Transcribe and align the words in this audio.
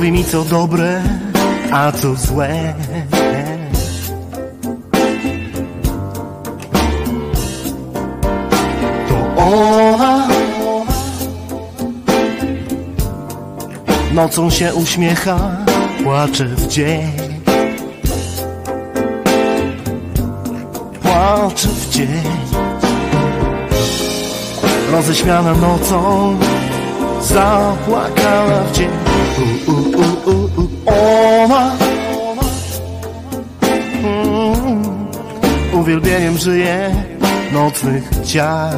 Mówi 0.00 0.12
mi 0.12 0.24
co 0.24 0.44
dobre, 0.44 1.02
a 1.72 1.92
co 1.92 2.14
złe. 2.14 2.74
To 9.08 9.42
ona 9.42 10.28
nocą 14.12 14.50
się 14.50 14.74
uśmiecha, 14.74 15.56
płacze 16.04 16.44
w 16.44 16.66
dzień. 16.66 17.12
Płacze 21.02 21.68
w 21.68 21.90
dzień. 21.90 22.22
Roześmiana 24.92 25.54
nocą, 25.54 26.36
zapłakała 27.20 28.62
w 28.62 28.72
dzień. 28.72 29.09
Ona 30.86 31.76
mm, 34.04 35.08
uwielbieniem 35.72 36.38
żyje 36.38 36.94
nocnych 37.52 38.10
ciał. 38.24 38.70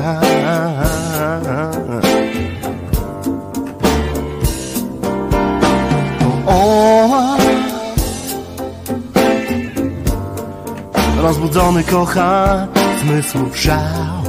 Rozbudzony 11.17 11.85
kocha 11.85 12.67
zmysłów 13.03 13.57
żał. 13.57 14.22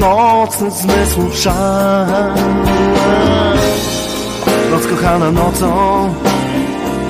Nocny 0.00 0.70
zmysłów 0.70 1.38
szał 1.38 1.54
Noc 4.70 4.86
kochana 4.86 5.30
nocą 5.30 6.14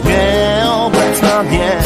Nieobecna 0.05 1.43
nie 1.43 1.77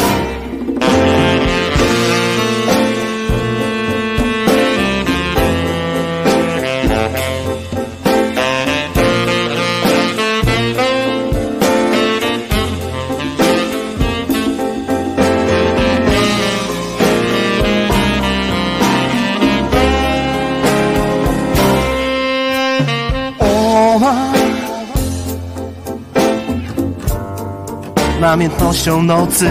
Namiętnością 28.34 29.02
nocy 29.02 29.50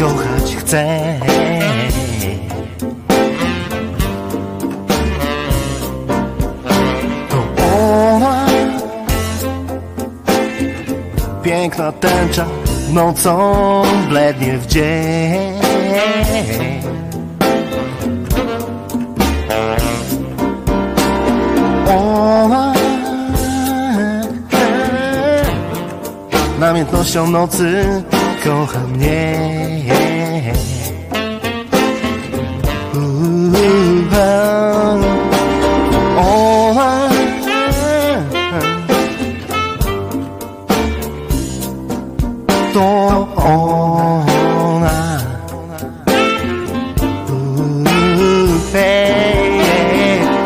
kochać 0.00 0.56
chce 0.56 1.00
To 7.30 7.44
ona. 8.14 8.46
Piękna 11.42 11.92
tęcza 11.92 12.46
nocą 12.92 13.82
blednie 14.08 14.58
w 14.58 14.66
dzień 14.66 15.56
Namiętnością 26.66 27.30
nocy 27.30 28.02
kocha 28.44 28.78
mnie. 28.78 29.36
To 42.74 43.28
ona. 43.36 45.18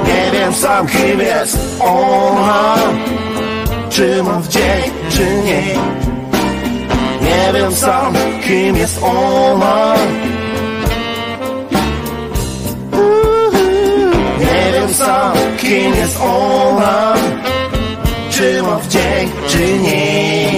Nie 0.06 0.31
wiem 0.32 0.54
sam 0.54 0.87
kim 0.87 1.20
jest 1.20 1.58
ona. 1.81 2.75
Czy 3.91 4.22
ma 4.22 4.41
w 4.41 4.48
dzień, 4.48 4.82
czy 5.10 5.42
nie 5.44 6.00
Nie 7.40 7.52
wiem 7.52 7.75
sam 7.75 8.14
kim 8.46 8.76
jest 8.76 9.02
ona. 9.02 9.94
Nie 14.38 14.72
wiem 14.72 14.94
sam 14.94 15.37
kim 15.58 15.94
jest 15.94 16.20
ona. 16.20 17.14
Czy 18.31 18.62
ma 18.62 18.76
w 18.76 18.88
dzień, 18.88 19.31
czy 19.48 19.78
nie. 19.78 20.52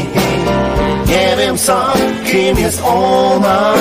Nie 1.06 1.36
wiem 1.38 1.58
sam 1.58 1.98
kim 2.32 2.58
jest 2.58 2.82
ona. 2.84 3.74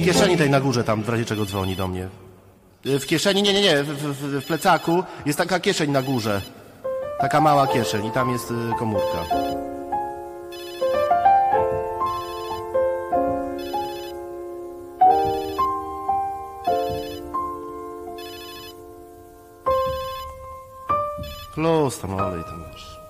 W 0.00 0.04
kieszeni 0.04 0.36
tej 0.36 0.50
na 0.50 0.60
górze 0.60 0.84
tam 0.84 1.02
w 1.02 1.08
razie 1.08 1.24
czego 1.24 1.46
dzwoni 1.46 1.76
do 1.76 1.88
mnie. 1.88 2.08
W 2.84 3.06
kieszeni, 3.06 3.42
nie, 3.42 3.52
nie, 3.52 3.62
nie, 3.62 3.82
w, 3.82 3.88
w, 3.88 4.40
w 4.40 4.44
plecaku 4.44 5.04
jest 5.26 5.38
taka 5.38 5.60
kieszeń 5.60 5.90
na 5.90 6.02
górze. 6.02 6.42
Taka 7.22 7.40
mała 7.40 7.66
kieszeń 7.66 8.06
i 8.06 8.10
tam 8.10 8.30
jest 8.30 8.50
y, 8.50 8.54
komórka. 8.78 9.24
Plus 21.54 21.98
tam 22.00 22.14
olej 22.14 22.44
tam 22.44 22.60
masz. 22.60 23.00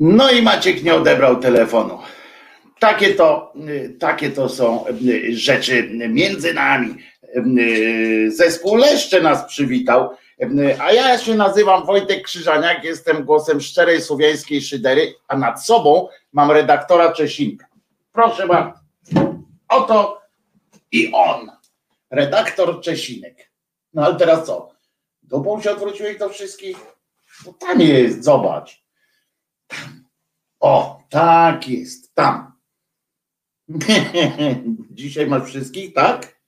No 0.00 0.30
i 0.30 0.42
Maciek 0.42 0.82
nie 0.82 0.94
odebrał 0.94 1.36
telefonu. 1.36 1.98
Takie 2.78 3.14
to, 3.14 3.52
y, 3.68 3.96
takie 4.00 4.30
to 4.30 4.48
są 4.48 4.84
y, 4.86 5.36
rzeczy 5.36 5.90
między 6.08 6.54
nami. 6.54 6.94
Y, 7.36 8.30
Zespół 8.30 8.76
Leszcze 8.76 9.20
nas 9.20 9.44
przywitał, 9.44 10.10
a 10.80 10.92
ja 10.92 11.18
się 11.18 11.34
nazywam 11.34 11.86
Wojtek 11.86 12.22
Krzyżaniak, 12.22 12.84
jestem 12.84 13.24
głosem 13.24 13.60
szczerej 13.60 14.02
słowiańskiej 14.02 14.62
szydery, 14.62 15.14
a 15.28 15.36
nad 15.36 15.64
sobą 15.64 16.08
mam 16.32 16.50
redaktora 16.50 17.12
Czesinka. 17.12 17.66
Proszę 18.12 18.46
bardzo, 18.46 18.78
oto 19.68 20.22
i 20.92 21.12
on, 21.12 21.50
redaktor 22.10 22.80
Czesinek. 22.80 23.50
No 23.94 24.04
ale 24.04 24.16
teraz 24.16 24.46
co? 24.46 24.70
Dupą 25.22 25.60
się 25.62 25.70
odwróciłeś 25.70 26.18
do 26.18 26.28
wszystkich? 26.28 26.76
No 27.46 27.52
tam 27.52 27.80
jest, 27.80 28.24
zobacz. 28.24 28.84
O, 30.60 31.02
tak 31.10 31.68
jest, 31.68 32.14
tam. 32.14 32.47
Dzisiaj 34.90 35.26
masz 35.26 35.48
wszystkich, 35.48 35.94
tak? 35.94 36.38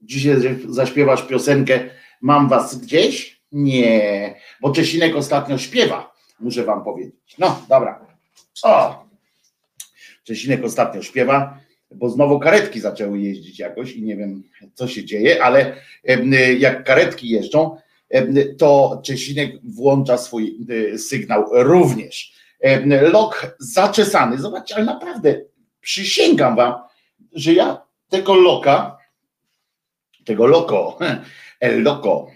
Dzisiaj 0.00 0.36
zaśpiewasz 0.68 1.22
piosenkę 1.22 1.90
Mam 2.24 2.48
was 2.48 2.78
gdzieś? 2.78 3.42
Nie, 3.52 4.34
bo 4.60 4.72
Czesinek 4.72 5.16
ostatnio 5.16 5.58
śpiewa, 5.58 6.14
muszę 6.40 6.64
wam 6.64 6.84
powiedzieć. 6.84 7.34
No, 7.38 7.62
dobra. 7.68 8.06
O! 8.62 9.04
Czesinek 10.24 10.64
ostatnio 10.64 11.02
śpiewa, 11.02 11.60
bo 11.90 12.08
znowu 12.08 12.40
karetki 12.40 12.80
zaczęły 12.80 13.20
jeździć 13.20 13.58
jakoś 13.58 13.92
i 13.92 14.02
nie 14.02 14.16
wiem, 14.16 14.42
co 14.74 14.88
się 14.88 15.04
dzieje, 15.04 15.44
ale 15.44 15.76
jak 16.58 16.84
karetki 16.84 17.28
jeżdżą, 17.28 17.76
to 18.58 19.00
Czesinek 19.04 19.52
włącza 19.64 20.18
swój 20.18 20.58
sygnał 20.96 21.44
również. 21.52 22.32
Lok 23.12 23.56
zaczesany, 23.58 24.38
zobaczcie, 24.38 24.76
ale 24.76 24.84
naprawdę 24.84 25.40
przysięgam 25.84 26.56
wam, 26.56 26.74
że 27.32 27.52
ja 27.52 27.82
tego 28.08 28.34
loka, 28.34 28.98
tego 30.24 30.46
loko, 30.46 30.98
el 31.60 31.82
loko, 31.82 32.26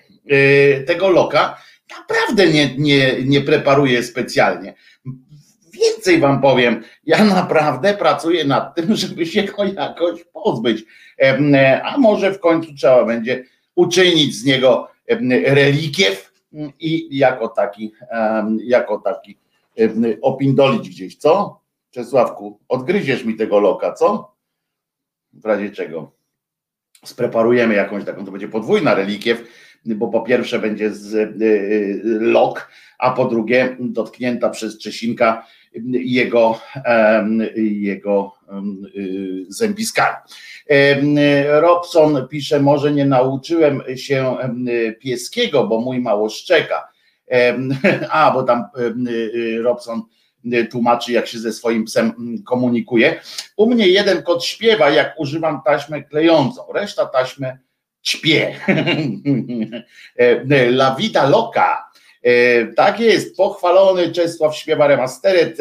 tego 0.87 1.11
loka 1.11 1.59
naprawdę 1.91 2.49
nie, 2.49 2.77
nie, 2.79 3.23
nie 3.25 3.41
preparuję 3.41 4.03
specjalnie. 4.03 4.75
Więcej 5.73 6.21
wam 6.21 6.41
powiem, 6.41 6.83
ja 7.05 7.25
naprawdę 7.35 7.95
pracuję 7.95 8.45
nad 8.45 8.75
tym, 8.75 8.97
żeby 8.97 9.27
się 9.27 9.43
go 9.43 9.65
jakoś 9.65 10.25
pozbyć. 10.25 10.85
A 11.85 11.99
może 11.99 12.33
w 12.33 12.41
końcu 12.41 12.75
trzeba 12.75 13.05
będzie 13.05 13.44
uczynić 13.75 14.35
z 14.35 14.44
niego 14.44 14.89
relikiew 15.44 16.33
i 16.81 17.19
jako 17.19 17.49
taki, 17.49 17.93
jako 18.65 18.99
taki 18.99 19.39
opindolić 20.23 20.89
gdzieś, 20.89 21.17
co? 21.17 21.61
Czesławku, 21.90 22.61
odgryziesz 22.69 23.25
mi 23.25 23.37
tego 23.37 23.61
loka, 23.61 23.93
co? 23.93 24.37
W 25.32 25.44
razie 25.44 25.70
czego? 25.70 26.12
Spreparujemy 27.05 27.75
jakąś 27.75 28.05
taką, 28.05 28.25
to 28.25 28.31
będzie 28.31 28.49
podwójna 28.49 28.94
relikiew, 28.94 29.44
bo 29.85 30.08
po 30.08 30.23
pierwsze 30.23 30.58
będzie 30.58 30.90
z, 30.90 31.14
y, 31.14 31.19
y, 31.43 32.00
lok, 32.20 32.70
a 32.99 33.11
po 33.11 33.25
drugie 33.25 33.76
dotknięta 33.81 34.50
przez 34.50 34.79
Czesinka 34.79 35.46
jego, 35.93 36.61
jego 37.56 38.32
y, 38.96 39.46
zębiskami. 39.49 40.17
Robson 41.49 42.29
pisze, 42.29 42.61
może 42.61 42.93
nie 42.93 43.06
nauczyłem 43.06 43.82
się 43.96 44.37
pieskiego, 45.00 45.67
bo 45.67 45.81
mój 45.81 46.00
mało 46.00 46.29
szczeka. 46.29 46.88
A, 48.11 48.31
bo 48.31 48.43
tam 48.43 48.64
Robson 49.62 50.02
tłumaczy, 50.70 51.12
jak 51.12 51.26
się 51.26 51.38
ze 51.38 51.52
swoim 51.52 51.85
psem 51.85 52.12
komunikuje. 52.46 53.20
U 53.56 53.67
mnie 53.67 53.88
jeden 53.88 54.23
kot 54.23 54.44
śpiewa, 54.44 54.90
jak 54.90 55.14
używam 55.19 55.61
taśmę 55.64 56.02
klejącą, 56.02 56.62
reszta 56.75 57.06
taśmy 57.06 57.58
ćpie. 58.05 58.55
La 60.70 60.94
vida 60.94 61.29
loca. 61.29 61.88
Tak 62.76 63.00
jest, 63.00 63.37
pochwalony 63.37 64.12
Czesław 64.12 64.56
śpiewa 64.56 64.87
remasteret, 64.87 65.58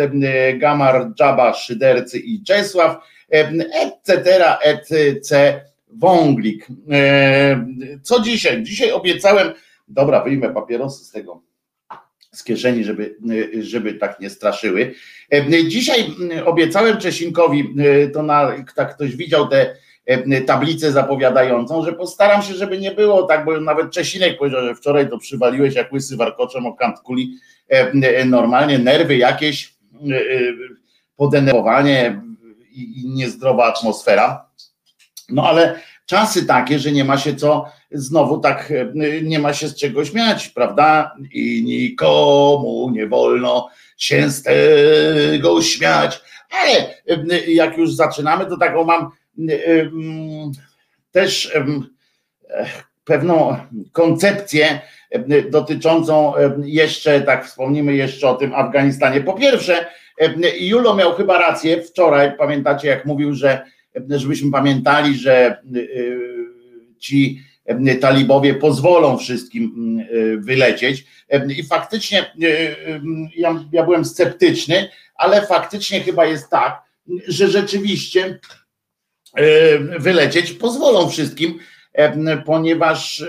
Gamar, 0.57 1.13
Dżaba, 1.13 1.53
Szydercy 1.53 2.19
i 2.19 2.43
Czesław, 2.43 2.97
etc., 3.29 4.43
etc., 4.61 5.61
Wąglik. 5.87 6.67
Co 8.03 8.19
dzisiaj? 8.19 8.63
Dzisiaj 8.63 8.91
obiecałem, 8.91 9.53
dobra, 9.87 10.23
wyjmę 10.23 10.53
papierosy 10.53 11.05
z 11.05 11.11
tego 11.11 11.46
z 12.37 12.43
kieszeni, 12.43 12.83
żeby, 12.83 13.15
żeby 13.59 13.93
tak 13.93 14.19
nie 14.19 14.29
straszyły. 14.29 14.93
Dzisiaj 15.67 16.05
obiecałem 16.45 16.97
Czesinkowi, 16.97 17.75
to 18.13 18.23
na, 18.23 18.53
tak 18.75 18.95
ktoś 18.95 19.15
widział 19.15 19.47
tę 19.47 19.75
tablicę 20.45 20.91
zapowiadającą, 20.91 21.85
że 21.85 21.93
postaram 21.93 22.41
się, 22.41 22.53
żeby 22.53 22.77
nie 22.77 22.91
było 22.91 23.23
tak, 23.23 23.45
bo 23.45 23.59
nawet 23.59 23.91
Czesinek 23.91 24.37
powiedział, 24.37 24.61
że 24.65 24.75
wczoraj 24.75 25.09
to 25.09 25.17
przywaliłeś 25.17 25.75
jak 25.75 25.93
łysy 25.93 26.17
warkoczem 26.17 26.65
o 26.65 26.73
kant 26.73 26.99
kuli, 26.99 27.37
normalnie 28.25 28.79
nerwy 28.79 29.17
jakieś, 29.17 29.75
podenerwowanie 31.15 32.21
i 32.71 33.03
niezdrowa 33.15 33.65
atmosfera. 33.65 34.45
No 35.29 35.49
ale 35.49 35.79
czasy 36.07 36.45
takie, 36.45 36.79
że 36.79 36.91
nie 36.91 37.05
ma 37.05 37.17
się 37.17 37.35
co 37.35 37.65
znowu 37.91 38.37
tak 38.37 38.71
e, 38.71 39.21
nie 39.21 39.39
ma 39.39 39.53
się 39.53 39.67
z 39.67 39.75
czego 39.75 40.05
śmiać, 40.05 40.49
prawda? 40.49 41.15
I 41.33 41.63
nikomu 41.63 42.89
nie 42.93 43.07
wolno 43.07 43.69
się 43.97 44.29
z 44.29 44.43
tego 44.43 45.61
śmiać. 45.61 46.21
Ale 46.49 46.89
e, 47.31 47.51
jak 47.51 47.77
już 47.77 47.93
zaczynamy, 47.93 48.45
to 48.45 48.57
taką 48.57 48.83
mam 48.83 49.01
e, 49.03 49.09
też 51.11 51.57
pewną 53.05 53.57
koncepcję 53.91 54.81
dotyczącą 55.49 56.33
jeszcze, 56.63 57.21
tak 57.21 57.45
wspomnimy 57.45 57.95
jeszcze 57.95 58.29
o 58.29 58.35
tym 58.35 58.55
Afganistanie. 58.55 59.21
Po 59.21 59.33
pierwsze, 59.33 59.85
Julo 60.59 60.95
miał 60.95 61.13
chyba 61.13 61.39
rację 61.39 61.83
wczoraj, 61.83 62.37
pamiętacie 62.37 62.87
jak 62.87 63.05
mówił, 63.05 63.33
że 63.33 63.65
żebyśmy 64.09 64.51
pamiętali, 64.51 65.15
że 65.15 65.61
ci 66.99 67.41
talibowie 68.01 68.53
pozwolą 68.53 69.17
wszystkim 69.17 69.73
mm, 69.77 70.41
wylecieć. 70.43 71.05
I 71.57 71.63
faktycznie 71.63 72.31
ja, 73.35 73.65
ja 73.71 73.83
byłem 73.83 74.05
sceptyczny, 74.05 74.89
ale 75.15 75.47
faktycznie 75.47 76.01
chyba 76.01 76.25
jest 76.25 76.49
tak, 76.49 76.81
że 77.27 77.47
rzeczywiście 77.47 78.39
wylecieć 79.99 80.53
pozwolą 80.53 81.09
wszystkim, 81.09 81.59
ponieważ 82.45 83.25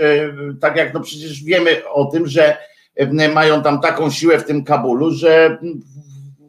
tak 0.61 0.77
jak 0.77 0.95
no 0.95 1.01
przecież 1.01 1.45
wiemy 1.45 1.89
o 1.89 2.05
tym, 2.05 2.27
że 2.27 2.57
mają 3.35 3.63
tam 3.63 3.81
taką 3.81 4.11
siłę 4.11 4.39
w 4.39 4.45
tym 4.45 4.65
Kabulu, 4.65 5.11
że 5.11 5.59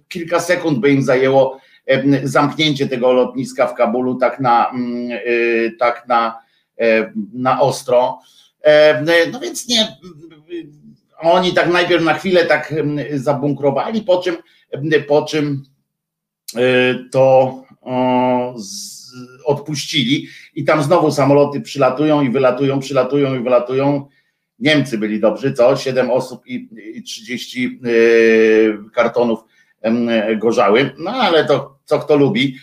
kilka 0.10 0.40
sekund 0.40 0.80
by 0.80 0.92
im 0.92 1.02
zajęło 1.02 1.62
zamknięcie 2.24 2.88
tego 2.88 3.14
lotniska 3.14 3.68
w 3.68 3.76
Kabulu 3.76 4.16
tak 4.16 4.40
na 4.40 4.72
tak 5.80 6.08
na 6.08 6.50
E, 6.80 7.12
na 7.34 7.62
ostro. 7.62 8.20
No 9.32 9.40
więc 9.40 9.68
nie, 9.68 9.98
oni 11.20 11.54
tak 11.54 11.70
najpierw 11.70 12.04
na 12.04 12.14
chwilę 12.14 12.46
tak 12.46 12.74
zabunkrowali, 13.14 14.02
po 14.02 14.22
czym, 14.22 14.38
po 15.08 15.26
czym 15.26 15.64
e, 16.56 16.62
to 17.12 17.56
odpuścili 19.46 20.28
i 20.56 20.64
tam 20.64 20.84
znowu 20.84 21.12
samoloty 21.12 21.62
przylatują 21.62 22.22
i 22.22 22.30
wylatują, 22.30 22.80
przylatują 22.80 23.36
i 23.36 23.44
wylatują. 23.44 24.08
Niemcy 24.60 24.98
byli 24.98 25.20
dobrzy, 25.20 25.54
co? 25.54 25.76
Siedem 25.76 26.12
osób 26.12 26.48
i, 26.48 26.70
i 26.96 27.04
30 27.04 27.80
kartonów 28.94 29.40
gorzały, 30.38 30.92
no 30.98 31.12
ale 31.12 31.46
to 31.46 31.79
co 31.90 32.00
kto 32.00 32.16
lubi, 32.16 32.56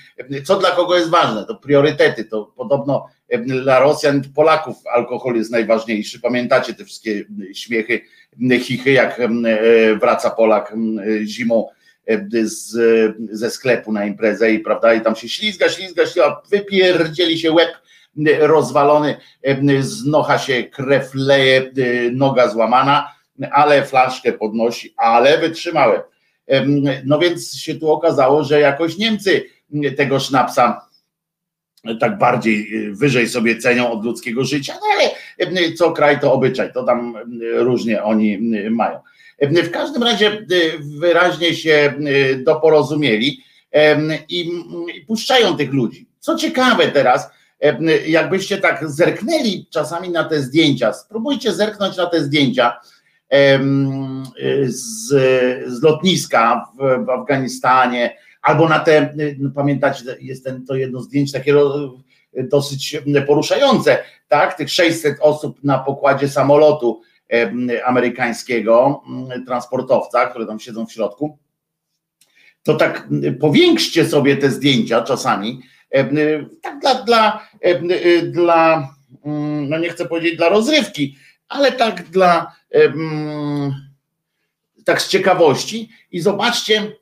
co 0.45 0.56
dla 0.56 0.71
kogo 0.71 0.97
jest 0.97 1.11
ważne, 1.11 1.45
to 1.45 1.54
priorytety, 1.54 2.25
to 2.25 2.52
podobno 2.56 3.06
dla 3.47 3.80
Rosjan, 3.80 4.23
Polaków 4.35 4.76
alkohol 4.95 5.37
jest 5.37 5.50
najważniejszy. 5.50 6.21
Pamiętacie 6.21 6.75
te 6.75 6.85
wszystkie 6.85 7.25
śmiechy, 7.54 8.00
chichy, 8.61 8.92
jak 8.92 9.21
e, 9.21 9.28
wraca 9.97 10.30
Polak 10.30 10.75
zimą 11.25 11.68
z, 12.42 12.76
ze 13.30 13.50
sklepu 13.50 13.92
na 13.92 14.04
imprezę 14.04 14.52
i 14.52 14.59
prawda, 14.59 14.95
i 14.95 15.00
tam 15.00 15.16
się 15.16 15.28
ślizga, 15.28 15.68
ślizga, 15.68 16.02
ślizga, 16.02 16.42
wypierdzieli 16.50 17.38
się 17.38 17.52
łeb 17.52 17.71
rozwalony, 18.40 19.16
z 19.80 20.04
nocha 20.04 20.38
się 20.38 20.64
krew 20.64 21.11
leje, 21.14 21.71
noga 22.12 22.49
złamana, 22.49 23.12
ale 23.50 23.85
flaszkę 23.85 24.33
podnosi, 24.33 24.95
ale 24.97 25.38
wytrzymałem. 25.38 26.00
No 27.04 27.18
więc 27.18 27.56
się 27.56 27.74
tu 27.74 27.90
okazało, 27.90 28.44
że 28.44 28.60
jakoś 28.60 28.98
Niemcy 28.98 29.44
tego 29.96 30.20
sznapsa 30.20 30.86
tak 32.00 32.18
bardziej 32.18 32.86
y, 32.88 32.94
wyżej 32.94 33.28
sobie 33.28 33.58
cenią 33.58 33.90
od 33.90 34.04
ludzkiego 34.04 34.44
życia, 34.44 34.74
no 34.74 34.86
ale 34.92 35.10
co 35.74 35.92
kraj 35.92 36.20
to 36.20 36.32
obyczaj, 36.32 36.72
to 36.72 36.82
tam 36.84 37.14
różnie 37.54 38.02
oni 38.02 38.38
mają. 38.70 39.00
W 39.40 39.70
każdym 39.70 40.02
razie 40.02 40.46
wyraźnie 40.80 41.54
się 41.54 41.94
doporozumieli 42.44 43.42
i 44.28 44.50
puszczają 45.06 45.56
tych 45.56 45.72
ludzi. 45.72 46.08
Co 46.18 46.36
ciekawe 46.36 46.88
teraz, 46.88 47.30
jakbyście 48.06 48.58
tak 48.58 48.90
zerknęli 48.90 49.66
czasami 49.70 50.10
na 50.10 50.24
te 50.24 50.42
zdjęcia, 50.42 50.92
spróbujcie 50.92 51.52
zerknąć 51.52 51.96
na 51.96 52.06
te 52.06 52.20
zdjęcia 52.20 52.80
z, 54.66 55.09
z 55.66 55.83
lotniska 55.83 56.64
w, 56.78 57.04
w 57.06 57.11
Afganistanie, 57.11 58.16
albo 58.42 58.68
na 58.68 58.78
te, 58.78 59.14
no 59.38 59.50
pamiętacie, 59.50 60.04
jest 60.21 60.45
ten, 60.45 60.64
to 60.64 60.75
jedno 60.75 61.00
zdjęcie 61.00 61.33
takie 61.33 61.54
dosyć 62.35 62.97
poruszające, 63.26 63.99
tak, 64.28 64.54
tych 64.54 64.71
600 64.71 65.16
osób 65.21 65.64
na 65.64 65.78
pokładzie 65.78 66.28
samolotu 66.28 67.00
amerykańskiego, 67.85 69.02
transportowca, 69.47 70.26
które 70.26 70.47
tam 70.47 70.61
siedzą 70.61 70.87
w 70.87 70.92
środku, 70.92 71.38
to 72.62 72.75
tak 72.75 73.09
powiększcie 73.40 74.06
sobie 74.06 74.37
te 74.37 74.50
zdjęcia 74.50 75.02
czasami, 75.02 75.61
tak 76.62 76.78
dla, 76.80 77.04
dla, 77.04 77.42
dla 78.23 78.88
no 79.68 79.78
nie 79.78 79.88
chcę 79.88 80.06
powiedzieć 80.06 80.37
dla 80.37 80.49
rozrywki, 80.49 81.16
ale 81.48 81.72
tak 81.72 82.02
dla 82.02 82.56
tak 84.84 85.02
z 85.02 85.08
ciekawości 85.08 85.90
i 86.12 86.20
zobaczcie, 86.20 86.92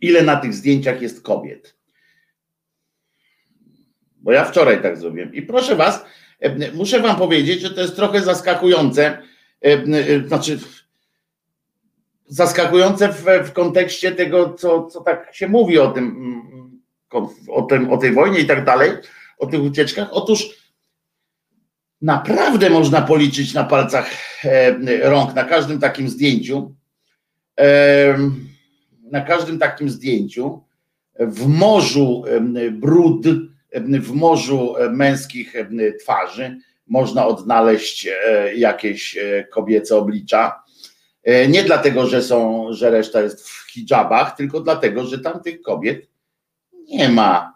ile 0.00 0.22
na 0.22 0.36
tych 0.36 0.54
zdjęciach 0.54 1.02
jest 1.02 1.22
kobiet. 1.22 1.76
Bo 4.16 4.32
ja 4.32 4.44
wczoraj 4.44 4.82
tak 4.82 4.96
zrobiłem. 4.96 5.34
I 5.34 5.42
proszę 5.42 5.76
Was, 5.76 6.04
muszę 6.74 7.00
Wam 7.00 7.16
powiedzieć, 7.16 7.60
że 7.60 7.70
to 7.70 7.80
jest 7.80 7.96
trochę 7.96 8.22
zaskakujące. 8.22 9.22
Znaczy, 10.26 10.58
zaskakujące 12.26 13.08
w, 13.08 13.24
w 13.48 13.52
kontekście 13.52 14.12
tego, 14.12 14.54
co, 14.54 14.86
co 14.86 15.00
tak 15.00 15.34
się 15.34 15.48
mówi 15.48 15.78
o 15.78 15.90
tym, 15.90 16.04
mm, 16.04 16.80
o, 17.48 17.62
tym, 17.62 17.90
o 17.90 17.96
tej 17.96 18.12
wojnie 18.12 18.38
i 18.38 18.46
tak 18.46 18.64
dalej, 18.64 18.90
o 19.38 19.46
tych 19.46 19.62
ucieczkach. 19.62 20.08
Otóż 20.10 20.48
naprawdę 22.02 22.70
można 22.70 23.02
policzyć 23.02 23.54
na 23.54 23.64
palcach 23.64 24.10
rąk, 25.02 25.34
na 25.34 25.44
każdym 25.44 25.78
takim 25.78 26.08
zdjęciu 26.08 26.74
na 29.10 29.20
każdym 29.20 29.58
takim 29.58 29.90
zdjęciu 29.90 30.62
w 31.18 31.46
morzu 31.46 32.24
brud, 32.72 33.26
w 33.74 34.12
morzu 34.12 34.74
męskich 34.90 35.54
twarzy 36.00 36.58
można 36.86 37.26
odnaleźć 37.26 38.06
e, 38.06 38.54
jakieś 38.54 39.16
e, 39.16 39.44
kobiece 39.44 39.96
oblicza. 39.96 40.62
E, 41.22 41.48
nie 41.48 41.62
dlatego, 41.62 42.06
że 42.06 42.22
są, 42.22 42.66
że 42.72 42.90
reszta 42.90 43.20
jest 43.20 43.48
hijabach, 43.72 44.36
tylko 44.36 44.60
dlatego, 44.60 45.04
że 45.04 45.18
tam 45.18 45.42
tych 45.42 45.62
kobiet 45.62 46.08
nie 46.88 47.08
ma. 47.08 47.55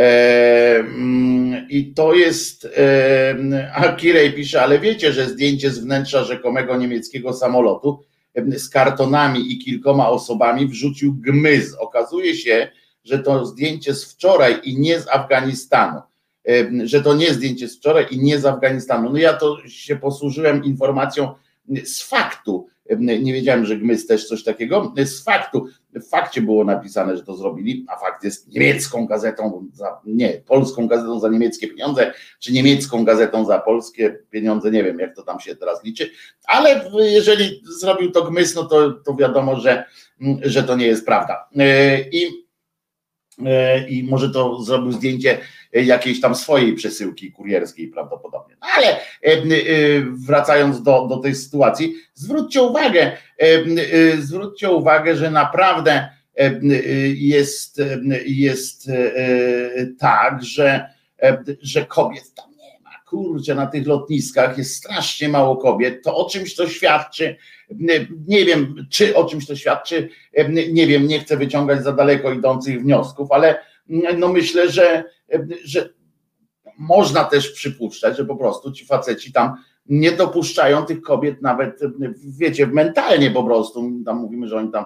E, 0.00 0.78
mm, 0.78 1.66
I 1.70 1.94
to 1.94 2.14
jest, 2.14 2.68
e, 2.76 3.72
a 3.74 3.92
Kirej 3.92 4.32
pisze, 4.32 4.62
ale 4.62 4.78
wiecie, 4.78 5.12
że 5.12 5.28
zdjęcie 5.28 5.70
z 5.70 5.78
wnętrza 5.78 6.24
rzekomego 6.24 6.76
niemieckiego 6.76 7.32
samolotu 7.32 8.04
z 8.56 8.68
kartonami 8.68 9.52
i 9.52 9.58
kilkoma 9.58 10.08
osobami 10.08 10.66
wrzucił 10.66 11.14
gmyz. 11.14 11.74
Okazuje 11.74 12.36
się, 12.36 12.68
że 13.04 13.18
to 13.18 13.46
zdjęcie 13.46 13.94
z 13.94 14.04
wczoraj 14.04 14.60
i 14.64 14.80
nie 14.80 15.00
z 15.00 15.08
Afganistanu. 15.08 16.00
Że 16.84 17.02
to 17.02 17.14
nie 17.14 17.34
zdjęcie 17.34 17.68
z 17.68 17.76
wczoraj 17.76 18.06
i 18.10 18.18
nie 18.18 18.38
z 18.38 18.46
Afganistanu. 18.46 19.10
No 19.10 19.18
ja 19.18 19.32
to 19.32 19.68
się 19.68 19.96
posłużyłem 19.96 20.64
informacją 20.64 21.34
z 21.84 22.02
faktu. 22.02 22.66
Nie 23.00 23.32
wiedziałem, 23.32 23.66
że 23.66 23.76
Gmys 23.76 24.06
też 24.06 24.28
coś 24.28 24.44
takiego. 24.44 24.94
Z 25.04 25.24
faktu, 25.24 25.66
w 25.94 26.08
fakcie 26.08 26.42
było 26.42 26.64
napisane, 26.64 27.16
że 27.16 27.22
to 27.22 27.36
zrobili, 27.36 27.86
a 27.88 27.96
fakt 27.96 28.24
jest 28.24 28.48
niemiecką 28.48 29.06
gazetą, 29.06 29.68
za, 29.72 30.00
nie, 30.04 30.28
polską 30.46 30.88
gazetą 30.88 31.20
za 31.20 31.28
niemieckie 31.28 31.68
pieniądze, 31.68 32.12
czy 32.40 32.52
niemiecką 32.52 33.04
gazetą 33.04 33.44
za 33.44 33.58
polskie 33.58 34.18
pieniądze, 34.30 34.70
nie 34.70 34.84
wiem 34.84 34.98
jak 34.98 35.16
to 35.16 35.22
tam 35.22 35.40
się 35.40 35.56
teraz 35.56 35.84
liczy, 35.84 36.10
ale 36.44 36.90
jeżeli 36.98 37.62
zrobił 37.80 38.10
to 38.10 38.24
Gmys, 38.24 38.54
no 38.54 38.64
to, 38.64 38.92
to 38.92 39.14
wiadomo, 39.14 39.56
że, 39.56 39.84
że 40.42 40.62
to 40.62 40.76
nie 40.76 40.86
jest 40.86 41.06
prawda. 41.06 41.48
E, 41.58 42.00
I 42.00 42.43
i 43.88 44.04
może 44.10 44.30
to 44.30 44.62
zrobił 44.62 44.92
zdjęcie 44.92 45.38
jakiejś 45.72 46.20
tam 46.20 46.34
swojej 46.34 46.74
przesyłki 46.74 47.32
kurierskiej 47.32 47.88
prawdopodobnie. 47.88 48.56
No 48.60 48.66
ale 48.76 48.86
e, 48.86 48.98
e, 49.22 49.40
wracając 50.26 50.82
do, 50.82 51.06
do 51.06 51.16
tej 51.16 51.34
sytuacji, 51.34 51.94
zwróćcie 52.14 52.62
uwagę, 52.62 53.12
zwróćcie 54.18 54.70
uwagę, 54.70 55.16
że 55.16 55.30
naprawdę 55.30 56.08
jest, 57.14 57.80
jest 58.26 58.90
tak, 59.98 60.44
że, 60.44 60.88
że 61.62 61.86
kobiet 61.86 62.34
tam 62.34 62.53
kurczę, 63.14 63.54
na 63.54 63.66
tych 63.66 63.86
lotniskach 63.86 64.58
jest 64.58 64.76
strasznie 64.76 65.28
mało 65.28 65.56
kobiet, 65.56 66.02
to 66.04 66.16
o 66.16 66.30
czymś 66.30 66.54
to 66.54 66.68
świadczy, 66.68 67.36
nie 68.26 68.44
wiem, 68.44 68.86
czy 68.90 69.16
o 69.16 69.24
czymś 69.24 69.46
to 69.46 69.56
świadczy, 69.56 70.08
nie 70.72 70.86
wiem, 70.86 71.06
nie 71.06 71.20
chcę 71.20 71.36
wyciągać 71.36 71.84
za 71.84 71.92
daleko 71.92 72.32
idących 72.32 72.82
wniosków, 72.82 73.32
ale 73.32 73.58
no 74.18 74.28
myślę, 74.28 74.70
że, 74.70 75.04
że 75.64 75.88
można 76.78 77.24
też 77.24 77.50
przypuszczać, 77.50 78.16
że 78.16 78.24
po 78.24 78.36
prostu 78.36 78.72
ci 78.72 78.86
faceci 78.86 79.32
tam 79.32 79.54
nie 79.86 80.12
dopuszczają 80.12 80.84
tych 80.84 81.00
kobiet 81.00 81.42
nawet, 81.42 81.80
wiecie, 82.38 82.66
mentalnie 82.66 83.30
po 83.30 83.44
prostu, 83.44 83.90
tam 84.04 84.16
mówimy, 84.16 84.48
że 84.48 84.56
oni 84.56 84.70
tam 84.72 84.84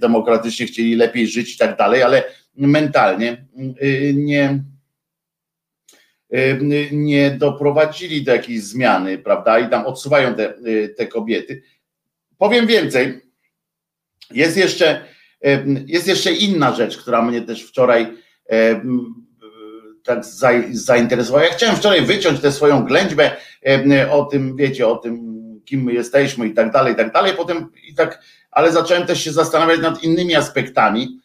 demokratycznie 0.00 0.66
chcieli 0.66 0.94
lepiej 0.94 1.26
żyć 1.26 1.54
i 1.54 1.58
tak 1.58 1.78
dalej, 1.78 2.02
ale 2.02 2.24
mentalnie 2.56 3.46
y, 3.82 4.14
nie, 4.16 4.64
nie 6.92 7.30
doprowadzili 7.30 8.24
do 8.24 8.32
jakiejś 8.32 8.62
zmiany, 8.62 9.18
prawda? 9.18 9.58
I 9.58 9.70
tam 9.70 9.86
odsuwają 9.86 10.34
te, 10.34 10.54
y, 10.66 10.94
te 10.98 11.06
kobiety. 11.06 11.62
Powiem 12.38 12.66
więcej. 12.66 13.20
Jest 14.30 14.56
jeszcze, 14.56 15.04
jest 15.86 16.08
jeszcze 16.08 16.32
inna 16.32 16.74
rzecz, 16.74 16.98
która 16.98 17.22
mnie 17.22 17.42
też 17.42 17.62
wczoraj 17.62 18.06
tak 20.04 20.24
zainteresowała. 20.70 21.44
Ja 21.44 21.52
chciałem 21.52 21.76
wczoraj 21.76 22.02
wyciąć 22.02 22.40
tę 22.40 22.52
swoją 22.52 22.84
ględźbę 22.84 23.36
o 24.10 24.24
tym, 24.24 24.56
wiecie, 24.56 24.88
o 24.88 24.96
tym, 24.96 25.42
kim 25.64 25.82
my 25.82 25.92
jesteśmy 25.92 26.46
i 26.46 26.54
tak 26.54 26.72
dalej, 26.72 26.92
i 26.92 26.96
tak 26.96 27.12
dalej. 27.12 27.32
Potem 27.36 27.70
i 27.88 27.94
tak, 27.94 28.22
ale 28.50 28.72
zacząłem 28.72 29.06
też 29.06 29.24
się 29.24 29.32
zastanawiać 29.32 29.80
nad 29.80 30.02
innymi 30.02 30.34
aspektami. 30.34 31.18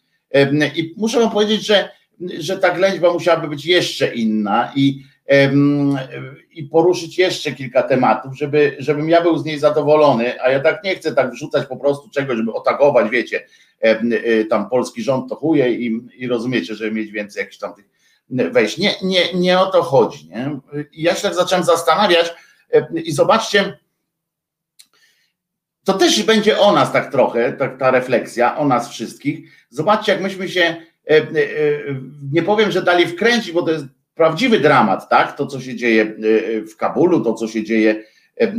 I 0.76 0.94
muszę 0.98 1.20
wam 1.20 1.32
powiedzieć, 1.32 1.66
że 1.66 1.90
że 2.39 2.57
ta 2.57 2.69
ględźba 2.69 3.13
musiałaby 3.13 3.47
być 3.47 3.65
jeszcze 3.65 4.15
inna 4.15 4.71
i, 4.75 5.03
i 6.51 6.63
poruszyć 6.63 7.17
jeszcze 7.17 7.51
kilka 7.51 7.83
tematów, 7.83 8.38
żeby, 8.38 8.75
żebym 8.79 9.09
ja 9.09 9.21
był 9.21 9.38
z 9.38 9.45
niej 9.45 9.59
zadowolony, 9.59 10.41
a 10.41 10.51
ja 10.51 10.59
tak 10.59 10.83
nie 10.83 10.95
chcę 10.95 11.15
tak 11.15 11.31
wrzucać 11.31 11.67
po 11.67 11.77
prostu 11.77 12.09
czegoś, 12.09 12.38
żeby 12.38 12.53
otagować, 12.53 13.09
wiecie, 13.09 13.45
y, 14.13 14.45
tam 14.50 14.69
polski 14.69 15.03
rząd 15.03 15.29
to 15.29 15.36
chuje 15.36 15.74
i, 15.74 16.01
i 16.15 16.27
rozumiecie, 16.27 16.75
żeby 16.75 16.91
mieć 16.91 17.12
więcej 17.12 17.39
jakichś 17.39 17.57
tam 17.57 17.74
tych 17.74 17.86
wejść. 18.51 18.77
Nie, 18.77 18.95
nie, 19.01 19.33
nie 19.33 19.59
o 19.59 19.65
to 19.65 19.83
chodzi. 19.83 20.29
Nie? 20.29 20.59
I 20.91 21.01
ja 21.01 21.15
się 21.15 21.21
tak 21.21 21.36
zacząłem 21.36 21.65
zastanawiać 21.65 22.33
i 22.93 23.12
zobaczcie, 23.12 23.77
to 25.83 25.93
też 25.93 26.24
będzie 26.24 26.59
o 26.59 26.71
nas 26.71 26.91
tak 26.91 27.12
trochę, 27.12 27.53
tak, 27.53 27.79
ta 27.79 27.91
refleksja, 27.91 28.57
o 28.57 28.65
nas 28.65 28.89
wszystkich. 28.89 29.51
Zobaczcie, 29.69 30.12
jak 30.12 30.21
myśmy 30.21 30.50
się 30.50 30.75
nie 32.32 32.44
powiem, 32.44 32.72
że 32.72 32.82
dali 32.82 33.08
wkręcić, 33.08 33.52
bo 33.52 33.64
to 33.64 33.72
jest 33.72 33.86
prawdziwy 34.16 34.60
dramat, 34.60 35.10
tak? 35.10 35.38
To, 35.38 35.48
co 35.48 35.62
się 35.62 35.76
dzieje 35.76 36.04
e, 36.04 36.62
w 36.62 36.78
Kabulu, 36.78 37.24
to, 37.24 37.34
co 37.34 37.48
się 37.48 37.64
dzieje 37.64 38.04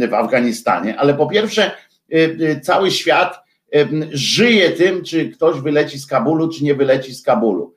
w 0.08 0.14
Afganistanie, 0.14 0.98
ale 0.98 1.14
po 1.14 1.26
pierwsze, 1.26 1.70
cały 2.62 2.90
świat 2.90 3.40
żyje 4.12 4.70
tym, 4.70 5.04
czy 5.04 5.30
ktoś 5.30 5.60
wyleci 5.60 5.98
z 5.98 6.06
Kabulu, 6.06 6.48
czy 6.48 6.64
nie 6.64 6.74
wyleci 6.74 7.14
z 7.14 7.22
Kabulu. 7.22 7.74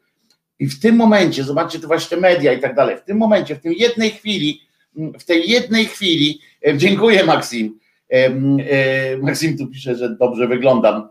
I 0.60 0.68
w 0.68 0.80
tym 0.80 0.96
momencie, 0.96 1.44
zobaczcie, 1.44 1.80
to 1.80 1.88
właśnie 1.88 2.18
media 2.18 2.54
i 2.54 2.60
tak 2.60 2.76
dalej, 2.76 2.98
w 2.98 3.02
tym 3.02 3.18
momencie, 3.18 3.56
w 3.56 3.62
tej 3.62 3.80
jednej 3.80 4.12
chwili, 4.12 4.62
w 4.96 5.24
tej 5.24 5.50
jednej 5.50 5.86
chwili, 5.86 6.42
dziękuję 6.76 7.24
Maksim, 7.24 7.80
Maksim 9.22 9.58
tu 9.58 9.68
pisze, 9.68 9.96
że 9.96 10.16
dobrze 10.16 10.48
wyglądam, 10.48 11.10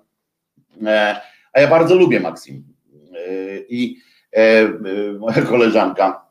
a 1.52 1.61
ja 1.61 1.69
bardzo 1.69 1.95
lubię 1.95 2.21
Maksim, 2.21 2.64
i 3.70 3.96
e, 4.32 4.38
e, 4.38 4.68
moja 5.18 5.42
koleżanka, 5.42 6.26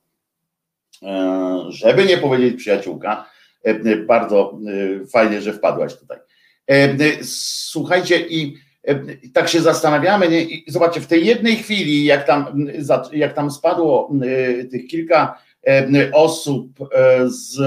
e, 1.03 1.65
żeby 1.69 2.05
nie 2.05 2.17
powiedzieć 2.17 2.55
przyjaciółka, 2.55 3.29
bardzo 4.07 4.59
fajnie, 5.11 5.41
że 5.41 5.53
wpadłaś 5.53 5.95
tutaj. 5.95 6.17
Słuchajcie, 7.23 8.27
i 8.27 8.57
tak 9.33 9.49
się 9.49 9.61
zastanawiamy, 9.61 10.29
nie? 10.29 10.41
I 10.41 10.71
zobaczcie, 10.71 11.01
w 11.01 11.07
tej 11.07 11.25
jednej 11.25 11.55
chwili, 11.55 12.05
jak 12.05 12.27
tam, 12.27 12.67
jak 13.11 13.33
tam 13.33 13.51
spadło 13.51 14.11
tych 14.71 14.87
kilka 14.87 15.41
osób 16.13 16.67
z, 17.25 17.59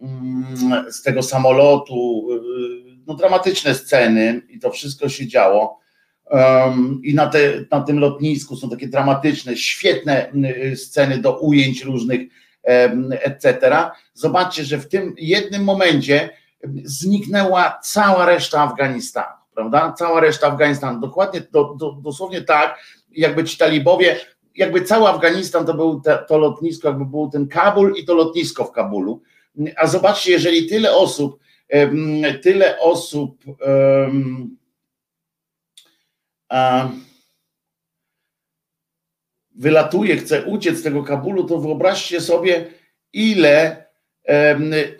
mm, 0.00 0.92
z 0.92 1.02
tego 1.02 1.22
samolotu, 1.22 2.28
no 3.06 3.14
dramatyczne 3.14 3.74
sceny 3.74 4.42
i 4.48 4.58
to 4.58 4.70
wszystko 4.70 5.08
się 5.08 5.26
działo, 5.26 5.78
I 7.02 7.14
na, 7.14 7.26
te, 7.26 7.64
na 7.70 7.80
tym 7.80 7.98
lotnisku 7.98 8.56
są 8.56 8.70
takie 8.70 8.88
dramatyczne, 8.88 9.56
świetne 9.56 10.32
y, 10.72 10.76
sceny 10.76 11.18
do 11.18 11.38
ujęć 11.40 11.84
różnych, 11.84 12.20
um, 12.62 13.12
etc. 13.12 13.76
Zobaczcie, 14.14 14.64
że 14.64 14.78
w 14.78 14.88
tym 14.88 15.14
jednym 15.18 15.64
momencie 15.64 16.30
zniknęła 16.84 17.78
cała 17.82 18.26
reszta 18.26 18.60
Afganistanu, 18.60 19.36
prawda? 19.54 19.94
Cała 19.98 20.20
reszta 20.20 20.46
Afganistanu. 20.46 21.00
Dokładnie, 21.00 21.40
do, 21.52 21.74
do, 21.78 21.92
dosłownie 21.92 22.42
tak, 22.42 22.78
jakby 23.10 23.44
ci 23.44 23.58
talibowie, 23.58 24.16
jakby 24.56 24.82
cały 24.82 25.08
Afganistan 25.08 25.66
to 25.66 25.74
był 25.74 26.00
te, 26.00 26.18
to 26.28 26.38
lotnisko, 26.38 26.88
jakby 26.88 27.04
był 27.04 27.30
ten 27.30 27.48
Kabul 27.48 27.94
i 27.96 28.04
to 28.04 28.14
lotnisko 28.14 28.64
w 28.64 28.72
Kabulu. 28.72 29.22
A 29.76 29.86
zobaczcie, 29.86 30.32
jeżeli 30.32 30.66
tyle 30.66 30.92
osób, 30.92 31.38
um, 31.72 32.22
tyle 32.42 32.80
osób, 32.80 33.44
wylatuje, 39.54 40.16
chce 40.16 40.44
uciec 40.44 40.78
z 40.78 40.82
tego 40.82 41.02
Kabulu, 41.02 41.44
to 41.44 41.60
wyobraźcie 41.60 42.20
sobie, 42.20 42.66
ile, 43.12 43.86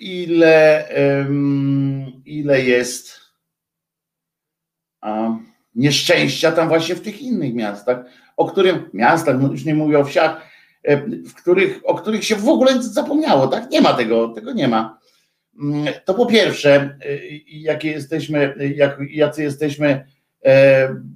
ile, 0.01 0.89
ile 2.25 2.63
jest 2.63 3.21
nieszczęścia 5.75 6.53
tam 6.53 6.69
właśnie 6.69 6.95
w 6.95 7.01
tych 7.01 7.23
innych 7.23 7.55
miastach, 7.55 7.99
o 8.37 8.47
którym 8.47 8.91
miastach, 8.93 9.41
no 9.41 9.53
już 9.53 9.65
nie 9.65 9.75
mówię 9.75 9.99
o 9.99 10.05
wsiach, 10.05 10.49
w 11.27 11.35
których, 11.35 11.81
o 11.85 11.95
których 11.95 12.25
się 12.25 12.37
w 12.37 12.49
ogóle 12.49 12.83
zapomniało, 12.83 13.49
tak? 13.49 13.71
Nie 13.71 13.81
ma 13.81 13.95
tego, 13.95 14.29
tego 14.29 14.53
nie 14.53 14.69
ma. 14.69 14.99
Mm, 15.63 15.87
to 16.05 16.15
po 16.15 16.27
pierwsze, 16.27 16.99
y, 17.07 17.41
jakie 17.47 17.91
jesteśmy, 17.91 18.55
jak, 18.77 18.99
jacy 19.11 19.43
jesteśmy 19.43 20.07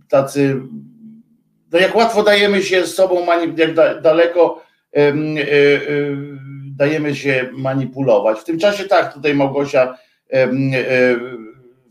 tacy, 0.08 0.60
no 1.72 1.78
jak 1.78 1.96
łatwo 1.96 2.22
dajemy 2.22 2.62
się 2.62 2.86
z 2.86 2.94
sobą, 2.94 3.26
jak 3.58 3.74
daleko 4.02 4.62
e, 4.96 4.98
e, 4.98 5.12
dajemy 6.76 7.14
się 7.14 7.48
manipulować. 7.52 8.38
W 8.38 8.44
tym 8.44 8.58
czasie 8.58 8.84
tak, 8.84 9.14
tutaj 9.14 9.34
Małgosia 9.34 9.98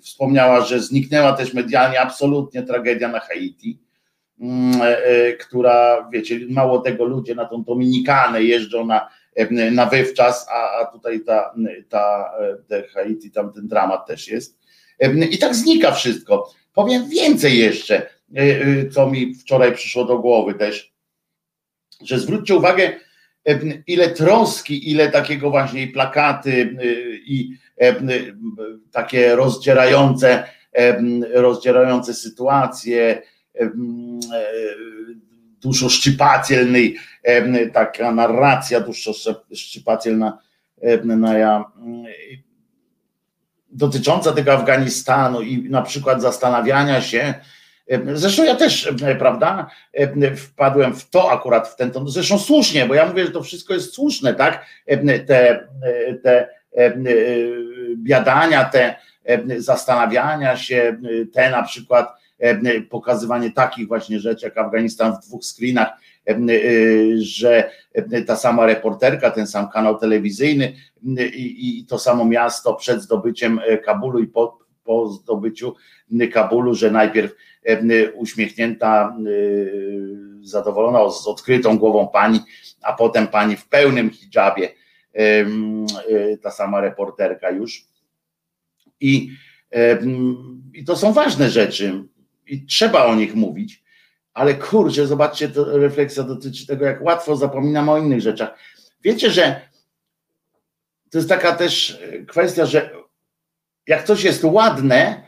wspomniała, 0.02 0.62
że 0.62 0.80
zniknęła 0.80 1.34
też 1.34 1.54
medialnie 1.54 2.02
absolutnie 2.02 2.64
tragedia 2.64 3.08
na 3.08 3.20
Haiti, 3.20 3.80
mm, 4.40 4.82
która, 5.40 6.10
wiecie, 6.14 6.40
mało 6.50 6.80
tego 6.80 7.06
ludzie 7.06 7.36
na 7.36 7.46
tą 7.46 7.64
Dominikanę 7.64 8.44
jeżdżą 8.44 8.86
na, 8.86 9.10
na 9.72 9.86
wywczas, 9.86 10.48
a, 10.50 10.80
a 10.82 10.86
tutaj 10.86 11.20
ta, 11.20 11.54
ta 11.90 12.32
te 12.68 12.84
Haiti, 12.88 13.32
tam 13.32 13.54
ten 13.54 13.68
dramat 13.68 14.08
też 14.08 14.28
jest. 14.28 14.60
I 15.32 15.38
tak 15.38 15.56
znika 15.56 15.92
wszystko. 15.92 16.52
Powiem 16.74 17.10
więcej 17.10 17.58
jeszcze. 17.58 18.10
co 18.92 19.12
mi 19.12 19.36
wczoraj 19.36 19.76
przyszło 19.76 20.06
do 20.06 20.20
głowy 20.20 20.54
też, 20.54 20.94
że 22.04 22.20
zwróćcie 22.20 22.56
uwagę, 22.56 22.92
ile 23.88 24.10
troski, 24.10 24.92
ile 24.92 25.12
takiego 25.12 25.50
właśnie 25.50 25.88
plakaty 25.88 26.78
i 27.26 27.58
takie 28.92 29.36
rozdzierające, 29.36 30.44
rozdzierające 31.34 32.14
sytuacje, 32.14 33.22
duszoszczypatelnej, 35.62 36.98
taka 37.74 38.12
narracja 38.12 38.80
duszoszczypatelna 38.80 40.40
na 41.04 41.38
ja, 41.38 41.66
dotycząca 43.72 44.32
tego 44.32 44.54
Afganistanu 44.54 45.42
i 45.42 45.70
na 45.70 45.82
przykład 45.82 46.22
zastanawiania 46.22 47.02
się, 47.02 47.34
Zresztą 48.14 48.44
ja 48.44 48.56
też, 48.56 48.94
prawda, 49.20 49.70
wpadłem 50.38 50.96
w 50.96 51.10
to 51.10 51.32
akurat 51.32 51.68
w 51.68 51.76
ten 51.76 51.92
ton, 51.92 52.10
zresztą 52.10 52.40
słusznie, 52.40 52.86
bo 52.86 52.94
ja 52.94 53.06
mówię, 53.06 53.26
że 53.26 53.32
to 53.32 53.44
wszystko 53.44 53.74
jest 53.74 53.94
słuszne, 53.94 54.34
tak? 54.34 54.66
Te, 55.28 55.68
te 56.24 56.48
biadania, 57.96 58.66
te 58.66 58.96
zastanawiania 59.58 60.58
się, 60.58 60.98
te 61.34 61.50
na 61.50 61.64
przykład 61.64 62.22
pokazywanie 62.90 63.52
takich 63.52 63.88
właśnie 63.88 64.20
rzeczy 64.20 64.46
jak 64.46 64.58
Afganistan 64.58 65.14
w 65.16 65.26
dwóch 65.26 65.46
screenach, 65.46 65.90
że 67.18 67.72
ta 68.28 68.36
sama 68.36 68.66
reporterka, 68.66 69.32
ten 69.32 69.48
sam 69.48 69.70
kanał 69.70 70.00
telewizyjny 70.00 70.74
i, 71.34 71.86
to 71.90 72.00
samo 72.00 72.26
miasto 72.26 72.74
przed 72.74 73.02
zdobyciem 73.02 73.60
Kabulu 73.86 74.20
i 74.20 74.28
po, 74.28 74.60
po 74.84 75.08
zdobyciu 75.08 75.76
Kabulu, 76.32 76.76
że 76.76 76.92
najpierw 76.92 77.36
uśmiechnięta, 78.14 79.18
zadowolona 80.42 81.10
z 81.10 81.28
odkrytą 81.28 81.78
głową 81.78 82.08
pani, 82.08 82.40
a 82.82 82.94
potem 82.94 83.28
pani 83.28 83.56
w 83.56 83.68
pełnym 83.68 84.10
hijabie, 84.10 84.70
ta 86.42 86.52
sama 86.52 86.82
reporterka 86.82 87.50
już. 87.50 87.86
I, 89.00 89.32
i 90.74 90.84
to 90.86 90.96
są 90.96 91.14
ważne 91.14 91.50
rzeczy 91.50 92.04
i 92.48 92.66
trzeba 92.66 93.06
o 93.06 93.16
nich 93.16 93.36
mówić, 93.36 93.81
ale 94.34 94.54
kurczę, 94.54 95.08
zobaczcie, 95.08 95.50
to 95.50 95.78
refleksja 95.78 96.24
dotyczy 96.24 96.68
tego, 96.68 96.86
jak 96.86 97.02
łatwo 97.02 97.36
zapominam 97.36 97.90
o 97.90 97.98
innych 97.98 98.22
rzeczach. 98.22 98.58
Wiecie, 99.04 99.32
że 99.32 99.62
to 101.10 101.18
jest 101.18 101.30
taka 101.30 101.56
też 101.56 102.00
kwestia, 102.28 102.66
że 102.66 102.90
jak 103.88 104.04
coś 104.04 104.24
jest 104.24 104.44
ładne, 104.44 105.24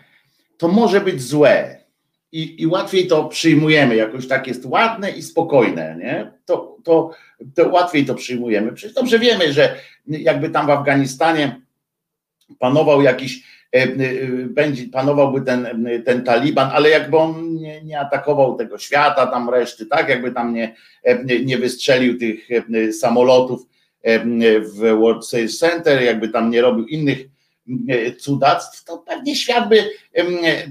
to 0.58 0.68
może 0.68 1.02
być 1.02 1.22
złe. 1.22 1.84
I, 2.32 2.62
i 2.62 2.68
łatwiej 2.68 3.08
to 3.08 3.26
przyjmujemy, 3.26 3.96
jakoś 3.96 4.28
tak 4.28 4.48
jest 4.48 4.66
ładne 4.66 5.12
i 5.12 5.22
spokojne, 5.22 5.96
nie? 6.00 6.32
To, 6.46 6.78
to, 6.84 7.12
to 7.56 7.70
łatwiej 7.70 8.06
to 8.06 8.16
przyjmujemy. 8.16 8.74
Przecież 8.74 8.96
dobrze 8.96 9.20
wiemy, 9.20 9.54
że 9.54 9.76
jakby 10.08 10.50
tam 10.50 10.68
w 10.68 10.70
Afganistanie 10.70 11.62
panował 12.60 13.02
jakiś 13.02 13.44
E, 13.74 13.84
e, 13.84 13.88
będzie 14.48 14.88
panowałby 14.88 15.42
ten, 15.42 15.88
ten 16.06 16.24
Taliban, 16.24 16.70
ale 16.74 16.90
jakby 16.90 17.18
on 17.18 17.53
nie, 17.82 18.00
atakował 18.00 18.56
tego 18.56 18.78
świata, 18.78 19.28
tam 19.28 19.50
reszty, 19.50 19.86
tak, 19.86 20.10
jakby 20.10 20.32
tam 20.32 20.54
nie, 20.54 20.76
e, 21.04 21.24
nie 21.24 21.58
wystrzelił 21.58 22.20
tych 22.20 22.48
samolotów 23.00 23.62
w 24.60 24.98
World 25.00 25.30
Trade 25.30 25.48
Center, 25.48 26.02
jakby 26.02 26.30
tam 26.30 26.50
nie 26.52 26.62
robił 26.62 26.88
innych 26.88 27.20
cudactw, 28.20 28.84
to 28.84 28.98
pewnie 28.98 29.36
świat 29.36 29.70
by 29.70 29.90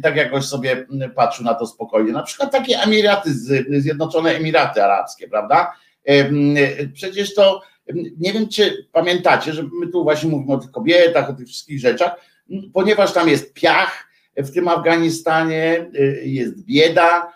tak 0.03 0.17
jakoś 0.17 0.45
sobie 0.45 0.87
patrzył 1.15 1.45
na 1.45 1.55
to 1.55 1.67
spokojnie. 1.67 2.13
Na 2.13 2.23
przykład 2.23 2.53
takie 2.53 2.79
Emiraty, 2.79 3.31
Zjednoczone 3.81 4.31
Emiraty 4.31 4.85
Arabskie, 4.85 5.29
prawda? 5.29 5.73
Przecież 6.95 7.35
to 7.35 7.63
nie 8.19 8.33
wiem, 8.33 8.49
czy 8.49 8.87
pamiętacie, 8.93 9.53
że 9.53 9.63
my 9.81 9.89
tu 9.89 10.05
właśnie 10.05 10.31
mówimy 10.31 10.53
o 10.55 10.59
tych 10.59 10.71
kobietach, 10.71 11.31
o 11.31 11.33
tych 11.33 11.47
wszystkich 11.49 11.81
rzeczach, 11.81 12.17
ponieważ 12.73 13.13
tam 13.13 13.29
jest 13.29 13.55
piach 13.55 14.12
w 14.37 14.51
tym 14.51 14.69
Afganistanie, 14.69 15.91
y, 15.95 16.23
jest 16.25 16.65
bieda, 16.65 17.33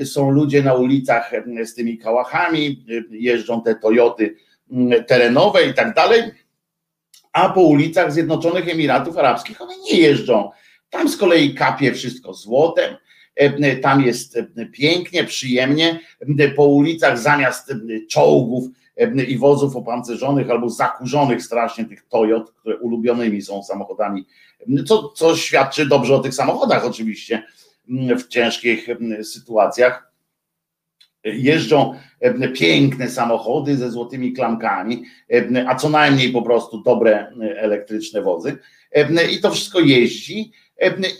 y, 0.00 0.06
są 0.06 0.30
ludzie 0.30 0.62
na 0.62 0.74
ulicach 0.74 1.32
y, 1.32 1.66
z 1.66 1.74
tymi 1.74 1.98
kałachami, 1.98 2.84
jeżdżą 3.10 3.62
te 3.62 3.74
Toyoty 3.74 4.36
terenowe 5.06 5.66
i 5.66 5.74
tak 5.74 5.94
dalej, 5.94 6.22
a 7.32 7.48
po 7.48 7.60
ulicach 7.60 8.12
Zjednoczonych 8.12 8.68
Emiratów 8.68 9.18
Arabskich 9.18 9.60
one 9.60 9.74
nie 9.78 9.98
jeżdżą. 9.98 10.50
Tam 10.90 11.08
z 11.08 11.16
kolei 11.16 11.54
kapie 11.54 11.94
wszystko 11.94 12.34
złotem, 12.34 12.96
tam 13.82 14.02
jest 14.02 14.38
pięknie, 14.72 15.24
przyjemnie, 15.24 16.00
po 16.56 16.64
ulicach 16.64 17.18
zamiast 17.18 17.74
czołgów 18.10 18.64
i 19.28 19.38
wozów 19.38 19.76
opancerzonych 19.76 20.50
albo 20.50 20.70
zakurzonych 20.70 21.42
strasznie 21.42 21.84
tych 21.84 22.08
Toyot, 22.08 22.50
które 22.50 22.76
ulubionymi 22.76 23.42
są 23.42 23.62
samochodami 23.62 24.26
co, 24.86 25.08
co 25.08 25.36
świadczy 25.36 25.86
dobrze 25.86 26.14
o 26.14 26.18
tych 26.18 26.34
samochodach 26.34 26.86
oczywiście 26.86 27.42
w 27.88 28.28
ciężkich 28.28 28.86
sytuacjach. 29.22 30.12
Jeżdżą 31.24 31.94
piękne 32.54 33.08
samochody 33.08 33.76
ze 33.76 33.90
złotymi 33.90 34.32
klamkami, 34.32 35.04
a 35.66 35.74
co 35.74 35.88
najmniej 35.88 36.32
po 36.32 36.42
prostu 36.42 36.82
dobre 36.82 37.32
elektryczne 37.56 38.22
wozy. 38.22 38.58
I 39.32 39.40
to 39.40 39.50
wszystko 39.50 39.80
jeździ 39.80 40.52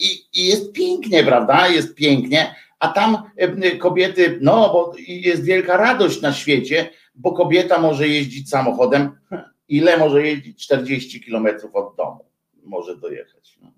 i, 0.00 0.40
i 0.40 0.46
jest 0.46 0.72
pięknie, 0.72 1.24
prawda? 1.24 1.68
Jest 1.68 1.94
pięknie, 1.94 2.54
a 2.78 2.88
tam 2.88 3.30
kobiety, 3.78 4.38
no 4.42 4.72
bo 4.72 4.94
jest 5.06 5.44
wielka 5.44 5.76
radość 5.76 6.20
na 6.20 6.32
świecie, 6.32 6.90
bo 7.14 7.32
kobieta 7.32 7.78
może 7.78 8.08
jeździć 8.08 8.50
samochodem, 8.50 9.10
ile 9.68 9.96
może 9.96 10.26
jeździć 10.26 10.64
40 10.64 11.20
kilometrów 11.20 11.74
od 11.74 11.96
domu 11.96 12.30
może 12.64 12.96
dojechać. 12.96 13.58
No. 13.62 13.72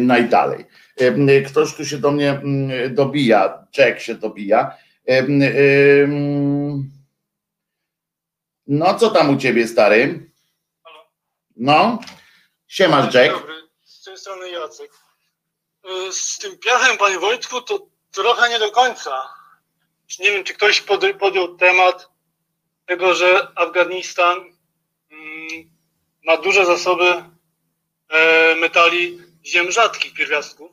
Najdalej. 0.00 0.64
Ktoś 1.46 1.74
tu 1.74 1.84
się 1.84 1.98
do 1.98 2.10
mnie 2.10 2.30
mm, 2.30 2.94
dobija, 2.94 3.66
Jack 3.78 4.00
się 4.00 4.14
dobija. 4.14 4.76
No, 8.66 8.94
co 8.94 9.10
tam 9.10 9.30
u 9.30 9.36
ciebie, 9.36 9.66
stary? 9.66 10.30
No, 11.56 11.98
siemasz, 12.66 13.14
Jack. 13.14 13.34
Tej 14.18 14.22
strony 14.22 14.50
Jacek. 14.50 14.90
Y, 16.08 16.12
z 16.12 16.38
tym 16.38 16.58
piachem, 16.58 16.98
panie 16.98 17.18
Wojtku, 17.18 17.60
to 17.60 17.86
trochę 18.12 18.48
nie 18.48 18.58
do 18.58 18.70
końca. 18.70 19.28
Nie 20.18 20.30
wiem, 20.30 20.44
czy 20.44 20.54
ktoś 20.54 20.84
podjął 21.18 21.56
temat 21.56 22.08
tego, 22.86 23.14
że 23.14 23.48
Afganistan 23.54 24.38
mm, 25.10 25.70
ma 26.24 26.36
duże 26.36 26.66
zasoby 26.66 27.24
E, 28.08 28.54
metali 28.54 29.18
ziem 29.46 29.70
rzadkich 29.70 30.14
pierwiastków. 30.14 30.70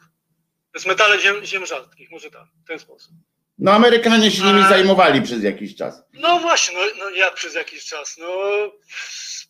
To 0.71 0.77
jest 0.77 0.85
metale 0.85 1.19
ziem, 1.19 1.45
ziem 1.45 1.65
rzadkich, 1.65 2.11
może 2.11 2.31
tak, 2.31 2.45
w 2.63 2.67
ten 2.67 2.79
sposób. 2.79 3.11
No 3.57 3.71
Amerykanie 3.71 4.31
się 4.31 4.43
nimi 4.43 4.63
zajmowali 4.63 5.21
przez 5.21 5.43
jakiś 5.43 5.75
czas. 5.75 6.03
No 6.13 6.39
właśnie, 6.39 6.77
no, 6.77 6.85
no 6.97 7.09
jak 7.09 7.33
przez 7.33 7.55
jakiś 7.55 7.85
czas? 7.85 8.17
No 8.17 8.27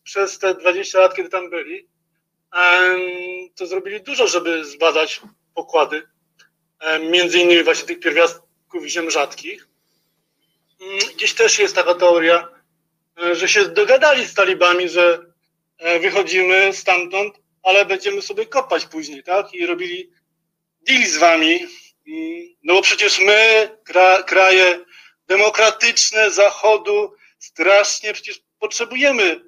przez 0.03 0.39
te 0.39 0.55
20 0.55 0.99
lat, 0.99 1.15
kiedy 1.15 1.29
tam 1.29 1.49
byli, 1.49 1.87
to 3.55 3.67
zrobili 3.67 4.01
dużo, 4.01 4.27
żeby 4.27 4.65
zbadać 4.65 5.21
pokłady, 5.53 6.07
między 7.09 7.39
innymi 7.39 7.63
właśnie 7.63 7.87
tych 7.87 7.99
pierwiastków 7.99 8.85
ziem 8.85 9.11
rzadkich. 9.11 9.67
Mm, 10.81 10.99
gdzieś 11.15 11.33
też 11.33 11.59
jest 11.59 11.75
taka 11.75 11.95
teoria, 11.95 12.47
e, 13.23 13.35
że 13.35 13.47
się 13.47 13.65
dogadali 13.65 14.25
z 14.25 14.33
talibami, 14.33 14.89
że 14.89 15.25
e, 15.77 15.99
wychodzimy 15.99 16.73
stamtąd, 16.73 17.35
ale 17.63 17.85
będziemy 17.85 18.21
sobie 18.21 18.45
kopać 18.45 18.85
później, 18.85 19.23
tak? 19.23 19.53
I 19.53 19.65
robili 19.65 20.11
deal 20.87 21.03
z 21.03 21.17
wami. 21.17 21.59
No 22.63 22.73
bo 22.73 22.81
przecież 22.81 23.19
my, 23.19 23.69
kra, 23.83 24.23
kraje 24.23 24.85
demokratyczne 25.27 26.31
Zachodu, 26.31 27.13
strasznie 27.39 28.13
przecież 28.13 28.41
potrzebujemy 28.59 29.41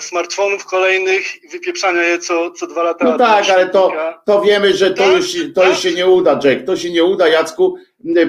smartfonów 0.00 0.64
kolejnych, 0.64 1.26
wypieprzania 1.52 2.02
je 2.02 2.18
co, 2.18 2.50
co 2.50 2.66
dwa 2.66 2.82
lata. 2.82 3.04
No 3.04 3.18
tak, 3.18 3.50
ale 3.50 3.68
to, 3.68 3.92
to 4.24 4.42
wiemy, 4.42 4.74
że 4.74 4.90
to, 4.90 5.02
tak, 5.02 5.12
już, 5.12 5.32
to 5.54 5.60
tak? 5.60 5.70
już 5.70 5.78
się 5.78 5.92
nie 5.92 6.06
uda, 6.06 6.40
Jack. 6.44 6.66
To 6.66 6.76
się 6.76 6.90
nie 6.90 7.04
uda, 7.04 7.28
Jacku, 7.28 7.76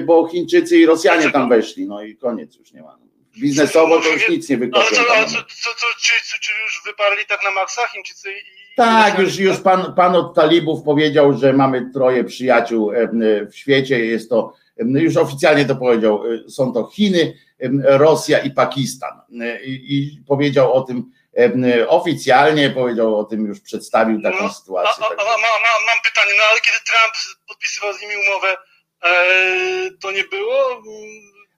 bo 0.06 0.28
Chińczycy 0.28 0.78
i 0.78 0.86
Rosjanie 0.86 1.30
tam 1.30 1.48
weszli. 1.48 1.86
No 1.86 2.02
i 2.02 2.16
koniec 2.16 2.56
już 2.56 2.72
nie 2.72 2.82
ma. 2.82 2.98
Biznesowo 3.40 4.00
to 4.00 4.08
już 4.08 4.28
nic 4.28 4.48
nie 4.48 4.56
wykopią. 4.56 4.86
Ale 5.14 5.26
co, 5.26 5.32
co, 5.32 5.70
co, 5.76 5.86
czy, 6.00 6.40
czy 6.40 6.52
już 6.64 6.82
wyparli 6.86 7.26
tak 7.28 7.44
na 7.44 7.50
maksa 7.50 7.88
Chińczycy 7.88 8.32
i 8.32 8.66
tak, 8.76 9.18
już, 9.18 9.38
już 9.38 9.60
pan, 9.60 9.94
pan 9.94 10.16
od 10.16 10.34
talibów 10.34 10.82
powiedział, 10.82 11.38
że 11.38 11.52
mamy 11.52 11.90
troje 11.92 12.24
przyjaciół 12.24 12.92
w 13.50 13.56
świecie. 13.56 14.04
Jest 14.04 14.30
to, 14.30 14.52
już 14.76 15.16
oficjalnie 15.16 15.64
to 15.64 15.76
powiedział, 15.76 16.22
e, 16.32 16.50
są 16.50 16.72
to 16.72 16.86
Chiny, 16.86 17.38
Rosja 17.82 18.38
i 18.38 18.50
Pakistan. 18.50 19.20
E, 19.40 19.64
I, 19.64 19.96
i 19.96 20.22
powiedział 20.26 20.72
o 20.72 20.82
tym 20.82 21.10
oficjalnie, 21.88 22.70
powiedział 22.70 23.18
o 23.18 23.24
tym, 23.24 23.46
już 23.46 23.60
przedstawił 23.60 24.22
taką 24.22 24.42
no, 24.42 24.52
sytuację. 24.52 25.04
A, 25.04 25.08
a, 25.08 25.34
a, 25.34 25.86
mam 25.86 26.00
pytanie, 26.04 26.32
no 26.38 26.44
ale 26.50 26.60
kiedy 26.60 26.76
Trump 26.76 27.38
podpisywał 27.48 27.92
z 27.92 28.00
nimi 28.00 28.14
umowę 28.16 28.56
to 30.00 30.12
nie 30.12 30.24
było. 30.24 30.82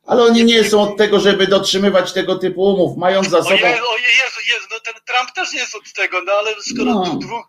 Ale 0.06 0.22
oni 0.22 0.44
nie 0.44 0.64
są 0.64 0.82
od 0.82 0.96
tego, 0.96 1.20
żeby 1.20 1.46
dotrzymywać 1.46 2.12
tego 2.12 2.38
typu 2.38 2.62
umów, 2.62 2.96
mając 2.96 3.28
za 3.28 3.42
sobą. 3.42 3.54
O 3.54 3.68
Jezu, 3.68 3.84
o 3.90 3.98
Jezu, 3.98 4.40
Jezu, 4.48 4.66
no 4.70 4.80
ten 4.80 4.94
Trump 4.94 5.32
też 5.32 5.52
nie 5.52 5.60
jest 5.60 5.74
od 5.74 5.92
tego, 5.92 6.22
no 6.22 6.32
ale 6.32 6.50
skoro 6.62 6.94
no. 6.94 7.04
dwóch, 7.04 7.46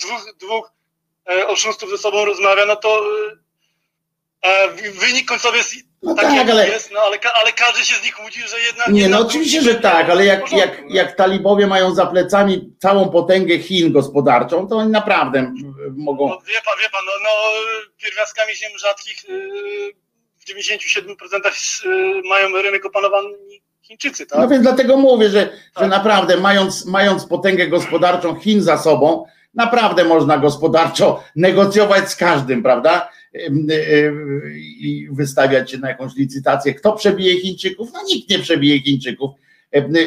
dwóch, 0.00 0.34
dwóch 0.40 0.72
oszustów 1.46 1.90
ze 1.90 1.98
sobą 1.98 2.24
rozmawia, 2.24 2.66
no 2.66 2.76
to 2.76 3.04
wynik 4.92 5.28
końcowy 5.28 5.58
jest 5.58 5.74
no 6.02 6.14
taki, 6.14 6.36
tak, 6.36 6.50
ale... 6.50 6.68
jest, 6.68 6.92
no 6.92 7.00
ale, 7.00 7.18
ale 7.42 7.52
każdy 7.52 7.84
się 7.84 7.96
z 7.96 8.04
nich 8.04 8.24
łudzi, 8.24 8.40
że 8.40 8.60
jednak... 8.60 8.88
Nie, 8.88 9.08
no 9.08 9.20
oczywiście, 9.20 9.62
że 9.62 9.74
tak, 9.74 10.10
ale 10.10 10.24
jak, 10.24 10.52
jak, 10.52 10.82
no. 10.82 10.94
jak 10.94 11.16
talibowie 11.16 11.66
mają 11.66 11.94
za 11.94 12.06
plecami 12.06 12.70
całą 12.78 13.08
potęgę 13.08 13.58
Chin 13.58 13.92
gospodarczą, 13.92 14.68
to 14.68 14.76
oni 14.76 14.90
naprawdę 14.90 15.52
mogą... 15.96 16.28
No, 16.28 16.38
wie 16.40 16.60
pan, 16.64 16.74
wie 16.82 16.90
pan, 16.90 17.00
no, 17.06 17.12
no 17.22 17.30
pierwiastkami 18.02 18.54
ziem 18.54 18.78
rzadkich 18.78 19.28
yy, 19.28 19.92
w 20.36 20.44
97% 20.48 21.84
yy, 21.84 22.22
mają 22.28 22.62
rynek 22.62 22.86
opanowany 22.86 23.28
Chińczycy, 23.82 24.26
tak? 24.26 24.38
No 24.38 24.48
więc 24.48 24.62
dlatego 24.62 24.96
mówię, 24.96 25.30
że, 25.30 25.46
tak. 25.46 25.84
że 25.84 25.88
naprawdę 25.88 26.36
mając, 26.36 26.86
mając 26.86 27.26
potęgę 27.26 27.68
gospodarczą 27.68 28.40
Chin 28.40 28.62
za 28.62 28.78
sobą, 28.78 29.26
naprawdę 29.54 30.04
można 30.04 30.38
gospodarczo 30.38 31.24
negocjować 31.36 32.10
z 32.10 32.16
każdym, 32.16 32.62
prawda? 32.62 33.08
I 34.78 35.08
wystawiać 35.12 35.70
się 35.70 35.78
na 35.78 35.88
jakąś 35.88 36.16
licytację. 36.16 36.74
Kto 36.74 36.92
przebije 36.92 37.40
Chińczyków? 37.40 37.88
No 37.92 38.00
nikt 38.08 38.30
nie 38.30 38.38
przebije 38.38 38.80
Chińczyków. 38.80 39.30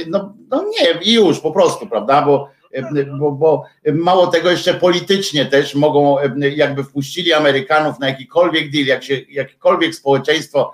No, 0.07 0.33
no 0.49 0.63
nie, 0.63 1.01
i 1.01 1.13
już 1.13 1.39
po 1.39 1.51
prostu, 1.51 1.87
prawda? 1.87 2.21
Bo, 2.21 2.49
bo, 3.19 3.31
bo 3.31 3.63
mało 3.93 4.27
tego 4.27 4.51
jeszcze 4.51 4.73
politycznie 4.73 5.45
też 5.45 5.75
mogą, 5.75 6.17
jakby 6.55 6.83
wpuścili 6.83 7.33
Amerykanów 7.33 7.99
na 7.99 8.07
jakikolwiek 8.07 8.71
deal, 8.71 8.85
jak 8.85 9.03
się, 9.03 9.21
jakiekolwiek 9.29 9.95
społeczeństwo, 9.95 10.73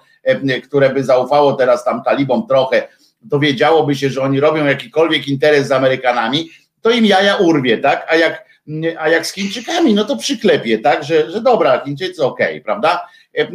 które 0.64 0.90
by 0.90 1.04
zaufało 1.04 1.54
teraz 1.54 1.84
tam 1.84 2.04
talibom 2.04 2.48
trochę, 2.48 2.88
dowiedziałoby 3.22 3.96
się, 3.96 4.10
że 4.10 4.22
oni 4.22 4.40
robią 4.40 4.66
jakikolwiek 4.66 5.28
interes 5.28 5.68
z 5.68 5.72
Amerykanami, 5.72 6.50
to 6.82 6.92
im 6.92 7.06
jaja 7.06 7.36
urwie, 7.36 7.78
tak? 7.78 8.06
A 8.10 8.16
jak 8.16 8.46
a 9.00 9.10
jak 9.10 9.28
z 9.28 9.34
Chińczykami, 9.34 9.94
no 9.94 10.06
to 10.06 10.18
przyklepie, 10.18 10.80
tak, 10.80 11.04
że, 11.04 11.32
że 11.32 11.42
dobra, 11.42 11.82
Chińczycy 11.86 12.26
okej, 12.26 12.48
okay, 12.48 12.62
prawda? 12.62 13.08
E, 13.34 13.48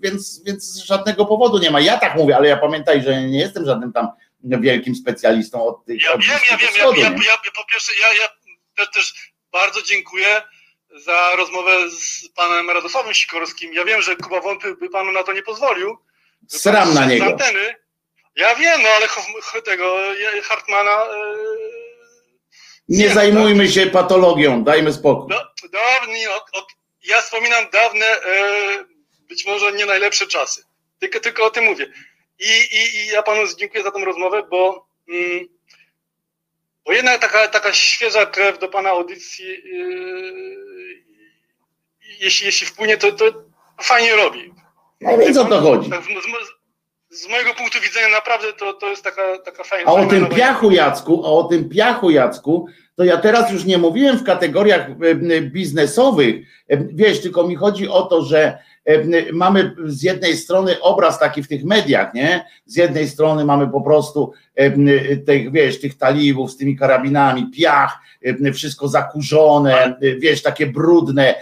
więc, 0.00 0.42
więc 0.44 0.84
żadnego 0.84 1.26
powodu 1.26 1.58
nie 1.58 1.70
ma. 1.70 1.80
Ja 1.80 1.98
tak 1.98 2.14
mówię, 2.14 2.36
ale 2.36 2.48
ja 2.48 2.56
pamiętaj, 2.56 3.02
że 3.02 3.22
nie 3.22 3.38
jestem 3.38 3.66
żadnym 3.66 3.92
tam 3.92 4.08
wielkim 4.44 4.94
specjalistą 4.94 5.66
od 5.66 5.84
tych. 5.84 6.02
Ja 6.02 6.12
od 6.12 6.20
wiem, 6.20 6.38
ja 6.50 6.56
wiem, 6.56 6.68
ja, 6.76 6.84
ja, 6.84 7.10
ja, 7.10 7.36
po 7.56 7.64
pierwsze, 7.70 7.92
ja, 8.00 8.22
ja 8.22 8.28
też, 8.76 8.90
też 8.90 9.32
bardzo 9.52 9.82
dziękuję 9.82 10.42
za 10.96 11.36
rozmowę 11.36 11.90
z 11.90 12.28
panem 12.28 12.70
Radosławem 12.70 13.14
Sikorskim. 13.14 13.74
Ja 13.74 13.84
wiem, 13.84 14.02
że 14.02 14.16
Kuba 14.16 14.40
Wątły 14.40 14.76
by 14.76 14.90
panu 14.90 15.12
na 15.12 15.22
to 15.22 15.32
nie 15.32 15.42
pozwolił. 15.42 15.98
Sram 16.48 16.94
na 16.94 17.06
niego. 17.06 17.24
Anteny. 17.24 17.74
Ja 18.36 18.54
wiem, 18.54 18.82
no 18.82 18.88
ale 18.88 19.06
tego 19.64 19.96
Hartmana 20.42 21.04
nie 22.90 23.14
zajmujmy 23.14 23.68
się 23.68 23.86
patologią, 23.86 24.64
dajmy 24.64 24.92
spokój. 24.92 25.28
No, 25.30 25.68
dawniej, 25.72 26.26
ja 27.04 27.22
wspominam 27.22 27.64
dawne, 27.72 28.06
e, 28.06 28.84
być 29.28 29.46
może 29.46 29.72
nie 29.72 29.86
najlepsze 29.86 30.26
czasy. 30.26 30.64
Tylko, 30.98 31.20
tylko 31.20 31.44
o 31.44 31.50
tym 31.50 31.64
mówię. 31.64 31.92
I, 32.38 32.76
i, 32.76 32.96
I 32.96 33.06
ja 33.06 33.22
panu 33.22 33.42
dziękuję 33.58 33.84
za 33.84 33.90
tę 33.90 34.04
rozmowę, 34.04 34.42
bo, 34.50 34.86
mm, 35.08 35.48
bo 36.86 36.92
jednak 36.92 37.20
taka, 37.20 37.48
taka 37.48 37.72
świeża 37.72 38.26
krew 38.26 38.58
do 38.58 38.68
pana 38.68 38.90
audycji, 38.90 39.46
yy, 39.46 41.04
jeśli, 42.20 42.46
jeśli 42.46 42.66
wpłynie, 42.66 42.96
to, 42.96 43.12
to 43.12 43.24
fajnie 43.82 44.16
robi. 44.16 44.54
No 45.00 45.18
więc 45.18 45.36
o 45.36 45.44
to 45.44 45.60
chodzi. 45.60 45.90
Tak, 45.90 46.04
z 46.04 46.59
mojego 47.30 47.54
punktu 47.54 47.80
widzenia 47.80 48.08
naprawdę 48.08 48.52
to, 48.52 48.74
to 48.74 48.88
jest 48.88 49.04
taka, 49.04 49.22
taka 49.44 49.64
fajna. 49.64 49.90
A 49.90 49.94
o 49.94 50.06
tym 50.06 50.26
piachu 50.26 50.70
Jacku, 50.70 51.22
a 51.26 51.28
o 51.28 51.44
tym 51.44 51.68
piachu 51.68 52.10
Jacku, 52.10 52.66
to 52.96 53.04
ja 53.04 53.16
teraz 53.16 53.52
już 53.52 53.64
nie 53.64 53.78
mówiłem 53.78 54.18
w 54.18 54.24
kategoriach 54.24 54.86
biznesowych, 55.40 56.36
wiesz, 56.68 57.20
tylko 57.22 57.46
mi 57.46 57.56
chodzi 57.56 57.88
o 57.88 58.02
to, 58.02 58.22
że 58.22 58.58
mamy 59.32 59.74
z 59.84 60.02
jednej 60.02 60.36
strony 60.36 60.80
obraz 60.80 61.18
taki 61.18 61.42
w 61.42 61.48
tych 61.48 61.64
mediach, 61.64 62.14
nie? 62.14 62.44
Z 62.66 62.76
jednej 62.76 63.08
strony 63.08 63.44
mamy 63.44 63.68
po 63.68 63.80
prostu 63.80 64.32
tych, 65.26 65.52
wiesz, 65.52 65.80
tych 65.80 65.98
talibów 65.98 66.50
z 66.50 66.56
tymi 66.56 66.78
karabinami, 66.78 67.50
piach, 67.50 67.98
wszystko 68.54 68.88
zakurzone, 68.88 69.96
wiesz, 70.18 70.42
takie 70.42 70.66
brudne, 70.66 71.34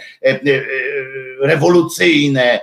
rewolucyjne, 1.41 2.59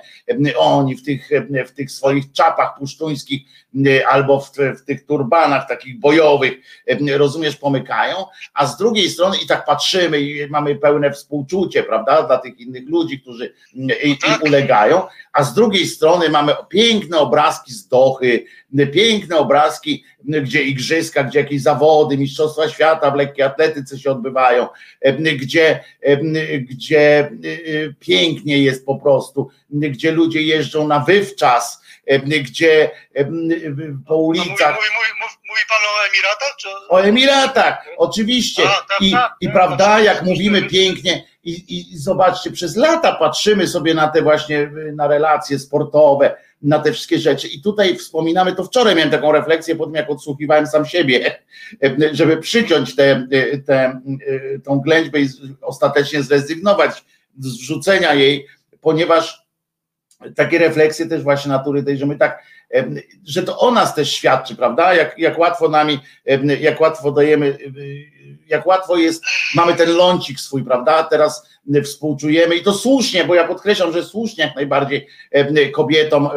oni 0.56 0.96
w 0.96 1.04
tych, 1.04 1.30
w 1.66 1.72
tych 1.72 1.90
swoich 1.90 2.32
czapach 2.32 2.78
pusztuńskich 2.78 3.42
albo 4.08 4.40
w, 4.40 4.52
w 4.52 4.84
tych 4.84 5.06
turbanach 5.06 5.68
takich 5.68 6.00
bojowych, 6.00 6.52
rozumiesz, 7.16 7.56
pomykają, 7.56 8.16
a 8.54 8.66
z 8.66 8.76
drugiej 8.76 9.10
strony 9.10 9.36
i 9.44 9.46
tak 9.46 9.64
patrzymy 9.64 10.20
i 10.20 10.50
mamy 10.50 10.76
pełne 10.76 11.12
współczucie, 11.12 11.82
prawda, 11.82 12.22
dla 12.22 12.38
tych 12.38 12.60
innych 12.60 12.88
ludzi, 12.88 13.20
którzy 13.20 13.54
im 13.74 14.16
tak. 14.16 14.42
ulegają, 14.42 15.02
a 15.32 15.44
z 15.44 15.54
drugiej 15.54 15.86
strony 15.86 16.28
mamy 16.28 16.52
piękne 16.68 17.18
obrazki 17.18 17.72
z 17.72 17.88
Dochy, 17.88 18.44
piękne 18.92 19.36
obrazki, 19.36 20.04
gdzie 20.26 20.62
igrzyska, 20.62 21.24
gdzie 21.24 21.38
jakieś 21.38 21.62
zawody, 21.62 22.18
mistrzostwa 22.18 22.68
świata 22.68 23.10
w 23.10 23.14
lekkiej 23.14 23.44
atletyce 23.44 23.98
się 23.98 24.10
odbywają, 24.10 24.68
gdzie, 25.18 25.84
gdzie 26.60 27.30
pięknie 28.00 28.58
jest 28.58 28.86
po 28.86 28.96
prostu, 28.96 29.50
gdzie 29.70 30.12
ludzie 30.12 30.42
jeżdżą 30.42 30.88
na 30.88 31.00
wywczas, 31.00 31.82
gdzie 32.24 32.90
po 34.06 34.16
ulicach. 34.16 34.76
Mówi, 34.76 34.88
mówi, 34.94 35.10
mówi, 35.48 35.60
pan 35.68 35.78
o 35.78 36.06
Emiratach? 36.08 36.56
Czy... 36.58 36.68
O 36.88 37.02
Emiratach, 37.02 37.86
oczywiście. 37.96 38.62
A, 38.62 38.68
tak, 38.68 39.00
I, 39.00 39.12
tak, 39.12 39.36
i 39.40 39.46
tak, 39.46 39.54
prawda, 39.54 40.00
jak 40.00 40.22
mówimy 40.22 40.62
pięknie, 40.62 41.24
i, 41.44 41.90
i 41.92 41.98
zobaczcie, 41.98 42.50
przez 42.50 42.76
lata 42.76 43.12
patrzymy 43.12 43.66
sobie 43.66 43.94
na 43.94 44.08
te 44.08 44.22
właśnie 44.22 44.70
na 44.94 45.08
relacje 45.08 45.58
sportowe, 45.58 46.36
na 46.62 46.78
te 46.78 46.92
wszystkie 46.92 47.18
rzeczy. 47.18 47.48
I 47.48 47.62
tutaj 47.62 47.96
wspominamy, 47.96 48.52
to 48.52 48.64
wczoraj 48.64 48.94
miałem 48.94 49.10
taką 49.10 49.32
refleksję 49.32 49.76
po 49.76 49.86
tym, 49.86 49.94
jak 49.94 50.10
odsłuchiwałem 50.10 50.66
sam 50.66 50.86
siebie, 50.86 51.42
żeby 52.12 52.36
przyciąć 52.36 52.96
tę 52.96 53.26
te, 53.30 53.58
te, 53.58 54.00
tą 54.64 54.80
ględźbę 54.80 55.20
i 55.20 55.28
ostatecznie 55.62 56.22
zrezygnować 56.22 57.04
z 57.38 57.56
wrzucenia 57.56 58.14
jej, 58.14 58.46
ponieważ 58.80 59.45
takie 60.36 60.58
refleksje 60.58 61.06
też 61.06 61.22
właśnie 61.22 61.48
natury 61.48 61.82
tej, 61.82 61.98
że 61.98 62.06
my 62.06 62.18
tak, 62.18 62.42
że 63.26 63.42
to 63.42 63.58
o 63.58 63.70
nas 63.70 63.94
też 63.94 64.12
świadczy, 64.12 64.56
prawda? 64.56 64.94
Jak, 64.94 65.18
jak 65.18 65.38
łatwo 65.38 65.68
nami, 65.68 65.98
jak 66.60 66.80
łatwo 66.80 67.12
dajemy, 67.12 67.58
jak 68.46 68.66
łatwo 68.66 68.96
jest, 68.96 69.22
mamy 69.54 69.74
ten 69.74 69.90
lącik 69.90 70.40
swój, 70.40 70.64
prawda? 70.64 71.04
Teraz 71.04 71.48
współczujemy 71.84 72.56
i 72.56 72.62
to 72.62 72.72
słusznie, 72.72 73.24
bo 73.24 73.34
ja 73.34 73.48
podkreślam, 73.48 73.92
że 73.92 74.04
słusznie 74.04 74.44
jak 74.44 74.56
najbardziej 74.56 75.06
kobietom 75.74 76.28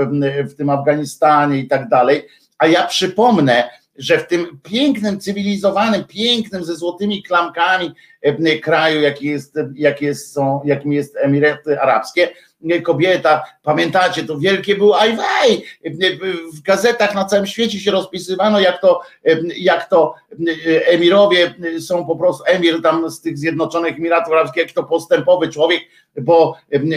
w 0.44 0.56
tym 0.56 0.70
Afganistanie 0.70 1.58
i 1.58 1.68
tak 1.68 1.90
dalej. 1.90 2.28
A 2.58 2.68
ja 2.68 2.88
przypomnę, 2.88 3.70
że 3.98 4.18
w 4.18 4.28
tym 4.28 4.60
pięknym, 4.64 5.20
cywilizowanym, 5.20 6.04
pięknym, 6.04 6.64
ze 6.64 6.76
złotymi 6.76 7.24
klamkami 7.24 7.94
kraju, 8.62 9.02
jaki 9.02 9.26
jest, 9.26 9.56
jak 9.76 10.02
jest, 10.02 10.34
są, 10.34 10.62
jakim 10.66 10.94
jest 10.94 11.18
Emiraty 11.18 11.82
Arabskie, 11.82 12.30
kobieta, 12.84 13.44
pamiętacie, 13.64 14.24
to 14.24 14.38
wielkie 14.38 14.76
było. 14.76 15.00
Ajwaj, 15.00 15.64
w 16.54 16.62
gazetach 16.62 17.16
na 17.16 17.26
całym 17.26 17.48
świecie 17.48 17.80
się 17.80 17.92
rozpisywano, 17.92 18.60
jak 18.60 18.82
to, 18.82 19.02
jak 19.58 19.90
to 19.90 20.16
emirowie 20.86 21.54
są 21.80 22.06
po 22.06 22.16
prostu, 22.16 22.44
emir 22.48 22.82
tam 22.82 23.10
z 23.10 23.22
tych 23.22 23.38
Zjednoczonych 23.38 23.98
Emiratów 23.98 24.34
Arabskich, 24.34 24.64
jak 24.64 24.72
to 24.72 24.84
postępowy 24.84 25.48
człowiek, 25.48 25.82
bo 26.22 26.56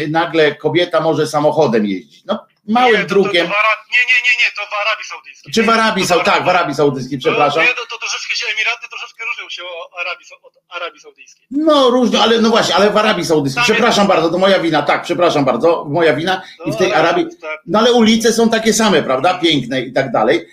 nagle 0.09 0.55
kobieta 0.55 1.01
może 1.01 1.27
samochodem 1.27 1.87
jeździć. 1.87 2.25
No 2.25 2.39
małym 2.69 3.01
nie, 3.01 3.03
to, 3.03 3.09
drukiem. 3.09 3.47
To, 3.47 3.53
to 3.53 3.59
nie, 3.93 3.99
nie, 3.99 4.19
nie, 4.27 4.35
nie, 4.41 4.49
to 4.57 4.63
w 4.71 4.75
Arabii 4.87 5.05
Saudyjskiej. 5.05 5.53
Czy 5.53 5.63
w 5.63 5.69
Arabii 5.69 6.07
Saudyjskiej, 6.07 6.35
tak, 6.35 6.45
w 6.45 6.49
Arabii 6.49 6.75
Saudyjskiej, 6.75 7.19
przepraszam. 7.19 7.63
Nie, 7.63 7.75
to, 7.75 7.99
troszeczkę 7.99 8.37
się 8.37 8.47
Emiraty 8.53 8.89
troszeczkę 8.89 9.25
różnią 9.25 9.49
się 9.49 9.63
od 9.63 10.01
Arabii, 10.01 10.27
od 10.43 10.53
Arabii 10.69 11.01
Saudyjskiej. 11.01 11.47
No 11.51 11.91
różnie, 11.91 12.21
ale 12.21 12.41
no 12.41 12.51
właśnie, 12.51 12.75
ale 12.75 12.91
w 12.91 12.97
Arabii 12.97 13.25
Saudyjskiej, 13.25 13.65
przepraszam 13.65 14.07
bardzo, 14.07 14.31
to 14.31 14.39
moja 14.39 14.61
wina, 14.61 14.83
tak, 14.83 15.03
przepraszam 15.03 15.45
bardzo, 15.45 15.85
moja 15.89 16.15
wina 16.15 16.43
i 16.67 16.73
w 16.73 16.77
tej 16.77 16.95
Arabii, 16.95 17.27
tak. 17.41 17.61
no 17.67 17.79
ale 17.79 17.93
ulice 17.93 18.33
są 18.33 18.51
takie 18.51 18.73
same, 18.73 19.03
prawda, 19.03 19.39
piękne 19.39 19.81
i 19.81 19.93
tak 19.93 20.13
dalej 20.13 20.47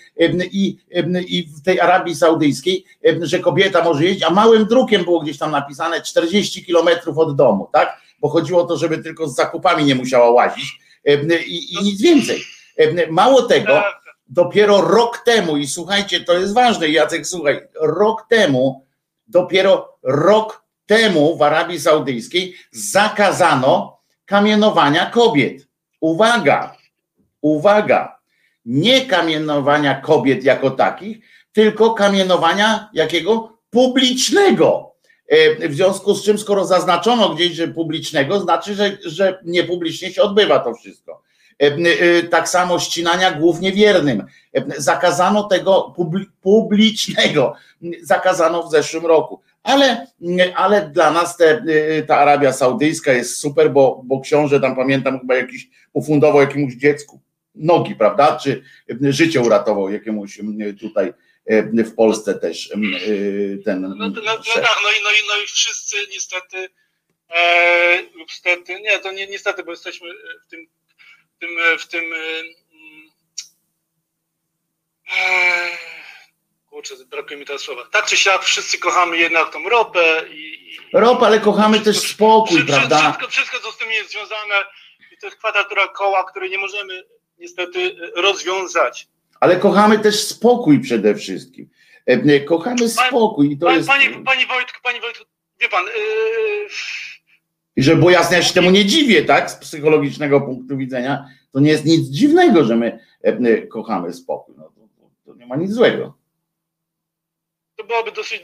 i, 0.52 0.78
i 1.28 1.42
w 1.42 1.62
tej 1.64 1.80
Arabii 1.80 2.14
Saudyjskiej, 2.14 2.84
że 3.20 3.38
kobieta 3.38 3.84
może 3.84 4.04
jeździć, 4.04 4.24
a 4.24 4.30
małym 4.30 4.66
drukiem 4.66 5.04
było 5.04 5.20
gdzieś 5.20 5.38
tam 5.38 5.50
napisane 5.50 6.02
40 6.02 6.64
kilometrów 6.64 7.18
od 7.18 7.36
domu, 7.36 7.70
tak, 7.72 8.00
bo 8.20 8.28
chodziło 8.28 8.62
o 8.62 8.66
to, 8.66 8.76
żeby 8.76 8.98
tylko 8.98 9.28
z 9.28 9.34
zakupami 9.34 9.84
nie 9.84 9.94
musiała 9.94 10.30
łazić 10.30 10.80
i, 11.46 11.74
i 11.74 11.84
nic 11.84 12.02
więcej. 12.02 12.42
Mało 13.10 13.42
tego, 13.42 13.82
dopiero 14.28 14.80
rok 14.80 15.18
temu, 15.24 15.56
i 15.56 15.66
słuchajcie, 15.66 16.20
to 16.20 16.32
jest 16.32 16.54
ważne, 16.54 16.88
Jacek, 16.88 17.26
słuchaj, 17.26 17.60
rok 17.80 18.26
temu, 18.28 18.86
dopiero 19.26 19.98
rok 20.02 20.64
temu 20.86 21.36
w 21.36 21.42
Arabii 21.42 21.80
Saudyjskiej 21.80 22.54
zakazano 22.72 23.98
kamienowania 24.24 25.06
kobiet. 25.06 25.66
uwaga, 26.00 26.76
uwaga, 27.40 28.18
nie 28.64 29.06
kamienowania 29.06 29.94
kobiet 29.94 30.44
jako 30.44 30.70
takich, 30.70 31.18
tylko 31.52 31.94
kamienowania 31.94 32.90
jakiego 32.92 33.58
publicznego. 33.70 34.89
E, 35.30 35.68
w 35.68 35.74
związku 35.74 36.14
z 36.14 36.24
czym, 36.24 36.38
skoro 36.38 36.64
zaznaczono 36.64 37.34
gdzieś, 37.34 37.52
że 37.52 37.68
publicznego, 37.68 38.40
znaczy, 38.40 38.74
że, 38.74 38.98
że 39.04 39.38
niepublicznie 39.44 40.12
się 40.12 40.22
odbywa 40.22 40.58
to 40.58 40.74
wszystko. 40.74 41.22
E, 41.62 41.66
e, 41.66 42.22
tak 42.22 42.48
samo 42.48 42.78
ścinania 42.78 43.32
głów 43.32 43.60
niewiernym. 43.60 44.24
Zakazano 44.76 45.42
tego 45.42 45.94
publicznego. 46.42 47.54
Zakazano 48.02 48.62
w 48.62 48.70
zeszłym 48.70 49.06
roku. 49.06 49.40
Ale, 49.62 50.06
ale 50.54 50.88
dla 50.88 51.10
nas 51.10 51.36
te, 51.36 51.64
ta 52.06 52.18
Arabia 52.18 52.52
Saudyjska 52.52 53.12
jest 53.12 53.36
super, 53.36 53.72
bo, 53.72 54.02
bo 54.04 54.20
książę 54.20 54.60
tam 54.60 54.76
pamiętam 54.76 55.20
chyba 55.20 55.34
jakiś 55.34 55.68
ufundował 55.92 56.40
jakiemuś 56.40 56.74
dziecku 56.74 57.20
nogi, 57.54 57.94
prawda? 57.94 58.36
Czy 58.36 58.62
życie 59.00 59.40
uratował 59.40 59.90
jakiemuś 59.90 60.40
tutaj 60.80 61.12
w 61.72 61.94
Polsce 61.94 62.34
też 62.34 62.70
e, 62.70 62.74
ten. 63.64 63.80
No, 63.82 63.88
no, 63.88 64.08
no, 64.08 64.38
tak, 64.54 64.78
no 64.82 64.90
i, 64.90 65.02
no, 65.04 65.10
i, 65.10 65.28
no 65.28 65.36
i 65.44 65.46
wszyscy 65.46 65.96
niestety, 66.10 66.68
e, 67.28 68.02
lub 68.14 68.32
stety, 68.32 68.80
nie, 68.80 68.98
to 68.98 69.12
nie 69.12 69.26
niestety, 69.26 69.64
bo 69.64 69.70
jesteśmy 69.70 70.08
w 70.46 70.50
tym, 70.50 70.66
w 71.36 71.38
tym, 71.38 71.50
w 71.78 71.86
tym 71.86 72.04
e, 72.14 72.42
kurczę, 76.66 76.94
brakuje 77.04 77.36
mi 77.36 77.46
teraz 77.46 77.62
słowa. 77.62 77.88
Tak 77.90 78.06
czy 78.06 78.16
siak 78.16 78.42
wszyscy 78.42 78.78
kochamy 78.78 79.18
jednak 79.18 79.52
tą 79.52 79.68
ropę 79.68 80.24
i. 80.30 80.74
i 80.74 80.78
Ropę, 80.92 81.26
ale 81.26 81.40
kochamy 81.40 81.80
też 81.80 81.98
spokój, 81.98 82.56
wszystko, 82.56 82.76
prawda? 82.76 82.98
Wszystko, 82.98 83.28
wszystko, 83.28 83.60
co 83.60 83.72
z 83.72 83.78
tym 83.78 83.92
jest 83.92 84.10
związane, 84.10 84.54
i 85.12 85.18
to 85.20 85.26
jest 85.26 85.38
kwadratura 85.38 85.88
koła, 85.88 86.24
której 86.24 86.50
nie 86.50 86.58
możemy 86.58 87.04
niestety 87.38 87.96
rozwiązać 88.14 89.06
ale 89.40 89.56
kochamy 89.56 89.98
też 89.98 90.24
spokój 90.24 90.80
przede 90.80 91.14
wszystkim. 91.14 91.70
E, 92.08 92.12
e, 92.12 92.40
kochamy 92.40 92.88
spokój. 92.88 93.52
I 93.52 93.58
to 93.58 93.66
Pan, 93.66 93.76
jest... 93.76 93.88
Panie, 93.88 94.10
panie 94.24 94.46
Wojtku, 94.46 94.78
panie 94.82 95.00
Wojtku, 95.00 95.24
wie 95.60 95.68
pan. 95.68 95.84
Yy... 95.86 95.92
I 97.76 97.82
że 97.82 97.96
bo 97.96 98.10
jasne, 98.10 98.36
ja 98.36 98.42
się 98.42 98.54
temu 98.54 98.70
nie 98.70 98.84
dziwię, 98.84 99.24
tak? 99.24 99.50
Z 99.50 99.54
psychologicznego 99.54 100.40
punktu 100.40 100.76
widzenia, 100.76 101.24
to 101.52 101.60
nie 101.60 101.70
jest 101.70 101.84
nic 101.84 102.08
dziwnego, 102.08 102.64
że 102.64 102.76
my 102.76 102.98
e, 103.22 103.62
kochamy 103.66 104.12
spokój. 104.12 104.54
No, 104.58 104.64
to, 104.64 105.10
to 105.26 105.34
nie 105.38 105.46
ma 105.46 105.56
nic 105.56 105.72
złego. 105.72 106.14
To 107.76 107.84
byłaby 107.84 108.12
dosyć, 108.12 108.42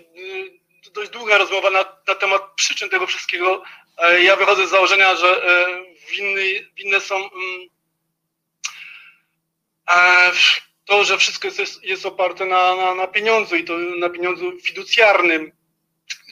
dość 0.94 1.10
długa 1.10 1.38
rozmowa 1.38 1.70
na, 1.70 1.84
na 2.08 2.14
temat 2.14 2.42
przyczyn 2.56 2.90
tego 2.90 3.06
wszystkiego. 3.06 3.62
Ja 4.22 4.36
wychodzę 4.36 4.66
z 4.66 4.70
założenia, 4.70 5.16
że 5.16 5.42
winny, 6.10 6.42
winne 6.76 7.00
są. 7.00 7.16
Mm, 7.16 7.68
to, 10.86 11.04
że 11.04 11.18
wszystko 11.18 11.48
jest, 11.48 11.84
jest 11.84 12.06
oparte 12.06 12.44
na, 12.44 12.76
na, 12.76 12.94
na 12.94 13.06
pieniądzu 13.06 13.56
i 13.56 13.64
to 13.64 13.78
na 13.78 14.10
pieniądzu 14.10 14.52
fiducjarnym, 14.60 15.52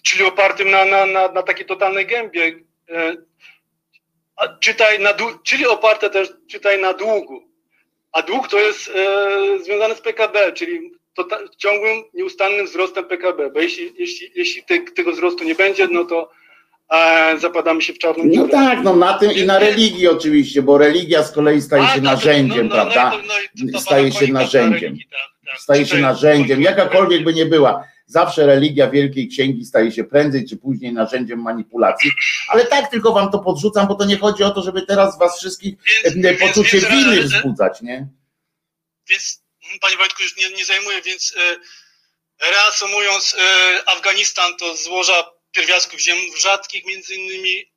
czyli 0.03 0.25
opartym 0.25 0.71
na, 0.71 0.85
na, 0.85 1.07
na, 1.07 1.29
na 1.29 1.43
takiej 1.43 1.67
totalnej 1.67 2.07
gębie. 2.07 2.61
E, 2.89 3.17
czytaj 4.61 5.01
na, 5.01 5.15
czyli 5.43 5.67
oparte 5.67 6.11
też, 6.11 6.33
czytaj 6.51 6.81
na 6.81 6.93
długu. 6.93 7.49
A 8.13 8.23
dług 8.23 8.49
to 8.49 8.59
jest 8.59 8.91
e, 8.95 9.59
związane 9.59 9.95
z 9.95 10.01
PKB, 10.01 10.53
czyli 10.53 10.91
to, 11.15 11.29
ciągłym, 11.57 12.05
nieustannym 12.15 12.67
wzrostem 12.67 13.05
PKB, 13.05 13.51
bo 13.51 13.61
jeśli, 13.61 13.93
jeśli, 13.99 14.31
jeśli 14.35 14.65
te, 14.65 14.81
tego 14.81 15.13
wzrostu 15.13 15.45
nie 15.45 15.55
będzie, 15.55 15.89
no 15.89 16.05
to 16.05 16.31
zapadamy 17.39 17.83
się 17.83 17.93
w 17.93 17.99
czarną 17.99 18.25
No 18.27 18.49
tak, 18.49 18.83
no 18.83 18.97
na 18.97 19.19
tym 19.19 19.33
i 19.33 19.47
na 19.47 19.59
religii 19.59 20.09
oczywiście, 20.09 20.63
bo 20.63 20.79
religia 20.79 21.23
z 21.23 21.33
kolei 21.33 21.63
staje 21.63 21.89
się 21.89 22.01
narzędziem, 22.01 22.69
no, 22.69 22.75
no, 22.77 22.83
prawda? 22.83 23.13
No 23.73 23.81
staje 23.81 24.13
się 24.13 24.33
narzędziem. 24.33 24.97
Staje 25.59 25.87
się 25.87 25.99
narzędziem, 25.99 26.63
jakakolwiek 26.63 27.25
by 27.25 27.35
nie 27.35 27.47
była. 27.47 27.85
Zawsze 28.07 28.47
religia 28.47 28.91
Wielkiej 28.91 29.29
Księgi 29.29 29.65
staje 29.65 29.93
się 29.93 30.05
prędzej 30.05 30.49
czy 30.49 30.57
później 30.57 30.93
narzędziem 30.93 31.43
manipulacji, 31.43 32.13
ale 32.49 32.67
tak 32.67 32.91
tylko 32.91 33.13
wam 33.13 33.31
to 33.31 33.39
podrzucam, 33.39 33.87
bo 33.87 33.95
to 33.95 34.05
nie 34.05 34.19
chodzi 34.19 34.43
o 34.43 34.51
to, 34.51 34.63
żeby 34.63 34.83
teraz 34.83 35.19
was 35.19 35.39
wszystkich 35.39 35.75
więc, 36.05 36.27
e, 36.27 36.35
poczucie 36.35 36.81
więc, 36.81 36.93
winy 36.93 37.23
wzbudzać, 37.23 37.83
nie? 37.83 38.07
Więc, 39.09 39.43
panie 39.81 39.97
Wojtku, 39.97 40.23
już 40.23 40.37
nie, 40.37 40.57
nie 40.57 40.65
zajmuję, 40.65 41.03
więc 41.03 41.35
e, 41.37 42.51
reasumując, 42.51 43.37
e, 43.39 43.89
Afganistan 43.89 44.57
to 44.57 44.77
złoża 44.77 45.25
pierwiastków 45.55 46.01
ziem 46.01 46.17
rzadkich 46.39 46.87
między 46.87 47.15
innymi, 47.15 47.73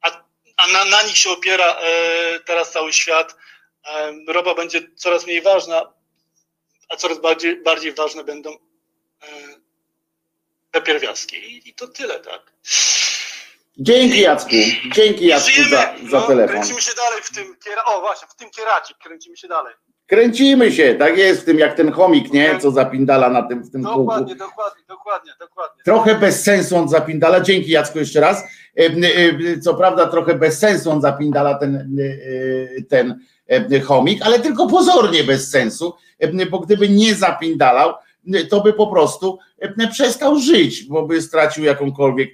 a, 0.00 0.24
a 0.56 0.66
na, 0.66 0.84
na, 0.84 1.02
nich 1.02 1.16
się 1.16 1.30
opiera 1.30 1.78
e, 1.80 2.40
teraz 2.40 2.72
cały 2.72 2.92
świat. 2.92 3.36
E, 3.86 4.12
ropa 4.26 4.54
będzie 4.54 4.80
coraz 4.96 5.26
mniej 5.26 5.42
ważna, 5.42 5.92
a 6.88 6.96
coraz 6.96 7.18
bardziej, 7.18 7.62
bardziej 7.62 7.92
ważne 7.92 8.24
będą 8.24 8.50
e, 8.50 9.26
te 10.70 10.82
pierwiastki. 10.82 11.36
I, 11.36 11.68
I, 11.68 11.74
to 11.74 11.88
tyle, 11.88 12.20
tak. 12.20 12.52
Dzięki 13.76 14.20
Jacku, 14.20 14.50
dzięki 14.94 15.26
Jacku 15.26 15.62
za, 15.70 15.94
za 16.10 16.20
no, 16.20 16.26
telefon. 16.26 16.56
Kręcimy 16.56 16.82
się 16.82 16.92
dalej 16.96 17.22
w 17.22 17.34
tym, 17.34 17.56
o 17.84 18.00
właśnie, 18.00 18.28
w 18.28 18.34
tym 18.34 18.50
kieracie, 18.50 18.94
kręcimy 19.02 19.36
się 19.36 19.48
dalej. 19.48 19.74
Kręcimy 20.10 20.72
się, 20.72 20.94
tak 20.94 21.18
jest 21.18 21.40
w 21.40 21.44
tym, 21.44 21.58
jak 21.58 21.74
ten 21.74 21.92
chomik, 21.92 22.32
nie? 22.32 22.58
Co 22.58 22.70
zapindala 22.70 23.30
na 23.30 23.42
tym, 23.42 23.62
w 23.62 23.70
tym 23.70 23.82
dokładnie, 23.82 24.34
kółku. 24.34 24.38
Dokładnie, 24.38 24.82
dokładnie, 24.88 25.32
dokładnie. 25.40 25.82
Trochę 25.84 26.14
bez 26.14 26.42
sensu 26.42 26.76
on 26.76 26.88
zapindala. 26.88 27.40
Dzięki 27.40 27.70
Jacku 27.70 27.98
jeszcze 27.98 28.20
raz. 28.20 28.44
E, 28.78 28.86
e, 29.54 29.60
co 29.60 29.74
prawda 29.74 30.06
trochę 30.06 30.34
bez 30.34 30.58
sensu 30.58 30.90
on 30.90 31.00
zapindala 31.00 31.54
ten, 31.54 31.98
e, 32.78 32.82
ten 32.82 33.20
chomik, 33.84 34.22
ale 34.22 34.38
tylko 34.38 34.66
pozornie 34.66 35.24
bez 35.24 35.50
sensu, 35.50 35.94
bo 36.50 36.58
gdyby 36.58 36.88
nie 36.88 37.14
zapindalał, 37.14 37.94
to 38.50 38.60
by 38.60 38.72
po 38.72 38.86
prostu 38.86 39.38
przestał 39.90 40.38
żyć, 40.38 40.84
bo 40.84 41.06
by 41.06 41.22
stracił 41.22 41.64
jakąkolwiek 41.64 42.30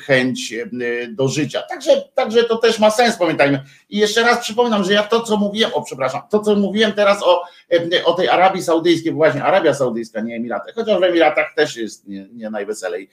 chęć 0.00 0.52
e, 0.52 0.66
do 1.08 1.28
życia. 1.28 1.62
Także, 1.62 2.04
także 2.14 2.44
to 2.44 2.56
też 2.56 2.78
ma 2.78 2.90
sens, 2.90 3.16
pamiętajmy. 3.16 3.64
I 3.90 3.98
jeszcze 3.98 4.22
raz 4.22 4.40
przypominam, 4.40 4.84
że 4.84 4.92
ja 4.92 5.02
to, 5.02 5.20
co 5.20 5.36
mówiłem, 5.36 5.70
o 5.74 5.82
przepraszam, 5.82 6.22
to, 6.30 6.38
co 6.38 6.56
mówiłem 6.56 6.92
teraz 6.92 7.22
o, 7.22 7.42
e, 7.72 8.04
o 8.04 8.12
tej 8.14 8.28
Arabii 8.28 8.62
Saudyjskiej, 8.62 9.12
bo 9.12 9.16
właśnie 9.16 9.44
Arabia 9.44 9.74
Saudyjska, 9.74 10.20
nie 10.20 10.36
Emiraty, 10.36 10.72
chociaż 10.72 11.00
w 11.00 11.02
Emiratach 11.02 11.54
też 11.56 11.76
jest 11.76 12.08
nie, 12.08 12.28
nie 12.32 12.50
najweselej, 12.50 13.10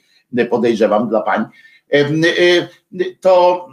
podejrzewam, 0.50 1.08
dla 1.08 1.20
pań 1.20 1.44
to, 3.20 3.68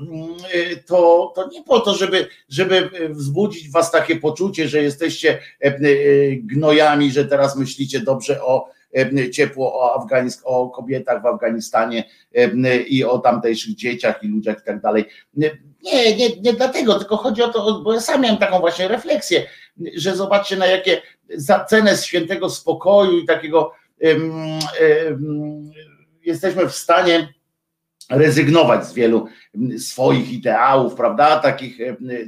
to, 0.86 1.32
to 1.36 1.48
nie 1.48 1.64
po 1.64 1.80
to, 1.80 1.96
żeby, 1.96 2.28
żeby 2.50 2.90
wzbudzić 3.10 3.72
was 3.72 3.92
takie 3.92 4.16
poczucie, 4.16 4.68
że 4.68 4.84
jesteście 4.84 5.40
gnojami, 6.38 7.12
że 7.12 7.26
teraz 7.26 7.58
myślicie 7.58 8.00
dobrze 8.00 8.44
o 8.44 8.70
ciepło 9.32 9.80
o, 9.80 10.02
Afganisk 10.02 10.42
o 10.46 10.70
kobietach 10.70 11.22
w 11.22 11.26
Afganistanie 11.26 12.04
i 12.88 13.04
o 13.04 13.20
tamtejszych 13.20 13.76
dzieciach 13.76 14.24
i 14.24 14.28
ludziach 14.28 14.58
i 14.62 14.66
tak 14.66 14.82
dalej. 14.82 15.06
Nie, 15.34 15.52
nie, 16.16 16.30
nie 16.42 16.54
dlatego, 16.54 17.00
tylko 17.00 17.18
chodzi 17.18 17.42
o 17.42 17.48
to, 17.48 17.82
bo 17.84 17.94
ja 17.94 18.02
sam 18.02 18.22
miałem 18.22 18.38
taką 18.38 18.60
właśnie 18.60 18.88
refleksję, 18.88 19.46
że 19.96 20.16
zobaczcie 20.16 20.56
na 20.56 20.66
jakie 20.66 21.02
za 21.30 21.66
cenę 21.66 21.98
świętego 21.98 22.50
spokoju 22.50 23.20
i 23.20 23.26
takiego 23.26 23.72
um, 24.02 24.60
um, 25.10 25.72
jesteśmy 26.22 26.70
w 26.70 26.76
stanie 26.76 27.34
rezygnować 28.10 28.86
z 28.86 28.94
wielu 28.94 29.28
swoich 29.78 30.32
ideałów, 30.32 30.96
prawda, 30.96 31.40
takich 31.40 31.78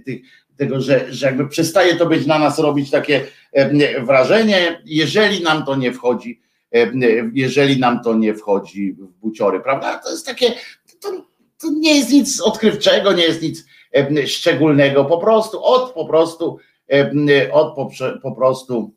tych, 0.05 0.21
tego, 0.57 0.81
że, 0.81 1.13
że 1.13 1.25
jakby 1.25 1.47
przestaje 1.47 1.95
to 1.95 2.05
być 2.05 2.25
na 2.25 2.39
nas 2.39 2.59
robić 2.59 2.91
takie 2.91 3.27
wrażenie, 4.01 4.81
jeżeli 4.85 5.43
nam 5.43 5.65
to 5.65 5.75
nie 5.75 5.93
wchodzi 5.93 6.41
jeżeli 7.33 7.79
nam 7.79 8.03
to 8.03 8.13
nie 8.13 8.33
wchodzi 8.33 8.93
w 8.93 9.07
buciory, 9.07 9.59
prawda? 9.59 9.97
To 9.97 10.11
jest 10.11 10.25
takie, 10.25 10.53
to, 10.99 11.25
to 11.57 11.67
nie 11.71 11.97
jest 11.97 12.11
nic 12.11 12.41
odkrywczego, 12.41 13.13
nie 13.13 13.23
jest 13.23 13.41
nic 13.41 13.65
e, 13.95 14.27
szczególnego, 14.27 15.05
po 15.05 15.17
prostu 15.17 15.63
od 15.63 15.93
po 15.93 16.05
prostu 16.05 16.57
e, 16.91 17.51
od 17.51 17.75
po, 17.75 17.89
po 18.21 18.31
prostu 18.31 18.93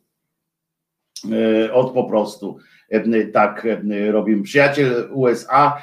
od 1.72 1.92
po 1.94 2.04
prostu 2.04 2.58
tak 3.32 3.66
robimy. 4.10 4.42
Przyjaciel 4.42 5.08
USA, 5.12 5.76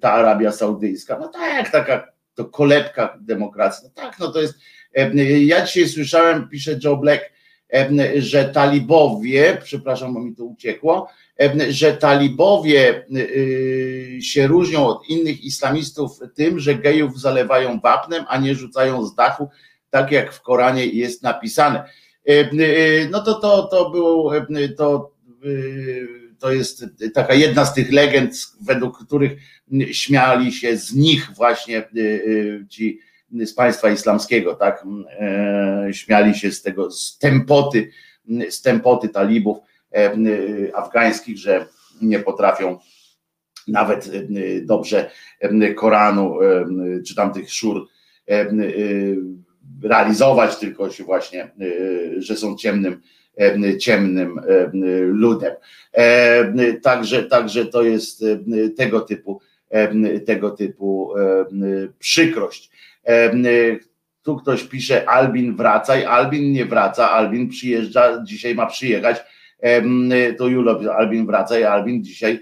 ta 0.00 0.12
Arabia 0.12 0.52
Saudyjska, 0.52 1.18
no 1.18 1.28
tak, 1.28 1.70
taka 1.70 2.12
to 2.34 2.44
kolebka 2.44 3.18
demokracji, 3.20 3.84
no 3.84 4.02
tak, 4.02 4.18
no 4.18 4.32
to 4.32 4.40
jest, 4.40 4.54
ja 5.40 5.66
dzisiaj 5.66 5.88
słyszałem, 5.88 6.48
pisze 6.48 6.78
Joe 6.84 6.96
Black, 6.96 7.32
że 8.18 8.44
talibowie, 8.44 9.58
przepraszam, 9.64 10.14
bo 10.14 10.20
mi 10.20 10.34
to 10.34 10.44
uciekło, 10.44 11.08
że 11.68 11.96
talibowie 11.96 13.04
y, 13.16 14.18
się 14.22 14.46
różnią 14.46 14.86
od 14.86 15.08
innych 15.08 15.44
islamistów 15.44 16.10
tym, 16.34 16.58
że 16.58 16.74
gejów 16.74 17.20
zalewają 17.20 17.80
wapnem, 17.80 18.24
a 18.28 18.38
nie 18.38 18.54
rzucają 18.54 19.06
z 19.06 19.14
dachu, 19.14 19.48
tak 19.90 20.12
jak 20.12 20.32
w 20.32 20.42
Koranie 20.42 20.86
jest 20.86 21.22
napisane. 21.22 21.84
Y, 22.28 23.08
no 23.10 23.22
to 23.22 23.34
to, 23.34 23.62
to 23.62 23.90
było, 23.90 24.32
to, 24.76 25.10
y, 25.44 26.08
to 26.38 26.52
jest 26.52 26.84
taka 27.14 27.34
jedna 27.34 27.64
z 27.64 27.74
tych 27.74 27.92
legend, 27.92 28.34
według 28.60 29.04
których 29.06 29.32
śmiali 29.92 30.52
się 30.52 30.76
z 30.76 30.94
nich 30.94 31.30
właśnie 31.36 31.88
ci 32.68 32.98
z 33.32 33.54
państwa 33.54 33.90
islamskiego, 33.90 34.54
tak? 34.54 34.84
Śmiali 35.92 36.34
się 36.34 36.52
z 36.52 36.62
tego, 36.62 36.90
z 36.90 37.18
tempoty, 37.18 37.90
z 38.50 38.62
tempoty 38.62 39.08
talibów 39.08 39.58
afgańskich, 40.74 41.38
że 41.38 41.66
nie 42.02 42.18
potrafią 42.18 42.78
nawet 43.68 44.10
dobrze 44.62 45.10
Koranu 45.76 46.38
czy 47.06 47.14
tamtych 47.14 47.52
szur 47.52 47.86
realizować, 49.82 50.56
tylko 50.56 50.90
się 50.90 51.04
właśnie, 51.04 51.50
że 52.18 52.36
są 52.36 52.56
ciemnym 52.56 53.00
ciemnym 53.78 54.40
ludem. 55.02 55.52
Także, 56.82 57.22
także 57.22 57.66
to 57.66 57.82
jest 57.82 58.24
tego 58.76 59.00
typu, 59.00 59.40
tego 60.26 60.50
typu 60.50 61.12
przykrość. 61.98 62.70
Tu 64.22 64.36
ktoś 64.36 64.64
pisze, 64.64 65.08
Albin 65.08 65.56
wracaj, 65.56 66.04
Albin 66.04 66.52
nie 66.52 66.64
wraca, 66.64 67.10
Albin 67.10 67.48
przyjeżdża, 67.48 68.22
dzisiaj 68.24 68.54
ma 68.54 68.66
przyjechać. 68.66 69.16
To 70.38 70.48
Julo, 70.48 70.80
Albin 70.96 71.26
wracaj, 71.26 71.64
Albin 71.64 72.04
dzisiaj, 72.04 72.40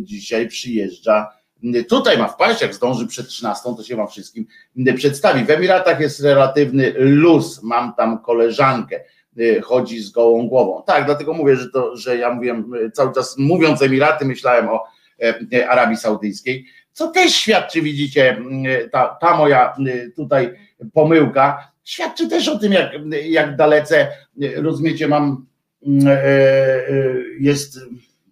dzisiaj 0.00 0.48
przyjeżdża 0.48 1.38
Tutaj 1.88 2.18
ma 2.18 2.28
wpaść, 2.28 2.62
jak 2.62 2.74
zdąży 2.74 3.06
przed 3.06 3.28
13, 3.28 3.70
to 3.76 3.82
się 3.82 3.96
wam 3.96 4.08
wszystkim 4.08 4.46
przedstawi. 4.96 5.44
W 5.44 5.50
Emiratach 5.50 6.00
jest 6.00 6.20
relatywny 6.20 6.94
luz. 6.96 7.62
Mam 7.62 7.94
tam 7.94 8.18
koleżankę, 8.18 9.00
y, 9.38 9.60
chodzi 9.60 10.00
z 10.00 10.10
gołą 10.10 10.48
głową. 10.48 10.82
Tak, 10.86 11.06
dlatego 11.06 11.32
mówię, 11.32 11.56
że 11.56 11.68
to, 11.70 11.96
że 11.96 12.16
ja 12.16 12.34
mówiłem 12.34 12.74
y, 12.74 12.90
cały 12.90 13.14
czas, 13.14 13.38
mówiąc 13.38 13.82
Emiraty, 13.82 14.24
myślałem 14.24 14.68
o 14.68 14.84
e, 15.52 15.68
Arabii 15.68 15.96
Saudyjskiej, 15.96 16.66
co 16.98 17.08
też 17.08 17.34
świadczy, 17.34 17.82
widzicie, 17.82 18.42
ta, 18.92 19.18
ta 19.20 19.36
moja 19.36 19.74
tutaj 20.16 20.54
pomyłka, 20.92 21.72
świadczy 21.84 22.28
też 22.28 22.48
o 22.48 22.58
tym, 22.58 22.72
jak, 22.72 22.92
jak 23.24 23.56
dalece, 23.56 24.08
rozumiecie, 24.56 25.08
mam, 25.08 25.46
jest 27.40 27.80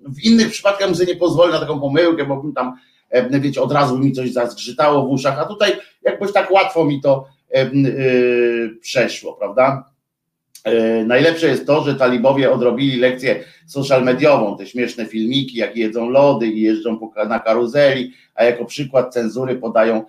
w 0.00 0.20
innych 0.24 0.50
przypadkach 0.50 0.88
bym 0.88 0.96
sobie 0.96 1.12
nie 1.12 1.18
pozwolę 1.18 1.52
na 1.52 1.60
taką 1.60 1.80
pomyłkę, 1.80 2.24
bo 2.24 2.42
bym 2.42 2.52
tam 2.52 2.76
E, 3.10 3.40
wiecie, 3.40 3.62
od 3.62 3.72
razu 3.72 3.98
mi 3.98 4.12
coś 4.12 4.32
zazgrzytało 4.32 5.06
w 5.06 5.10
uszach, 5.10 5.38
a 5.38 5.44
tutaj 5.44 5.72
jakoś 6.02 6.32
tak 6.32 6.50
łatwo 6.50 6.84
mi 6.84 7.00
to 7.00 7.28
e, 7.50 7.60
e, 7.60 7.70
przeszło, 8.80 9.32
prawda? 9.32 9.90
Najlepsze 11.06 11.48
jest 11.48 11.66
to, 11.66 11.84
że 11.84 11.94
talibowie 11.94 12.50
odrobili 12.50 12.98
lekcję 12.98 13.44
social 13.66 14.04
mediową, 14.04 14.56
te 14.56 14.66
śmieszne 14.66 15.06
filmiki, 15.06 15.56
jak 15.56 15.76
jedzą 15.76 16.08
lody 16.08 16.46
i 16.46 16.60
jeżdżą 16.60 17.10
na 17.28 17.38
karuzeli, 17.38 18.12
a 18.34 18.44
jako 18.44 18.64
przykład 18.64 19.14
cenzury 19.14 19.56
podają 19.56 20.04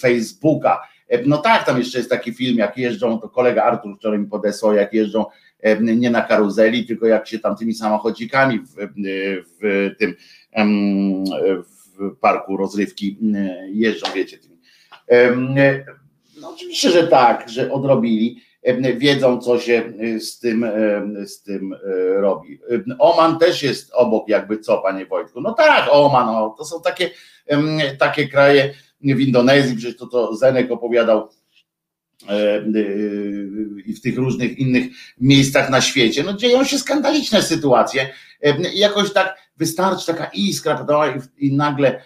Facebooka. 0.00 0.82
No 1.26 1.38
tak, 1.38 1.66
tam 1.66 1.78
jeszcze 1.78 1.98
jest 1.98 2.10
taki 2.10 2.32
film, 2.32 2.58
jak 2.58 2.78
jeżdżą, 2.78 3.18
to 3.18 3.28
kolega 3.28 3.62
Artur 3.62 3.96
wczoraj 3.96 4.18
mi 4.18 4.26
podesłał, 4.26 4.74
jak 4.74 4.92
jeżdżą 4.92 5.24
nie 5.80 6.10
na 6.10 6.22
karuzeli, 6.22 6.86
tylko 6.86 7.06
jak 7.06 7.28
się 7.28 7.38
tam 7.38 7.56
tymi 7.56 7.74
samochodzikami 7.74 8.58
w, 8.58 8.74
w 9.60 9.90
tym 9.98 10.14
w 11.98 12.16
parku 12.20 12.56
rozrywki 12.56 13.18
e, 13.34 13.70
jeżdżą, 13.70 14.06
wiecie. 14.14 14.38
E, 15.08 15.36
no 16.40 16.50
oczywiście, 16.54 16.90
że 16.90 17.06
tak, 17.06 17.48
że 17.48 17.72
odrobili, 17.72 18.42
wiedzą, 18.96 19.40
co 19.40 19.60
się 19.60 19.92
z 20.20 20.38
tym, 20.38 20.66
z 21.26 21.42
tym 21.42 21.72
e, 21.72 21.76
robi. 22.20 22.58
Oman 22.98 23.38
też 23.38 23.62
jest 23.62 23.90
obok, 23.94 24.28
jakby 24.28 24.58
co, 24.58 24.78
panie 24.78 25.06
Wojtku. 25.06 25.40
No 25.40 25.52
tak, 25.52 25.88
Oman, 25.90 26.26
no, 26.26 26.54
to 26.58 26.64
są 26.64 26.82
takie, 26.82 27.10
takie 27.98 28.28
kraje 28.28 28.74
w 29.00 29.20
Indonezji, 29.20 29.76
przecież 29.76 29.96
to, 29.96 30.06
to 30.06 30.36
Zenek 30.36 30.70
opowiadał 30.70 31.28
i 33.86 33.94
w 33.94 34.00
tych 34.00 34.16
różnych 34.16 34.58
innych 34.58 34.84
miejscach 35.20 35.70
na 35.70 35.80
świecie. 35.80 36.22
No 36.22 36.32
dzieją 36.32 36.64
się 36.64 36.78
skandaliczne 36.78 37.42
sytuacje. 37.42 38.10
Jakoś 38.74 39.12
tak 39.12 39.36
wystarczy 39.56 40.06
taka 40.06 40.24
iskra, 40.34 40.74
prawda? 40.74 41.14
I 41.38 41.56
nagle, 41.56 42.02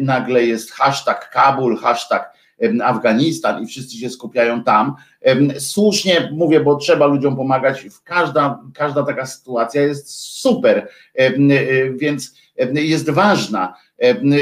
nagle 0.00 0.44
jest 0.44 0.72
hashtag 0.72 1.30
Kabul, 1.30 1.76
hashtag 1.76 2.37
Afganistan 2.82 3.62
i 3.62 3.66
wszyscy 3.66 3.96
się 3.96 4.10
skupiają 4.10 4.64
tam. 4.64 4.94
Słusznie 5.58 6.30
mówię, 6.32 6.60
bo 6.60 6.76
trzeba 6.76 7.06
ludziom 7.06 7.36
pomagać. 7.36 7.86
Każda, 8.04 8.62
każda 8.74 9.02
taka 9.02 9.26
sytuacja 9.26 9.82
jest 9.82 10.10
super, 10.40 10.88
e, 11.14 11.32
więc 11.90 12.34
jest 12.72 13.10
ważna 13.10 13.74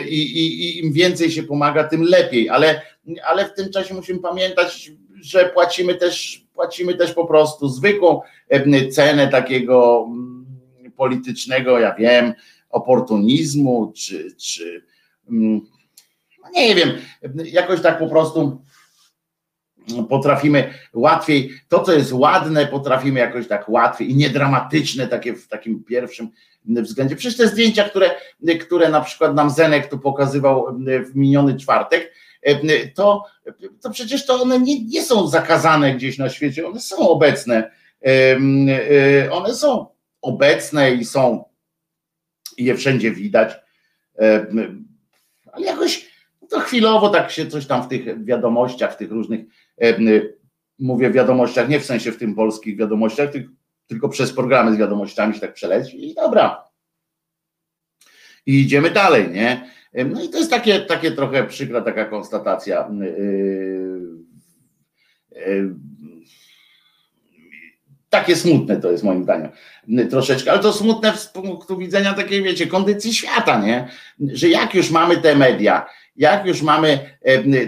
i, 0.09 0.17
i, 0.17 0.65
i 0.65 0.85
im 0.85 0.93
więcej 0.93 1.31
się 1.31 1.43
pomaga, 1.43 1.85
tym 1.85 2.03
lepiej, 2.03 2.49
ale, 2.49 2.83
ale 3.27 3.49
w 3.49 3.55
tym 3.55 3.71
czasie 3.73 3.95
musimy 3.95 4.19
pamiętać, 4.19 4.93
że 5.21 5.51
płacimy 5.55 5.95
też, 5.95 6.45
płacimy 6.55 6.95
też 6.95 7.13
po 7.13 7.27
prostu 7.27 7.69
zwykłą 7.69 8.21
cenę 8.93 9.29
takiego 9.29 10.09
politycznego, 10.97 11.79
ja 11.79 11.95
wiem, 11.95 12.33
oportunizmu, 12.71 13.93
czy, 13.97 14.35
czy 14.37 14.85
mm, 15.31 15.61
no 16.55 16.61
nie 16.61 16.75
wiem, 16.75 16.91
jakoś 17.45 17.81
tak 17.81 17.99
po 17.99 18.09
prostu 18.09 18.63
potrafimy 20.09 20.75
łatwiej, 20.95 21.51
to 21.69 21.81
co 21.81 21.93
jest 21.93 22.13
ładne, 22.13 22.67
potrafimy 22.67 23.21
jakoś 23.21 23.49
tak 23.49 23.69
łatwiej 23.69 24.11
i 24.11 24.17
niedramatyczne, 24.17 25.09
takie 25.09 25.33
w 25.33 25.49
takim 25.49 25.85
pierwszym 25.85 26.29
względzie. 26.65 27.17
Przecież 27.17 27.37
te 27.37 27.49
zdjęcia, 27.49 27.89
które, 27.89 28.11
które 28.61 28.89
na 28.89 29.01
przykład 29.01 29.35
nam 29.35 29.51
Zenek 29.51 29.91
tu 29.91 29.99
pokazywał 29.99 30.67
w 31.13 31.17
miniony 31.17 31.57
czwartek, 31.57 32.13
to, 32.95 33.25
to 33.81 33.91
przecież 33.91 34.27
to 34.27 34.43
one 34.43 34.61
nie, 34.61 34.85
nie 34.85 35.03
są 35.03 35.29
zakazane 35.29 35.95
gdzieś 35.95 36.19
na 36.19 36.29
świecie, 36.29 36.67
one 36.67 36.81
są 36.81 37.09
obecne. 37.09 37.71
E, 38.07 39.31
one 39.31 39.55
są 39.55 39.87
obecne 40.23 40.95
i 40.95 41.05
są 41.05 41.45
i 42.57 42.65
je 42.65 42.77
wszędzie 42.77 43.11
widać. 43.11 43.55
Ale 45.53 45.67
jakoś 45.67 46.06
chwilowo 46.67 47.09
tak 47.09 47.31
się 47.31 47.47
coś 47.47 47.67
tam 47.67 47.83
w 47.83 47.89
tych 47.89 48.25
wiadomościach, 48.25 48.95
w 48.95 48.97
tych 48.97 49.11
różnych, 49.11 49.41
e, 49.83 49.97
mówię 50.79 51.11
wiadomościach, 51.11 51.69
nie 51.69 51.81
w 51.81 51.85
sensie 51.85 52.13
w 52.13 52.19
tym 52.19 52.35
polskich 52.35 52.77
wiadomościach, 52.77 53.31
tylko 53.87 54.09
przez 54.09 54.33
programy 54.33 54.75
z 54.75 54.77
wiadomościami 54.77 55.35
się 55.35 55.41
tak 55.41 55.55
przeleci 55.55 56.11
i 56.11 56.15
dobra. 56.15 56.65
I 58.47 58.61
idziemy 58.61 58.91
dalej, 58.91 59.31
nie? 59.31 59.71
E, 59.93 60.05
no 60.05 60.23
i 60.23 60.29
to 60.29 60.39
jest 60.39 60.51
takie, 60.51 60.81
takie 60.81 61.13
trochę 61.13 61.47
przykra 61.47 61.81
taka 61.81 62.05
konstatacja. 62.05 62.91
Takie 68.11 68.37
smutne 68.37 68.77
to 68.77 68.91
jest 68.91 69.05
moim 69.05 69.23
zdaniem 69.23 69.51
troszeczkę, 70.11 70.51
ale 70.51 70.61
to 70.61 70.73
smutne 70.73 71.17
z 71.17 71.27
punktu 71.27 71.79
widzenia 71.79 72.15
takiej, 72.15 72.43
wiecie, 72.43 72.67
kondycji 72.67 73.15
świata, 73.15 73.61
nie? 73.61 73.89
Że 74.33 74.49
jak 74.49 74.75
już 74.75 74.91
mamy 74.91 75.17
te 75.17 75.37
media, 75.37 75.87
jak 76.19 76.47
już 76.47 76.63
mamy 76.63 77.19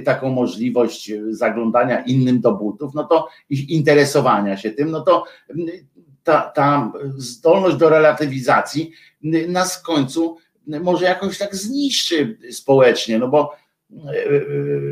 taką 0.05 0.31
możliwość 0.31 1.13
zaglądania 1.31 2.05
innym 2.05 2.41
do 2.41 2.53
butów, 2.53 2.95
no 2.95 3.05
to 3.05 3.29
ich 3.51 3.71
interesowania 3.71 4.57
się 4.57 4.71
tym, 4.71 4.91
no 4.91 5.01
to 5.01 5.25
ta, 6.23 6.41
ta 6.41 6.93
zdolność 7.17 7.77
do 7.77 7.89
relatywizacji 7.89 8.93
nas 9.49 9.77
w 9.77 9.83
końcu 9.83 10.37
może 10.67 11.05
jakoś 11.05 11.39
tak 11.39 11.57
zniszczy 11.57 12.39
społecznie, 12.51 13.19
no 13.19 13.29
bo 13.29 13.55
e, 14.07 14.11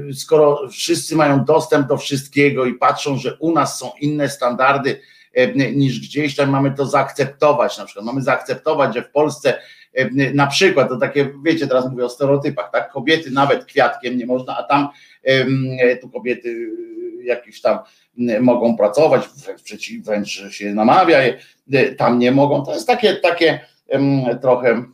e, 0.08 0.12
skoro 0.14 0.68
wszyscy 0.68 1.16
mają 1.16 1.44
dostęp 1.44 1.88
do 1.88 1.96
wszystkiego 1.96 2.64
i 2.64 2.74
patrzą, 2.74 3.16
że 3.16 3.36
u 3.40 3.52
nas 3.52 3.78
są 3.78 3.90
inne 4.00 4.28
standardy 4.28 5.00
E, 5.36 5.72
niż 5.72 6.00
gdzieś 6.00 6.36
tam 6.36 6.50
mamy 6.50 6.70
to 6.70 6.86
zaakceptować, 6.86 7.78
na 7.78 7.84
przykład 7.84 8.06
mamy 8.06 8.22
zaakceptować, 8.22 8.94
że 8.94 9.02
w 9.02 9.10
Polsce 9.10 9.54
e, 9.54 9.60
na 10.34 10.46
przykład, 10.46 10.88
to 10.88 10.96
takie, 10.96 11.32
wiecie, 11.44 11.66
teraz 11.66 11.90
mówię 11.90 12.04
o 12.04 12.08
stereotypach, 12.08 12.70
tak, 12.72 12.92
kobiety 12.92 13.30
nawet 13.30 13.64
kwiatkiem 13.64 14.18
nie 14.18 14.26
można, 14.26 14.56
a 14.56 14.62
tam 14.62 14.88
e, 15.22 15.96
tu 15.96 16.10
kobiety 16.10 16.70
jakieś 17.22 17.60
tam 17.60 17.78
mogą 18.40 18.76
pracować, 18.76 19.28
wręcz, 19.28 19.92
wręcz 20.04 20.30
się 20.50 20.74
namawia, 20.74 21.18
tam 21.98 22.18
nie 22.18 22.32
mogą, 22.32 22.64
to 22.64 22.74
jest 22.74 22.86
takie, 22.86 23.16
takie 23.16 23.60
trochę 24.40 24.84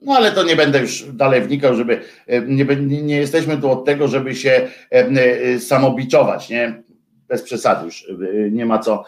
no 0.00 0.14
ale 0.16 0.32
to 0.32 0.42
nie 0.42 0.56
będę 0.56 0.80
już 0.80 1.04
dalej 1.12 1.42
wnikał, 1.42 1.74
żeby 1.74 2.00
e, 2.26 2.40
nie, 2.42 2.64
nie 3.02 3.16
jesteśmy 3.16 3.56
tu 3.56 3.70
od 3.70 3.84
tego, 3.84 4.08
żeby 4.08 4.34
się 4.34 4.50
e, 4.50 4.68
e, 4.92 5.58
samobiczować, 5.60 6.48
nie? 6.48 6.82
Bez 7.28 7.42
przesady 7.42 7.84
już 7.84 8.08
nie 8.50 8.66
ma 8.66 8.78
co, 8.78 9.04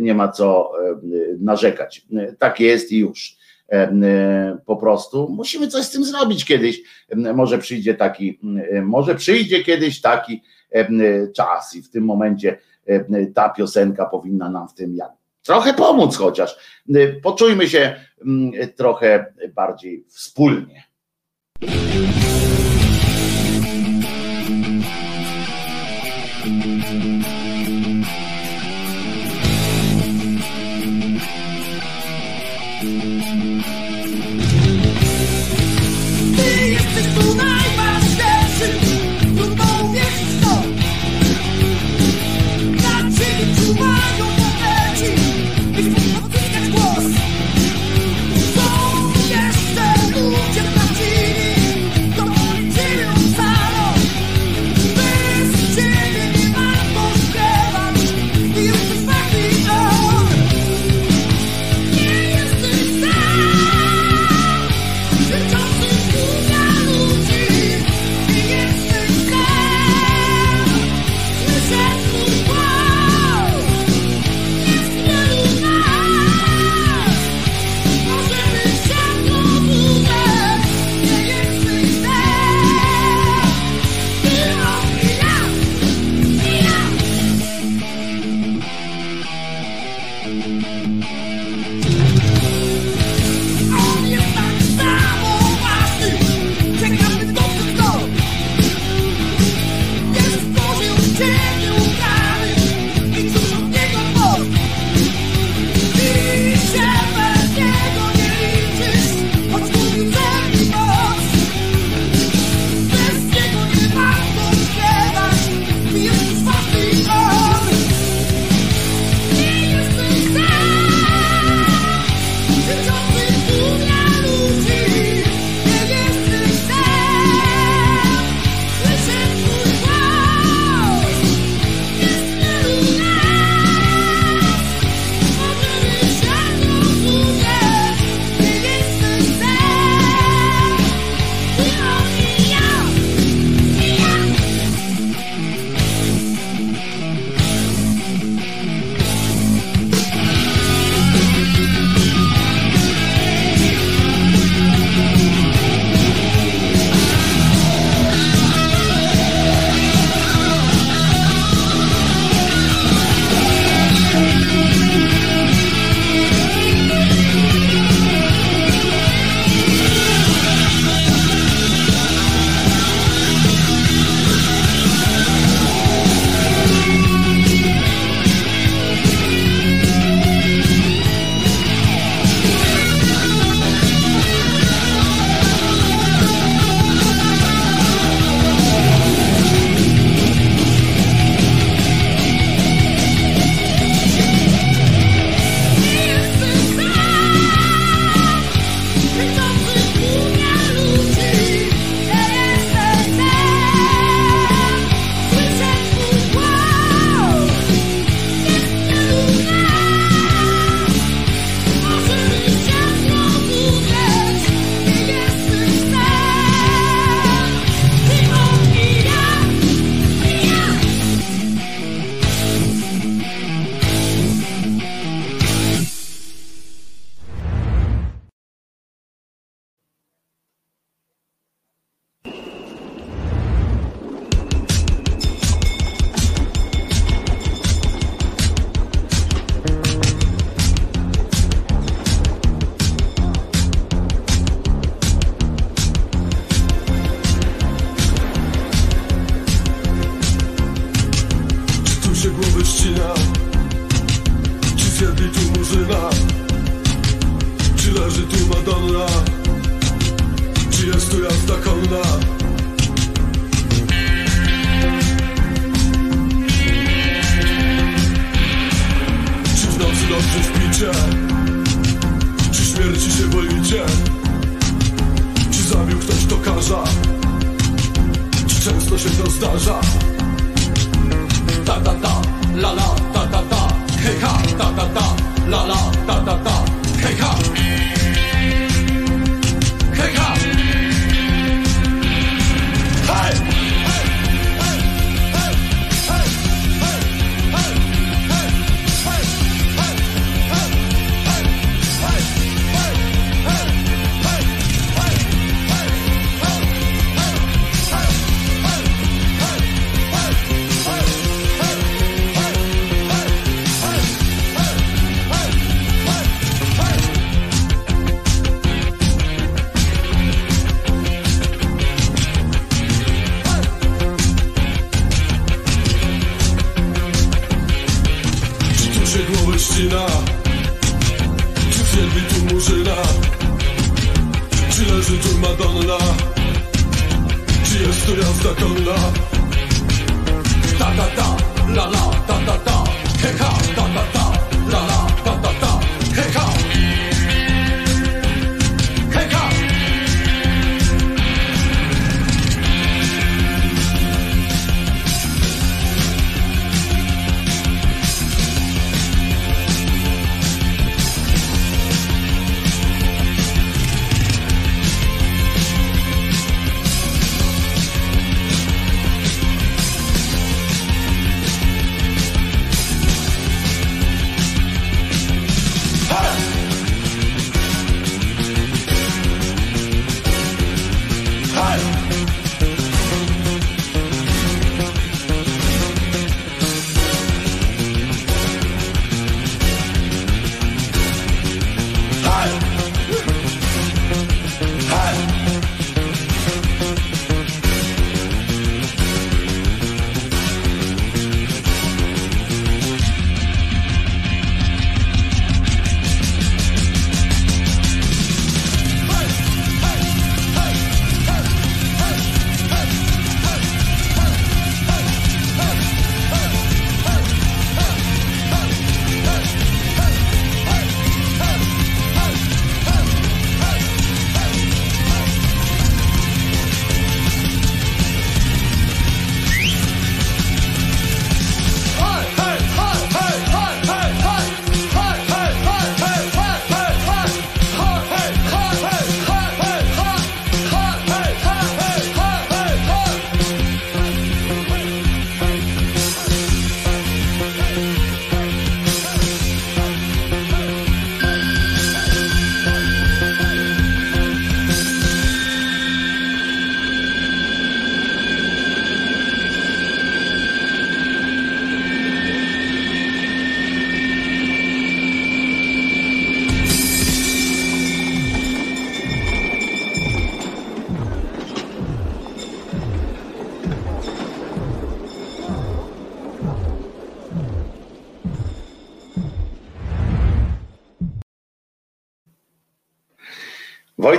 nie 0.00 0.14
ma 0.14 0.28
co 0.28 0.72
narzekać. 1.38 2.06
Tak 2.38 2.60
jest 2.60 2.92
i 2.92 2.98
już. 2.98 3.36
Po 4.66 4.76
prostu 4.76 5.28
musimy 5.28 5.68
coś 5.68 5.84
z 5.84 5.90
tym 5.90 6.04
zrobić 6.04 6.44
kiedyś. 6.44 6.82
Może 7.34 7.58
przyjdzie 7.58 7.94
taki, 7.94 8.40
może 8.82 9.14
przyjdzie 9.14 9.64
kiedyś 9.64 10.00
taki 10.00 10.42
czas 11.36 11.74
i 11.74 11.82
w 11.82 11.90
tym 11.90 12.04
momencie 12.04 12.58
ta 13.34 13.48
piosenka 13.48 14.06
powinna 14.06 14.50
nam 14.50 14.68
w 14.68 14.74
tym 14.74 14.96
jak 14.96 15.10
trochę 15.44 15.74
pomóc 15.74 16.16
chociaż. 16.16 16.56
Poczujmy 17.22 17.68
się 17.68 17.96
mm, 18.24 18.52
trochę 18.76 19.34
bardziej 19.54 20.04
wspólnie. 20.08 20.84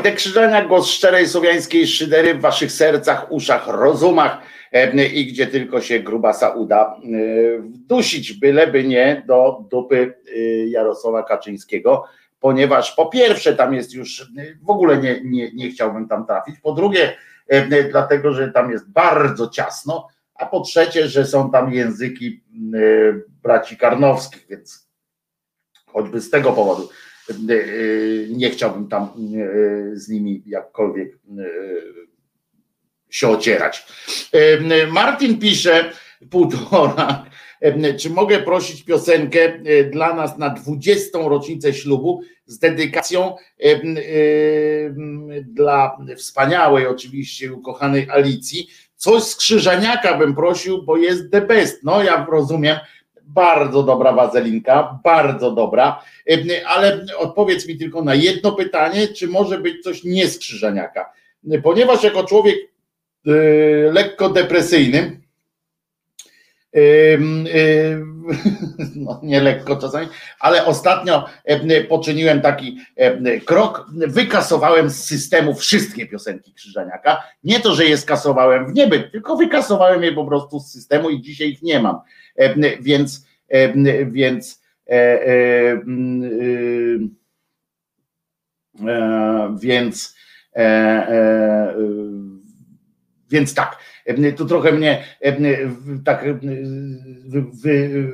Wojtek 0.05 0.19
Krzyżania, 0.19 0.65
głos 0.65 0.87
szczerej 0.87 1.27
słowiańskiej 1.27 1.87
szydery 1.87 2.33
w 2.33 2.41
waszych 2.41 2.71
sercach, 2.71 3.31
uszach, 3.31 3.67
rozumach 3.67 4.37
e, 4.71 5.05
i 5.05 5.25
gdzie 5.25 5.47
tylko 5.47 5.81
się 5.81 5.99
grubasa 5.99 6.49
uda 6.49 6.95
e, 7.03 7.59
wdusić, 7.59 8.33
byleby 8.33 8.83
nie 8.83 9.23
do 9.27 9.63
dupy 9.71 10.13
e, 10.35 10.39
Jarosława 10.67 11.23
Kaczyńskiego, 11.23 12.03
ponieważ 12.39 12.95
po 12.95 13.05
pierwsze 13.05 13.55
tam 13.55 13.73
jest 13.73 13.93
już, 13.93 14.31
w 14.61 14.69
ogóle 14.69 14.97
nie, 14.97 15.21
nie, 15.23 15.51
nie 15.51 15.69
chciałbym 15.69 16.07
tam 16.07 16.25
trafić, 16.25 16.55
po 16.59 16.71
drugie 16.71 17.17
dlatego, 17.91 18.33
że 18.33 18.51
tam 18.51 18.71
jest 18.71 18.91
bardzo 18.91 19.49
ciasno, 19.49 20.07
a 20.35 20.45
po 20.45 20.61
trzecie, 20.61 21.07
że 21.07 21.25
są 21.25 21.51
tam 21.51 21.73
języki 21.73 22.43
braci 23.43 23.77
Karnowskich, 23.77 24.45
więc 24.49 24.89
choćby 25.87 26.21
z 26.21 26.29
tego 26.29 26.51
powodu 26.51 26.89
nie 28.29 28.49
chciałbym 28.49 28.87
tam 28.87 29.09
z 29.93 30.09
nimi 30.09 30.43
jakkolwiek 30.45 31.17
się 33.09 33.27
ocierać. 33.27 33.85
Martin 34.91 35.39
pisze, 35.39 35.91
półtora, 36.29 37.25
czy 37.99 38.09
mogę 38.09 38.39
prosić 38.39 38.83
piosenkę 38.83 39.59
dla 39.91 40.13
nas 40.13 40.37
na 40.37 40.49
20. 40.49 41.19
rocznicę 41.19 41.73
ślubu 41.73 42.21
z 42.45 42.59
dedykacją 42.59 43.35
dla 45.43 45.97
wspaniałej 46.17 46.87
oczywiście 46.87 47.53
ukochanej 47.53 48.09
Alicji. 48.09 48.67
Coś 48.95 49.23
z 49.23 49.35
Krzyżaniaka 49.35 50.17
bym 50.17 50.35
prosił, 50.35 50.83
bo 50.83 50.97
jest 50.97 51.31
the 51.31 51.41
best. 51.41 51.83
No 51.83 52.03
ja 52.03 52.25
rozumiem, 52.31 52.77
bardzo 53.35 53.83
dobra 53.83 54.11
wazelinka, 54.11 54.99
bardzo 55.03 55.51
dobra, 55.51 56.03
ale 56.67 57.05
odpowiedz 57.17 57.67
mi 57.67 57.77
tylko 57.77 58.03
na 58.03 58.15
jedno 58.15 58.51
pytanie, 58.51 59.07
czy 59.07 59.27
może 59.27 59.59
być 59.59 59.83
coś 59.83 60.03
nie 60.03 60.27
z 60.27 60.37
Krzyżaniaka, 60.37 61.13
ponieważ 61.63 62.03
jako 62.03 62.23
człowiek 62.23 62.55
e, 63.27 63.31
lekko 63.91 64.29
depresyjny, 64.29 65.25
no 68.95 69.19
nie 69.23 69.41
lekko 69.41 69.75
czasami, 69.75 70.07
ale 70.39 70.65
ostatnio 70.65 71.25
poczyniłem 71.89 72.41
taki 72.41 72.77
krok, 73.45 73.85
wykasowałem 74.07 74.89
z 74.89 75.03
systemu 75.03 75.53
wszystkie 75.53 76.07
piosenki 76.07 76.53
Krzyżaniaka. 76.53 77.23
Nie 77.43 77.59
to, 77.59 77.75
że 77.75 77.85
je 77.85 77.97
skasowałem 77.97 78.67
w 78.67 78.73
niebyt, 78.73 79.11
tylko 79.11 79.35
wykasowałem 79.35 80.03
je 80.03 80.11
po 80.11 80.25
prostu 80.25 80.59
z 80.59 80.71
systemu 80.71 81.09
i 81.09 81.21
dzisiaj 81.21 81.49
ich 81.49 81.61
nie 81.61 81.79
mam. 81.79 81.99
Więc, 82.81 83.25
więc 84.01 84.61
więc 89.59 90.15
więc 93.31 93.53
tak, 93.53 93.77
tu 94.37 94.45
trochę 94.45 94.71
mnie 94.71 95.03
tak 96.05 96.25
wy, 97.25 97.45
wy, 97.63 98.11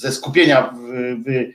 ze 0.00 0.12
skupienia 0.12 0.74
wy, 1.24 1.52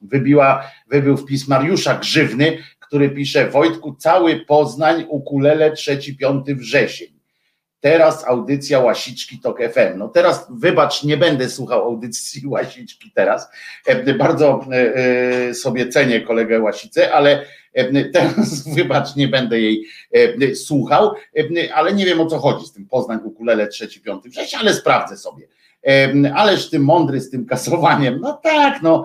wybiła, 0.00 0.70
wybił 0.88 1.16
wpis 1.16 1.48
Mariusza 1.48 1.94
Grzywny, 1.98 2.58
który 2.80 3.10
pisze 3.10 3.50
Wojtku, 3.50 3.94
cały 3.94 4.44
Poznań, 4.44 5.06
ukulele 5.08 5.72
3-5 5.72 6.54
wrzesień. 6.54 7.19
Teraz 7.80 8.28
audycja 8.28 8.80
Łasiczki 8.80 9.38
Tok 9.38 9.58
FM. 9.58 9.98
No 9.98 10.08
teraz 10.08 10.46
wybacz, 10.50 11.04
nie 11.04 11.16
będę 11.16 11.48
słuchał 11.48 11.84
audycji 11.84 12.46
Łasiczki 12.54 13.12
teraz. 13.14 13.48
Bardzo 14.18 14.60
sobie 15.52 15.88
cenię 15.88 16.20
kolegę 16.20 16.60
Łasicę, 16.60 17.12
ale 17.14 17.44
Teraz 18.12 18.68
wybacz, 18.76 19.16
nie 19.16 19.28
będę 19.28 19.60
jej 19.60 19.84
słuchał, 20.54 21.12
ale 21.74 21.92
nie 21.94 22.06
wiem 22.06 22.20
o 22.20 22.26
co 22.26 22.38
chodzi 22.38 22.66
z 22.66 22.72
tym 22.72 22.86
Poznań 22.86 23.18
ukulele 23.24 23.66
3-5 23.66 24.20
września, 24.24 24.58
ale 24.58 24.74
sprawdzę 24.74 25.16
sobie. 25.16 25.48
Ależ 26.34 26.70
ty 26.70 26.78
mądry 26.78 27.20
z 27.20 27.30
tym 27.30 27.46
kasowaniem. 27.46 28.20
No 28.20 28.32
tak, 28.42 28.82
no. 28.82 29.04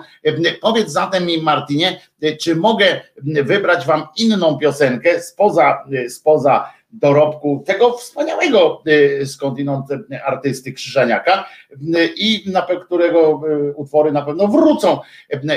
Powiedz 0.61 0.91
zatem 0.91 1.25
mi, 1.25 1.41
Martinie, 1.41 2.01
czy 2.41 2.55
mogę 2.55 3.01
wybrać 3.23 3.85
wam 3.85 4.07
inną 4.17 4.57
piosenkę 4.57 5.21
spoza, 5.21 5.83
spoza 6.09 6.73
dorobku 6.99 7.63
tego 7.65 7.97
wspaniałego 7.97 8.83
skądinąd 9.25 9.85
artysty 10.25 10.73
Krzyżaniaka 10.73 11.49
i 12.15 12.43
na 12.51 12.67
którego 12.85 13.41
utwory 13.75 14.11
na 14.11 14.21
pewno 14.21 14.47
wrócą 14.47 14.99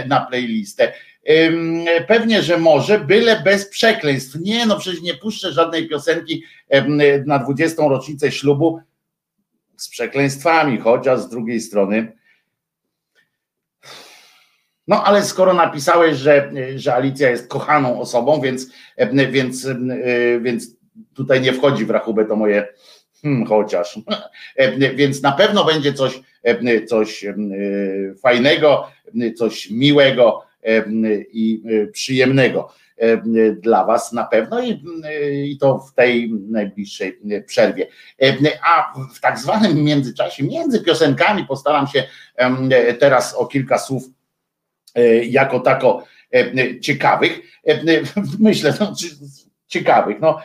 na 0.06 0.20
playlistę. 0.20 0.92
Pewnie, 2.08 2.42
że 2.42 2.58
może, 2.58 2.98
byle 2.98 3.42
bez 3.42 3.68
przekleństw. 3.68 4.36
Nie, 4.40 4.66
no 4.66 4.78
przecież 4.78 5.02
nie 5.02 5.14
puszczę 5.14 5.52
żadnej 5.52 5.88
piosenki 5.88 6.44
na 7.26 7.38
20. 7.38 7.82
rocznicę 7.88 8.32
ślubu 8.32 8.80
z 9.76 9.88
przekleństwami, 9.88 10.78
chociaż 10.78 11.20
z 11.20 11.28
drugiej 11.28 11.60
strony. 11.60 12.12
No 14.88 15.04
ale 15.04 15.24
skoro 15.24 15.54
napisałeś, 15.54 16.16
że, 16.16 16.52
że 16.76 16.94
Alicja 16.94 17.30
jest 17.30 17.48
kochaną 17.48 18.00
osobą, 18.00 18.40
więc, 18.40 18.66
więc, 19.30 19.66
więc 20.40 20.77
tutaj 21.14 21.40
nie 21.40 21.52
wchodzi 21.52 21.84
w 21.84 21.90
rachubę 21.90 22.24
to 22.24 22.36
moje 22.36 22.66
hmm, 23.22 23.46
chociaż. 23.46 23.98
Więc 24.94 25.22
na 25.22 25.32
pewno 25.32 25.64
będzie 25.64 25.92
coś, 25.92 26.20
coś 26.86 27.24
fajnego, 28.22 28.90
coś 29.36 29.70
miłego 29.70 30.42
i 31.32 31.62
przyjemnego 31.92 32.72
dla 33.60 33.84
Was 33.84 34.12
na 34.12 34.24
pewno 34.24 34.60
i, 34.62 34.82
i, 35.44 35.58
to 35.58 35.78
w 35.78 35.94
tej 35.94 36.32
najbliższej 36.32 37.18
przerwie. 37.46 37.86
A 38.64 38.94
w 39.14 39.20
tak 39.20 39.38
zwanym 39.38 39.84
międzyczasie, 39.84 40.44
między 40.44 40.80
piosenkami 40.80 41.46
postaram 41.46 41.86
się 41.86 42.04
teraz 42.98 43.34
o 43.34 43.46
kilka 43.46 43.78
słów 43.78 44.02
jako 45.22 45.60
tako 45.60 46.04
ciekawych, 46.80 47.40
myślę, 48.38 48.74
no, 48.80 48.94
ciekawych. 49.68 50.20
No, 50.20 50.40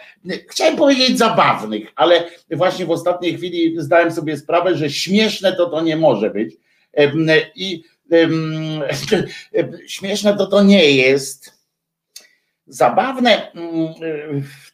chciałem 0.49 0.75
powiedzieć 0.75 1.17
zabawnych, 1.17 1.87
ale 1.95 2.23
właśnie 2.51 2.85
w 2.85 2.91
ostatniej 2.91 3.37
chwili 3.37 3.75
zdałem 3.77 4.11
sobie 4.11 4.37
sprawę, 4.37 4.77
że 4.77 4.89
śmieszne 4.89 5.55
to 5.55 5.69
to 5.69 5.81
nie 5.81 5.97
może 5.97 6.29
być. 6.29 6.55
I 7.55 7.83
śmieszne 9.87 10.37
to 10.37 10.47
to 10.47 10.63
nie 10.63 10.91
jest. 10.91 11.63
Zabawne 12.67 13.51
mm, 13.51 13.93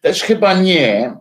też 0.02 0.24
chyba 0.24 0.54
nie. 0.54 1.18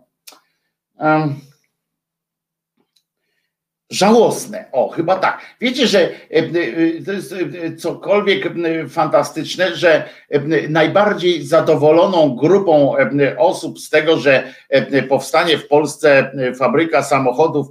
Żałosne, 3.89 4.65
o 4.71 4.89
chyba 4.89 5.15
tak. 5.15 5.41
Wiecie, 5.61 5.87
że 5.87 5.99
e, 5.99 6.11
e, 6.31 7.03
to 7.05 7.11
jest 7.11 7.33
e, 7.33 7.75
cokolwiek 7.75 8.49
fantastyczne, 8.89 9.75
że 9.75 10.09
najbardziej 10.69 11.47
zadowoloną 11.47 12.35
grupą 12.35 12.95
osób 13.37 13.79
z 13.79 13.89
tego, 13.89 14.17
że 14.17 14.53
powstanie 15.09 15.57
w 15.57 15.67
Polsce 15.67 16.31
fabryka 16.59 17.03
samochodów, 17.03 17.67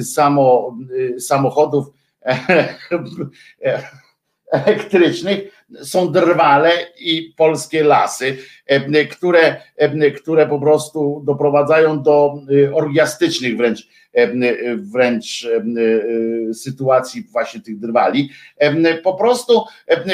samo, 0.00 0.76
samochodów 1.18 1.86
elektrycznych 4.52 5.61
są 5.82 6.12
drwale 6.12 6.70
i 7.00 7.34
polskie 7.36 7.84
lasy, 7.84 8.36
które, 9.10 9.56
które 10.16 10.46
po 10.46 10.60
prostu 10.60 11.22
doprowadzają 11.26 12.02
do 12.02 12.34
orgiastycznych 12.72 13.56
wręcz 13.56 13.88
wręcz 14.76 15.48
sytuacji 16.54 17.22
właśnie 17.32 17.60
tych 17.60 17.78
drwali. 17.78 18.30
Po 19.02 19.14
prostu, 19.14 19.64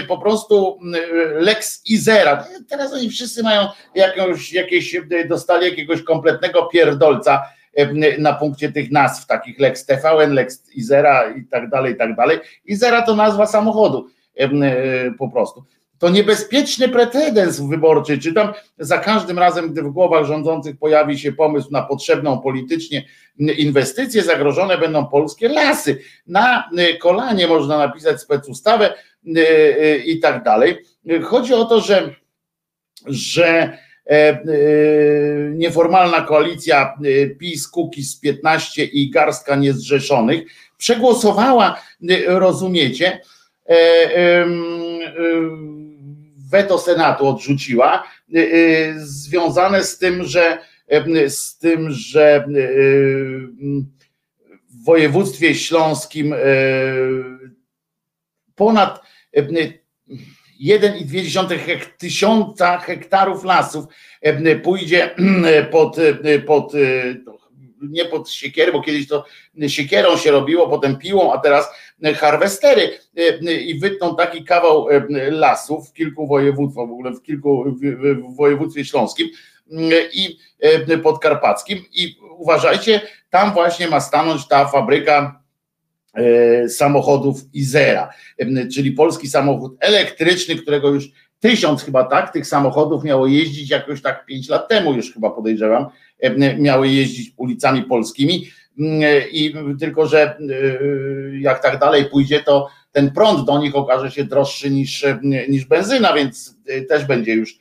po 0.09 0.19
prostu 0.19 0.79
Lex 1.35 1.83
Izera. 1.87 2.45
Teraz 2.69 2.93
oni 2.93 3.11
wszyscy 3.11 3.43
mają 3.43 3.69
jakąś, 3.95 4.53
jakieś, 4.53 4.97
dostali 5.29 5.65
jakiegoś 5.65 6.03
kompletnego 6.03 6.67
pierdolca 6.67 7.43
na 8.19 8.33
punkcie 8.33 8.73
tych 8.73 8.91
nazw, 8.91 9.27
takich 9.27 9.61
Lex 9.61 9.87
TVN, 9.87 10.33
Lex 10.33 10.75
Izera 10.75 11.35
i 11.37 11.45
tak 11.45 11.71
dalej, 11.71 11.93
i 11.93 11.97
tak 11.97 12.17
dalej. 12.17 12.39
Izera 12.65 13.03
to 13.03 13.17
nazwa 13.17 13.47
samochodu 13.47 14.09
e, 14.09 14.18
po 15.19 15.29
prostu. 15.29 15.65
To 15.99 16.09
niebezpieczny 16.09 16.89
precedens 16.89 17.61
wyborczy. 17.61 18.19
Czy 18.19 18.33
tam 18.33 18.53
za 18.79 18.99
każdym 18.99 19.39
razem, 19.39 19.73
gdy 19.73 19.83
w 19.83 19.89
głowach 19.89 20.25
rządzących 20.25 20.79
pojawi 20.79 21.19
się 21.19 21.33
pomysł 21.33 21.69
na 21.71 21.83
potrzebną 21.83 22.39
politycznie 22.41 23.05
inwestycję, 23.39 24.23
zagrożone 24.23 24.79
będą 24.79 25.07
polskie 25.07 25.49
lasy. 25.49 25.99
Na 26.27 26.71
kolanie 27.01 27.47
można 27.47 27.79
napisać 27.79 28.21
specustawę 28.21 28.95
e, 29.37 29.97
i 29.97 30.21
tak 30.21 30.45
dalej. 30.45 30.77
Chodzi 31.23 31.55
o 31.55 31.65
to, 31.65 31.81
że, 31.81 32.15
że 33.07 33.79
E, 34.09 34.15
e, 34.15 34.43
nieformalna 35.55 36.21
koalicja 36.21 36.95
e, 37.05 37.27
PiS, 37.27 37.69
Kukiz 37.69 38.21
15 38.21 38.85
i 38.85 39.11
garstka 39.11 39.57
niezrzeszonych 39.57 40.43
przegłosowała, 40.79 41.81
rozumiecie, 42.27 43.21
weto 46.51 46.79
Senatu 46.79 47.27
odrzuciła, 47.27 48.05
związane 48.97 49.85
z 49.85 49.99
tym, 49.99 50.25
że 50.25 50.59
z 51.29 51.59
tym, 51.59 51.91
że 51.91 52.45
w 54.71 54.85
województwie 54.85 55.55
śląskim 55.55 56.35
ponad 58.55 59.03
1,2 60.61 61.87
tysiąca 61.99 62.79
hektarów 62.79 63.45
lasów 63.45 63.85
e, 64.23 64.57
pójdzie 64.57 65.17
e, 65.17 65.65
pod, 65.65 65.99
e, 65.99 66.39
pod 66.39 66.73
nie 67.83 68.05
pod 68.05 68.31
siekierę, 68.31 68.73
bo 68.73 68.83
kiedyś 68.83 69.09
to 69.09 69.25
siekierą 69.69 70.17
się 70.17 70.31
robiło, 70.31 70.69
potem 70.69 70.97
piłą, 70.97 71.33
a 71.33 71.39
teraz 71.39 71.69
harwestery 72.17 72.91
i 73.67 73.79
wytną 73.79 74.17
taki 74.17 74.45
kawał 74.45 74.87
lasów 75.31 75.89
w 75.89 75.93
kilku 75.93 76.27
województwach, 76.27 76.89
w 76.89 76.93
ogóle 76.93 77.11
w 77.13 77.23
kilku 77.23 77.65
w 78.33 78.37
województwie 78.37 78.85
śląskim 78.85 79.29
i 80.13 80.39
podkarpackim. 81.03 81.79
I 81.93 82.17
uważajcie, 82.39 83.01
tam 83.31 83.53
właśnie 83.53 83.89
ma 83.89 84.01
stanąć 84.01 84.49
ta 84.49 84.67
fabryka 84.67 85.39
E, 86.19 86.69
samochodów 86.69 87.55
Izera, 87.55 88.11
czyli 88.75 88.93
polski 88.93 89.29
samochód 89.29 89.77
elektryczny, 89.81 90.57
którego 90.57 90.89
już 90.89 91.11
tysiąc 91.41 91.83
chyba 91.83 92.05
tak, 92.05 92.33
tych 92.33 92.47
samochodów 92.47 93.05
miało 93.05 93.27
jeździć 93.27 93.71
jakoś 93.71 94.03
tak 94.03 94.27
pięć 94.27 94.49
lat 94.49 94.69
temu 94.69 94.95
już 94.95 95.13
chyba 95.13 95.31
podejrzewam, 95.31 95.87
miały 96.59 96.89
jeździć 96.89 97.33
ulicami 97.37 97.83
polskimi 97.83 98.47
i 99.33 99.55
tylko, 99.81 100.07
że 100.07 100.23
e, 100.23 100.39
jak 101.41 101.63
tak 101.63 101.79
dalej 101.79 102.05
pójdzie, 102.05 102.41
to 102.41 102.69
ten 102.93 103.11
prąd 103.11 103.47
do 103.47 103.59
nich 103.59 103.77
okaże 103.77 104.11
się 104.11 104.25
droższy 104.25 104.71
niż, 104.71 105.07
niż 105.49 105.65
benzyna, 105.65 106.13
więc 106.13 106.57
e, 106.67 106.83
też 106.83 107.05
będzie 107.05 107.35
już 107.35 107.59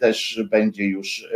też 0.00 0.42
będzie 0.50 0.84
już 0.84 1.28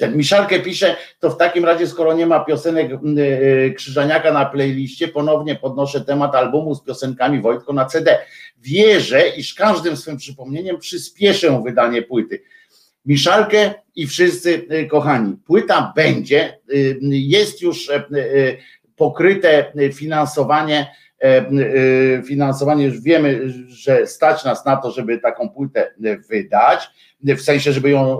ten 0.00 0.16
Miszarkę 0.16 0.60
pisze, 0.60 0.96
to 1.18 1.30
w 1.30 1.36
takim 1.36 1.64
razie, 1.64 1.86
skoro 1.86 2.12
nie 2.12 2.26
ma 2.26 2.44
piosenek 2.44 2.90
e, 2.92 3.70
Krzyżaniaka 3.70 4.32
na 4.32 4.44
playliście, 4.44 5.08
ponownie 5.08 5.56
podnoszę 5.56 6.00
temat 6.00 6.34
albumu 6.34 6.74
z 6.74 6.84
piosenkami 6.84 7.40
Wojtko 7.40 7.72
na 7.72 7.84
CD. 7.84 8.18
Wierzę, 8.58 9.28
iż 9.28 9.54
każdym 9.54 9.96
swym 9.96 10.16
przypomnieniem 10.16 10.78
przyspieszę 10.78 11.62
wydanie 11.64 12.02
płyty. 12.02 12.42
Miszalkę 13.10 13.74
i 13.96 14.06
wszyscy 14.06 14.66
e, 14.68 14.84
kochani, 14.84 15.36
płyta 15.46 15.92
będzie, 15.96 16.40
e, 16.42 16.56
jest 17.10 17.62
już 17.62 17.90
pokryte 18.96 19.72
finansowanie, 19.92 20.86
finansowanie, 22.26 22.84
już 22.84 23.00
wiemy, 23.00 23.40
że 23.68 24.06
stać 24.06 24.44
nas 24.44 24.64
na 24.64 24.76
to, 24.76 24.90
żeby 24.90 25.18
taką 25.18 25.48
płytę 25.48 25.94
wydać, 26.30 26.90
w 27.22 27.40
sensie, 27.40 27.72
żeby 27.72 27.90
ją 27.90 28.18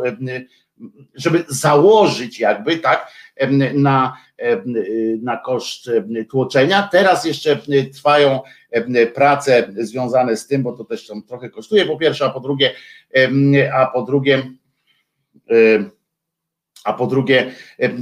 żeby 1.14 1.44
założyć 1.48 2.40
jakby 2.40 2.76
tak 2.76 3.12
na, 3.74 4.16
na 5.22 5.36
koszt 5.36 5.90
tłoczenia. 6.30 6.88
Teraz 6.92 7.24
jeszcze 7.24 7.58
trwają 7.94 8.40
prace 9.14 9.68
związane 9.76 10.36
z 10.36 10.46
tym, 10.46 10.62
bo 10.62 10.72
to 10.72 10.84
też 10.84 11.06
tam 11.06 11.22
trochę 11.22 11.50
kosztuje 11.50 11.84
po 11.84 11.96
pierwsze, 11.96 12.24
a 12.24 12.30
po 12.30 12.40
drugie, 12.40 12.70
a 13.74 13.86
po 13.86 14.02
drugie 14.02 14.42
a 16.84 16.92
po 16.92 17.06
drugie, 17.06 17.50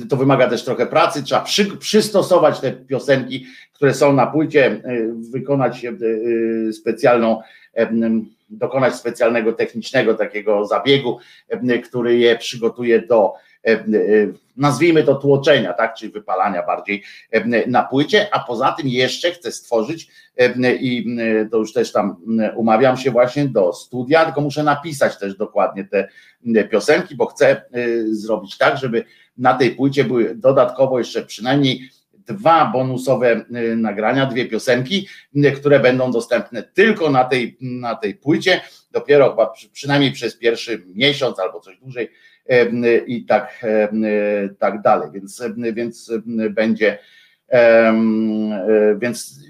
to 0.09 0.17
wymaga 0.17 0.49
też 0.49 0.65
trochę 0.65 0.87
pracy, 0.87 1.23
trzeba 1.23 1.41
przy, 1.41 1.77
przystosować 1.77 2.61
te 2.61 2.73
piosenki, 2.73 3.47
które 3.73 3.95
są 3.95 4.13
na 4.13 4.27
płycie, 4.27 4.83
wykonać 5.31 5.87
specjalną 6.73 7.43
dokonać 8.51 8.95
specjalnego 8.95 9.53
technicznego 9.53 10.15
takiego 10.15 10.65
zabiegu, 10.65 11.19
który 11.85 12.19
je 12.19 12.37
przygotuje 12.37 13.03
do, 13.03 13.35
nazwijmy 14.57 15.05
to 15.05 15.15
tłoczenia, 15.15 15.73
tak, 15.73 15.95
czyli 15.95 16.13
wypalania 16.13 16.67
bardziej 16.67 17.03
na 17.67 17.83
płycie, 17.83 18.29
a 18.33 18.41
poza 18.41 18.73
tym 18.73 18.89
jeszcze 18.89 19.31
chcę 19.31 19.53
stworzyć 19.53 20.09
i 20.81 21.17
to 21.51 21.57
już 21.57 21.73
też 21.73 21.93
tam 21.93 22.17
umawiam 22.57 22.97
się 22.97 23.11
właśnie 23.11 23.45
do 23.45 23.73
studia, 23.73 24.25
tylko 24.25 24.41
muszę 24.41 24.63
napisać 24.63 25.19
też 25.19 25.37
dokładnie 25.37 25.85
te 25.85 26.09
piosenki, 26.71 27.17
bo 27.17 27.27
chcę 27.27 27.63
zrobić 28.11 28.59
tak, 28.59 28.79
żeby 28.79 29.05
na 29.39 29.55
tej 29.55 29.71
płycie 29.71 30.05
były 30.05 30.35
dodatkowo 30.35 30.99
jeszcze 30.99 31.23
przynajmniej 31.23 31.91
dwa 32.13 32.67
bonusowe 32.67 33.45
nagrania, 33.77 34.27
dwie 34.27 34.47
piosenki, 34.47 35.09
które 35.57 35.81
będą 35.81 36.13
dostępne 36.13 36.63
tylko 36.63 37.11
na 37.11 37.25
tej, 37.25 37.57
na 37.61 37.95
tej 37.95 38.15
płycie, 38.15 38.61
dopiero 38.93 39.31
chyba 39.31 39.53
przynajmniej 39.73 40.13
przez 40.13 40.37
pierwszy 40.37 40.85
miesiąc 40.95 41.39
albo 41.39 41.61
coś 41.61 41.79
dłużej 41.79 42.11
i 43.07 43.25
tak, 43.25 43.65
tak 44.59 44.83
dalej. 44.83 45.11
Więc, 45.13 45.43
więc 45.73 46.13
będzie, 46.51 46.99
więc 48.99 49.41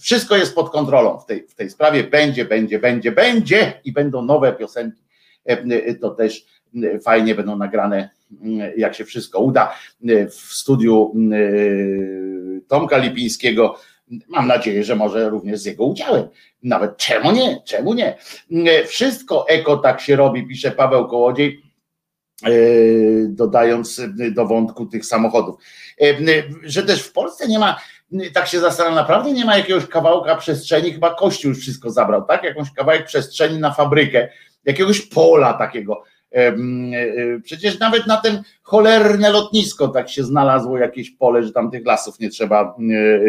wszystko 0.00 0.36
jest 0.36 0.54
pod 0.54 0.70
kontrolą 0.70 1.18
w 1.18 1.26
tej, 1.26 1.48
w 1.48 1.54
tej 1.54 1.70
sprawie. 1.70 2.04
Będzie, 2.04 2.44
będzie, 2.44 2.78
będzie, 2.78 3.12
będzie 3.12 3.80
i 3.84 3.92
będą 3.92 4.22
nowe 4.22 4.52
piosenki. 4.52 5.02
To 6.00 6.10
też 6.10 6.46
fajnie 7.04 7.34
będą 7.34 7.56
nagrane, 7.56 8.10
jak 8.76 8.94
się 8.94 9.04
wszystko 9.04 9.40
uda, 9.40 9.74
w 10.30 10.34
studiu 10.34 11.12
Tomka 12.68 12.98
Lipińskiego. 12.98 13.78
Mam 14.28 14.46
nadzieję, 14.46 14.84
że 14.84 14.96
może 14.96 15.30
również 15.30 15.60
z 15.60 15.64
jego 15.64 15.84
udziałem. 15.84 16.28
Nawet 16.62 16.96
czemu 16.96 17.32
nie? 17.32 17.62
Czemu 17.64 17.94
nie? 17.94 18.16
Wszystko 18.86 19.48
eko 19.48 19.76
tak 19.76 20.00
się 20.00 20.16
robi, 20.16 20.46
pisze 20.46 20.70
Paweł 20.70 21.08
Kołodziej 21.08 21.65
E, 21.65 21.65
dodając 23.28 23.98
e, 23.98 24.30
do 24.30 24.46
wątku 24.46 24.86
tych 24.86 25.06
samochodów. 25.06 25.56
E, 26.00 26.14
że 26.62 26.82
też 26.82 27.02
w 27.02 27.12
Polsce 27.12 27.48
nie 27.48 27.58
ma, 27.58 27.80
tak 28.32 28.46
się 28.46 28.60
zastanawiam, 28.60 28.96
naprawdę 28.96 29.32
nie 29.32 29.44
ma 29.44 29.56
jakiegoś 29.56 29.86
kawałka 29.86 30.36
przestrzeni, 30.36 30.92
chyba 30.92 31.14
Kościół 31.14 31.48
już 31.48 31.60
wszystko 31.60 31.90
zabrał, 31.90 32.24
tak? 32.24 32.44
Jakąś 32.44 32.72
kawałek 32.72 33.06
przestrzeni 33.06 33.58
na 33.58 33.72
fabrykę, 33.72 34.28
jakiegoś 34.64 35.00
pola 35.00 35.54
takiego. 35.54 36.02
Przecież 37.44 37.78
nawet 37.78 38.06
na 38.06 38.16
ten 38.16 38.42
cholerne 38.62 39.30
lotnisko 39.30 39.88
tak 39.88 40.08
się 40.08 40.24
znalazło 40.24 40.78
jakieś 40.78 41.10
pole, 41.10 41.42
że 41.42 41.52
tam 41.52 41.70
tych 41.70 41.86
lasów 41.86 42.20
nie 42.20 42.30
trzeba 42.30 42.76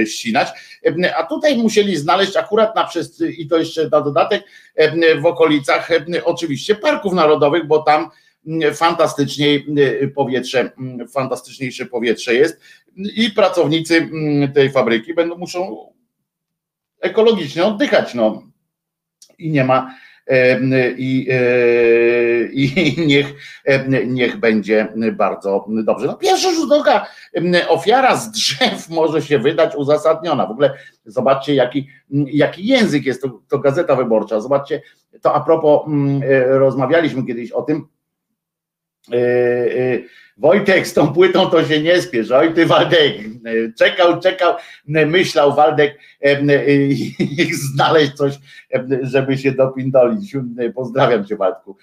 ścinać. 0.05 0.47
A 1.17 1.23
tutaj 1.23 1.57
musieli 1.57 1.95
znaleźć 1.95 2.37
akurat 2.37 2.75
na 2.75 2.83
przez 2.83 3.21
i 3.21 3.47
to 3.47 3.57
jeszcze 3.57 3.89
na 3.91 4.01
dodatek 4.01 4.43
w 5.21 5.25
okolicach 5.25 5.89
oczywiście 6.23 6.75
parków 6.75 7.13
narodowych, 7.13 7.67
bo 7.67 7.79
tam 7.79 8.09
fantastycznie 8.73 9.47
y, 9.77 10.11
powietrze, 10.15 10.71
mm, 10.77 11.07
fantastyczniejsze 11.07 11.85
powietrze 11.85 12.33
jest 12.33 12.61
i 12.95 13.31
pracownicy 13.31 13.97
mm, 13.97 14.53
tej 14.53 14.71
fabryki 14.71 15.13
będą 15.13 15.37
muszą 15.37 15.91
ekologicznie 17.01 17.65
oddychać, 17.65 18.13
no 18.13 18.43
i 19.37 19.51
nie 19.51 19.63
ma 19.63 19.95
i, 20.97 21.27
i 22.53 22.95
niech, 23.07 23.33
niech 24.07 24.37
będzie 24.37 24.93
bardzo 25.13 25.65
dobrze. 25.69 26.07
No 26.07 26.13
pierwsza 26.13 26.51
rzut 26.51 26.71
oka, 26.71 27.07
ofiara 27.67 28.15
z 28.15 28.31
drzew 28.31 28.89
może 28.89 29.21
się 29.21 29.39
wydać 29.39 29.75
uzasadniona. 29.75 30.47
W 30.47 30.51
ogóle 30.51 30.73
zobaczcie, 31.05 31.55
jaki, 31.55 31.87
jaki 32.11 32.67
język 32.67 33.05
jest 33.05 33.21
to, 33.21 33.41
to 33.47 33.59
gazeta 33.59 33.95
wyborcza. 33.95 34.41
Zobaczcie, 34.41 34.81
to 35.21 35.33
a 35.33 35.39
propos, 35.39 35.81
rozmawialiśmy 36.47 37.25
kiedyś 37.25 37.51
o 37.51 37.61
tym, 37.61 37.87
Wojtek 40.37 40.87
z 40.87 40.93
tą 40.93 41.13
płytą 41.13 41.49
to 41.49 41.65
się 41.65 41.81
nie 41.81 42.01
spiesz. 42.01 42.31
Oj 42.31 42.53
ty 42.53 42.65
Waldek, 42.65 43.13
e, 43.45 43.73
czekał, 43.77 44.19
czekał, 44.21 44.53
myślał 44.85 45.55
Waldek 45.55 45.99
znaleźć 47.73 48.13
coś, 48.13 48.33
żeby 49.01 49.37
się 49.37 49.51
dopindolić. 49.51 50.35
Pozdrawiam 50.75 51.25
cię 51.25 51.35
Waldku. 51.35 51.77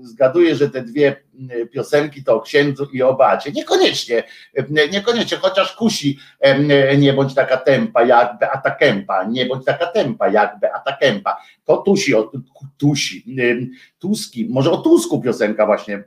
Zgaduję, 0.00 0.54
że 0.54 0.70
te 0.70 0.82
dwie 0.82 1.16
piosenki 1.72 2.24
to 2.24 2.36
o 2.36 2.40
księdzu 2.40 2.88
i 2.92 3.02
o 3.02 3.14
Bacie. 3.14 3.52
Niekoniecznie, 3.52 4.22
niekoniecznie, 4.92 5.38
chociaż 5.38 5.76
kusi 5.76 6.18
nie 6.98 7.12
bądź 7.12 7.34
taka 7.34 7.56
tempa 7.56 8.04
jak 8.04 8.38
Beata 8.38 8.70
Kępa, 8.70 9.24
nie 9.24 9.46
bądź 9.46 9.64
taka 9.64 9.86
tempa 9.86 10.28
jak 10.28 10.58
Beata 10.60 10.96
Kępa. 10.96 11.36
To 11.64 11.76
tusi, 11.76 12.14
o, 12.14 12.32
tusi, 12.78 13.24
Tuski, 13.98 14.48
może 14.50 14.70
o 14.70 14.76
Tusku 14.76 15.20
piosenka 15.20 15.66
właśnie 15.66 16.04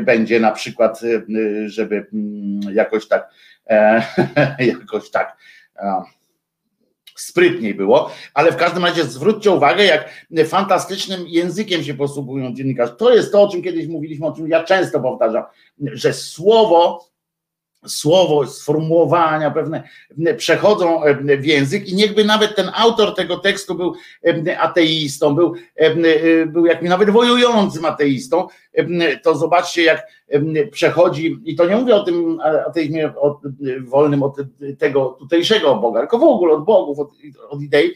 będzie 0.00 0.40
na 0.40 0.52
przykład, 0.52 1.00
żeby 1.66 2.06
jakoś 2.72 3.08
tak 3.08 3.30
jakoś 4.58 5.10
tak 5.10 5.36
sprytniej 7.20 7.74
było, 7.74 8.10
ale 8.34 8.52
w 8.52 8.56
każdym 8.56 8.84
razie 8.84 9.04
zwróćcie 9.04 9.50
uwagę, 9.50 9.84
jak 9.84 10.26
fantastycznym 10.46 11.24
językiem 11.28 11.84
się 11.84 11.94
posługują 11.94 12.54
dziennikarze. 12.54 12.92
To 12.92 13.14
jest 13.14 13.32
to, 13.32 13.42
o 13.42 13.48
czym 13.48 13.62
kiedyś 13.62 13.86
mówiliśmy, 13.86 14.26
o 14.26 14.32
czym 14.32 14.48
ja 14.48 14.64
często 14.64 15.00
powtarzam, 15.00 15.44
że 15.80 16.12
słowo 16.12 17.08
słowo, 17.86 18.46
sformułowania 18.46 19.50
pewne 19.50 19.88
przechodzą 20.36 21.00
w 21.38 21.44
język 21.44 21.88
i 21.88 21.94
niechby 21.94 22.24
nawet 22.24 22.56
ten 22.56 22.70
autor 22.74 23.14
tego 23.14 23.36
tekstu 23.36 23.74
był 23.74 23.94
ateistą, 24.58 25.34
był, 25.34 25.54
był 26.46 26.66
jakimś 26.66 26.90
nawet 26.90 27.10
wojującym 27.10 27.84
ateistą, 27.84 28.46
to 29.22 29.34
zobaczcie 29.34 29.82
jak 29.82 30.06
przechodzi, 30.70 31.38
i 31.44 31.56
to 31.56 31.66
nie 31.66 31.76
mówię 31.76 31.94
o 31.94 32.04
tym 32.04 32.40
ateizmie 32.66 33.12
od, 33.16 33.38
wolnym 33.86 34.22
od 34.22 34.36
tego 34.78 35.16
tutejszego 35.18 35.74
Boga, 35.74 36.00
tylko 36.00 36.18
w 36.18 36.22
ogóle 36.22 36.54
od 36.54 36.64
bogów, 36.64 36.98
od, 36.98 37.10
od 37.48 37.62
idei, 37.62 37.94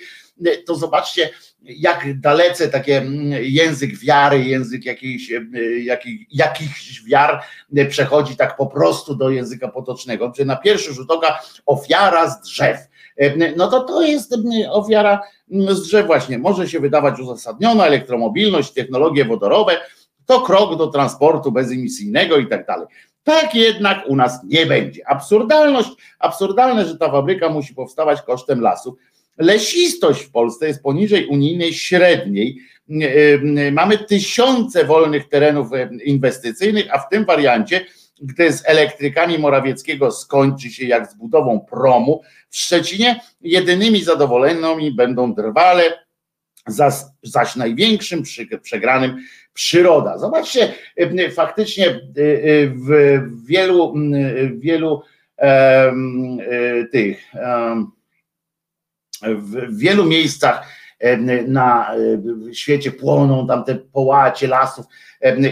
to 0.66 0.74
zobaczcie, 0.74 1.30
jak 1.64 2.20
dalece 2.20 2.68
takie 2.68 2.98
mm, 2.98 3.32
język 3.42 3.98
wiary, 3.98 4.44
język 4.44 4.82
e, 4.86 5.78
jakich, 5.78 6.26
jakichś 6.30 7.04
wiar 7.04 7.42
przechodzi 7.88 8.36
tak 8.36 8.56
po 8.56 8.66
prostu 8.66 9.14
do 9.14 9.30
języka 9.30 9.68
potocznego. 9.68 10.32
Czy 10.36 10.44
na 10.44 10.56
pierwszy 10.56 10.94
rzut 10.94 11.10
oka 11.10 11.38
ofiara 11.66 12.30
z 12.30 12.42
drzew. 12.42 12.78
E, 13.16 13.54
no 13.56 13.68
to 13.68 13.80
to 13.80 14.02
jest 14.02 14.34
ofiara 14.70 15.20
z 15.68 15.82
drzew 15.82 16.06
właśnie. 16.06 16.38
Może 16.38 16.68
się 16.68 16.80
wydawać 16.80 17.20
uzasadniona, 17.20 17.86
elektromobilność, 17.86 18.72
technologie 18.72 19.24
wodorowe, 19.24 19.76
to 20.26 20.40
krok 20.40 20.78
do 20.78 20.86
transportu 20.86 21.52
bezemisyjnego 21.52 22.36
i 22.36 22.46
tak 22.46 22.66
dalej. 22.66 22.86
Tak 23.24 23.54
jednak 23.54 24.04
u 24.08 24.16
nas 24.16 24.40
nie 24.44 24.66
będzie. 24.66 25.08
Absurdalność, 25.08 25.90
absurdalne, 26.18 26.84
że 26.84 26.98
ta 26.98 27.10
fabryka 27.10 27.48
musi 27.48 27.74
powstawać 27.74 28.22
kosztem 28.22 28.60
lasu. 28.60 28.96
Lesistość 29.38 30.22
w 30.22 30.30
Polsce 30.30 30.66
jest 30.66 30.82
poniżej 30.82 31.26
unijnej 31.26 31.74
średniej. 31.74 32.58
E, 32.90 33.64
e, 33.66 33.72
mamy 33.72 33.98
tysiące 33.98 34.84
wolnych 34.84 35.28
terenów 35.28 35.72
e, 35.72 35.90
inwestycyjnych, 36.04 36.86
a 36.94 36.98
w 36.98 37.08
tym 37.08 37.24
wariancie, 37.24 37.86
gdy 38.22 38.52
z 38.52 38.68
elektrykami 38.68 39.38
Morawieckiego 39.38 40.10
skończy 40.10 40.70
się 40.70 40.86
jak 40.86 41.10
z 41.10 41.14
budową 41.14 41.60
promu 41.60 42.22
w 42.50 42.56
Szczecinie, 42.56 43.20
jedynymi 43.40 44.02
zadowolonymi 44.02 44.92
będą 44.94 45.34
drwale, 45.34 45.82
zaś 47.22 47.56
największym 47.56 48.22
przegranym 48.62 49.18
przyroda. 49.54 50.18
Zobaczcie, 50.18 50.74
faktycznie 51.34 52.00
w 52.74 53.20
wielu, 53.46 53.94
wielu 54.56 55.02
tych 56.92 57.32
w 59.22 59.78
wielu 59.78 60.04
miejscach 60.04 60.66
na 61.46 61.90
świecie 62.52 62.92
płoną 62.92 63.46
tam 63.46 63.64
te 63.64 63.74
połacie 63.74 64.48
lasów 64.48 64.86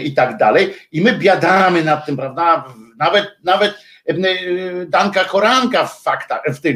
i 0.03 0.13
tak 0.13 0.37
dalej. 0.37 0.73
I 0.91 1.01
my 1.01 1.17
biadamy 1.17 1.83
nad 1.83 2.05
tym, 2.05 2.17
prawda? 2.17 2.65
Nawet, 2.97 3.27
nawet 3.43 3.75
Danka 4.87 5.23
Koranka 5.23 5.85
w 5.85 6.01
faktach, 6.01 6.41
w 6.47 6.59
tych, 6.59 6.75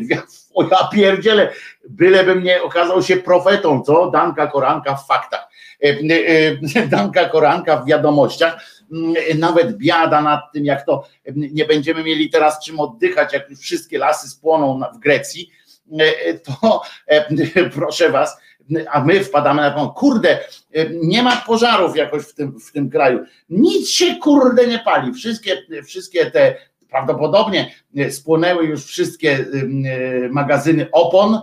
o 0.53 0.63
ja 0.63 0.89
pierdzielę, 0.93 1.53
byleby 1.89 2.35
mnie 2.35 2.61
okazał 2.61 3.03
się 3.03 3.17
profetą, 3.17 3.81
co? 3.81 4.11
Danka 4.11 4.47
Koranka 4.47 4.95
w 4.95 5.07
faktach. 5.07 5.47
Danka 6.89 7.29
Koranka 7.29 7.77
w 7.77 7.85
wiadomościach, 7.85 8.65
nawet 9.35 9.77
biada 9.77 10.21
nad 10.21 10.41
tym, 10.53 10.65
jak 10.65 10.85
to 10.85 11.07
nie 11.35 11.65
będziemy 11.65 12.03
mieli 12.03 12.29
teraz 12.29 12.65
czym 12.65 12.79
oddychać, 12.79 13.33
jak 13.33 13.49
już 13.49 13.59
wszystkie 13.59 13.97
lasy 13.97 14.29
spłoną 14.29 14.81
w 14.95 14.99
Grecji, 14.99 15.51
E, 15.64 15.64
to 16.43 16.81
e, 17.07 17.69
proszę 17.75 18.09
was, 18.09 18.37
a 18.91 19.05
my 19.05 19.23
wpadamy 19.23 19.61
na 19.61 19.71
tą, 19.71 19.89
kurde, 19.89 20.39
e, 20.73 20.89
nie 20.89 21.23
ma 21.23 21.35
pożarów 21.35 21.95
jakoś 21.95 22.23
w 22.23 22.33
tym, 22.33 22.59
w 22.59 22.71
tym 22.71 22.89
kraju. 22.89 23.19
Nic 23.49 23.89
się 23.89 24.15
kurde 24.15 24.67
nie 24.67 24.79
pali. 24.79 25.13
Wszystkie, 25.13 25.57
wszystkie 25.85 26.31
te 26.31 26.55
prawdopodobnie 26.89 27.71
spłonęły 28.09 28.65
już 28.65 28.85
wszystkie 28.85 29.45
magazyny 30.29 30.91
opon, 30.91 31.39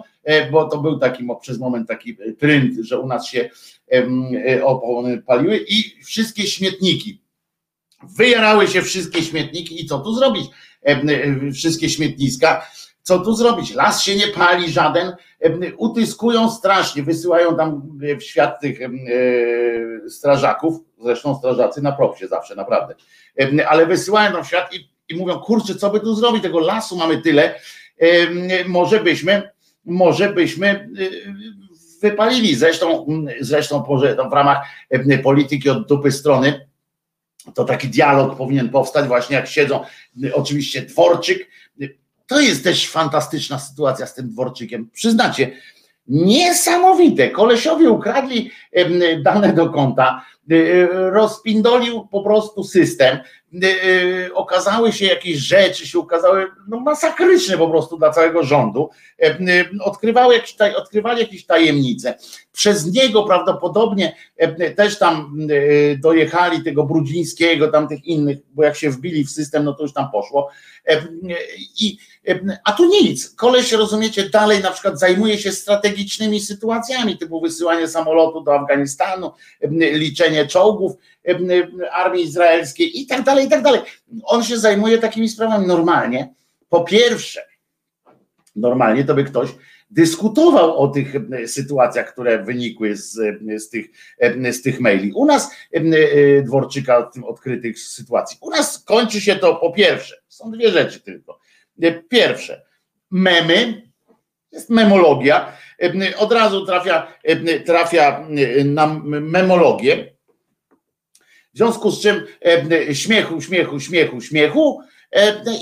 bo 0.52 0.68
to 0.68 0.78
był 0.78 0.98
taki 0.98 1.28
przez 1.40 1.58
moment 1.58 1.88
taki 1.88 2.16
trend, 2.38 2.74
że 2.80 3.00
u 3.00 3.06
nas 3.06 3.26
się 3.26 3.50
opony 4.62 5.22
paliły 5.22 5.64
i 5.68 6.04
wszystkie 6.04 6.46
śmietniki 6.46 7.22
Wyjarały 8.02 8.68
się 8.68 8.82
wszystkie 8.82 9.22
śmietniki 9.22 9.82
i 9.82 9.86
co 9.86 9.98
tu 9.98 10.14
zrobić? 10.14 10.46
Wszystkie 11.54 11.88
śmietniska 11.88 12.66
co 13.02 13.18
tu 13.18 13.34
zrobić? 13.34 13.74
Las 13.74 14.02
się 14.02 14.16
nie 14.16 14.28
pali 14.28 14.70
żaden, 14.70 15.12
utyskują 15.76 16.50
strasznie, 16.50 17.02
wysyłają 17.02 17.56
tam 17.56 17.98
w 18.18 18.22
świat 18.22 18.60
tych 18.60 18.78
strażaków, 20.08 20.80
zresztą 21.02 21.38
strażacy 21.38 21.82
na 21.82 21.92
propsie 21.92 22.28
zawsze, 22.28 22.54
naprawdę, 22.54 22.94
ale 23.68 23.86
wysyłają 23.86 24.32
tam 24.32 24.44
w 24.44 24.46
świat 24.46 24.74
i, 24.74 24.88
i 25.08 25.16
mówią, 25.16 25.38
kurczę, 25.38 25.74
co 25.74 25.90
by 25.90 26.00
tu 26.00 26.14
zrobić, 26.14 26.42
tego 26.42 26.60
lasu 26.60 26.96
mamy 26.96 27.22
tyle, 27.22 27.54
może 28.66 29.00
byśmy, 29.00 29.50
może 29.84 30.32
byśmy 30.32 30.90
wypalili, 32.02 32.54
zresztą, 32.54 33.06
zresztą 33.40 33.82
w 34.30 34.32
ramach 34.32 34.66
polityki 35.22 35.70
od 35.70 35.88
dupy 35.88 36.12
strony, 36.12 36.68
to 37.54 37.64
taki 37.64 37.88
dialog 37.88 38.36
powinien 38.36 38.68
powstać. 38.68 39.08
Właśnie 39.08 39.36
jak 39.36 39.46
siedzą, 39.46 39.84
oczywiście 40.32 40.82
Dworczyk, 40.82 41.48
to 42.32 42.40
jest 42.40 42.64
też 42.64 42.90
fantastyczna 42.90 43.58
sytuacja 43.58 44.06
z 44.06 44.14
tym 44.14 44.30
dworczykiem. 44.30 44.90
Przyznacie, 44.92 45.50
niesamowite. 46.08 47.30
Kolesiowie 47.30 47.90
ukradli 47.90 48.50
dane 49.24 49.52
do 49.52 49.70
konta, 49.70 50.24
y, 50.52 50.88
rozpindolił 50.90 52.08
po 52.10 52.22
prostu 52.22 52.64
system. 52.64 53.18
Y, 53.54 53.66
y, 53.66 54.34
okazały 54.34 54.92
się 54.92 55.06
jakieś 55.06 55.38
rzeczy, 55.38 55.86
się 55.86 55.98
ukazały 55.98 56.46
no, 56.68 56.80
masakryczne 56.80 57.58
po 57.58 57.68
prostu 57.68 57.98
dla 57.98 58.10
całego 58.10 58.42
rządu. 58.42 58.90
Odkrywały 59.80 60.34
jakieś, 60.34 60.56
odkrywali 60.76 61.20
jakieś 61.20 61.46
tajemnice. 61.46 62.18
Przez 62.52 62.94
niego 62.94 63.22
prawdopodobnie 63.22 64.16
też 64.76 64.98
tam 64.98 65.38
dojechali 65.98 66.62
tego 66.62 66.84
Brudzińskiego, 66.84 67.68
tam 67.68 67.88
tych 67.88 68.04
innych, 68.04 68.38
bo 68.54 68.64
jak 68.64 68.76
się 68.76 68.90
wbili 68.90 69.24
w 69.24 69.30
system, 69.30 69.64
no 69.64 69.72
to 69.72 69.82
już 69.82 69.92
tam 69.92 70.10
poszło. 70.10 70.50
I 71.80 71.98
a 72.64 72.72
tu 72.72 72.84
nic. 72.84 73.34
Koleś, 73.34 73.72
rozumiecie, 73.72 74.30
dalej 74.30 74.62
na 74.62 74.70
przykład 74.70 74.98
zajmuje 74.98 75.38
się 75.38 75.52
strategicznymi 75.52 76.40
sytuacjami, 76.40 77.18
typu 77.18 77.40
wysyłanie 77.40 77.88
samolotu 77.88 78.40
do 78.40 78.54
Afganistanu, 78.54 79.32
liczenie 79.92 80.46
czołgów 80.46 80.92
armii 81.92 82.24
izraelskiej 82.24 83.00
i 83.00 83.06
tak 83.06 83.22
dalej, 83.22 83.46
i 83.46 83.48
tak 83.48 83.62
dalej. 83.62 83.80
On 84.24 84.44
się 84.44 84.58
zajmuje 84.58 84.98
takimi 84.98 85.28
sprawami 85.28 85.66
normalnie. 85.66 86.34
Po 86.68 86.84
pierwsze, 86.84 87.40
normalnie 88.56 89.04
to 89.04 89.14
by 89.14 89.24
ktoś 89.24 89.48
dyskutował 89.90 90.78
o 90.78 90.88
tych 90.88 91.14
sytuacjach, 91.46 92.12
które 92.12 92.44
wynikły 92.44 92.96
z, 92.96 93.12
z, 93.56 93.68
tych, 93.68 93.86
z 94.50 94.62
tych 94.62 94.80
maili. 94.80 95.12
U 95.12 95.24
nas 95.24 95.50
Dworczyka 96.42 97.10
odkrytych 97.24 97.78
sytuacji. 97.78 98.38
U 98.40 98.50
nas 98.50 98.84
kończy 98.84 99.20
się 99.20 99.36
to 99.36 99.54
po 99.54 99.72
pierwsze, 99.72 100.16
są 100.28 100.50
dwie 100.50 100.70
rzeczy 100.70 101.00
tylko. 101.00 101.38
Pierwsze, 102.08 102.62
memy, 103.10 103.82
jest 104.52 104.70
memologia, 104.70 105.52
od 106.18 106.32
razu 106.32 106.66
trafia, 106.66 107.12
trafia 107.66 108.26
na 108.64 108.86
memologię, 109.04 110.12
w 111.54 111.56
związku 111.56 111.90
z 111.90 112.00
czym 112.00 112.26
śmiechu, 112.92 113.40
śmiechu, 113.40 113.80
śmiechu, 113.80 114.20
śmiechu 114.20 114.80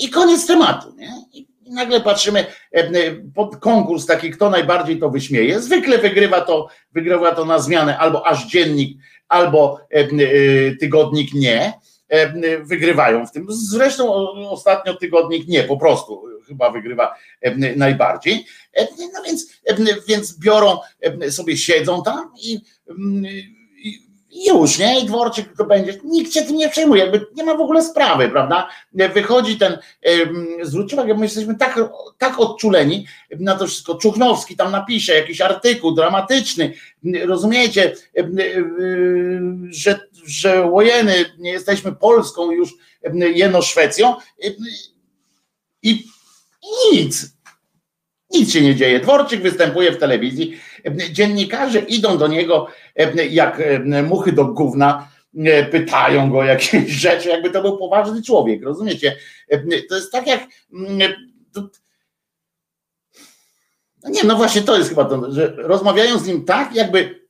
i 0.01 0.11
koniec 0.11 0.47
tematu. 0.47 0.95
Nie? 0.97 1.11
I 1.33 1.47
nagle 1.71 2.01
patrzymy 2.01 2.47
pod 3.35 3.57
konkurs 3.57 4.07
taki, 4.07 4.31
kto 4.31 4.51
najbardziej 4.51 4.99
to 4.99 5.11
wyśmieje. 5.11 5.61
Zwykle 5.61 5.99
wygrywa 5.99 6.41
to, 6.41 6.69
wygrywa 6.93 7.35
to 7.35 7.45
na 7.45 7.59
zmianę 7.59 7.99
albo 7.99 8.27
aż 8.27 8.47
dziennik, 8.47 8.99
albo 9.29 9.81
tygodnik 10.81 11.35
nie 11.35 11.73
wygrywają 12.65 13.27
w 13.27 13.33
tym. 13.33 13.47
Zresztą 13.49 14.13
ostatnio 14.51 14.95
tygodnik 14.95 15.49
nie, 15.49 15.63
po 15.63 15.77
prostu 15.77 16.23
chyba 16.49 16.71
wygrywa 16.71 17.15
najbardziej. 17.77 18.47
No 19.15 19.23
więc, 19.27 19.61
więc 20.09 20.39
biorą, 20.39 20.79
sobie 21.31 21.57
siedzą 21.57 22.03
tam 22.03 22.33
i, 22.43 22.61
i 23.23 23.60
już, 24.31 24.79
nie? 24.79 25.01
I 25.01 25.07
dworczyk 25.07 25.57
to 25.57 25.65
będzie. 25.65 25.99
Nikt 26.05 26.33
się 26.35 26.43
tym 26.43 26.57
nie 26.57 26.69
przejmuje, 26.69 27.03
jakby 27.03 27.27
nie 27.35 27.45
ma 27.45 27.55
w 27.55 27.61
ogóle 27.61 27.83
sprawy, 27.83 28.29
prawda? 28.29 28.69
Wychodzi 28.93 29.59
ten, 29.59 29.79
zwróć 30.63 30.93
uwagę, 30.93 31.15
my 31.15 31.25
jesteśmy 31.25 31.55
tak, 31.55 31.81
tak 32.19 32.41
odczuleni 32.41 33.07
na 33.41 33.57
to 33.57 33.67
wszystko. 33.67 33.95
Czuchnowski 33.95 34.57
tam 34.57 34.73
napisze 34.73 35.15
jakiś 35.15 35.41
artykuł 35.41 35.93
dramatyczny, 35.95 36.73
rozumiecie, 37.27 37.97
że 39.71 40.11
że 40.25 40.67
łojeny, 40.67 41.25
nie 41.39 41.51
jesteśmy 41.51 41.93
Polską 41.93 42.51
już 42.51 42.75
jeno 43.35 43.63
Szwecją 43.63 44.15
i 45.83 46.05
nic. 46.93 47.27
Nic 48.31 48.53
się 48.53 48.61
nie 48.61 48.77
dzieje. 48.77 49.01
Dworczyk 49.01 49.43
występuje 49.43 49.93
w 49.93 49.99
telewizji, 49.99 50.61
dziennikarze 51.13 51.79
idą 51.79 52.19
do 52.19 52.27
niego 52.27 52.67
jak 53.31 53.63
muchy 54.09 54.33
do 54.33 54.45
gówna, 54.45 55.09
pytają 55.71 56.31
go 56.31 56.45
jakieś 56.45 56.91
rzeczy, 57.05 57.29
jakby 57.29 57.51
to 57.51 57.63
był 57.63 57.79
poważny 57.79 58.23
człowiek, 58.23 58.63
rozumiecie? 58.63 59.17
To 59.89 59.95
jest 59.95 60.13
tak 60.13 60.27
jak. 60.27 60.41
No 64.03 64.11
nie, 64.11 64.25
no 64.25 64.37
właśnie 64.37 64.63
to 64.63 64.79
jest 64.79 64.89
chyba 64.89 65.05
to, 65.05 65.33
że 65.33 65.55
rozmawiają 65.57 66.19
z 66.19 66.27
nim 66.27 66.45
tak, 66.45 66.75
jakby, 66.75 67.27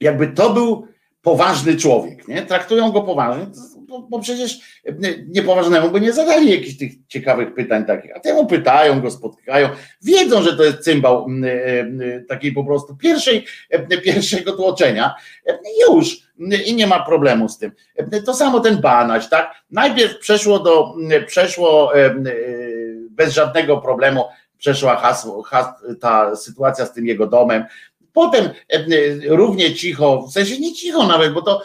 jakby 0.00 0.28
to 0.28 0.50
był 0.50 0.86
poważny 1.22 1.76
człowiek, 1.76 2.28
nie? 2.28 2.42
Traktują 2.42 2.92
go 2.92 3.02
poważnie, 3.02 3.46
bo, 3.90 4.00
bo 4.00 4.20
przecież 4.20 4.58
niepoważnemu 5.28 5.90
by 5.90 6.00
nie 6.00 6.12
zadali 6.12 6.50
jakichś 6.50 6.76
tych 6.76 6.92
ciekawych 7.08 7.54
pytań 7.54 7.84
takich, 7.84 8.16
a 8.16 8.20
temu 8.20 8.46
pytają, 8.46 9.00
go 9.00 9.10
spotkają, 9.10 9.68
wiedzą, 10.02 10.42
że 10.42 10.56
to 10.56 10.64
jest 10.64 10.78
cymbał 10.78 11.26
takiej 12.28 12.52
po 12.52 12.64
prostu 12.64 12.96
pierwszej, 12.96 13.46
pierwszego 14.04 14.52
tłoczenia, 14.52 15.14
już. 15.88 16.30
I 16.66 16.74
nie 16.74 16.86
ma 16.86 17.04
problemu 17.04 17.48
z 17.48 17.58
tym. 17.58 17.72
To 18.26 18.34
samo 18.34 18.60
ten 18.60 18.80
banać, 18.80 19.28
tak? 19.28 19.54
Najpierw 19.70 20.18
przeszło 20.18 20.58
do, 20.58 20.94
przeszło 21.26 21.92
bez 23.10 23.34
żadnego 23.34 23.78
problemu, 23.78 24.24
przeszła 24.58 24.96
hasło, 24.96 25.42
has, 25.42 25.66
ta 26.00 26.36
sytuacja 26.36 26.86
z 26.86 26.92
tym 26.92 27.06
jego 27.06 27.26
domem, 27.26 27.64
Potem 28.12 28.44
e, 28.44 28.78
równie 29.28 29.74
cicho, 29.74 30.22
w 30.22 30.32
sensie 30.32 30.58
nie 30.58 30.74
cicho 30.74 31.06
nawet, 31.06 31.32
bo 31.32 31.42
to 31.42 31.62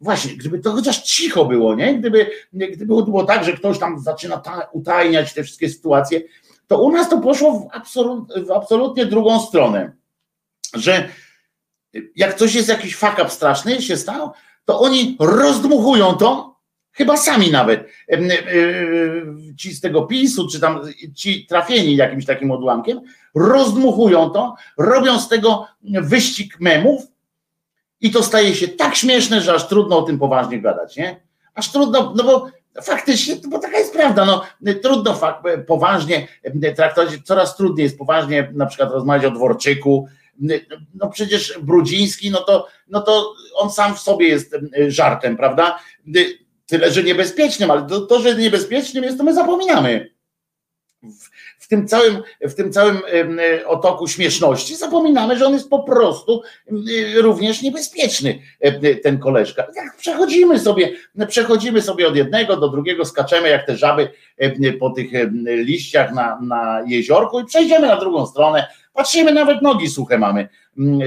właśnie, 0.00 0.36
gdyby 0.36 0.58
to 0.58 0.72
chociaż 0.72 1.02
cicho 1.02 1.44
było, 1.44 1.74
nie? 1.74 1.98
Gdyby, 1.98 2.30
gdyby 2.52 2.86
było 2.86 3.24
tak, 3.24 3.44
że 3.44 3.52
ktoś 3.52 3.78
tam 3.78 3.98
zaczyna 3.98 4.36
ta, 4.36 4.68
utajniać 4.72 5.34
te 5.34 5.42
wszystkie 5.42 5.68
sytuacje, 5.68 6.20
to 6.66 6.82
u 6.82 6.92
nas 6.92 7.08
to 7.08 7.20
poszło 7.20 7.52
w, 7.52 7.68
absolut, 7.72 8.32
w 8.46 8.50
absolutnie 8.50 9.06
drugą 9.06 9.40
stronę. 9.40 9.92
Że 10.74 11.08
jak 12.16 12.34
coś 12.34 12.54
jest 12.54 12.68
jakiś 12.68 12.96
fuck 12.96 13.16
straszny 13.28 13.82
się 13.82 13.96
stał, 13.96 14.30
to 14.64 14.80
oni 14.80 15.16
rozdmuchują 15.20 16.14
to 16.14 16.56
Chyba 16.96 17.16
sami 17.16 17.50
nawet 17.50 17.88
ci 19.58 19.74
z 19.74 19.80
tego 19.80 20.02
PiSu, 20.02 20.48
czy 20.48 20.60
tam 20.60 20.80
ci 21.14 21.46
trafieni 21.46 21.96
jakimś 21.96 22.26
takim 22.26 22.50
odłamkiem, 22.50 23.00
rozdmuchują 23.34 24.30
to, 24.30 24.54
robią 24.78 25.20
z 25.20 25.28
tego 25.28 25.66
wyścig 25.82 26.60
memów 26.60 27.02
i 28.00 28.10
to 28.10 28.22
staje 28.22 28.54
się 28.54 28.68
tak 28.68 28.94
śmieszne, 28.94 29.40
że 29.40 29.54
aż 29.54 29.68
trudno 29.68 29.98
o 29.98 30.02
tym 30.02 30.18
poważnie 30.18 30.60
gadać, 30.60 30.96
nie? 30.96 31.20
Aż 31.54 31.72
trudno, 31.72 32.12
no 32.16 32.24
bo 32.24 32.46
faktycznie, 32.82 33.36
bo 33.48 33.58
taka 33.58 33.78
jest 33.78 33.92
prawda, 33.92 34.24
no 34.24 34.44
trudno 34.82 35.14
fakt, 35.14 35.44
poważnie 35.66 36.28
traktować, 36.76 37.10
coraz 37.24 37.56
trudniej 37.56 37.84
jest 37.84 37.98
poważnie 37.98 38.52
na 38.54 38.66
przykład 38.66 38.90
rozmawiać 38.90 39.24
o 39.24 39.30
Dworczyku, 39.30 40.08
no 40.94 41.10
przecież 41.10 41.58
Brudziński, 41.62 42.30
no 42.30 42.38
to, 42.40 42.66
no 42.88 43.00
to 43.00 43.34
on 43.54 43.70
sam 43.70 43.94
w 43.94 44.00
sobie 44.00 44.28
jest 44.28 44.56
żartem, 44.88 45.36
prawda? 45.36 45.78
Tyle, 46.66 46.92
że 46.92 47.02
niebezpiecznym, 47.02 47.70
ale 47.70 47.86
to, 47.86 48.00
to 48.00 48.20
że 48.20 48.34
niebezpiecznym 48.34 49.04
jest, 49.04 49.18
to 49.18 49.24
my 49.24 49.34
zapominamy. 49.34 50.10
W, 51.66 51.68
tym 51.68 51.88
całym, 51.88 52.22
w 52.40 52.54
tym 52.54 52.72
całym 52.72 53.00
otoku 53.66 54.08
śmieszności 54.08 54.76
zapominamy, 54.76 55.38
że 55.38 55.46
on 55.46 55.52
jest 55.52 55.70
po 55.70 55.82
prostu 55.82 56.42
również 57.16 57.62
niebezpieczny, 57.62 58.38
ten 59.02 59.18
koleżka. 59.18 59.62
Tak 59.62 59.96
przechodzimy 59.96 60.58
sobie, 60.58 60.92
przechodzimy 61.28 61.82
sobie 61.82 62.08
od 62.08 62.16
jednego 62.16 62.56
do 62.56 62.68
drugiego, 62.68 63.04
skaczemy 63.04 63.48
jak 63.48 63.66
te 63.66 63.76
żaby 63.76 64.08
po 64.80 64.90
tych 64.90 65.10
liściach 65.44 66.14
na, 66.14 66.38
na 66.40 66.82
jeziorku 66.86 67.40
i 67.40 67.44
przejdziemy 67.44 67.86
na 67.86 67.96
drugą 67.96 68.26
stronę. 68.26 68.66
Patrzymy, 68.94 69.32
nawet 69.32 69.62
nogi 69.62 69.88
suche 69.88 70.18
mamy, 70.18 70.48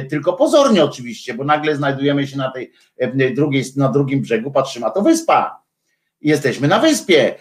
tylko 0.10 0.34
pozornie 0.34 0.84
oczywiście, 0.84 1.34
bo 1.34 1.44
nagle 1.44 1.76
znajdujemy 1.76 2.28
się 2.28 2.38
na 2.38 2.52
tej 2.52 2.72
drugiej, 3.36 3.64
na 3.76 3.90
drugim 3.90 4.22
brzegu, 4.22 4.52
patrzymy, 4.52 4.86
a 4.86 4.90
to 4.90 5.02
wyspa 5.02 5.62
jesteśmy 6.22 6.68
na 6.68 6.80
wyspie 6.80 7.36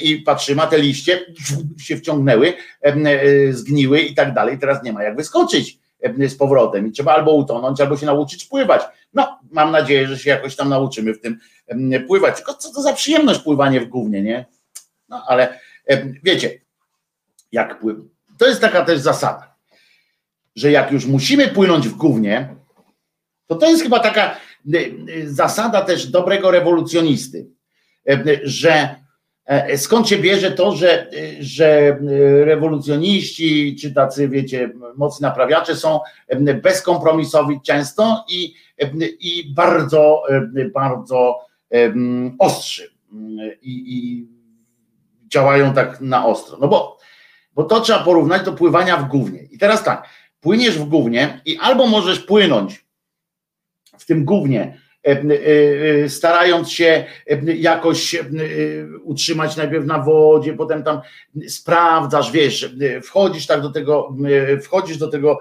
i 0.00 0.16
patrzymy, 0.16 0.62
a 0.62 0.66
te 0.66 0.78
liście 0.78 1.26
się 1.78 1.96
wciągnęły, 1.96 2.54
zgniły 3.50 4.00
i 4.00 4.14
tak 4.14 4.34
dalej. 4.34 4.58
Teraz 4.58 4.82
nie 4.82 4.92
ma 4.92 5.02
jak 5.02 5.16
wyskoczyć 5.16 5.78
z 6.28 6.34
powrotem 6.34 6.86
i 6.86 6.92
trzeba 6.92 7.14
albo 7.14 7.34
utonąć, 7.34 7.80
albo 7.80 7.96
się 7.96 8.06
nauczyć 8.06 8.44
pływać. 8.44 8.82
No, 9.14 9.38
mam 9.50 9.72
nadzieję, 9.72 10.06
że 10.06 10.18
się 10.18 10.30
jakoś 10.30 10.56
tam 10.56 10.68
nauczymy 10.68 11.14
w 11.14 11.20
tym 11.20 11.38
pływać. 12.06 12.36
Tylko 12.36 12.54
co 12.54 12.72
to 12.72 12.82
za 12.82 12.92
przyjemność 12.92 13.40
pływanie 13.40 13.80
w 13.80 13.88
głównie, 13.88 14.22
nie? 14.22 14.46
No, 15.08 15.24
ale 15.26 15.60
wiecie, 16.22 16.60
jak 17.52 17.80
pływ. 17.80 17.98
To 18.38 18.46
jest 18.46 18.60
taka 18.60 18.84
też 18.84 19.00
zasada, 19.00 19.54
że 20.56 20.70
jak 20.70 20.92
już 20.92 21.06
musimy 21.06 21.48
płynąć 21.48 21.88
w 21.88 21.94
głównie, 21.94 22.56
to 23.46 23.54
to 23.54 23.66
jest 23.66 23.82
chyba 23.82 24.00
taka 24.00 24.36
zasada 25.24 25.82
też 25.82 26.06
dobrego 26.06 26.50
rewolucjonisty, 26.50 27.46
że 28.42 28.94
E, 29.48 29.78
skąd 29.78 30.08
się 30.08 30.18
bierze 30.18 30.50
to, 30.50 30.76
że, 30.76 31.10
że 31.40 31.68
e, 31.68 31.96
rewolucjoniści 32.44 33.76
czy 33.80 33.94
tacy, 33.94 34.28
wiecie, 34.28 34.72
mocni 34.96 35.22
naprawiacze 35.22 35.76
są 35.76 36.00
e, 36.26 36.54
bezkompromisowi 36.54 37.60
często 37.66 38.24
i, 38.28 38.54
i 39.20 39.54
bardzo, 39.54 40.22
bardzo 40.74 41.38
ostrzy 42.38 42.90
i, 43.62 43.96
i 43.96 44.26
działają 45.28 45.74
tak 45.74 46.00
na 46.00 46.26
ostro. 46.26 46.58
No 46.60 46.68
bo, 46.68 46.98
bo 47.54 47.64
to 47.64 47.80
trzeba 47.80 47.98
porównać 47.98 48.42
do 48.44 48.52
pływania 48.52 48.96
w 48.96 49.08
gównie. 49.08 49.42
I 49.42 49.58
teraz 49.58 49.84
tak, 49.84 50.08
płyniesz 50.40 50.78
w 50.78 50.84
gównie 50.84 51.40
i 51.44 51.58
albo 51.58 51.86
możesz 51.86 52.20
płynąć 52.20 52.86
w 53.98 54.06
tym 54.06 54.24
gównie 54.24 54.78
E, 54.78 54.80
e, 54.80 54.86
e, 54.86 54.87
starając 56.08 56.72
się 56.72 57.04
jakoś 57.44 58.16
utrzymać 59.02 59.56
najpierw 59.56 59.86
na 59.86 59.98
wodzie, 59.98 60.52
potem 60.52 60.82
tam 60.82 61.00
sprawdzasz, 61.48 62.32
wiesz, 62.32 62.74
wchodzisz 63.02 63.46
tak 63.46 63.60
do 63.60 63.70
tego, 63.70 64.16
wchodzisz 64.62 64.98
do 64.98 65.08
tego, 65.08 65.40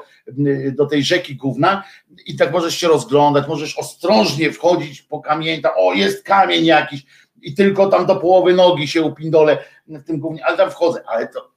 do 0.72 0.86
tej 0.86 1.04
rzeki 1.04 1.36
gówna 1.36 1.84
i 2.26 2.36
tak 2.36 2.52
możesz 2.52 2.78
się 2.78 2.88
rozglądać, 2.88 3.48
możesz 3.48 3.78
ostrożnie 3.78 4.52
wchodzić 4.52 5.02
po 5.02 5.20
kamień, 5.20 5.62
o 5.76 5.94
jest 5.94 6.24
kamień 6.24 6.66
jakiś 6.66 7.06
i 7.42 7.54
tylko 7.54 7.88
tam 7.88 8.06
do 8.06 8.16
połowy 8.16 8.54
nogi 8.54 8.88
się 8.88 9.02
upindolę 9.02 9.58
w 9.88 10.04
tym 10.04 10.20
gównie, 10.20 10.46
ale 10.46 10.58
tam 10.58 10.72
wchodzę, 10.72 11.02
ale 11.08 11.28
to 11.28 11.52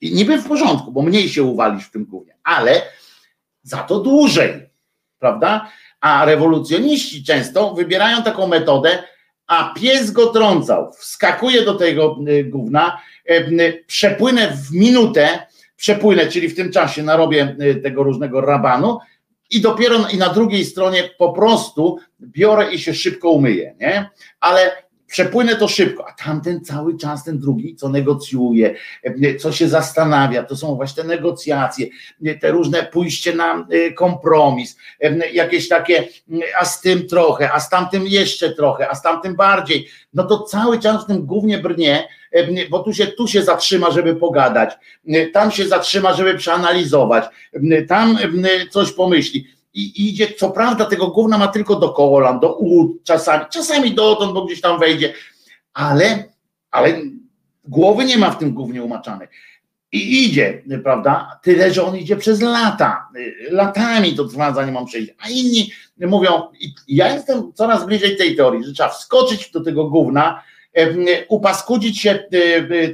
i 0.00 0.14
niby 0.14 0.38
w 0.38 0.48
porządku, 0.48 0.92
bo 0.92 1.02
mniej 1.02 1.28
się 1.28 1.42
uwalisz 1.42 1.84
w 1.84 1.90
tym 1.90 2.04
gównie, 2.04 2.36
ale 2.44 2.82
za 3.62 3.76
to 3.76 4.00
dłużej, 4.00 4.68
prawda? 5.18 5.70
A 6.06 6.24
rewolucjoniści 6.24 7.24
często 7.24 7.74
wybierają 7.74 8.22
taką 8.22 8.46
metodę, 8.46 9.02
a 9.46 9.74
pies 9.76 10.10
go 10.10 10.26
trącał, 10.26 10.92
wskakuje 10.92 11.62
do 11.62 11.74
tego 11.74 12.16
y, 12.28 12.44
gówna, 12.44 13.00
y, 13.30 13.84
przepłynę 13.86 14.48
w 14.48 14.72
minutę, 14.72 15.46
przepłynę, 15.76 16.26
czyli 16.26 16.48
w 16.48 16.56
tym 16.56 16.72
czasie 16.72 17.02
narobię 17.02 17.56
y, 17.60 17.74
tego 17.74 18.02
różnego 18.02 18.40
rabanu 18.40 18.98
i 19.50 19.60
dopiero 19.60 20.08
i 20.12 20.16
na 20.16 20.28
drugiej 20.28 20.64
stronie 20.64 21.10
po 21.18 21.32
prostu 21.32 21.98
biorę 22.20 22.74
i 22.74 22.78
się 22.78 22.94
szybko 22.94 23.30
umyję, 23.30 23.74
nie? 23.80 24.10
Ale 24.40 24.85
przepłynę 25.06 25.56
to 25.56 25.68
szybko, 25.68 26.08
a 26.08 26.12
tamten 26.12 26.64
cały 26.64 26.98
czas, 26.98 27.24
ten 27.24 27.38
drugi, 27.38 27.76
co 27.76 27.88
negocjuje, 27.88 28.74
co 29.38 29.52
się 29.52 29.68
zastanawia, 29.68 30.42
to 30.42 30.56
są 30.56 30.74
właśnie 30.74 31.02
te 31.02 31.08
negocjacje, 31.08 31.86
te 32.40 32.50
różne 32.50 32.82
pójście 32.82 33.34
na 33.34 33.66
y, 33.72 33.92
kompromis, 33.92 34.76
jakieś 35.32 35.68
takie, 35.68 36.08
a 36.60 36.64
z 36.64 36.80
tym 36.80 37.06
trochę, 37.06 37.52
a 37.52 37.60
z 37.60 37.70
tamtym 37.70 38.06
jeszcze 38.06 38.50
trochę, 38.50 38.88
a 38.90 38.94
z 38.94 39.02
tamtym 39.02 39.36
bardziej, 39.36 39.88
no 40.14 40.24
to 40.24 40.42
cały 40.42 40.78
czas 40.78 41.04
w 41.04 41.06
tym 41.06 41.26
głównie 41.26 41.58
brnie, 41.58 42.08
bo 42.70 42.78
tu 42.78 42.94
się, 42.94 43.06
tu 43.06 43.28
się 43.28 43.42
zatrzyma, 43.42 43.90
żeby 43.90 44.16
pogadać, 44.16 44.74
tam 45.32 45.50
się 45.50 45.68
zatrzyma, 45.68 46.14
żeby 46.14 46.34
przeanalizować, 46.34 47.24
tam 47.88 48.18
coś 48.70 48.92
pomyśli 48.92 49.55
i 49.76 50.08
idzie, 50.08 50.28
co 50.38 50.50
prawda 50.50 50.84
tego 50.84 51.06
gówna 51.08 51.38
ma 51.38 51.48
tylko 51.48 51.76
do 51.76 51.88
kolan, 51.88 52.40
do 52.40 52.54
ud, 52.56 53.04
czasami, 53.04 53.44
czasami 53.50 53.94
dotąd, 53.94 54.32
bo 54.32 54.44
gdzieś 54.44 54.60
tam 54.60 54.80
wejdzie, 54.80 55.14
ale, 55.74 56.24
ale 56.70 57.00
głowy 57.64 58.04
nie 58.04 58.18
ma 58.18 58.30
w 58.30 58.38
tym 58.38 58.54
głównie 58.54 58.82
umaczanej. 58.82 59.28
I 59.92 60.24
idzie, 60.24 60.62
prawda? 60.82 61.40
Tyle, 61.42 61.70
że 61.70 61.84
on 61.84 61.96
idzie 61.96 62.16
przez 62.16 62.40
lata. 62.40 63.08
Latami 63.50 64.14
to 64.14 64.24
trwa, 64.24 64.52
zanim 64.52 64.76
on 64.76 64.86
przejdzie. 64.86 65.14
A 65.18 65.28
inni 65.28 65.72
mówią, 66.00 66.42
ja 66.88 67.14
jestem 67.14 67.52
coraz 67.52 67.86
bliżej 67.86 68.16
tej 68.16 68.36
teorii, 68.36 68.64
że 68.64 68.72
trzeba 68.72 68.88
wskoczyć 68.88 69.50
do 69.50 69.60
tego 69.60 69.90
gówna, 69.90 70.42
upaskudzić 71.28 72.00
się 72.00 72.28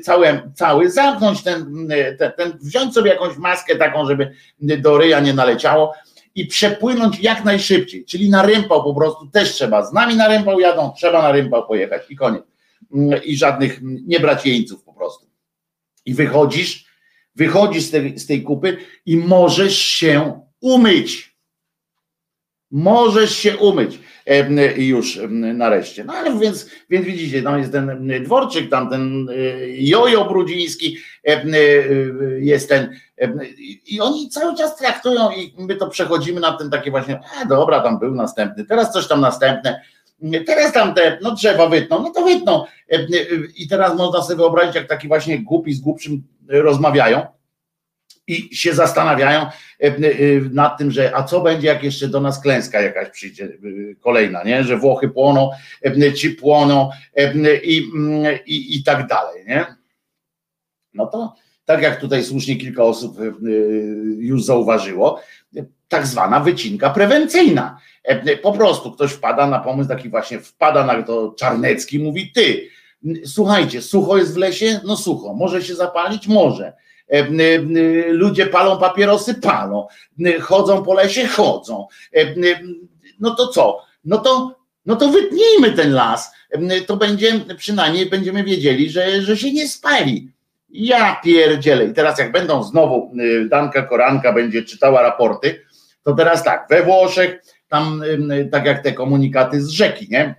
cały, 0.02 0.42
cały 0.54 0.90
zamknąć 0.90 1.42
ten, 1.42 1.88
ten, 2.18 2.32
ten, 2.36 2.58
wziąć 2.60 2.94
sobie 2.94 3.10
jakąś 3.10 3.36
maskę 3.36 3.76
taką, 3.76 4.06
żeby 4.06 4.32
do 4.60 4.98
ryja 4.98 5.20
nie 5.20 5.34
naleciało 5.34 5.94
i 6.34 6.46
przepłynąć 6.46 7.20
jak 7.20 7.44
najszybciej, 7.44 8.04
czyli 8.04 8.30
na 8.30 8.42
rympał 8.42 8.84
po 8.84 8.94
prostu 8.94 9.26
też 9.26 9.52
trzeba. 9.52 9.86
Z 9.86 9.92
nami 9.92 10.16
na 10.16 10.28
rympał 10.28 10.60
jadą, 10.60 10.92
trzeba 10.96 11.22
na 11.22 11.32
rympał 11.32 11.66
pojechać 11.66 12.02
i 12.10 12.16
koniec. 12.16 12.42
Mm, 12.94 13.20
I 13.24 13.36
żadnych 13.36 13.80
nie 13.82 14.20
brać 14.20 14.46
jeńców 14.46 14.84
po 14.84 14.92
prostu. 14.94 15.26
I 16.06 16.14
wychodzisz, 16.14 16.84
wychodzisz 17.34 17.84
z 17.84 17.90
tej, 17.90 18.18
z 18.18 18.26
tej 18.26 18.42
kupy 18.42 18.76
i 19.06 19.16
możesz 19.16 19.78
się 19.78 20.40
umyć. 20.60 21.31
Możesz 22.72 23.36
się 23.36 23.56
umyć 23.56 23.98
już 24.76 25.20
nareszcie. 25.30 26.04
No 26.04 26.12
ale 26.12 26.38
więc, 26.38 26.70
więc 26.90 27.06
widzicie, 27.06 27.42
tam 27.42 27.58
jest 27.58 27.72
ten 27.72 28.12
dworczyk, 28.24 28.70
tam 28.70 28.90
ten 28.90 29.28
y, 29.28 29.76
jojo 29.78 30.24
brudziński, 30.24 30.96
y, 31.28 32.38
jest 32.40 32.68
ten 32.68 32.90
i 33.86 34.00
oni 34.00 34.28
cały 34.28 34.56
czas 34.56 34.76
traktują 34.76 35.30
i 35.30 35.54
my 35.58 35.76
to 35.76 35.88
przechodzimy 35.88 36.40
na 36.40 36.52
ten 36.52 36.70
takie 36.70 36.90
właśnie, 36.90 37.20
a 37.42 37.44
dobra, 37.44 37.80
tam 37.80 37.98
był 37.98 38.14
następny, 38.14 38.64
teraz 38.64 38.92
coś 38.92 39.08
tam 39.08 39.20
następne, 39.20 39.80
teraz 40.46 40.72
tam 40.72 40.94
te, 40.94 41.18
no 41.22 41.34
drzewa 41.34 41.68
wytną, 41.68 42.02
no 42.02 42.10
to 42.10 42.24
wytną. 42.24 42.64
I 43.56 43.68
teraz 43.68 43.96
można 43.96 44.22
sobie 44.22 44.36
wyobrazić, 44.36 44.74
jak 44.74 44.88
taki 44.88 45.08
właśnie 45.08 45.38
głupi 45.38 45.72
z 45.72 45.80
głupszym 45.80 46.22
rozmawiają, 46.48 47.26
i 48.26 48.56
się 48.56 48.74
zastanawiają 48.74 49.40
e, 49.40 49.50
e, 49.80 49.92
nad 50.52 50.78
tym, 50.78 50.90
że 50.90 51.16
a 51.16 51.22
co 51.22 51.40
będzie, 51.40 51.68
jak 51.68 51.82
jeszcze 51.82 52.08
do 52.08 52.20
nas 52.20 52.40
klęska 52.40 52.80
jakaś 52.80 53.10
przyjdzie 53.10 53.44
e, 53.44 53.48
kolejna, 54.00 54.42
nie? 54.42 54.64
że 54.64 54.76
Włochy 54.76 55.08
płoną, 55.08 55.50
ci 56.16 56.30
płoną 56.30 56.90
i, 57.62 57.76
i, 58.46 58.78
i 58.78 58.84
tak 58.84 59.06
dalej. 59.06 59.44
Nie? 59.46 59.66
No 60.94 61.06
to 61.06 61.34
tak 61.64 61.82
jak 61.82 62.00
tutaj 62.00 62.24
słusznie 62.24 62.56
kilka 62.56 62.84
osób 62.84 63.18
już 64.18 64.44
zauważyło, 64.44 65.20
tak 65.88 66.06
zwana 66.06 66.40
wycinka 66.40 66.90
prewencyjna. 66.90 67.78
Po 68.42 68.52
prostu 68.52 68.92
ktoś 68.92 69.12
wpada 69.12 69.46
na 69.46 69.58
pomysł, 69.58 69.88
taki 69.88 70.08
właśnie 70.08 70.38
wpada 70.38 70.86
na 70.86 71.02
to 71.02 71.34
Czarnecki, 71.38 71.98
mówi 71.98 72.32
ty, 72.32 72.68
słuchajcie, 73.24 73.82
sucho 73.82 74.18
jest 74.18 74.34
w 74.34 74.36
lesie? 74.36 74.80
No 74.84 74.96
sucho, 74.96 75.34
może 75.34 75.62
się 75.62 75.74
zapalić? 75.74 76.28
Może 76.28 76.72
ludzie 78.08 78.46
palą 78.46 78.78
papierosy, 78.78 79.34
palą, 79.34 79.86
chodzą 80.40 80.82
po 80.82 80.94
lesie, 80.94 81.26
chodzą. 81.26 81.86
E, 82.16 82.34
no 83.20 83.34
to 83.34 83.48
co? 83.48 83.82
No 84.04 84.18
to, 84.18 84.56
no 84.86 84.96
to 84.96 85.08
wytnijmy 85.08 85.72
ten 85.76 85.92
las. 85.92 86.32
To 86.86 86.96
będzie, 86.96 87.40
przynajmniej 87.56 88.06
będziemy 88.06 88.44
wiedzieli, 88.44 88.90
że, 88.90 89.22
że 89.22 89.36
się 89.36 89.52
nie 89.52 89.68
spali. 89.68 90.32
Ja 90.70 91.20
pierdzielę. 91.24 91.84
I 91.84 91.94
teraz 91.94 92.18
jak 92.18 92.32
będą 92.32 92.62
znowu, 92.62 93.12
Danka 93.48 93.82
Koranka 93.82 94.32
będzie 94.32 94.62
czytała 94.62 95.02
raporty, 95.02 95.62
to 96.02 96.14
teraz 96.14 96.44
tak, 96.44 96.66
we 96.70 96.82
Włoszech, 96.82 97.42
tam 97.68 98.02
tak 98.50 98.64
jak 98.64 98.82
te 98.82 98.92
komunikaty 98.92 99.62
z 99.62 99.68
rzeki, 99.68 100.06
nie? 100.10 100.34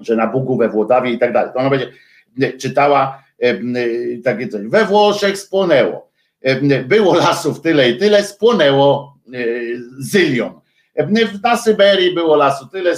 Że 0.00 0.16
na 0.16 0.26
Bugu, 0.26 0.56
we 0.56 0.68
Włodawie 0.68 1.10
i 1.10 1.18
tak 1.18 1.32
dalej. 1.32 1.52
To 1.52 1.58
ona 1.58 1.70
będzie 1.70 1.92
czytała 2.58 3.25
takie 4.24 4.48
coś. 4.48 4.66
We 4.66 4.84
Włoszech 4.84 5.38
spłonęło. 5.38 6.10
Było 6.84 7.14
lasów 7.14 7.60
tyle 7.60 7.90
i 7.90 7.98
tyle, 7.98 8.24
spłonęło 8.24 9.16
e, 9.34 9.38
zylion. 9.98 10.60
Na 11.42 11.56
Syberii 11.56 12.14
było 12.14 12.36
lasu 12.36 12.66
tyle, 12.66 12.96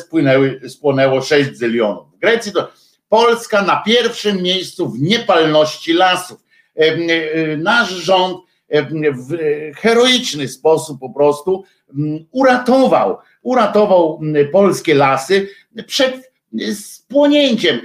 spłonęło 0.68 1.22
6 1.22 1.57
zylionów. 1.57 2.07
W 2.16 2.18
Grecji 2.18 2.53
to 2.53 2.68
Polska 3.09 3.62
na 3.62 3.82
pierwszym 3.86 4.43
miejscu 4.43 4.89
w 4.89 5.01
niepalności 5.01 5.93
lasów. 5.93 6.39
E, 6.76 7.57
nasz 7.57 7.89
rząd 7.89 8.49
w 9.14 9.36
heroiczny 9.76 10.49
sposób 10.49 11.01
po 11.01 11.11
prostu 11.11 11.64
uratował, 12.30 13.18
uratował 13.43 14.20
polskie 14.53 14.95
lasy 14.95 15.49
przed 15.86 16.28
z 16.53 16.99
płonięciem 16.99 17.80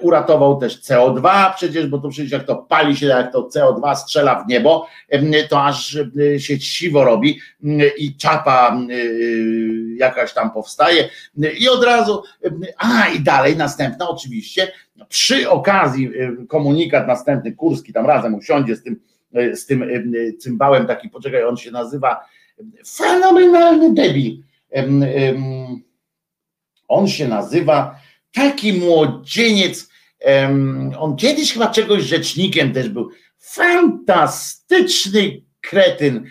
uratował 0.00 0.60
też 0.60 0.82
CO2 0.82 1.54
przecież, 1.56 1.86
bo 1.86 1.98
to 1.98 2.08
przecież 2.08 2.32
jak 2.32 2.44
to 2.44 2.56
pali 2.56 2.96
się, 2.96 3.06
jak 3.06 3.32
to 3.32 3.48
CO2 3.48 3.96
strzela 3.96 4.44
w 4.44 4.48
niebo, 4.48 4.86
to 5.48 5.64
aż 5.64 5.98
się 6.38 6.60
siwo 6.60 7.04
robi 7.04 7.40
i 7.98 8.16
czapa 8.16 8.78
jakaś 9.96 10.34
tam 10.34 10.50
powstaje 10.50 11.08
i 11.60 11.68
od 11.68 11.84
razu, 11.84 12.22
a 12.78 13.08
i 13.08 13.20
dalej 13.20 13.56
następna 13.56 14.08
oczywiście, 14.08 14.72
przy 15.08 15.50
okazji 15.50 16.10
komunikat 16.48 17.06
następny, 17.06 17.52
Kurski 17.52 17.92
tam 17.92 18.06
razem 18.06 18.34
usiądzie 18.34 18.76
z 18.76 18.82
tym, 18.82 19.00
z 19.54 19.66
tym 19.66 19.84
cymbałem 20.38 20.86
taki, 20.86 21.08
poczekaj, 21.08 21.44
on 21.44 21.56
się 21.56 21.70
nazywa 21.70 22.20
Fenomenalny 22.86 23.94
debil. 23.94 24.42
On 26.88 27.08
się 27.08 27.28
nazywa 27.28 28.00
taki 28.34 28.72
młodzieniec. 28.72 29.88
On 30.98 31.16
kiedyś 31.16 31.52
chyba 31.52 31.66
czegoś 31.66 32.02
rzecznikiem 32.02 32.72
też 32.72 32.88
był. 32.88 33.10
Fantastyczny 33.38 35.42
kretyn 35.60 36.24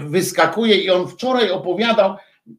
wyskakuje 0.00 0.76
i 0.76 0.90
on 0.90 1.08
wczoraj 1.08 1.50
opowiadał, 1.50 2.16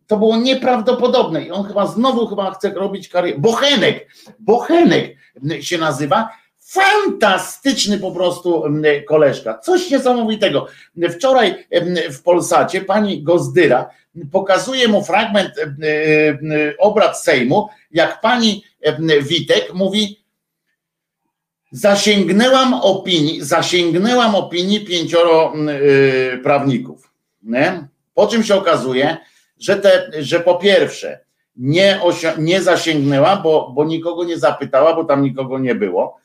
to 0.08 0.18
było 0.18 0.38
nieprawdopodobne 0.38 1.44
i 1.44 1.52
on 1.52 1.64
chyba 1.64 1.88
znowu 1.88 2.28
chyba 2.28 2.52
chce 2.52 2.70
robić 2.70 3.10
karierę. 3.10 3.40
Bochenek, 3.40 4.10
Bochenek 4.40 5.16
się 5.60 5.78
nazywa 5.78 6.30
Fantastyczny 6.60 7.98
po 7.98 8.12
prostu 8.12 8.64
koleżka. 9.08 9.58
Coś 9.58 9.92
niesamowitego. 9.92 10.68
Wczoraj 11.10 11.68
w 12.12 12.24
Polsacie 12.24 12.82
pani 12.82 13.24
Gozdyra 13.24 13.90
pokazuje 14.32 14.88
mu 14.88 15.04
fragment 15.04 15.54
obrad 16.80 17.20
Sejmu, 17.20 17.70
jak 17.92 18.22
pani 18.22 18.64
Witek 19.22 19.74
mówi 19.74 20.20
zasięgnęłam 21.72 22.74
opinii, 22.74 23.44
zasięgnęłam 23.44 24.36
opinii 24.36 24.86
pięcioro 24.86 25.54
prawników. 26.44 27.12
Nie? 27.44 27.88
Po 28.14 28.28
czym 28.28 28.44
się 28.44 28.56
okazuje, 28.56 29.18
że, 29.60 29.76
te, 29.76 30.12
że 30.20 30.40
po 30.40 30.56
pierwsze 30.56 31.20
nie, 31.56 32.00
nie 32.38 32.62
zasięgnęła, 32.62 33.36
bo, 33.36 33.72
bo 33.76 33.86
nikogo 33.86 34.24
nie 34.24 34.38
zapytała, 34.38 34.96
bo 34.96 35.04
tam 35.04 35.24
nikogo 35.24 35.60
nie 35.60 35.76
było 35.76 36.20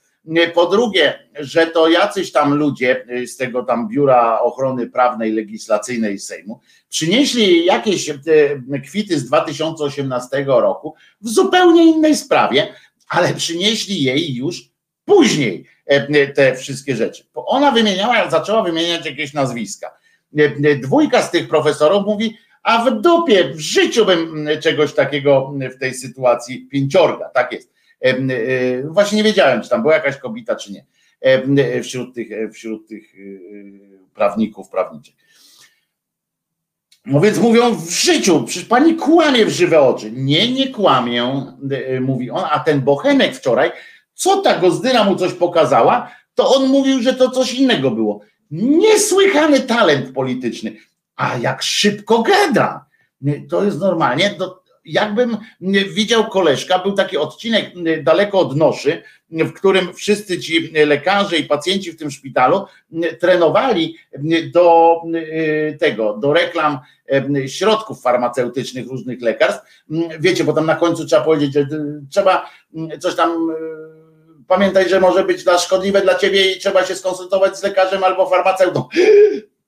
po 0.54 0.66
drugie, 0.66 1.18
że 1.40 1.66
to 1.66 1.88
jacyś 1.88 2.32
tam 2.32 2.54
ludzie 2.54 3.06
z 3.26 3.36
tego 3.36 3.62
tam 3.62 3.88
Biura 3.88 4.40
Ochrony 4.40 4.86
Prawnej 4.86 5.32
Legislacyjnej 5.32 6.18
Sejmu 6.18 6.60
przynieśli 6.88 7.64
jakieś 7.64 8.10
e, 8.10 8.16
kwity 8.84 9.18
z 9.18 9.26
2018 9.26 10.44
roku 10.46 10.94
w 11.20 11.28
zupełnie 11.28 11.84
innej 11.84 12.16
sprawie, 12.16 12.74
ale 13.08 13.34
przynieśli 13.34 14.02
jej 14.02 14.34
już 14.34 14.70
później 15.04 15.64
e, 15.86 16.26
te 16.26 16.56
wszystkie 16.56 16.96
rzeczy. 16.96 17.24
Ona 17.34 17.70
wymieniała, 17.70 18.30
zaczęła 18.30 18.62
wymieniać 18.62 19.06
jakieś 19.06 19.32
nazwiska. 19.32 19.96
E, 20.38 20.76
dwójka 20.76 21.22
z 21.22 21.30
tych 21.30 21.48
profesorów 21.48 22.06
mówi, 22.06 22.36
a 22.62 22.84
w 22.84 23.00
dupie, 23.00 23.44
w 23.54 23.60
życiu 23.60 24.06
bym 24.06 24.48
czegoś 24.62 24.94
takiego 24.94 25.54
w 25.76 25.78
tej 25.78 25.94
sytuacji 25.94 26.66
pięciorga, 26.66 27.28
tak 27.28 27.52
jest. 27.52 27.73
E, 28.04 28.82
właśnie 28.82 29.16
nie 29.16 29.24
wiedziałem, 29.24 29.62
czy 29.62 29.68
tam 29.68 29.82
była 29.82 29.94
jakaś 29.94 30.16
kobieta, 30.16 30.56
czy 30.56 30.72
nie, 30.72 30.84
wśród 31.82 32.14
tych, 32.14 32.28
wśród 32.52 32.88
tych 32.88 33.14
e, 33.14 33.18
prawników, 34.14 34.68
prawniczych. 34.68 35.14
No 37.06 37.20
więc 37.20 37.38
mówią 37.38 37.74
w 37.74 37.90
życiu, 37.90 38.44
przecież 38.44 38.68
pani 38.68 38.96
kłamie 38.96 39.46
w 39.46 39.50
żywe 39.50 39.80
oczy. 39.80 40.12
Nie, 40.12 40.52
nie 40.52 40.68
kłamię, 40.68 41.22
e, 41.70 42.00
mówi 42.00 42.30
on, 42.30 42.44
a 42.50 42.60
ten 42.60 42.80
Bochenek 42.80 43.36
wczoraj, 43.36 43.72
co 44.14 44.36
ta 44.36 44.58
Gozdyra 44.58 45.04
mu 45.04 45.16
coś 45.16 45.32
pokazała, 45.32 46.10
to 46.34 46.54
on 46.54 46.68
mówił, 46.68 47.02
że 47.02 47.14
to 47.14 47.30
coś 47.30 47.54
innego 47.54 47.90
było. 47.90 48.20
Niesłychany 48.50 49.60
talent 49.60 50.14
polityczny. 50.14 50.76
A 51.16 51.36
jak 51.36 51.62
szybko 51.62 52.22
gada. 52.22 52.86
To 53.48 53.64
jest 53.64 53.80
normalnie, 53.80 54.30
to 54.30 54.63
jakbym 54.84 55.36
widział 55.94 56.28
koleżka, 56.28 56.78
był 56.78 56.92
taki 56.92 57.16
odcinek 57.16 57.72
daleko 58.02 58.40
od 58.40 58.56
noszy, 58.56 59.02
w 59.30 59.52
którym 59.52 59.94
wszyscy 59.94 60.40
ci 60.40 60.72
lekarze 60.86 61.36
i 61.36 61.44
pacjenci 61.44 61.92
w 61.92 61.96
tym 61.96 62.10
szpitalu 62.10 62.66
trenowali 63.20 63.96
do 64.52 64.96
tego, 65.80 66.16
do 66.16 66.32
reklam 66.32 66.78
środków 67.46 68.02
farmaceutycznych 68.02 68.86
różnych 68.86 69.22
lekarstw. 69.22 69.84
Wiecie, 70.20 70.44
bo 70.44 70.52
tam 70.52 70.66
na 70.66 70.76
końcu 70.76 71.06
trzeba 71.06 71.24
powiedzieć, 71.24 71.52
że 71.52 71.66
trzeba 72.10 72.50
coś 73.00 73.14
tam 73.16 73.54
pamiętać, 74.48 74.90
że 74.90 75.00
może 75.00 75.24
być 75.24 75.44
dla 75.44 75.58
szkodliwe 75.58 76.02
dla 76.02 76.14
ciebie 76.14 76.52
i 76.52 76.58
trzeba 76.58 76.84
się 76.86 76.96
skonsultować 76.96 77.58
z 77.58 77.62
lekarzem 77.62 78.04
albo 78.04 78.26
farmaceutą. 78.26 78.88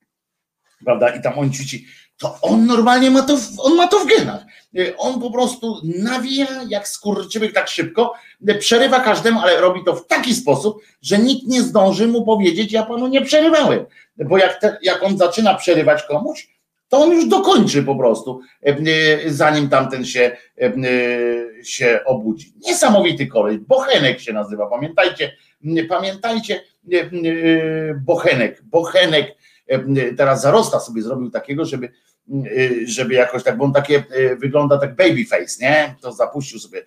Prawda? 0.84 1.08
I 1.08 1.22
tam 1.22 1.38
on 1.38 1.52
ćwiczy 1.52 1.76
to 2.18 2.38
on 2.42 2.66
normalnie 2.66 3.10
ma 3.10 3.22
to, 3.22 3.36
w, 3.36 3.60
on 3.60 3.76
ma 3.76 3.86
to 3.86 4.00
w 4.00 4.06
genach. 4.06 4.44
Y, 4.78 4.96
on 4.96 5.20
po 5.20 5.30
prostu 5.30 5.80
nawija 5.84 6.46
jak 6.68 6.88
skurczybyk 6.88 7.52
tak 7.52 7.68
szybko, 7.68 8.12
y, 8.50 8.54
przerywa 8.54 9.00
każdemu, 9.00 9.40
ale 9.40 9.60
robi 9.60 9.84
to 9.84 9.96
w 9.96 10.06
taki 10.06 10.34
sposób, 10.34 10.82
że 11.02 11.18
nikt 11.18 11.46
nie 11.46 11.62
zdąży 11.62 12.06
mu 12.06 12.24
powiedzieć, 12.24 12.72
ja 12.72 12.82
panu 12.82 13.06
nie 13.06 13.22
przerywałem. 13.22 13.84
Bo 14.16 14.38
jak, 14.38 14.60
te, 14.60 14.78
jak 14.82 15.02
on 15.02 15.18
zaczyna 15.18 15.54
przerywać 15.54 16.02
komuś, 16.02 16.56
to 16.88 16.98
on 16.98 17.10
już 17.10 17.28
dokończy 17.28 17.82
po 17.82 17.96
prostu, 17.96 18.40
y, 18.68 19.34
zanim 19.34 19.68
tamten 19.68 20.04
się, 20.04 20.36
się 21.62 22.00
obudzi. 22.04 22.52
Niesamowity 22.66 23.26
kolej. 23.26 23.58
Bochenek 23.58 24.20
się 24.20 24.32
nazywa, 24.32 24.66
pamiętajcie, 24.66 25.32
pamiętajcie, 25.88 26.60
Bochenek, 28.04 28.62
Bochenek, 28.62 29.36
teraz 30.16 30.42
zarosta 30.42 30.80
sobie 30.80 31.02
zrobił 31.02 31.30
takiego, 31.30 31.64
żeby 31.64 31.92
żeby 32.86 33.14
jakoś 33.14 33.42
tak, 33.42 33.56
bo 33.56 33.64
on 33.64 33.72
takie 33.72 34.04
y, 34.16 34.36
wygląda 34.36 34.78
tak 34.78 34.96
babyface, 34.96 35.60
nie? 35.60 35.94
To 36.00 36.12
zapuścił 36.12 36.58
sobie 36.58 36.82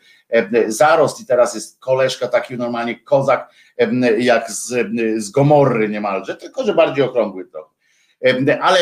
zarost 0.67 1.21
i 1.21 1.25
teraz 1.25 1.55
jest 1.55 1.79
koleżka 1.79 2.27
taki 2.27 2.57
normalnie 2.57 2.99
kozak, 2.99 3.51
jak 4.17 4.51
z, 4.51 4.87
z 5.17 5.29
Gomorry 5.29 5.89
niemalże, 5.89 6.35
tylko 6.35 6.63
że 6.63 6.73
bardziej 6.73 7.03
okrągły 7.03 7.45
trochę. 7.45 7.69
Ale, 8.61 8.79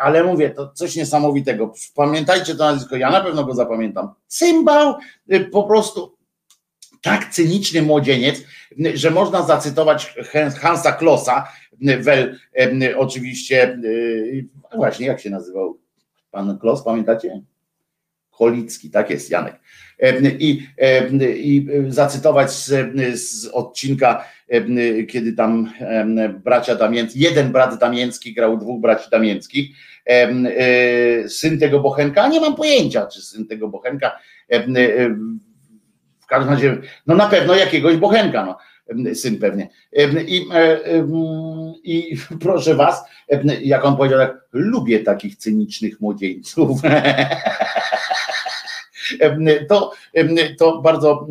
ale 0.00 0.24
mówię, 0.24 0.50
to 0.50 0.72
coś 0.72 0.96
niesamowitego. 0.96 1.72
Pamiętajcie 1.94 2.54
to 2.54 2.64
nazwisko, 2.64 2.96
ja 2.96 3.10
na 3.10 3.20
pewno 3.20 3.44
go 3.44 3.54
zapamiętam. 3.54 4.14
Cymbał, 4.26 4.94
y, 5.32 5.40
po 5.40 5.62
prostu 5.62 6.16
tak 7.02 7.30
cyniczny 7.30 7.82
młodzieniec, 7.82 8.42
że 8.94 9.10
można 9.10 9.42
zacytować 9.42 10.14
Hansa 10.60 10.92
Klossa, 10.92 11.48
wel, 12.00 12.38
oczywiście, 12.96 13.78
właśnie 14.76 15.06
jak 15.06 15.20
się 15.20 15.30
nazywał 15.30 15.78
Pan 16.36 16.58
Klos, 16.58 16.82
pamiętacie? 16.82 17.42
Kolicki, 18.30 18.90
tak 18.90 19.10
jest, 19.10 19.30
Janek. 19.30 19.60
I, 20.38 20.66
i 21.20 21.66
zacytować 21.88 22.50
z, 22.52 23.20
z 23.20 23.46
odcinka, 23.46 24.24
kiedy 25.08 25.32
tam 25.32 25.70
bracia 26.44 26.74
Damięcki, 26.74 27.20
jeden 27.20 27.52
brat 27.52 27.78
Damięcki 27.78 28.34
grał 28.34 28.58
dwóch 28.58 28.80
braci 28.80 29.10
Damięckich, 29.10 29.76
e, 30.06 31.28
syn 31.28 31.58
tego 31.58 31.80
Bochenka, 31.80 32.28
nie 32.28 32.40
mam 32.40 32.56
pojęcia, 32.56 33.06
czy 33.06 33.22
syn 33.22 33.46
tego 33.46 33.68
Bochenka, 33.68 34.18
w 36.20 36.26
każdym 36.26 36.54
razie, 36.54 36.78
no 37.06 37.14
na 37.14 37.28
pewno 37.28 37.54
jakiegoś 37.54 37.96
Bochenka, 37.96 38.46
no 38.46 38.58
syn 39.14 39.38
pewnie. 39.38 39.68
I, 40.26 40.48
e, 40.54 40.80
I 41.84 42.16
proszę 42.40 42.74
was, 42.74 43.04
jak 43.62 43.84
on 43.84 43.96
powiedział, 43.96 44.18
tak, 44.18 44.40
lubię 44.52 45.00
takich 45.00 45.36
cynicznych 45.36 46.00
młodzieńców. 46.00 46.80
To, 49.68 49.92
to 50.58 50.82
bardzo 50.82 51.28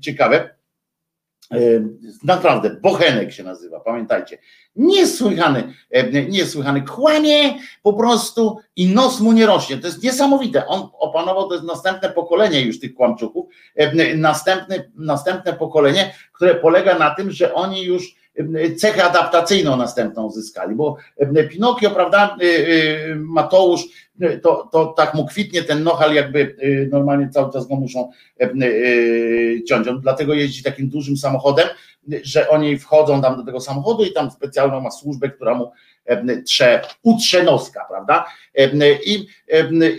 ciekawe. 0.00 0.57
Naprawdę, 2.24 2.70
Bochenek 2.70 3.32
się 3.32 3.42
nazywa, 3.42 3.80
pamiętajcie. 3.80 4.38
Niesłychany, 4.76 5.74
niesłychany, 6.28 6.82
kłamie 6.82 7.54
po 7.82 7.92
prostu 7.92 8.56
i 8.76 8.86
nos 8.86 9.20
mu 9.20 9.32
nie 9.32 9.46
rośnie. 9.46 9.78
To 9.78 9.86
jest 9.86 10.02
niesamowite. 10.02 10.66
On 10.66 10.88
opanował, 10.98 11.48
to 11.48 11.54
jest 11.54 11.66
następne 11.66 12.10
pokolenie 12.10 12.60
już 12.60 12.80
tych 12.80 12.94
kłamczuków, 12.94 13.46
następne, 14.16 14.84
następne 14.94 15.52
pokolenie, 15.52 16.14
które 16.32 16.54
polega 16.54 16.98
na 16.98 17.14
tym, 17.14 17.30
że 17.30 17.54
oni 17.54 17.82
już 17.82 18.17
cechę 18.76 19.04
adaptacyjną 19.04 19.76
następną 19.76 20.26
uzyskali, 20.26 20.74
bo 20.74 20.96
Pinokio, 21.50 21.90
prawda, 21.90 22.36
y, 22.42 22.44
y, 22.44 23.16
Mateusz, 23.16 23.84
to, 24.42 24.68
to 24.72 24.86
tak 24.86 25.14
mu 25.14 25.26
kwitnie 25.26 25.62
ten 25.62 25.82
nohal, 25.82 26.14
jakby 26.14 26.38
y, 26.38 26.88
normalnie 26.92 27.28
cały 27.28 27.52
czas 27.52 27.66
go 27.66 27.76
muszą 27.76 28.10
ciąć. 29.68 29.88
On 29.88 30.00
dlatego 30.00 30.34
jeździ 30.34 30.62
takim 30.62 30.88
dużym 30.88 31.16
samochodem, 31.16 31.68
że 32.22 32.48
oni 32.48 32.78
wchodzą 32.78 33.22
tam 33.22 33.36
do 33.36 33.44
tego 33.44 33.60
samochodu 33.60 34.04
i 34.04 34.12
tam 34.12 34.30
specjalną 34.30 34.80
ma 34.80 34.90
służbę, 34.90 35.28
która 35.28 35.54
mu 35.54 35.72
trze, 36.46 36.82
utrze 37.02 37.42
noska, 37.42 37.84
prawda? 37.88 38.24
I, 39.06 39.26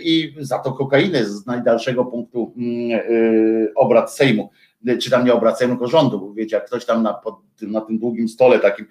I 0.02 0.34
za 0.38 0.58
to 0.58 0.72
kokainę 0.72 1.24
z 1.24 1.46
najdalszego 1.46 2.04
punktu 2.04 2.54
mm, 2.56 3.00
obrad 3.76 4.12
Sejmu 4.14 4.50
czy 5.02 5.10
tam 5.10 5.24
nie 5.24 5.34
obracają 5.34 5.70
tylko 5.70 5.88
rządu, 5.88 6.20
bo 6.20 6.32
wiecie, 6.32 6.56
jak 6.56 6.66
ktoś 6.66 6.84
tam 6.84 7.02
na, 7.02 7.14
pod, 7.14 7.34
na 7.62 7.80
tym 7.80 7.98
długim 7.98 8.28
stole 8.28 8.58
takim, 8.58 8.86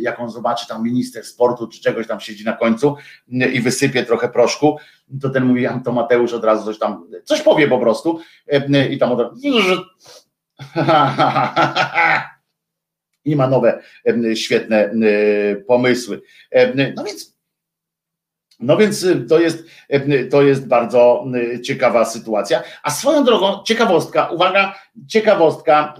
jak 0.00 0.20
on 0.20 0.30
zobaczy 0.30 0.68
tam 0.68 0.82
minister 0.82 1.24
sportu 1.24 1.68
czy 1.68 1.80
czegoś 1.80 2.06
tam 2.06 2.20
siedzi 2.20 2.44
na 2.44 2.52
końcu 2.52 2.96
i 3.28 3.60
wysypie 3.60 4.04
trochę 4.04 4.28
proszku, 4.28 4.76
to 5.20 5.30
ten 5.30 5.44
mówi, 5.44 5.66
to 5.84 5.92
Mateusz 5.92 6.32
od 6.32 6.44
razu 6.44 6.64
coś 6.64 6.78
tam, 6.78 7.10
coś 7.24 7.42
powie 7.42 7.68
po 7.68 7.78
prostu 7.78 8.20
i 8.90 8.98
tam 8.98 9.12
od 9.12 9.20
razu 9.20 9.36
i 13.24 13.36
ma 13.36 13.48
nowe 13.48 13.82
świetne 14.34 14.94
pomysły. 15.66 16.22
No 16.94 17.04
więc 17.04 17.35
No 18.60 18.76
więc 18.76 19.02
y, 19.02 19.20
to 19.20 19.40
jest, 19.40 19.66
y, 19.94 20.28
to 20.30 20.42
jest 20.42 20.68
bardzo 20.68 21.26
y, 21.54 21.60
ciekawa 21.60 22.04
sytuacja. 22.04 22.62
A 22.82 22.90
swoją 22.90 23.24
drogą, 23.24 23.62
ciekawostka, 23.64 24.28
uwaga, 24.28 24.74
ciekawostka 25.08 25.94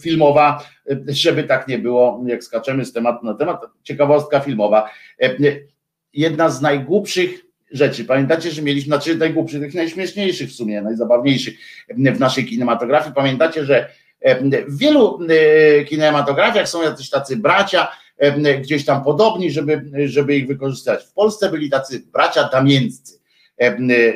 filmowa, 0.00 0.64
żeby 1.08 1.44
tak 1.44 1.68
nie 1.68 1.78
było, 1.78 2.24
jak 2.26 2.44
skaczemy 2.44 2.84
z 2.84 2.92
tematu 2.92 3.26
na 3.26 3.34
temat, 3.34 3.60
ciekawostka 3.82 4.40
filmowa. 4.40 4.90
Jedna 6.12 6.50
z 6.50 6.62
najgłupszych 6.62 7.40
rzeczy. 7.70 8.04
Pamiętacie, 8.04 8.50
że 8.50 8.62
mieliśmy, 8.62 8.88
znaczy 8.88 9.16
najgłupszych, 9.16 9.60
tych 9.60 9.74
najśmieszniejszych 9.74 10.48
w 10.48 10.54
sumie, 10.54 10.82
najzabawniejszych 10.82 11.54
w 11.88 12.20
naszej 12.20 12.46
kinematografii. 12.46 13.14
Pamiętacie, 13.14 13.64
że 13.64 13.90
w 14.68 14.78
wielu 14.78 15.18
kinematografiach 15.88 16.68
są 16.68 16.82
jacyś 16.82 17.10
tacy 17.10 17.36
bracia, 17.36 17.88
gdzieś 18.60 18.84
tam 18.84 19.04
podobni, 19.04 19.50
żeby, 19.50 19.90
żeby 20.06 20.36
ich 20.36 20.46
wykorzystać. 20.46 21.04
W 21.04 21.12
Polsce 21.12 21.50
byli 21.50 21.70
tacy 21.70 22.00
bracia 22.12 22.48
damięccy 22.48 23.20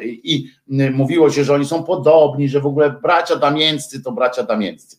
i 0.04 0.50
mówiło 0.92 1.30
się, 1.30 1.44
że 1.44 1.54
oni 1.54 1.66
są 1.66 1.84
podobni, 1.84 2.48
że 2.48 2.60
w 2.60 2.66
ogóle 2.66 2.90
bracia 2.90 3.36
damięccy 3.36 4.02
to 4.02 4.12
bracia 4.12 4.42
damięccy. 4.42 4.96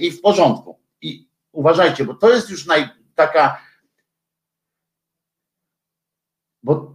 I 0.00 0.10
w 0.10 0.20
porządku. 0.20 0.78
I 1.00 1.28
uważajcie, 1.52 2.04
bo 2.04 2.14
to 2.14 2.30
jest 2.30 2.50
już 2.50 2.66
naj, 2.66 2.88
taka 3.14 3.58
bo 6.62 6.94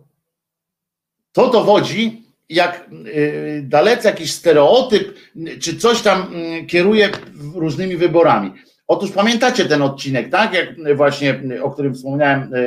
to 1.31 1.49
dowodzi, 1.49 2.23
jak 2.49 2.89
y, 3.07 3.63
dalece 3.65 4.09
jakiś 4.09 4.33
stereotyp, 4.33 5.17
czy 5.61 5.77
coś 5.77 6.01
tam 6.01 6.21
mm, 6.21 6.67
kieruje 6.67 7.09
różnymi 7.55 7.97
wyborami. 7.97 8.51
Otóż 8.87 9.11
pamiętacie 9.11 9.65
ten 9.65 9.81
odcinek, 9.81 10.29
tak? 10.29 10.53
Jak 10.53 10.95
właśnie, 10.95 11.41
o 11.63 11.71
którym 11.71 11.93
wspomniałem 11.93 12.53
e, 12.53 12.57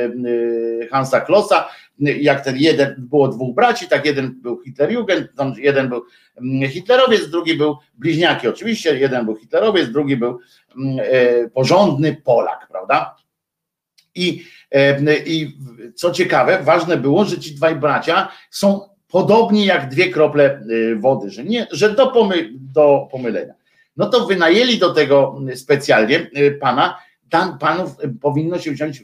e, 0.83 0.87
Hansa 0.87 1.21
Klossa, 1.21 1.69
jak 1.99 2.43
ten 2.43 2.57
jeden, 2.57 2.95
było 2.97 3.27
dwóch 3.27 3.55
braci, 3.55 3.87
tak 3.87 4.05
jeden 4.05 4.41
był 4.41 4.61
Hitlerjugend, 4.61 5.29
jeden 5.57 5.89
był 5.89 6.03
mm, 6.37 6.69
Hitlerowiec, 6.69 7.29
drugi 7.29 7.55
był 7.55 7.77
bliźniaki 7.93 8.47
oczywiście, 8.47 8.99
jeden 8.99 9.25
był 9.25 9.35
Hitlerowiec, 9.35 9.89
drugi 9.89 10.17
był 10.17 10.39
mm, 10.77 10.99
e, 10.99 11.49
porządny 11.49 12.15
Polak, 12.23 12.67
prawda? 12.71 13.15
I, 14.15 14.43
I 15.25 15.57
co 15.95 16.11
ciekawe, 16.11 16.59
ważne 16.63 16.97
było, 16.97 17.25
że 17.25 17.39
ci 17.39 17.55
dwaj 17.55 17.75
bracia 17.75 18.31
są 18.49 18.81
podobni 19.07 19.65
jak 19.65 19.89
dwie 19.89 20.09
krople 20.09 20.61
wody, 20.99 21.29
że, 21.29 21.43
nie, 21.43 21.67
że 21.71 21.95
do, 21.95 22.07
pomy, 22.07 22.49
do 22.53 23.07
pomylenia 23.11 23.53
no 23.97 24.09
to 24.09 24.25
wynajęli 24.25 24.77
do 24.77 24.93
tego 24.93 25.41
specjalnie 25.55 26.29
y, 26.37 26.57
pana, 26.61 26.97
tam 27.29 27.57
panów 27.57 28.03
y, 28.03 28.09
powinno 28.21 28.59
się 28.59 28.71
wziąć, 28.71 29.03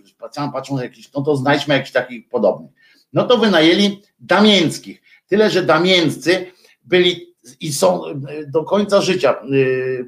patrzą 0.54 0.82
jakiś, 0.82 1.14
no 1.14 1.22
to 1.22 1.36
znajdźmy 1.36 1.74
jakiś 1.74 1.92
takich 1.92 2.30
podobnych. 2.30 2.72
No 3.14 3.24
to 3.24 3.38
wynajęli 3.38 4.02
damieńskich. 4.20 5.02
Tyle, 5.28 5.50
że 5.50 5.64
damięccy 5.64 6.46
byli 6.84 7.36
i 7.60 7.74
są 7.74 8.06
y, 8.06 8.16
do 8.48 8.64
końca 8.64 9.02
życia, 9.02 9.36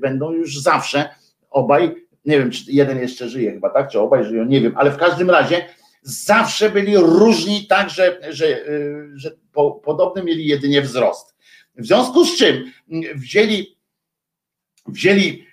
będą 0.02 0.32
już 0.32 0.60
zawsze 0.60 1.10
obaj, 1.50 1.96
nie 2.26 2.40
wiem, 2.40 2.52
czy 2.52 2.64
jeden 2.68 3.00
jeszcze 3.00 3.30
żyje 3.30 3.52
chyba, 3.52 3.70
tak, 3.70 3.90
czy 3.92 4.00
obaj 4.00 4.24
żyją, 4.24 4.46
nie 4.46 4.62
wiem, 4.62 4.74
ale 4.76 4.92
w 4.92 4.98
każdym 4.98 5.30
razie 5.30 5.66
zawsze 6.02 6.70
byli 6.70 6.98
różni 6.98 7.68
tak, 7.68 7.90
że, 7.90 8.20
że, 8.30 8.66
że 9.14 9.32
po, 9.52 9.72
podobny 9.72 10.24
mieli 10.24 10.48
jedynie 10.48 10.82
wzrost. 10.82 11.36
W 11.76 11.86
związku 11.86 12.26
z 12.26 12.38
czym 12.38 12.72
wzięli 13.16 13.79
wzięli 14.92 15.50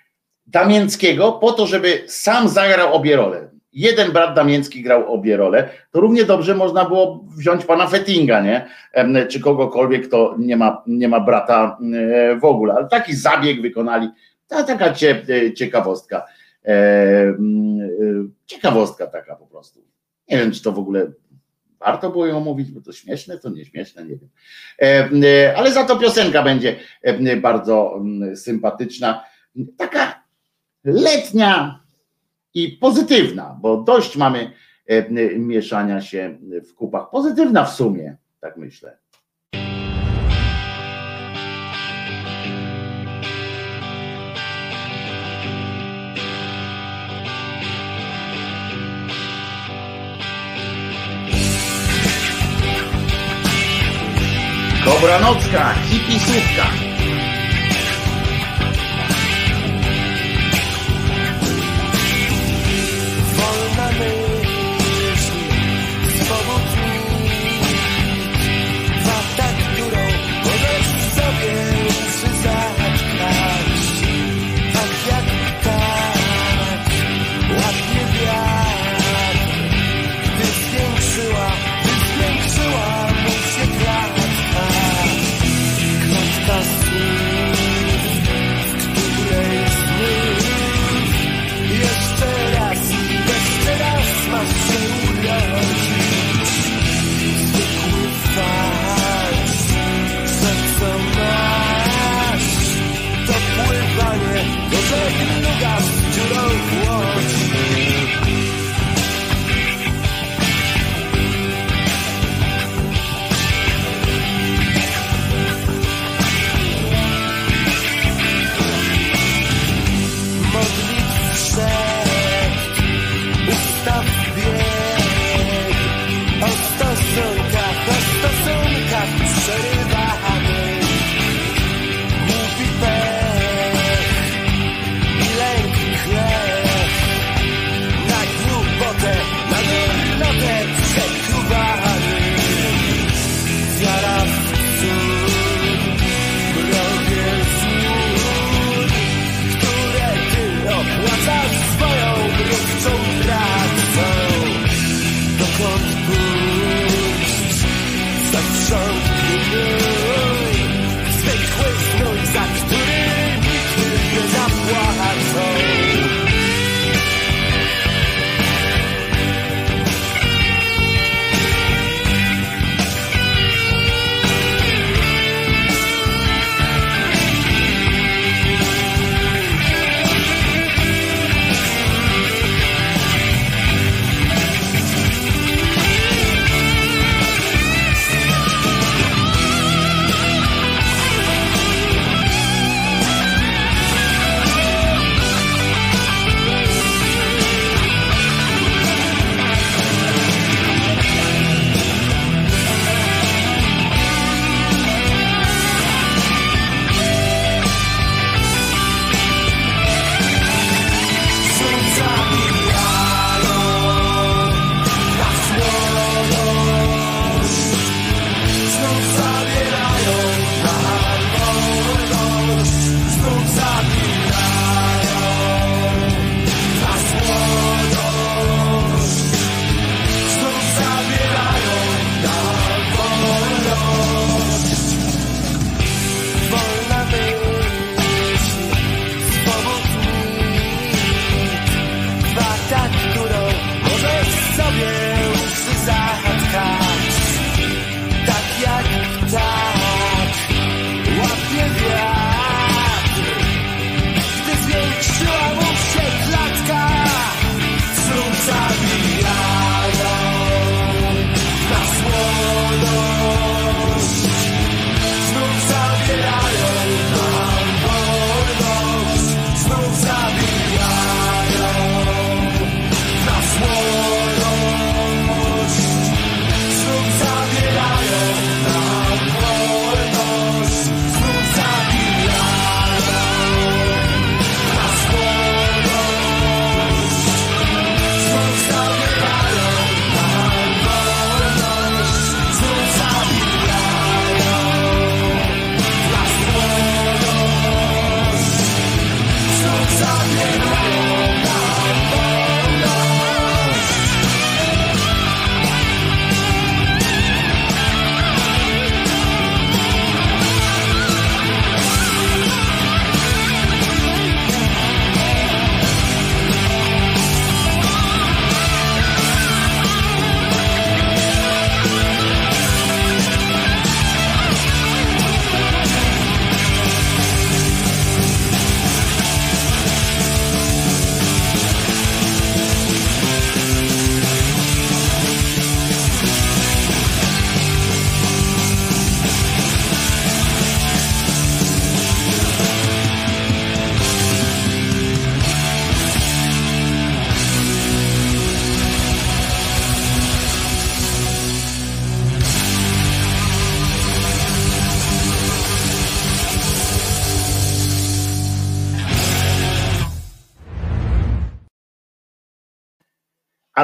Damięckiego 0.47 1.31
po 1.31 1.51
to, 1.51 1.67
żeby 1.67 2.03
sam 2.07 2.49
zagrał 2.49 2.93
obie 2.93 3.15
role. 3.15 3.49
Jeden 3.73 4.11
brat 4.11 4.35
Damięcki 4.35 4.83
grał 4.83 5.13
obie 5.13 5.37
role, 5.37 5.69
to 5.91 5.99
równie 5.99 6.25
dobrze 6.25 6.55
można 6.55 6.85
było 6.85 7.25
wziąć 7.37 7.65
pana 7.65 7.87
Fettinga, 7.87 8.41
nie? 8.41 8.67
Czy 9.29 9.39
kogokolwiek, 9.39 10.07
kto 10.07 10.35
nie 10.39 10.57
ma, 10.57 10.83
nie 10.87 11.07
ma 11.07 11.19
brata 11.19 11.77
e, 11.93 12.35
w 12.35 12.45
ogóle. 12.45 12.73
Ale 12.73 12.87
taki 12.87 13.15
zabieg 13.15 13.61
wykonali. 13.61 14.09
To 14.47 14.63
taka 14.63 14.85
e, 14.85 15.53
ciekawostka. 15.53 16.25
E, 16.65 17.33
ciekawostka 18.45 19.07
taka 19.07 19.35
po 19.35 19.45
prostu. 19.47 19.79
Nie 20.29 20.37
wiem, 20.37 20.51
czy 20.51 20.63
to 20.63 20.71
w 20.71 20.79
ogóle 20.79 21.11
warto 21.79 22.09
było 22.09 22.25
ją 22.25 22.39
mówić, 22.39 22.71
bo 22.71 22.81
to 22.81 22.93
śmieszne, 22.93 23.37
to 23.37 23.49
nieśmieszne, 23.49 24.05
nie 24.05 24.17
wiem. 24.17 24.29
Ale 25.55 25.71
za 25.71 25.83
to 25.83 25.99
piosenka 25.99 26.43
będzie 26.43 26.75
bardzo 27.41 28.03
sympatyczna 28.35 29.23
taka 29.77 30.23
letnia 30.83 31.83
i 32.53 32.67
pozytywna, 32.67 33.57
bo 33.61 33.77
dość 33.77 34.17
mamy 34.17 34.51
e, 34.87 35.09
mieszania 35.39 36.01
się 36.01 36.37
w 36.69 36.73
kupach. 36.73 37.09
Pozytywna 37.09 37.65
w 37.65 37.73
sumie, 37.73 38.17
tak 38.39 38.57
myślę. 38.57 38.97
Dobranocka, 54.87 55.73
hipisówka. 55.89 56.63
A 56.63 56.86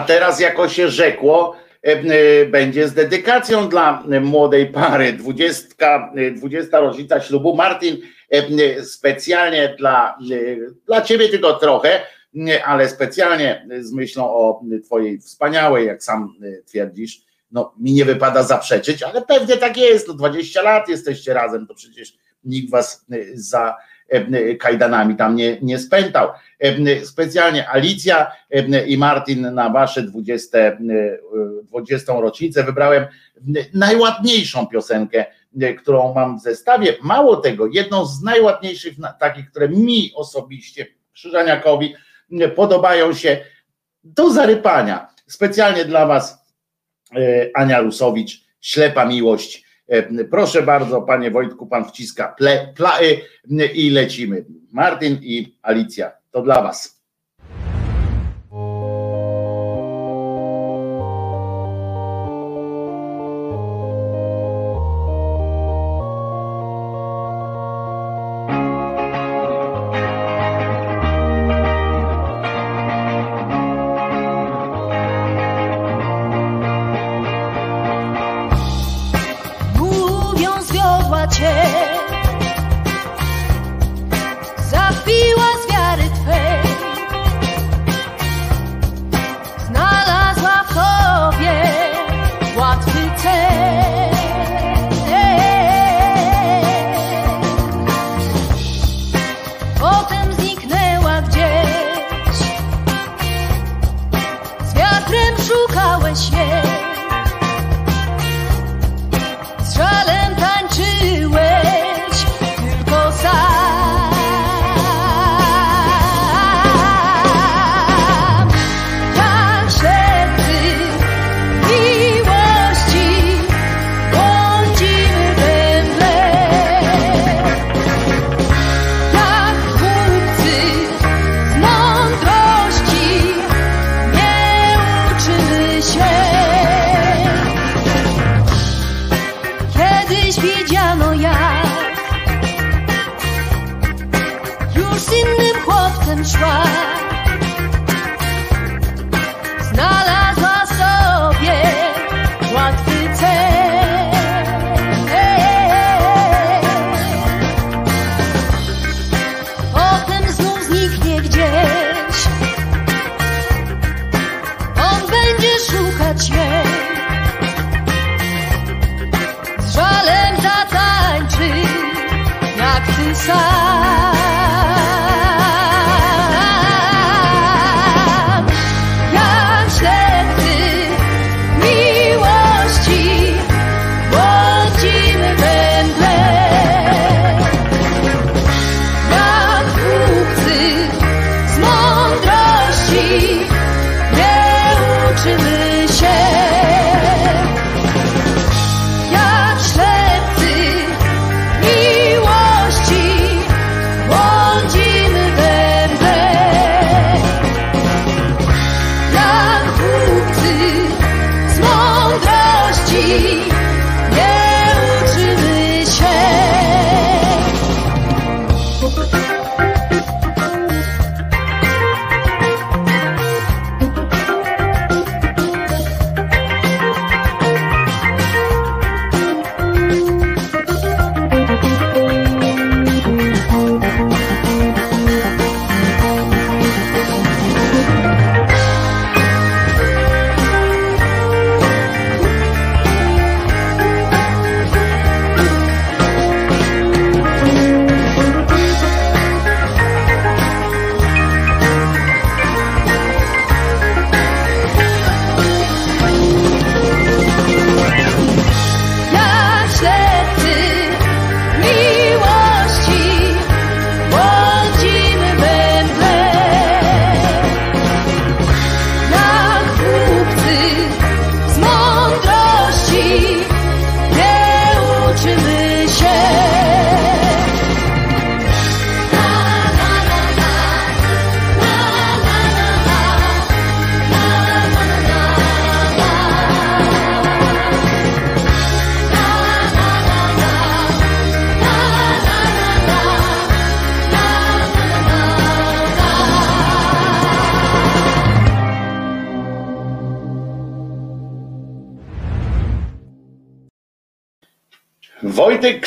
teraz, 0.03 0.39
jako 0.39 0.69
się 0.69 0.89
rzekło, 0.89 1.55
będzie 2.47 2.87
z 2.87 2.93
dedykacją 2.93 3.69
dla 3.69 4.03
młodej 4.21 4.67
pary. 4.67 5.13
20, 5.13 6.11
20 6.35 6.79
rocznica 6.79 7.21
ślubu. 7.21 7.55
Martin, 7.55 7.97
specjalnie 8.83 9.75
dla, 9.79 10.17
dla 10.85 11.01
ciebie 11.01 11.29
tylko 11.29 11.53
trochę, 11.53 12.01
ale 12.65 12.89
specjalnie 12.89 13.67
z 13.79 13.93
myślą 13.93 14.23
o 14.23 14.61
twojej 14.85 15.19
wspaniałej, 15.19 15.87
jak 15.87 16.03
sam 16.03 16.35
twierdzisz, 16.65 17.21
no 17.51 17.73
mi 17.79 17.93
nie 17.93 18.05
wypada 18.05 18.43
zaprzeczyć, 18.43 19.03
ale 19.03 19.21
pewnie 19.21 19.57
tak 19.57 19.77
jest, 19.77 20.07
no 20.07 20.13
20 20.13 20.61
lat 20.61 20.89
jesteście 20.89 21.33
razem, 21.33 21.67
to 21.67 21.75
przecież 21.75 22.13
nikt 22.43 22.71
was 22.71 23.05
za 23.33 23.77
kajdanami 24.59 25.15
tam 25.15 25.35
nie, 25.35 25.57
nie 25.61 25.79
spętał. 25.79 26.29
Specjalnie 27.03 27.69
Alicja 27.69 28.31
i 28.87 28.97
Martin 28.97 29.53
na 29.53 29.69
wasze 29.69 30.03
20, 30.03 30.57
20 31.63 32.13
rocznicę 32.13 32.63
wybrałem 32.63 33.05
najładniejszą 33.73 34.67
piosenkę, 34.67 35.25
którą 35.81 36.13
mam 36.13 36.39
w 36.39 36.41
zestawie. 36.41 36.95
Mało 37.01 37.35
tego, 37.35 37.67
jedną 37.67 38.05
z 38.05 38.21
najładniejszych 38.21 38.93
takich, 39.19 39.49
które 39.49 39.69
mi 39.69 40.11
osobiście, 40.15 40.87
Krzyżaniakowi, 41.13 41.95
podobają 42.55 43.13
się 43.13 43.37
do 44.03 44.31
zarypania. 44.31 45.07
Specjalnie 45.27 45.85
dla 45.85 46.05
was 46.05 46.43
Ania 47.53 47.79
Rusowicz, 47.79 48.43
Ślepa 48.61 49.05
Miłość 49.05 49.62
E, 49.62 49.62
proszę 50.31 50.61
bardzo, 50.61 51.01
panie 51.01 51.31
Wojtku, 51.31 51.67
pan 51.67 51.85
wciska 51.85 52.27
ple, 52.27 52.73
play 52.75 53.21
i 53.73 53.89
lecimy. 53.89 54.45
Martin 54.71 55.19
i 55.21 55.57
Alicja, 55.61 56.11
to 56.31 56.41
dla 56.41 56.61
was. 56.61 57.02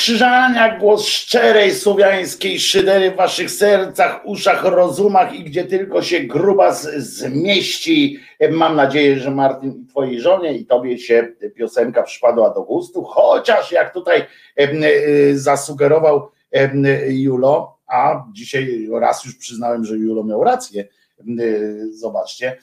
Wojtek 0.07 0.17
Krzyżania, 0.17 0.79
głos 0.79 1.05
szczerej 1.05 1.75
słowiańskiej 1.75 2.59
szydery 2.59 3.11
w 3.11 3.15
waszych 3.15 3.51
sercach, 3.51 4.21
uszach, 4.25 4.63
rozumach 4.65 5.33
i 5.33 5.43
gdzie 5.43 5.63
tylko 5.63 6.01
się 6.01 6.19
gruba 6.19 6.73
zmieści. 6.97 8.19
Mam 8.51 8.75
nadzieję, 8.75 9.19
że 9.19 9.31
Martin 9.31 9.71
i 9.71 9.85
twojej 9.87 10.21
żonie 10.21 10.53
i 10.53 10.65
tobie 10.65 10.97
się 10.97 11.27
piosenka 11.55 12.03
przypadła 12.03 12.53
do 12.53 12.61
gustu, 12.61 13.03
chociaż 13.03 13.71
jak 13.71 13.93
tutaj 13.93 14.25
y, 14.59 15.39
zasugerował 15.39 16.29
Julo, 17.07 17.77
a 17.87 18.25
dzisiaj 18.33 18.87
raz 18.91 19.25
już 19.25 19.35
przyznałem, 19.35 19.85
że 19.85 19.97
Julo 19.97 20.23
miał 20.23 20.43
rację, 20.43 20.87
y, 21.39 21.93
zobaczcie, 21.93 22.57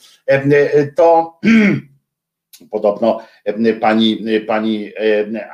to 0.97 1.39
Podobno 2.71 3.21
pani, 3.81 4.25
pani 4.47 4.93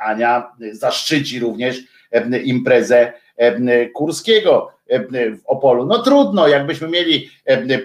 Ania 0.01 0.51
zaszczyci 0.71 1.39
również 1.39 1.77
imprezę 2.43 3.13
Kurskiego 3.93 4.71
w 5.11 5.45
Opolu. 5.45 5.85
No 5.85 6.03
trudno, 6.03 6.47
jakbyśmy 6.47 6.87
mieli 6.87 7.29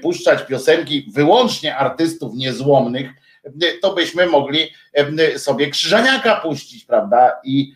puszczać 0.02 0.46
piosenki 0.46 1.10
wyłącznie 1.14 1.76
artystów 1.76 2.34
niezłomnych, 2.34 3.10
to 3.82 3.94
byśmy 3.94 4.26
mogli 4.26 4.70
sobie 5.36 5.70
Krzyżaniaka 5.70 6.36
puścić, 6.36 6.84
prawda? 6.84 7.32
I, 7.44 7.72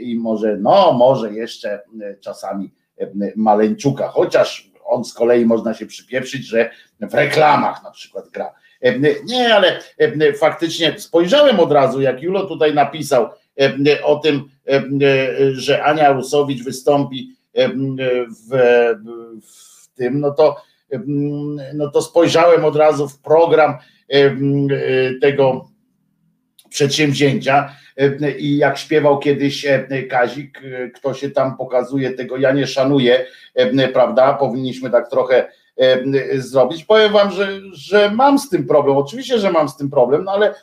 i 0.00 0.16
może, 0.16 0.56
no 0.56 0.92
może 0.92 1.32
jeszcze 1.32 1.80
czasami 2.20 2.70
Maleńczuka, 3.36 4.08
chociaż 4.08 4.70
on 4.84 5.04
z 5.04 5.14
kolei 5.14 5.46
można 5.46 5.74
się 5.74 5.86
przypieprzyć, 5.86 6.46
że 6.46 6.70
w 7.00 7.14
reklamach 7.14 7.82
na 7.82 7.90
przykład 7.90 8.28
gra. 8.28 8.54
Nie, 9.24 9.54
ale 9.54 9.80
faktycznie 10.38 10.98
spojrzałem 10.98 11.60
od 11.60 11.72
razu, 11.72 12.00
jak 12.00 12.22
Julo 12.22 12.46
tutaj 12.46 12.74
napisał 12.74 13.28
o 14.02 14.16
tym, 14.16 14.44
że 15.52 15.84
Ania 15.84 16.12
Rusowicz 16.12 16.64
wystąpi 16.64 17.36
w, 18.48 18.56
w 19.42 19.88
tym, 19.94 20.20
no 20.20 20.30
to, 20.30 20.56
no 21.74 21.90
to 21.90 22.02
spojrzałem 22.02 22.64
od 22.64 22.76
razu 22.76 23.08
w 23.08 23.20
program 23.20 23.74
tego 25.20 25.68
przedsięwzięcia 26.68 27.76
i 28.38 28.56
jak 28.56 28.78
śpiewał 28.78 29.18
kiedyś 29.18 29.66
Kazik, 30.10 30.60
kto 30.94 31.14
się 31.14 31.30
tam 31.30 31.56
pokazuje, 31.56 32.10
tego 32.10 32.36
ja 32.36 32.52
nie 32.52 32.66
szanuję, 32.66 33.26
prawda? 33.92 34.32
Powinniśmy 34.32 34.90
tak 34.90 35.10
trochę 35.10 35.48
zrobić. 36.34 36.84
Powiem 36.84 37.12
wam, 37.12 37.30
że, 37.30 37.60
że 37.72 38.10
mam 38.10 38.38
z 38.38 38.48
tym 38.48 38.66
problem. 38.66 38.96
Oczywiście, 38.96 39.38
że 39.38 39.52
mam 39.52 39.68
z 39.68 39.76
tym 39.76 39.90
problem, 39.90 40.24
no 40.24 40.32
ale 40.32 40.54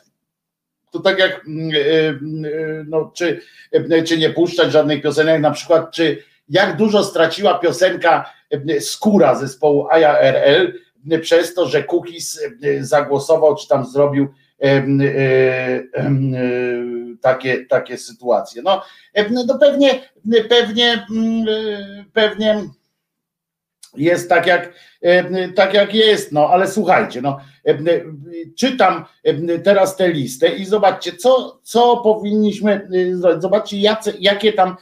to 0.90 1.00
tak 1.00 1.18
jak 1.18 1.44
no, 2.86 3.10
czy, 3.14 3.40
czy 4.06 4.18
nie 4.18 4.30
puszczać 4.30 4.72
żadnej 4.72 5.02
piosenek, 5.02 5.40
na 5.40 5.50
przykład 5.50 5.90
czy 5.90 6.22
jak 6.48 6.76
dużo 6.76 7.04
straciła 7.04 7.58
piosenka 7.58 8.32
Skóra 8.80 9.34
zespołu 9.34 9.88
IARL 9.90 10.72
przez 11.22 11.54
to, 11.54 11.66
że 11.66 11.84
Cookies 11.84 12.40
zagłosował, 12.80 13.56
czy 13.56 13.68
tam 13.68 13.86
zrobił 13.86 14.28
takie, 17.20 17.66
takie 17.66 17.98
sytuacje. 17.98 18.62
No, 18.62 18.82
no 19.30 19.58
pewnie, 19.58 20.08
pewnie, 20.48 21.06
pewnie 22.12 22.68
jest 23.98 24.28
tak 24.28 24.46
jak, 24.46 24.72
e, 25.02 25.48
tak 25.48 25.74
jak 25.74 25.94
jest, 25.94 26.32
no 26.32 26.48
ale 26.48 26.68
słuchajcie, 26.68 27.22
no, 27.22 27.38
e, 27.66 27.74
czytam 28.56 29.04
e, 29.24 29.58
teraz 29.58 29.96
tę 29.96 30.08
listę 30.08 30.48
i 30.48 30.64
zobaczcie, 30.64 31.12
co, 31.12 31.60
co 31.62 31.96
powinniśmy 31.96 32.88
zrobić. 33.12 33.42
Zobaczcie, 33.42 33.78
jacy, 33.78 34.14
jakie 34.20 34.52
tam 34.52 34.76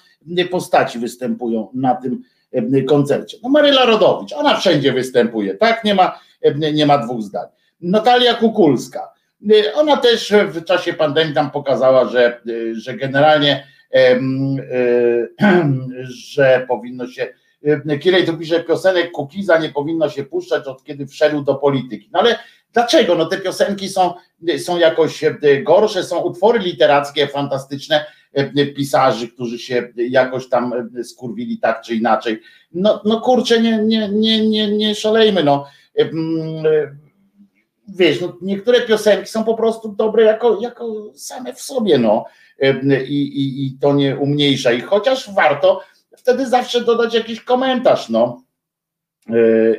postaci 0.51 0.99
występują 0.99 1.69
na 1.75 1.95
tym 1.95 2.23
koncercie. 2.89 3.37
No 3.43 3.49
Maryla 3.49 3.85
Rodowicz, 3.85 4.33
ona 4.33 4.57
wszędzie 4.57 4.93
występuje, 4.93 5.55
tak? 5.55 5.85
Nie 5.85 5.95
ma, 5.95 6.21
nie 6.73 6.87
ma 6.87 6.99
dwóch 6.99 7.23
zdań. 7.23 7.47
Natalia 7.81 8.35
Kukulska, 8.35 9.13
ona 9.75 9.97
też 9.97 10.33
w 10.49 10.65
czasie 10.65 10.93
pandemii 10.93 11.35
tam 11.35 11.51
pokazała, 11.51 12.09
że, 12.09 12.41
że 12.73 12.95
generalnie, 12.95 13.67
że 16.33 16.65
powinno 16.69 17.07
się 17.07 17.29
Kirej 18.01 18.27
tu 18.27 18.37
pisze, 18.37 18.65
piosenek 18.65 19.13
Kukiza 19.13 19.59
nie 19.59 19.69
powinno 19.69 20.11
się 20.11 20.25
puszczać 20.25 20.67
od 20.67 20.85
kiedy 20.85 21.07
wszedł 21.07 21.43
do 21.43 21.55
polityki. 21.55 22.09
No 22.13 22.21
ale 22.21 22.39
dlaczego? 22.73 23.15
No 23.15 23.27
te 23.27 23.39
piosenki 23.39 23.89
są, 23.89 24.15
są 24.59 24.79
jakoś 24.79 25.25
e, 25.25 25.39
gorsze, 25.63 26.05
są 26.05 26.19
utwory 26.19 26.59
literackie 26.59 27.27
fantastyczne 27.27 28.07
e, 28.33 28.67
pisarzy, 28.67 29.29
którzy 29.29 29.59
się 29.59 29.93
jakoś 29.97 30.49
tam 30.49 30.91
skurwili 31.05 31.59
tak 31.59 31.83
czy 31.83 31.95
inaczej. 31.95 32.41
No, 32.73 33.03
no 33.05 33.21
kurczę, 33.21 33.61
nie, 33.61 33.79
nie, 33.79 34.09
nie, 34.09 34.49
nie, 34.49 34.77
nie 34.77 34.95
szalejmy, 34.95 35.45
no. 35.45 35.67
Wiesz, 37.89 38.21
no, 38.21 38.37
niektóre 38.43 38.81
piosenki 38.81 39.29
są 39.29 39.45
po 39.45 39.55
prostu 39.55 39.89
dobre 39.89 40.25
jako, 40.25 40.59
jako 40.61 41.13
same 41.15 41.55
w 41.55 41.61
sobie, 41.61 41.99
no. 41.99 42.25
I, 43.09 43.23
i, 43.23 43.67
I 43.67 43.79
to 43.81 43.95
nie 43.95 44.17
umniejsza 44.17 44.73
ich, 44.73 44.87
chociaż 44.87 45.35
warto 45.35 45.83
wtedy 46.17 46.49
zawsze 46.49 46.81
dodać 46.81 47.15
jakiś 47.15 47.41
komentarz, 47.41 48.09
no 48.09 48.43
e, 49.31 49.35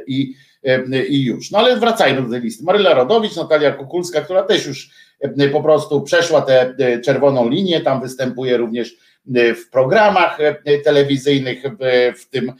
i, 0.08 0.36
e, 0.64 1.06
i 1.06 1.26
już. 1.26 1.52
No 1.52 1.60
ale 1.60 1.78
wracajmy 1.78 2.22
do 2.22 2.30
tej 2.30 2.42
listy. 2.42 2.64
Maryla 2.64 2.94
Rodowicz, 2.94 3.36
Natalia 3.36 3.72
Kukulska, 3.72 4.22
która 4.22 4.44
też 4.44 4.66
już 4.66 4.90
e, 5.20 5.50
po 5.50 5.64
prostu 5.64 6.02
przeszła 6.02 6.42
tę 6.42 6.76
czerwoną 7.06 7.50
linię, 7.50 7.82
tam 7.82 8.02
występuje 8.02 8.58
również 8.58 8.96
w 9.36 9.70
programach 9.72 10.38
telewizyjnych, 10.84 11.64
w 12.18 12.30
tym, 12.30 12.54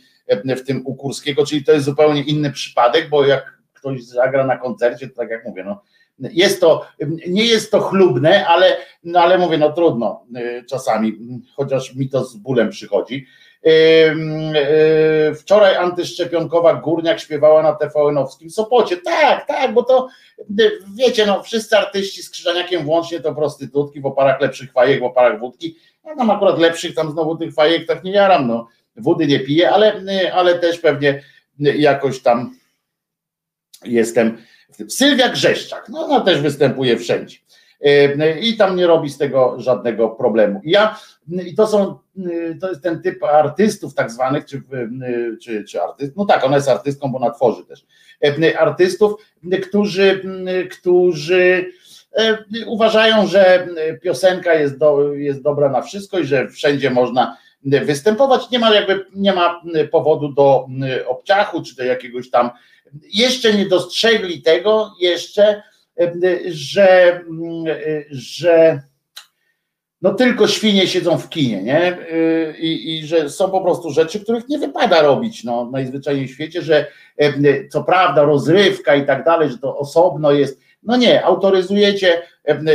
w 0.58 0.62
tym 0.62 0.82
u 0.86 0.96
Kurskiego, 0.96 1.46
czyli 1.46 1.64
to 1.64 1.72
jest 1.72 1.86
zupełnie 1.86 2.22
inny 2.22 2.52
przypadek, 2.52 3.10
bo 3.10 3.26
jak 3.26 3.58
ktoś 3.74 4.04
zagra 4.04 4.46
na 4.46 4.58
koncercie, 4.58 5.08
to 5.08 5.16
tak 5.16 5.30
jak 5.30 5.46
mówię, 5.46 5.64
no, 5.64 5.82
jest 6.20 6.62
to, 6.62 6.88
nie 7.28 7.46
jest 7.46 7.72
to 7.72 7.80
chlubne, 7.80 8.48
ale, 8.48 8.78
no 9.04 9.20
ale 9.20 9.38
mówię, 9.38 9.58
no 9.58 9.72
trudno 9.72 10.26
czasami, 10.70 11.18
chociaż 11.56 11.96
mi 11.96 12.10
to 12.10 12.26
z 12.26 12.36
bólem 12.36 12.70
przychodzi. 12.70 13.26
E, 13.66 15.36
wczoraj 15.36 15.76
antyszczepionkowa 15.76 16.74
Górniak 16.74 17.20
śpiewała 17.20 17.64
na 17.64 17.74
TVN-owskim 17.74 18.50
Sopocie. 18.50 18.98
Tak, 18.98 19.48
tak, 19.48 19.74
bo 19.74 19.84
to 19.84 20.08
wiecie, 20.96 21.26
no 21.26 21.44
wszyscy 21.44 21.78
artyści 21.78 22.24
z 22.24 22.30
Krzyżaniakiem 22.30 22.86
włącznie 22.86 23.20
to 23.20 23.36
prostytutki 23.36 24.02
w 24.02 24.06
oparach 24.06 24.42
lepszych 24.42 24.72
fajek, 24.72 25.00
w 25.00 25.04
oparach 25.04 25.40
wódki. 25.40 25.78
Ja 26.06 26.16
tam 26.16 26.30
akurat 26.30 26.60
lepszych 26.60 26.96
tam 26.96 27.12
znowu 27.12 27.38
tych 27.38 27.54
fajek 27.54 27.88
tak 27.88 28.04
nie 28.04 28.12
jaram, 28.12 28.48
no. 28.48 28.68
Wody 28.96 29.28
nie 29.28 29.40
piję, 29.40 29.72
ale, 29.72 30.02
ale 30.34 30.60
też 30.60 30.80
pewnie 30.80 31.24
jakoś 31.60 32.20
tam 32.20 32.56
jestem. 33.86 34.38
Sylwia 34.90 35.30
Grzeszczak, 35.30 35.90
no 35.90 36.06
ona 36.06 36.20
też 36.20 36.42
występuje 36.42 36.98
wszędzie. 36.98 37.38
I 38.42 38.58
tam 38.58 38.76
nie 38.76 38.88
robi 38.88 39.10
z 39.10 39.18
tego 39.18 39.56
żadnego 39.58 40.10
problemu. 40.10 40.62
I 40.64 40.72
ja, 40.72 41.00
i 41.28 41.56
to 41.56 41.68
są 41.68 41.98
Y, 42.26 42.58
to 42.62 42.70
jest 42.70 42.84
ten 42.84 43.02
typ 43.02 43.24
artystów 43.24 43.94
tak 43.94 44.12
zwanych, 44.12 44.46
czy, 44.46 44.58
y, 44.58 45.38
czy, 45.42 45.64
czy 45.64 45.82
artyst, 45.82 46.14
no 46.16 46.26
tak, 46.26 46.44
ona 46.44 46.56
jest 46.56 46.70
artystką, 46.70 47.12
bo 47.12 47.18
ona 47.18 47.32
tworzy 47.32 47.66
też, 47.66 47.86
y, 48.44 48.60
artystów, 48.60 49.14
którzy, 49.68 50.22
którzy 50.72 51.72
uważają, 52.68 53.28
że 53.28 53.68
piosenka 54.02 54.54
jest, 54.54 54.78
do, 54.78 55.14
jest 55.14 55.42
dobra 55.42 55.70
na 55.70 55.82
wszystko 55.82 56.20
i 56.20 56.26
że 56.26 56.48
wszędzie 56.50 56.90
można 56.90 57.38
występować, 57.64 58.50
nie 58.50 58.60
ma 58.60 58.76
jakby, 58.76 59.06
nie 59.16 59.34
ma 59.34 59.62
powodu 59.92 60.30
do 60.30 60.68
obciachu, 61.08 61.62
czy 61.62 61.76
do 61.76 61.84
jakiegoś 61.84 62.30
tam, 62.30 62.50
jeszcze 63.14 63.54
nie 63.54 63.66
dostrzegli 63.66 64.42
tego, 64.42 64.92
jeszcze, 65.02 65.64
że, 66.48 67.22
że 68.12 68.82
no 70.02 70.14
tylko 70.14 70.48
świnie 70.48 70.88
siedzą 70.88 71.18
w 71.18 71.30
kinie, 71.30 71.64
nie? 71.64 71.98
I, 72.60 72.98
I, 72.98 73.08
że 73.08 73.30
są 73.30 73.52
po 73.52 73.62
prostu 73.62 73.92
rzeczy, 73.92 74.20
których 74.20 74.50
nie 74.50 74.60
wypada 74.60 75.02
robić, 75.02 75.44
no, 75.44 75.70
najzwyczajniej 75.72 76.28
w 76.28 76.32
świecie, 76.32 76.62
że 76.62 76.86
co 77.70 77.84
prawda 77.84 78.24
rozrywka 78.24 78.96
i 78.96 79.06
tak 79.06 79.26
dalej, 79.26 79.50
że 79.50 79.58
to 79.58 79.78
osobno 79.78 80.32
jest, 80.32 80.60
no 80.84 80.98
nie, 80.98 81.26
autoryzujecie 81.26 82.22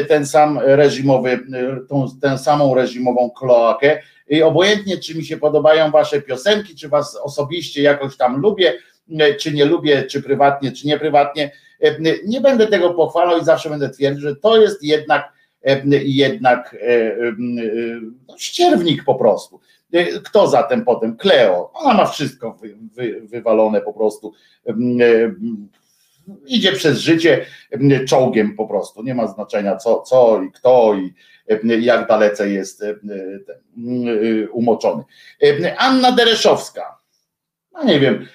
ten 0.09 0.27
sam 0.27 0.59
reżimowy, 0.63 1.41
tą, 1.89 2.07
tę 2.23 2.39
samą 2.39 2.75
reżimową 2.75 3.31
kloakę 3.31 4.03
i 4.29 4.43
obojętnie, 4.43 4.99
czy 4.99 5.15
mi 5.15 5.25
się 5.25 5.37
podobają 5.37 5.91
wasze 5.91 6.23
piosenki, 6.23 6.77
czy 6.77 6.89
was 6.89 7.17
osobiście 7.17 7.83
jakoś 7.83 8.17
tam 8.17 8.41
lubię, 8.41 8.75
czy 9.41 9.53
nie 9.53 9.65
lubię, 9.65 10.03
czy 10.03 10.23
prywatnie, 10.23 10.73
czy 10.73 10.87
nieprywatnie, 10.87 11.51
nie 12.27 12.41
będę 12.41 12.67
tego 12.67 12.95
pochwalał 12.95 13.41
i 13.41 13.45
zawsze 13.45 13.71
będę 13.71 13.91
twierdził, 13.91 14.29
że 14.29 14.37
to 14.37 14.61
jest 14.61 14.83
jednak 14.83 15.33
E, 15.65 15.83
jednak 16.05 16.75
e, 16.75 16.87
e, 16.89 17.35
no, 18.29 18.39
ścierwnik 18.39 19.05
po 19.05 19.15
prostu. 19.15 19.61
Kto 20.25 20.49
zatem 20.49 20.85
potem? 20.85 21.17
Kleo. 21.17 21.71
Ona 21.75 21.95
ma 21.95 22.07
wszystko 22.07 22.53
wy, 22.53 22.77
wy, 22.95 23.21
wywalone 23.21 23.81
po 23.81 23.93
prostu. 23.93 24.33
idzie 26.47 26.73
przez 26.73 26.99
życie 26.99 27.47
czołgiem 28.09 28.57
po 28.57 28.67
prostu. 28.67 29.03
Nie 29.03 29.15
ma 29.15 29.27
znaczenia 29.27 29.77
co, 29.77 30.01
co 30.01 30.43
i 30.43 30.53
kto 30.53 30.95
i 30.95 31.15
jak 31.85 32.09
dalece 32.09 32.51
jest 32.51 32.85
umoczony. 34.53 35.03
Anna 35.79 36.13
Dereszowska. 36.13 36.99
No 37.73 37.85
nie 37.85 38.01
wiem, 38.01 38.27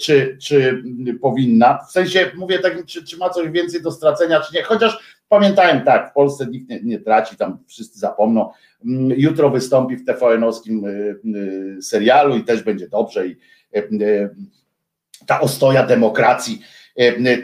czy, 0.00 0.36
czy 0.42 0.82
powinna. 1.20 1.78
W 1.88 1.92
sensie 1.92 2.30
mówię 2.36 2.58
tak, 2.58 2.86
czy, 2.86 3.04
czy 3.04 3.16
ma 3.16 3.30
coś 3.30 3.50
więcej 3.50 3.82
do 3.82 3.92
stracenia, 3.92 4.40
czy 4.40 4.54
nie. 4.54 4.62
Chociaż 4.62 5.16
pamiętałem 5.28 5.84
tak, 5.84 6.10
w 6.10 6.14
Polsce 6.14 6.46
nikt 6.46 6.68
nie, 6.68 6.80
nie 6.82 6.98
traci, 6.98 7.36
tam 7.36 7.58
wszyscy 7.66 7.98
zapomną. 7.98 8.50
Jutro 9.16 9.50
wystąpi 9.50 9.96
w 9.96 10.04
TVN-owskim 10.04 10.82
serialu 11.82 12.36
i 12.36 12.44
też 12.44 12.62
będzie 12.62 12.88
dobrze 12.88 13.26
i 13.26 13.36
ta 15.26 15.40
ostoja 15.40 15.86
demokracji 15.86 16.60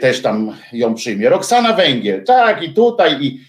też 0.01 0.21
tam 0.21 0.55
ją 0.73 0.95
przyjmie. 0.95 1.29
Roxana 1.29 1.73
Węgiel, 1.73 2.23
tak, 2.23 2.63
i 2.63 2.73
tutaj, 2.73 3.23
i, 3.23 3.39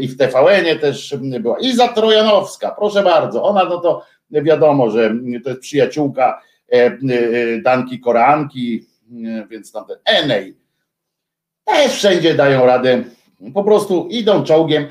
i 0.00 0.08
w 0.08 0.16
TVN-ie 0.16 0.76
też 0.76 1.16
była. 1.40 1.58
Iza 1.58 1.88
Trojanowska, 1.88 2.70
proszę 2.70 3.02
bardzo, 3.02 3.42
ona 3.42 3.64
no 3.64 3.80
to 3.80 4.04
wiadomo, 4.30 4.90
że 4.90 5.14
to 5.44 5.50
jest 5.50 5.62
przyjaciółka 5.62 6.40
Danki 7.62 8.00
Koranki, 8.00 8.86
więc 9.50 9.72
tam 9.72 9.84
ten 9.86 9.96
Enej. 10.04 10.56
Też 11.64 11.92
wszędzie 11.92 12.34
dają 12.34 12.66
radę, 12.66 13.04
po 13.54 13.64
prostu 13.64 14.08
idą 14.10 14.44
czołgiem, 14.44 14.86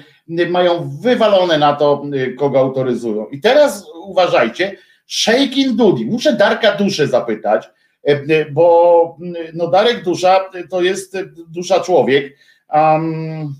mają 0.49 0.89
wywalone 1.01 1.57
na 1.57 1.73
to, 1.73 2.03
kogo 2.39 2.59
autoryzują. 2.59 3.27
I 3.27 3.41
teraz 3.41 3.85
uważajcie, 4.05 4.77
Shaking 5.07 5.75
Dudi, 5.75 6.05
muszę 6.05 6.33
Darka 6.33 6.75
Duszę 6.75 7.07
zapytać, 7.07 7.69
E, 8.03 8.51
bo 8.51 9.17
no 9.53 9.67
Darek 9.67 10.03
Dusza 10.03 10.49
to 10.69 10.81
jest 10.81 11.17
dusza 11.47 11.79
człowiek. 11.79 12.37
Um, 12.73 13.55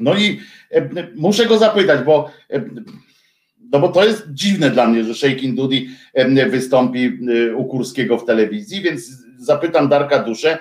no 0.00 0.14
i 0.14 0.40
e, 0.70 0.88
muszę 1.16 1.46
go 1.46 1.58
zapytać, 1.58 2.04
bo 2.04 2.30
e, 2.50 2.64
no 3.72 3.80
bo 3.80 3.88
to 3.88 4.04
jest 4.04 4.24
dziwne 4.28 4.70
dla 4.70 4.86
mnie, 4.86 5.04
że 5.04 5.14
Shaking 5.14 5.56
Dudi 5.56 5.88
wystąpi 6.50 7.18
u 7.56 7.64
Kurskiego 7.64 8.18
w 8.18 8.24
telewizji, 8.24 8.80
więc 8.80 9.10
zapytam 9.38 9.88
Darka 9.88 10.18
Duszę, 10.22 10.58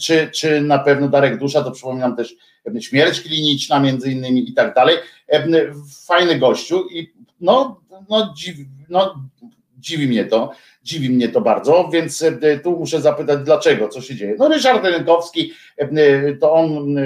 czy, 0.00 0.28
czy 0.34 0.60
na 0.60 0.78
pewno 0.78 1.08
Darek 1.08 1.38
Dusza, 1.38 1.62
to 1.62 1.70
przypominam 1.70 2.16
też 2.16 2.34
śmierć 2.80 3.20
kliniczna 3.20 3.80
między 3.80 4.12
innymi 4.12 4.50
i 4.50 4.54
tak 4.54 4.74
dalej. 4.74 4.96
Fajny 6.06 6.38
gościu 6.38 6.88
i 6.88 7.12
no, 7.40 7.80
no, 8.08 8.34
dziw, 8.36 8.56
no 8.88 9.14
dziwi 9.78 10.08
mnie 10.08 10.24
to. 10.24 10.52
Dziwi 10.82 11.10
mnie 11.10 11.28
to 11.28 11.40
bardzo, 11.40 11.88
więc 11.92 12.22
e, 12.22 12.58
tu 12.58 12.78
muszę 12.78 13.00
zapytać, 13.00 13.40
dlaczego, 13.44 13.88
co 13.88 14.00
się 14.00 14.14
dzieje. 14.14 14.34
No 14.38 14.48
Ryszard 14.48 14.84
Rynkowski, 14.84 15.52
e, 15.78 15.82
e, 15.82 16.36
to 16.36 16.52
on 16.52 16.96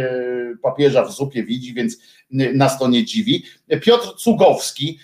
papieża 0.63 1.05
w 1.05 1.13
zupie 1.13 1.45
widzi, 1.45 1.75
więc 1.75 1.99
nas 2.31 2.79
to 2.79 2.89
nie 2.89 3.05
dziwi. 3.05 3.45
Piotr 3.83 4.15
Cugowski, 4.17 4.99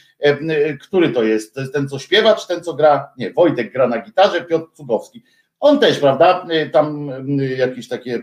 który 0.80 1.10
to 1.10 1.22
jest? 1.22 1.54
To 1.54 1.60
jest 1.60 1.72
ten, 1.72 1.88
co 1.88 1.98
śpiewa, 1.98 2.34
czy 2.34 2.48
ten, 2.48 2.62
co 2.62 2.74
gra? 2.74 3.12
Nie, 3.18 3.32
Wojtek 3.32 3.72
gra 3.72 3.88
na 3.88 4.02
gitarze, 4.02 4.44
Piotr 4.44 4.72
Cugowski. 4.72 5.22
On 5.60 5.78
też, 5.78 5.98
prawda? 5.98 6.46
Tam 6.72 7.10
jakieś 7.58 7.88
takie 7.88 8.22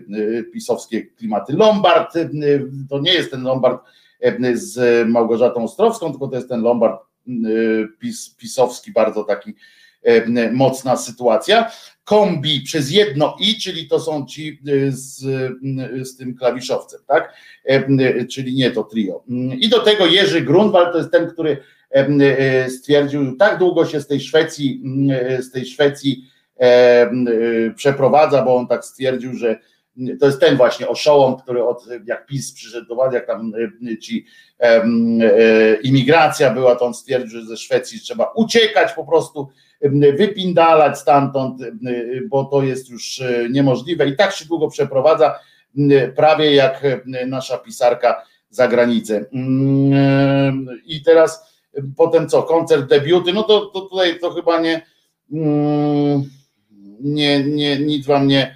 pisowskie 0.54 1.02
klimaty. 1.02 1.54
Lombard, 1.54 2.14
to 2.90 3.00
nie 3.00 3.14
jest 3.14 3.32
ten 3.32 3.44
Lombard 3.44 3.82
z 4.54 5.08
Małgorzatą 5.10 5.64
Ostrowską, 5.64 6.12
tylko 6.12 6.28
to 6.28 6.36
jest 6.36 6.50
ten 6.50 6.62
Lombard 6.62 7.02
pis, 8.00 8.36
pisowski, 8.36 8.92
bardzo 8.92 9.24
taki 9.24 9.54
mocna 10.52 10.98
sytuacja. 10.98 11.72
Kombi 12.10 12.62
przez 12.62 12.92
jedno 12.92 13.36
i, 13.40 13.62
czyli 13.62 13.88
to 13.88 14.00
są 14.00 14.26
ci 14.26 14.60
e, 14.68 14.92
z, 14.92 15.26
e, 16.00 16.06
z 16.06 16.18
tym 16.18 16.36
klawiszowcem, 16.36 17.00
tak? 17.08 17.34
Czyli 18.32 18.56
nie 18.56 18.72
to 18.72 18.84
trio. 18.84 19.24
I 19.60 19.70
do 19.70 19.80
tego 19.80 20.06
Jerzy 20.06 20.42
Grunwald 20.42 20.92
to 20.92 20.98
jest 20.98 21.12
ten, 21.12 21.28
który 21.28 21.58
stwierdził, 22.70 23.38
tak 23.38 23.60
długo 23.60 23.86
się 23.86 24.02
z 24.02 24.08
tej 24.08 24.20
Szwecji, 24.20 24.84
z 25.40 25.52
tej 25.52 25.66
Szwecji 25.66 26.26
przeprowadza, 27.76 28.42
bo 28.42 28.56
on 28.56 28.68
tak 28.68 28.86
stwierdził, 28.86 29.34
że 29.34 29.60
to 30.20 30.26
jest 30.26 30.40
ten 30.40 30.58
właśnie 30.58 30.88
oszołom, 30.88 31.38
który 31.38 31.64
od, 31.64 31.86
jak 32.06 32.26
PiS 32.26 32.54
przyszedł 32.54 32.88
do 32.88 32.96
władzy, 32.96 33.16
jak 33.16 33.28
tam 33.28 33.52
ci 34.02 34.26
imigracja 35.84 36.54
była, 36.54 36.76
to 36.76 36.86
on 36.86 36.94
stwierdził, 36.94 37.42
że 37.42 37.46
ze 37.46 37.58
Szwecji 37.58 38.00
trzeba 38.00 38.32
uciekać 38.36 38.94
po 38.94 39.06
prostu 39.06 39.50
wypindalać 40.18 41.00
stamtąd, 41.00 41.62
bo 42.30 42.46
to 42.46 42.64
jest 42.64 42.90
już 42.90 43.22
e, 43.22 43.50
niemożliwe 43.50 44.08
i 44.08 44.16
tak 44.16 44.32
się 44.32 44.46
długo 44.46 44.68
przeprowadza, 44.68 45.40
prawie 46.16 46.56
jak 46.56 46.84
nasza 47.28 47.58
pisarka 47.58 48.26
za 48.50 48.68
granicę. 48.68 49.26
Mm, 49.34 50.68
I 50.86 51.02
teraz 51.02 51.60
potem 51.98 52.30
co, 52.30 52.44
koncert 52.44 52.90
debiuty, 52.90 53.34
no 53.34 53.44
to, 53.44 53.66
to 53.66 53.82
tutaj 53.82 54.20
to 54.20 54.32
chyba 54.32 54.60
nie, 54.60 54.82
mm, 55.32 56.24
nie, 57.02 57.44
nie 57.44 57.80
nic 57.80 58.06
wam 58.06 58.28
nie, 58.28 58.56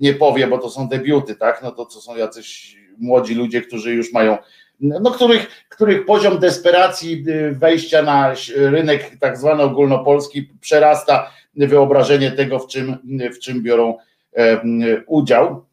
nie 0.00 0.14
powie, 0.14 0.46
bo 0.46 0.58
to 0.58 0.70
są 0.70 0.88
debiuty, 0.88 1.34
tak? 1.34 1.62
No 1.62 1.72
to 1.72 1.86
co 1.86 2.00
są 2.00 2.16
jacyś 2.16 2.78
młodzi 2.98 3.34
ludzie, 3.34 3.62
którzy 3.62 3.94
już 3.94 4.12
mają 4.12 4.38
no, 4.80 5.10
których, 5.10 5.64
których 5.68 6.06
poziom 6.06 6.38
desperacji 6.38 7.24
y, 7.28 7.52
wejścia 7.52 8.02
na 8.02 8.34
rynek 8.56 9.18
tak 9.20 9.38
zwany 9.38 9.62
ogólnopolski 9.62 10.42
przerasta 10.60 11.30
wyobrażenie 11.66 12.32
tego, 12.32 12.58
w 12.58 12.66
czym, 12.66 12.96
w 13.34 13.38
czym 13.38 13.62
biorą 13.62 13.98
e, 14.36 14.60
udział. 15.06 15.64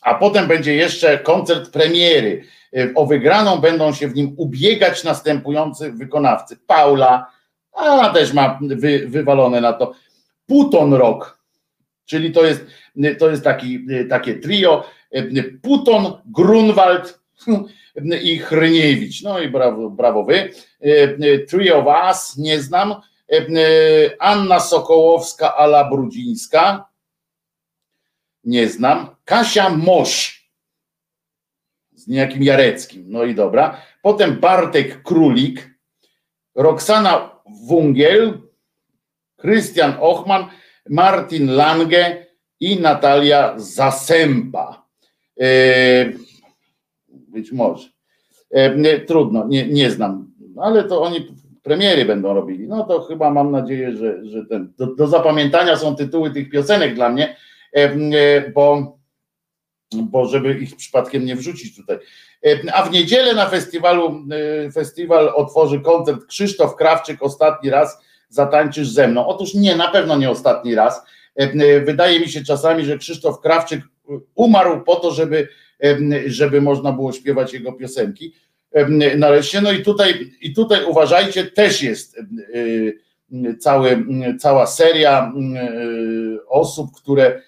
A 0.00 0.14
potem 0.14 0.46
będzie 0.46 0.74
jeszcze 0.74 1.18
koncert 1.18 1.70
premiery. 1.70 2.44
E, 2.76 2.94
o 2.94 3.06
wygraną 3.06 3.58
będą 3.58 3.92
się 3.92 4.08
w 4.08 4.14
nim 4.14 4.34
ubiegać 4.36 5.04
następujący 5.04 5.92
wykonawcy. 5.92 6.56
Paula, 6.66 7.30
a 7.72 8.08
też 8.08 8.32
ma 8.32 8.58
wy, 8.62 9.06
wywalone 9.08 9.60
na 9.60 9.72
to. 9.72 9.92
Puton 10.46 10.94
Rock, 10.94 11.38
czyli 12.06 12.32
to 12.32 12.44
jest, 12.44 12.66
to 13.18 13.30
jest 13.30 13.44
taki, 13.44 13.86
takie 14.08 14.34
trio. 14.34 14.84
E, 15.10 15.42
Puton, 15.62 16.12
Grunwald, 16.26 17.20
i 18.22 18.38
Chryniewicz. 18.38 19.22
No 19.22 19.40
i 19.40 19.48
brawo, 19.48 19.90
brawo 19.90 20.24
wy. 20.24 20.34
E, 20.34 21.02
e, 21.02 21.38
trio 21.38 21.82
Was, 21.82 22.36
nie 22.36 22.60
znam. 22.60 22.94
E, 23.32 23.46
Anna 24.18 24.60
Sokołowska, 24.60 25.56
Ala 25.56 25.90
Brudzińska. 25.90 26.88
Nie 28.44 28.68
znam. 28.68 29.16
Kasia 29.24 29.70
Moś 29.70 30.38
z 31.98 32.06
niejakim 32.08 32.42
Jareckim. 32.42 33.04
No 33.06 33.24
i 33.24 33.34
dobra. 33.34 33.82
Potem 34.02 34.40
Bartek 34.40 35.02
Królik, 35.02 35.70
Roxana 36.54 37.30
Wungiel, 37.66 38.38
Krystian 39.36 39.94
Ochman, 40.00 40.44
Martin 40.88 41.50
Lange 41.50 42.26
i 42.60 42.80
Natalia 42.80 43.54
Zasępa. 43.56 44.88
Być 47.28 47.52
może. 47.52 47.88
E, 48.50 49.00
trudno, 49.00 49.46
nie, 49.48 49.68
nie 49.68 49.90
znam, 49.90 50.32
ale 50.56 50.84
to 50.84 51.02
oni 51.02 51.26
premiery 51.62 52.04
będą 52.04 52.34
robili. 52.34 52.68
No 52.68 52.84
to 52.84 53.00
chyba 53.00 53.30
mam 53.30 53.50
nadzieję, 53.50 53.96
że, 53.96 54.24
że 54.24 54.46
ten, 54.46 54.72
do, 54.78 54.86
do 54.86 55.06
zapamiętania 55.06 55.76
są 55.76 55.96
tytuły 55.96 56.30
tych 56.30 56.50
piosenek 56.50 56.94
dla 56.94 57.08
mnie, 57.08 57.36
e, 57.76 57.78
e, 57.78 58.50
bo, 58.50 58.98
bo 59.92 60.26
żeby 60.26 60.58
ich 60.58 60.76
przypadkiem 60.76 61.24
nie 61.24 61.36
wrzucić 61.36 61.76
tutaj. 61.76 61.98
A 62.72 62.82
w 62.82 62.92
niedzielę 62.92 63.34
na 63.34 63.46
festiwalu, 63.46 64.24
festiwal 64.74 65.32
otworzy 65.34 65.80
koncert 65.80 66.26
Krzysztof 66.26 66.76
Krawczyk 66.76 67.22
ostatni 67.22 67.70
raz 67.70 68.02
zatańczysz 68.28 68.88
ze 68.88 69.08
mną. 69.08 69.26
Otóż 69.26 69.54
nie, 69.54 69.76
na 69.76 69.88
pewno 69.88 70.16
nie 70.16 70.30
ostatni 70.30 70.74
raz. 70.74 71.02
Wydaje 71.84 72.20
mi 72.20 72.28
się 72.28 72.44
czasami, 72.44 72.84
że 72.84 72.98
Krzysztof 72.98 73.40
Krawczyk 73.40 73.80
umarł 74.34 74.84
po 74.84 74.96
to, 74.96 75.10
żeby 75.10 75.48
żeby 76.26 76.60
można 76.60 76.92
było 76.92 77.12
śpiewać 77.12 77.54
jego 77.54 77.72
piosenki. 77.72 78.34
Nareszcie, 79.16 79.60
no 79.60 79.72
i 79.72 79.82
tutaj, 79.82 80.30
i 80.40 80.54
tutaj 80.54 80.84
uważajcie, 80.84 81.44
też 81.44 81.82
jest 81.82 82.18
cały, 83.60 84.04
cała 84.40 84.66
seria 84.66 85.32
osób, 86.48 86.90
które, 86.96 87.42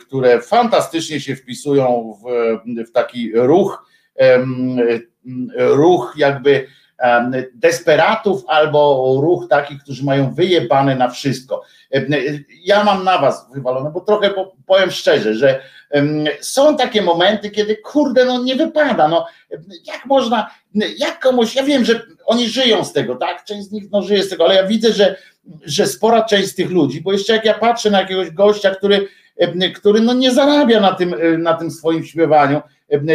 które 0.00 0.40
fantastycznie 0.40 1.20
się 1.20 1.36
wpisują 1.36 2.14
w, 2.24 2.84
w 2.88 2.92
taki 2.92 3.32
ruch, 3.34 3.90
ruch 5.56 6.14
jakby 6.16 6.66
desperatów 7.54 8.44
albo 8.46 9.14
ruch 9.22 9.48
takich, 9.48 9.82
którzy 9.82 10.04
mają 10.04 10.34
wyjebane 10.34 10.96
na 10.96 11.08
wszystko. 11.08 11.62
Ja 12.64 12.84
mam 12.84 13.04
na 13.04 13.18
was 13.18 13.46
wywalone, 13.54 13.90
bo 13.90 14.00
trochę 14.00 14.30
powiem 14.66 14.90
szczerze, 14.90 15.34
że 15.34 15.60
Są 16.40 16.76
takie 16.76 17.02
momenty, 17.02 17.50
kiedy 17.50 17.76
kurde, 17.76 18.24
no 18.24 18.42
nie 18.42 18.56
wypada, 18.56 19.08
no 19.08 19.26
jak 19.86 20.06
można, 20.06 20.50
jak 20.98 21.20
komuś, 21.20 21.54
ja 21.54 21.62
wiem, 21.62 21.84
że 21.84 22.02
oni 22.26 22.48
żyją 22.48 22.84
z 22.84 22.92
tego, 22.92 23.16
tak, 23.16 23.44
część 23.44 23.68
z 23.68 23.72
nich 23.72 23.84
no, 23.90 24.02
żyje 24.02 24.22
z 24.22 24.28
tego, 24.28 24.44
ale 24.44 24.54
ja 24.54 24.66
widzę, 24.66 24.92
że, 24.92 25.16
że 25.64 25.86
spora 25.86 26.24
część 26.24 26.48
z 26.48 26.54
tych 26.54 26.70
ludzi, 26.70 27.00
bo 27.00 27.12
jeszcze 27.12 27.32
jak 27.32 27.44
ja 27.44 27.54
patrzę 27.54 27.90
na 27.90 28.00
jakiegoś 28.00 28.30
gościa, 28.30 28.70
który, 28.70 29.08
który 29.74 30.00
no 30.00 30.14
nie 30.14 30.30
zarabia 30.30 30.80
na 30.80 30.94
tym, 30.94 31.14
na 31.38 31.54
tym 31.54 31.70
swoim 31.70 32.04
śpiewaniu, 32.04 32.60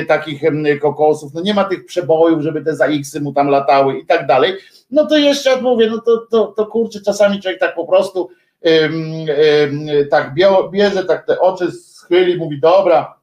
takich 0.08 0.42
kokosów, 0.82 1.34
no 1.34 1.42
nie 1.42 1.54
ma 1.54 1.64
tych 1.64 1.86
przebojów, 1.86 2.42
żeby 2.42 2.62
te 2.62 2.76
za 2.76 2.86
X 2.86 3.20
mu 3.22 3.34
tam 3.34 3.48
latały 3.48 4.00
i 4.00 4.06
tak 4.06 4.28
dalej, 4.28 4.54
no 4.92 5.06
to 5.06 5.18
jeszcze 5.18 5.62
mówię, 5.62 5.90
no 5.90 6.02
to, 6.02 6.28
to, 6.32 6.48
to 6.48 6.66
kurczę, 6.66 7.00
czasami 7.06 7.42
człowiek 7.42 7.60
tak 7.60 7.76
po 7.76 7.88
prostu 7.88 8.30
tak 10.12 10.34
bierze, 10.72 11.06
tak 11.06 11.26
te 11.26 11.40
oczy 11.40 11.72
schyli, 11.72 12.38
mówi 12.38 12.60
dobra, 12.60 13.16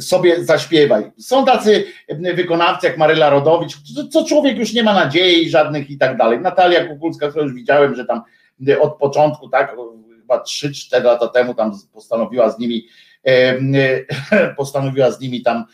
sobie 0.00 0.44
zaśpiewaj. 0.44 1.10
Są 1.18 1.44
tacy 1.44 1.84
wykonawcy 2.34 2.86
jak 2.86 2.98
Maryla 2.98 3.30
Rodowicz, 3.30 3.76
co 4.10 4.24
człowiek 4.24 4.58
już 4.58 4.72
nie 4.72 4.82
ma 4.82 4.94
nadziei 4.94 5.50
żadnych 5.50 5.90
i 5.90 5.98
tak 5.98 6.16
dalej. 6.16 6.40
Natalia 6.40 6.84
Kukulska, 6.84 7.28
którą 7.28 7.44
już 7.44 7.54
widziałem, 7.54 7.94
że 7.94 8.04
tam 8.04 8.22
od 8.80 8.96
początku, 8.96 9.48
tak, 9.48 9.76
chyba 10.20 10.38
3-4 10.38 11.04
lata 11.04 11.28
temu 11.28 11.54
tam 11.54 11.72
postanowiła 11.92 12.50
z 12.50 12.58
nimi 12.58 12.86
postanowiła 14.56 15.10
z 15.10 15.20
nimi 15.20 15.42
tam 15.42 15.64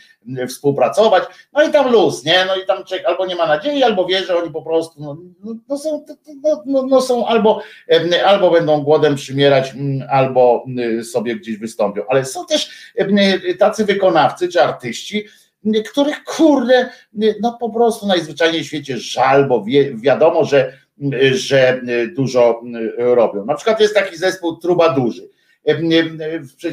współpracować, 0.48 1.24
no 1.52 1.62
i 1.62 1.70
tam 1.70 1.92
luz, 1.92 2.24
nie, 2.24 2.44
no 2.46 2.56
i 2.56 2.66
tam 2.66 2.84
człowiek 2.84 3.06
albo 3.06 3.26
nie 3.26 3.36
ma 3.36 3.46
nadziei, 3.46 3.82
albo 3.82 4.06
wie, 4.06 4.24
że 4.24 4.36
oni 4.36 4.50
po 4.50 4.62
prostu 4.62 5.02
no, 5.02 5.16
no, 5.44 5.54
no 5.68 5.78
są, 5.78 6.04
no, 6.42 6.62
no, 6.66 6.86
no, 6.86 7.00
są 7.00 7.26
albo, 7.26 7.62
albo 8.24 8.50
będą 8.50 8.82
głodem 8.82 9.14
przymierać, 9.14 9.72
albo 10.10 10.64
sobie 11.12 11.36
gdzieś 11.36 11.56
wystąpią, 11.56 12.02
ale 12.08 12.24
są 12.24 12.46
też 12.46 12.92
tacy 13.58 13.84
wykonawcy 13.84 14.48
czy 14.48 14.62
artyści, 14.62 15.24
których 15.90 16.24
kurde, 16.24 16.88
no 17.40 17.56
po 17.60 17.70
prostu 17.70 18.06
najzwyczajniej 18.06 18.64
w 18.64 18.66
świecie 18.66 18.98
żal, 18.98 19.48
bo 19.48 19.64
wie, 19.64 19.94
wiadomo, 19.96 20.44
że, 20.44 20.72
że 21.32 21.80
dużo 22.16 22.62
robią. 22.96 23.44
Na 23.44 23.54
przykład 23.54 23.80
jest 23.80 23.94
taki 23.94 24.16
zespół 24.16 24.56
Truba 24.56 24.88
Duży 24.88 25.33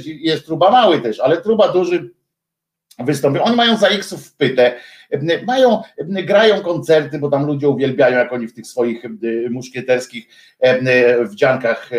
jest 0.06 0.46
truba 0.46 0.72
mały 0.72 1.02
też, 1.02 1.20
ale 1.20 1.42
truba 1.42 1.68
duży 1.68 2.12
wystąpił. 3.00 3.44
Oni 3.44 3.56
mają 3.56 3.78
za 3.78 3.88
X-ów 3.88 4.28
w 4.28 4.36
pytę, 4.36 4.76
mają, 5.48 5.82
grają 6.08 6.62
koncerty, 6.62 7.20
bo 7.20 7.30
tam 7.30 7.46
ludzie 7.46 7.70
uwielbiają, 7.70 8.18
jak 8.18 8.34
oni 8.34 8.48
w 8.48 8.54
tych 8.54 8.68
swoich 8.68 9.04
muszkieterskich 9.50 10.28
wdziankach 11.26 11.90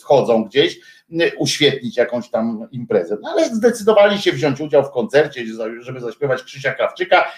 wchodzą 0.00 0.44
gdzieś, 0.44 0.78
uświetnić 1.38 1.96
jakąś 1.96 2.30
tam 2.30 2.68
imprezę. 2.72 3.16
No 3.22 3.30
ale 3.30 3.54
zdecydowali 3.54 4.18
się 4.18 4.32
wziąć 4.32 4.60
udział 4.60 4.84
w 4.84 4.90
koncercie, 4.90 5.46
żeby 5.80 6.00
zaśpiewać 6.00 6.42
Krzysia 6.42 6.72
Krawczyka. 6.72 7.32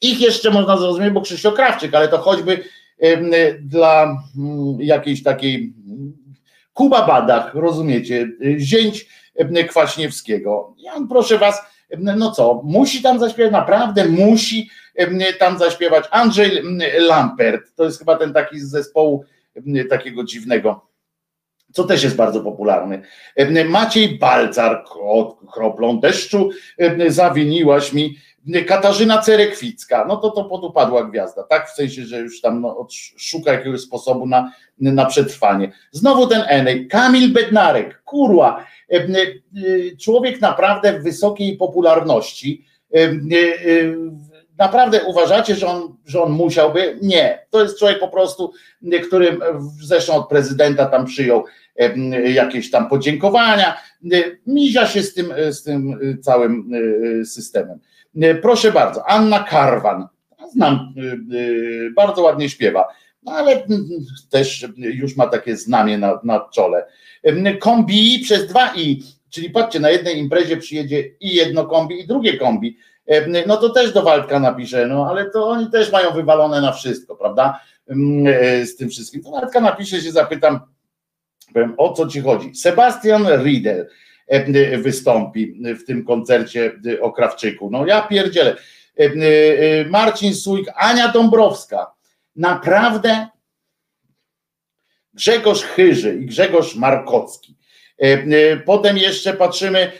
Ich 0.00 0.20
jeszcze 0.20 0.50
można 0.50 0.76
zrozumieć, 0.76 1.10
bo 1.10 1.20
Krzysio 1.20 1.52
Krawczyk, 1.52 1.94
ale 1.94 2.08
to 2.08 2.18
choćby 2.18 2.64
dla 3.60 4.16
jakiejś 4.78 5.22
takiej 5.22 5.74
Kuba 6.80 7.06
Badach, 7.06 7.54
rozumiecie, 7.54 8.28
zięć 8.58 9.06
e, 9.36 9.64
Kwaśniewskiego. 9.64 10.74
Ja 10.78 10.92
proszę 11.08 11.38
was, 11.38 11.62
e, 11.90 11.96
no 11.96 12.30
co, 12.30 12.60
musi 12.64 13.02
tam 13.02 13.18
zaśpiewać, 13.18 13.52
naprawdę 13.52 14.08
musi 14.08 14.70
tam 15.38 15.58
zaśpiewać 15.58 16.04
Andrzej 16.10 16.62
Lampert, 16.98 17.74
to 17.74 17.84
jest 17.84 17.98
chyba 17.98 18.16
ten 18.16 18.32
taki 18.32 18.60
z 18.60 18.70
zespołu 18.70 19.24
takiego 19.90 20.24
dziwnego, 20.24 20.89
co 21.72 21.84
też 21.84 22.04
jest 22.04 22.16
bardzo 22.16 22.40
popularny. 22.40 23.02
Maciej 23.68 24.18
Balcar, 24.18 24.84
kroplą 25.52 26.00
deszczu 26.00 26.50
zawiniłaś 27.08 27.92
mi 27.92 28.16
Katarzyna 28.66 29.18
Cerekwicka, 29.18 30.04
no 30.08 30.16
to 30.16 30.30
to 30.30 30.44
podupadła 30.44 31.04
gwiazda, 31.04 31.42
tak? 31.42 31.70
W 31.70 31.74
sensie, 31.74 32.04
że 32.04 32.18
już 32.18 32.40
tam 32.40 32.60
no, 32.60 32.86
szuka 33.16 33.52
jakiegoś 33.52 33.80
sposobu 33.80 34.26
na, 34.26 34.52
na 34.78 35.06
przetrwanie. 35.06 35.72
Znowu 35.92 36.26
ten 36.26 36.42
Enej, 36.48 36.88
Kamil 36.88 37.32
Bednarek, 37.32 38.02
kurła, 38.02 38.66
e, 38.90 38.96
e, 38.96 39.06
człowiek 40.00 40.40
naprawdę 40.40 41.00
wysokiej 41.00 41.56
popularności. 41.56 42.64
Naprawdę 44.60 45.04
uważacie, 45.04 45.54
że 45.54 45.66
on, 45.66 45.96
że 46.06 46.22
on 46.22 46.32
musiałby? 46.32 46.98
Nie. 47.02 47.46
To 47.50 47.62
jest 47.62 47.78
człowiek 47.78 48.00
po 48.00 48.08
prostu, 48.08 48.52
który 49.08 49.38
zresztą 49.82 50.14
od 50.14 50.28
prezydenta 50.28 50.86
tam 50.86 51.06
przyjął 51.06 51.44
jakieś 52.24 52.70
tam 52.70 52.88
podziękowania. 52.88 53.76
Mizia 54.46 54.86
się 54.86 55.02
z 55.02 55.14
tym, 55.14 55.34
z 55.50 55.62
tym 55.62 55.98
całym 56.22 56.70
systemem. 57.24 57.78
E, 58.16 58.34
proszę 58.34 58.72
bardzo, 58.72 59.08
Anna 59.08 59.44
Karwan, 59.44 60.08
znam, 60.52 60.94
e, 60.96 61.12
e, 61.12 61.90
bardzo 61.90 62.22
ładnie 62.22 62.48
śpiewa, 62.48 62.88
no 63.22 63.32
ale 63.32 63.66
też 64.30 64.66
już 64.76 65.16
ma 65.16 65.26
takie 65.26 65.56
znamie 65.56 65.98
na, 65.98 66.20
na 66.24 66.48
czole. 66.54 66.86
Kombi 67.60 68.20
przez 68.24 68.46
dwa 68.46 68.74
i, 68.76 69.02
czyli 69.30 69.50
patrzcie, 69.50 69.80
na 69.80 69.90
jednej 69.90 70.18
imprezie 70.18 70.56
przyjedzie 70.56 71.10
i 71.20 71.34
jedno 71.34 71.66
kombi 71.66 72.00
i 72.00 72.06
drugie 72.06 72.38
kombi, 72.38 72.76
no 73.46 73.56
to 73.56 73.68
też 73.68 73.92
do 73.92 74.02
Waldka 74.02 74.40
napiszę, 74.40 74.86
no 74.86 75.06
ale 75.10 75.30
to 75.30 75.48
oni 75.48 75.70
też 75.70 75.92
mają 75.92 76.10
wywalone 76.10 76.60
na 76.60 76.72
wszystko, 76.72 77.16
prawda, 77.16 77.60
z 78.64 78.76
tym 78.76 78.88
wszystkim. 78.90 79.22
To 79.22 79.30
Waldka 79.30 79.60
napisze 79.60 80.00
się, 80.00 80.12
zapytam, 80.12 80.60
powiem, 81.54 81.74
o 81.76 81.92
co 81.92 82.06
ci 82.06 82.20
chodzi. 82.20 82.54
Sebastian 82.54 83.26
Riedel, 83.44 83.86
E, 84.30 84.78
wystąpi 84.78 85.62
w 85.74 85.84
tym 85.84 86.04
koncercie 86.04 86.80
o 87.00 87.12
Krawczyku. 87.12 87.70
No 87.70 87.86
ja 87.86 88.02
pierdzielę. 88.02 88.56
E, 88.98 89.04
e, 89.04 89.84
Marcin 89.84 90.34
Sujk, 90.34 90.66
Ania 90.76 91.08
Dąbrowska. 91.08 91.92
Naprawdę 92.36 93.28
Grzegorz 95.14 95.62
Chyży 95.62 96.14
i 96.14 96.26
Grzegorz 96.26 96.76
Markocki. 96.76 97.56
Potem 98.64 98.98
jeszcze 98.98 99.32
patrzymy, 99.32 99.92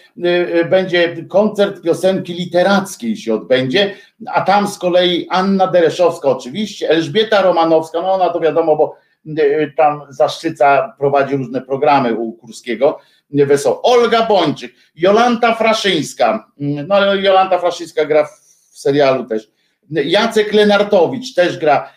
będzie 0.71 1.17
koncert 1.29 1.83
piosenki 1.83 2.35
literackiej 2.35 3.17
się 3.17 3.35
odbędzie, 3.35 3.95
a 4.27 4.41
tam 4.41 4.69
z 4.69 4.79
kolei 4.79 5.27
Anna 5.31 5.67
Dereszowska 5.67 6.29
oczywiście, 6.29 6.89
Elżbieta 6.91 7.43
Romanowska, 7.43 8.03
no 8.03 8.13
ona 8.13 8.31
to 8.31 8.41
wiadomo, 8.41 8.77
bo 8.77 8.97
tam 9.77 10.03
Zaszczyca 10.09 10.97
prowadzi 10.99 11.37
różne 11.37 11.61
programy 11.61 12.15
u 12.15 12.33
Kurskiego, 12.33 12.99
wesoło. 13.31 13.83
Olga 13.83 14.27
Bończyk, 14.27 14.73
Jolanta 14.95 15.55
Fraszyńska, 15.55 16.47
no 16.59 16.95
ale 16.95 17.23
Jolanta 17.23 17.59
Fraszyńska 17.59 18.05
gra 18.05 18.25
w 18.25 18.79
serialu 18.79 19.25
też, 19.25 19.51
Jacek 19.91 20.53
Lenartowicz 20.53 21.35
też 21.35 21.59
gra, 21.59 21.91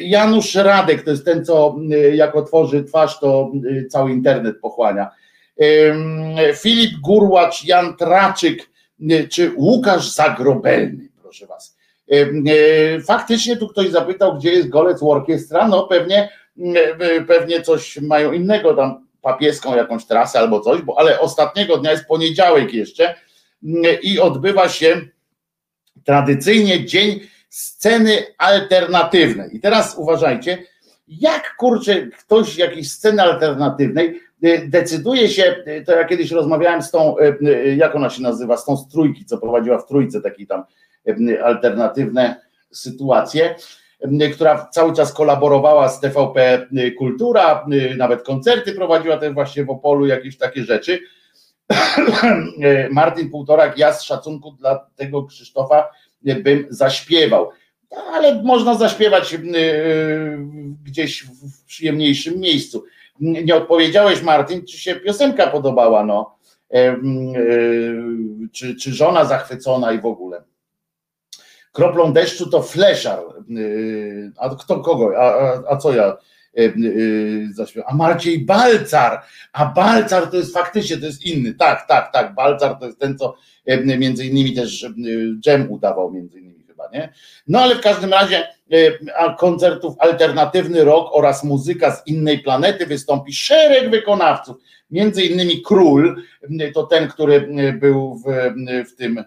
Janusz 0.00 0.54
Radek, 0.54 1.02
to 1.02 1.10
jest 1.10 1.24
ten, 1.24 1.44
co 1.44 1.76
jak 2.12 2.36
otworzy 2.36 2.84
twarz, 2.84 3.20
to 3.20 3.52
cały 3.90 4.10
internet 4.10 4.60
pochłania. 4.60 5.10
Filip 6.54 7.00
Gurłacz, 7.00 7.64
Jan 7.64 7.96
Traczyk, 7.96 8.70
czy 9.30 9.52
Łukasz 9.56 10.10
Zagrobelny, 10.10 11.08
proszę 11.22 11.46
was. 11.46 11.76
Faktycznie 13.06 13.56
tu 13.56 13.68
ktoś 13.68 13.90
zapytał, 13.90 14.38
gdzie 14.38 14.52
jest 14.52 14.68
Golec 14.68 15.02
Orkiestra, 15.02 15.68
no 15.68 15.82
pewnie, 15.86 16.28
pewnie 17.28 17.62
coś 17.62 18.00
mają 18.00 18.32
innego 18.32 18.74
tam 18.74 19.06
papieską 19.22 19.76
jakąś 19.76 20.04
trasę 20.04 20.38
albo 20.38 20.60
coś, 20.60 20.82
bo 20.82 20.98
ale 20.98 21.20
ostatniego 21.20 21.76
dnia 21.76 21.90
jest 21.90 22.06
poniedziałek 22.06 22.74
jeszcze 22.74 23.14
i 24.02 24.20
odbywa 24.20 24.68
się 24.68 25.00
tradycyjnie 26.04 26.84
dzień 26.84 27.20
sceny 27.48 28.26
alternatywnej. 28.38 29.56
I 29.56 29.60
teraz 29.60 29.94
uważajcie, 29.98 30.58
jak 31.08 31.56
kurczę 31.56 32.06
ktoś 32.06 32.56
jakiejś 32.56 32.90
sceny 32.90 33.22
alternatywnej 33.22 34.06
y, 34.08 34.20
decyduje 34.66 35.28
się, 35.28 35.64
to 35.86 35.92
ja 35.92 36.04
kiedyś 36.04 36.30
rozmawiałem 36.30 36.82
z 36.82 36.90
tą, 36.90 37.18
y, 37.18 37.76
jak 37.76 37.96
ona 37.96 38.10
się 38.10 38.22
nazywa, 38.22 38.56
z 38.56 38.64
tą 38.64 38.76
z 38.76 38.88
trójki, 38.88 39.24
co 39.24 39.38
prowadziła 39.38 39.78
w 39.78 39.86
trójce 39.86 40.20
takie 40.20 40.46
tam 40.46 40.64
alternatywne 41.44 42.36
sytuacje, 42.70 43.54
która 44.34 44.68
cały 44.72 44.92
czas 44.92 45.12
kolaborowała 45.12 45.88
z 45.88 46.00
TVP 46.00 46.66
Kultura, 46.98 47.66
nawet 47.96 48.22
koncerty 48.22 48.72
prowadziła 48.72 49.16
też 49.16 49.32
właśnie 49.32 49.64
w 49.64 49.70
Opolu, 49.70 50.06
jakieś 50.06 50.38
takie 50.38 50.64
rzeczy. 50.64 51.00
Martin 52.90 53.30
Półtorak, 53.30 53.78
ja 53.78 53.92
z 53.92 54.02
szacunku 54.02 54.52
dla 54.52 54.86
tego 54.96 55.24
Krzysztofa 55.24 55.88
bym 56.22 56.66
zaśpiewał. 56.70 57.50
Ale 58.12 58.42
można 58.42 58.74
zaśpiewać 58.74 59.36
gdzieś 60.84 61.24
w 61.24 61.64
przyjemniejszym 61.64 62.40
miejscu. 62.40 62.84
Nie 63.20 63.56
odpowiedziałeś, 63.56 64.22
Martin, 64.22 64.66
czy 64.66 64.78
się 64.78 64.94
piosenka 64.94 65.46
podobała, 65.46 66.04
no. 66.04 66.36
Czy, 68.52 68.76
czy 68.76 68.94
żona 68.94 69.24
zachwycona 69.24 69.92
i 69.92 70.00
w 70.00 70.06
ogóle 70.06 70.42
kroplą 71.72 72.12
deszczu 72.12 72.50
to 72.50 72.62
fleszar. 72.62 73.20
Y, 73.50 74.32
a 74.38 74.48
kto 74.48 74.80
kogo? 74.80 75.12
A, 75.18 75.22
a, 75.22 75.62
a 75.68 75.76
co 75.76 75.94
ja? 75.94 76.16
A 77.86 77.94
Marciej 77.94 78.44
Balcar, 78.44 79.22
a 79.52 79.66
Balcar 79.66 80.30
to 80.30 80.36
jest 80.36 80.54
faktycznie, 80.54 80.96
to 80.96 81.06
jest 81.06 81.26
inny, 81.26 81.54
tak, 81.54 81.86
tak, 81.88 82.12
tak, 82.12 82.34
Balcar 82.34 82.78
to 82.78 82.86
jest 82.86 82.98
ten, 82.98 83.18
co 83.18 83.34
między 83.76 84.26
innymi 84.26 84.54
też 84.54 84.86
dżem 85.40 85.70
udawał 85.70 86.12
między 86.12 86.38
innymi 86.38 86.49
chyba, 86.80 86.98
nie? 86.98 87.12
No 87.48 87.60
ale 87.60 87.74
w 87.74 87.80
każdym 87.80 88.12
razie 88.12 88.48
koncertów 89.38 89.94
alternatywny 89.98 90.84
rock 90.84 91.08
oraz 91.12 91.44
muzyka 91.44 91.96
z 91.96 92.06
innej 92.06 92.38
planety 92.38 92.86
wystąpi 92.86 93.32
szereg 93.32 93.90
wykonawców, 93.90 94.56
między 94.90 95.22
innymi 95.22 95.62
Król, 95.62 96.22
to 96.74 96.82
ten, 96.82 97.08
który 97.08 97.48
był 97.80 98.14
w, 98.14 98.52
w 98.90 98.96
tym 98.96 99.24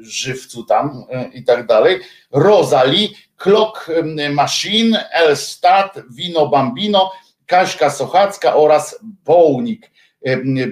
żywcu 0.00 0.64
tam 0.64 1.04
i 1.34 1.44
tak 1.44 1.66
dalej, 1.66 2.00
Rosalie, 2.32 3.08
Clock 3.36 3.90
Machine, 4.30 5.10
Elstat, 5.10 6.00
Wino 6.10 6.48
Bambino, 6.48 7.12
Kaśka 7.46 7.90
Sochacka 7.90 8.56
oraz 8.56 8.98
Bownik, 9.24 9.90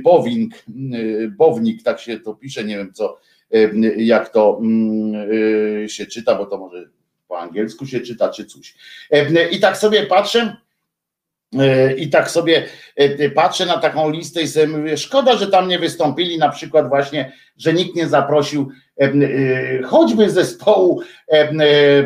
Bowink, 0.02 0.54
Bownik, 1.36 1.82
tak 1.82 2.00
się 2.00 2.20
to 2.20 2.34
pisze, 2.34 2.64
nie 2.64 2.76
wiem 2.76 2.92
co, 2.92 3.18
jak 3.96 4.28
to 4.28 4.60
się 5.86 6.06
czyta, 6.06 6.34
bo 6.34 6.46
to 6.46 6.58
może 6.58 6.84
po 7.28 7.40
angielsku 7.40 7.86
się 7.86 8.00
czyta, 8.00 8.28
czy 8.28 8.44
coś. 8.44 8.74
I 9.50 9.60
tak 9.60 9.76
sobie 9.76 10.06
patrzę, 10.06 10.56
i 11.96 12.10
tak 12.10 12.30
sobie 12.30 12.66
patrzę 13.34 13.66
na 13.66 13.78
taką 13.78 14.10
listę 14.10 14.42
i 14.42 14.48
sobie 14.48 14.66
mówię, 14.66 14.96
szkoda, 14.96 15.36
że 15.36 15.46
tam 15.46 15.68
nie 15.68 15.78
wystąpili 15.78 16.38
na 16.38 16.48
przykład 16.48 16.88
właśnie, 16.88 17.32
że 17.56 17.72
nikt 17.72 17.96
nie 17.96 18.08
zaprosił 18.08 18.70
choćby 19.84 20.30
zespołu 20.30 21.02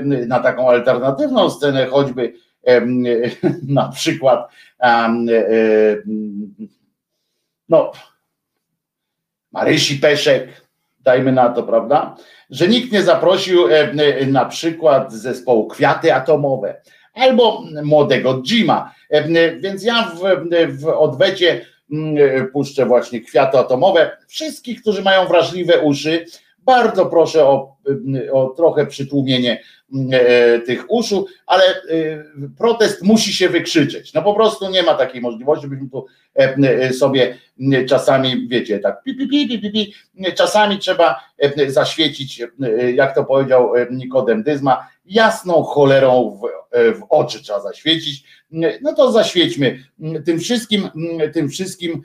na 0.04 0.40
taką 0.40 0.70
alternatywną 0.70 1.50
scenę, 1.50 1.86
choćby 1.86 2.32
na 3.68 3.88
przykład 3.88 4.50
no 7.68 7.92
Marysi 9.52 9.98
Peszek, 9.98 10.65
dajmy 11.06 11.32
na 11.32 11.48
to, 11.48 11.62
prawda? 11.62 12.16
Że 12.50 12.68
nikt 12.68 12.92
nie 12.92 13.02
zaprosił 13.02 13.60
na 14.26 14.44
przykład 14.44 15.12
zespołu 15.12 15.66
Kwiaty 15.66 16.14
Atomowe 16.14 16.80
albo 17.14 17.62
młodego 17.84 18.42
Jima. 18.42 18.94
Więc 19.60 19.84
ja 19.84 20.10
w, 20.14 20.20
w 20.80 20.88
odwecie 20.88 21.66
puszczę 22.52 22.86
właśnie 22.86 23.20
Kwiaty 23.20 23.58
Atomowe. 23.58 24.16
Wszystkich, 24.28 24.80
którzy 24.80 25.02
mają 25.02 25.26
wrażliwe 25.26 25.80
uszy, 25.80 26.24
bardzo 26.58 27.06
proszę 27.06 27.44
o, 27.44 27.76
o 28.32 28.46
trochę 28.46 28.86
przytłumienie 28.86 29.52
e, 29.52 29.60
tych 30.66 30.84
uszu, 30.88 31.26
ale 31.46 31.64
e, 31.64 31.74
protest 32.58 33.02
musi 33.02 33.32
się 33.32 33.48
wykrzyczeć. 33.48 34.14
No 34.14 34.22
po 34.22 34.34
prostu 34.34 34.70
nie 34.70 34.82
ma 34.82 34.94
takiej 34.94 35.20
możliwości, 35.20 35.68
byśmy 35.68 35.90
tu 35.90 36.06
e, 36.34 36.92
sobie 36.92 37.38
czasami, 37.88 38.48
wiecie, 38.48 38.78
tak 38.78 39.02
pi, 39.02 39.14
pi, 39.14 39.28
pi, 39.28 39.58
pi, 39.60 39.70
pi, 39.72 39.94
czasami 40.34 40.78
trzeba 40.78 41.20
zaświecić, 41.66 42.42
jak 42.94 43.14
to 43.14 43.24
powiedział 43.24 43.72
Nikodem 43.90 44.42
Dyzma, 44.42 44.86
jasną 45.04 45.62
cholerą 45.62 46.40
w, 46.40 46.48
w 46.98 47.02
oczy 47.08 47.42
trzeba 47.42 47.60
zaświecić. 47.60 48.24
No 48.82 48.94
to 48.94 49.12
zaświećmy 49.12 49.84
tym 50.24 50.40
wszystkim, 50.40 50.88
tym 51.32 51.48
wszystkim 51.48 52.02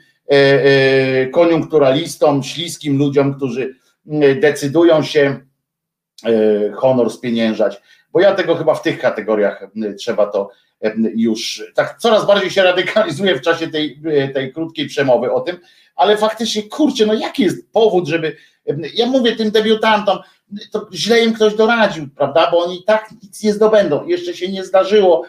koniunkturalistom, 1.32 2.42
śliskim 2.42 2.98
ludziom, 2.98 3.34
którzy 3.34 3.74
decydują 4.40 5.02
się 5.02 5.20
e, 5.20 5.51
honor 6.74 7.10
spieniężać, 7.10 7.80
bo 8.12 8.20
ja 8.20 8.34
tego 8.34 8.54
chyba 8.54 8.74
w 8.74 8.82
tych 8.82 8.98
kategoriach 9.00 9.62
e, 9.62 9.94
trzeba 9.94 10.26
to 10.26 10.50
e, 10.82 10.94
już, 11.14 11.62
tak 11.74 11.98
coraz 11.98 12.26
bardziej 12.26 12.50
się 12.50 12.62
radykalizuje 12.62 13.38
w 13.38 13.40
czasie 13.40 13.68
tej, 13.68 14.00
tej 14.34 14.52
krótkiej 14.52 14.88
przemowy 14.88 15.32
o 15.32 15.40
tym, 15.40 15.58
ale 15.96 16.16
faktycznie, 16.16 16.62
kurczę, 16.62 17.06
no 17.06 17.14
jaki 17.14 17.42
jest 17.42 17.72
powód, 17.72 18.08
żeby, 18.08 18.36
ja 18.94 19.06
mówię 19.06 19.36
tym 19.36 19.50
debiutantom, 19.50 20.18
to 20.70 20.88
źle 20.92 21.24
im 21.24 21.32
ktoś 21.32 21.54
doradził, 21.54 22.08
prawda, 22.16 22.50
bo 22.50 22.64
oni 22.64 22.84
tak 22.84 23.10
nic 23.22 23.42
nie 23.42 23.52
zdobędą, 23.52 24.06
jeszcze 24.06 24.34
się 24.34 24.52
nie 24.52 24.64
zdarzyło, 24.64 25.24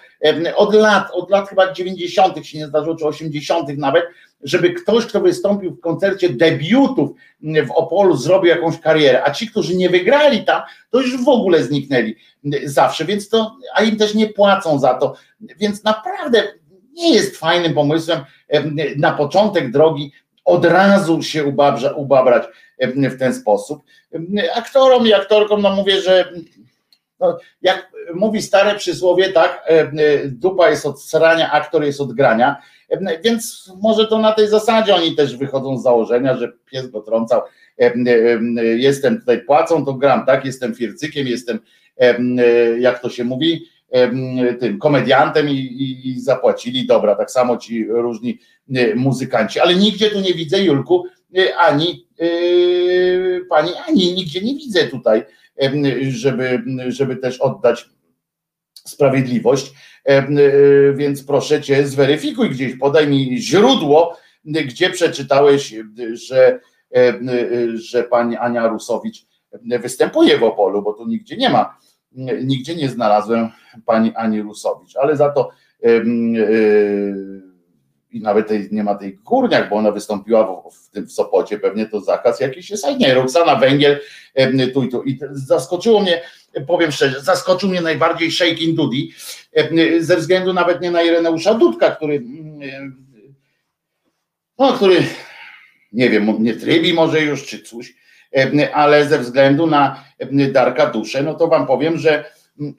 od 0.55 0.73
lat, 0.73 1.11
od 1.11 1.29
lat 1.29 1.49
chyba 1.49 1.73
90. 1.73 2.45
się 2.45 2.57
nie 2.57 2.67
zdarzyło, 2.67 2.95
czy 2.95 3.05
80. 3.05 3.77
nawet, 3.77 4.05
żeby 4.43 4.69
ktoś, 4.69 5.05
kto 5.05 5.21
wystąpił 5.21 5.71
w 5.71 5.79
koncercie 5.79 6.29
debiutów 6.29 7.09
w 7.41 7.71
Opolu, 7.71 8.17
zrobił 8.17 8.49
jakąś 8.49 8.79
karierę, 8.79 9.23
a 9.23 9.31
ci, 9.31 9.47
którzy 9.47 9.75
nie 9.75 9.89
wygrali 9.89 10.43
tam, 10.43 10.61
to 10.89 11.01
już 11.01 11.23
w 11.23 11.29
ogóle 11.29 11.63
zniknęli 11.63 12.15
zawsze, 12.63 13.05
więc 13.05 13.29
to, 13.29 13.55
a 13.75 13.83
im 13.83 13.97
też 13.97 14.15
nie 14.15 14.27
płacą 14.27 14.79
za 14.79 14.93
to, 14.93 15.15
więc 15.41 15.83
naprawdę 15.83 16.43
nie 16.93 17.13
jest 17.13 17.37
fajnym 17.37 17.73
pomysłem 17.73 18.19
na 18.97 19.11
początek 19.11 19.71
drogi 19.71 20.11
od 20.45 20.65
razu 20.65 21.21
się 21.21 21.45
ubabra, 21.45 21.91
ubabrać 21.91 22.43
w 22.79 23.19
ten 23.19 23.33
sposób. 23.33 23.83
Aktorom 24.55 25.07
i 25.07 25.13
aktorkom, 25.13 25.61
no 25.61 25.75
mówię, 25.75 26.01
że 26.01 26.33
no, 27.19 27.37
jak 27.61 27.91
mówi 28.13 28.41
stare 28.41 28.75
przysłowie, 28.75 29.29
tak, 29.29 29.69
dupa 30.25 30.69
jest 30.69 30.85
od 30.85 31.01
srania, 31.01 31.51
aktor 31.51 31.83
jest 31.83 32.01
od 32.01 32.13
grania, 32.13 32.55
więc 33.23 33.71
może 33.81 34.07
to 34.07 34.19
na 34.19 34.31
tej 34.31 34.47
zasadzie 34.47 34.95
oni 34.95 35.15
też 35.15 35.37
wychodzą 35.37 35.77
z 35.77 35.83
założenia, 35.83 36.37
że 36.37 36.51
pies 36.71 36.87
go 36.87 37.01
trącał. 37.01 37.41
Jestem 38.75 39.19
tutaj 39.19 39.41
płacą, 39.41 39.85
to 39.85 39.93
gram, 39.93 40.25
tak? 40.25 40.45
Jestem 40.45 40.75
fircykiem, 40.75 41.27
jestem, 41.27 41.59
jak 42.79 42.99
to 42.99 43.09
się 43.09 43.23
mówi, 43.23 43.65
tym 44.59 44.79
komediantem 44.79 45.49
i, 45.49 45.53
i, 45.53 46.09
i 46.09 46.21
zapłacili, 46.21 46.85
dobra, 46.85 47.15
tak 47.15 47.31
samo 47.31 47.57
ci 47.57 47.85
różni 47.87 48.39
muzykanci, 48.95 49.59
ale 49.59 49.75
nigdzie 49.75 50.09
tu 50.09 50.19
nie 50.19 50.33
widzę, 50.33 50.63
Julku, 50.63 51.05
ani 51.57 52.07
pani 53.49 53.71
Ani, 53.87 54.13
nigdzie 54.13 54.41
nie 54.41 54.55
widzę 54.55 54.87
tutaj, 54.87 55.23
żeby, 56.09 56.63
żeby 56.87 57.15
też 57.15 57.41
oddać 57.41 57.85
sprawiedliwość. 58.87 59.73
E, 60.05 60.17
e, 60.17 60.27
więc 60.93 61.23
proszę 61.23 61.61
cię, 61.61 61.87
zweryfikuj 61.87 62.49
gdzieś, 62.49 62.75
podaj 62.75 63.07
mi 63.07 63.37
źródło, 63.37 64.17
gdzie 64.45 64.89
przeczytałeś, 64.89 65.75
że, 66.13 66.59
e, 66.95 67.13
że 67.73 68.03
pani 68.03 68.37
Ania 68.37 68.67
Rusowicz 68.67 69.25
występuje 69.63 70.37
w 70.37 70.43
Opolu, 70.43 70.81
bo 70.81 70.93
tu 70.93 71.07
nigdzie 71.07 71.37
nie 71.37 71.49
ma, 71.49 71.77
nigdzie 72.43 72.75
nie 72.75 72.89
znalazłem 72.89 73.49
pani 73.85 74.11
Ani 74.15 74.41
Rusowicz, 74.41 74.95
ale 74.95 75.15
za 75.15 75.29
to 75.29 75.49
i 78.13 78.21
nawet 78.21 78.47
tej, 78.47 78.67
nie 78.71 78.83
ma 78.83 78.95
tej 78.95 79.17
górniak, 79.17 79.69
bo 79.69 79.75
ona 79.75 79.91
wystąpiła 79.91 80.61
w, 80.71 80.75
w 80.75 80.89
tym 80.89 81.07
w 81.07 81.11
Sopocie, 81.11 81.59
pewnie 81.59 81.85
to 81.85 82.01
zakaz 82.01 82.39
jakiś 82.39 82.69
jest, 82.69 82.85
a 82.85 82.91
nie, 82.91 83.13
Roxana 83.13 83.55
Węgiel 83.55 83.99
tu 84.73 84.83
i 84.83 84.89
tu. 84.89 85.03
I 85.03 85.19
zaskoczyło 85.31 86.01
mnie, 86.01 86.21
powiem 86.67 86.91
szczerze, 86.91 87.21
zaskoczył 87.21 87.69
mnie 87.69 87.81
najbardziej 87.81 88.31
Shaking 88.31 88.75
Dudy, 88.75 88.97
ze 89.99 90.17
względu 90.17 90.53
nawet 90.53 90.81
nie 90.81 90.91
na 90.91 91.03
Ireneusza 91.03 91.53
Dudka, 91.53 91.91
który 91.91 92.23
no, 94.59 94.73
który 94.73 95.03
nie 95.93 96.09
wiem, 96.09 96.43
nie 96.43 96.55
trybi 96.55 96.93
może 96.93 97.21
już 97.21 97.45
czy 97.45 97.59
coś, 97.59 97.93
ale 98.73 99.05
ze 99.05 99.19
względu 99.19 99.67
na 99.67 100.03
Darka 100.51 100.85
Duszę, 100.85 101.23
no 101.23 101.33
to 101.33 101.47
wam 101.47 101.67
powiem, 101.67 101.97
że 101.97 102.25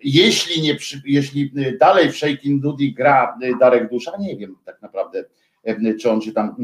jeśli, 0.04 0.62
nie, 0.62 0.76
jeśli 1.04 1.52
dalej 1.80 2.12
w 2.12 2.16
Shaking 2.16 2.62
Dudy 2.62 2.92
gra 2.92 3.38
Darek 3.60 3.90
Dusza, 3.90 4.12
nie 4.20 4.36
wiem 4.36 4.56
tak 4.64 4.82
naprawdę, 4.82 5.24
czy 6.00 6.10
on 6.10 6.20
się 6.20 6.32
tam 6.32 6.56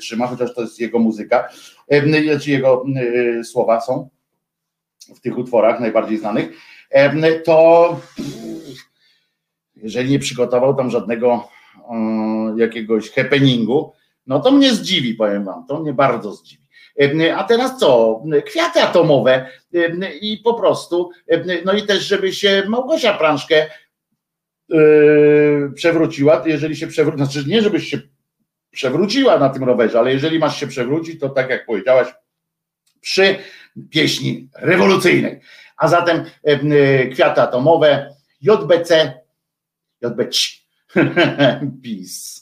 trzyma, 0.00 0.26
chociaż 0.26 0.54
to 0.54 0.60
jest 0.60 0.80
jego 0.80 0.98
muzyka, 0.98 1.48
czy 2.40 2.50
jego 2.50 2.84
słowa 3.44 3.80
są 3.80 4.08
w 5.16 5.20
tych 5.20 5.38
utworach 5.38 5.80
najbardziej 5.80 6.18
znanych, 6.18 6.58
to 7.44 8.00
jeżeli 9.76 10.10
nie 10.10 10.18
przygotował 10.18 10.74
tam 10.74 10.90
żadnego 10.90 11.48
jakiegoś 12.56 13.10
happeningu, 13.10 13.92
no 14.26 14.40
to 14.40 14.50
mnie 14.50 14.74
zdziwi, 14.74 15.14
powiem 15.14 15.44
wam, 15.44 15.66
to 15.66 15.80
mnie 15.80 15.92
bardzo 15.92 16.32
zdziwi. 16.32 16.67
A 17.36 17.44
teraz 17.44 17.78
co? 17.78 18.22
Kwiaty 18.46 18.82
atomowe 18.82 19.50
i 20.20 20.40
po 20.44 20.54
prostu, 20.54 21.10
no 21.64 21.72
i 21.72 21.82
też, 21.82 22.06
żeby 22.06 22.32
się 22.32 22.62
Małgosia 22.68 23.18
Prążkę 23.18 23.70
yy, 24.68 25.72
przewróciła, 25.74 26.42
jeżeli 26.46 26.76
się 26.76 26.86
przewróci, 26.86 27.24
znaczy 27.24 27.48
nie, 27.48 27.62
żebyś 27.62 27.90
się 27.90 28.00
przewróciła 28.70 29.38
na 29.38 29.48
tym 29.48 29.64
rowerze, 29.64 29.98
ale 29.98 30.12
jeżeli 30.12 30.38
masz 30.38 30.60
się 30.60 30.66
przewrócić, 30.66 31.20
to 31.20 31.28
tak 31.28 31.50
jak 31.50 31.66
powiedziałaś, 31.66 32.08
przy 33.00 33.36
pieśni 33.90 34.48
rewolucyjnej. 34.54 35.40
A 35.76 35.88
zatem 35.88 36.24
kwiaty 37.12 37.40
atomowe, 37.40 38.14
JBC, 38.40 39.20
JBC, 40.02 40.38
peace. 41.82 42.38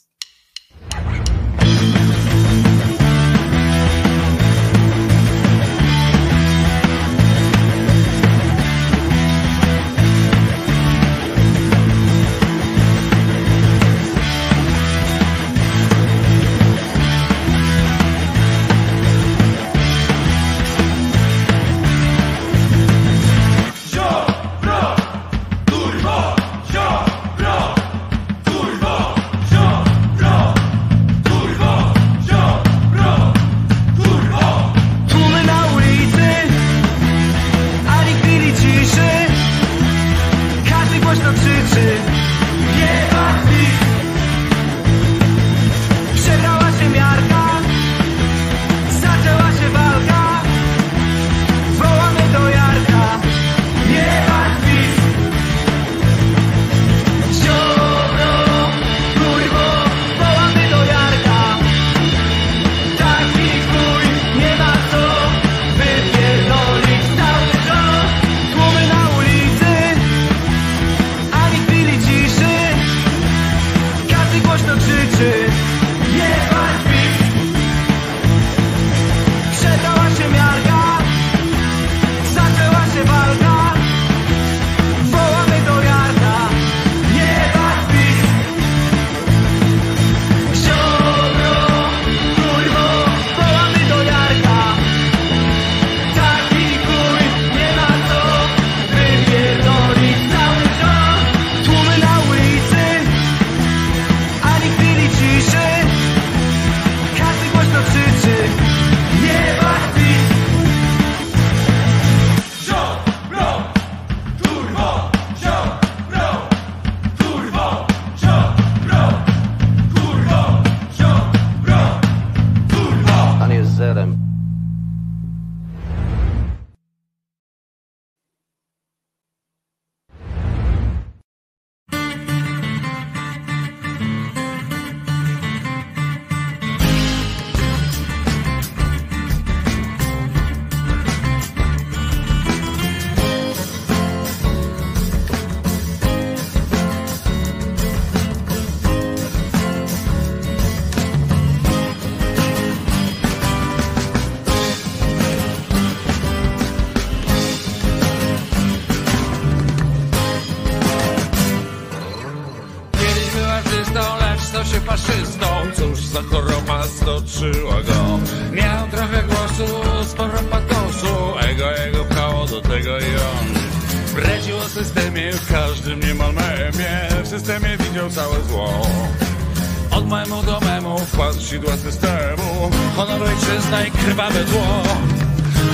Sidła 181.56 181.76
systemu, 181.76 182.70
honor 182.96 183.22
ojczyzna 183.22 183.84
i 183.86 183.90
krwawe 183.90 184.44
zło. 184.44 184.82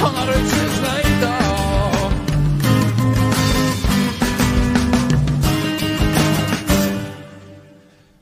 Honor 0.00 0.28
ojczyzna 0.28 1.00
i 1.00 1.20
to. 1.20 1.32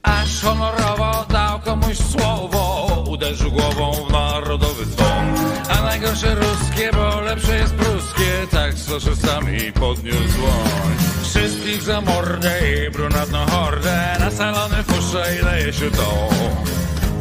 Aż 0.03 0.41
honorowo 0.43 1.27
dał 1.29 1.61
komuś 1.61 1.97
słowo. 1.97 2.87
Uderzył 3.09 3.51
głową 3.51 3.93
w 3.93 4.13
narodowy 4.13 4.87
dzwon. 4.87 5.35
A 5.69 5.83
najgorsze 5.83 6.35
ruskie, 6.35 6.91
bo 6.93 7.21
lepsze 7.21 7.57
jest 7.57 7.75
pruskie. 7.75 8.47
Tak 8.51 8.75
z 8.75 8.87
faszystami 8.87 9.73
podniósł 9.73 10.39
dłoń. 10.39 10.95
Wszystkich 11.23 11.83
za 11.83 12.01
mordę 12.01 12.61
i 12.87 12.91
brunatną 12.91 13.47
hordę. 13.47 14.17
Na 14.21 14.31
salony 14.31 14.83
fusze 14.83 15.37
i 15.41 15.45
leje 15.45 15.73
się 15.73 15.91
to 15.91 16.31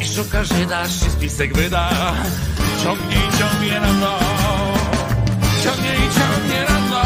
I 0.09 0.15
szuka 0.15 0.43
Żyda, 0.43 0.89
się 0.89 1.09
spisek 1.09 1.57
wyda 1.57 1.89
Ciągnie 2.83 3.15
i 3.15 3.37
ciągnie 3.37 3.79
na 3.79 3.93
dno 3.93 4.19
Ciągnie 5.63 5.95
i 5.95 6.19
ciągnie 6.19 6.65
na 6.69 6.87
dno 6.87 7.03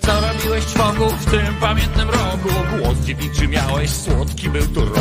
Co 0.00 0.20
robiłeś 0.20 0.66
czwoku 0.66 1.16
w 1.20 1.30
tym 1.30 1.54
pamiętnym 1.60 2.10
roku? 2.10 2.48
Głos 2.78 2.98
dziewiczy 2.98 3.48
miałeś, 3.48 3.90
słodki 3.90 4.50
był 4.50 4.66
to 4.66 4.80
rok. 4.80 4.98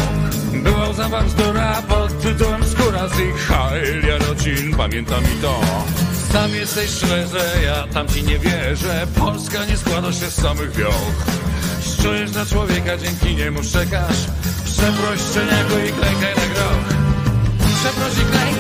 Była 0.54 0.94
zabaw 0.94 1.26
bzdura 1.26 1.82
pod 1.82 2.22
tytułem 2.22 2.66
Skóra 2.66 3.08
z 3.08 3.20
ich 3.20 3.48
Hailia 3.48 4.18
rodzin, 4.18 4.76
pamiętam 4.78 5.24
i 5.24 5.42
to. 5.42 5.62
Sam 6.32 6.56
jesteś 6.56 6.90
szczerze, 6.90 7.52
ja 7.66 7.88
tam 7.94 8.08
ci 8.08 8.24
nie 8.24 8.40
wierzę. 8.40 9.08
Polska 9.20 9.66
nie 9.66 9.78
składa 9.78 10.12
się 10.12 10.32
z 10.32 10.42
samych 10.42 10.72
wioch. 10.76 11.12
Szczujesz 11.82 12.32
na 12.32 12.46
człowieka, 12.46 12.98
dzięki 12.98 13.36
niemu 13.36 13.60
czekasz. 13.74 14.18
Przeproś 14.66 15.20
szczeniaku 15.32 15.74
i 15.88 15.92
klękaj 15.92 16.36
na 16.36 16.54
groch. 16.54 16.86
Przeproś 17.80 18.14
i 18.14 18.32
klękaj 18.32 18.51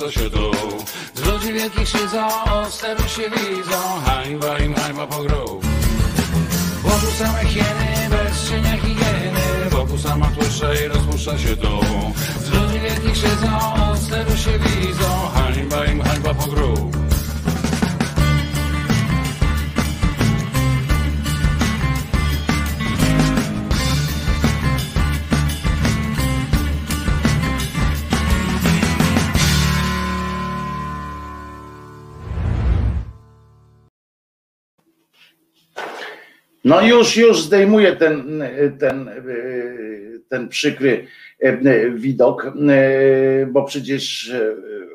rozpuszcza 0.00 0.20
się 0.20 0.30
dół 0.30 0.52
Z 1.14 1.26
ludzi 1.26 1.52
wielkich 1.52 1.88
siedzą, 1.88 2.44
od 2.44 2.74
steru 2.74 3.08
się 3.08 3.22
widzą 3.30 3.83
już, 36.94 37.16
już 37.16 37.42
zdejmuję 37.42 37.96
ten, 37.96 38.44
ten, 38.80 39.10
ten 40.28 40.48
przykry 40.48 41.06
y, 41.44 41.90
widok, 41.94 42.44
y, 42.44 43.46
bo 43.50 43.64
przecież 43.64 44.32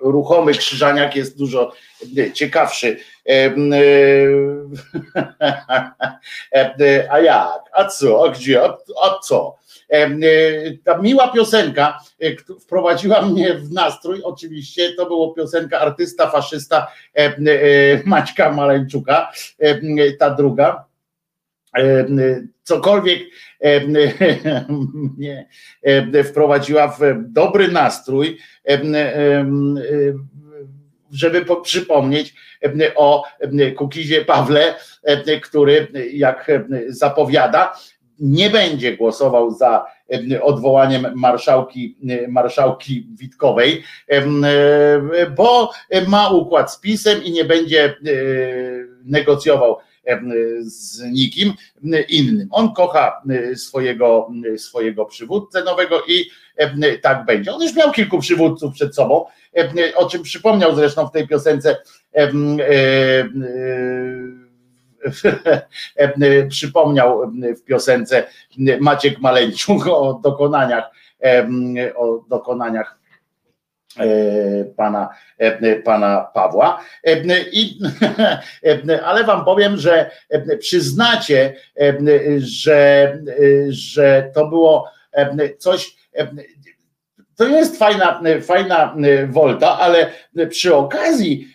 ruchomy 0.02 0.54
krzyżaniak 0.54 1.16
jest 1.16 1.38
dużo 1.38 1.74
ciekawszy. 2.34 2.98
A 7.10 7.20
jak? 7.20 7.62
A 7.74 7.86
co? 7.86 8.26
A 8.26 8.32
gdzie? 8.32 8.64
A, 8.64 8.78
a 9.04 9.20
co? 9.24 9.56
Ta 10.84 10.98
miła 10.98 11.28
piosenka 11.28 12.00
wprowadziła 12.62 13.22
mnie 13.22 13.54
w 13.54 13.72
nastrój. 13.72 14.22
Oczywiście 14.24 14.94
to 14.94 15.06
było 15.06 15.34
piosenka 15.34 15.80
artysta, 15.80 16.30
faszysta 16.30 16.88
Maćka 18.06 18.52
Maleńczuka, 18.52 19.32
ta 20.20 20.30
druga 20.30 20.89
cokolwiek 22.64 23.20
mnie 25.18 25.48
wprowadziła 26.24 26.88
w 26.88 27.00
dobry 27.18 27.68
nastrój, 27.68 28.38
żeby 31.12 31.46
przypomnieć 31.64 32.34
o 32.96 33.24
Kukizie 33.78 34.26
Pawle, 34.26 34.76
który 35.42 35.88
jak 36.14 36.52
zapowiada, 36.88 37.74
nie 38.20 38.50
będzie 38.50 38.98
głosował 38.98 39.52
za 39.52 39.86
odwołaniem 40.42 41.08
marszałki, 41.16 41.98
marszałki 42.28 43.08
Witkowej, 43.20 43.84
bo 45.38 45.72
ma 46.08 46.30
układ 46.30 46.74
z 46.74 46.80
PiSem 46.80 47.24
i 47.24 47.32
nie 47.32 47.46
będzie 47.46 47.96
negocjował 49.04 49.78
z 50.62 51.02
nikim 51.12 51.54
innym. 52.10 52.48
On 52.52 52.74
kocha 52.74 53.22
swojego, 53.56 54.30
swojego 54.58 55.06
przywódcę 55.06 55.64
nowego 55.64 56.02
i 56.08 56.30
tak 57.02 57.26
będzie. 57.26 57.54
On 57.54 57.62
już 57.62 57.76
miał 57.76 57.92
kilku 57.92 58.20
przywódców 58.20 58.74
przed 58.74 58.96
sobą, 58.96 59.26
o 59.96 60.10
czym 60.10 60.24
przypomniał 60.24 60.76
zresztą 60.76 61.08
w 61.08 61.12
tej 61.12 61.28
piosence 61.28 61.78
przypomniał 66.50 67.32
w 67.58 67.64
piosence 67.64 68.28
Maciek 68.80 69.20
Maleńczuk 69.20 69.88
o 69.88 70.20
dokonaniach 70.24 70.92
o 71.96 72.24
dokonaniach 72.30 72.99
pana, 74.78 75.10
pana 75.86 76.22
Pawła. 76.34 76.84
I, 77.52 77.80
ale 79.06 79.24
wam 79.24 79.46
powiem, 79.46 79.78
że 79.78 80.12
przyznacie, 80.60 81.56
że, 82.38 83.18
że 83.70 84.32
to 84.34 84.48
było 84.48 84.92
coś. 85.58 85.96
To 87.36 87.48
jest 87.48 87.78
fajna, 87.78 88.22
fajna 88.42 88.96
wolta, 89.28 89.80
ale 89.80 90.12
przy 90.50 90.76
okazji, 90.76 91.48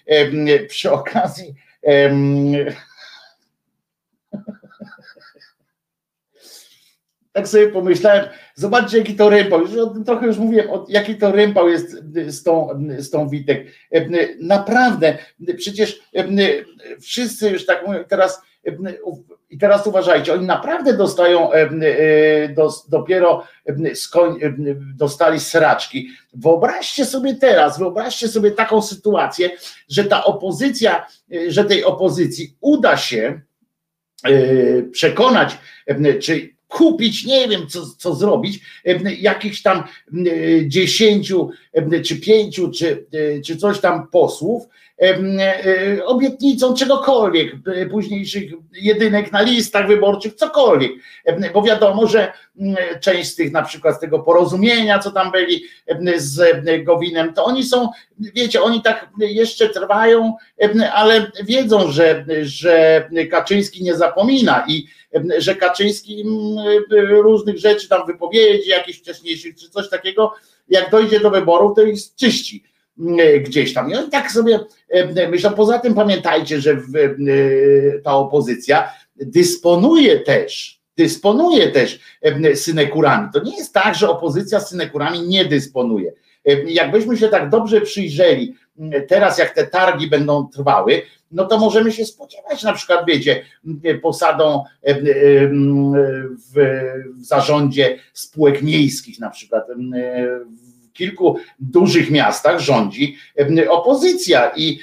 przy 0.69 0.93
okazji 0.93 1.55
tak 7.35 7.49
sobie 7.49 7.69
pomyślałem, 7.69 8.25
zobaczcie 8.55 8.99
jaki 8.99 9.15
to 9.15 9.31
rympał, 9.31 9.61
już 9.61 9.77
o 9.77 9.87
tym 9.87 10.05
trochę 10.05 10.27
już 10.27 10.39
mówiłem, 10.39 10.69
jaki 10.89 11.17
to 11.17 11.33
rympał 11.33 11.69
jest 11.69 12.03
z 12.27 12.43
tą, 12.43 12.69
z 12.99 13.11
tą 13.11 13.29
Witek. 13.29 13.67
Naprawdę, 14.41 15.19
przecież 15.57 16.01
wszyscy 17.01 17.51
już 17.51 17.67
tak 17.67 17.87
mówią, 17.87 18.05
teraz 18.09 18.43
i 19.51 19.59
teraz 19.59 19.87
uważajcie, 19.87 20.33
oni 20.33 20.47
naprawdę 20.47 20.97
dostają 20.97 21.51
dopiero 22.89 23.47
dostali 24.97 25.41
sraczki. 25.41 26.09
Wyobraźcie 26.35 27.05
sobie 27.05 27.35
teraz, 27.35 27.79
wyobraźcie 27.79 28.29
sobie 28.29 28.51
taką 28.51 28.83
sytuację, 28.83 29.51
że 29.89 30.05
ta 30.05 30.25
opozycja, 30.25 31.07
że 31.49 31.65
tej 31.65 31.85
opozycji 31.85 32.57
uda 32.61 32.97
się 32.97 33.41
przekonać, 34.93 35.59
czy 36.21 36.54
kupić, 36.75 37.25
nie 37.25 37.49
wiem 37.49 37.67
co, 37.69 37.87
co 37.99 38.15
zrobić, 38.15 38.61
jakichś 39.19 39.63
tam 39.63 39.85
dziesięciu, 40.67 41.51
czy 42.05 42.21
pięciu, 42.21 42.71
czy, 42.71 43.07
czy 43.45 43.57
coś 43.57 43.81
tam 43.81 44.09
posłów, 44.09 44.63
e, 44.65 44.69
obietnicą 46.05 46.75
czegokolwiek, 46.75 47.53
późniejszych 47.91 48.53
jedynek 48.73 49.33
na 49.33 49.43
listach 49.43 49.89
wyborczych, 49.89 50.35
cokolwiek, 50.35 50.93
bo 51.55 51.63
wiadomo, 51.63 52.07
że 52.07 52.33
część 53.01 53.31
z 53.31 53.35
tych 53.35 53.53
na 53.53 53.63
przykład 53.63 53.97
z 53.97 54.01
tego 54.01 54.19
porozumienia, 54.19 54.99
co 54.99 55.11
tam 55.11 55.33
byli 55.33 55.65
z 56.17 56.65
Gowinem, 56.85 57.35
to 57.35 57.45
oni 57.45 57.65
są, 57.65 57.89
wiecie, 58.19 58.63
oni 58.63 58.83
tak 58.83 59.11
jeszcze 59.19 59.69
trwają, 59.69 60.37
ale 60.95 61.31
wiedzą, 61.45 61.93
że, 61.93 62.25
że 62.43 63.09
Kaczyński 63.31 63.85
nie 63.85 63.97
zapomina 63.97 64.65
i 64.69 64.87
że 65.39 65.55
Kaczyński 65.55 66.25
różnych 67.11 67.59
rzeczy 67.59 67.89
tam 67.89 68.07
wypowiedzi, 68.07 68.69
jakichś 68.69 68.99
wcześniejszych 68.99 69.57
czy 69.57 69.71
coś 69.71 69.89
takiego, 69.89 70.35
jak 70.69 70.91
dojdzie 70.91 71.21
do 71.21 71.31
wyborów, 71.31 71.77
to 71.77 71.83
ich 71.83 72.01
czyści 72.17 72.74
gdzieś 73.41 73.75
tam. 73.75 73.91
I 73.91 73.95
oni 73.95 74.11
tak 74.11 74.33
sobie 74.33 74.61
myślą, 75.31 75.51
poza 75.51 75.79
tym 75.79 75.95
pamiętajcie, 75.95 76.61
że 76.61 76.81
ta 78.05 78.17
opozycja 78.17 78.93
dysponuje 79.17 80.21
też 80.21 80.85
dysponuje 80.97 81.69
też 81.69 82.01
synekurami. 82.55 83.29
To 83.33 83.43
nie 83.43 83.57
jest 83.57 83.73
tak, 83.73 83.95
że 83.95 84.09
opozycja 84.09 84.61
synekurami 84.61 85.29
nie 85.29 85.45
dysponuje. 85.45 86.13
Jakbyśmy 86.67 87.17
się 87.17 87.29
tak 87.29 87.51
dobrze 87.51 87.81
przyjrzeli, 87.81 88.55
teraz 89.09 89.39
jak 89.39 89.55
te 89.55 89.67
targi 89.67 90.07
będą 90.07 90.49
trwały, 90.49 91.03
no 91.31 91.45
to 91.45 91.59
możemy 91.59 91.93
się 91.93 92.05
spodziewać 92.05 92.63
na 92.63 92.73
przykład, 92.73 93.07
wiecie, 93.07 93.45
posadą 94.03 94.65
w, 96.55 96.83
zarządzie 97.17 97.99
spółek 98.13 98.63
miejskich 98.63 99.21
na 99.21 99.31
przykład 99.31 99.65
kilku 100.95 101.39
dużych 101.59 102.11
miastach 102.11 102.61
rządzi 102.61 103.17
opozycja. 103.69 104.53
I, 104.57 104.79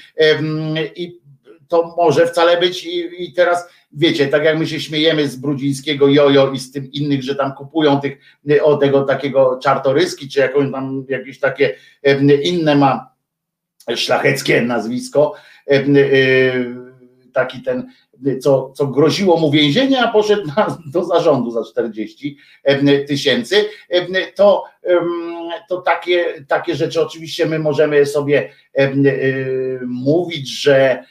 i 0.96 1.22
to 1.68 1.96
może 1.98 2.28
wcale 2.28 2.60
być 2.60 2.86
i, 2.86 3.24
i 3.24 3.34
teraz 3.34 3.70
wiecie, 3.94 4.28
tak 4.28 4.44
jak 4.44 4.60
my 4.60 4.68
się 4.68 4.80
śmiejemy 4.80 5.28
z 5.28 5.36
Brudzińskiego 5.36 6.08
jojo 6.08 6.52
i 6.52 6.60
z 6.60 6.72
tym 6.72 6.92
innych, 6.92 7.24
że 7.24 7.36
tam 7.36 7.54
kupują 7.54 8.00
tych, 8.00 8.18
o 8.62 8.78
tego 8.78 9.04
takiego 9.04 9.60
czartoryski, 9.64 10.30
czy 10.30 10.40
jakąś 10.40 10.72
tam 10.72 11.06
jakieś 11.10 11.40
takie 11.40 11.76
inne 12.44 12.76
ma 12.76 13.12
szlacheckie 13.96 14.62
nazwisko, 14.62 15.34
taki 17.34 17.62
ten, 17.62 17.92
co, 18.42 18.72
co 18.76 18.88
groziło 18.88 19.40
mu 19.40 19.52
więzienie, 19.52 20.04
a 20.04 20.12
poszedł 20.12 20.48
na, 20.48 20.78
do 20.86 21.04
zarządu 21.04 21.52
za 21.52 21.64
40 21.64 22.38
tysięcy, 23.08 23.66
to, 24.36 24.64
to 25.70 25.82
takie, 25.82 26.46
takie 26.48 26.76
rzeczy 26.76 27.02
oczywiście 27.02 27.46
my 27.46 27.60
możemy 27.60 28.06
sobie 28.06 28.50
mówić, 29.82 30.62
że 30.62 31.04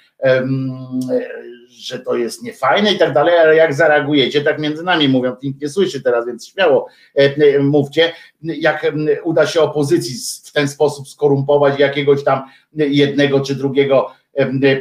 że 1.81 1.99
to 1.99 2.17
jest 2.17 2.43
niefajne 2.43 2.93
i 2.93 2.99
tak 2.99 3.13
dalej, 3.13 3.39
ale 3.39 3.57
jak 3.57 3.75
zareagujecie, 3.75 4.41
tak 4.41 4.59
między 4.59 4.83
nami 4.83 5.09
mówią, 5.09 5.37
nikt 5.43 5.63
nie 5.63 5.69
słyszy 5.69 6.03
teraz, 6.03 6.27
więc 6.27 6.49
śmiało 6.49 6.87
e, 7.15 7.59
mówcie, 7.59 8.13
jak 8.43 8.87
uda 9.25 9.47
się 9.47 9.61
opozycji 9.61 10.15
w 10.45 10.53
ten 10.53 10.69
sposób 10.69 11.09
skorumpować 11.09 11.79
jakiegoś 11.79 12.25
tam 12.25 12.43
jednego 12.73 13.41
czy 13.41 13.55
drugiego 13.55 14.11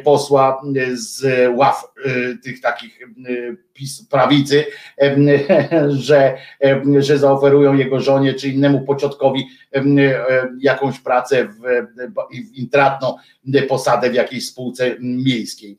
posła 0.03 0.61
z 0.93 1.25
ław 1.57 1.93
e, 2.05 2.09
tych 2.43 2.61
takich 2.61 2.99
prawicy, 4.09 4.65
że, 5.89 6.37
że 6.99 7.17
zaoferują 7.17 7.73
jego 7.73 7.99
żonie 7.99 8.33
czy 8.33 8.49
innemu 8.49 8.81
pociotkowi 8.81 9.47
e, 9.75 9.83
jakąś 10.61 10.99
pracę 10.99 11.45
w, 11.45 11.87
w 12.51 12.55
intratną 12.55 13.17
posadę 13.67 14.09
w 14.09 14.13
jakiejś 14.13 14.47
spółce 14.47 14.95
miejskiej 14.99 15.77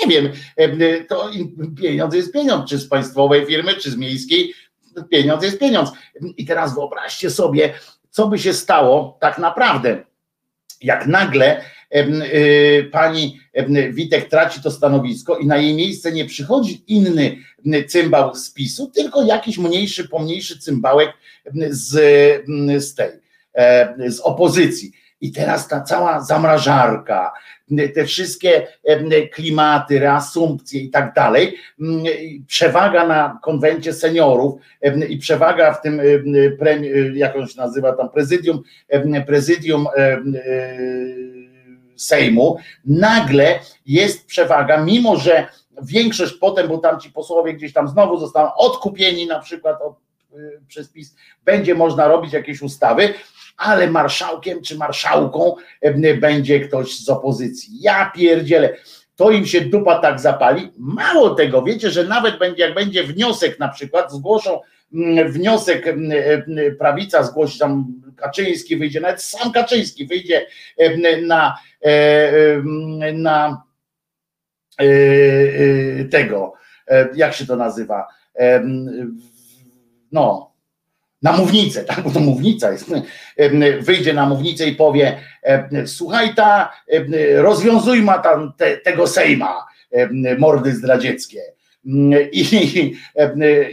nie 0.00 0.06
wiem, 0.06 0.32
to 1.08 1.30
pieniądz 1.82 2.14
jest 2.14 2.32
pieniądz, 2.32 2.70
czy 2.70 2.78
z 2.78 2.88
państwowej 2.88 3.46
firmy, 3.46 3.74
czy 3.74 3.90
z 3.90 3.96
miejskiej, 3.96 4.54
pieniądz 5.10 5.42
jest 5.42 5.58
pieniądz. 5.58 5.92
I 6.36 6.46
teraz 6.46 6.74
wyobraźcie 6.74 7.30
sobie, 7.30 7.74
co 8.10 8.28
by 8.28 8.38
się 8.38 8.52
stało 8.52 9.18
tak 9.20 9.38
naprawdę, 9.38 10.04
jak 10.80 11.06
nagle 11.06 11.64
pani 12.92 13.40
Witek 13.90 14.28
traci 14.28 14.62
to 14.62 14.70
stanowisko 14.70 15.38
i 15.38 15.46
na 15.46 15.56
jej 15.56 15.74
miejsce 15.74 16.12
nie 16.12 16.24
przychodzi 16.24 16.84
inny 16.86 17.36
cymbał 17.88 18.34
z 18.34 18.50
PiSu, 18.50 18.90
tylko 18.94 19.22
jakiś 19.22 19.58
mniejszy, 19.58 20.08
pomniejszy 20.08 20.58
cymbałek 20.58 21.12
z, 21.70 21.90
z 22.84 22.94
tej, 22.94 23.08
z 24.06 24.20
opozycji. 24.20 24.92
I 25.20 25.32
teraz 25.32 25.68
ta 25.68 25.80
cała 25.80 26.20
zamrażarka, 26.20 27.32
te 27.94 28.04
wszystkie 28.04 28.66
klimaty, 29.32 29.98
reasumpcje 29.98 30.80
i 30.80 30.90
tak 30.90 31.14
dalej, 31.14 31.56
przewaga 32.46 33.06
na 33.06 33.38
konwencie 33.42 33.92
seniorów 33.92 34.60
i 35.08 35.18
przewaga 35.18 35.72
w 35.72 35.82
tym, 35.82 36.00
jak 37.14 37.36
on 37.36 37.46
się 37.46 37.56
nazywa 37.56 37.92
tam, 37.92 38.10
prezydium, 38.10 38.62
prezydium 39.26 39.86
Sejmu, 41.96 42.56
nagle 42.84 43.58
jest 43.86 44.26
przewaga, 44.26 44.84
mimo 44.84 45.16
że 45.16 45.46
większość 45.82 46.32
potem, 46.32 46.68
bo 46.68 46.78
tam 46.78 47.00
ci 47.00 47.10
posłowie 47.10 47.54
gdzieś 47.54 47.72
tam 47.72 47.88
znowu 47.88 48.18
zostaną 48.18 48.54
odkupieni 48.54 49.26
na 49.26 49.40
przykład 49.40 49.82
od, 49.82 49.94
y, 50.38 50.60
przez 50.68 50.88
PiS, 50.88 51.14
będzie 51.44 51.74
można 51.74 52.08
robić 52.08 52.32
jakieś 52.32 52.62
ustawy, 52.62 53.14
ale 53.56 53.90
marszałkiem 53.90 54.62
czy 54.62 54.76
marszałką 54.76 55.56
będzie 56.20 56.60
ktoś 56.60 56.98
z 56.98 57.08
opozycji. 57.08 57.72
Ja 57.80 58.12
pierdzielę. 58.14 58.76
To 59.16 59.30
im 59.30 59.46
się 59.46 59.60
dupa 59.60 59.98
tak 59.98 60.20
zapali. 60.20 60.72
Mało 60.78 61.30
tego, 61.30 61.62
wiecie, 61.62 61.90
że 61.90 62.04
nawet 62.04 62.38
będzie, 62.38 62.62
jak 62.62 62.74
będzie 62.74 63.04
wniosek 63.04 63.58
na 63.58 63.68
przykład, 63.68 64.12
zgłoszą 64.12 64.60
wniosek 65.28 65.94
prawica 66.78 67.22
zgłosi 67.22 67.58
tam 67.58 67.94
Kaczyński 68.16 68.76
wyjdzie, 68.76 69.00
nawet 69.00 69.22
sam 69.22 69.52
Kaczyński 69.52 70.06
wyjdzie 70.06 70.46
na, 71.22 71.58
e, 71.80 73.12
na 73.12 73.62
e, 74.80 74.84
e, 74.84 76.04
tego, 76.04 76.52
jak 77.14 77.34
się 77.34 77.46
to 77.46 77.56
nazywa, 77.56 78.06
no 80.12 80.54
na 81.22 81.32
mównicę, 81.32 81.84
tak, 81.84 82.02
bo 82.02 82.10
to 82.10 82.20
mównica 82.20 82.72
jest, 82.72 82.90
wyjdzie 83.80 84.12
na 84.12 84.26
mównicę 84.26 84.66
i 84.66 84.76
powie, 84.76 85.20
słuchaj 85.86 86.34
ta, 86.34 86.72
ma 88.02 88.18
tam 88.18 88.52
te, 88.56 88.76
tego 88.76 89.06
Sejma, 89.06 89.66
mordy 90.38 90.72
zdradzieckie. 90.72 91.42
I, 91.84 92.40
i, 92.40 92.96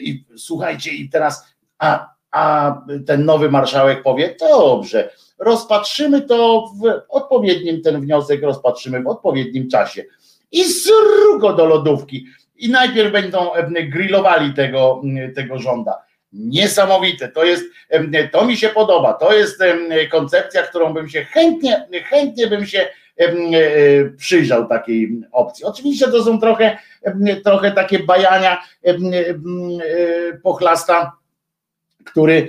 i 0.09 0.25
słuchajcie, 0.38 0.91
i 0.91 1.09
teraz, 1.09 1.45
a, 1.79 2.09
a 2.31 2.75
ten 3.07 3.25
nowy 3.25 3.51
marszałek 3.51 4.03
powie, 4.03 4.35
dobrze, 4.39 5.09
rozpatrzymy 5.39 6.21
to 6.21 6.69
w 6.81 7.01
odpowiednim, 7.09 7.81
ten 7.81 8.01
wniosek 8.01 8.41
rozpatrzymy 8.41 9.03
w 9.03 9.07
odpowiednim 9.07 9.69
czasie. 9.69 10.03
I 10.51 10.63
zrób 10.63 11.41
go 11.41 11.53
do 11.53 11.65
lodówki. 11.65 12.25
I 12.55 12.69
najpierw 12.69 13.11
będą 13.11 13.49
grillowali 13.89 14.53
tego, 14.53 15.01
tego 15.35 15.59
żąda 15.59 15.97
niesamowite. 16.33 17.27
To 17.27 17.43
jest, 17.43 17.63
to 18.31 18.45
mi 18.45 18.57
się 18.57 18.69
podoba. 18.69 19.13
To 19.13 19.33
jest 19.33 19.63
koncepcja, 20.11 20.63
którą 20.63 20.93
bym 20.93 21.09
się 21.09 21.23
chętnie, 21.23 21.88
chętnie 22.09 22.47
bym 22.47 22.65
się 22.65 22.88
przyjrzał 24.18 24.68
takiej 24.68 25.22
opcji. 25.31 25.65
Oczywiście 25.65 26.07
to 26.07 26.23
są 26.23 26.39
trochę, 26.39 26.77
trochę 27.43 27.72
takie 27.72 27.99
bajania 27.99 28.61
e, 28.84 28.93
pochlasta, 30.43 31.11
który, 32.06 32.48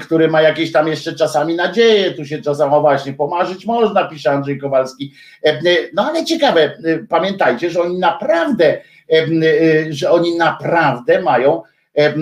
który 0.00 0.28
ma 0.28 0.42
jakieś 0.42 0.72
tam 0.72 0.88
jeszcze 0.88 1.14
czasami 1.14 1.54
nadzieje, 1.54 2.10
tu 2.10 2.24
się 2.24 2.42
czasami 2.42 2.80
właśnie 2.80 3.12
pomarzyć 3.12 3.66
można, 3.66 4.08
pisze 4.08 4.30
Andrzej 4.30 4.58
Kowalski. 4.58 5.12
No 5.94 6.06
ale 6.06 6.24
ciekawe, 6.24 6.78
pamiętajcie, 7.08 7.70
że 7.70 7.80
oni 7.80 7.98
naprawdę, 7.98 8.80
że 9.90 10.10
oni 10.10 10.36
naprawdę 10.36 11.22
mają 11.22 11.62
E, 11.94 12.14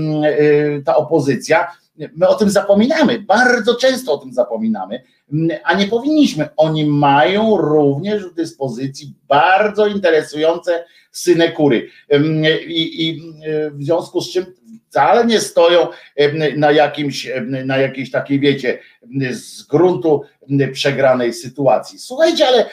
ta 0.84 0.96
opozycja 0.96 1.66
My 2.16 2.28
o 2.28 2.34
tym 2.34 2.50
zapominamy, 2.50 3.18
bardzo 3.18 3.74
często 3.74 4.12
o 4.12 4.18
tym 4.18 4.32
zapominamy, 4.32 5.02
a 5.64 5.74
nie 5.74 5.86
powinniśmy. 5.86 6.48
Oni 6.56 6.86
mają 6.86 7.56
również 7.56 8.24
w 8.26 8.34
dyspozycji 8.34 9.14
bardzo 9.28 9.86
interesujące 9.86 10.84
synekury. 11.12 11.88
I, 12.66 13.08
I 13.08 13.20
w 13.70 13.84
związku 13.84 14.20
z 14.20 14.32
czym 14.32 14.46
wcale 14.88 15.26
nie 15.26 15.40
stoją 15.40 15.86
na 16.56 16.70
jakimś, 16.70 17.28
na 17.64 17.76
jakiejś 17.76 18.10
takiej, 18.10 18.40
wiecie, 18.40 18.78
z 19.30 19.62
gruntu 19.62 20.22
przegranej 20.72 21.32
sytuacji. 21.32 21.98
Słuchajcie, 21.98 22.46
ale 22.46 22.66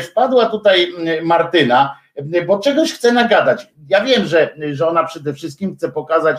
wpadła 0.00 0.46
tutaj 0.46 0.92
Martyna, 1.22 1.98
bo 2.46 2.58
czegoś 2.58 2.92
chce 2.92 3.12
nagadać. 3.12 3.66
Ja 3.88 4.04
wiem, 4.04 4.26
że, 4.26 4.56
że 4.72 4.88
ona 4.88 5.04
przede 5.04 5.34
wszystkim 5.34 5.76
chce 5.76 5.92
pokazać 5.92 6.36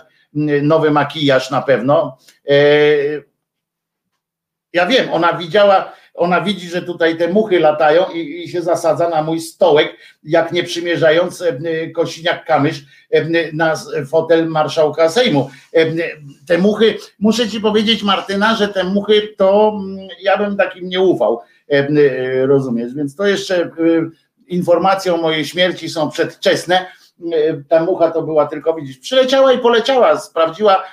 nowy 0.61 0.91
makijaż 0.91 1.51
na 1.51 1.61
pewno. 1.61 2.17
E, 4.73 4.77
ja 4.77 4.85
wiem, 4.85 5.13
ona 5.13 5.33
widziała, 5.33 5.93
ona 6.13 6.41
widzi, 6.41 6.69
że 6.69 6.81
tutaj 6.81 7.17
te 7.17 7.27
muchy 7.27 7.59
latają 7.59 8.05
i, 8.13 8.43
i 8.43 8.49
się 8.49 8.61
zasadza 8.61 9.09
na 9.09 9.23
mój 9.23 9.39
stołek, 9.39 9.97
jak 10.23 10.51
nie 10.51 10.63
przymierzając 10.63 11.41
e, 11.41 11.89
Kosiniak 11.89 12.45
Kamysz 12.45 12.81
e, 13.11 13.51
na 13.53 13.73
fotel 14.09 14.47
marszałka 14.47 15.09
Sejmu. 15.09 15.49
Te 16.47 16.57
muchy, 16.57 16.97
muszę 17.19 17.49
ci 17.49 17.61
powiedzieć 17.61 18.03
Martyna, 18.03 18.55
że 18.55 18.67
te 18.67 18.83
muchy 18.83 19.33
to 19.37 19.79
ja 20.21 20.37
bym 20.37 20.57
takim 20.57 20.89
nie 20.89 21.01
ufał, 21.01 21.41
rozumiesz, 22.45 22.93
więc 22.93 23.15
to 23.15 23.27
jeszcze 23.27 23.71
informacje 24.47 25.13
o 25.13 25.17
mojej 25.17 25.45
śmierci 25.45 25.89
są 25.89 26.09
przedwczesne, 26.09 26.85
ta 27.69 27.83
mucha 27.83 28.11
to 28.11 28.21
była 28.21 28.45
tylko, 28.45 28.73
widzisz, 28.73 28.97
przyleciała 28.97 29.53
i 29.53 29.59
poleciała, 29.59 30.19
sprawdziła, 30.19 30.83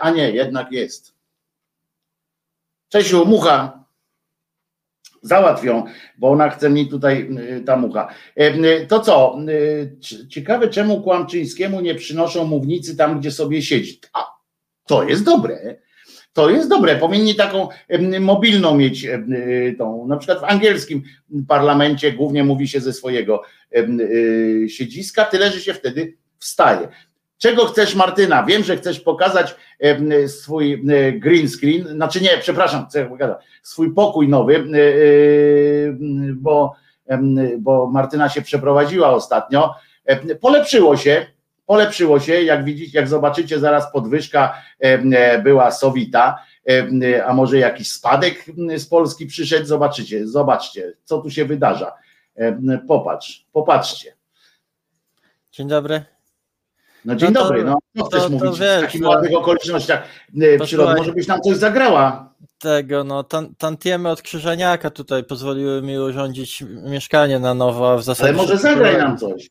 a 0.00 0.10
nie, 0.10 0.30
jednak 0.30 0.72
jest. 0.72 1.15
Czesiu, 2.96 3.26
mucha, 3.26 3.84
załatwią, 5.22 5.84
bo 6.18 6.30
ona 6.30 6.50
chce 6.50 6.70
mi 6.70 6.88
tutaj 6.88 7.30
ta 7.66 7.76
mucha. 7.76 8.08
To 8.88 9.00
co? 9.00 9.38
Ciekawe, 10.28 10.68
czemu 10.68 11.02
Kłamczyńskiemu 11.02 11.80
nie 11.80 11.94
przynoszą 11.94 12.44
mównicy 12.44 12.96
tam, 12.96 13.20
gdzie 13.20 13.30
sobie 13.30 13.62
siedzi. 13.62 14.00
A, 14.12 14.24
to 14.86 15.08
jest 15.08 15.24
dobre. 15.24 15.76
To 16.32 16.50
jest 16.50 16.68
dobre. 16.68 16.96
Powinni 16.96 17.34
taką 17.34 17.68
mobilną 18.20 18.76
mieć 18.76 19.06
tą, 19.78 20.06
na 20.06 20.16
przykład 20.16 20.40
w 20.40 20.44
angielskim 20.44 21.02
parlamencie 21.48 22.12
głównie 22.12 22.44
mówi 22.44 22.68
się 22.68 22.80
ze 22.80 22.92
swojego 22.92 23.42
y, 24.00 24.66
siedziska, 24.68 25.24
tyle, 25.24 25.50
że 25.50 25.60
się 25.60 25.74
wtedy 25.74 26.16
wstaje. 26.38 26.88
Czego 27.38 27.66
chcesz, 27.66 27.94
Martyna? 27.94 28.42
Wiem, 28.42 28.64
że 28.64 28.76
chcesz 28.76 29.00
pokazać 29.00 29.56
swój 30.26 30.84
green 31.12 31.48
screen, 31.48 31.88
znaczy 31.88 32.20
nie, 32.20 32.38
przepraszam, 32.40 32.86
chcę 32.86 33.06
pokazać, 33.06 33.38
swój 33.62 33.94
pokój 33.94 34.28
nowy, 34.28 34.64
bo, 36.34 36.74
bo 37.58 37.86
Martyna 37.86 38.28
się 38.28 38.42
przeprowadziła 38.42 39.10
ostatnio. 39.10 39.74
Polepszyło 40.40 40.96
się, 40.96 41.26
polepszyło 41.66 42.20
się, 42.20 42.42
jak 42.42 42.64
widzicie, 42.64 42.98
jak 42.98 43.08
zobaczycie, 43.08 43.58
zaraz 43.58 43.92
podwyżka 43.92 44.62
była 45.44 45.70
sowita, 45.70 46.38
a 47.26 47.32
może 47.32 47.58
jakiś 47.58 47.92
spadek 47.92 48.44
z 48.76 48.86
Polski 48.86 49.26
przyszedł, 49.26 49.66
zobaczycie, 49.66 50.26
zobaczcie, 50.26 50.92
co 51.04 51.18
tu 51.18 51.30
się 51.30 51.44
wydarza. 51.44 51.92
Popatrz, 52.88 53.46
popatrzcie. 53.52 54.12
Dzień 55.52 55.68
dobry. 55.68 56.15
No 57.06 57.16
dzień 57.16 57.32
no 57.32 57.40
to, 57.40 57.46
dobry, 57.46 57.64
no 57.64 57.78
co 57.96 58.04
chcesz 58.04 58.22
to, 58.22 58.28
mówić 58.28 58.50
to 58.50 58.56
wiesz, 58.56 58.78
w 58.78 58.84
takich 58.84 59.06
ładnych 59.06 59.36
okolicznościach 59.36 60.02
e, 60.40 60.58
przyrody? 60.58 60.94
Może 60.96 61.12
byś 61.12 61.26
nam 61.26 61.40
coś 61.40 61.56
zagrała? 61.56 62.34
Tego, 62.58 63.04
no 63.04 63.24
tan, 63.24 63.54
tantiemy 63.54 64.10
od 64.10 64.22
Krzyżeniaka 64.22 64.90
tutaj 64.90 65.24
pozwoliły 65.24 65.82
mi 65.82 65.98
urządzić 65.98 66.64
mieszkanie 66.84 67.38
na 67.38 67.54
nowo, 67.54 67.92
a 67.92 67.96
w 67.96 68.02
zasadzie... 68.02 68.28
Ale 68.28 68.36
może 68.36 68.56
zagraj 68.56 68.98
nam 68.98 69.18
coś. 69.18 69.50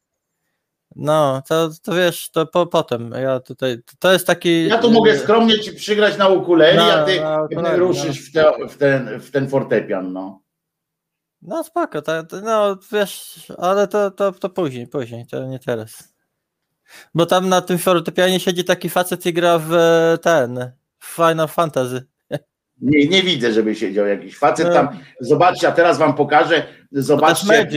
No, 0.96 1.42
to, 1.48 1.70
to 1.84 1.94
wiesz, 1.94 2.30
to 2.32 2.46
po, 2.46 2.66
potem. 2.66 3.12
Ja 3.12 3.40
tutaj, 3.40 3.78
to 4.00 4.14
jest 4.14 4.28
taki. 4.28 4.68
Ja 4.68 4.78
tu 4.78 4.92
mogę 4.92 5.20
skromnie 5.20 5.60
ci 5.60 5.74
przygrać 5.74 6.18
na 6.18 6.28
ukulele, 6.28 6.76
no, 6.76 6.94
a 6.94 7.04
ty 7.06 7.22
ukulele, 7.56 7.78
ruszysz 7.78 8.34
no. 8.34 8.42
w, 8.42 8.58
te, 8.58 8.68
w, 8.68 8.78
ten, 8.78 9.20
w 9.20 9.32
ten 9.32 9.50
fortepian, 9.50 10.14
no. 10.14 10.42
No 11.42 11.64
spoko, 11.64 12.02
to, 12.02 12.24
no 12.44 12.78
wiesz, 12.92 13.46
ale 13.58 13.88
to, 13.88 14.12
to, 14.12 14.32
to 14.32 14.50
później, 14.50 14.88
później, 14.88 15.26
to 15.28 15.46
nie 15.46 15.60
teraz. 15.60 16.15
Bo 17.14 17.26
tam 17.26 17.50
na 17.50 17.62
tym 17.62 17.78
fortepianie 17.78 18.40
siedzi 18.40 18.64
taki 18.64 18.90
facet 18.90 19.26
i 19.26 19.34
gra 19.34 19.60
w 19.60 19.72
ten, 20.22 20.72
w 21.00 21.16
Final 21.16 21.48
Fantasy. 21.48 22.06
Nie, 22.82 23.08
nie 23.08 23.24
widzę, 23.24 23.54
żeby 23.54 23.76
siedział 23.76 24.06
jakiś 24.06 24.38
facet 24.38 24.74
tam. 24.74 24.86
No. 24.86 25.00
Zobaczcie, 25.20 25.68
a 25.68 25.72
teraz 25.72 25.98
wam 25.98 26.16
pokażę. 26.16 26.64
Zobaczcie 26.92 27.68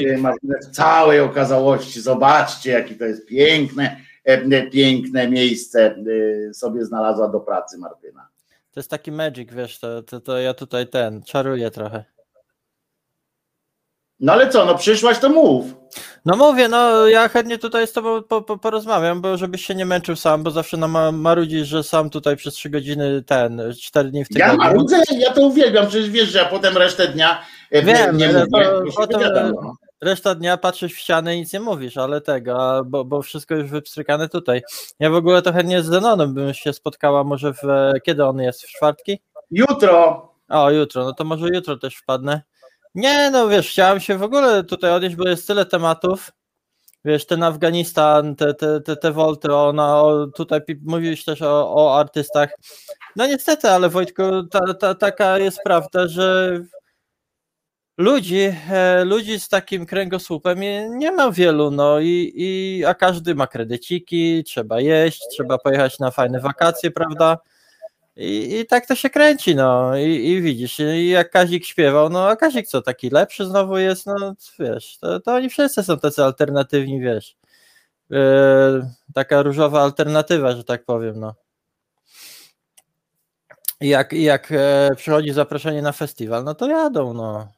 w 0.63 0.71
całej 0.71 1.21
okazałości. 1.21 2.01
Zobaczcie, 2.01 2.71
jakie 2.71 2.95
to 2.95 3.05
jest 3.05 3.27
piękne, 3.27 3.97
e, 4.25 4.71
piękne 4.71 5.29
miejsce 5.29 5.97
e, 6.51 6.55
sobie 6.55 6.85
znalazła 6.85 7.29
do 7.29 7.41
pracy 7.41 7.79
Martyna. 7.79 8.29
To 8.71 8.81
jest 8.81 8.91
taki 8.91 9.13
magic, 9.13 9.53
wiesz, 9.53 9.79
to, 9.79 10.03
to, 10.03 10.21
to 10.21 10.39
ja 10.39 10.55
tutaj 10.55 10.87
ten 10.87 11.23
czaruję 11.23 11.71
trochę. 11.71 12.05
No 14.21 14.33
ale 14.33 14.49
co, 14.49 14.65
no 14.65 14.75
przyszłaś, 14.75 15.19
to 15.19 15.29
mów. 15.29 15.65
No 16.25 16.37
mówię, 16.37 16.69
no 16.69 17.07
ja 17.07 17.29
chętnie 17.29 17.59
tutaj 17.59 17.87
z 17.87 17.93
tobą 17.93 18.23
po, 18.23 18.43
po, 18.43 18.59
porozmawiam, 18.59 19.21
bo 19.21 19.37
żebyś 19.37 19.67
się 19.67 19.75
nie 19.75 19.87
męczył 19.87 20.17
sam, 20.17 20.43
bo 20.43 20.51
zawsze 20.51 20.77
na 20.77 21.13
marudzisz, 21.13 21.69
że 21.69 21.83
sam 21.83 22.11
tutaj 22.11 22.37
przez 22.37 22.55
trzy 22.55 22.71
godziny 22.71 23.23
ten, 23.23 23.63
cztery 23.83 24.11
dni 24.11 24.25
w 24.25 24.29
tygodniu. 24.29 24.53
Ja 24.53 24.59
marudzę, 24.59 24.97
ja 25.19 25.33
to 25.33 25.41
uwielbiam, 25.41 25.87
przecież 25.87 26.11
wiesz, 26.11 26.29
że 26.29 26.39
ja 26.39 26.45
potem 26.45 26.77
resztę 26.77 27.09
dnia 27.09 27.41
e, 27.71 27.83
Wiem, 27.83 28.17
nie 28.17 28.29
mówię, 28.29 28.47
to, 28.53 28.83
potem 28.97 29.21
no. 29.55 29.75
reszta 30.03 30.35
dnia 30.35 30.57
patrzysz 30.57 30.95
w 30.95 30.99
ścianę 30.99 31.37
i 31.37 31.41
nic 31.41 31.53
nie 31.53 31.61
mówisz, 31.61 31.97
ale 31.97 32.21
tego, 32.21 32.83
bo, 32.87 33.05
bo 33.05 33.23
wszystko 33.23 33.55
już 33.55 33.71
wypstrykane 33.71 34.29
tutaj. 34.29 34.63
Ja 35.01 35.11
w 35.11 35.15
ogóle 35.15 35.43
to 35.43 35.53
chętnie 35.53 35.83
z 35.83 35.87
Zenonem 35.87 36.35
bym 36.35 36.55
się 36.55 36.73
spotkała, 36.73 37.25
może 37.25 37.53
w, 37.53 37.93
kiedy 38.05 38.25
on 38.25 38.39
jest, 38.39 38.63
w 38.63 38.69
czwartki? 38.77 39.21
Jutro. 39.51 40.29
O, 40.49 40.71
jutro, 40.71 41.05
no 41.05 41.13
to 41.13 41.25
może 41.25 41.47
jutro 41.49 41.77
też 41.77 41.97
wpadnę. 41.97 42.43
Nie, 42.95 43.31
no 43.31 43.49
wiesz, 43.49 43.71
chciałem 43.71 44.01
się 44.01 44.19
w 44.19 44.23
ogóle 44.23 44.65
tutaj 44.65 44.91
odnieść, 44.91 45.17
bo 45.17 45.29
jest 45.29 45.47
tyle 45.47 45.67
tematów. 45.67 46.33
Wiesz, 47.05 47.27
ten 47.27 47.43
Afganistan, 47.43 48.37
te, 48.37 48.55
te, 48.55 48.81
te, 48.81 48.97
te 48.97 49.13
wolty, 49.13 49.55
ona, 49.55 50.03
o, 50.03 50.27
tutaj 50.27 50.61
mówiłeś 50.83 51.25
też 51.25 51.43
o, 51.43 51.75
o 51.75 51.99
artystach. 51.99 52.51
No 53.17 53.27
niestety, 53.27 53.71
ale 53.71 53.89
Wojtku, 53.89 54.23
ta, 54.51 54.75
ta, 54.75 54.95
taka 54.95 55.39
jest 55.39 55.59
prawda, 55.65 56.09
że 56.09 56.59
ludzi, 57.99 58.55
e, 58.71 59.05
ludzi 59.05 59.41
z 59.41 59.49
takim 59.49 59.87
kręgosłupem 59.87 60.59
nie 60.99 61.13
ma 61.13 61.31
wielu, 61.33 61.71
no 61.71 62.01
i, 62.01 62.33
i 62.35 62.85
a 62.85 62.95
każdy 62.95 63.35
ma 63.35 63.47
kredyciki, 63.47 64.45
trzeba 64.45 64.81
jeść, 64.81 65.23
trzeba 65.31 65.59
pojechać 65.59 65.99
na 65.99 66.11
fajne 66.11 66.41
wakacje, 66.41 66.91
prawda? 66.91 67.39
I, 68.19 68.61
I 68.61 68.67
tak 68.67 68.87
to 68.87 68.95
się 68.95 69.11
kręci, 69.11 69.55
no 69.55 69.97
i, 69.97 70.29
i 70.29 70.43
widzisz, 70.43 70.79
i 70.79 71.09
jak 71.09 71.31
Kazik 71.31 71.65
śpiewał, 71.67 72.11
no 72.11 72.29
a 72.29 72.37
Kazik 72.37 72.67
co, 72.67 72.83
taki 72.83 73.11
lepszy 73.11 73.47
znowu 73.47 73.79
jest, 73.79 74.07
no 74.07 74.35
wiesz, 74.59 74.99
to, 74.99 75.21
to 75.21 75.35
oni 75.35 75.51
wszyscy 75.51 75.83
są 75.83 75.99
tacy 75.99 76.25
alternatywni, 76.25 77.01
wiesz, 77.01 77.37
yy, 78.11 78.19
taka 79.15 79.43
różowa 79.43 79.83
alternatywa, 79.83 80.53
że 80.53 80.65
tak 80.65 80.85
powiem, 80.85 81.21
no. 81.21 81.35
I 83.81 83.89
jak, 83.89 84.13
jak 84.13 84.53
e, 84.53 84.91
przychodzi 84.97 85.33
zaproszenie 85.33 85.83
na 85.83 85.93
festiwal, 85.93 86.45
no 86.45 86.55
to 86.55 86.69
jadą, 86.69 87.15
no. 87.15 87.53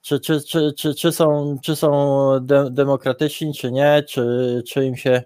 Czy, 0.00 0.20
czy, 0.20 0.40
czy, 0.40 0.72
czy, 0.78 0.94
czy 0.94 1.12
są, 1.12 1.56
czy 1.62 1.76
są 1.76 2.30
de, 2.40 2.70
demokratyczni, 2.70 3.54
czy 3.54 3.72
nie, 3.72 4.02
czy, 4.08 4.62
czy 4.68 4.84
im 4.84 4.96
się 4.96 5.22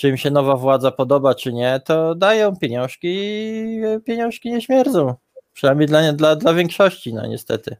czy 0.00 0.08
im 0.08 0.16
się 0.16 0.30
nowa 0.30 0.56
władza 0.56 0.90
podoba, 0.90 1.34
czy 1.34 1.52
nie, 1.52 1.80
to 1.84 2.14
dają 2.14 2.56
pieniążki 2.56 3.08
i 3.08 3.82
pieniążki 4.04 4.50
nie 4.50 4.60
śmierdzą. 4.62 5.14
Przynajmniej 5.52 5.88
dla, 5.88 6.12
dla, 6.12 6.36
dla 6.36 6.54
większości, 6.54 7.14
no 7.14 7.26
niestety. 7.26 7.76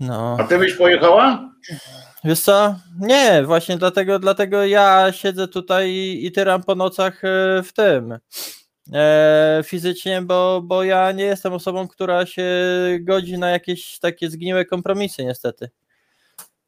No. 0.00 0.36
A 0.40 0.44
ty 0.44 0.58
byś 0.58 0.74
pojechała? 0.74 1.50
Wiesz 2.24 2.40
co? 2.40 2.76
Nie, 3.00 3.42
właśnie 3.46 3.76
dlatego, 3.76 4.18
dlatego 4.18 4.64
ja 4.64 5.12
siedzę 5.12 5.48
tutaj 5.48 5.90
i, 5.90 6.26
i 6.26 6.32
tyram 6.32 6.62
po 6.62 6.74
nocach 6.74 7.24
e, 7.24 7.62
w 7.62 7.72
tym 7.72 8.18
e, 8.92 9.60
fizycznie, 9.64 10.22
bo, 10.22 10.60
bo 10.64 10.84
ja 10.84 11.12
nie 11.12 11.24
jestem 11.24 11.52
osobą, 11.52 11.88
która 11.88 12.26
się 12.26 12.44
godzi 13.00 13.38
na 13.38 13.50
jakieś 13.50 13.98
takie 13.98 14.30
zgniłe 14.30 14.64
kompromisy, 14.64 15.24
niestety. 15.24 15.70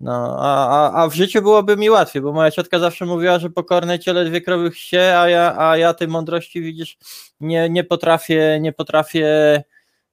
No, 0.02 0.36
a, 0.38 0.68
a, 0.68 1.02
a 1.02 1.08
w 1.08 1.14
życiu 1.14 1.42
byłoby 1.42 1.76
mi 1.76 1.90
łatwiej, 1.90 2.22
bo 2.22 2.32
moja 2.32 2.50
ciotka 2.50 2.78
zawsze 2.78 3.06
mówiła, 3.06 3.38
że 3.38 3.50
pokorne 3.50 3.98
ciele 3.98 4.24
dwie 4.24 4.40
krowy 4.40 4.70
się, 4.74 5.00
a 5.16 5.28
ja, 5.28 5.54
a 5.58 5.76
ja 5.76 5.94
tej 5.94 6.08
mądrości 6.08 6.62
widzisz, 6.62 6.98
nie, 7.40 7.68
nie 7.70 7.84
potrafię, 7.84 8.58
nie 8.60 8.72
potrafię, 8.72 9.62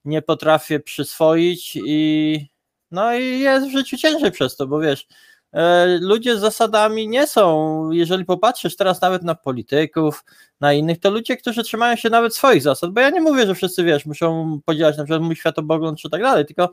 nie 0.05 0.21
potrafię 0.21 0.79
przyswoić 0.79 1.75
i 1.85 2.49
no 2.91 3.15
i 3.15 3.39
jest 3.39 3.67
w 3.67 3.71
życiu 3.71 3.97
ciężej 3.97 4.31
przez 4.31 4.55
to, 4.55 4.67
bo 4.67 4.79
wiesz, 4.79 5.07
e, 5.53 5.97
ludzie 6.01 6.37
z 6.37 6.39
zasadami 6.39 7.07
nie 7.07 7.27
są, 7.27 7.91
jeżeli 7.91 8.25
popatrzysz 8.25 8.75
teraz 8.75 9.01
nawet 9.01 9.23
na 9.23 9.35
polityków, 9.35 10.23
na 10.61 10.73
innych, 10.73 10.99
to 10.99 11.09
ludzie, 11.09 11.37
którzy 11.37 11.63
trzymają 11.63 11.95
się 11.95 12.09
nawet 12.09 12.35
swoich 12.35 12.61
zasad, 12.61 12.91
bo 12.91 13.01
ja 13.01 13.09
nie 13.09 13.21
mówię, 13.21 13.47
że 13.47 13.55
wszyscy, 13.55 13.83
wiesz, 13.83 14.05
muszą 14.05 14.59
podzielać 14.65 14.97
na 14.97 15.03
przykład 15.03 15.21
mój 15.21 15.35
światopogląd 15.35 15.99
czy 15.99 16.09
tak 16.09 16.21
dalej, 16.21 16.45
tylko 16.45 16.69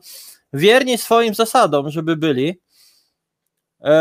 wierni 0.53 0.97
swoim 0.97 1.33
zasadom, 1.33 1.89
żeby 1.89 2.15
byli, 2.15 2.59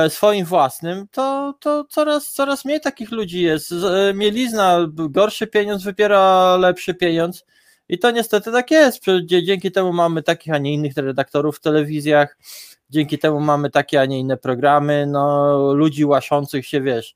swoim 0.08 0.44
własnym, 0.46 1.06
to, 1.10 1.54
to 1.60 1.84
coraz, 1.84 2.32
coraz 2.32 2.64
mniej 2.64 2.80
takich 2.80 3.10
ludzi 3.10 3.42
jest. 3.42 3.72
E, 3.72 4.14
mielizna, 4.14 4.86
gorszy 4.88 5.46
pieniądz 5.46 5.84
wypiera 5.84 6.56
lepszy 6.56 6.94
pieniądz 6.94 7.44
i 7.88 7.98
to 7.98 8.10
niestety 8.10 8.52
tak 8.52 8.70
jest. 8.70 9.04
Dzięki 9.24 9.72
temu 9.72 9.92
mamy 9.92 10.22
takich, 10.22 10.54
a 10.54 10.58
nie 10.58 10.74
innych 10.74 10.96
redaktorów 10.96 11.56
w 11.56 11.60
telewizjach, 11.60 12.38
dzięki 12.90 13.18
temu 13.18 13.40
mamy 13.40 13.70
takie, 13.70 14.00
a 14.00 14.04
nie 14.04 14.18
inne 14.20 14.36
programy, 14.36 15.06
no 15.06 15.56
ludzi 15.72 16.04
łaszących 16.04 16.66
się, 16.66 16.80
wiesz, 16.80 17.14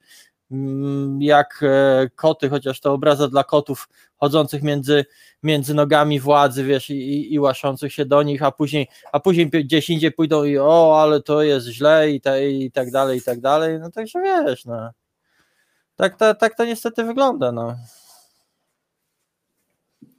jak 1.18 1.60
e, 1.62 2.08
koty, 2.14 2.48
chociaż 2.48 2.80
to 2.80 2.92
obraza 2.92 3.28
dla 3.28 3.44
kotów 3.44 3.88
chodzących 4.16 4.62
między, 4.62 5.04
między 5.42 5.74
nogami 5.74 6.20
władzy, 6.20 6.64
wiesz, 6.64 6.90
i, 6.90 7.34
i 7.34 7.38
łaszących 7.38 7.92
się 7.92 8.04
do 8.04 8.22
nich, 8.22 8.42
a 8.42 8.52
później, 8.52 8.88
a 9.12 9.20
później 9.20 9.50
gdzieś 9.50 9.90
indziej 9.90 10.12
pójdą 10.12 10.44
i 10.44 10.58
o, 10.58 11.02
ale 11.02 11.22
to 11.22 11.42
jest 11.42 11.66
źle 11.66 12.10
i, 12.10 12.20
ta, 12.20 12.38
i 12.38 12.70
tak 12.70 12.90
dalej, 12.90 13.18
i 13.18 13.22
tak 13.22 13.40
dalej, 13.40 13.80
no 13.80 13.90
także 13.90 14.20
wiesz, 14.22 14.64
no. 14.64 14.90
Tak, 15.96 16.16
tak, 16.16 16.40
tak 16.40 16.56
to 16.56 16.64
niestety 16.64 17.04
wygląda, 17.04 17.52
no. 17.52 17.76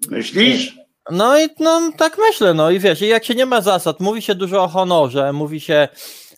Myślisz? 0.10 0.78
No 1.12 1.40
i 1.40 1.48
no, 1.60 1.92
tak 1.98 2.18
myślę, 2.18 2.54
no 2.54 2.72
i 2.72 2.80
wiesz, 2.80 3.02
i 3.02 3.08
jak 3.08 3.26
się 3.26 3.36
nie 3.36 3.46
ma 3.46 3.62
zasad, 3.62 4.00
mówi 4.00 4.22
się 4.22 4.36
dużo 4.36 4.64
o 4.64 4.68
honorze, 4.68 5.34
mówi 5.34 5.60
się, 5.60 5.88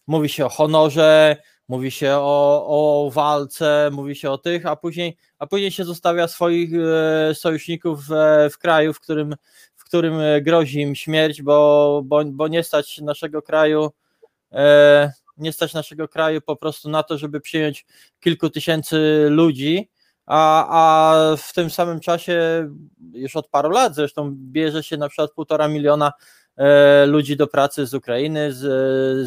mówi 0.08 0.30
się 0.30 0.46
o 0.46 0.50
honorze, 0.50 1.38
mówi 1.74 1.92
się 1.92 2.12
o, 2.12 2.66
o 2.68 3.12
walce, 3.12 3.90
mówi 3.92 4.16
się 4.16 4.32
o 4.32 4.38
tych, 4.38 4.66
a 4.66 4.76
później, 4.76 5.18
a 5.40 5.48
później 5.48 5.72
się 5.72 5.86
zostawia 5.86 6.28
swoich 6.28 6.72
e, 6.74 7.36
sojuszników 7.36 8.00
w, 8.52 8.58
kraju, 8.58 8.94
w 8.94 9.00
którym, 9.00 9.36
w 9.76 9.84
którym 9.84 10.14
grozi 10.42 10.82
im 10.82 10.96
śmierć, 10.96 11.42
bo, 11.42 12.02
bo, 12.06 12.26
bo 12.26 12.48
nie 12.48 12.64
stać 12.64 13.02
naszego 13.02 13.42
kraju 13.42 13.92
e, 14.52 15.12
nie 15.38 15.54
stać 15.54 15.74
naszego 15.74 16.08
kraju 16.08 16.42
po 16.42 16.56
prostu 16.56 16.90
na 16.90 17.04
to, 17.04 17.18
żeby 17.18 17.42
przyjąć 17.42 17.86
kilku 18.20 18.50
tysięcy 18.50 19.28
ludzi, 19.30 19.90
a, 20.26 20.66
a 20.70 21.36
w 21.38 21.54
tym 21.54 21.70
samym 21.70 22.00
czasie 22.00 22.70
już 23.14 23.36
od 23.36 23.48
paru 23.48 23.70
lat 23.70 23.96
zresztą 23.96 24.32
bierze 24.36 24.84
się 24.84 24.98
na 24.98 25.10
przykład 25.10 25.32
półtora 25.32 25.68
miliona 25.68 26.12
E, 26.12 26.43
ludzi 27.06 27.38
do 27.38 27.48
pracy 27.48 27.86
z 27.86 27.94
Ukrainy, 27.94 28.54
z, 28.54 28.60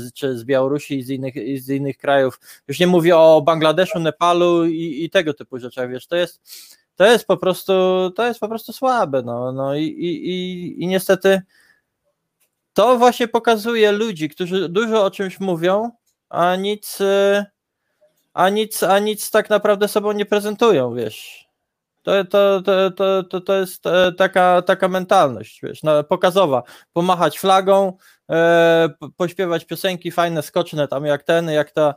z, 0.00 0.12
czy 0.12 0.38
z 0.38 0.44
Białorusi 0.44 0.98
i 0.98 1.02
z 1.02 1.10
innych, 1.10 1.34
z 1.58 1.68
innych 1.68 1.96
krajów. 1.96 2.40
Już 2.68 2.80
nie 2.80 2.86
mówię 2.86 3.16
o 3.16 3.42
Bangladeszu, 3.42 3.98
Nepalu 3.98 4.66
i, 4.66 5.04
i 5.04 5.10
tego 5.10 5.34
typu 5.34 5.58
rzeczach, 5.58 5.90
wiesz, 5.90 6.06
to 6.06 6.16
jest, 6.16 6.40
to 6.96 7.06
jest 7.06 7.26
po 7.26 7.36
prostu, 7.36 7.72
to 8.16 8.26
jest 8.26 8.40
po 8.40 8.48
prostu 8.48 8.72
słabe, 8.72 9.22
no, 9.22 9.52
no 9.52 9.74
i, 9.74 9.84
i, 9.84 10.30
i, 10.30 10.82
i 10.82 10.86
niestety 10.86 11.42
to 12.72 12.98
właśnie 12.98 13.28
pokazuje 13.28 13.92
ludzi, 13.92 14.28
którzy 14.28 14.68
dużo 14.68 15.04
o 15.04 15.10
czymś 15.10 15.40
mówią, 15.40 15.90
a 16.28 16.56
nic, 16.56 16.98
a 18.32 18.48
nic, 18.48 18.82
a 18.82 18.98
nic 18.98 19.30
tak 19.30 19.50
naprawdę 19.50 19.88
sobą 19.88 20.12
nie 20.12 20.26
prezentują, 20.26 20.94
wiesz. 20.94 21.45
To, 22.06 22.24
to, 22.24 22.62
to, 22.62 23.22
to, 23.22 23.40
to, 23.40 23.54
jest 23.54 23.86
e, 23.86 24.12
taka, 24.12 24.62
taka 24.62 24.88
mentalność, 24.88 25.60
wiesz, 25.62 25.82
no, 25.82 26.04
pokazowa. 26.04 26.62
Pomachać 26.92 27.38
flagą, 27.38 27.96
e, 28.30 28.88
pośpiewać 29.16 29.64
piosenki 29.64 30.10
fajne, 30.10 30.42
skoczne, 30.42 30.88
tam 30.88 31.04
jak 31.04 31.22
ten, 31.22 31.50
jak, 31.50 31.70
ta, 31.70 31.94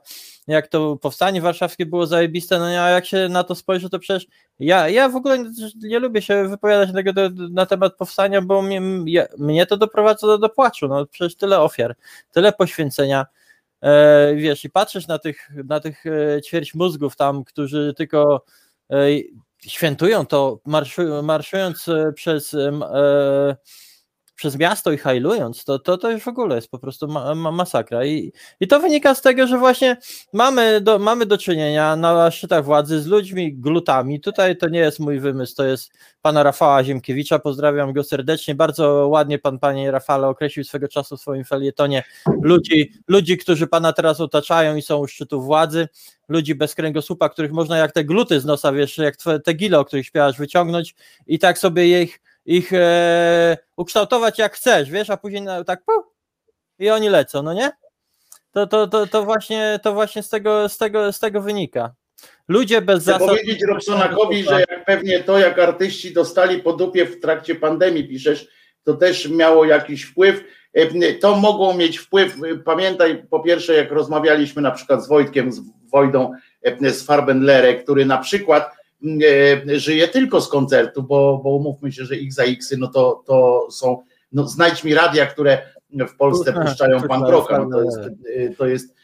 jak 0.48 0.68
to 0.68 0.98
powstanie 0.98 1.42
warszawskie 1.42 1.86
było 1.86 2.08
zajebiste, 2.08 2.60
no 2.60 2.66
a 2.66 2.90
jak 2.90 3.06
się 3.06 3.28
na 3.30 3.44
to 3.44 3.56
spojrzy, 3.56 3.90
to 3.90 4.00
przecież 4.00 4.28
ja, 4.60 4.90
ja 4.90 5.10
w 5.10 5.16
ogóle 5.16 5.46
nie, 5.76 6.00
lubię 6.00 6.22
się 6.22 6.48
wypowiadać 6.48 7.14
do, 7.14 7.30
na 7.52 7.66
temat 7.66 7.96
powstania, 7.96 8.42
bo 8.42 8.62
mnie, 8.62 8.82
mnie 9.38 9.66
to 9.66 9.78
doprowadza 9.78 10.28
do, 10.28 10.38
do 10.38 10.50
płaczu, 10.50 10.88
no 10.88 11.06
przecież 11.06 11.36
tyle 11.36 11.60
ofiar, 11.60 11.96
tyle 12.32 12.54
poświęcenia, 12.54 13.26
e, 13.82 14.36
wiesz, 14.36 14.66
i 14.66 14.70
patrzysz 14.70 15.08
na 15.08 15.20
tych, 15.20 15.50
na 15.66 15.80
tych 15.80 16.06
e, 16.06 16.42
ćwierć 16.42 16.76
mózgów 16.76 17.16
tam, 17.16 17.44
którzy 17.44 17.94
tylko 17.98 18.46
e, 18.90 18.98
świętują 19.68 20.26
to 20.26 20.60
marszu, 20.66 21.02
marszując 21.24 21.88
e, 21.88 22.14
przez, 22.14 22.54
e, 22.54 23.56
przez 24.40 24.58
miasto 24.58 24.92
i 24.92 24.98
hajlując, 24.98 25.64
to, 25.64 25.80
to, 25.80 25.98
to 25.98 26.12
już 26.12 26.24
w 26.24 26.28
ogóle 26.28 26.56
jest 26.56 26.72
po 26.72 26.80
prostu 26.80 27.08
ma, 27.08 27.36
ma, 27.36 27.52
masakra. 27.52 28.06
I, 28.06 28.32
I 28.60 28.68
to 28.68 28.80
wynika 28.80 29.16
z 29.16 29.22
tego, 29.22 29.48
że 29.48 29.58
właśnie 29.58 29.98
mamy 30.34 30.82
do, 30.82 31.00
mamy 31.00 31.26
do 31.26 31.38
czynienia 31.38 31.96
na 31.96 32.32
szczytach 32.32 32.66
władzy 32.66 33.02
z 33.02 33.08
ludźmi 33.08 33.54
glutami. 33.54 34.22
Tutaj 34.22 34.58
to 34.58 34.70
nie 34.70 34.80
jest 34.80 35.00
mój 35.00 35.20
wymysł, 35.20 35.56
to 35.56 35.66
jest 35.66 35.92
pana 36.22 36.44
Rafała 36.44 36.84
Ziemkiewicza, 36.84 37.40
pozdrawiam 37.40 37.94
go 37.94 38.04
serdecznie. 38.04 38.56
Bardzo 38.56 39.08
ładnie 39.08 39.40
pan, 39.40 39.60
panie 39.60 39.92
Rafale, 39.92 40.28
określił 40.28 40.66
swego 40.66 40.88
czasu 40.88 41.18
w 41.18 41.22
swoim 41.22 41.46
felietonie 41.46 42.04
ludzi, 42.42 42.94
ludzi, 43.08 43.38
którzy 43.38 43.68
pana 43.68 43.94
teraz 43.94 44.20
otaczają 44.20 44.76
i 44.76 44.82
są 44.82 44.98
u 44.98 45.08
szczytu 45.08 45.42
władzy 45.42 45.88
ludzi 46.30 46.56
bez 46.56 46.76
kręgosłupa, 46.76 47.30
których 47.30 47.52
można 47.52 47.78
jak 47.78 47.92
te 47.92 48.04
gluty 48.04 48.40
z 48.40 48.46
nosa, 48.46 48.72
wiesz, 48.72 48.98
jak 48.98 49.16
te 49.44 49.54
gile, 49.54 49.80
o 49.80 49.86
których 49.86 50.06
śpiewasz, 50.06 50.38
wyciągnąć 50.38 50.96
i 51.28 51.40
tak 51.40 51.58
sobie 51.58 52.02
ich, 52.02 52.22
ich 52.50 52.74
e, 52.74 53.58
ukształtować 53.78 54.40
jak 54.40 54.56
chcesz, 54.56 54.90
wiesz, 54.90 55.10
a 55.10 55.18
później 55.18 55.44
tak 55.66 55.84
puf, 55.86 56.06
i 56.80 56.90
oni 56.90 57.10
lecą, 57.10 57.44
no 57.44 57.54
nie? 57.54 57.72
To, 58.52 58.68
to, 58.68 58.88
to, 58.88 59.08
to, 59.08 59.26
właśnie, 59.26 59.80
to 59.84 59.94
właśnie 59.94 60.24
z 60.24 60.30
tego, 60.30 60.70
z, 60.70 60.78
tego, 60.78 61.14
z 61.14 61.20
tego 61.20 61.42
wynika. 61.42 61.94
Ludzie 62.48 62.82
bez 62.82 63.04
Chcę 63.04 63.12
zasad... 63.12 63.28
powiedzieć 63.28 63.64
Robsonakowi, 63.64 64.44
że 64.44 64.60
jak 64.60 64.86
pewnie 64.86 65.24
to, 65.24 65.40
jak 65.40 65.60
artyści 65.60 66.14
dostali 66.14 66.60
po 66.60 66.74
dupie 66.74 67.06
w 67.06 67.20
trakcie 67.20 67.56
pandemii, 67.56 68.08
piszesz, 68.08 68.48
to 68.84 68.94
też 68.94 69.30
miało 69.30 69.66
jakiś 69.66 70.04
wpływ. 70.04 70.44
E, 70.74 71.14
to 71.14 71.36
mogło 71.36 71.74
mieć 71.74 71.98
wpływ, 71.98 72.36
pamiętaj 72.66 73.24
po 73.30 73.40
pierwsze, 73.40 73.74
jak 73.74 73.92
rozmawialiśmy 73.92 74.62
na 74.62 74.72
przykład 74.72 75.04
z 75.04 75.08
Wojtkiem, 75.08 75.52
z 75.52 75.62
Wojdą 75.92 76.32
e, 76.62 76.90
z 76.90 77.06
Farbenlere, 77.06 77.76
który 77.76 78.06
na 78.06 78.18
przykład 78.18 78.64
e, 78.64 78.79
żyje 79.68 80.08
tylko 80.08 80.42
z 80.42 80.50
koncertu, 80.50 81.04
bo, 81.04 81.42
bo 81.44 81.50
umówmy 81.50 81.92
się, 81.92 82.06
że 82.06 82.16
X 82.16 82.36
za 82.36 82.44
X, 82.44 82.74
no 82.78 82.88
to, 82.88 83.24
to 83.26 83.68
są, 83.72 84.04
no 84.32 84.48
znajdź 84.48 84.84
mi 84.84 84.94
radia, 84.94 85.26
które 85.26 85.62
w 85.92 86.16
Polsce 86.16 86.54
puszczają 86.54 87.02
pan 87.02 87.22
Broka, 87.22 87.60
no 87.60 87.70
to 87.70 87.84
jest, 87.84 88.00
to 88.58 88.68
jest 88.68 88.96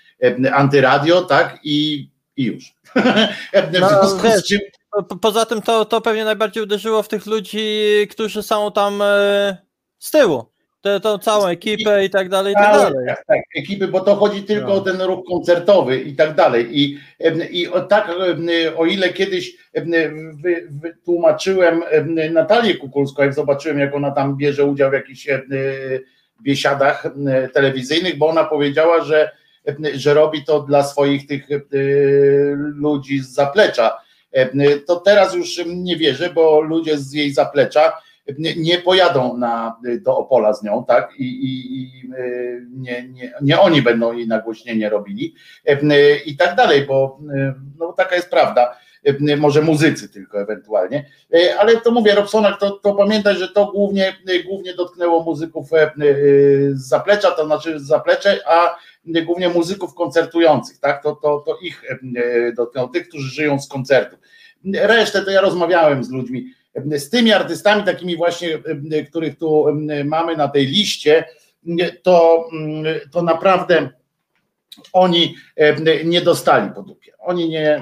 antyradio, 0.53 1.21
tak, 1.21 1.59
i, 1.63 2.09
i 2.37 2.43
już. 2.43 2.75
No, 3.81 4.17
wiesz, 4.23 4.43
czym... 4.43 4.59
Poza 5.21 5.45
tym 5.45 5.61
to, 5.61 5.85
to 5.85 6.01
pewnie 6.01 6.25
najbardziej 6.25 6.63
uderzyło 6.63 7.03
w 7.03 7.07
tych 7.07 7.25
ludzi, 7.25 7.87
którzy 8.11 8.43
są 8.43 8.71
tam 8.71 9.03
z 9.99 10.11
tyłu 10.11 10.54
tę, 10.85 10.99
tą 10.99 11.17
całą 11.17 11.47
ekipę 11.47 12.05
i 12.05 12.09
tak 12.09 12.29
dalej, 12.29 12.53
i 12.53 12.55
tak 12.55 12.73
dalej. 12.73 13.07
Tak, 13.07 13.25
tak, 13.27 13.39
ekipy, 13.55 13.87
bo 13.87 13.99
to 13.99 14.15
chodzi 14.15 14.43
tylko 14.43 14.67
no. 14.67 14.73
o 14.73 14.81
ten 14.81 15.01
ruch 15.01 15.25
koncertowy 15.27 15.99
i 15.99 16.15
tak 16.15 16.35
dalej. 16.35 16.79
I, 16.79 16.99
i 17.51 17.67
o, 17.67 17.81
tak, 17.81 18.11
o 18.77 18.85
ile 18.85 19.09
kiedyś 19.09 19.57
wytłumaczyłem 20.69 21.83
Natalię 22.31 22.75
Kukulską, 22.75 23.23
jak 23.23 23.33
zobaczyłem, 23.33 23.79
jak 23.79 23.95
ona 23.95 24.11
tam 24.11 24.37
bierze 24.37 24.65
udział 24.65 24.89
w 24.89 24.93
jakichś 24.93 25.27
biesiadach 26.41 27.07
telewizyjnych, 27.53 28.17
bo 28.17 28.27
ona 28.27 28.43
powiedziała, 28.43 29.03
że, 29.03 29.31
że 29.93 30.13
robi 30.13 30.43
to 30.43 30.61
dla 30.61 30.83
swoich 30.83 31.27
tych 31.27 31.47
ludzi 32.55 33.19
z 33.19 33.29
zaplecza. 33.29 33.97
To 34.87 34.95
teraz 34.95 35.35
już 35.35 35.61
nie 35.65 35.97
wierzę, 35.97 36.29
bo 36.29 36.61
ludzie 36.61 36.97
z 36.97 37.13
jej 37.13 37.33
zaplecza 37.33 37.93
nie, 38.57 38.77
pojadą 38.77 39.37
na, 39.37 39.79
do 40.01 40.17
Opola 40.17 40.53
z 40.53 40.63
nią, 40.63 40.85
tak? 40.87 41.13
I, 41.17 41.23
i, 41.23 41.81
i 41.81 42.09
nie, 42.69 43.09
nie, 43.09 43.33
nie 43.41 43.59
oni 43.59 43.81
będą 43.81 44.13
jej 44.13 44.27
nagłośnienie 44.27 44.89
robili 44.89 45.35
i 46.25 46.37
tak 46.37 46.55
dalej, 46.55 46.85
bo 46.85 47.19
no, 47.79 47.93
taka 47.93 48.15
jest 48.15 48.29
prawda. 48.29 48.77
Może 49.37 49.61
muzycy 49.61 50.09
tylko 50.09 50.41
ewentualnie, 50.41 51.05
ale 51.59 51.77
to 51.77 51.91
mówię, 51.91 52.15
Robsonak, 52.15 52.59
to, 52.59 52.71
to 52.71 52.93
pamiętaj, 52.93 53.35
że 53.35 53.47
to 53.47 53.71
głównie, 53.71 54.15
głównie 54.45 54.73
dotknęło 54.73 55.23
muzyków 55.23 55.69
z 56.73 56.87
zaplecza, 56.87 57.31
to 57.31 57.45
znaczy 57.45 57.79
z 57.79 57.83
zaplecze, 57.83 58.39
a 58.47 58.75
głównie 59.05 59.49
muzyków 59.49 59.93
koncertujących, 59.93 60.79
tak? 60.79 61.03
To, 61.03 61.15
to, 61.15 61.43
to 61.45 61.57
ich 61.61 61.83
dotknęło, 62.55 62.87
tych, 62.87 63.07
którzy 63.07 63.35
żyją 63.35 63.59
z 63.59 63.67
koncertu. 63.67 64.17
Resztę 64.73 65.21
to 65.21 65.31
ja 65.31 65.41
rozmawiałem 65.41 66.03
z 66.03 66.11
ludźmi, 66.11 66.45
z 66.95 67.09
tymi 67.09 67.31
artystami, 67.31 67.83
takimi 67.83 68.17
właśnie, 68.17 68.49
których 69.09 69.37
tu 69.37 69.65
mamy 70.05 70.37
na 70.37 70.47
tej 70.47 70.65
liście, 70.65 71.25
to, 72.03 72.49
to 73.11 73.21
naprawdę 73.21 73.89
oni 74.93 75.35
nie 76.05 76.21
dostali 76.21 76.71
po 76.75 76.83
dupie. 76.83 77.11
Oni 77.19 77.49
nie, 77.49 77.81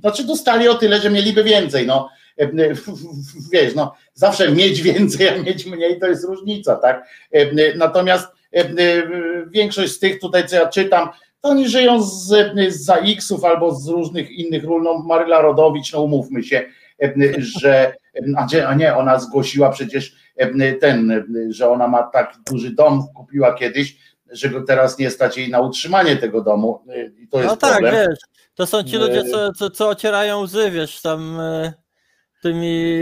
znaczy 0.00 0.24
dostali 0.24 0.68
o 0.68 0.74
tyle, 0.74 1.00
że 1.00 1.10
mieliby 1.10 1.44
więcej. 1.44 1.86
No, 1.86 2.08
wiesz, 3.52 3.74
no, 3.74 3.94
zawsze 4.14 4.52
mieć 4.52 4.82
więcej, 4.82 5.28
a 5.28 5.38
mieć 5.42 5.66
mniej 5.66 6.00
to 6.00 6.06
jest 6.06 6.24
różnica, 6.24 6.76
tak? 6.76 7.08
Natomiast 7.76 8.28
większość 9.50 9.92
z 9.92 9.98
tych 9.98 10.20
tutaj, 10.20 10.48
co 10.48 10.56
ja 10.56 10.68
czytam, 10.68 11.08
to 11.40 11.48
oni 11.48 11.68
żyją 11.68 12.02
z, 12.02 12.28
z 12.68 12.84
ZAX-ów 12.84 13.44
albo 13.44 13.74
z 13.74 13.88
różnych 13.88 14.30
innych 14.30 14.64
ról. 14.64 14.82
No 14.82 14.98
Maryla 14.98 15.40
Rodowicz, 15.40 15.92
no 15.92 16.02
umówmy 16.02 16.44
się, 16.44 16.64
że 17.60 17.94
a 18.66 18.74
nie, 18.74 18.96
ona 18.96 19.18
zgłosiła 19.18 19.70
przecież 19.70 20.16
ten, 20.80 21.24
że 21.48 21.68
ona 21.68 21.88
ma 21.88 22.02
tak 22.02 22.34
duży 22.50 22.70
dom, 22.70 23.06
kupiła 23.14 23.54
kiedyś, 23.54 23.96
że 24.30 24.48
go 24.48 24.62
teraz 24.62 24.98
nie 24.98 25.10
stać 25.10 25.38
jej 25.38 25.50
na 25.50 25.60
utrzymanie 25.60 26.16
tego 26.16 26.42
domu. 26.42 26.84
I 27.22 27.28
to 27.28 27.38
jest 27.38 27.50
no 27.50 27.56
tak, 27.56 27.72
problem. 27.72 27.94
wiesz, 27.94 28.18
to 28.54 28.66
są 28.66 28.82
ci 28.82 28.96
ludzie, 28.96 29.24
co, 29.24 29.52
co, 29.52 29.70
co 29.70 29.88
ocierają 29.88 30.40
łzy, 30.40 30.70
wiesz, 30.70 31.02
tam 31.02 31.40
e, 31.40 31.72
tymi 32.42 32.96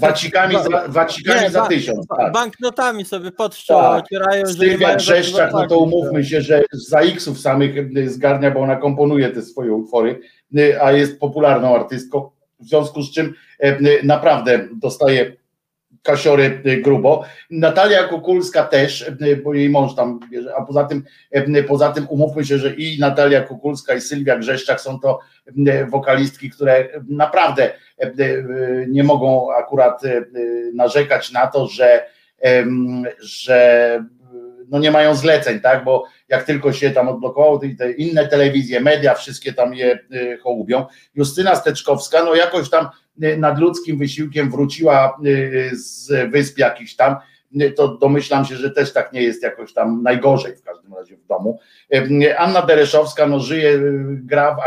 Wacikami 0.00 0.54
za, 0.54 0.88
wacikami 0.88 1.40
nie, 1.40 1.50
za 1.50 1.66
tysiąc. 1.66 2.06
Tak. 2.06 2.32
Banknotami 2.32 3.04
sobie 3.04 3.32
podszczą, 3.32 3.74
tak. 3.74 4.04
ocierają. 4.04 4.46
Sylwia 4.46 4.96
Grzeszczak, 4.96 5.52
no 5.52 5.66
to 5.66 5.78
umówmy 5.78 6.24
się, 6.24 6.40
że 6.40 6.62
za 6.72 7.00
X-ów 7.00 7.40
samych 7.40 7.74
zgarnia, 8.10 8.50
bo 8.50 8.60
ona 8.60 8.76
komponuje 8.76 9.30
te 9.30 9.42
swoje 9.42 9.72
utwory, 9.72 10.20
a 10.82 10.92
jest 10.92 11.20
popularną 11.20 11.74
artystką, 11.74 12.30
w 12.60 12.66
związku 12.68 13.02
z 13.02 13.12
czym 13.12 13.34
naprawdę 14.02 14.68
dostaje 14.80 15.32
kasiory 16.02 16.62
grubo. 16.82 17.24
Natalia 17.50 18.04
Kukulska 18.04 18.64
też, 18.64 19.12
bo 19.44 19.54
jej 19.54 19.70
mąż 19.70 19.94
tam 19.94 20.20
bierze, 20.30 20.54
a 20.56 20.62
poza 20.62 20.84
tym, 20.84 21.04
poza 21.68 21.92
tym 21.92 22.06
umówmy 22.08 22.44
się, 22.44 22.58
że 22.58 22.74
i 22.74 22.98
Natalia 23.00 23.40
Kukulska 23.40 23.94
i 23.94 24.00
Sylwia 24.00 24.38
Grzeszczak 24.38 24.80
są 24.80 25.00
to 25.00 25.18
wokalistki, 25.88 26.50
które 26.50 26.88
naprawdę 27.08 27.72
nie 28.88 29.04
mogą 29.04 29.52
akurat 29.52 30.02
narzekać 30.74 31.32
na 31.32 31.46
to, 31.46 31.66
że, 31.66 32.06
że 33.20 34.04
no 34.68 34.78
nie 34.78 34.90
mają 34.90 35.14
zleceń, 35.14 35.60
tak, 35.60 35.84
bo 35.84 36.04
jak 36.28 36.44
tylko 36.44 36.72
się 36.72 36.90
tam 36.90 37.08
odblokowało, 37.08 37.60
te 37.78 37.92
inne 37.92 38.28
telewizje, 38.28 38.80
media, 38.80 39.14
wszystkie 39.14 39.52
tam 39.52 39.74
je 39.74 39.98
hołubią. 40.42 40.84
Justyna 41.14 41.56
Steczkowska, 41.56 42.24
no 42.24 42.34
jakoś 42.34 42.70
tam 42.70 42.88
Y, 43.22 43.36
nadludzkim 43.36 43.98
wysiłkiem 43.98 44.50
wróciła 44.50 45.18
y, 45.26 45.70
z 45.72 46.30
wysp 46.30 46.58
jakichś 46.58 46.94
tam, 46.94 47.16
y, 47.62 47.70
to 47.70 47.98
domyślam 47.98 48.44
się, 48.44 48.56
że 48.56 48.70
też 48.70 48.92
tak 48.92 49.12
nie 49.12 49.22
jest 49.22 49.42
jakoś 49.42 49.72
tam 49.72 50.02
najgorzej 50.02 50.56
w 50.56 50.62
każdym 50.62 50.94
razie 50.94 51.16
w 51.16 51.26
domu. 51.26 51.58
Anna 52.38 52.62
Dereszowska 52.62 53.26
no, 53.26 53.40
żyje, 53.40 53.80
gra 54.08 54.54
w 54.54 54.58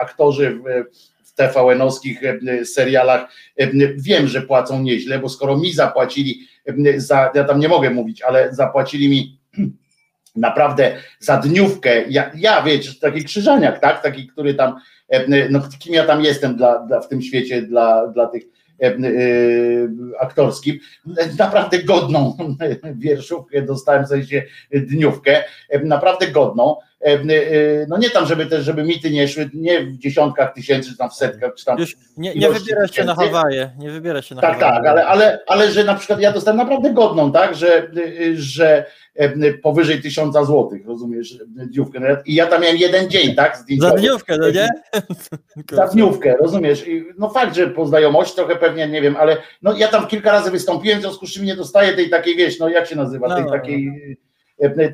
aktorzy 0.00 0.50
w, 0.50 0.62
w 1.24 1.34
TVN-owskich 1.34 2.20
serialach. 2.64 3.32
Wiem, 3.96 4.26
że 4.26 4.42
płacą 4.42 4.82
nieźle, 4.82 5.18
bo 5.18 5.28
skoro 5.28 5.56
mi 5.56 5.72
zapłacili 5.72 6.40
za, 6.96 7.30
ja 7.34 7.44
tam 7.44 7.60
nie 7.60 7.68
mogę 7.68 7.90
mówić, 7.90 8.22
ale 8.22 8.54
zapłacili 8.54 9.08
mi 9.08 9.40
naprawdę 10.40 10.96
za 11.18 11.36
dniówkę, 11.36 12.08
ja, 12.08 12.30
ja 12.34 12.62
wiecie, 12.62 12.90
taki 13.00 13.24
krzyżaniak, 13.24 13.78
tak, 13.78 14.02
taki, 14.02 14.26
który 14.26 14.54
tam 14.54 14.74
E, 15.10 15.48
no 15.50 15.60
kim 15.78 15.94
ja 15.94 16.06
tam 16.06 16.24
jestem 16.24 16.56
dla, 16.56 16.78
dla 16.78 17.00
w 17.00 17.08
tym 17.08 17.22
świecie 17.22 17.62
dla, 17.62 18.06
dla 18.06 18.26
tych 18.26 18.42
e, 18.82 18.86
e, 18.86 18.92
aktorskim. 20.20 20.78
Naprawdę 21.38 21.82
godną 21.82 22.36
wierszówkę 22.94 23.62
dostałem 23.62 24.04
w 24.04 24.08
sensie 24.08 24.42
dniówkę, 24.72 25.44
naprawdę 25.84 26.28
godną. 26.28 26.76
No 27.88 27.98
nie 27.98 28.10
tam, 28.10 28.26
żeby 28.26 28.46
też, 28.46 28.64
żeby 28.64 28.84
mity 28.84 29.10
nie 29.10 29.28
szły, 29.28 29.50
nie 29.54 29.80
w 29.80 29.98
dziesiątkach 29.98 30.54
tysięcy, 30.54 30.90
czy 30.90 30.96
tam 30.96 31.10
w 31.10 31.14
setkach, 31.14 31.54
czy 31.54 31.64
tam. 31.64 31.78
Już 31.78 31.96
nie, 32.16 32.34
nie 32.34 32.50
wybierasz 32.50 32.90
się 32.94 33.04
na 33.04 33.14
Hawaje, 33.14 33.70
nie 33.78 33.90
wybierasz 33.90 34.28
się 34.28 34.34
na 34.34 34.40
Tak, 34.40 34.60
Hawaje. 34.60 34.74
tak, 34.74 34.86
ale, 34.86 35.06
ale, 35.06 35.40
ale 35.46 35.70
że 35.70 35.84
na 35.84 35.94
przykład 35.94 36.20
ja 36.20 36.32
dostałem 36.32 36.58
naprawdę 36.58 36.92
godną, 36.94 37.32
tak, 37.32 37.54
że, 37.54 37.90
że 38.34 38.86
E, 39.20 39.52
powyżej 39.52 40.02
tysiąca 40.02 40.44
złotych, 40.44 40.86
rozumiesz, 40.86 41.38
dniówkę. 41.46 42.00
No 42.00 42.06
I 42.26 42.34
ja 42.34 42.46
tam 42.46 42.62
miałem 42.62 42.76
jeden 42.76 43.10
dzień, 43.10 43.34
tak? 43.34 43.64
Za 43.78 43.90
dniówkę, 43.90 44.36
no 44.38 44.50
nie? 44.50 44.68
Za 45.76 45.86
dniówkę, 45.86 46.36
rozumiesz? 46.36 46.88
I 46.88 47.04
no 47.18 47.30
fakt, 47.30 47.56
że 47.56 47.66
po 47.66 47.86
znajomości 47.86 48.36
trochę 48.36 48.56
pewnie, 48.56 48.88
nie 48.88 49.02
wiem, 49.02 49.16
ale 49.16 49.36
no 49.62 49.76
ja 49.76 49.88
tam 49.88 50.06
kilka 50.06 50.32
razy 50.32 50.50
wystąpiłem, 50.50 50.98
w 50.98 51.02
związku 51.02 51.26
z 51.26 51.32
czym 51.32 51.44
nie 51.44 51.56
dostaję 51.56 51.92
tej 51.92 52.10
takiej, 52.10 52.36
wiesz, 52.36 52.58
no 52.58 52.68
jak 52.68 52.86
się 52.86 52.96
nazywa, 52.96 53.28
tej 53.28 53.44
no, 53.44 53.44
no 53.44 53.50
takiej 53.50 53.86
no. 53.86 54.14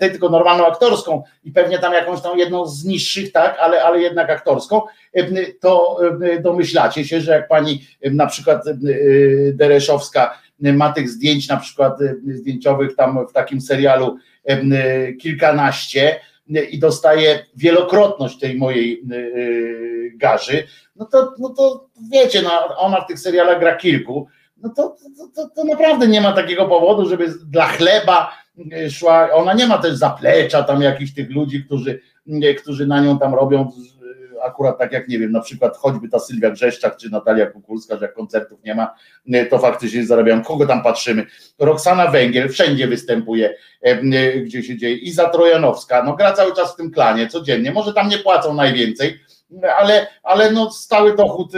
Tej 0.01 0.11
tylko 0.11 0.29
normalną 0.29 0.67
aktorską 0.67 1.23
i 1.45 1.53
pewnie 1.53 1.79
tam 1.79 1.93
jakąś 1.93 2.21
tam 2.21 2.39
jedną 2.39 2.67
z 2.67 2.85
niższych, 2.85 3.33
tak, 3.33 3.57
ale, 3.61 3.85
ale 3.85 4.01
jednak 4.01 4.31
aktorską, 4.31 4.83
to 5.61 5.99
domyślacie 6.41 7.05
się, 7.05 7.21
że 7.21 7.33
jak 7.33 7.49
pani 7.49 7.87
na 8.11 8.27
przykład 8.27 8.63
Dereszowska 9.53 10.39
ma 10.61 10.93
tych 10.93 11.09
zdjęć 11.09 11.49
na 11.49 11.57
przykład 11.57 12.03
e, 12.03 12.15
zdjęciowych 12.35 12.97
tam 12.97 13.27
w 13.27 13.33
takim 13.33 13.61
serialu 13.61 14.17
e, 14.45 15.13
kilkanaście 15.13 16.21
e, 16.55 16.65
i 16.65 16.79
dostaje 16.79 17.47
wielokrotność 17.57 18.39
tej 18.39 18.59
mojej 18.59 19.03
garzy, 20.15 20.67
no 20.97 21.07
to, 21.07 21.35
no 21.39 21.49
to 21.49 21.89
wiecie, 22.13 22.43
no, 22.43 22.77
ona 22.77 23.01
w 23.01 23.07
tych 23.07 23.19
serialach 23.21 23.61
gra 23.61 23.77
kilku, 23.77 24.27
no 24.57 24.73
to, 24.77 24.97
to, 25.35 25.49
to 25.57 25.65
naprawdę 25.65 26.09
nie 26.09 26.21
ma 26.21 26.33
takiego 26.33 26.67
powodu, 26.67 27.09
żeby 27.09 27.35
dla 27.47 27.67
chleba 27.67 28.33
szła, 28.91 29.33
ona 29.33 29.55
nie 29.55 29.67
ma 29.67 29.79
też 29.79 29.95
zaplecza 29.95 30.63
tam 30.63 30.83
jakichś 30.83 31.13
tych 31.13 31.31
ludzi, 31.31 31.65
którzy, 31.65 32.01
którzy 32.57 32.87
na 32.87 33.01
nią 33.01 33.19
tam 33.19 33.35
robią 33.35 33.73
akurat 34.47 34.79
tak 34.79 34.93
jak 34.93 35.09
nie 35.09 35.19
wiem, 35.19 35.33
na 35.33 35.41
przykład 35.41 35.77
choćby 35.77 36.09
ta 36.09 36.19
Sylwia 36.19 36.51
Grzeszczak 36.51 36.97
czy 36.97 37.11
Natalia 37.11 37.47
Kukulska, 37.47 37.97
że 37.97 38.05
jak 38.05 38.15
koncertów 38.15 38.65
nie 38.65 38.75
ma, 38.75 38.95
e, 39.33 39.47
to 39.47 39.59
faktycznie 39.59 40.07
zarabiają. 40.07 40.43
Kogo 40.43 40.67
tam 40.67 40.83
patrzymy? 40.83 41.27
Roxana 41.59 42.07
Węgiel 42.07 42.49
wszędzie 42.49 42.89
występuje, 42.89 43.55
e, 43.85 43.89
e, 43.91 44.41
gdzie 44.41 44.63
się 44.63 44.77
dzieje. 44.77 44.97
Iza 44.97 45.29
Trojanowska, 45.29 46.03
no 46.03 46.17
gra 46.17 46.33
cały 46.33 46.55
czas 46.55 46.73
w 46.73 46.77
tym 46.77 46.91
klanie, 46.91 47.29
codziennie. 47.29 47.73
Może 47.73 47.93
tam 47.93 48.09
nie 48.09 48.19
płacą 48.19 48.55
najwięcej, 48.55 49.19
ale, 49.79 50.07
ale 50.23 50.53
no 50.53 50.71
stały 50.71 51.17
dochód 51.17 51.53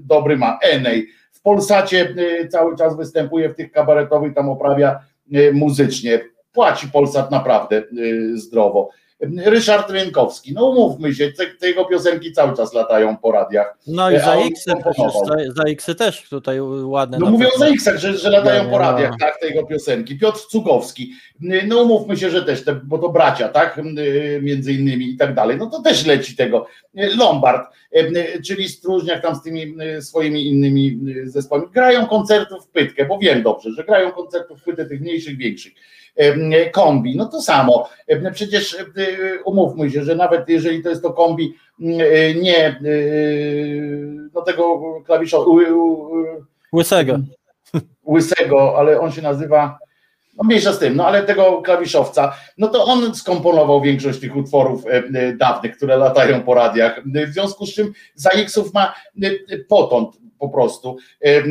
dobry 0.00 0.36
ma. 0.36 0.58
Enej. 0.62 1.08
W 1.32 1.42
Polsacie 1.42 2.14
cały 2.50 2.76
czas 2.76 2.96
występuje 2.96 3.48
w 3.48 3.54
tych 3.54 3.72
kabaretowych, 3.72 4.34
tam 4.34 4.48
oprawia 4.48 4.98
muzycznie. 5.52 6.20
Płaci 6.52 6.88
Polsat 6.88 7.30
naprawdę 7.30 7.82
zdrowo. 8.34 8.90
Ryszard 9.20 9.90
Rynkowski, 9.90 10.52
no 10.52 10.66
umówmy 10.66 11.14
się, 11.14 11.32
te, 11.32 11.46
te, 11.46 11.68
jego 11.68 11.84
piosenki 11.84 12.32
cały 12.32 12.56
czas 12.56 12.74
latają 12.74 13.16
po 13.16 13.32
radiach. 13.32 13.78
No 13.86 14.10
i 14.10 14.18
za 14.18 14.34
X, 14.34 14.64
za, 14.64 14.74
za 15.56 15.62
X 15.62 15.86
też 15.98 16.28
tutaj 16.28 16.60
ładne. 16.82 17.18
No 17.18 17.30
mówią 17.30 17.48
za 17.58 17.66
X, 17.66 17.88
że, 17.96 18.18
że 18.18 18.30
latają 18.30 18.64
no, 18.64 18.70
po 18.70 18.78
radiach, 18.78 19.10
no. 19.10 19.16
tak, 19.20 19.40
te 19.40 19.48
jego 19.48 19.66
piosenki. 19.66 20.18
Piotr 20.18 20.38
Cugowski, 20.38 21.12
no 21.66 21.82
umówmy 21.82 22.16
się, 22.16 22.30
że 22.30 22.42
też, 22.42 22.64
te, 22.64 22.74
bo 22.74 22.98
to 22.98 23.08
bracia, 23.08 23.48
tak, 23.48 23.80
między 24.42 24.72
innymi 24.72 25.10
i 25.10 25.16
tak 25.16 25.34
dalej, 25.34 25.56
no 25.56 25.66
to 25.66 25.82
też 25.82 26.06
leci 26.06 26.36
tego. 26.36 26.66
Lombard, 26.94 27.70
czyli 28.44 28.68
Stróżniak 28.68 29.22
tam 29.22 29.34
z 29.34 29.42
tymi 29.42 29.76
swoimi 30.00 30.46
innymi 30.46 31.00
zespołami, 31.24 31.68
grają 31.72 32.06
koncertów 32.06 32.64
w 32.64 32.68
pytkę, 32.68 33.06
bo 33.06 33.18
wiem 33.18 33.42
dobrze, 33.42 33.70
że 33.72 33.84
grają 33.84 34.12
koncertów 34.12 34.60
w 34.60 34.64
pytę 34.64 34.86
tych 34.86 35.00
mniejszych, 35.00 35.36
większych 35.36 35.72
kombi, 36.72 37.16
no 37.16 37.26
to 37.26 37.42
samo. 37.42 37.88
Przecież 38.32 38.76
umówmy 39.44 39.90
się, 39.90 40.04
że 40.04 40.14
nawet 40.14 40.48
jeżeli 40.48 40.82
to 40.82 40.88
jest 40.88 41.02
to 41.02 41.12
kombi 41.12 41.54
nie 42.40 42.80
no 44.34 44.42
tego 44.42 44.80
klawisza 45.06 45.38
łysego. 46.72 47.18
Łysego, 48.08 48.78
ale 48.78 49.00
on 49.00 49.12
się 49.12 49.22
nazywa 49.22 49.78
no 50.38 50.44
mniejsza 50.44 50.72
z 50.72 50.78
tym, 50.78 50.96
no 50.96 51.06
ale 51.06 51.22
tego 51.22 51.62
klawiszowca, 51.62 52.32
no 52.58 52.68
to 52.68 52.84
on 52.84 53.14
skomponował 53.14 53.80
większość 53.80 54.20
tych 54.20 54.36
utworów 54.36 54.84
dawnych, 55.38 55.76
które 55.76 55.96
latają 55.96 56.42
po 56.42 56.54
radiach, 56.54 57.02
w 57.28 57.32
związku 57.32 57.66
z 57.66 57.74
czym 57.74 57.92
za 58.14 58.30
X-ów 58.30 58.74
ma 58.74 58.94
potąd 59.68 60.16
po 60.38 60.48
prostu. 60.48 60.96
E, 61.24 61.28
e, 61.28 61.44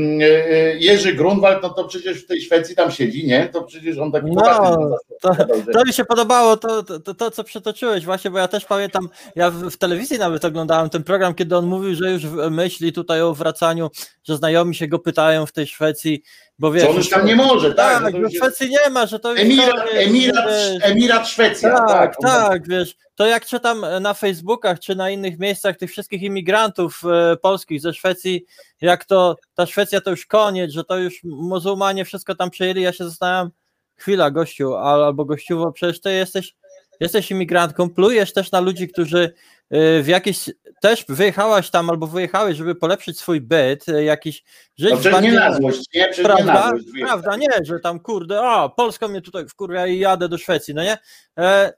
Jerzy 0.77 1.13
Grunwald, 1.13 1.63
no 1.63 1.69
to 1.69 1.87
przecież 1.87 2.23
w 2.23 2.27
tej 2.27 2.41
Szwecji 2.41 2.75
tam 2.75 2.91
siedzi, 2.91 3.27
nie? 3.27 3.49
To 3.53 3.63
przecież 3.63 3.97
on 3.97 4.11
taki 4.11 4.31
no, 4.31 4.97
to, 5.21 5.35
to 5.73 5.85
mi 5.85 5.93
się 5.93 6.05
podobało, 6.05 6.57
to, 6.57 6.83
to, 6.83 7.13
to, 7.13 7.31
co 7.31 7.43
przetoczyłeś 7.43 8.05
właśnie, 8.05 8.31
bo 8.31 8.37
ja 8.37 8.47
też 8.47 8.65
pamiętam, 8.65 9.09
ja 9.35 9.51
w, 9.51 9.55
w, 9.55 9.77
telewizji 9.77 10.19
nawet 10.19 10.45
oglądałem 10.45 10.89
ten 10.89 11.03
program, 11.03 11.33
kiedy 11.33 11.57
on 11.57 11.65
mówił, 11.65 11.95
że 11.95 12.11
już 12.11 12.23
myśli 12.51 12.93
tutaj 12.93 13.21
o 13.21 13.33
wracaniu, 13.33 13.89
że 14.23 14.37
znajomi 14.37 14.75
się 14.75 14.87
go 14.87 14.99
pytają 14.99 15.45
w 15.45 15.51
tej 15.51 15.67
Szwecji, 15.67 16.23
bo 16.59 16.71
wiesz, 16.71 16.83
on 16.83 16.95
już 16.95 17.09
tam 17.09 17.25
nie 17.25 17.35
może, 17.35 17.73
tak? 17.73 18.03
Tak, 18.03 18.15
w 18.15 18.35
Szwecji 18.35 18.69
nie 18.69 18.89
ma, 18.89 19.05
że 19.05 19.19
to 19.19 19.37
Emirat, 19.37 19.85
Emirat, 19.93 20.49
Emirat 20.81 21.27
Szwecja. 21.27 21.77
Tak, 21.77 21.87
tak, 21.87 22.15
tak, 22.21 22.67
wiesz, 22.67 22.95
to 23.15 23.27
jak 23.27 23.45
czytam 23.45 23.85
na 24.01 24.13
Facebookach 24.13 24.79
czy 24.79 24.95
na 24.95 25.09
innych 25.09 25.39
miejscach 25.39 25.77
tych 25.77 25.91
wszystkich 25.91 26.21
imigrantów 26.21 27.01
e, 27.05 27.37
polskich 27.37 27.81
ze 27.81 27.93
Szwecji, 27.93 28.45
jak 28.81 29.05
to 29.05 29.35
ta 29.53 29.65
Szwecja 29.65 30.01
to 30.01 30.09
już 30.09 30.25
koniec, 30.25 30.71
że 30.71 30.83
to 30.83 30.97
już 30.97 31.23
muzułmanie 31.23 32.05
wszystko 32.05 32.35
tam 32.35 32.49
przejęli, 32.49 32.81
ja 32.81 32.93
się 32.93 33.03
zastanawiam, 33.03 33.51
chwila 33.95 34.31
gościu 34.31 34.75
albo 34.75 35.25
gościuwo, 35.25 35.71
przecież 35.71 36.01
ty 36.01 36.13
jesteś, 36.13 36.55
jesteś 36.99 37.31
imigrantką, 37.31 37.89
plujesz 37.89 38.33
też 38.33 38.51
na 38.51 38.59
ludzi, 38.59 38.87
którzy 38.87 39.33
w 39.71 40.07
jakieś 40.07 40.49
też 40.81 41.05
wyjechałaś 41.09 41.69
tam 41.69 41.89
albo 41.89 42.07
wyjechałeś, 42.07 42.57
żeby 42.57 42.75
polepszyć 42.75 43.19
swój 43.19 43.41
byt, 43.41 43.89
y, 43.89 44.03
jakiś 44.03 44.43
żyć 44.77 44.91
no, 45.05 45.11
bardziej, 45.11 45.31
nie 45.31 45.39
na 45.39 45.55
złość, 45.55 45.81
nie? 45.93 46.09
prawda, 46.23 46.43
nie 46.43 46.45
na 46.45 46.69
złość, 46.69 46.85
prawda, 47.01 47.35
nie, 47.35 47.47
że 47.63 47.79
tam 47.79 47.99
kurde, 47.99 48.41
a 48.41 48.69
Polska 48.69 49.07
mnie 49.07 49.21
tutaj 49.21 49.47
wkurwia 49.47 49.87
i 49.87 49.99
jadę 49.99 50.29
do 50.29 50.37
Szwecji, 50.37 50.73
no 50.73 50.83
nie? 50.83 50.97
E, 51.39 51.73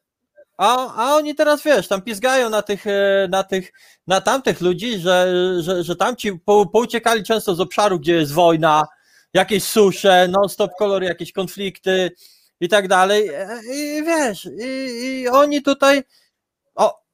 A, 0.58 0.96
a 0.96 1.16
oni 1.16 1.36
teraz 1.36 1.64
wiesz, 1.64 1.88
tam 1.88 2.02
pizgają 2.02 2.50
na 2.50 2.62
tych, 2.62 2.88
e, 2.88 3.28
na 3.30 3.44
tych, 3.44 3.72
na 4.08 4.22
tamtych 4.22 4.62
ludzi, 4.62 5.00
że, 5.00 5.34
że, 5.60 5.84
że 5.84 5.96
tamci 5.96 6.40
po, 6.46 6.66
pouciekali 6.66 7.24
często 7.24 7.56
z 7.56 7.60
obszaru, 7.60 8.00
gdzie 8.00 8.14
jest 8.14 8.34
wojna, 8.34 8.88
jakieś 9.34 9.64
susze, 9.64 10.28
non-stop 10.28 10.72
kolory, 10.80 11.06
jakieś 11.06 11.32
konflikty 11.32 12.12
i 12.60 12.70
tak 12.70 12.88
dalej. 12.88 13.30
E, 13.30 13.60
I 13.74 14.04
wiesz, 14.04 14.50
i, 14.60 15.22
i 15.22 15.28
oni 15.28 15.62
tutaj, 15.62 15.98
o, 16.00 16.04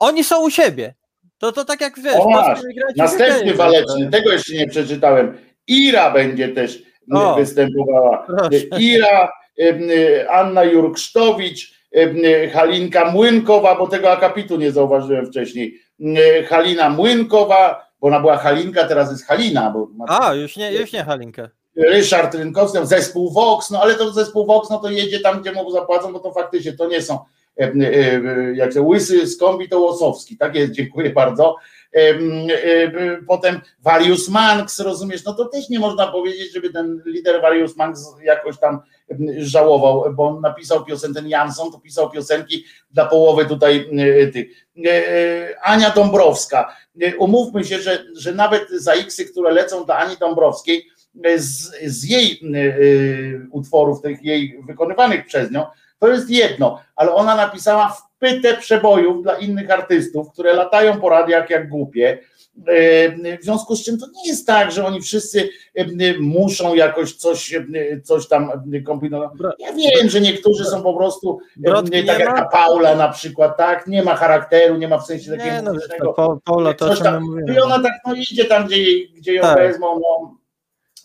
oni 0.03 0.23
są 0.23 0.45
u 0.45 0.49
siebie. 0.49 0.93
To, 1.37 1.51
to 1.51 1.65
tak 1.65 1.81
jak 1.81 1.99
wiesz, 1.99 2.15
O, 2.15 2.29
masz. 2.29 2.59
Następny 2.95 3.53
waleczny, 3.53 4.09
tego 4.11 4.31
jeszcze 4.31 4.53
nie 4.53 4.67
przeczytałem. 4.67 5.37
Ira 5.67 6.11
będzie 6.11 6.49
też 6.49 6.83
O. 7.13 7.35
występowała. 7.35 8.23
Proszę. 8.27 8.65
Ira, 8.79 9.31
em, 9.57 9.81
Anna 10.29 10.63
Jurksztowicz, 10.63 11.73
Halinka 12.53 13.11
Młynkowa, 13.11 13.75
bo 13.75 13.87
tego 13.87 14.11
akapitu 14.11 14.57
nie 14.57 14.71
zauważyłem 14.71 15.25
wcześniej. 15.25 15.79
Halina 16.47 16.89
Młynkowa, 16.89 17.87
bo 18.01 18.07
ona 18.07 18.19
była 18.19 18.37
Halinka, 18.37 18.87
teraz 18.87 19.11
jest 19.11 19.25
Halina, 19.25 19.71
bo 19.71 19.87
ma 19.93 20.05
A, 20.07 20.33
już 20.33 20.57
nie, 20.57 20.73
już 20.73 20.93
nie 20.93 21.03
Halinkę. 21.03 21.49
Ryszard 21.75 22.35
Rynkowski, 22.35 22.77
zespół 22.83 23.31
Vox, 23.31 23.71
no 23.71 23.81
ale 23.81 23.95
to 23.95 24.11
zespół 24.11 24.45
Vox, 24.45 24.69
no 24.69 24.79
to 24.79 24.89
jedzie 24.89 25.19
tam, 25.19 25.41
gdzie 25.41 25.51
mu 25.51 25.71
zapłacą, 25.71 26.13
bo 26.13 26.19
to 26.19 26.31
faktycznie 26.31 26.73
to 26.73 26.87
nie 26.87 27.01
są, 27.01 27.13
e, 27.13 27.17
e, 27.17 27.19
e, 27.19 27.25
jak 28.53 28.73
się 28.73 28.81
łysy 28.81 29.27
z 29.27 29.37
kombi 29.37 29.69
to 29.69 29.79
Łosowski, 29.79 30.37
tak 30.37 30.55
jest, 30.55 30.71
dziękuję 30.71 31.09
bardzo. 31.09 31.55
Potem 33.27 33.61
Varius 33.79 34.29
Manx, 34.29 34.79
rozumiesz, 34.79 35.25
no 35.25 35.33
to 35.33 35.45
też 35.45 35.69
nie 35.69 35.79
można 35.79 36.07
powiedzieć, 36.07 36.53
żeby 36.53 36.69
ten 36.69 37.01
lider 37.05 37.41
Varius 37.41 37.77
Manx 37.77 38.15
jakoś 38.23 38.59
tam 38.59 38.79
żałował, 39.37 40.13
bo 40.13 40.27
on 40.27 40.41
napisał 40.41 40.85
piosenkę, 40.85 41.21
ten 41.21 41.29
Jansson 41.29 41.71
to 41.71 41.79
pisał 41.79 42.11
piosenki 42.11 42.65
dla 42.91 43.05
połowy 43.05 43.45
tutaj 43.45 43.89
tych. 44.33 44.47
E, 44.85 44.89
e, 44.89 45.59
Ania 45.61 45.89
Dąbrowska, 45.89 46.75
E, 47.01 47.15
umówmy 47.17 47.63
się, 47.63 47.79
że, 47.79 48.05
że 48.15 48.33
nawet 48.33 48.69
za 48.69 48.93
X-y, 48.93 49.25
które 49.25 49.51
lecą 49.51 49.85
dla 49.85 49.97
Ani 49.97 50.17
Dąbrowskiej, 50.17 50.87
z, 51.37 51.71
z 51.85 52.03
jej 52.03 52.41
utworów, 53.51 54.01
tych 54.01 54.23
jej 54.23 54.59
wykonywanych 54.67 55.25
przez 55.25 55.51
nią, 55.51 55.65
to 56.03 56.09
jest 56.09 56.29
jedno, 56.29 56.79
ale 56.95 57.13
ona 57.13 57.35
napisała 57.35 57.89
wpytę 57.89 58.57
przebojów 58.57 59.23
dla 59.23 59.37
innych 59.37 59.71
artystów, 59.71 60.31
które 60.33 60.53
latają 60.53 60.99
po 60.99 61.09
radiach 61.09 61.49
jak 61.49 61.69
głupie. 61.69 62.19
Y, 62.69 63.37
W 63.41 63.43
związku 63.43 63.75
z 63.75 63.85
czym 63.85 63.97
to 63.99 64.05
nie 64.15 64.29
jest 64.29 64.47
tak, 64.47 64.71
że 64.71 64.85
oni 64.85 65.01
wszyscy 65.01 65.49
y, 65.79 66.15
muszą 66.19 66.75
jakoś 66.75 67.13
coś, 67.13 67.53
y, 67.53 68.01
coś 68.03 68.27
tam 68.27 68.51
kombinować. 68.85 69.31
Ja 69.59 69.73
wiem, 69.73 70.09
że 70.09 70.21
niektórzy 70.21 70.65
są 70.65 70.83
po 70.83 70.93
prostu, 70.93 71.39
Brodki 71.55 72.05
tak 72.05 72.19
jak 72.19 72.35
ta 72.35 72.45
Paula 72.45 72.95
na 72.95 73.09
przykład, 73.09 73.57
tak, 73.57 73.87
nie 73.87 74.03
ma 74.03 74.15
charakteru, 74.15 74.77
nie 74.77 74.87
ma 74.87 74.97
w 74.97 75.05
sensie 75.05 75.31
takiego 75.31 75.55
Nie, 75.55 75.61
no 75.61 75.73
to 76.15 76.39
Paula 76.45 76.73
to 76.73 76.95
tam. 76.95 77.23
I 77.55 77.59
ona 77.59 77.79
tak 77.83 77.93
no, 78.07 78.13
idzie 78.13 78.45
tam, 78.45 78.65
gdzie, 78.65 78.77
jej, 78.77 79.13
gdzie 79.15 79.33
ją 79.33 79.41
Tak. 79.41 79.57
wezmą. 79.57 79.99
No, 79.99 80.42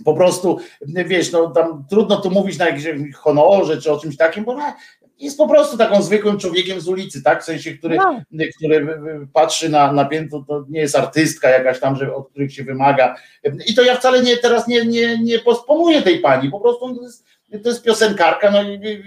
po 0.04 0.14
prostu, 0.14 0.58
wiesz, 0.82 1.32
no 1.32 1.50
tam 1.50 1.84
trudno 1.90 2.16
tu 2.16 2.30
mówić 2.30 2.58
na 2.58 2.66
jakimś 2.68 3.14
honorze 3.14 3.80
czy 3.80 3.92
o 3.92 3.98
czymś 4.00 4.16
takim, 4.16 4.44
bo 4.44 4.52
ona 4.52 4.76
jest 5.18 5.38
po 5.38 5.48
prostu 5.48 5.76
taką 5.78 6.02
zwykłym 6.02 6.38
człowiekiem 6.38 6.80
z 6.80 6.88
ulicy, 6.88 7.22
tak? 7.22 7.42
W 7.42 7.44
sensie, 7.44 7.72
który, 7.74 7.96
No. 7.96 8.20
który 8.56 8.98
patrzy 9.32 9.68
na, 9.68 9.92
na 9.92 10.04
piętro, 10.04 10.44
to 10.48 10.64
nie 10.68 10.80
jest 10.80 10.96
artystka 10.96 11.48
jakaś 11.48 11.80
tam, 11.80 11.96
że, 11.96 12.14
od 12.14 12.30
których 12.30 12.52
się 12.54 12.64
wymaga. 12.64 13.16
I 13.66 13.74
to 13.74 13.82
ja 13.82 13.96
wcale 13.96 14.22
nie 14.22 14.36
teraz 14.36 14.68
nie, 14.68 14.86
nie, 14.86 15.18
nie 15.22 15.38
posponuję 15.38 16.02
tej 16.02 16.18
pani, 16.20 16.50
po 16.50 16.60
prostu 16.60 16.94
to 16.96 17.02
jest, 17.02 17.24
to 17.62 17.68
jest 17.68 17.82
piosenkarka, 17.84 18.50
no 18.50 18.62
i, 18.62 18.74
i, 18.74 19.02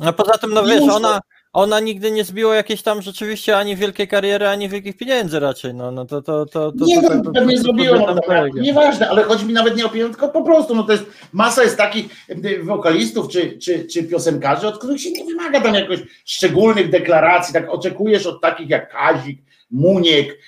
A 0.00 0.12
poza 0.12 0.38
tym, 0.38 0.50
no 0.54 0.64
wiesz, 0.64 0.80
muszę- 0.80 0.94
ona, 0.94 1.20
ona 1.54 1.80
nigdy 1.80 2.10
nie 2.10 2.24
zbiła 2.24 2.54
jakiejś 2.54 2.82
tam 2.82 3.02
rzeczywiście 3.02 3.56
ani 3.56 3.76
wielkiej 3.76 4.08
kariery, 4.08 4.48
ani 4.48 4.68
wielkich 4.68 4.96
pieniędzy 4.96 5.40
raczej. 5.40 5.74
No, 5.74 5.90
no 5.90 6.04
to, 6.04 6.22
to, 6.22 6.46
to, 6.46 6.72
to, 6.72 6.84
nie 6.84 7.02
to, 7.02 7.08
wiem, 7.08 7.18
to, 7.22 7.24
to, 7.24 7.32
pewnie 7.32 7.62
to- 7.62 7.72
no, 7.72 8.06
to- 8.06 8.14
dobra, 8.14 8.44
nieważne, 8.54 9.08
ale 9.08 9.22
chodzi 9.22 9.46
mi 9.46 9.52
nawet 9.52 9.76
nie 9.76 9.86
o 9.86 9.88
pieniądze, 9.88 10.18
tylko 10.18 10.28
po 10.28 10.42
prostu, 10.42 10.74
no 10.74 10.82
to 10.82 10.92
jest, 10.92 11.04
masa 11.32 11.62
jest 11.62 11.76
takich 11.76 12.06
e, 12.28 12.62
wokalistów 12.62 13.28
czy, 13.28 13.58
czy, 13.58 13.84
czy 13.84 14.02
piosenkarzy, 14.04 14.66
od 14.66 14.78
których 14.78 15.00
się 15.00 15.10
nie 15.10 15.24
wymaga 15.24 15.60
tam 15.60 15.74
jakoś 15.74 15.98
szczególnych 16.24 16.90
deklaracji, 16.90 17.54
tak 17.54 17.70
oczekujesz 17.70 18.26
od 18.26 18.40
takich 18.40 18.70
jak 18.70 18.92
Kazik, 18.92 19.38
Muniek 19.74 20.38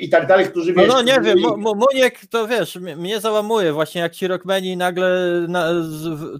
i 0.00 0.08
tak 0.08 0.26
dalej, 0.26 0.46
którzy 0.46 0.72
No, 0.72 0.82
wiesz... 0.82 0.92
no 0.92 1.02
nie 1.02 1.12
którzy- 1.12 1.28
wiem, 1.28 1.38
Mu- 1.40 1.56
Mu- 1.56 1.74
Muniek 1.74 2.18
to 2.30 2.48
wiesz, 2.48 2.76
mnie 2.76 3.20
załamuje 3.20 3.72
właśnie 3.72 4.00
jak 4.00 4.14
ci 4.14 4.26
rockmeni 4.26 4.76
nagle 4.76 5.20
na, 5.48 5.68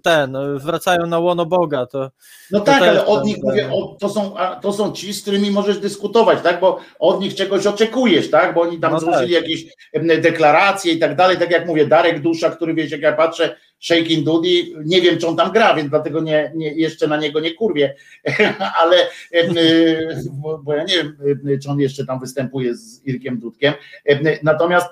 ten, 0.03 0.37
wracają 0.59 1.07
na 1.07 1.19
łono 1.19 1.47
Boga, 1.47 1.87
to 1.87 2.11
No 2.51 2.59
To 2.59 2.65
tak, 2.65 2.83
ale 2.83 3.07
od 3.07 3.25
nich 3.25 3.35
ten- 3.37 3.45
mówię, 3.45 3.71
o, 3.73 3.97
to, 4.01 4.09
są, 4.09 4.35
to 4.63 4.73
są 4.73 4.93
ci, 4.93 5.13
z 5.13 5.23
którymi 5.23 5.51
możesz 5.51 5.79
dyskutować, 5.79 6.39
tak? 6.43 6.61
Bo 6.61 6.79
od 6.99 7.21
nich 7.21 7.35
czegoś 7.35 7.67
oczekujesz, 7.67 8.31
tak? 8.31 8.55
Bo 8.55 8.61
oni 8.61 8.79
tam 8.81 8.93
No 8.93 9.01
złożyli 9.01 9.33
jakieś 9.33 9.65
em, 9.93 10.07
deklaracje 10.21 10.93
i 10.93 10.99
tak 10.99 11.17
dalej. 11.17 11.37
Tak 11.39 11.51
jak 11.51 11.67
mówię, 11.67 11.87
Darek 11.87 12.21
Dusza, 12.21 12.51
który 12.51 12.75
wiesz, 12.75 12.91
jak 12.91 13.01
ja 13.01 13.13
patrzę, 13.13 13.57
Shaking 13.83 14.25
Dudy, 14.25 14.49
nie 14.85 15.01
wiem, 15.01 15.19
czy 15.19 15.27
on 15.27 15.37
tam 15.37 15.53
gra, 15.53 15.75
więc 15.75 15.91
dlatego 15.91 16.21
nie, 16.21 16.53
nie, 16.55 16.73
jeszcze 16.75 17.07
na 17.07 17.17
niego 17.17 17.41
nie 17.41 17.55
kurwię, 17.55 17.95
ale 18.83 18.97
em, 19.33 19.57
y, 19.59 20.23
bo, 20.33 20.59
bo 20.59 20.75
ja 20.75 20.85
nie 20.85 20.95
wiem, 20.97 21.17
em, 21.47 21.61
czy 21.63 21.71
on 21.71 21.81
jeszcze 21.81 22.07
tam 22.07 22.21
występuje 22.21 22.75
z 22.75 23.07
Irkiem 23.07 23.39
Dudkiem. 23.39 23.75
Em, 24.05 24.19
Natomiast, 24.43 24.87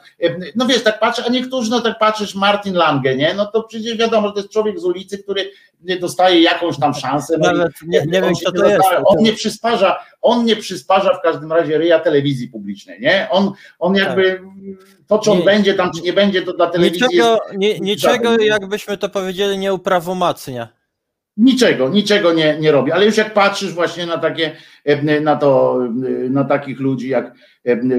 no 0.57 0.67
wiesz, 0.67 0.83
tak 0.83 1.01
patrzę, 1.01 1.23
a 1.27 1.29
niektórzy, 1.31 1.71
no 1.71 1.81
tak 1.81 1.99
patrzysz, 1.99 2.35
Martin 2.35 2.75
Lange, 2.75 3.17
nie? 3.17 3.35
No 3.35 3.47
to 3.47 3.63
przecież 3.63 3.97
wiadomo, 3.97 4.27
że 4.29 4.33
to 4.35 4.41
jest 4.41 4.53
człowiek 4.53 4.81
z 4.81 4.85
ulicy, 4.85 5.19
który 5.19 5.51
dostaje 6.01 6.41
jakąś 6.43 6.79
tam 6.79 6.95
szansę. 6.95 7.39
No 7.39 7.53
i- 7.53 7.57
nawet 7.57 7.73
nie, 7.87 7.99
nie 8.07 8.19
on 8.19 8.25
wiem 8.25 8.35
kto 8.35 8.51
nie 8.53 8.59
to 8.59 8.69
jest. 8.69 8.83
On 9.05 9.23
nie 9.23 9.33
przysparza, 9.33 9.99
on 10.23 10.45
nie 10.45 10.57
przysparza 10.57 11.15
w 11.19 11.23
każdym 11.23 11.53
razie 11.53 11.79
ryja 11.79 11.99
telewizji 11.99 12.49
publicznej, 12.49 13.01
nie? 13.01 13.29
On, 13.31 13.53
on 13.79 13.95
jakby 13.95 14.41
to, 15.11 15.19
czy 15.19 15.31
on 15.31 15.39
Nie- 15.39 15.45
będzie 15.45 15.75
tam, 15.75 15.91
czy 15.97 16.03
nie 16.03 16.13
będzie, 16.13 16.43
to 16.43 16.53
dla 16.53 16.67
telewizji 16.67 17.03
Niczego, 17.03 17.39
jest 17.51 17.59
ni, 17.59 17.81
niczego 17.81 18.37
jakbyśmy 18.39 18.97
to 18.99 19.09
powiedzieli, 19.09 19.59
nie 19.59 19.75
uprawomacnia. 19.75 20.69
niczego, 21.37 21.89
niczego 21.89 22.33
nie, 22.33 22.59
nie 22.61 22.73
robi. 22.73 22.93
Ale 22.93 23.07
już 23.07 23.17
jak 23.17 23.35
patrzysz 23.35 23.73
właśnie 23.73 24.07
na 24.07 24.19
takie, 24.19 24.57
na 25.21 25.37
to, 25.37 25.79
na 26.31 26.45
takich 26.45 26.81
ludzi 26.81 27.09
jak 27.09 27.35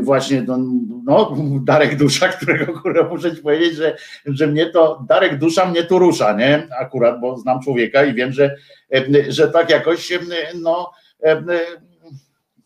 właśnie 0.01 0.41
no, 0.41 0.57
no, 1.05 1.35
Darek 1.63 1.97
Dusza, 1.97 2.27
którego 2.38 2.79
kurwa 2.81 3.09
muszę 3.09 3.35
ci 3.35 3.41
powiedzieć, 3.41 3.75
że, 3.75 3.97
że 4.25 4.47
mnie 4.47 4.65
to, 4.65 5.05
Darek 5.09 5.38
Dusza 5.38 5.65
mnie 5.65 5.83
tu 5.83 5.99
rusza, 5.99 6.33
nie? 6.33 6.67
Akurat, 6.79 7.21
bo 7.21 7.38
znam 7.38 7.61
człowieka 7.61 8.03
i 8.03 8.13
wiem, 8.13 8.31
że, 8.31 8.55
że 9.29 9.47
tak 9.47 9.69
jakoś, 9.69 10.13
no, 10.55 10.91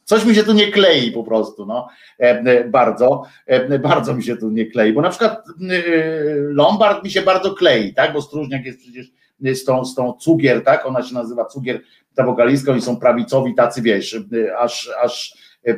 coś 0.06 0.26
mi 0.26 0.36
się 0.36 0.44
tu 0.44 0.54
nie 0.54 0.72
klei 0.72 1.12
po 1.12 1.24
prostu, 1.24 1.66
no, 1.66 1.88
e, 2.18 2.64
bardzo, 2.70 3.24
e, 3.46 3.80
bardzo 3.80 4.14
mi 4.14 4.24
się 4.24 4.38
tu 4.38 4.50
nie 4.50 4.66
klei, 4.66 4.94
bo 4.94 5.02
na 5.02 5.10
przykład 5.10 5.44
e, 5.72 5.84
Lombard 6.38 7.04
mi 7.04 7.12
się 7.12 7.22
bardzo 7.22 7.56
klei, 7.56 7.94
tak, 7.94 8.14
bo 8.14 8.22
Stróżniak 8.22 8.66
jest 8.66 8.80
przecież 8.80 9.12
z 9.40 9.64
tą, 9.64 9.86
z 9.86 9.96
tą 9.96 10.14
Cugier, 10.14 10.64
tak, 10.64 10.86
ona 10.86 11.04
się 11.04 11.14
nazywa 11.14 11.46
Cugier, 11.46 11.82
ta 12.16 12.24
wokalistka, 12.24 12.72
oni 12.72 12.82
są 12.82 13.00
prawicowi 13.00 13.56
tacy, 13.56 13.82
wiesz, 13.82 14.18
aż, 14.58 14.90
aż, 15.04 15.38
e, 15.68 15.76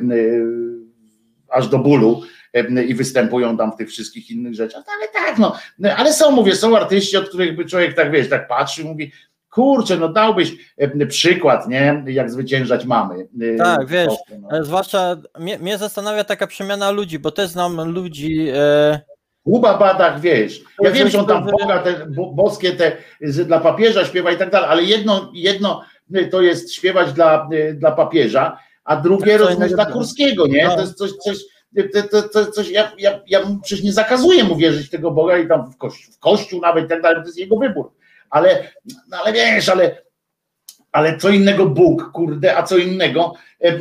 aż 1.48 1.68
do 1.68 1.78
bólu 1.78 2.22
e, 2.52 2.84
i 2.84 2.94
występują 2.94 3.56
tam 3.56 3.72
w 3.72 3.76
tych 3.76 3.88
wszystkich 3.88 4.30
innych 4.30 4.54
rzeczach, 4.54 4.84
no, 4.86 4.92
ale 4.98 5.26
tak, 5.26 5.38
no, 5.38 5.56
ale 5.96 6.12
są, 6.12 6.30
mówię, 6.30 6.56
są 6.56 6.76
artyści, 6.76 7.16
od 7.16 7.28
których 7.28 7.56
by 7.56 7.64
człowiek 7.64 7.94
tak, 7.94 8.10
wiesz, 8.10 8.28
tak 8.28 8.48
patrzy 8.48 8.84
mówi, 8.84 9.12
kurczę, 9.58 9.96
no 9.96 10.08
dałbyś 10.08 10.52
e, 10.76 11.06
przykład, 11.06 11.68
nie, 11.68 12.04
jak 12.06 12.30
zwyciężać 12.30 12.84
mamy. 12.84 13.28
e, 13.54 13.56
Tak, 13.56 13.86
wiesz, 13.86 14.12
no. 14.40 14.58
E, 14.58 14.64
Zwłaszcza 14.64 15.16
mnie, 15.38 15.58
mnie 15.58 15.78
zastanawia 15.78 16.24
taka 16.24 16.46
przemiana 16.46 16.90
ludzi, 16.90 17.18
bo 17.18 17.30
też 17.30 17.50
znam 17.50 17.90
ludzi. 17.92 18.48
E, 18.54 19.00
Łuba 19.46 19.78
badach, 19.78 20.20
wiesz, 20.20 20.60
ja 20.82 20.90
wiem, 20.90 21.08
że 21.08 21.18
on 21.20 21.26
tam 21.26 21.46
Boga, 21.46 21.78
te 21.78 22.06
bo- 22.16 22.32
boskie 22.32 22.72
te, 22.72 22.96
dla 23.44 23.60
papieża 23.60 24.04
śpiewa 24.04 24.32
i 24.32 24.36
tak 24.36 24.50
dalej, 24.50 24.68
ale 24.70 24.82
jedno, 24.84 25.30
jedno 25.34 25.82
to 26.30 26.42
jest 26.42 26.72
śpiewać 26.74 27.12
dla, 27.12 27.48
dla 27.74 27.92
papieża, 27.92 28.58
a 28.84 28.96
drugie 28.96 29.38
Tak, 29.38 29.50
innego- 29.56 29.74
dla 29.74 29.86
Kurskiego, 29.86 30.46
nie? 30.46 30.64
No. 30.64 30.74
To 30.74 30.80
jest 30.80 30.94
coś, 30.94 31.10
coś, 31.12 31.36
to, 31.92 32.02
to, 32.02 32.28
to, 32.28 32.46
coś 32.52 32.70
ja, 32.70 32.92
ja, 32.98 33.20
ja 33.26 33.40
przecież 33.62 33.84
nie 33.84 33.92
zakazuję 33.92 34.44
mu 34.44 34.56
wierzyć 34.56 34.90
tego 34.90 35.10
Boga 35.10 35.38
i 35.38 35.48
tam 35.48 35.72
w, 35.72 35.76
kości, 35.76 36.12
w 36.12 36.18
kościół 36.18 36.60
nawet 36.60 36.84
i 36.84 36.88
tak 36.88 37.02
dalej, 37.02 37.18
to 37.22 37.26
jest 37.26 37.38
jego 37.38 37.56
wybór, 37.56 37.90
ale, 38.30 38.72
no, 39.08 39.16
ale 39.24 39.32
wiesz, 39.32 39.68
ale 39.68 40.08
ale 40.92 41.18
co 41.18 41.28
innego 41.28 41.66
Bóg, 41.66 42.12
kurde, 42.12 42.56
a 42.56 42.62
co 42.62 42.76
innego, 42.76 43.34
e, 43.60 43.68
e, 43.68 43.78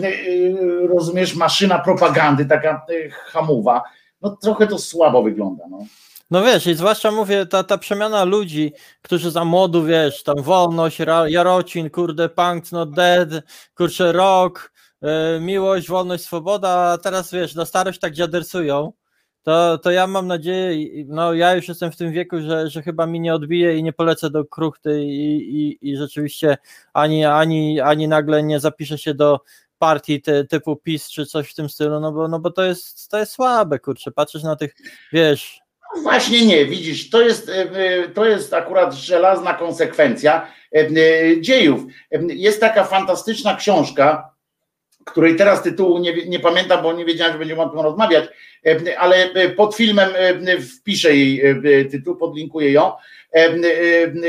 rozumiesz, 0.88 1.36
maszyna 1.36 1.80
propagandy, 1.80 2.46
taka 2.46 2.70
e, 2.90 3.10
hamowa, 3.10 3.84
no 4.22 4.38
trochę 4.42 4.68
to 4.68 4.80
słabo 4.80 5.24
wygląda, 5.24 5.64
no. 5.70 5.80
no 6.32 6.44
wiesz, 6.44 6.68
i 6.68 6.76
zwłaszcza 6.76 7.12
mówię, 7.12 7.46
ta, 7.46 7.64
ta 7.64 7.78
przemiana 7.78 8.24
ludzi, 8.24 8.74
którzy 9.02 9.32
za 9.32 9.46
młodu, 9.46 9.84
wiesz, 9.84 10.24
tam 10.24 10.42
wolność, 10.42 10.98
Jarocin, 11.28 11.90
kurde, 11.90 12.30
punk, 12.30 12.72
no 12.72 12.86
dead, 12.86 13.30
kurczę, 13.76 14.12
rock, 14.12 14.72
miłość, 15.42 15.88
wolność, 15.88 16.24
swoboda, 16.24 16.70
a 16.70 16.98
teraz 16.98 17.32
wiesz, 17.32 17.56
na 17.56 17.66
starość 17.66 18.00
tak 18.00 18.14
dziadersują. 18.14 18.94
To, 19.48 19.78
to 19.78 19.92
ja 19.92 20.08
mam 20.08 20.28
nadzieję, 20.28 21.04
no 21.06 21.34
ja 21.34 21.56
już 21.56 21.68
jestem 21.68 21.92
w 21.92 21.96
tym 21.96 22.12
wieku, 22.12 22.42
że, 22.42 22.70
że 22.70 22.82
chyba 22.82 23.06
mi 23.06 23.20
nie 23.20 23.34
odbije 23.34 23.78
i 23.78 23.84
nie 23.84 23.94
polecę 23.94 24.30
do 24.30 24.46
kruchty 24.46 25.04
i, 25.04 25.36
i, 25.62 25.90
i 25.90 25.98
rzeczywiście 25.98 26.58
ani, 26.94 27.26
ani, 27.26 27.82
ani 27.82 28.08
nagle 28.08 28.44
nie 28.44 28.60
zapiszę 28.60 28.98
się 28.98 29.14
do 29.14 29.40
partii 29.80 30.22
ty, 30.22 30.46
typu 30.46 30.76
PiS 30.76 31.10
czy 31.10 31.26
coś 31.26 31.52
w 31.52 31.56
tym 31.56 31.70
stylu, 31.70 32.00
no 32.00 32.12
bo, 32.12 32.28
no 32.28 32.40
bo 32.40 32.52
to 32.52 32.64
jest 32.64 33.10
to 33.10 33.20
jest 33.20 33.32
słabe, 33.32 33.80
kurczę, 33.80 34.12
patrzysz 34.12 34.44
na 34.44 34.56
tych, 34.56 34.76
wiesz, 35.14 35.60
Właśnie 36.04 36.46
nie, 36.46 36.66
widzisz, 36.66 37.10
to 37.10 37.22
jest, 37.22 37.50
e, 37.50 37.54
e, 37.54 38.10
to 38.10 38.26
jest 38.26 38.54
akurat 38.54 38.94
żelazna 38.94 39.54
konsekwencja 39.54 40.48
e, 40.76 40.88
dziejów. 41.42 41.82
Jest 42.28 42.60
taka 42.60 42.84
fantastyczna 42.84 43.56
książka, 43.56 44.37
której 45.08 45.36
teraz 45.36 45.64
tytułu 45.64 45.98
nie, 45.98 46.26
nie 46.26 46.40
pamiętam, 46.40 46.84
bo 46.84 46.94
nie 46.94 47.06
wiedziałem, 47.06 47.34
że 47.34 47.40
będziemy 47.40 47.62
o 47.62 47.70
tym 47.70 47.80
rozmawiać, 47.80 48.26
ale 48.98 49.30
pod 49.56 49.76
filmem 49.76 50.10
wpiszę 50.78 51.16
jej 51.16 51.42
tytuł, 51.92 52.16
podlinkuję 52.16 52.72
ją. 52.72 52.92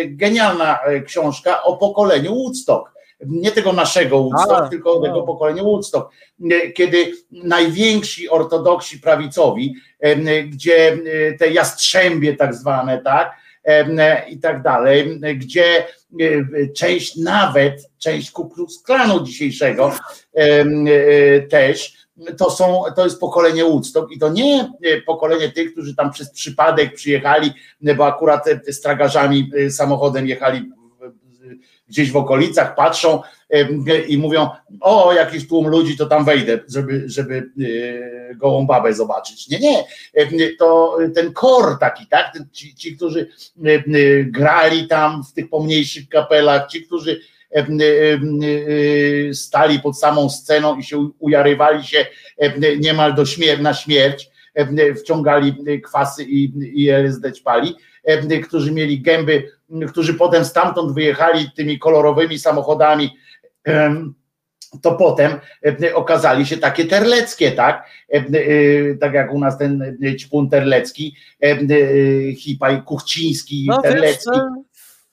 Genialna 0.06 0.78
książka 1.06 1.62
o 1.62 1.76
pokoleniu 1.76 2.34
Woodstock 2.34 2.98
nie 3.26 3.52
tego 3.52 3.72
naszego 3.72 4.18
Woodstock, 4.18 4.70
tylko 4.70 5.00
tego 5.00 5.22
pokolenia 5.22 5.62
Woodstock, 5.62 6.10
kiedy 6.74 7.12
najwięksi 7.30 8.28
ortodoksi 8.28 8.98
prawicowi, 9.00 9.74
gdzie 10.46 10.98
te 11.38 11.50
jastrzębie 11.50 12.36
tak 12.36 12.54
zwane, 12.54 13.02
tak, 13.04 13.36
i 14.28 14.40
tak 14.40 14.62
dalej, 14.62 15.20
gdzie 15.34 15.86
część 16.74 17.16
nawet, 17.16 17.90
część 17.98 18.30
Ku 18.30 18.48
Klux 18.48 18.82
Klanu 18.82 19.24
dzisiejszego 19.24 19.92
też, 21.50 21.92
to, 22.38 22.50
są, 22.50 22.82
to 22.96 23.04
jest 23.04 23.20
pokolenie 23.20 23.64
Woodstock 23.64 24.12
i 24.12 24.18
to 24.18 24.28
nie 24.28 24.72
pokolenie 25.06 25.48
tych, 25.48 25.72
którzy 25.72 25.96
tam 25.96 26.10
przez 26.10 26.30
przypadek 26.30 26.94
przyjechali, 26.94 27.52
bo 27.96 28.06
akurat 28.06 28.44
stragarzami 28.70 29.50
samochodem 29.70 30.26
jechali 30.26 30.70
gdzieś 31.88 32.12
w 32.12 32.16
okolicach, 32.16 32.74
patrzą 32.74 33.22
i 34.08 34.18
mówią, 34.18 34.48
o 34.80 35.12
jakiś 35.12 35.48
tłum 35.48 35.68
ludzi, 35.68 35.96
to 35.96 36.06
tam 36.06 36.24
wejdę, 36.24 36.58
żeby, 36.68 37.02
żeby 37.06 37.50
e, 38.30 38.34
gołą 38.34 38.66
babę 38.66 38.94
zobaczyć. 38.94 39.48
Nie, 39.48 39.58
nie, 39.60 39.84
to 40.58 40.98
ten 41.14 41.32
kor 41.32 41.78
taki, 41.78 42.06
tak, 42.06 42.32
ci, 42.52 42.74
ci 42.74 42.96
którzy 42.96 43.28
grali 44.24 44.88
tam 44.88 45.24
w 45.24 45.32
tych 45.32 45.48
pomniejszych 45.48 46.08
kapelach, 46.08 46.70
ci, 46.70 46.82
którzy 46.82 47.20
stali 49.32 49.80
pod 49.80 49.98
samą 49.98 50.30
sceną 50.30 50.76
i 50.76 50.82
się 50.84 51.10
ujarywali 51.18 51.84
się 51.84 52.06
niemal 52.78 53.14
do 53.14 53.26
śmier 53.26 53.60
na 53.60 53.74
śmierć, 53.74 54.30
wciągali 55.00 55.80
kwasy 55.84 56.24
i, 56.24 56.52
i 56.74 56.90
LSD 56.90 57.32
ćpali, 57.32 57.74
którzy 58.42 58.72
mieli 58.72 59.00
gęby 59.00 59.57
którzy 59.88 60.14
potem 60.14 60.44
stamtąd 60.44 60.94
wyjechali 60.94 61.50
tymi 61.56 61.78
kolorowymi 61.78 62.38
samochodami, 62.38 63.16
to 64.82 64.92
potem 64.92 65.32
okazali 65.94 66.46
się 66.46 66.56
takie 66.56 66.84
terleckie, 66.84 67.52
tak? 67.52 67.86
Tak 69.00 69.14
jak 69.14 69.32
u 69.32 69.38
nas 69.38 69.58
ten 69.58 69.98
ćpun 70.18 70.50
terlecki, 70.50 71.14
Hipaj 72.38 72.82
Kuchciński, 72.82 73.66
no, 73.68 73.82
terlecki. 73.82 74.30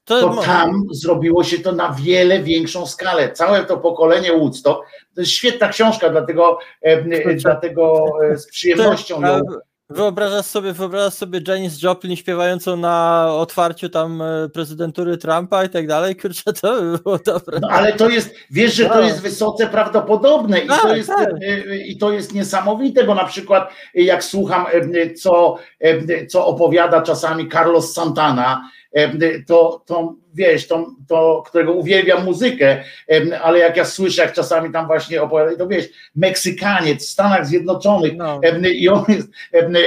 to, 0.04 0.22
to 0.22 0.42
tam 0.42 0.84
zrobiło 0.92 1.44
się 1.44 1.60
to 1.60 1.72
na 1.72 1.94
wiele 1.94 2.44
większą 2.44 2.86
skalę. 2.86 3.32
Całe 3.32 3.66
to 3.66 3.78
pokolenie 3.78 4.32
Woodstock, 4.32 4.80
to 5.16 5.22
jest 5.22 5.32
świetna 5.32 5.70
książka, 5.70 6.10
dlatego, 6.10 6.60
dlatego 7.36 8.06
e, 8.32 8.38
z 8.38 8.48
przyjemnością 8.48 9.22
ją 9.22 9.42
Wyobrażasz 9.90 10.46
sobie, 10.46 10.74
wyobrażasz 10.74 11.14
sobie 11.14 11.42
Janis 11.48 11.84
Joplin 11.84 12.16
śpiewającą 12.16 12.78
na 12.78 13.28
otwarciu 13.32 13.90
tam 13.90 14.22
e, 14.22 14.50
prezydentury 14.50 15.18
Trumpa 15.18 15.64
i 15.64 15.70
tak 15.70 15.88
dalej, 15.88 16.16
kurczę, 16.16 16.54
to 16.62 16.82
by 16.82 17.00
było 17.04 17.18
dobre. 17.18 17.60
No 17.62 17.68
ale 17.68 17.94
to 17.94 18.10
jest, 18.10 18.36
wiesz, 18.52 18.74
że 18.74 18.86
to 18.86 18.96
no. 18.96 19.02
jest 19.02 19.22
wysoce 19.22 19.68
prawdopodobne 19.68 20.60
i, 20.60 20.68
to 20.68 20.82
tak, 20.82 20.98
jest, 20.98 21.10
tak. 21.10 21.30
E, 21.42 21.78
i 21.78 21.98
to 21.98 22.12
jest 22.12 22.34
niesamowite, 22.34 23.04
bo 23.04 23.16
na 23.16 23.26
przykład 23.26 23.70
jak 23.94 24.24
słucham, 24.24 24.66
e, 24.72 25.14
co, 25.14 25.58
co 26.30 26.46
opowiada 26.46 27.02
czasami 27.02 27.50
Carlos 27.50 27.94
Santana, 27.94 28.70
to, 29.48 29.84
to 29.86 30.16
wiesz, 30.36 30.68
to, 30.68 30.88
to, 31.08 31.44
którego 31.46 31.74
uwielbiam 31.74 32.26
muzykę, 32.26 32.84
ale 33.44 33.60
jak 33.60 33.78
ja 33.78 33.86
słyszę, 33.86 34.22
jak 34.22 34.34
czasami 34.34 34.72
tam 34.72 34.88
właśnie 34.88 35.22
opowiada, 35.22 35.58
to 35.58 35.68
wiesz, 35.68 35.86
Meksykaniec 36.16 37.08
w 37.08 37.10
Stanach 37.10 37.48
Zjednoczonych 37.48 38.14
no. 38.16 38.42
i, 38.74 38.90
on 38.90 39.06
jest, 39.08 39.28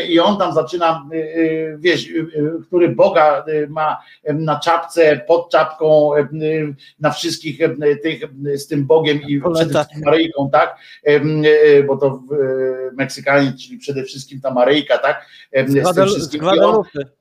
i 0.08 0.20
on 0.20 0.38
tam 0.38 0.54
zaczyna, 0.54 1.08
y, 1.12 1.16
y, 1.16 1.76
wiesz, 1.80 2.08
y, 2.08 2.26
który 2.66 2.88
Boga 2.88 3.44
ma 3.68 3.98
na 4.34 4.60
czapce, 4.60 5.20
pod 5.26 5.50
czapką, 5.50 6.10
na 7.00 7.10
wszystkich 7.10 7.58
tych, 8.02 8.22
z 8.54 8.66
tym 8.66 8.86
Bogiem 8.86 9.20
i 9.28 9.40
przede 9.54 9.70
wszystkim 9.74 10.02
Maryjką, 10.04 10.50
tak, 10.52 10.76
bo 11.86 11.96
to 11.96 12.22
Meksykaniec, 12.92 13.62
czyli 13.62 13.78
przede 13.78 14.04
wszystkim 14.04 14.40
ta 14.40 14.54
Maryjka, 14.54 14.98
tak, 14.98 15.26
z, 15.66 15.88
z 15.88 15.94
tym 15.94 16.06
wszystkim. 16.06 16.40
Z 16.40 17.17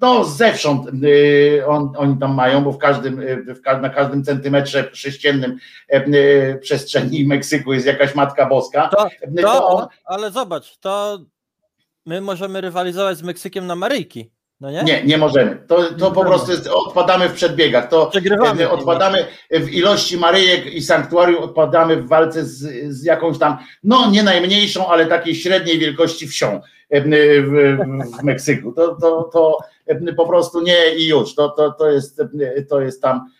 no 0.00 0.24
zewsząd 0.24 1.04
y, 1.04 1.62
on, 1.66 1.92
oni 1.96 2.18
tam 2.18 2.34
mają, 2.34 2.64
bo 2.64 2.72
w 2.72 2.78
każdym, 2.78 3.20
y, 3.20 3.44
w, 3.54 3.80
na 3.82 3.90
każdym 3.90 4.24
centymetrze 4.24 4.90
sześciennym 4.92 5.58
y, 5.92 6.58
przestrzeni 6.62 7.24
Meksyku 7.28 7.72
jest 7.72 7.86
jakaś 7.86 8.14
Matka 8.14 8.46
Boska. 8.46 8.88
To, 8.88 8.96
to, 9.36 9.42
to 9.42 9.68
on... 9.68 9.86
Ale 10.04 10.30
zobacz, 10.30 10.78
to 10.78 11.18
my 12.06 12.20
możemy 12.20 12.60
rywalizować 12.60 13.18
z 13.18 13.22
Meksykiem 13.22 13.66
na 13.66 13.76
Maryjki. 13.76 14.30
No 14.60 14.70
nie? 14.70 14.82
nie, 14.82 15.04
nie 15.04 15.18
możemy. 15.18 15.64
To, 15.66 15.84
to 15.98 16.10
po 16.10 16.24
prostu 16.24 16.50
jest, 16.50 16.66
odpadamy 16.66 17.28
w 17.28 17.32
przedbiegach. 17.32 17.88
To 17.88 18.06
Przegrywamy. 18.06 18.70
odpadamy 18.70 19.26
w 19.50 19.68
ilości 19.68 20.16
Maryjek 20.16 20.66
i 20.66 20.82
sanktuarium, 20.82 21.42
odpadamy 21.42 21.96
w 21.96 22.08
walce 22.08 22.44
z, 22.44 22.88
z 22.94 23.04
jakąś 23.04 23.38
tam, 23.38 23.58
no 23.84 24.10
nie 24.10 24.22
najmniejszą, 24.22 24.88
ale 24.88 25.06
takiej 25.06 25.34
średniej 25.34 25.78
wielkości 25.78 26.28
wsią 26.28 26.60
w, 26.90 27.04
w 28.18 28.22
Meksyku. 28.22 28.72
To, 28.72 28.96
to, 29.00 29.30
to 29.32 29.58
po 30.16 30.26
prostu 30.26 30.62
nie 30.62 30.94
i 30.96 31.08
już. 31.08 31.34
To, 31.34 31.48
to, 31.48 31.72
to, 31.72 31.90
jest, 31.90 32.22
to 32.68 32.80
jest 32.80 33.02
tam 33.02 33.30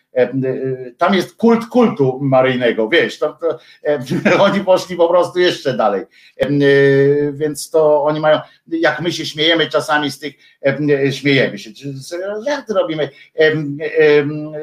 tam 0.99 1.15
jest 1.15 1.37
kult 1.37 1.67
kultu 1.67 2.19
maryjnego, 2.23 2.89
wiesz, 2.89 3.19
to, 3.19 3.39
oni 4.41 4.61
poszli 4.61 4.97
po 4.97 5.09
prostu 5.09 5.39
jeszcze 5.39 5.77
dalej, 5.77 6.05
więc 7.33 7.71
to 7.71 8.05
oni 8.05 8.21
mają, 8.21 8.41
jak 8.69 9.01
my 9.01 9.13
się 9.13 9.27
śmiejemy 9.27 9.67
czasami 9.67 10.11
z 10.11 10.19
tych, 10.19 10.35
śmiejemy 11.11 11.59
się, 11.59 11.71
to 12.69 12.75
robimy 12.75 13.09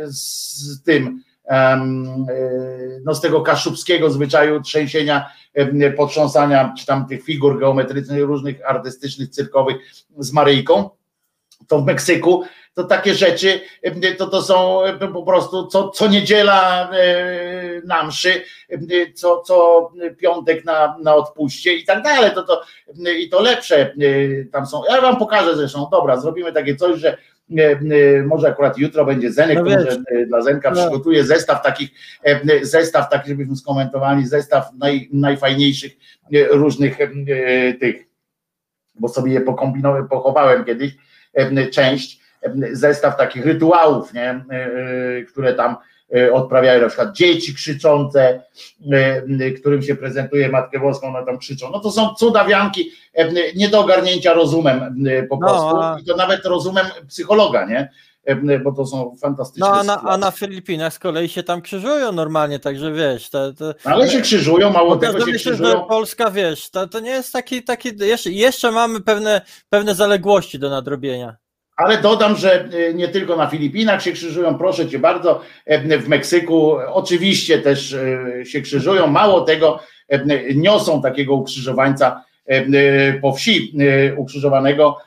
z 0.05 0.83
tym, 0.83 1.23
no 3.05 3.15
z 3.15 3.21
tego 3.21 3.41
kaszubskiego 3.41 4.09
zwyczaju 4.09 4.61
trzęsienia, 4.61 5.29
potrząsania, 5.97 6.73
czy 6.77 6.85
tam 6.85 7.07
tych 7.07 7.23
figur 7.23 7.59
geometrycznych, 7.59 8.23
różnych 8.23 8.69
artystycznych, 8.69 9.29
cyrkowych 9.29 9.77
z 10.17 10.33
Maryjką, 10.33 10.89
to 11.67 11.79
w 11.79 11.85
Meksyku, 11.85 12.43
to 12.73 12.83
takie 12.83 13.13
rzeczy, 13.13 13.61
to, 14.17 14.27
to 14.27 14.41
są 14.41 14.81
po 15.13 15.23
prostu 15.23 15.67
co, 15.67 15.89
co 15.89 16.07
niedziela 16.07 16.91
na 17.85 18.03
mszy, 18.03 18.43
co, 19.13 19.41
co 19.41 19.89
piątek 20.17 20.65
na, 20.65 20.97
na 21.03 21.15
odpuście 21.15 21.73
i 21.73 21.85
tak 21.85 22.03
dalej, 22.03 22.31
to, 22.35 22.43
to, 22.43 22.61
i 23.19 23.29
to 23.29 23.41
lepsze 23.41 23.95
tam 24.51 24.65
są. 24.65 24.81
Ja 24.89 25.01
wam 25.01 25.17
pokażę 25.17 25.55
zresztą, 25.55 25.87
dobra, 25.91 26.17
zrobimy 26.17 26.53
takie 26.53 26.75
coś, 26.75 26.99
że 26.99 27.17
może 28.25 28.47
akurat 28.47 28.77
jutro 28.77 29.05
będzie 29.05 29.31
Zenek, 29.31 29.57
no 29.57 29.63
może 29.63 29.97
dla 30.27 30.41
Zenka 30.41 30.71
no. 30.71 30.81
przygotuje 30.81 31.23
zestaw 31.23 31.63
takich, 31.63 31.89
zestaw 32.61 33.09
taki, 33.09 33.29
żebyśmy 33.29 33.55
skomentowali, 33.55 34.27
zestaw 34.27 34.73
naj, 34.73 35.09
najfajniejszych 35.13 35.91
różnych 36.49 36.97
tych, 37.79 38.05
bo 38.99 39.09
sobie 39.09 39.33
je 39.33 39.41
pokombinowałem, 39.41 40.07
pochowałem 40.07 40.65
kiedyś, 40.65 40.91
część, 41.71 42.19
zestaw 42.71 43.17
takich 43.17 43.45
rytuałów, 43.45 44.13
nie? 44.13 44.29
E, 44.29 44.43
e, 44.51 45.23
które 45.23 45.53
tam 45.53 45.75
e, 46.15 46.33
odprawiają 46.33 46.81
na 46.81 46.87
przykład 46.87 47.15
dzieci 47.15 47.55
krzyczące, 47.55 48.41
którym 49.59 49.81
się 49.81 49.95
prezentuje 49.95 50.49
Matkę 50.49 50.79
Boską, 50.79 51.07
one 51.07 51.25
tam 51.25 51.37
krzyczą. 51.37 51.69
No 51.71 51.79
to 51.79 51.91
są 51.91 52.15
cudawianki 52.15 52.91
nie 53.55 53.69
do 53.69 53.79
ogarnięcia 53.79 54.33
rozumem 54.33 54.95
po 55.29 55.35
no, 55.35 55.47
prostu 55.47 55.77
a... 55.77 55.97
i 56.01 56.05
to 56.05 56.15
nawet 56.15 56.45
rozumem 56.45 56.85
psychologa, 57.07 57.65
nie? 57.65 57.89
Bo 58.63 58.71
to 58.71 58.85
są 58.85 59.15
fantastyczne. 59.21 59.67
No 59.67 59.73
a 59.79 59.83
na, 59.83 60.01
a 60.01 60.17
na 60.17 60.31
Filipinach 60.31 60.93
z 60.93 60.99
kolei 60.99 61.29
się 61.29 61.43
tam 61.43 61.61
krzyżują 61.61 62.11
normalnie, 62.11 62.59
także 62.59 62.91
wiesz. 62.91 63.29
To, 63.29 63.53
to... 63.53 63.73
Ale 63.83 64.09
się 64.09 64.21
krzyżują, 64.21 64.69
mało 64.69 64.95
tego 64.95 65.19
się 65.19 65.31
myślę, 65.31 65.51
krzyżują. 65.51 65.69
Że 65.69 65.85
Polska, 65.89 66.31
wiesz, 66.31 66.69
to, 66.69 66.87
to 66.87 66.99
nie 66.99 67.09
jest 67.09 67.33
taki, 67.33 67.63
taki 67.63 67.91
jeszcze, 67.99 68.31
jeszcze 68.31 68.71
mamy 68.71 69.01
pewne, 69.01 69.41
pewne 69.69 69.95
zaległości 69.95 70.59
do 70.59 70.69
nadrobienia. 70.69 71.35
Ale 71.77 72.01
dodam, 72.01 72.35
że 72.35 72.69
y, 72.73 72.93
nie 72.93 73.07
tylko 73.07 73.35
na 73.35 73.47
Filipinach 73.47 74.03
się 74.03 74.11
krzyżują, 74.11 74.57
proszę 74.57 74.89
cię 74.89 74.99
bardzo, 74.99 75.41
w 75.99 76.07
Meksyku 76.07 76.71
oczywiście 76.87 77.59
też 77.59 77.93
e, 77.93 78.45
się 78.45 78.61
krzyżują. 78.61 79.07
Mało 79.07 79.41
tego, 79.41 79.79
niosą 80.55 81.01
takiego 81.01 81.33
ukrzyżowańca 81.33 82.23
po 83.21 83.33
wsi, 83.33 83.73
ukrzyżowanego 84.17 84.97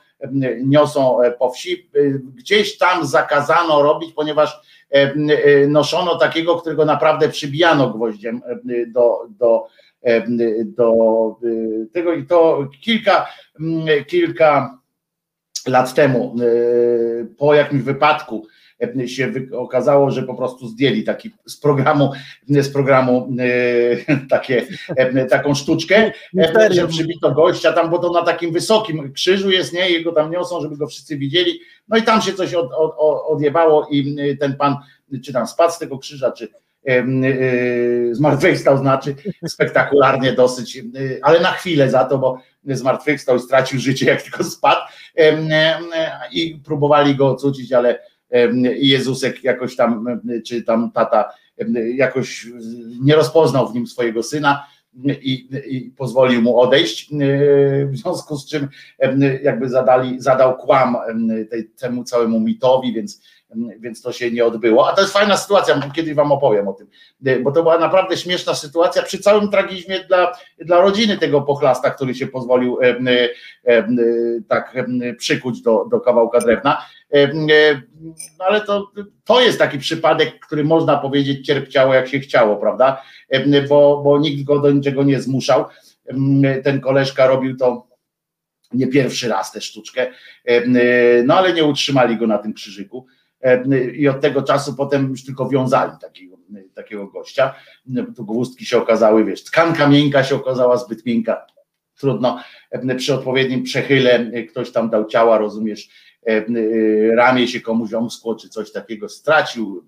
niosą 0.63 1.17
po 1.39 1.49
wsi. 1.49 1.89
Gdzieś 2.35 2.77
tam 2.77 3.05
zakazano 3.05 3.81
robić, 3.81 4.13
ponieważ 4.13 4.61
noszono 5.67 6.15
takiego, 6.15 6.55
którego 6.55 6.85
naprawdę 6.85 7.29
przybijano 7.29 7.89
gwoździem 7.89 8.41
do, 8.87 9.27
do, 9.29 9.67
do 10.65 11.35
tego 11.93 12.13
i 12.13 12.25
to 12.25 12.67
kilka, 12.81 13.27
kilka 14.07 14.79
lat 15.67 15.93
temu 15.93 16.35
po 17.37 17.53
jakimś 17.53 17.81
wypadku 17.81 18.47
się 19.05 19.33
okazało, 19.51 20.11
że 20.11 20.23
po 20.23 20.35
prostu 20.35 20.67
zdjęli 20.67 21.03
taki 21.03 21.31
z 21.45 21.57
programu, 21.57 22.11
z 22.47 22.69
programu 22.69 23.29
e, 24.09 24.17
takie, 24.35 24.65
e, 24.95 25.25
taką 25.25 25.53
sztuczkę, 25.55 26.11
e, 26.37 26.73
że 26.73 26.87
przybito 26.87 27.31
gościa 27.31 27.73
tam, 27.73 27.89
bo 27.89 27.99
to 27.99 28.11
na 28.11 28.23
takim 28.23 28.53
wysokim 28.53 29.13
krzyżu 29.13 29.51
jest, 29.51 29.73
nie, 29.73 29.89
jego 29.89 30.11
tam 30.11 30.31
niosą, 30.31 30.61
żeby 30.61 30.77
go 30.77 30.87
wszyscy 30.87 31.17
widzieli, 31.17 31.59
no 31.87 31.97
i 31.97 32.03
tam 32.03 32.21
się 32.21 32.33
coś 32.33 32.53
od, 32.53 32.71
od, 32.73 32.95
odjebało 33.27 33.87
i 33.91 34.17
ten 34.39 34.55
pan, 34.55 34.75
czy 35.25 35.33
tam 35.33 35.47
spadł 35.47 35.73
z 35.73 35.79
tego 35.79 35.97
krzyża, 35.97 36.31
czy 36.31 36.47
zmartwychwstał, 38.11 38.77
znaczy 38.77 39.15
spektakularnie 39.47 40.33
dosyć, 40.33 40.81
ale 41.21 41.39
na 41.39 41.51
chwilę 41.51 41.89
za 41.89 42.05
to, 42.05 42.17
bo 42.17 42.37
zmartwychwstał 42.63 43.37
i 43.37 43.39
stracił 43.39 43.79
życie, 43.79 44.05
jak 44.05 44.21
tylko 44.21 44.43
spadł. 44.43 44.81
I 46.31 46.61
próbowali 46.65 47.15
go 47.15 47.27
ocucić, 47.27 47.73
ale 47.73 47.99
Jezusek 48.77 49.43
jakoś 49.43 49.75
tam, 49.75 50.21
czy 50.45 50.63
tam 50.63 50.91
tata 50.91 51.29
jakoś 51.95 52.47
nie 53.01 53.15
rozpoznał 53.15 53.69
w 53.69 53.73
nim 53.73 53.87
swojego 53.87 54.23
syna 54.23 54.65
i, 55.05 55.49
i 55.67 55.91
pozwolił 55.97 56.41
mu 56.41 56.59
odejść, 56.59 57.09
w 57.85 57.97
związku 57.97 58.37
z 58.37 58.49
czym 58.49 58.67
jakby 59.43 59.69
zadali, 59.69 60.21
zadał 60.21 60.57
kłam 60.57 60.97
tej, 61.49 61.69
temu 61.69 62.03
całemu 62.03 62.39
mitowi, 62.39 62.93
więc 62.93 63.21
więc 63.79 64.01
to 64.01 64.11
się 64.11 64.31
nie 64.31 64.45
odbyło. 64.45 64.89
A 64.89 64.95
to 64.95 65.01
jest 65.01 65.13
fajna 65.13 65.37
sytuacja, 65.37 65.91
kiedyś 65.95 66.13
wam 66.13 66.31
opowiem 66.31 66.67
o 66.67 66.73
tym, 66.73 66.87
bo 67.43 67.51
to 67.51 67.63
była 67.63 67.77
naprawdę 67.77 68.17
śmieszna 68.17 68.55
sytuacja 68.55 69.03
przy 69.03 69.19
całym 69.19 69.49
tragizmie 69.49 69.99
dla, 70.07 70.31
dla 70.59 70.81
rodziny 70.81 71.17
tego 71.17 71.41
pochlasta, 71.41 71.91
który 71.91 72.15
się 72.15 72.27
pozwolił 72.27 72.79
e, 72.81 72.99
e, 73.65 73.87
tak 74.47 74.75
przykuć 75.17 75.61
do, 75.61 75.85
do 75.91 75.99
kawałka 75.99 76.39
drewna. 76.39 76.81
E, 77.13 77.33
no 78.39 78.45
ale 78.45 78.61
to, 78.61 78.91
to 79.23 79.41
jest 79.41 79.59
taki 79.59 79.77
przypadek, 79.77 80.39
który 80.39 80.63
można 80.63 80.97
powiedzieć 80.97 81.45
cierpciało 81.45 81.93
jak 81.93 82.07
się 82.07 82.19
chciało, 82.19 82.57
prawda? 82.57 83.01
Bo, 83.69 84.01
bo 84.03 84.19
nikt 84.19 84.43
go 84.43 84.59
do 84.59 84.71
niczego 84.71 85.03
nie 85.03 85.21
zmuszał. 85.21 85.65
Ten 86.63 86.81
koleżka 86.81 87.27
robił 87.27 87.57
to 87.57 87.87
nie 88.73 88.87
pierwszy 88.87 89.29
raz 89.29 89.51
tę 89.51 89.61
sztuczkę, 89.61 90.07
no 91.25 91.37
ale 91.37 91.53
nie 91.53 91.63
utrzymali 91.63 92.17
go 92.17 92.27
na 92.27 92.37
tym 92.37 92.53
krzyżyku 92.53 93.05
i 93.93 94.07
od 94.07 94.21
tego 94.21 94.41
czasu 94.41 94.75
potem 94.75 95.09
już 95.09 95.25
tylko 95.25 95.49
wiązali 95.49 95.91
takiego, 96.01 96.37
takiego 96.75 97.07
gościa. 97.07 97.55
Tu 98.15 98.25
gwózdki 98.25 98.65
się 98.65 98.77
okazały, 98.77 99.25
wiesz, 99.25 99.43
tkanka 99.43 99.87
miękka 99.87 100.23
się 100.23 100.35
okazała 100.35 100.77
zbyt 100.77 101.05
miękka. 101.05 101.45
Trudno, 101.99 102.39
przy 102.97 103.13
odpowiednim 103.13 103.63
przechyle 103.63 104.31
ktoś 104.49 104.71
tam 104.71 104.89
dał 104.89 105.05
ciała, 105.05 105.37
rozumiesz, 105.37 105.89
ramię 107.15 107.47
się 107.47 107.61
komuś 107.61 107.93
omskło, 107.93 108.35
czy 108.35 108.49
coś 108.49 108.71
takiego, 108.71 109.09
stracił 109.09 109.83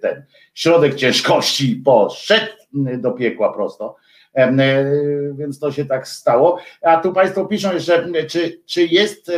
ten 0.00 0.24
środek 0.54 0.94
ciężkości, 0.94 1.82
poszedł 1.84 2.52
do 2.98 3.12
piekła 3.12 3.52
prosto. 3.52 3.96
Więc 5.34 5.58
to 5.58 5.72
się 5.72 5.84
tak 5.84 6.08
stało. 6.08 6.58
A 6.82 6.96
tu 6.96 7.12
Państwo 7.12 7.46
piszą 7.46 7.74
jeszcze, 7.74 8.26
czy, 8.28 8.60
czy 8.66 8.86
jest, 8.86 9.30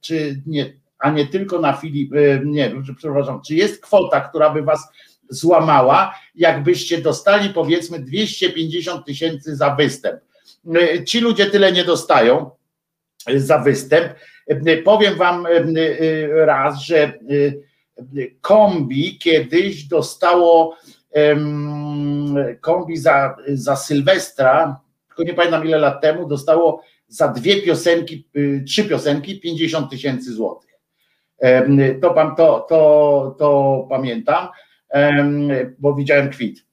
czy 0.00 0.42
nie, 0.46 0.72
a 0.98 1.10
nie 1.10 1.26
tylko 1.26 1.58
na 1.58 1.72
Filip, 1.72 2.12
e, 2.14 2.40
nie, 2.44 2.72
przepraszam, 2.96 3.40
czy 3.46 3.54
jest 3.54 3.82
kwota, 3.82 4.20
która 4.20 4.50
by 4.50 4.62
was 4.62 4.88
złamała, 5.28 6.14
jakbyście 6.34 7.00
dostali 7.00 7.50
powiedzmy 7.50 7.98
250 7.98 9.06
tysięcy 9.06 9.56
za 9.56 9.74
występ. 9.74 10.20
E, 10.74 11.04
ci 11.04 11.20
ludzie 11.20 11.46
tyle 11.46 11.72
nie 11.72 11.84
dostają 11.84 12.50
za 13.36 13.58
występ. 13.58 14.12
E, 14.48 14.76
powiem 14.76 15.16
wam 15.16 15.46
raz, 16.30 16.80
że 16.80 17.12
kombi 18.40 19.18
kiedyś 19.18 19.84
dostało 19.84 20.76
kombi 22.60 22.96
za, 22.96 23.36
za 23.48 23.76
Sylwestra, 23.76 24.80
tylko 25.08 25.22
nie 25.22 25.34
pamiętam 25.34 25.64
ile 25.66 25.78
lat 25.78 26.00
temu, 26.02 26.28
dostało 26.28 26.82
za 27.08 27.28
dwie 27.28 27.62
piosenki, 27.62 28.28
trzy 28.66 28.84
piosenki 28.84 29.40
50 29.40 29.90
tysięcy 29.90 30.32
złotych. 30.32 30.70
To, 32.00 32.14
to, 32.36 32.66
to, 32.68 33.34
to 33.38 33.86
pamiętam, 33.90 34.48
bo 35.78 35.94
widziałem 35.94 36.30
kwit. 36.30 36.68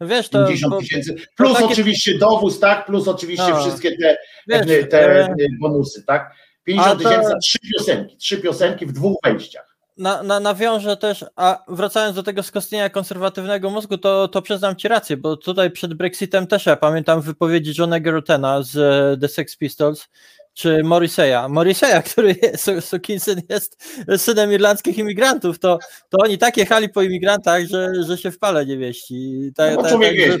Wiesz, 0.00 0.28
to, 0.28 0.46
50 0.46 0.78
tysięcy. 0.78 1.16
Plus 1.36 1.52
takie... 1.52 1.66
oczywiście 1.66 2.18
dowóz, 2.18 2.60
tak? 2.60 2.86
Plus 2.86 3.08
oczywiście 3.08 3.48
no. 3.48 3.60
wszystkie 3.60 3.96
te, 3.96 4.16
wiesz, 4.48 4.88
te 4.90 5.26
bonusy, 5.60 6.04
tak? 6.06 6.34
50 6.64 7.02
tysięcy 7.02 7.32
trzy 7.42 7.58
piosenki, 7.58 8.16
trzy 8.16 8.38
piosenki 8.38 8.86
w 8.86 8.92
dwóch 8.92 9.16
wejściach. 9.24 9.76
Na, 9.96 10.22
na, 10.22 10.40
nawiążę 10.40 10.96
też, 10.96 11.24
a 11.36 11.64
wracając 11.68 12.16
do 12.16 12.22
tego 12.22 12.42
skostnienia 12.42 12.90
konserwatywnego 12.90 13.70
mózgu, 13.70 13.98
to, 13.98 14.28
to 14.28 14.42
przyznam 14.42 14.76
Ci 14.76 14.88
rację, 14.88 15.16
bo 15.16 15.36
tutaj 15.36 15.70
przed 15.70 15.94
Brexitem 15.94 16.46
też 16.46 16.66
ja 16.66 16.76
pamiętam 16.76 17.20
wypowiedzi 17.20 17.72
Johna 17.78 18.00
Gerotena 18.00 18.62
z 18.62 18.76
e, 18.76 19.20
The 19.20 19.28
Sex 19.28 19.56
Pistols, 19.56 20.08
czy 20.54 20.82
Morriseya. 20.84 21.48
Morriseya, 21.48 22.02
który 22.12 22.36
jest, 22.42 22.70
Sukinsyn 22.80 23.42
jest 23.48 23.84
synem 24.16 24.52
irlandzkich 24.52 24.98
imigrantów, 24.98 25.58
to, 25.58 25.78
to 26.08 26.18
oni 26.24 26.38
tak 26.38 26.56
jechali 26.56 26.88
po 26.88 27.02
imigrantach, 27.02 27.66
że, 27.66 27.92
że 28.08 28.18
się 28.18 28.30
w 28.30 28.38
pale 28.38 28.66
nie 28.66 28.76
wieści. 28.76 29.50
Ta, 29.56 29.70
no, 29.70 29.82
ta, 29.82 29.88
człowiek 29.88 30.30
tak, 30.30 30.40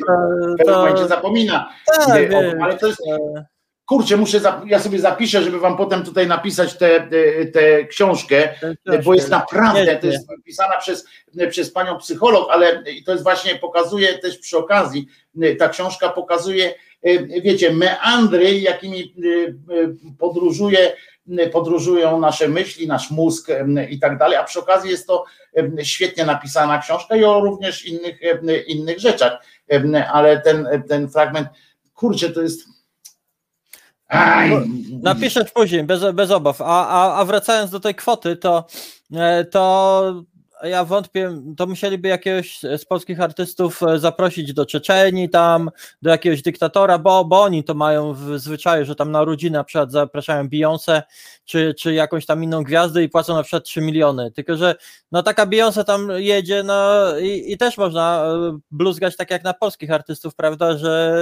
to, 0.56 0.64
to, 0.64 0.94
to 0.94 1.08
zapomina. 1.08 1.68
Tak, 1.86 2.32
ale 2.60 2.78
to 2.78 2.86
jest, 2.86 3.02
kurczę, 3.90 4.16
muszę, 4.16 4.40
ja 4.66 4.78
sobie 4.78 4.98
zapiszę, 4.98 5.42
żeby 5.42 5.60
wam 5.60 5.76
potem 5.76 6.02
tutaj 6.02 6.26
napisać 6.26 6.78
tę 6.78 7.00
te, 7.00 7.46
te 7.46 7.84
książkę, 7.84 8.48
bo 9.04 9.14
jest 9.14 9.30
naprawdę, 9.30 9.96
to 9.96 10.06
jest 10.06 10.26
pisana 10.44 10.78
przez, 10.78 11.06
przez 11.50 11.72
panią 11.72 11.98
psycholog, 11.98 12.48
ale 12.50 12.84
to 13.06 13.12
jest 13.12 13.24
właśnie, 13.24 13.56
pokazuje 13.56 14.18
też 14.18 14.38
przy 14.38 14.58
okazji, 14.58 15.06
ta 15.58 15.68
książka 15.68 16.08
pokazuje, 16.08 16.74
E, 17.02 17.40
wiecie, 17.40 17.72
meandry, 17.72 18.60
jakimi 18.60 19.02
e, 19.02 20.14
podróżuje, 20.18 20.96
podróżują 21.52 22.20
nasze 22.20 22.48
myśli, 22.48 22.86
nasz 22.86 23.10
mózg 23.10 23.48
i 23.90 23.98
tak 23.98 24.18
dalej, 24.18 24.36
a 24.36 24.44
przy 24.44 24.58
okazji 24.58 24.90
jest 24.90 25.06
to 25.06 25.24
świetnie 25.82 26.24
napisana 26.24 26.78
książka 26.78 27.16
i 27.16 27.24
o 27.24 27.40
również 27.40 27.86
innych, 27.86 28.20
innych 28.66 28.98
rzeczach, 28.98 29.42
ale 30.12 30.40
ten, 30.40 30.68
ten 30.88 31.08
fragment, 31.10 31.48
kurczę, 31.94 32.30
to 32.30 32.42
jest 32.42 32.68
Aj. 34.10 34.50
Napiszesz 35.02 35.50
później, 35.50 35.84
bez, 35.84 36.12
bez 36.14 36.30
obaw. 36.30 36.60
A, 36.60 36.88
a, 36.88 37.20
a 37.20 37.24
wracając 37.24 37.70
do 37.70 37.80
tej 37.80 37.94
kwoty, 37.94 38.36
to, 38.36 38.66
e, 39.12 39.44
to 39.44 40.24
ja 40.62 40.84
wątpię, 40.84 41.42
to 41.56 41.66
musieliby 41.66 42.08
jakiegoś 42.08 42.60
z 42.60 42.84
polskich 42.84 43.20
artystów 43.20 43.82
e, 43.82 43.98
zaprosić 43.98 44.52
do 44.52 44.66
Czeczeni 44.66 45.30
tam, 45.30 45.70
do 46.02 46.10
jakiegoś 46.10 46.42
dyktatora, 46.42 46.98
bo, 46.98 47.24
bo 47.24 47.42
oni 47.42 47.64
to 47.64 47.74
mają 47.74 48.14
w 48.14 48.38
zwyczaju, 48.38 48.84
że 48.84 48.94
tam 48.94 49.10
na 49.10 49.24
rodzinę 49.24 49.58
na 49.58 49.64
przykład 49.64 49.92
zapraszają 49.92 50.48
Beyoncé 50.48 51.02
czy, 51.44 51.74
czy 51.74 51.94
jakąś 51.94 52.26
tam 52.26 52.44
inną 52.44 52.62
gwiazdę 52.62 53.02
i 53.02 53.08
płacą 53.08 53.34
na 53.34 53.42
przykład 53.42 53.64
3 53.64 53.80
miliony, 53.80 54.30
tylko 54.30 54.56
że 54.56 54.74
no 55.12 55.22
taka 55.22 55.46
Beyoncé 55.46 55.84
tam 55.84 56.08
jedzie 56.16 56.62
no 56.62 57.18
i, 57.18 57.52
i 57.52 57.58
też 57.58 57.78
można 57.78 58.24
e, 58.24 58.58
bluzgać 58.70 59.16
tak 59.16 59.30
jak 59.30 59.44
na 59.44 59.54
polskich 59.54 59.90
artystów, 59.90 60.34
prawda, 60.34 60.78
że 60.78 61.14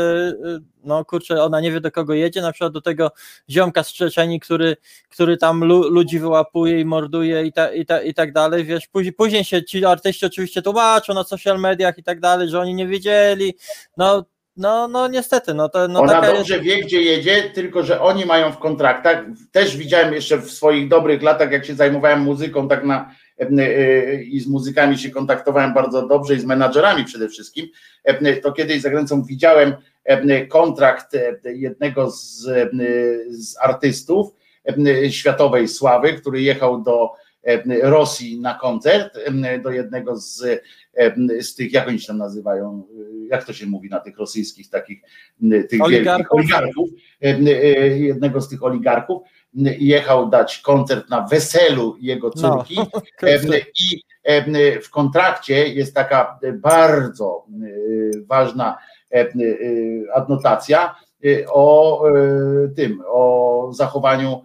e, 0.45 0.61
no 0.85 1.05
kurczę, 1.05 1.43
ona 1.43 1.61
nie 1.61 1.73
wie 1.73 1.81
do 1.81 1.91
kogo 1.91 2.15
jedzie, 2.15 2.43
na 2.43 2.53
przykład 2.53 2.73
do 2.73 2.81
tego 2.81 3.11
ziomka 3.51 3.83
z 3.83 3.93
Czeczeni, 3.93 4.41
który, 4.41 4.77
który 5.09 5.37
tam 5.37 5.65
lu, 5.65 5.91
ludzi 5.91 6.19
wyłapuje 6.19 6.81
i 6.81 6.85
morduje 6.85 7.45
i, 7.45 7.53
ta, 7.53 7.73
i, 7.73 7.87
ta, 7.87 8.03
i 8.03 8.15
tak 8.15 8.33
dalej, 8.33 8.65
wiesz, 8.65 8.87
później 8.87 9.13
się 9.31 9.65
ci 9.65 9.85
artyści 9.85 10.27
oczywiście 10.27 10.63
tłumaczą 10.63 11.15
na 11.15 11.25
social 11.25 11.61
mediach 11.61 11.99
i 11.99 12.03
tak 12.03 12.21
dalej, 12.21 12.49
że 12.49 12.61
oni 12.61 12.75
nie 12.75 12.87
wiedzieli, 12.87 13.55
no 13.97 14.25
no, 14.59 14.89
no 14.89 15.09
niestety, 15.09 15.55
no 15.55 15.69
to 15.69 15.89
no 15.89 16.01
Ona 16.01 16.21
dobrze 16.21 16.55
jest... 16.55 16.67
wie, 16.67 16.83
gdzie 16.83 17.03
jedzie, 17.03 17.43
tylko 17.43 17.83
że 17.83 18.01
oni 18.01 18.27
mają 18.27 18.53
w 18.53 18.59
kontraktach. 18.59 19.25
Też 19.53 19.77
widziałem 19.77 20.15
jeszcze 20.15 20.39
w 20.39 20.51
swoich 20.51 20.89
dobrych 20.89 21.23
latach, 21.23 21.53
jak 21.53 21.65
się 21.65 21.75
zajmowałem 21.75 22.21
muzyką, 22.21 22.69
tak 22.69 22.85
na 22.85 23.15
e, 23.41 23.47
e, 23.49 24.23
i 24.23 24.41
z 24.41 24.47
muzykami 24.47 24.99
się 24.99 25.11
kontaktowałem 25.11 25.75
bardzo 25.75 26.07
dobrze 26.07 26.35
i 26.35 26.41
z 26.41 26.45
menadżerami 26.45 27.05
przede 27.05 27.29
wszystkim. 27.29 27.69
E, 28.05 28.37
to 28.37 28.53
kiedyś 28.53 28.81
za 28.81 28.91
granicą 28.91 29.23
widziałem 29.23 29.75
kontrakt 30.49 31.17
jednego 31.45 32.11
z, 32.11 32.43
z 33.31 33.57
artystów 33.61 34.29
światowej 35.11 35.69
sławy, 35.69 36.13
który 36.13 36.43
jechał 36.43 36.83
do 36.83 37.13
Rosji 37.83 38.41
na 38.41 38.55
koncert, 38.55 39.19
do 39.63 39.71
jednego 39.71 40.17
z, 40.17 40.63
z 41.41 41.55
tych, 41.55 41.73
jak 41.73 41.89
oni 41.89 42.01
się 42.01 42.07
tam 42.07 42.19
nazywają, 42.19 42.87
jak 43.31 43.45
to 43.45 43.53
się 43.53 43.67
mówi 43.67 43.89
na 43.89 44.01
tych 44.01 44.19
rosyjskich 44.19 44.71
takich 44.71 45.03
tych 45.71 45.83
Oligarchów? 45.83 46.91
jednego 47.97 48.41
z 48.41 48.49
tych 48.49 48.63
oligarchów, 48.63 49.23
jechał 49.79 50.29
dać 50.29 50.59
koncert 50.59 51.11
na 51.11 51.27
weselu 51.27 51.97
jego 52.01 52.31
No. 52.37 52.57
córki 52.57 52.77
i 53.77 54.03
w 54.83 54.91
kontrakcie 54.91 55.69
jest 55.69 55.95
taka 55.95 56.39
bardzo 56.55 57.47
ważna 58.27 58.79
adnotacja 60.15 60.95
o 61.49 62.03
tym, 62.77 63.03
o 63.07 63.69
zachowaniu 63.73 64.43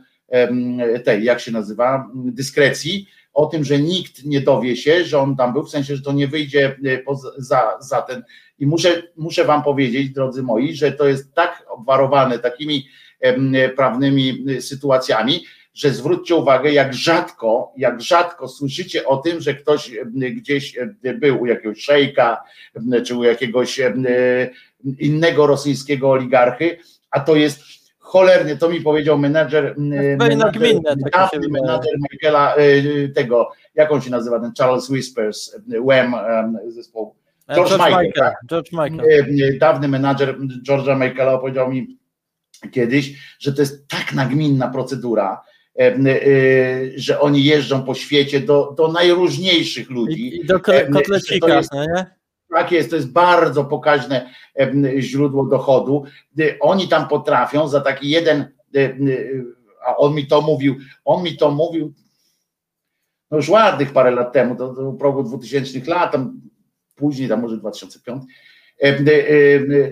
tej, 1.03 1.23
jak 1.23 1.39
się 1.39 1.51
nazywa, 1.51 2.11
dyskrecji, 2.15 3.07
o 3.33 3.45
tym, 3.45 3.63
że 3.63 3.79
nikt 3.79 4.25
nie 4.25 4.41
dowie 4.41 4.75
się, 4.75 5.05
że 5.05 5.19
on 5.19 5.35
tam 5.35 5.53
był, 5.53 5.63
w 5.63 5.69
sensie, 5.69 5.95
że 5.95 6.01
to 6.01 6.11
nie 6.11 6.27
wyjdzie 6.27 6.75
za, 7.37 7.77
za 7.81 8.01
ten. 8.01 8.23
I 8.59 8.67
muszę, 8.67 9.03
muszę 9.17 9.45
Wam 9.45 9.63
powiedzieć, 9.63 10.09
drodzy 10.09 10.43
moi, 10.43 10.75
że 10.75 10.91
to 10.91 11.07
jest 11.07 11.33
tak 11.33 11.65
obwarowane 11.69 12.39
takimi 12.39 12.87
prawnymi 13.75 14.45
sytuacjami, 14.61 15.43
że 15.73 15.89
zwróćcie 15.93 16.35
uwagę, 16.35 16.71
jak 16.71 16.93
rzadko, 16.93 17.73
jak 17.77 18.01
rzadko 18.01 18.47
słyszycie 18.47 19.05
o 19.05 19.17
tym, 19.17 19.41
że 19.41 19.53
ktoś 19.53 19.91
gdzieś 20.35 20.75
był 21.15 21.41
u 21.41 21.45
jakiegoś 21.45 21.81
szejka, 21.81 22.43
czy 23.05 23.15
u 23.15 23.23
jakiegoś 23.23 23.81
innego 24.99 25.47
rosyjskiego 25.47 26.11
oligarchy, 26.11 26.77
a 27.11 27.19
to 27.19 27.35
jest 27.35 27.82
cholernie, 28.13 28.57
to 28.57 28.69
mi 28.69 28.81
powiedział 28.81 29.17
menadżer, 29.17 29.75
menadżer 29.77 30.79
dawny 31.13 31.47
menadżer 31.49 31.93
Michaela, 32.11 32.55
tego, 33.15 33.51
jak 33.75 33.91
on 33.91 34.01
się 34.01 34.11
nazywa, 34.11 34.39
ten 34.39 34.51
Charles 34.57 34.89
Whispers, 34.89 35.55
Wham 35.87 36.15
zespołu. 36.67 37.15
George, 37.55 37.69
George 37.69 37.83
Michael. 37.85 38.05
Michael. 38.05 38.33
George 38.49 38.71
Michael. 38.71 39.57
Dawny 39.59 39.87
menadżer 39.87 40.37
George'a 40.69 40.99
Michaela 40.99 41.33
opowiedział 41.33 41.71
mi 41.71 41.97
kiedyś, 42.71 43.37
że 43.39 43.53
to 43.53 43.61
jest 43.61 43.87
tak 43.87 44.13
nagminna 44.13 44.67
procedura, 44.67 45.41
że 46.95 47.19
oni 47.19 47.43
jeżdżą 47.43 47.83
po 47.83 47.95
świecie 47.95 48.39
do, 48.39 48.73
do 48.77 48.87
najróżniejszych 48.87 49.89
ludzi. 49.89 50.35
I 50.41 50.45
do 50.45 50.59
kotlecika, 50.93 51.55
jest, 51.57 51.73
nie? 51.73 52.05
Tak 52.53 52.71
jest, 52.71 52.89
to 52.89 52.95
jest 52.95 53.11
bardzo 53.11 53.65
pokaźne 53.65 54.29
źródło 54.99 55.45
dochodu. 55.45 56.03
Oni 56.59 56.87
tam 56.87 57.07
potrafią 57.07 57.67
za 57.67 57.81
taki 57.81 58.09
jeden, 58.09 58.51
a 59.85 59.97
on 59.97 60.15
mi 60.15 60.27
to 60.27 60.41
mówił, 60.41 60.75
on 61.05 61.23
mi 61.23 61.37
to 61.37 61.51
mówił 61.51 61.93
no 63.31 63.37
już 63.37 63.49
ładnych 63.49 63.93
parę 63.93 64.11
lat 64.11 64.33
temu, 64.33 64.55
do, 64.55 64.73
do 64.73 64.93
progu 64.93 65.23
2000 65.23 65.91
lat, 65.91 66.11
tam 66.11 66.41
później, 66.95 67.29
tam 67.29 67.41
może 67.41 67.57
2005, 67.57 68.23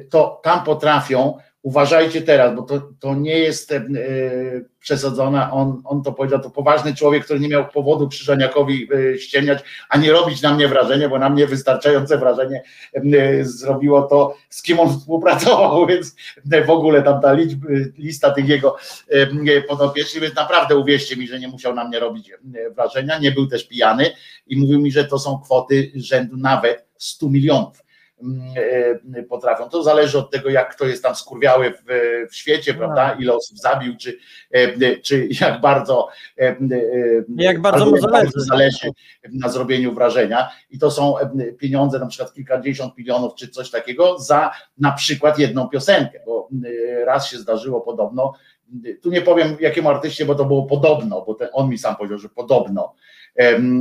to 0.10 0.42
tam 0.44 0.64
potrafią 0.64 1.38
uważajcie 1.64 2.22
teraz, 2.22 2.56
bo 2.56 2.62
to, 2.62 2.82
to 3.00 3.16
nie 3.16 3.40
jest 3.40 3.72
e, 3.72 3.86
on, 5.52 5.82
on 5.86 6.04
to 6.04 6.12
powiedział, 6.12 6.40
to 6.40 6.50
poważny 6.50 6.96
człowiek, 6.96 7.26
który 7.26 7.40
nie 7.40 7.48
miał 7.48 7.68
powodu 7.68 8.08
Krzyżaniakowi 8.08 8.88
e, 8.94 9.18
ściemniać, 9.18 9.64
a 9.90 9.98
nie 9.98 10.12
robić 10.12 10.42
na 10.42 10.54
mnie 10.54 10.68
wrażenie, 10.68 11.10
bo 11.10 11.20
na 11.20 11.30
mnie 11.30 11.48
wystarczające 11.48 12.18
wrażenie 12.18 12.64
e, 12.94 13.46
zrobiło 13.46 14.02
to, 14.02 14.36
z 14.50 14.62
kim 14.62 14.80
on 14.80 15.00
współpracował, 15.00 15.86
więc 15.88 16.16
w 16.66 16.70
ogóle 16.70 17.02
tam 17.02 17.22
ta 17.22 17.34
liczba, 17.34 17.68
lista 17.98 18.32
tych 18.32 18.48
jego 18.48 18.76
e, 19.10 19.62
podopiecznych, 19.62 20.24
więc 20.24 20.36
naprawdę 20.36 20.76
uwierzcie 20.76 21.16
mi, 21.16 21.28
że 21.28 21.40
nie 21.40 21.48
musiał 21.48 21.76
na 21.76 21.88
mnie 21.88 22.00
robić 22.00 22.32
e, 22.32 22.38
wrażenia, 22.70 23.20
nie 23.20 23.32
był 23.32 23.48
też 23.48 23.68
pijany 23.68 24.12
i 24.48 24.58
mówił 24.58 24.80
mi, 24.80 24.92
że 24.92 25.06
to 25.06 25.20
są 25.20 25.40
kwoty 25.40 25.92
rzędu 25.96 26.38
nawet 26.38 26.86
100 26.98 27.30
milionów. 27.30 27.78
e, 27.78 27.91
potrafią. 29.30 29.70
To 29.70 29.84
zależy 29.84 30.18
od 30.18 30.32
tego, 30.32 30.50
jak 30.50 30.76
kto 30.76 30.86
jest 30.86 31.04
tam 31.04 31.16
skurwiały 31.16 31.72
w, 31.72 31.84
w 32.32 32.36
świecie, 32.36 32.74
prawda? 32.74 33.18
Ile 33.20 33.34
osób 33.34 33.58
zabił, 33.58 33.98
czy, 33.98 34.18
e, 34.52 34.98
czy 34.98 35.28
jak 35.42 35.62
bardzo 35.62 36.08
e, 36.40 36.56
Jak 37.38 37.62
bardzo 37.62 37.86
mu 37.86 37.98
zależy. 37.98 38.12
bardzo 38.12 38.40
zależy 38.40 38.90
na 39.32 39.50
zrobieniu 39.50 39.94
wrażenia. 39.94 40.50
I 40.70 40.80
to 40.80 40.92
są 40.92 41.16
pieniądze, 41.58 42.00
na 42.00 42.08
przykład 42.08 42.34
kilkadziesiąt 42.34 42.98
milionów, 42.98 43.36
czy 43.36 43.48
coś 43.48 43.72
takiego, 43.72 44.20
za 44.20 44.52
na 44.78 44.92
przykład 44.92 45.40
jedną 45.40 45.70
piosenkę, 45.70 46.20
bo 46.26 46.50
raz 47.06 47.28
się 47.30 47.38
zdarzyło 47.38 47.82
podobno. 47.82 48.34
Tu 49.02 49.10
nie 49.10 49.22
powiem 49.22 49.58
jakiemu 49.60 49.90
artyście, 49.90 50.26
bo 50.26 50.36
to 50.36 50.46
było 50.46 50.66
podobno, 50.66 51.22
bo 51.22 51.34
ten, 51.34 51.48
on 51.54 51.70
mi 51.70 51.78
sam 51.78 51.96
powiedział, 51.96 52.18
że 52.18 52.30
podobno 52.30 52.94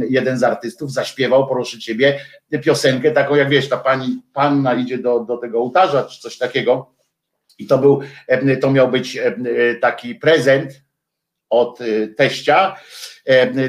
jeden 0.09 0.39
z 0.39 0.43
artystów 0.43 0.93
zaśpiewał, 0.93 1.49
proszę 1.49 1.79
ciebie, 1.79 2.21
piosenkę 2.63 3.11
taką, 3.11 3.35
jak 3.35 3.49
wiesz, 3.49 3.69
ta 3.69 3.77
pani, 3.77 4.23
panna 4.33 4.75
idzie 4.75 4.99
do, 4.99 5.21
do 5.21 5.37
tego 5.37 5.59
ołtarza, 5.59 6.05
czy 6.05 6.21
coś 6.21 6.39
takiego. 6.39 6.95
I 7.59 7.67
to 7.67 7.79
był, 7.79 8.01
to 8.61 8.71
miał 8.71 8.89
być 8.89 9.19
taki 9.81 10.15
prezent 10.15 10.83
od 11.51 11.79
teścia 12.17 12.77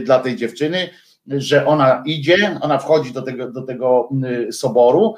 dla 0.04 0.20
tej 0.20 0.36
dziewczyny, 0.36 0.90
że 1.28 1.66
ona 1.66 2.04
idzie, 2.06 2.60
ona 2.62 2.78
wchodzi 2.78 3.14
do 3.14 3.22
tego, 3.22 3.52
do 3.52 3.62
tego 3.62 4.10
soboru, 4.52 5.16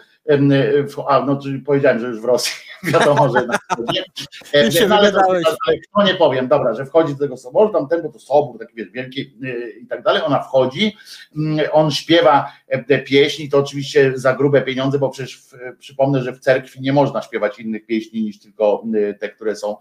a 1.08 1.26
no 1.26 1.40
powiedziałem, 1.66 2.00
że 2.00 2.08
już 2.08 2.22
w 2.22 2.26
Rosji, 2.26 2.54
wiadomo, 2.94 3.30
że 3.30 3.46
na 3.46 3.58
wschodzie. 3.58 4.04
No, 4.90 4.96
ale, 4.98 5.12
ale 5.68 5.78
kto 5.78 6.04
nie 6.04 6.16
powiem, 6.16 6.48
dobra, 6.48 6.74
że 6.74 6.86
wchodzi 6.86 7.14
do 7.14 7.20
tego 7.20 7.38
soboru, 7.38 7.74
tam 7.74 7.88
ten, 7.88 8.02
bo 8.02 8.10
to 8.10 8.20
sobór 8.20 8.60
taki 8.60 8.76
wiesz, 8.76 8.90
wielki 8.90 9.34
i 9.82 9.88
tak 9.88 10.04
dalej, 10.04 10.22
ona 10.26 10.40
wchodzi, 10.40 10.98
on 11.72 11.92
śpiewa 11.92 12.52
te 12.88 13.00
pieśni, 13.00 13.50
to 13.50 13.58
oczywiście 13.58 14.12
za 14.16 14.34
grube 14.34 14.62
pieniądze, 14.62 15.00
bo 15.00 15.10
przecież 15.10 15.38
w, 15.38 15.78
przypomnę, 15.78 16.22
że 16.22 16.34
w 16.34 16.40
cerkwi 16.40 16.82
nie 16.82 16.94
można 16.94 17.22
śpiewać 17.22 17.60
innych 17.60 17.86
pieśni 17.86 18.24
niż 18.24 18.40
tylko 18.40 18.84
te, 19.20 19.30
które 19.30 19.56
są 19.56 19.78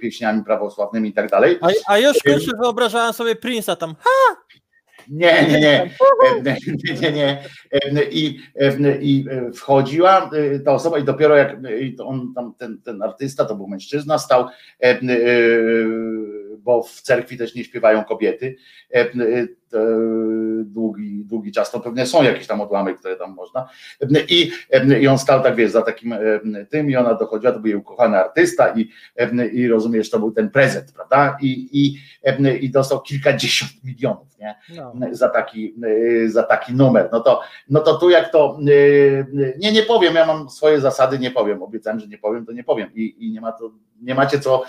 pieśniami 0.00 0.44
prawosławnymi 0.44 1.08
i 1.08 1.12
tak 1.12 1.30
dalej. 1.30 1.58
A, 1.60 1.92
a 1.92 1.98
już 1.98 2.16
kurczę 2.18 2.56
wyobrażałem 2.60 3.12
sobie 3.12 3.34
Prince'a 3.34 3.76
tam, 3.76 3.94
ha! 4.00 4.39
Nie, 5.08 5.46
nie, 5.48 5.60
nie, 5.60 5.90
nie, 7.02 7.12
nie, 7.12 7.12
nie. 7.12 7.42
I, 8.10 8.40
I 9.00 9.24
wchodziła 9.54 10.30
ta 10.64 10.72
osoba 10.72 10.98
i 10.98 11.04
dopiero 11.04 11.36
jak 11.36 11.56
on 12.04 12.32
tam, 12.34 12.54
ten, 12.58 12.80
ten 12.82 13.02
artysta, 13.02 13.44
to 13.44 13.54
był 13.54 13.68
mężczyzna, 13.68 14.18
stał, 14.18 14.46
bo 16.58 16.82
w 16.82 17.00
cerkwi 17.00 17.38
też 17.38 17.54
nie 17.54 17.64
śpiewają 17.64 18.04
kobiety, 18.04 18.56
długi, 20.64 21.24
długi 21.24 21.52
czas, 21.52 21.70
to 21.70 21.80
pewnie 21.80 22.06
są 22.06 22.22
jakieś 22.22 22.46
tam 22.46 22.60
odłamy, 22.60 22.94
które 22.94 23.16
tam 23.16 23.34
można. 23.34 23.68
I, 24.28 24.52
I 25.00 25.08
on 25.08 25.18
stał 25.18 25.42
tak, 25.42 25.56
wiesz, 25.56 25.70
za 25.70 25.82
takim 25.82 26.14
tym 26.70 26.90
i 26.90 26.96
ona 26.96 27.14
dochodziła, 27.14 27.52
to 27.52 27.58
był 27.58 27.66
jej 27.66 27.76
ukochany 27.76 28.16
artysta 28.16 28.74
i, 28.76 28.90
i 29.52 29.68
rozumiesz, 29.68 30.10
to 30.10 30.18
był 30.18 30.32
ten 30.32 30.50
prezent, 30.50 30.92
prawda? 30.92 31.36
I, 31.40 31.68
i, 31.72 31.98
i 32.60 32.70
dostał 32.70 33.02
kilkadziesiąt 33.02 33.72
milionów, 33.84 34.38
nie? 34.38 34.54
No. 34.76 34.92
Za, 35.10 35.28
taki, 35.28 35.74
za 36.26 36.42
taki 36.42 36.74
numer. 36.74 37.08
No 37.12 37.20
to, 37.20 37.40
no 37.68 37.80
to 37.80 37.98
tu 37.98 38.10
jak 38.10 38.32
to, 38.32 38.58
nie, 39.58 39.72
nie 39.72 39.82
powiem, 39.82 40.14
ja 40.14 40.26
mam 40.26 40.50
swoje 40.50 40.80
zasady, 40.80 41.18
nie 41.18 41.30
powiem, 41.30 41.62
obiecałem, 41.62 42.00
że 42.00 42.06
nie 42.06 42.18
powiem, 42.18 42.46
to 42.46 42.52
nie 42.52 42.64
powiem 42.64 42.90
i, 42.94 43.26
i 43.26 43.32
nie 43.32 43.40
ma 43.40 43.52
to, 43.52 43.70
nie 44.02 44.14
macie 44.14 44.40
co, 44.40 44.62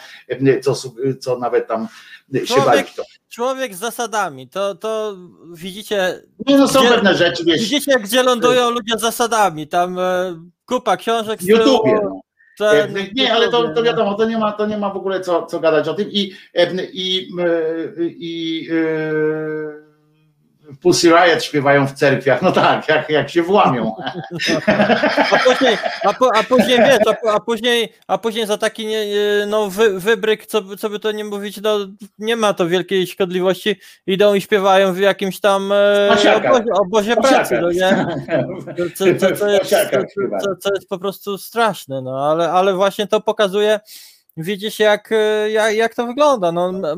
co, 0.62 0.74
co 1.20 1.40
nawet 1.40 1.68
tam 1.68 1.88
się 2.34 2.46
Człowiek, 2.46 2.66
bawić. 2.66 2.96
To. 2.96 3.04
Człowiek 3.32 3.76
z 3.76 3.80
zasadami, 3.80 4.48
to, 4.50 4.76
to 4.76 5.16
widzicie. 5.54 6.22
Nie, 6.48 6.58
no 6.58 6.68
są 6.68 6.80
gdzie- 6.80 6.90
pewne 6.90 7.16
rzeczy, 7.16 7.44
wiesz, 7.46 7.62
Widzicie, 7.62 8.00
gdzie 8.00 8.24
lądują 8.24 8.70
ludzie 8.70 8.98
z 8.98 9.02
zasadami. 9.02 9.68
Tam 9.68 10.00
e, 10.00 10.36
kupa 10.66 10.98
książek 10.98 11.40
w 11.40 11.48
YouTubie. 11.48 12.00
No. 12.04 12.22
ten- 12.58 12.98
E, 12.98 13.08
Nie, 13.16 13.34
ale 13.34 13.50
to, 13.50 13.70
to 13.74 13.84
wiadomo, 13.84 14.14
to 14.14 14.26
nie 14.26 14.38
ma, 14.38 14.52
to 14.52 14.66
nie 14.66 14.78
ma 14.78 14.90
w 14.90 14.98
ogóle 14.98 15.22
co, 15.22 15.46
co 15.46 15.60
gadać 15.60 15.88
o 15.88 15.94
tym 15.94 16.12
i, 16.12 16.34
e, 16.54 16.74
i, 16.94 17.30
e, 17.40 18.04
i 18.06 18.68
e, 18.72 19.91
Pussy 20.82 21.10
Riot 21.10 21.44
śpiewają 21.44 21.88
w 21.88 21.94
cerkwiach, 21.94 22.42
no 22.42 22.52
tak, 22.52 22.88
jak, 22.90 23.10
jak 23.10 23.30
się 23.30 23.42
włamią. 23.44 23.96
A 25.32 25.38
później, 25.46 25.78
a, 26.04 26.14
po, 26.14 26.30
a 26.36 26.44
później 26.44 26.78
wiesz, 26.80 26.98
a, 27.28 27.32
a 27.32 27.40
później, 27.40 27.94
a 28.08 28.18
później 28.18 28.46
za 28.46 28.58
taki 28.58 28.86
nie, 28.86 29.06
no, 29.48 29.70
wy, 29.70 30.00
wybryk, 30.00 30.46
co, 30.46 30.62
by- 30.62 30.78
co 30.78 30.90
by 30.90 31.00
to 31.00 31.12
nie 31.12 31.24
mówić, 31.26 31.62
no, 31.62 31.78
nie 32.20 32.36
ma 32.36 32.54
to 32.54 32.68
wielkiej 32.68 33.08
szkodliwości, 33.08 33.76
idą 34.08 34.34
i 34.34 34.42
śpiewają 34.42 34.94
w 34.94 34.98
jakimś 35.00 35.40
tam 35.40 35.72
e, 35.72 36.08
Pasiakach. 36.10 36.52
obozie, 36.52 36.72
obozie 36.74 37.16
pracy, 37.16 37.60
no 37.62 37.72
nie? 37.72 38.06
Co, 38.96 39.06
co, 39.20 39.36
co, 39.36 39.48
jest, 39.48 39.70
co, 40.42 40.56
co 40.60 40.74
jest 40.76 40.90
po 40.90 41.00
prostu 41.00 41.38
straszne, 41.38 42.02
no 42.02 42.32
ale, 42.32 42.52
ale 42.52 42.74
właśnie 42.74 43.08
to 43.08 43.22
pokazuje, 43.22 43.80
widzicie 44.38 44.84
jak, 44.84 45.12
e, 45.12 45.52
jak, 45.52 45.76
jak 45.76 45.96
to 45.96 46.08
wygląda, 46.08 46.52
no, 46.52 46.72
no, 46.72 46.96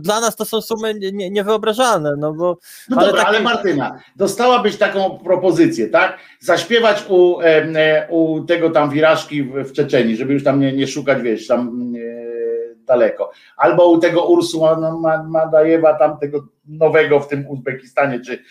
dla 0.00 0.20
nas 0.20 0.36
to 0.36 0.44
są 0.44 0.60
sumy 0.60 0.94
nie- 0.94 1.12
nie, 1.12 1.30
niewyobrażalne, 1.30 2.14
no 2.18 2.32
bo 2.32 2.58
No 2.90 2.96
Ale 2.96 3.06
dobra, 3.06 3.22
taki- 3.22 3.36
ale 3.36 3.44
Martyna, 3.44 3.98
dostałabyś 4.16 4.76
taką 4.76 5.18
propozycję, 5.18 5.88
tak? 5.88 6.18
Zaśpiewać 6.40 7.04
u, 7.08 7.40
em, 7.40 7.76
e, 7.76 8.06
u 8.10 8.44
tego 8.44 8.70
tam 8.70 8.90
wirażki 8.90 9.42
w, 9.42 9.72
Czeczeni, 9.72 10.16
żeby 10.16 10.32
już 10.32 10.44
tam 10.44 10.60
nie, 10.60 10.72
nie 10.72 10.86
szukać, 10.86 11.22
wiesz, 11.22 11.46
tam 11.46 11.92
e, 11.96 12.74
daleko. 12.84 13.30
Albo 13.56 13.88
u 13.90 13.98
tego 13.98 14.24
Ursula 14.26 14.90
Ma- 15.00 15.22
Madajewa, 15.22 15.94
tam 15.98 16.18
tego 16.18 16.46
nowego 16.66 17.20
w 17.20 17.28
tym 17.28 17.46
Uzbekistanie, 17.48 18.20
czy, 18.20 18.42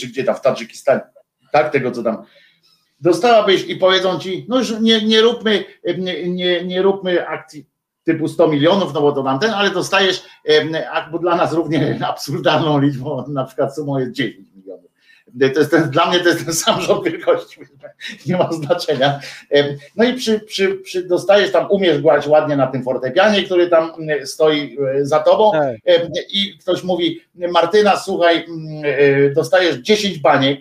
czy 0.00 0.06
gdzie 0.06 0.24
tam 0.24 0.34
w 0.34 0.40
Tadżykistanie, 0.40 1.00
tak? 1.52 1.70
Tego, 1.72 1.90
co 1.90 2.02
tam 2.02 2.22
dostałabyś 3.00 3.64
i 3.68 3.76
powiedzą 3.76 4.18
ci, 4.18 4.46
no 4.48 4.58
już 4.58 4.80
nie, 4.80 5.04
nie 5.04 5.20
róbmy, 5.20 5.64
nie, 5.98 6.28
nie, 6.28 6.64
nie 6.64 6.82
róbmy 6.82 7.28
akcji 7.28 7.71
typu 8.04 8.28
100 8.28 8.48
milionów, 8.48 8.94
no 8.94 9.00
bo 9.00 9.12
to 9.12 9.22
tamten, 9.22 9.50
ale 9.50 9.70
dostajesz, 9.70 10.22
bo 11.12 11.18
dla 11.18 11.36
nas 11.36 11.52
równie 11.52 11.98
absurdalną 12.08 12.80
liczbą, 12.80 13.24
na 13.28 13.44
przykład 13.44 13.74
sumą 13.74 13.98
jest 13.98 14.12
10 14.12 14.46
milionów. 14.56 14.90
To 15.54 15.60
jest 15.60 15.70
ten, 15.70 15.90
dla 15.90 16.10
mnie 16.10 16.20
to 16.20 16.28
jest 16.28 16.44
ten 16.44 16.54
sam 16.64 16.80
rząd 16.80 17.04
wielkości, 17.04 17.60
nie 18.26 18.36
ma 18.36 18.52
znaczenia. 18.52 19.20
No 19.96 20.04
i 20.04 20.14
przy, 20.14 20.40
przy, 20.40 20.74
przy 20.74 21.02
dostajesz 21.02 21.52
tam, 21.52 21.66
umiesz 21.70 22.02
grać 22.02 22.26
ładnie 22.26 22.56
na 22.56 22.66
tym 22.66 22.82
fortepianie, 22.82 23.42
który 23.42 23.68
tam 23.68 23.92
stoi 24.24 24.78
e, 24.98 25.06
za 25.06 25.18
tobą 25.18 25.52
tak. 25.52 25.76
i 26.30 26.58
ktoś 26.60 26.82
mówi, 26.82 27.20
Martyna, 27.34 27.96
słuchaj, 27.96 28.46
dostajesz 29.34 29.76
10 29.76 30.18
baniek, 30.18 30.60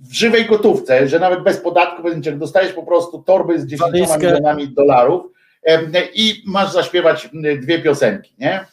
w 0.00 0.12
żywej 0.12 0.46
gotówce, 0.46 1.08
że 1.08 1.18
nawet 1.18 1.42
bez 1.42 1.60
podatku 1.60 2.02
dostajesz 2.34 2.72
po 2.72 2.82
prostu 2.82 3.22
torby 3.22 3.60
z 3.60 3.66
10 3.66 3.92
milionami 4.18 4.68
dolarów 4.68 5.26
i 6.14 6.42
masz 6.46 6.72
zaśpiewać 6.72 7.28
dwie 7.60 7.82
piosenki, 7.82 8.34
nie? 8.38 8.66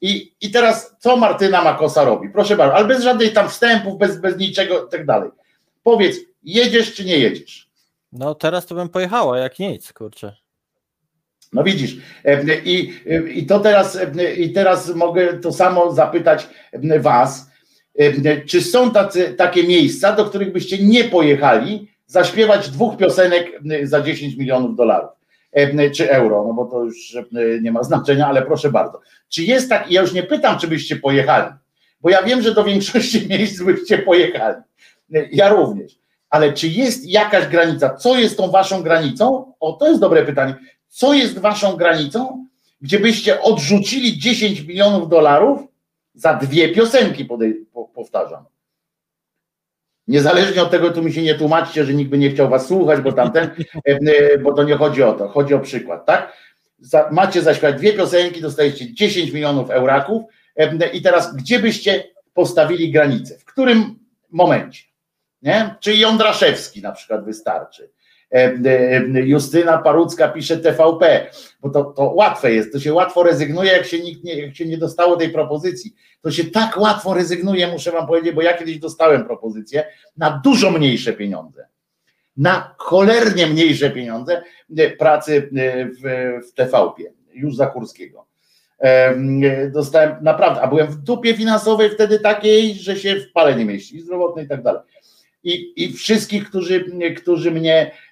I, 0.00 0.32
I 0.40 0.50
teraz 0.50 0.96
co 0.98 1.16
Martyna 1.16 1.62
Makosa 1.62 2.04
robi? 2.04 2.28
Proszę 2.28 2.56
bardzo, 2.56 2.76
ale 2.76 2.86
bez 2.86 3.02
żadnych 3.02 3.32
tam 3.32 3.48
wstępów, 3.48 3.98
bez, 3.98 4.20
bez 4.20 4.38
niczego 4.38 4.86
i 4.86 4.90
tak 4.90 5.06
dalej. 5.06 5.30
Powiedz, 5.82 6.16
jedziesz 6.42 6.94
czy 6.94 7.04
nie 7.04 7.18
jedziesz? 7.18 7.70
No 8.12 8.34
teraz 8.34 8.66
to 8.66 8.74
bym 8.74 8.88
pojechała, 8.88 9.38
jak 9.38 9.58
nic, 9.58 9.92
kurczę. 9.92 10.36
No 11.52 11.62
widzisz, 11.64 11.96
i, 12.64 12.92
i 13.34 13.46
to 13.46 13.60
teraz, 13.60 13.98
i 14.36 14.52
teraz 14.52 14.94
mogę 14.94 15.38
to 15.38 15.52
samo 15.52 15.92
zapytać 15.92 16.48
was, 17.00 17.50
czy 18.46 18.62
są 18.62 18.90
tacy, 18.90 19.34
takie 19.34 19.64
miejsca, 19.64 20.12
do 20.12 20.24
których 20.24 20.52
byście 20.52 20.78
nie 20.78 21.04
pojechali 21.04 21.88
zaśpiewać 22.06 22.70
dwóch 22.70 22.96
piosenek 22.96 23.60
za 23.82 24.02
10 24.02 24.36
milionów 24.36 24.76
dolarów? 24.76 25.10
Czy 25.94 26.10
euro, 26.10 26.44
no 26.48 26.54
bo 26.54 26.64
to 26.64 26.84
już 26.84 27.16
nie 27.62 27.72
ma 27.72 27.82
znaczenia, 27.82 28.26
ale 28.26 28.42
proszę 28.42 28.70
bardzo. 28.70 29.00
Czy 29.28 29.42
jest 29.42 29.68
tak, 29.68 29.90
ja 29.90 30.00
już 30.00 30.12
nie 30.12 30.22
pytam, 30.22 30.58
czy 30.58 30.68
byście 30.68 30.96
pojechali, 30.96 31.52
bo 32.00 32.10
ja 32.10 32.22
wiem, 32.22 32.42
że 32.42 32.54
do 32.54 32.64
większości 32.64 33.26
miejsc 33.30 33.62
byście 33.62 33.98
pojechali. 33.98 34.56
Ja 35.32 35.48
również. 35.48 35.98
Ale 36.30 36.52
czy 36.52 36.68
jest 36.68 37.06
jakaś 37.06 37.46
granica? 37.46 37.94
Co 37.94 38.18
jest 38.18 38.36
tą 38.36 38.50
waszą 38.50 38.82
granicą? 38.82 39.52
O, 39.60 39.72
to 39.72 39.88
jest 39.88 40.00
dobre 40.00 40.24
pytanie. 40.24 40.54
Co 40.88 41.14
jest 41.14 41.38
waszą 41.38 41.76
granicą, 41.76 42.46
gdzie 42.80 42.98
byście 42.98 43.40
odrzucili 43.40 44.18
10 44.18 44.60
milionów 44.60 45.08
dolarów 45.08 45.60
za 46.14 46.34
dwie 46.34 46.68
piosenki, 46.68 47.28
powtarzam. 47.94 48.44
Niezależnie 50.08 50.62
od 50.62 50.70
tego, 50.70 50.90
tu 50.90 51.02
mi 51.02 51.12
się 51.12 51.22
nie 51.22 51.34
tłumaczcie, 51.34 51.84
że 51.84 51.94
nikt 51.94 52.10
by 52.10 52.18
nie 52.18 52.30
chciał 52.30 52.48
was 52.48 52.66
słuchać, 52.66 53.00
bo 53.00 53.12
tamten, 53.12 53.44
e, 53.88 53.90
e, 53.90 54.38
bo 54.38 54.52
to 54.52 54.62
nie 54.62 54.76
chodzi 54.76 55.02
o 55.02 55.12
to, 55.12 55.28
chodzi 55.28 55.54
o 55.54 55.60
przykład, 55.60 56.06
tak? 56.06 56.32
Macie 57.10 57.42
zaśpiewać 57.42 57.76
dwie 57.76 57.92
piosenki, 57.92 58.40
dostajecie 58.40 58.94
10 58.94 59.32
milionów 59.32 59.70
euraków 59.70 60.22
e, 60.56 60.88
i 60.88 61.02
teraz 61.02 61.36
gdzie 61.36 61.58
byście 61.58 62.04
postawili 62.34 62.92
granicę? 62.92 63.38
W 63.38 63.44
którym 63.44 63.98
momencie? 64.30 64.82
Nie? 65.42 65.74
Czy 65.80 65.96
Jądraszewski 65.96 66.82
na 66.82 66.92
przykład 66.92 67.24
wystarczy? 67.24 67.90
Justyna 69.24 69.78
Parucka 69.78 70.28
pisze 70.28 70.56
TVP, 70.56 71.26
bo 71.60 71.70
to, 71.70 71.84
to 71.84 72.02
łatwe 72.02 72.52
jest, 72.52 72.72
to 72.72 72.80
się 72.80 72.94
łatwo 72.94 73.22
rezygnuje, 73.22 73.72
jak 73.72 73.86
się, 73.86 73.98
nikt 74.00 74.24
nie, 74.24 74.40
jak 74.40 74.56
się 74.56 74.66
nie 74.66 74.78
dostało 74.78 75.16
tej 75.16 75.28
propozycji. 75.28 75.94
To 76.20 76.30
się 76.30 76.44
tak 76.44 76.76
łatwo 76.76 77.14
rezygnuje, 77.14 77.68
muszę 77.68 77.92
wam 77.92 78.06
powiedzieć, 78.06 78.34
bo 78.34 78.42
ja 78.42 78.54
kiedyś 78.54 78.78
dostałem 78.78 79.24
propozycję 79.24 79.84
na 80.16 80.40
dużo 80.44 80.70
mniejsze 80.70 81.12
pieniądze. 81.12 81.66
Na 82.36 82.74
cholernie 82.78 83.46
mniejsze 83.46 83.90
pieniądze 83.90 84.42
pracy 84.98 85.50
w, 85.52 86.40
w 86.48 86.54
TVP, 86.54 87.02
już 87.34 87.56
za 87.56 87.66
Kurskiego. 87.66 88.26
Dostałem 89.72 90.16
naprawdę, 90.22 90.60
a 90.60 90.66
byłem 90.66 90.86
w 90.86 90.96
dupie 90.96 91.34
finansowej 91.34 91.90
wtedy 91.90 92.18
takiej, 92.18 92.74
że 92.74 92.96
się 92.96 93.16
w 93.16 93.32
pale 93.32 93.56
nie 93.56 93.64
mieści, 93.64 94.00
zdrowotnej 94.00 94.44
i 94.44 94.48
tak 94.48 94.62
dalej 94.62 94.82
i, 95.44 95.72
i 95.76 95.92
wszystkich, 95.92 96.48
którzy, 96.48 96.84
którzy 97.16 97.50
mnie, 97.50 97.76
e, 97.76 97.90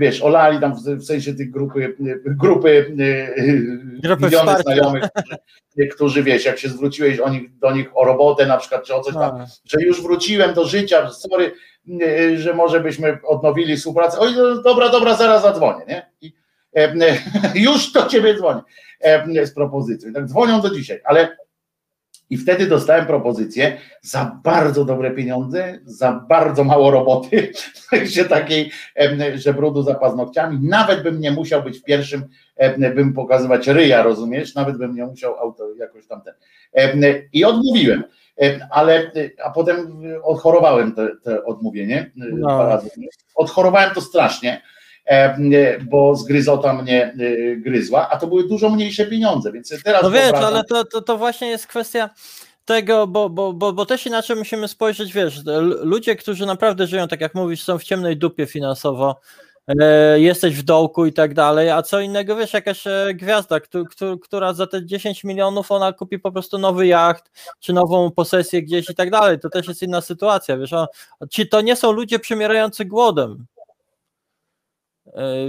wiesz, 0.00 0.22
olali 0.22 0.60
tam 0.60 0.74
w, 0.74 1.04
sensie 1.04 1.34
tych 1.34 1.50
grupy, 1.50 1.96
grupy, 2.24 2.94
grupy 4.02 4.20
miliony 4.20 4.62
znajomych, 4.62 5.04
którzy, 5.72 5.88
którzy, 5.88 6.22
wiesz, 6.22 6.44
jak 6.44 6.58
się 6.58 6.68
zwróciłeś 6.68 7.18
o 7.18 7.28
nich, 7.28 7.58
do 7.58 7.72
nich 7.72 7.90
o 7.94 8.04
robotę 8.04 8.46
na 8.46 8.56
przykład, 8.56 8.84
czy 8.84 8.94
o 8.94 9.00
coś 9.00 9.14
tam, 9.14 9.46
że 9.64 9.82
już 9.82 10.02
wróciłem 10.02 10.54
do 10.54 10.64
życia, 10.64 11.10
sorry, 11.10 11.52
że 12.36 12.54
może 12.54 12.80
byśmy 12.80 13.18
odnowili 13.26 13.76
współpracę. 13.76 14.18
Oj, 14.18 14.32
no, 14.36 14.62
dobra, 14.62 14.88
dobra, 14.88 15.16
zaraz 15.16 15.42
zadzwonię, 15.42 15.84
nie? 15.88 16.10
I, 16.20 16.32
już 17.64 17.92
do 17.92 18.06
ciebie 18.06 18.34
dzwonię 18.34 19.46
z 19.46 19.54
propozycją. 19.54 20.12
Tak 20.12 20.26
dzwonią 20.26 20.60
do 20.60 20.70
dzisiaj, 20.70 21.00
ale 21.04 21.36
i 22.34 22.38
wtedy 22.38 22.66
dostałem 22.66 23.06
propozycję 23.06 23.76
za 24.02 24.40
bardzo 24.44 24.84
dobre 24.84 25.10
pieniądze, 25.10 25.78
za 25.84 26.12
bardzo 26.28 26.64
mało 26.64 26.90
roboty, 26.90 27.52
sensie 27.90 28.24
takiej, 28.24 28.70
że 29.34 29.54
brudu 29.54 29.82
za 29.82 29.94
paznokciami. 29.94 30.58
Nawet 30.62 31.02
bym 31.02 31.20
nie 31.20 31.30
musiał 31.30 31.62
być 31.62 31.78
w 31.78 31.84
pierwszym, 31.84 32.22
bym 32.94 33.12
pokazywać 33.12 33.68
ryja, 33.68 34.02
rozumiesz? 34.02 34.54
Nawet 34.54 34.78
bym 34.78 34.94
nie 34.94 35.06
musiał 35.06 35.38
auto 35.38 35.74
jakoś 35.74 36.06
tamten. 36.06 36.34
I 37.32 37.44
odmówiłem. 37.44 38.04
Ale, 38.70 39.12
a 39.44 39.50
potem 39.50 40.02
odchorowałem 40.22 40.94
to, 40.94 41.02
to 41.22 41.44
odmówienie 41.44 42.10
no. 42.16 42.36
dwa 42.36 42.66
razy. 42.68 42.90
Odchorowałem 43.34 43.94
to 43.94 44.00
strasznie 44.00 44.60
E, 44.60 44.73
bo 45.82 46.16
zgryzota 46.16 46.72
mnie 46.72 47.04
e, 47.04 47.56
gryzła, 47.56 48.10
a 48.10 48.16
to 48.18 48.26
były 48.26 48.48
dużo 48.48 48.70
mniejsze 48.70 49.06
pieniądze, 49.06 49.52
więc 49.52 49.82
teraz... 49.84 50.02
No 50.02 50.10
wiesz, 50.10 50.32
ale 50.32 50.64
to, 50.64 50.84
to, 50.84 51.02
to 51.02 51.18
właśnie 51.18 51.48
jest 51.48 51.66
kwestia 51.66 52.10
tego, 52.64 53.06
bo, 53.06 53.30
bo, 53.30 53.52
bo, 53.52 53.72
bo 53.72 53.86
też 53.86 54.06
inaczej 54.06 54.36
musimy 54.36 54.68
spojrzeć, 54.68 55.12
wiesz, 55.12 55.40
ludzie, 55.80 56.16
którzy 56.16 56.46
naprawdę 56.46 56.86
żyją, 56.86 57.08
tak 57.08 57.20
jak 57.20 57.34
mówisz, 57.34 57.62
są 57.62 57.78
w 57.78 57.84
ciemnej 57.84 58.16
dupie 58.16 58.46
finansowo, 58.46 59.20
e, 59.80 60.20
jesteś 60.20 60.56
w 60.56 60.62
dołku 60.62 61.06
i 61.06 61.12
tak 61.12 61.34
dalej, 61.34 61.70
a 61.70 61.82
co 61.82 62.00
innego, 62.00 62.36
wiesz, 62.36 62.52
jakaś 62.52 62.84
gwiazda, 63.14 63.60
która 64.22 64.52
za 64.52 64.66
te 64.66 64.86
10 64.86 65.24
milionów 65.24 65.72
ona 65.72 65.92
kupi 65.92 66.18
po 66.18 66.32
prostu 66.32 66.58
nowy 66.58 66.86
jacht, 66.86 67.30
czy 67.60 67.72
nową 67.72 68.10
posesję 68.10 68.62
gdzieś 68.62 68.90
i 68.90 68.94
tak 68.94 69.10
dalej, 69.10 69.38
to 69.40 69.50
też 69.50 69.68
jest 69.68 69.82
inna 69.82 70.00
sytuacja, 70.00 70.56
wiesz, 70.56 70.74
ci 71.30 71.48
to 71.48 71.60
nie 71.60 71.76
są 71.76 71.92
ludzie 71.92 72.18
przymierający 72.18 72.84
głodem, 72.84 73.46
E, 73.53 73.53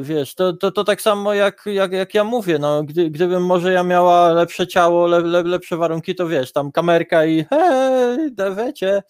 wiesz, 0.01 0.35
to, 0.35 0.53
to, 0.53 0.71
to 0.71 0.83
tak 0.83 1.01
samo 1.01 1.33
jak, 1.33 1.61
jak, 1.65 1.91
jak 1.91 2.13
ja 2.13 2.23
mówię, 2.23 2.59
no, 2.59 2.83
gdy, 2.83 3.09
gdybym 3.09 3.45
może 3.45 3.73
ja 3.73 3.83
miała 3.83 4.31
lepsze 4.31 4.67
ciało, 4.67 5.07
le, 5.07 5.19
le, 5.19 5.43
lepsze 5.43 5.77
warunki, 5.77 6.15
to 6.15 6.27
wiesz, 6.27 6.51
tam 6.51 6.71
kamerka 6.71 7.25
i 7.25 7.45
hej, 7.49 8.17
wiecie, 8.57 9.03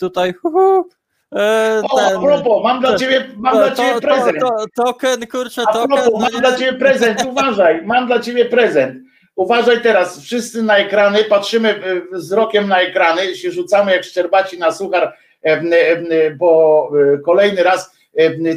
tutaj 0.00 0.32
hu, 0.32 0.50
hu, 0.50 0.88
e, 1.36 1.82
o, 1.90 1.96
ten, 1.96 2.16
a 2.16 2.20
propos, 2.20 2.62
mam 2.64 2.80
dla 2.80 2.96
ciebie, 2.96 3.24
mam 3.36 3.52
to, 3.52 3.58
dla 3.58 3.74
ciebie 3.74 4.00
prezent. 4.00 4.40
To, 4.40 4.48
to, 4.48 4.84
token, 4.84 5.26
kurczę, 5.26 5.62
a 5.66 5.72
token. 5.72 5.98
Propos, 5.98 6.20
mam 6.20 6.40
dla 6.40 6.56
ciebie 6.56 6.72
prezent, 6.72 7.24
uważaj, 7.30 7.82
mam 7.86 8.06
dla 8.06 8.18
ciebie 8.18 8.44
prezent. 8.44 8.94
Uważaj 9.36 9.82
teraz, 9.82 10.20
wszyscy 10.20 10.62
na 10.62 10.76
ekrany, 10.76 11.24
patrzymy 11.24 11.68
e, 11.68 12.00
wzrokiem 12.12 12.68
na 12.68 12.80
ekrany, 12.80 13.36
się 13.36 13.50
rzucamy 13.50 13.92
jak 13.92 14.04
szczerbaci 14.04 14.58
na 14.58 14.72
suchar, 14.72 15.14
bo 16.38 16.90
kolejny 17.24 17.62
raz 17.62 17.99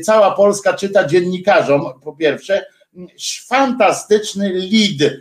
cała 0.04 0.32
Polska 0.32 0.74
czyta 0.74 1.08
dziennikarzom, 1.08 1.86
po 2.04 2.14
pierwsze, 2.14 2.66
fantastyczny 3.48 4.54
lead, 4.54 5.14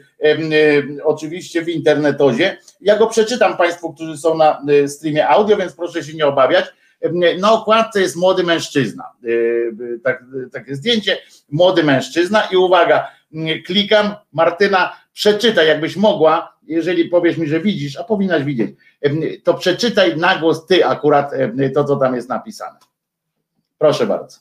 oczywiście 1.05 1.62
w 1.62 1.69
internetozie. 1.69 2.57
Ja 2.81 2.99
go 2.99 3.07
przeczytam 3.07 3.57
Państwu, 3.57 3.93
którzy 3.93 4.17
są 4.17 4.37
na 4.37 4.62
e, 4.69 4.89
streamie 4.89 5.29
audio, 5.29 5.57
więc 5.57 5.73
proszę 5.73 6.05
się 6.05 6.15
nie 6.15 6.27
obawiać. 6.27 6.65
Na 7.39 7.53
okładce 7.53 8.01
jest 8.01 8.17
młody 8.17 8.43
mężczyzna. 8.43 9.05
E, 9.25 9.29
tak, 10.05 10.25
takie 10.53 10.75
zdjęcie, 10.75 11.19
młody 11.51 11.85
mężczyzna 11.85 12.43
i 12.53 12.57
uwaga, 12.57 13.09
klikam, 13.67 14.15
Martyna, 14.33 14.97
przeczytaj, 15.12 15.69
jakbyś 15.69 15.97
mogła, 15.97 16.57
jeżeli 16.67 17.05
powiesz 17.05 17.37
mi, 17.37 17.47
że 17.47 17.61
widzisz, 17.61 17.97
a 17.97 18.05
powinnaś 18.05 18.45
widzieć, 18.45 18.71
to 19.45 19.55
przeczytaj 19.55 20.17
na 20.17 20.39
głos 20.39 20.67
ty 20.67 20.87
akurat 20.87 21.31
to, 21.75 21.85
co 21.85 21.97
tam 21.97 22.15
jest 22.15 22.29
napisane. 22.29 22.79
Proszę 23.83 24.07
bardzo. 24.07 24.39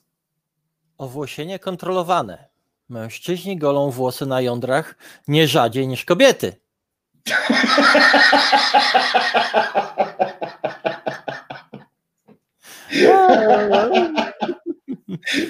Owłosienie 0.98 1.60
kontrolowane. 1.60 2.48
Mężczyźni 2.90 3.58
golą 3.58 3.92
włosy 3.92 4.26
na 4.26 4.42
jądrach 4.42 4.96
nie 5.28 5.48
rzadziej 5.48 5.88
niż 5.88 6.06
kobiety. 6.06 6.56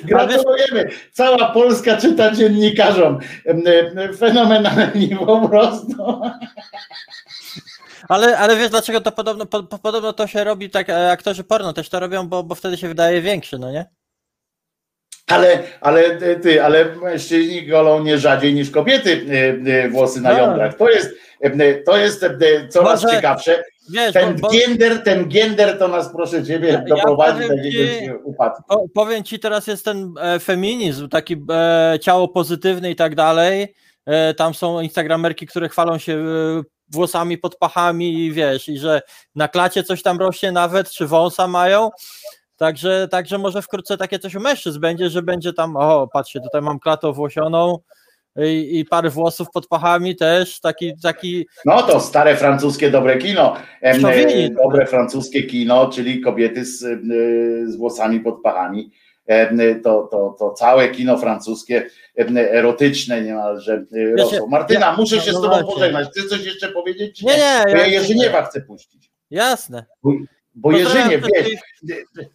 Gratulujemy. 0.03 0.89
Cała 1.11 1.49
Polska 1.49 1.97
czyta 1.97 2.31
dziennikarzom. 2.31 3.19
Fenomenalnie 4.17 5.17
po 5.17 5.49
prostu. 5.49 6.21
Ale, 8.09 8.38
ale 8.38 8.55
wiesz 8.55 8.69
dlaczego 8.69 9.01
to 9.01 9.11
podobno, 9.11 9.45
po, 9.45 9.63
podobno 9.63 10.13
to 10.13 10.27
się 10.27 10.43
robi 10.43 10.69
tak, 10.69 10.89
e, 10.89 11.11
aktorzy 11.11 11.43
porno 11.43 11.73
też 11.73 11.89
to 11.89 11.99
robią, 11.99 12.27
bo, 12.27 12.43
bo 12.43 12.55
wtedy 12.55 12.77
się 12.77 12.88
wydaje 12.88 13.21
większy, 13.21 13.59
no 13.59 13.71
nie? 13.71 13.85
Ale, 15.27 15.63
ale 15.81 16.17
ty, 16.35 16.63
ale 16.63 16.95
mężczyźni 16.95 17.67
golą 17.67 18.03
nie 18.03 18.17
rzadziej 18.17 18.53
niż 18.53 18.71
kobiety 18.71 19.25
y, 19.67 19.89
włosy 19.89 20.21
na 20.21 20.30
Tak. 20.30 20.38
jądrach. 20.38 20.77
To 20.77 20.89
jest, 20.89 21.09
to 21.85 21.97
jest 21.97 22.25
coraz 22.69 23.03
Może- 23.03 23.15
ciekawsze. 23.15 23.63
Wiesz, 23.93 24.13
Ten 24.13 24.35
bo, 24.35 24.41
bo, 24.41 24.49
giender, 24.49 25.03
ten 25.03 25.27
giender 25.27 25.77
to 25.80 25.88
nas 25.88 26.11
proszę 26.11 26.43
ciebie 26.43 26.67
Ja- 26.69 26.81
doprowadzi 26.81 27.47
do 27.47 27.53
jakiegoś 27.55 28.09
upadku. 28.23 28.63
po, 28.67 28.85
powiem 28.93 29.23
ci, 29.23 29.39
teraz 29.39 29.67
jest 29.67 29.85
ten 29.85 30.13
e, 30.21 30.39
feminizm, 30.39 31.09
taki 31.09 31.35
e, 31.51 31.99
ciało 32.01 32.27
pozytywne 32.27 32.91
i 32.91 32.95
tak 32.95 33.15
dalej. 33.15 33.73
E, 34.05 34.33
tam 34.33 34.53
są 34.53 34.81
instagramerki, 34.81 35.47
które 35.47 35.69
chwalą 35.69 35.97
się 35.97 36.13
e, 36.13 36.61
włosami 36.91 37.37
pod 37.37 37.55
pachami 37.57 38.13
i 38.25 38.31
wiesz, 38.31 38.69
i 38.69 38.77
że 38.77 39.01
na 39.35 39.47
klacie 39.47 39.83
coś 39.83 40.01
tam 40.03 40.19
rośnie 40.19 40.51
nawet, 40.51 40.91
czy 40.91 41.07
wąsa 41.07 41.47
mają. 41.47 41.89
Także, 42.57 43.07
także 43.11 43.37
może 43.37 43.61
wkrótce 43.61 43.97
takie 43.97 44.19
coś 44.19 44.35
u 44.35 44.39
mężczyzn 44.39 44.79
będzie, 44.79 45.09
że 45.09 45.21
będzie 45.21 45.53
tam, 45.53 45.75
o 45.77 46.07
patrzcie, 46.13 46.39
tutaj 46.41 46.61
mam 46.61 46.79
klatę 46.79 47.07
owłosioną 47.07 47.77
i, 48.37 48.79
i 48.79 48.85
parę 48.85 49.09
włosów 49.09 49.47
pod 49.53 49.67
pachami 49.67 50.15
też, 50.15 50.59
taki, 50.59 50.93
taki 51.03 51.47
No 51.65 51.81
to 51.83 51.99
stare 51.99 52.35
francuskie 52.37 52.91
dobre 52.91 53.17
kino. 53.17 53.55
Szowini. 54.01 54.43
e, 54.43 54.49
Dobre 54.49 54.85
francuskie 54.85 55.43
kino, 55.43 55.89
czyli 55.89 56.21
kobiety 56.21 56.65
z, 56.65 56.83
e, 56.83 56.97
z 57.71 57.75
włosami 57.75 58.19
pod 58.19 58.41
pachami. 58.41 58.91
To, 59.83 60.08
to, 60.11 60.35
to 60.40 60.51
całe 60.53 60.90
kino 60.90 61.17
francuskie 61.17 61.90
erotyczne 62.51 63.22
niemalże 63.22 63.74
e, 63.74 64.16
rosło. 64.17 64.48
Martyna, 64.48 64.85
ja- 64.85 64.95
muszę 64.95 65.22
się 65.22 65.32
no 65.32 65.40
z 65.40 65.41
tobą 65.41 65.64
pożegnać. 65.74 66.08
Chcesz 66.09 66.25
coś 66.30 66.45
jeszcze 66.45 66.69
powiedzieć? 66.72 67.19
czy 67.19 67.25
Nie, 67.25 67.38
nie, 67.38 67.64
Bo 67.72 67.77
ja 67.77 67.88
Jerzyniewa 67.88 68.43
chcę 68.43 68.61
puścić. 68.61 69.11
jasne. 69.30 69.85
Bo 70.53 70.72
Pozdrawiam 70.72 71.11
Jerzyniew, 71.11 71.32
wiesz, 71.35 71.59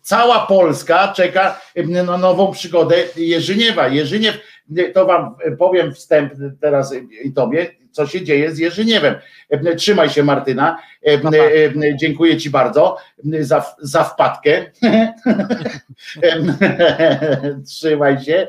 cała 0.03 0.47
Polska 0.47 1.13
czeka 1.13 1.61
na 2.07 2.19
nową 2.19 2.53
przygodę 2.53 2.97
Jerzyniewa. 3.17 3.89
Jerzyniew, 3.89 4.39
to 4.95 5.07
wam 5.07 5.37
powiem 5.59 5.95
wstęp 5.95 6.33
teraz 6.61 6.95
i 7.25 7.33
tobie, 7.33 7.71
co 7.97 8.07
się 8.07 8.25
dzieje 8.25 8.55
z 8.55 8.58
Jerzyniewem. 8.58 9.15
Trzymaj 9.76 10.10
się 10.10 10.23
Martyna. 10.23 10.78
Dziękuję 12.00 12.36
ci 12.36 12.50
bardzo 12.50 12.97
za, 13.41 13.65
za 13.78 14.05
wpadkę. 14.05 14.65
Trzymaj 17.68 18.25
się. 18.25 18.49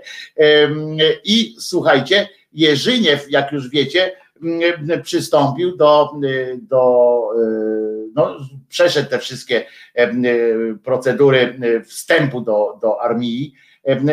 I 1.23 1.55
słuchajcie, 1.59 2.29
Jerzyniew, 2.53 3.31
jak 3.31 3.51
już 3.51 3.69
wiecie, 3.69 4.11
przystąpił 5.03 5.77
do, 5.77 6.11
do 6.61 7.21
no, 8.15 8.37
przeszedł 8.69 9.09
te 9.09 9.19
wszystkie 9.19 9.65
procedury 10.83 11.59
wstępu 11.85 12.41
do, 12.41 12.77
do 12.81 13.01
armii, 13.01 13.53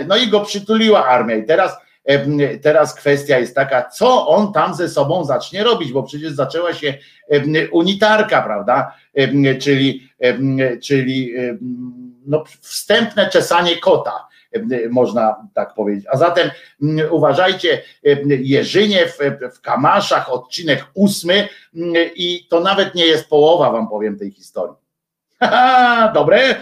no 0.08 0.16
i 0.16 0.28
go 0.28 0.40
przytuliła 0.40 1.06
armia. 1.06 1.36
I 1.36 1.46
teraz, 1.46 1.76
teraz 2.62 2.94
kwestia 2.94 3.38
jest 3.38 3.54
taka, 3.54 3.82
co 3.82 4.28
on 4.28 4.52
tam 4.52 4.74
ze 4.74 4.88
sobą 4.88 5.24
zacznie 5.24 5.64
robić, 5.64 5.92
bo 5.92 6.02
przecież 6.02 6.32
zaczęła 6.32 6.74
się 6.74 6.94
unitarka, 7.72 8.42
prawda? 8.42 8.94
Czyli, 9.60 10.08
czyli 10.82 11.32
no, 12.26 12.44
wstępne 12.60 13.30
czesanie 13.30 13.76
kota 13.76 14.26
można 14.90 15.48
tak 15.54 15.74
powiedzieć. 15.74 16.04
A 16.10 16.16
zatem 16.16 16.50
uważajcie, 17.10 17.82
Jerzyniew 18.26 19.18
w 19.54 19.60
Kamaszach, 19.60 20.32
odcinek 20.32 20.86
ósmy 20.94 21.48
i 22.16 22.46
to 22.50 22.60
nawet 22.60 22.94
nie 22.94 23.06
jest 23.06 23.28
połowa, 23.28 23.70
wam 23.70 23.88
powiem, 23.88 24.18
tej 24.18 24.30
historii. 24.30 24.76
Dobre, 26.14 26.54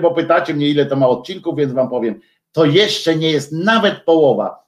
bo 0.00 0.10
pytacie 0.10 0.54
mnie, 0.54 0.68
ile 0.68 0.86
to 0.86 0.96
ma 0.96 1.08
odcinków, 1.08 1.56
więc 1.56 1.72
wam 1.72 1.88
powiem, 1.90 2.20
to 2.52 2.64
jeszcze 2.64 3.16
nie 3.16 3.30
jest 3.30 3.52
nawet 3.52 4.02
połowa 4.04 4.62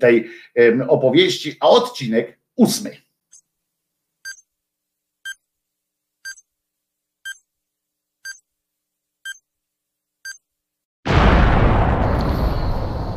tej 0.00 0.30
opowieści, 0.88 1.56
a 1.60 1.68
odcinek 1.68 2.38
ósmy. 2.56 2.96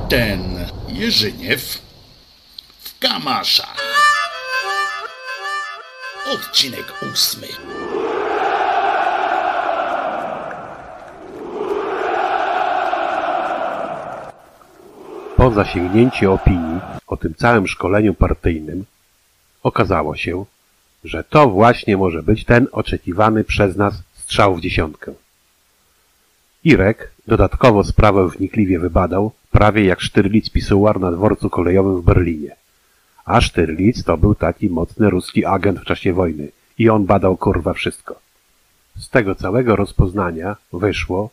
Ten 0.09 0.69
Jerzyniew 0.87 1.81
w 2.79 2.99
Kamaszach. 2.99 3.77
Odcinek 6.33 6.93
ósmy. 7.13 7.47
Po 15.45 15.51
zasięgnięciu 15.51 16.33
opinii 16.33 16.79
o 17.07 17.17
tym 17.17 17.35
całym 17.35 17.67
szkoleniu 17.67 18.13
partyjnym 18.13 18.85
okazało 19.63 20.15
się, 20.15 20.45
że 21.03 21.23
to 21.23 21.49
właśnie 21.49 21.97
może 21.97 22.23
być 22.23 22.45
ten 22.45 22.67
oczekiwany 22.71 23.43
przez 23.43 23.75
nas 23.75 23.93
strzał 24.13 24.55
w 24.55 24.61
dziesiątkę. 24.61 25.13
Irek 26.63 27.11
dodatkowo 27.27 27.83
sprawę 27.83 28.29
wnikliwie 28.29 28.79
wybadał, 28.79 29.31
prawie 29.51 29.85
jak 29.85 30.01
Sztyrlic 30.01 30.49
pisuar 30.49 30.99
na 30.99 31.11
dworcu 31.11 31.49
kolejowym 31.49 32.01
w 32.01 32.05
Berlinie. 32.05 32.55
A 33.25 33.41
Sztyrlic 33.41 34.03
to 34.03 34.17
był 34.17 34.35
taki 34.35 34.69
mocny 34.69 35.09
ruski 35.09 35.45
agent 35.45 35.79
w 35.79 35.85
czasie 35.85 36.13
wojny 36.13 36.47
i 36.77 36.89
on 36.89 37.05
badał 37.05 37.37
kurwa 37.37 37.73
wszystko. 37.73 38.19
Z 38.97 39.09
tego 39.09 39.35
całego 39.35 39.75
rozpoznania 39.75 40.55
wyszło, 40.73 41.29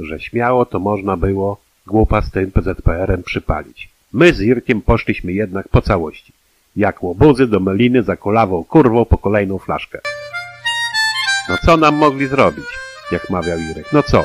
że 0.00 0.20
śmiało 0.20 0.66
to 0.66 0.78
można 0.78 1.16
było 1.16 1.65
głupa 1.86 2.22
z 2.22 2.30
tym 2.30 2.50
PZPR-em 2.50 3.22
przypalić. 3.22 3.88
My 4.12 4.32
z 4.32 4.40
Irkiem 4.40 4.82
poszliśmy 4.82 5.32
jednak 5.32 5.68
po 5.68 5.82
całości. 5.82 6.32
Jak 6.76 7.02
łobuzy 7.02 7.46
do 7.46 7.60
meliny 7.60 8.02
za 8.02 8.16
kulawą 8.16 8.64
kurwą 8.64 9.04
po 9.04 9.18
kolejną 9.18 9.58
flaszkę. 9.58 10.00
No 11.48 11.56
co 11.64 11.76
nam 11.76 11.94
mogli 11.94 12.26
zrobić? 12.26 12.64
Jak 13.12 13.30
mawiał 13.30 13.58
Irek. 13.58 13.92
No 13.92 14.02
co? 14.02 14.24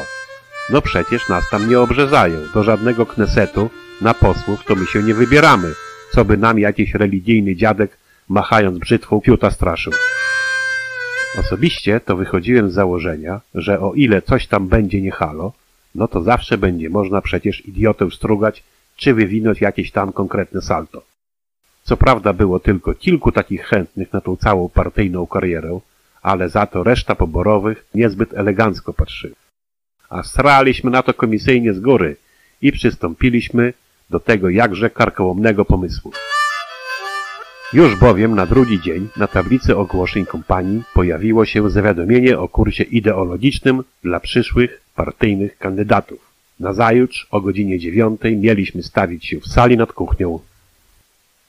No 0.69 0.81
przecież 0.81 1.29
nas 1.29 1.49
tam 1.49 1.69
nie 1.69 1.79
obrzezają. 1.79 2.39
Do 2.53 2.63
żadnego 2.63 3.05
knesetu 3.05 3.69
na 4.01 4.13
posłów 4.13 4.65
to 4.65 4.75
my 4.75 4.85
się 4.85 5.03
nie 5.03 5.13
wybieramy. 5.13 5.73
Co 6.11 6.25
by 6.25 6.37
nam 6.37 6.59
jakiś 6.59 6.93
religijny 6.93 7.55
dziadek 7.55 7.97
machając 8.29 8.77
brzytwą 8.77 9.21
fiuta 9.25 9.51
straszył. 9.51 9.93
Osobiście 11.39 11.99
to 11.99 12.15
wychodziłem 12.15 12.71
z 12.71 12.73
założenia, 12.73 13.41
że 13.55 13.79
o 13.79 13.93
ile 13.93 14.21
coś 14.21 14.47
tam 14.47 14.67
będzie 14.67 15.01
nie 15.01 15.11
halo, 15.11 15.53
no 15.95 16.07
to 16.07 16.23
zawsze 16.23 16.57
będzie 16.57 16.89
można 16.89 17.21
przecież 17.21 17.65
idiotę 17.65 18.11
strugać, 18.11 18.63
czy 18.95 19.13
wywinąć 19.13 19.61
jakieś 19.61 19.91
tam 19.91 20.13
konkretne 20.13 20.61
salto. 20.61 21.03
Co 21.83 21.97
prawda 21.97 22.33
było 22.33 22.59
tylko 22.59 22.93
kilku 22.93 23.31
takich 23.31 23.65
chętnych 23.65 24.13
na 24.13 24.21
tą 24.21 24.35
całą 24.35 24.69
partyjną 24.69 25.27
karierę, 25.27 25.79
ale 26.21 26.49
za 26.49 26.65
to 26.65 26.83
reszta 26.83 27.15
poborowych 27.15 27.85
niezbyt 27.93 28.33
elegancko 28.33 28.93
patrzy. 28.93 29.33
A 30.09 30.23
sraliśmy 30.23 30.91
na 30.91 31.03
to 31.03 31.13
komisyjnie 31.13 31.73
z 31.73 31.79
góry 31.79 32.15
i 32.61 32.71
przystąpiliśmy 32.71 33.73
do 34.09 34.19
tego 34.19 34.49
jakże 34.49 34.89
karkołomnego 34.89 35.65
pomysłu. 35.65 36.11
Już 37.73 37.95
bowiem 37.95 38.35
na 38.35 38.45
drugi 38.45 38.81
dzień 38.81 39.07
na 39.17 39.27
tablicy 39.27 39.77
ogłoszeń 39.77 40.25
kompanii 40.25 40.83
pojawiło 40.93 41.45
się 41.45 41.69
zawiadomienie 41.69 42.39
o 42.39 42.47
kursie 42.47 42.83
ideologicznym 42.83 43.83
dla 44.03 44.19
przyszłych 44.19 44.81
partyjnych 44.95 45.57
kandydatów. 45.57 46.31
Nazajutrz 46.59 47.27
o 47.31 47.41
godzinie 47.41 47.79
dziewiątej 47.79 48.37
mieliśmy 48.37 48.83
stawić 48.83 49.25
się 49.25 49.39
w 49.39 49.47
sali 49.47 49.77
nad 49.77 49.93
kuchnią. 49.93 50.39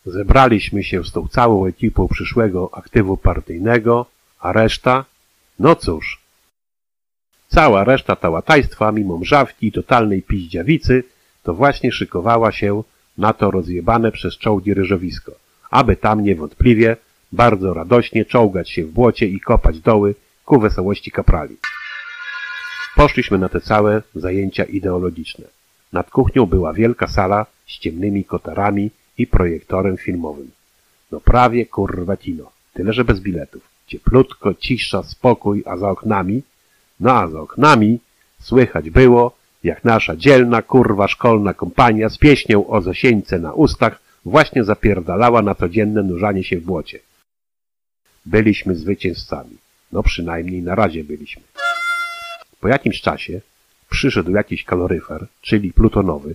Zebraliśmy 0.07 0.85
się 0.85 1.05
z 1.05 1.12
tą 1.12 1.29
całą 1.29 1.67
ekipą 1.67 2.09
przyszłego 2.09 2.71
aktywu 2.73 3.17
partyjnego, 3.17 4.07
a 4.41 4.53
reszta? 4.53 5.05
No 5.59 5.77
cóż. 5.77 6.23
Cała 7.49 7.85
reszta 7.85 8.17
tałataństwa, 8.17 8.93
mimo 8.93 9.19
mrzawki 9.19 9.67
i 9.67 9.73
totalnej 9.73 10.23
piździawicy, 10.23 11.05
to 11.43 11.55
właśnie 11.55 11.93
szykowała 11.93 12.53
się 12.53 12.83
na 13.19 13.33
to 13.33 13.51
rozjebane 13.51 14.12
przez 14.12 14.39
czołgi 14.39 14.75
ryżowisko, 14.75 15.33
aby 15.71 15.97
tam 15.97 16.25
niewątpliwie 16.25 16.97
bardzo 17.33 17.75
radośnie 17.75 18.25
czołgać 18.25 18.71
się 18.71 18.85
w 18.85 18.93
błocie 18.93 19.27
i 19.27 19.41
kopać 19.41 19.81
doły 19.81 20.15
ku 20.45 20.61
wesołości 20.61 21.11
kaprali. 21.11 21.57
Poszliśmy 23.03 23.39
na 23.39 23.49
te 23.49 23.61
całe 23.61 24.03
zajęcia 24.15 24.65
ideologiczne. 24.65 25.45
Nad 25.93 26.11
kuchnią 26.11 26.47
była 26.47 26.73
wielka 26.73 27.07
sala 27.07 27.47
z 27.67 27.79
ciemnymi 27.79 28.25
kotarami 28.25 28.91
i 29.19 29.27
projektorem 29.27 29.97
filmowym. 29.97 30.51
No 31.11 31.21
prawie 31.21 31.67
kurwa 31.67 32.17
kino, 32.17 32.53
tyle 32.75 32.93
że 32.93 33.05
bez 33.05 33.21
biletów. 33.21 33.63
Cieplutko, 33.87 34.55
cisza, 34.55 35.03
spokój, 35.03 35.63
a 35.67 35.77
za 35.77 35.91
oknami, 35.91 36.43
no 37.01 37.13
a 37.13 37.29
za 37.29 37.41
oknami 37.41 37.99
słychać 38.41 38.91
było, 38.91 39.37
jak 39.65 39.85
nasza 39.85 40.17
dzielna 40.17 40.63
kurwa 40.63 41.09
szkolna 41.09 41.55
kompania 41.55 42.09
z 42.09 42.19
pieśnią 42.19 42.67
o 42.67 42.81
Zosieńce 42.81 43.39
na 43.39 43.53
ustach 43.53 44.01
właśnie 44.25 44.65
zapierdalała 44.65 45.43
na 45.43 45.55
codzienne 45.55 46.03
nurzanie 46.03 46.45
się 46.45 46.57
w 46.61 46.65
błocie. 46.65 46.99
Byliśmy 48.27 48.75
zwycięzcami. 48.75 49.57
No 49.93 50.03
przynajmniej 50.03 50.63
na 50.63 50.75
razie 50.75 51.05
byliśmy. 51.05 51.43
Po 52.63 52.69
jakimś 52.69 53.01
czasie 53.01 53.41
przyszedł 53.91 54.31
jakiś 54.31 54.65
kaloryfer, 54.65 55.27
czyli 55.41 55.73
plutonowy, 55.73 56.35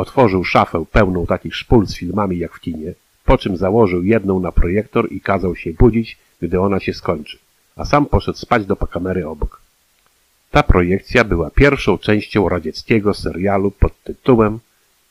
Otworzył 0.00 0.44
szafę 0.44 0.84
pełną 0.92 1.26
takich 1.26 1.56
szpul 1.56 1.86
z 1.86 1.96
filmami 1.96 2.38
jak 2.38 2.54
w 2.54 2.60
kinie, 2.60 2.94
po 3.24 3.38
czym 3.38 3.56
założył 3.56 4.02
jedną 4.04 4.40
na 4.40 4.52
projektor 4.52 5.12
i 5.12 5.20
kazał 5.20 5.56
się 5.56 5.72
budzić, 5.72 6.18
gdy 6.42 6.60
ona 6.60 6.80
się 6.80 6.94
skończy, 6.94 7.38
a 7.76 7.84
sam 7.84 8.06
poszedł 8.06 8.38
spać 8.38 8.66
do 8.66 8.76
kamery 8.76 9.28
obok. 9.28 9.62
Ta 10.50 10.62
projekcja 10.62 11.24
była 11.24 11.50
pierwszą 11.50 11.98
częścią 11.98 12.48
radzieckiego 12.48 13.14
serialu 13.14 13.70
pod 13.70 14.02
tytułem 14.02 14.58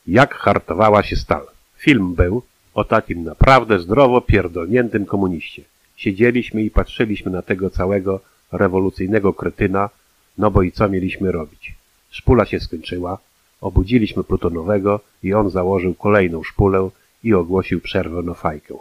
Jak 0.06 0.34
hartowała 0.34 1.02
się 1.02 1.16
stal. 1.16 1.46
Film 1.76 2.14
był 2.14 2.42
o 2.74 2.84
takim 2.84 3.24
naprawdę 3.24 3.78
zdrowo 3.78 4.20
pierdolniętym 4.20 5.06
komuniście. 5.06 5.62
Siedzieliśmy 5.96 6.62
i 6.62 6.70
patrzyliśmy 6.70 7.30
na 7.32 7.42
tego 7.42 7.70
całego 7.70 8.20
rewolucyjnego 8.52 9.34
kretyna, 9.34 9.90
no 10.38 10.50
bo 10.50 10.62
i 10.62 10.72
co 10.72 10.88
mieliśmy 10.88 11.32
robić? 11.32 11.74
Szpula 12.10 12.46
się 12.46 12.60
skończyła, 12.60 13.18
obudziliśmy 13.60 14.24
Plutonowego 14.24 15.00
i 15.22 15.34
on 15.34 15.50
założył 15.50 15.94
kolejną 15.94 16.42
szpulę 16.42 16.90
i 17.24 17.34
ogłosił 17.34 17.80
przerwę 17.80 18.22
na 18.22 18.34
fajkę. 18.34 18.74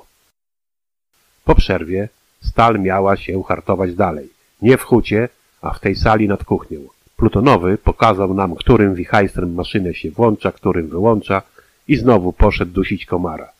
Po 1.45 1.55
przerwie 1.55 2.09
stal 2.41 2.79
miała 2.79 3.17
się 3.17 3.43
hartować 3.43 3.95
dalej. 3.95 4.29
Nie 4.61 4.77
w 4.77 4.83
hucie, 4.83 5.29
a 5.61 5.73
w 5.73 5.79
tej 5.79 5.95
sali 5.95 6.27
nad 6.27 6.43
kuchnią. 6.43 6.79
Plutonowy 7.17 7.77
pokazał 7.77 8.33
nam, 8.33 8.55
którym 8.55 8.95
wichajstrem 8.95 9.53
maszynę 9.53 9.93
się 9.93 10.11
włącza, 10.11 10.51
którym 10.51 10.87
wyłącza 10.87 11.41
i 11.87 11.95
znowu 11.95 12.33
poszedł 12.33 12.71
dusić 12.71 13.05
komara. 13.05 13.51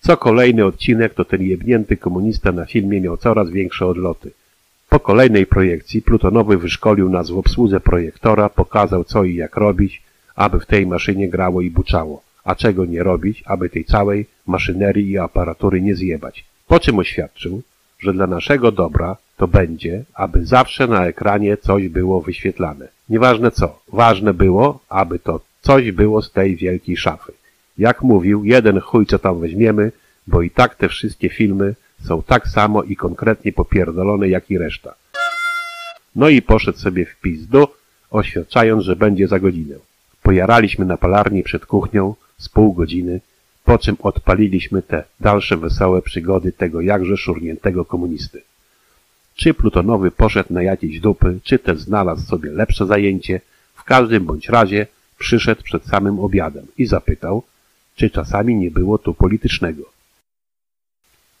Co 0.00 0.16
kolejny 0.16 0.64
odcinek, 0.64 1.14
to 1.14 1.24
ten 1.24 1.42
jebnięty 1.42 1.96
komunista 1.96 2.52
na 2.52 2.66
filmie 2.66 3.00
miał 3.00 3.16
coraz 3.16 3.50
większe 3.50 3.86
odloty. 3.86 4.30
Po 4.94 5.00
kolejnej 5.00 5.46
projekcji 5.46 6.02
Plutonowy 6.02 6.58
wyszkolił 6.58 7.08
nas 7.08 7.30
w 7.30 7.38
obsłudze 7.38 7.80
projektora, 7.80 8.48
pokazał 8.48 9.04
co 9.04 9.24
i 9.24 9.34
jak 9.34 9.56
robić, 9.56 10.02
aby 10.34 10.60
w 10.60 10.66
tej 10.66 10.86
maszynie 10.86 11.28
grało 11.28 11.60
i 11.60 11.70
buczało, 11.70 12.22
a 12.44 12.54
czego 12.54 12.84
nie 12.84 13.02
robić, 13.02 13.42
aby 13.46 13.70
tej 13.70 13.84
całej 13.84 14.26
maszynerii 14.46 15.10
i 15.10 15.18
aparatury 15.18 15.80
nie 15.80 15.94
zjebać. 15.94 16.44
Po 16.68 16.80
czym 16.80 16.98
oświadczył, 16.98 17.62
że 17.98 18.12
dla 18.12 18.26
naszego 18.26 18.72
dobra 18.72 19.16
to 19.36 19.48
będzie, 19.48 20.04
aby 20.14 20.46
zawsze 20.46 20.86
na 20.86 21.06
ekranie 21.06 21.56
coś 21.56 21.88
było 21.88 22.20
wyświetlane. 22.20 22.88
Nieważne 23.08 23.50
co, 23.50 23.78
ważne 23.92 24.34
było, 24.34 24.80
aby 24.88 25.18
to 25.18 25.40
coś 25.60 25.92
było 25.92 26.22
z 26.22 26.32
tej 26.32 26.56
wielkiej 26.56 26.96
szafy. 26.96 27.32
Jak 27.78 28.02
mówił, 28.02 28.44
jeden 28.44 28.80
chuj 28.80 29.06
co 29.06 29.18
tam 29.18 29.40
weźmiemy, 29.40 29.92
bo 30.26 30.42
i 30.42 30.50
tak 30.50 30.74
te 30.74 30.88
wszystkie 30.88 31.28
filmy 31.28 31.74
są 32.06 32.22
tak 32.22 32.48
samo 32.48 32.82
i 32.82 32.96
konkretnie 32.96 33.52
popierdolone 33.52 34.28
jak 34.28 34.50
i 34.50 34.58
reszta. 34.58 34.94
No 36.16 36.28
i 36.28 36.42
poszedł 36.42 36.78
sobie 36.78 37.06
w 37.06 37.20
pizdu, 37.20 37.68
oświadczając, 38.10 38.84
że 38.84 38.96
będzie 38.96 39.28
za 39.28 39.38
godzinę. 39.38 39.74
Pojaraliśmy 40.22 40.84
na 40.84 40.96
palarni 40.96 41.42
przed 41.42 41.66
kuchnią 41.66 42.14
z 42.38 42.48
pół 42.48 42.72
godziny, 42.72 43.20
po 43.64 43.78
czym 43.78 43.96
odpaliliśmy 44.02 44.82
te 44.82 45.04
dalsze 45.20 45.56
wesołe 45.56 46.02
przygody 46.02 46.52
tego 46.52 46.80
jakże 46.80 47.16
szurniętego 47.16 47.84
komunisty. 47.84 48.42
Czy 49.36 49.54
Plutonowy 49.54 50.10
poszedł 50.10 50.52
na 50.52 50.62
jakieś 50.62 51.00
dupy, 51.00 51.38
czy 51.42 51.58
też 51.58 51.78
znalazł 51.78 52.26
sobie 52.26 52.50
lepsze 52.50 52.86
zajęcie, 52.86 53.40
w 53.74 53.84
każdym 53.84 54.24
bądź 54.24 54.48
razie 54.48 54.86
przyszedł 55.18 55.62
przed 55.62 55.84
samym 55.84 56.20
obiadem 56.20 56.66
i 56.78 56.86
zapytał, 56.86 57.42
czy 57.96 58.10
czasami 58.10 58.54
nie 58.54 58.70
było 58.70 58.98
tu 58.98 59.14
politycznego. 59.14 59.93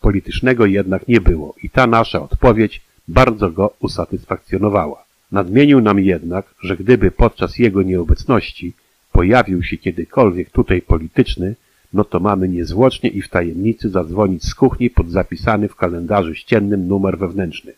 Politycznego 0.04 0.66
jednak 0.66 1.08
nie 1.08 1.20
było 1.20 1.54
i 1.62 1.70
ta 1.70 1.86
nasza 1.86 2.22
odpowiedź 2.22 2.80
bardzo 3.08 3.50
go 3.50 3.74
usatysfakcjonowała. 3.80 5.04
Nadmienił 5.32 5.80
nam 5.80 6.00
jednak, 6.00 6.54
że 6.62 6.76
gdyby 6.76 7.10
podczas 7.10 7.58
jego 7.58 7.82
nieobecności 7.82 8.72
pojawił 9.12 9.62
się 9.62 9.76
kiedykolwiek 9.76 10.50
tutaj 10.50 10.82
polityczny, 10.82 11.54
no 11.92 12.04
to 12.04 12.20
mamy 12.20 12.48
niezwłocznie 12.48 13.10
i 13.10 13.22
w 13.22 13.28
tajemnicy 13.28 13.90
zadzwonić 13.90 14.44
z 14.44 14.54
kuchni 14.54 14.90
pod 14.90 15.10
zapisany 15.10 15.68
w 15.68 15.76
kalendarzu 15.76 16.34
ściennym 16.34 16.88
numer 16.88 17.18
wewnętrzny. 17.18 17.72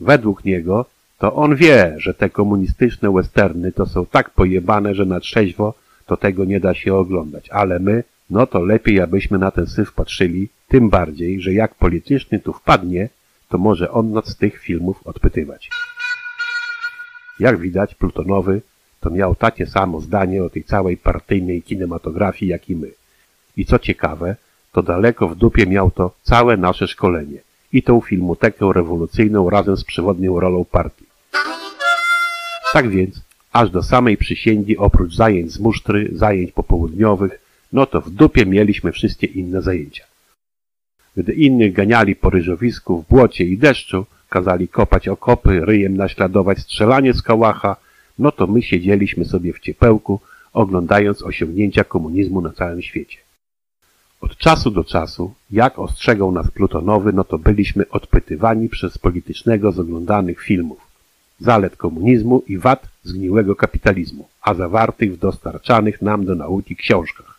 Według 0.00 0.44
niego 0.44 0.86
to 1.18 1.34
on 1.34 1.56
wie, 1.56 1.94
że 1.98 2.14
te 2.14 2.30
komunistyczne 2.30 3.12
westerny 3.12 3.72
to 3.72 3.86
są 3.86 4.06
tak 4.06 4.30
pojebane, 4.30 4.94
że 4.94 5.04
na 5.04 5.20
trzeźwo 5.20 5.74
to 6.06 6.16
tego 6.16 6.44
nie 6.44 6.60
da 6.60 6.74
się 6.74 6.94
oglądać, 6.94 7.48
ale 7.50 7.78
my, 7.78 8.04
no 8.30 8.46
to 8.46 8.64
lepiej 8.64 9.00
abyśmy 9.00 9.38
na 9.38 9.50
ten 9.50 9.66
syf 9.66 9.92
patrzyli, 9.92 10.48
tym 10.72 10.90
bardziej, 10.90 11.40
że 11.40 11.52
jak 11.52 11.74
polityczny 11.74 12.38
tu 12.38 12.52
wpadnie, 12.52 13.08
to 13.48 13.58
może 13.58 13.90
on 13.90 14.12
nas 14.12 14.28
z 14.28 14.36
tych 14.36 14.58
filmów 14.58 15.06
odpytywać. 15.06 15.70
Jak 17.40 17.58
widać, 17.58 17.94
Plutonowy 17.94 18.62
to 19.00 19.10
miał 19.10 19.34
takie 19.34 19.66
samo 19.66 20.00
zdanie 20.00 20.44
o 20.44 20.50
tej 20.50 20.64
całej 20.64 20.96
partyjnej 20.96 21.62
kinematografii 21.62 22.50
jak 22.50 22.70
i 22.70 22.76
my. 22.76 22.90
I 23.56 23.64
co 23.64 23.78
ciekawe, 23.78 24.36
to 24.72 24.82
daleko 24.82 25.28
w 25.28 25.36
dupie 25.36 25.66
miał 25.66 25.90
to 25.90 26.14
całe 26.22 26.56
nasze 26.56 26.88
szkolenie 26.88 27.38
i 27.72 27.82
tą 27.82 28.00
filmotekę 28.00 28.72
rewolucyjną 28.72 29.50
razem 29.50 29.76
z 29.76 29.84
przewodnią 29.84 30.40
rolą 30.40 30.64
partii. 30.64 31.06
Tak 32.72 32.88
więc, 32.88 33.20
aż 33.52 33.70
do 33.70 33.82
samej 33.82 34.16
przysięgi 34.16 34.76
oprócz 34.76 35.14
zajęć 35.14 35.52
z 35.52 35.58
musztry, 35.58 36.08
zajęć 36.12 36.52
popołudniowych, 36.52 37.40
no 37.72 37.86
to 37.86 38.00
w 38.00 38.10
dupie 38.10 38.46
mieliśmy 38.46 38.92
wszystkie 38.92 39.26
inne 39.26 39.62
zajęcia. 39.62 40.11
Gdy 41.16 41.32
innych 41.32 41.72
ganiali 41.72 42.16
po 42.16 42.30
ryżowisku 42.30 43.02
w 43.02 43.08
błocie 43.08 43.44
i 43.44 43.58
deszczu, 43.58 44.06
kazali 44.28 44.68
kopać 44.68 45.08
okopy, 45.08 45.60
ryjem 45.64 45.96
naśladować 45.96 46.58
strzelanie 46.58 47.14
z 47.14 47.22
kałacha, 47.22 47.76
no 48.18 48.32
to 48.32 48.46
my 48.46 48.62
siedzieliśmy 48.62 49.24
sobie 49.24 49.52
w 49.52 49.60
ciepełku, 49.60 50.20
oglądając 50.52 51.22
osiągnięcia 51.22 51.84
komunizmu 51.84 52.40
na 52.40 52.50
całym 52.50 52.82
świecie. 52.82 53.18
Od 54.20 54.36
czasu 54.36 54.70
do 54.70 54.84
czasu, 54.84 55.34
jak 55.50 55.78
ostrzegał 55.78 56.32
nas 56.32 56.50
Plutonowy, 56.50 57.12
no 57.12 57.24
to 57.24 57.38
byliśmy 57.38 57.88
odpytywani 57.88 58.68
przez 58.68 58.98
politycznego 58.98 59.72
z 59.72 59.78
oglądanych 59.78 60.40
filmów, 60.40 60.80
zalet 61.40 61.76
komunizmu 61.76 62.42
i 62.46 62.58
wad 62.58 62.88
zgniłego 63.02 63.56
kapitalizmu, 63.56 64.28
a 64.42 64.54
zawartych 64.54 65.14
w 65.14 65.18
dostarczanych 65.18 66.02
nam 66.02 66.24
do 66.24 66.34
nauki 66.34 66.76
książkach. 66.76 67.38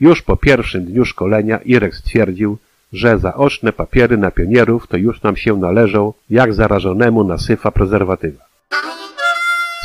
Już 0.00 0.22
po 0.22 0.36
pierwszym 0.36 0.84
dniu 0.84 1.04
szkolenia 1.04 1.58
Irek 1.58 1.96
stwierdził, 1.96 2.58
że 2.92 3.18
zaoczne 3.18 3.72
papiery 3.72 4.16
na 4.16 4.30
pionierów 4.30 4.86
to 4.86 4.96
już 4.96 5.22
nam 5.22 5.36
się 5.36 5.56
należą, 5.56 6.12
jak 6.30 6.54
zarażonemu 6.54 7.24
na 7.24 7.38
syfa 7.38 7.70
prezerwatywa. 7.70 8.48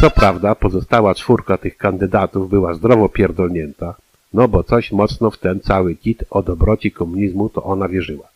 Co 0.02 0.10
prawda 0.12 0.56
pozostała 0.56 1.16
czwórka 1.16 1.58
tych 1.58 1.78
kandydatów 1.78 2.50
była 2.50 2.74
zdrowo 2.74 3.10
pierdolnięta, 3.10 3.96
no 4.34 4.48
bo 4.48 4.64
coś 4.64 4.92
mocno 4.92 5.32
w 5.32 5.38
ten 5.38 5.60
cały 5.60 5.96
kit 5.96 6.24
o 6.30 6.44
dobroci 6.44 6.92
komunizmu 6.92 7.50
to 7.50 7.64
ona 7.64 7.88
wierzyła. 7.88 8.28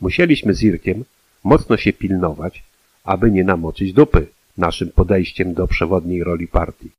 Musieliśmy 0.00 0.54
z 0.54 0.62
Irkiem 0.62 1.04
mocno 1.44 1.76
się 1.76 1.92
pilnować, 1.92 2.62
aby 3.04 3.30
nie 3.30 3.44
namoczyć 3.44 3.92
dupy 3.92 4.26
naszym 4.58 4.90
podejściem 4.90 5.54
do 5.54 5.66
przewodniej 5.66 6.24
roli 6.24 6.48
partii. 6.48 6.90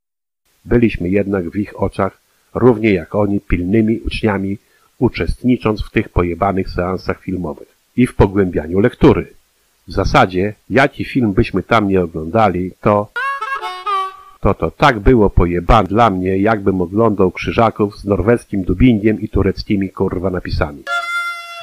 Byliśmy 0.66 1.10
jednak 1.10 1.50
w 1.50 1.56
ich 1.56 1.82
oczach 1.82 2.22
równie 2.54 2.94
jak 2.94 3.16
oni 3.16 3.40
pilnymi 3.40 4.00
uczniami, 4.00 4.58
uczestnicząc 5.02 5.84
w 5.84 5.92
tych 5.92 6.10
pojebanych 6.10 6.70
seansach 6.70 7.22
filmowych 7.22 7.68
i 7.98 8.08
w 8.08 8.16
pogłębianiu 8.16 8.80
lektury. 8.80 9.34
W 9.88 9.92
zasadzie, 9.92 10.54
jaki 10.70 11.06
film 11.06 11.34
byśmy 11.34 11.64
tam 11.64 11.88
nie 11.88 12.02
oglądali, 12.02 12.72
to 12.82 13.08
to 14.40 14.54
to 14.54 14.72
tak 14.72 15.00
było 15.00 15.30
pojebane 15.30 15.88
dla 15.88 16.10
mnie, 16.10 16.38
jakbym 16.38 16.82
oglądał 16.82 17.32
krzyżaków 17.32 17.98
z 17.98 18.06
norweskim 18.06 18.64
dubbingiem 18.64 19.22
i 19.22 19.30
tureckimi 19.30 19.90
kurwa 19.90 20.30
napisami. 20.30 20.84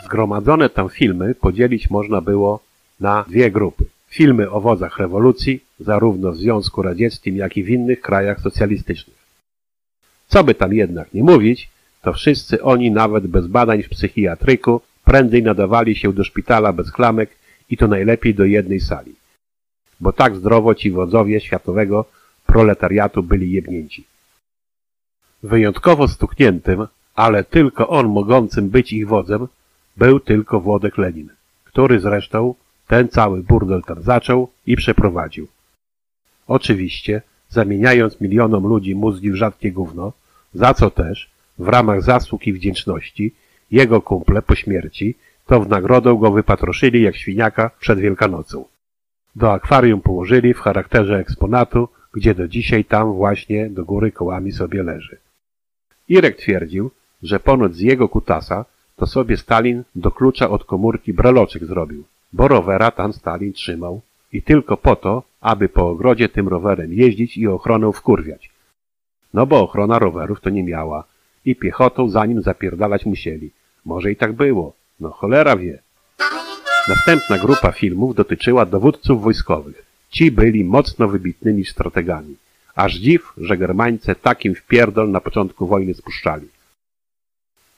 Zgromadzone 0.04 0.70
tam 0.70 0.88
filmy 0.88 1.34
podzielić 1.34 1.90
można 1.90 2.20
było 2.20 2.60
na 3.00 3.24
dwie 3.28 3.50
grupy. 3.50 3.84
Filmy 4.08 4.50
o 4.50 4.60
wozach 4.60 4.98
rewolucji, 4.98 5.60
zarówno 5.80 6.32
w 6.32 6.36
Związku 6.36 6.82
Radzieckim, 6.82 7.36
jak 7.36 7.56
i 7.56 7.64
w 7.64 7.68
innych 7.68 8.00
krajach 8.00 8.40
socjalistycznych. 8.40 9.18
Co 10.28 10.44
by 10.44 10.54
tam 10.54 10.74
jednak 10.74 11.14
nie 11.14 11.22
mówić, 11.22 11.70
to 12.02 12.12
wszyscy 12.12 12.62
oni 12.62 12.90
nawet 12.90 13.26
bez 13.26 13.46
badań 13.46 13.82
w 13.82 13.88
psychiatryku 13.88 14.80
prędzej 15.04 15.42
nadawali 15.42 15.96
się 15.96 16.12
do 16.12 16.24
szpitala 16.24 16.72
bez 16.72 16.92
klamek 16.92 17.30
i 17.70 17.76
to 17.76 17.88
najlepiej 17.88 18.34
do 18.34 18.44
jednej 18.44 18.80
sali. 18.80 19.14
Bo 20.00 20.12
tak 20.12 20.36
zdrowo 20.36 20.74
ci 20.74 20.90
wodzowie 20.90 21.40
światowego 21.40 22.04
proletariatu 22.46 23.22
byli 23.22 23.52
jebnięci. 23.52 24.04
Wyjątkowo 25.42 26.08
stukniętym, 26.08 26.86
ale 27.14 27.44
tylko 27.44 27.88
on 27.88 28.08
mogącym 28.08 28.68
być 28.70 28.92
ich 28.92 29.08
wodzem, 29.08 29.48
był 29.96 30.20
tylko 30.20 30.60
Włodek 30.60 30.98
Lenin, 30.98 31.28
który 31.64 32.00
zresztą 32.00 32.54
ten 32.86 33.08
cały 33.08 33.42
burdel 33.42 33.82
tam 33.82 34.02
zaczął 34.02 34.48
i 34.66 34.76
przeprowadził. 34.76 35.48
Oczywiście, 36.46 37.22
zamieniając 37.48 38.20
milionom 38.20 38.66
ludzi 38.66 38.94
mózgi 38.94 39.30
w 39.30 39.34
rzadkie 39.34 39.72
gówno, 39.72 40.12
za 40.54 40.74
co 40.74 40.90
też, 40.90 41.30
w 41.58 41.68
ramach 41.68 42.02
zasług 42.02 42.46
i 42.46 42.52
wdzięczności, 42.52 43.34
jego 43.70 44.02
kumple 44.02 44.42
po 44.42 44.54
śmierci, 44.54 45.14
to 45.46 45.60
w 45.60 45.68
nagrodę 45.68 46.18
go 46.20 46.30
wypatroszyli 46.30 47.02
jak 47.02 47.16
świniaka 47.16 47.70
przed 47.80 47.98
Wielkanocą. 47.98 48.64
Do 49.36 49.52
akwarium 49.52 50.00
położyli 50.00 50.54
w 50.54 50.60
charakterze 50.60 51.18
eksponatu, 51.18 51.88
gdzie 52.14 52.34
do 52.34 52.48
dzisiaj 52.48 52.84
tam 52.84 53.12
właśnie 53.12 53.70
do 53.70 53.84
góry 53.84 54.12
kołami 54.12 54.52
sobie 54.52 54.82
leży. 54.82 55.16
Irek 56.08 56.36
twierdził, 56.36 56.90
że 57.22 57.40
ponoć 57.40 57.74
z 57.74 57.80
jego 57.80 58.08
kutasa 58.08 58.64
to 58.96 59.06
sobie 59.06 59.36
Stalin 59.36 59.84
do 59.94 60.10
klucza 60.10 60.50
od 60.50 60.64
komórki 60.64 61.12
breloczek 61.12 61.64
zrobił, 61.64 62.04
bo 62.32 62.48
rowera 62.48 62.90
tam 62.90 63.12
Stalin 63.12 63.52
trzymał 63.52 64.00
i 64.32 64.42
tylko 64.42 64.76
po 64.76 64.96
to, 64.96 65.22
aby 65.40 65.68
po 65.68 65.88
ogrodzie 65.88 66.28
tym 66.28 66.48
rowerem 66.48 66.92
jeździć 66.92 67.36
i 67.36 67.46
ochronę 67.46 67.92
wkurwiać. 67.92 68.50
No 69.34 69.46
bo 69.46 69.60
ochrona 69.60 69.98
rowerów 69.98 70.40
to 70.40 70.50
nie 70.50 70.64
miała 70.64 71.04
i 71.50 71.56
piechotą 71.56 72.08
za 72.08 72.26
nim 72.26 72.42
zapierdalać 72.42 73.06
musieli. 73.06 73.50
Może 73.84 74.12
i 74.12 74.16
tak 74.16 74.32
było, 74.32 74.72
no 75.00 75.10
cholera 75.10 75.56
wie. 75.56 75.78
Następna 76.88 77.38
grupa 77.38 77.72
filmów 77.72 78.14
dotyczyła 78.14 78.66
dowódców 78.66 79.22
wojskowych. 79.22 79.86
Ci 80.10 80.30
byli 80.30 80.64
mocno 80.64 81.08
wybitnymi 81.08 81.64
strategami. 81.64 82.36
Aż 82.74 82.94
dziw, 82.94 83.32
że 83.36 83.56
Germańce 83.56 84.14
takim 84.14 84.54
wpierdol 84.54 85.10
na 85.10 85.20
początku 85.20 85.66
wojny 85.66 85.94
spuszczali. 85.94 86.48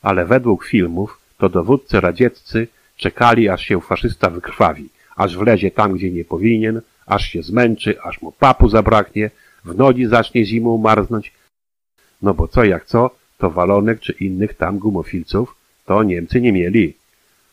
Ale 0.02 0.26
według 0.26 0.64
filmów 0.64 1.20
to 1.38 1.48
dowódcy 1.48 2.00
radzieccy 2.00 2.68
czekali 2.96 3.48
aż 3.48 3.62
się 3.62 3.80
faszysta 3.80 4.30
wykrwawi, 4.30 4.88
aż 5.16 5.36
wlezie 5.36 5.70
tam, 5.70 5.92
gdzie 5.92 6.10
nie 6.10 6.24
powinien, 6.24 6.80
aż 7.06 7.22
się 7.28 7.42
zmęczy, 7.42 8.02
aż 8.02 8.22
mu 8.22 8.32
papu 8.32 8.68
zabraknie, 8.68 9.30
w 9.64 9.76
nogi 9.76 10.06
zacznie 10.06 10.44
zimą 10.44 10.78
marznąć. 10.78 11.32
No 12.22 12.34
bo 12.34 12.48
co 12.48 12.64
jak 12.64 12.84
co, 12.84 13.10
to 13.40 13.50
walonek 13.50 14.00
czy 14.00 14.12
innych 14.12 14.54
tam 14.54 14.78
gumofilców 14.78 15.56
to 15.86 16.02
Niemcy 16.02 16.40
nie 16.40 16.52
mieli. 16.52 16.94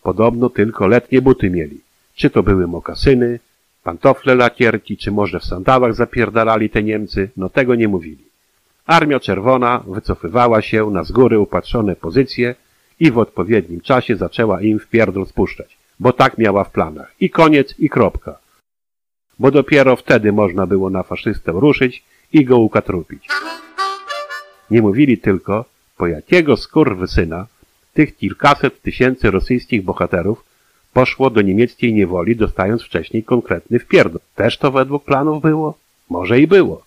Podobno 0.04 0.50
tylko 0.50 0.88
letnie 0.88 1.22
buty 1.22 1.50
mieli. 1.50 1.82
Czy 2.16 2.30
to 2.30 2.44
były 2.44 2.68
mokasyny, 2.68 3.40
pantofle 3.84 4.36
lakierki, 4.36 4.98
czy 4.98 5.12
może 5.12 5.40
w 5.40 5.46
sandałach 5.46 5.94
zapierdalali 5.94 6.70
te 6.70 6.84
Niemcy, 6.84 7.30
no 7.38 7.50
tego 7.50 7.76
nie 7.76 7.88
mówili. 7.88 8.24
Armia 8.86 9.20
Czerwona 9.20 9.84
wycofywała 9.88 10.62
się 10.62 10.92
na 10.92 11.04
z 11.04 11.12
góry 11.12 11.40
upatrzone 11.40 11.96
pozycje 11.96 12.56
i 13.00 13.12
w 13.12 13.18
odpowiednim 13.18 13.82
czasie 13.82 14.16
zaczęła 14.16 14.62
im 14.62 14.80
w 14.80 14.88
pierdol 14.88 15.26
spuszczać, 15.26 15.78
bo 16.00 16.14
tak 16.14 16.38
miała 16.38 16.64
w 16.64 16.72
planach. 16.72 17.14
I 17.20 17.30
koniec, 17.30 17.80
i 17.80 17.90
kropka. 17.90 18.38
Bo 19.40 19.52
dopiero 19.52 19.96
wtedy 19.96 20.32
można 20.32 20.68
było 20.68 20.90
na 20.90 21.04
faszystę 21.04 21.52
ruszyć 21.52 22.04
i 22.34 22.46
go 22.46 22.58
ukatrupić. 22.58 23.28
Nie 24.72 24.82
mówili 24.82 25.18
tylko, 25.18 25.66
po 25.98 26.08
jakiego 26.08 26.58
skurwysyna 26.58 27.48
tych 27.94 28.18
kilkaset 28.18 28.82
tysięcy 28.82 29.32
rosyjskich 29.32 29.84
bohaterów 29.84 30.44
poszło 30.94 31.30
do 31.30 31.42
niemieckiej 31.42 31.94
niewoli, 31.94 32.36
dostając 32.36 32.84
wcześniej 32.84 33.24
konkretny 33.24 33.80
wpierdol. 33.80 34.22
Też 34.36 34.58
to 34.58 34.72
według 34.72 35.04
planów 35.04 35.42
było? 35.42 35.78
Może 36.10 36.40
i 36.40 36.48
było. 36.48 36.86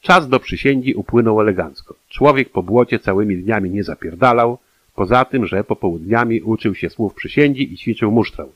Czas 0.00 0.28
do 0.28 0.40
przysięgi 0.40 0.94
upłynął 0.94 1.40
elegancko. 1.40 1.94
Człowiek 2.08 2.50
po 2.50 2.62
błocie 2.62 2.98
całymi 2.98 3.36
dniami 3.36 3.70
nie 3.70 3.84
zapierdalał, 3.84 4.58
poza 4.94 5.24
tym, 5.24 5.46
że 5.46 5.64
popołudniami 5.64 6.42
uczył 6.42 6.74
się 6.74 6.90
słów 6.90 7.14
przysięgi 7.14 7.72
i 7.72 7.76
ćwiczył 7.76 8.10
musztrał. 8.10 8.52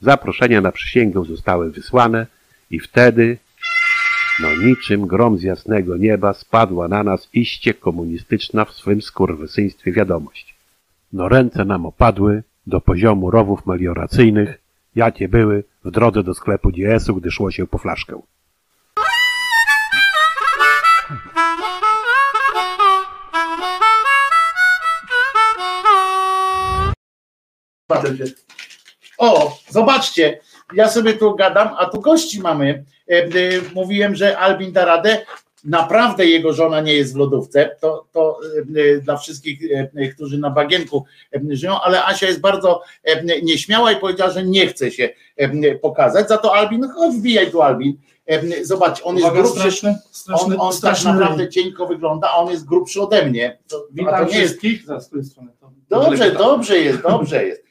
Zaproszenia 0.00 0.60
na 0.60 0.72
przysięgę 0.72 1.24
zostały 1.24 1.70
wysłane 1.70 2.26
i 2.70 2.80
wtedy, 2.80 3.38
no 4.40 4.48
niczym 4.56 5.06
grom 5.06 5.38
z 5.38 5.42
jasnego 5.42 5.96
nieba 5.96 6.32
spadła 6.32 6.88
na 6.88 7.02
nas 7.02 7.28
iście 7.32 7.74
komunistyczna 7.74 8.64
w 8.64 8.72
swym 8.72 9.02
skurwysyństwie 9.02 9.92
wiadomość. 9.92 10.54
No 11.12 11.28
ręce 11.28 11.64
nam 11.64 11.86
opadły 11.86 12.42
do 12.66 12.80
poziomu 12.80 13.30
rowów 13.30 13.66
melioracyjnych, 13.66 14.58
jakie 14.94 15.28
były 15.28 15.64
w 15.84 15.90
drodze 15.90 16.22
do 16.22 16.34
sklepu 16.34 16.72
DS-u, 16.72 17.14
gdy 17.14 17.30
szło 17.30 17.50
się 17.50 17.66
po 17.66 17.78
flaszkę. 17.78 18.20
O, 29.18 29.58
zobaczcie, 29.68 30.40
ja 30.74 30.88
sobie 30.88 31.12
tu 31.14 31.34
gadam, 31.34 31.68
a 31.78 31.86
tu 31.86 32.00
gości 32.00 32.40
mamy. 32.40 32.84
E, 33.10 33.12
e, 33.12 33.28
Mówiłem, 33.74 34.14
że 34.14 34.38
Albin 34.38 34.72
da 34.72 34.84
radę. 34.84 35.26
Naprawdę 35.64 36.26
jego 36.26 36.52
żona 36.52 36.80
nie 36.80 36.94
jest 36.94 37.12
w 37.14 37.16
lodówce. 37.16 37.76
To, 37.80 38.06
to 38.12 38.38
e, 38.96 39.00
dla 39.00 39.16
wszystkich, 39.16 39.60
którzy 40.14 40.38
na 40.38 40.50
bagienku 40.50 41.04
żyją, 41.50 41.80
ale 41.80 42.04
Asia 42.04 42.26
jest 42.26 42.40
bardzo 42.40 42.82
nieśmiała 43.42 43.92
i 43.92 43.96
powiedziała, 43.96 44.30
że 44.30 44.42
nie 44.44 44.66
chce 44.66 44.90
się 44.90 45.08
pokazać. 45.82 46.28
Za 46.28 46.38
to 46.38 46.54
Albin, 46.54 46.88
chodź 46.94 47.14
wbijaj 47.16 47.50
tu 47.50 47.62
Albin. 47.62 47.96
Zobacz, 48.62 49.00
on 49.04 49.16
jest 49.16 49.26
Uwaga, 49.26 49.42
grubszy. 49.42 49.60
straszny, 49.60 49.98
straszny, 50.10 50.54
On, 50.54 50.60
on 50.60 50.68
tak 50.70 50.78
straszny 50.78 51.12
naprawdę 51.12 51.42
ryj. 51.42 51.52
cieńko 51.52 51.86
wygląda, 51.86 52.28
a 52.30 52.36
on 52.36 52.50
jest 52.50 52.64
grubszy 52.66 53.02
ode 53.02 53.26
mnie. 53.26 53.58
To, 53.68 53.76
a 53.76 53.80
to 53.80 53.86
Witam 53.90 54.26
nie 54.28 54.38
jest 54.38 54.38
wszystkich. 54.38 54.86
Zaraz, 54.86 55.04
z 55.04 55.06
której 55.06 55.24
strony? 55.24 55.50
To- 55.60 55.70
Dobrze, 55.88 56.18
daleko. 56.18 56.38
dobrze 56.44 56.78
jest, 56.78 57.02
dobrze 57.02 57.44
jest. 57.44 57.65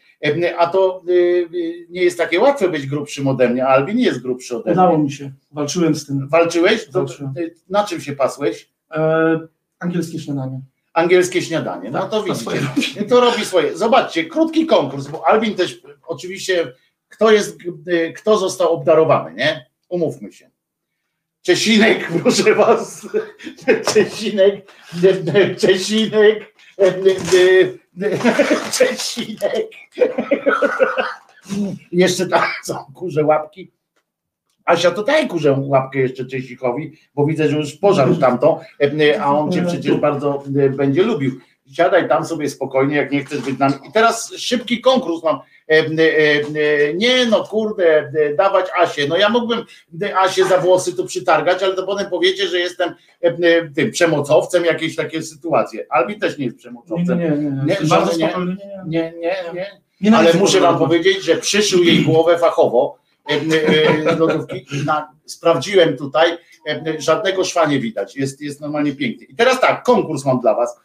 A 0.57 0.67
to 0.67 1.01
y, 1.09 1.11
y, 1.53 1.87
nie 1.89 2.03
jest 2.03 2.17
takie 2.17 2.39
łatwe 2.39 2.69
być 2.69 2.87
grubszym 2.87 3.27
ode 3.27 3.49
mnie, 3.49 3.65
a 3.65 3.67
Albin 3.67 3.99
jest 3.99 4.21
grubszy 4.21 4.57
ode 4.57 4.71
Udało 4.71 4.95
mnie. 4.97 5.03
mi 5.03 5.11
się. 5.11 5.31
Walczyłem 5.51 5.95
z 5.95 6.05
tym. 6.05 6.27
Walczyłeś? 6.29 6.85
To, 6.85 6.91
Walczyłem. 6.91 7.33
na 7.69 7.83
czym 7.83 8.01
się 8.01 8.13
pasłeś? 8.15 8.69
E, 8.91 9.39
angielskie 9.79 10.19
śniadanie. 10.19 10.61
Angielskie 10.93 11.41
śniadanie. 11.41 11.91
No 11.91 11.99
Tak, 12.01 12.11
to 12.11 12.23
widzicie. 12.23 13.03
To 13.09 13.19
robi 13.21 13.45
swoje. 13.45 13.77
Zobaczcie, 13.77 14.25
krótki 14.25 14.65
konkurs, 14.65 15.07
bo 15.07 15.27
Albin 15.27 15.55
też 15.55 15.81
oczywiście, 16.07 16.71
kto 17.09 17.31
jest, 17.31 17.57
y, 17.87 18.13
kto 18.15 18.37
został 18.37 18.73
obdarowany, 18.73 19.33
nie? 19.35 19.65
Umówmy 19.89 20.31
się. 20.31 20.49
Czesinek, 21.41 22.07
proszę 22.21 22.55
was. 22.55 23.07
Czesinek, 23.93 24.71
Czesinek, 25.61 26.55
Czesinek. 28.71 29.67
Jeszcze 31.91 32.27
tam 32.27 32.41
są 32.63 32.75
kurze 32.93 33.25
łapki. 33.25 33.71
Asia, 34.65 34.91
to 34.91 35.03
daj 35.03 35.27
kurze 35.27 35.55
łapkę 35.59 35.99
jeszcze 35.99 36.25
Czesikowi, 36.25 36.97
bo 37.15 37.25
widzę, 37.25 37.49
że 37.49 37.57
już 37.57 37.75
pożarł 37.75 38.15
tamtą, 38.15 38.59
a 39.19 39.37
on 39.37 39.51
cię 39.51 39.65
przecież 39.67 39.95
bardzo 39.95 40.43
będzie 40.77 41.03
lubił. 41.03 41.39
Siadaj 41.73 42.09
tam 42.09 42.25
sobie 42.25 42.49
spokojnie, 42.49 42.95
jak 42.95 43.11
nie 43.11 43.23
chcesz 43.23 43.41
być 43.41 43.59
nami. 43.59 43.73
I 43.89 43.91
teraz 43.91 44.33
szybki 44.37 44.81
konkurs 44.81 45.23
mam. 45.23 45.39
E, 45.67 45.73
e, 45.73 46.41
e, 46.89 46.93
Nie 46.93 47.25
no, 47.25 47.43
kurde, 47.43 48.11
dawać 48.37 48.65
Asię. 48.79 49.07
No 49.07 49.17
ja 49.17 49.29
mógłbym 49.29 49.65
e, 50.01 50.17
Asię 50.17 50.45
za 50.45 50.57
włosy 50.57 50.95
tu 50.95 51.05
przytargać, 51.05 51.63
ale 51.63 51.75
to 51.75 51.85
potem 51.85 52.09
powiecie, 52.09 52.47
że 52.47 52.59
jestem 52.59 52.95
tym 53.75 53.91
przemocowcem, 53.91 54.65
jakieś 54.65 54.95
takie 54.95 55.21
sytuacje. 55.21 55.85
Albin 55.89 56.19
też 56.19 56.37
nie 56.37 56.45
jest 56.45 56.57
nie, 56.57 56.59
przemocowcem. 56.59 57.19
nie. 57.19 57.29
nie, 57.29 57.65
Nie, 57.65 57.87
bardzo 57.89 58.17
nie? 58.17 58.25
Nie, 58.27 58.33
nie. 58.87 59.13
Nie, 59.21 59.35
nie, 59.53 59.81
nie. 60.01 60.17
Ale 60.17 60.33
muszę 60.33 60.59
wam 60.59 60.79
powiedzieć, 60.79 61.23
że 61.23 61.35
przyszył 61.35 61.83
jej 61.83 62.03
głowę 62.03 62.37
fachowo 62.37 62.97
lodówki. 64.05 64.65
Sprawdziłem 65.25 65.97
tutaj, 65.97 66.37
żadnego 66.97 67.45
szwa 67.45 67.65
nie 67.65 67.79
widać. 67.79 68.15
Jest, 68.15 68.41
jest 68.41 68.61
normalnie 68.61 68.95
piękny. 68.95 69.25
I 69.25 69.35
teraz 69.35 69.59
tak, 69.59 69.83
konkurs 69.83 70.25
mam 70.25 70.39
dla 70.39 70.55
was. 70.55 70.79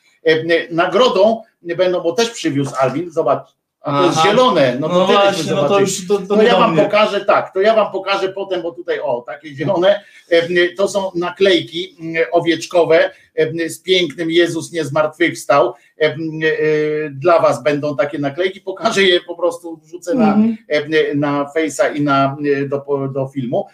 Nagrodą 0.70 1.42
będą, 1.62 2.00
bo 2.00 2.12
też 2.12 2.31
przywiózł 2.31 2.75
Alvin, 2.81 3.10
zobacz. 3.10 3.59
A 3.83 3.99
to 3.99 4.07
jest 4.07 4.18
Aha. 4.18 4.28
zielone, 4.31 4.76
no 4.81 4.89
to 4.89 4.94
No 4.99 5.07
właśnie, 5.07 5.52
no 5.52 5.57
to 5.57 5.62
zobaczyli. 5.68 5.81
już 5.81 6.09
to, 6.09 6.18
to 6.18 6.26
To 6.26 6.36
nie 6.36 6.49
ja 6.49 6.57
wam 6.59 6.73
mnie. 6.75 6.83
pokażę, 6.83 7.25
tak, 7.25 7.55
to 7.55 7.60
ja 7.60 7.75
wam 7.75 7.92
pokażę 7.92 8.28
potem, 8.28 8.62
bo 8.62 8.73
tutaj, 8.73 9.00
o, 9.00 9.23
takie 9.26 9.55
zielone, 9.55 10.00
to 10.76 10.89
są 10.89 11.10
naklejki 11.15 11.97
mm, 12.00 12.23
owieczkowe 12.33 13.10
z 13.68 13.83
pięknym 13.83 14.31
Jezus 14.31 14.73
nie 14.73 14.84
zmartwychwstał. 14.84 15.75
E, 16.00 16.05
e, 16.05 16.17
Dla 17.10 17.39
was 17.41 17.62
będą 17.62 17.97
takie 17.97 18.18
naklejki, 18.18 18.60
pokażę 18.60 19.02
je 19.02 19.20
po 19.20 19.34
prostu, 19.36 19.76
wrzucę 19.84 20.15
na, 20.15 20.34
Mhm. 20.34 20.57
na 21.15 21.44
Face'a 21.57 21.97
i 21.97 22.00
na, 22.02 22.36
e, 22.57 22.68
do, 22.68 22.84
do 23.15 23.28
filmu, 23.28 23.67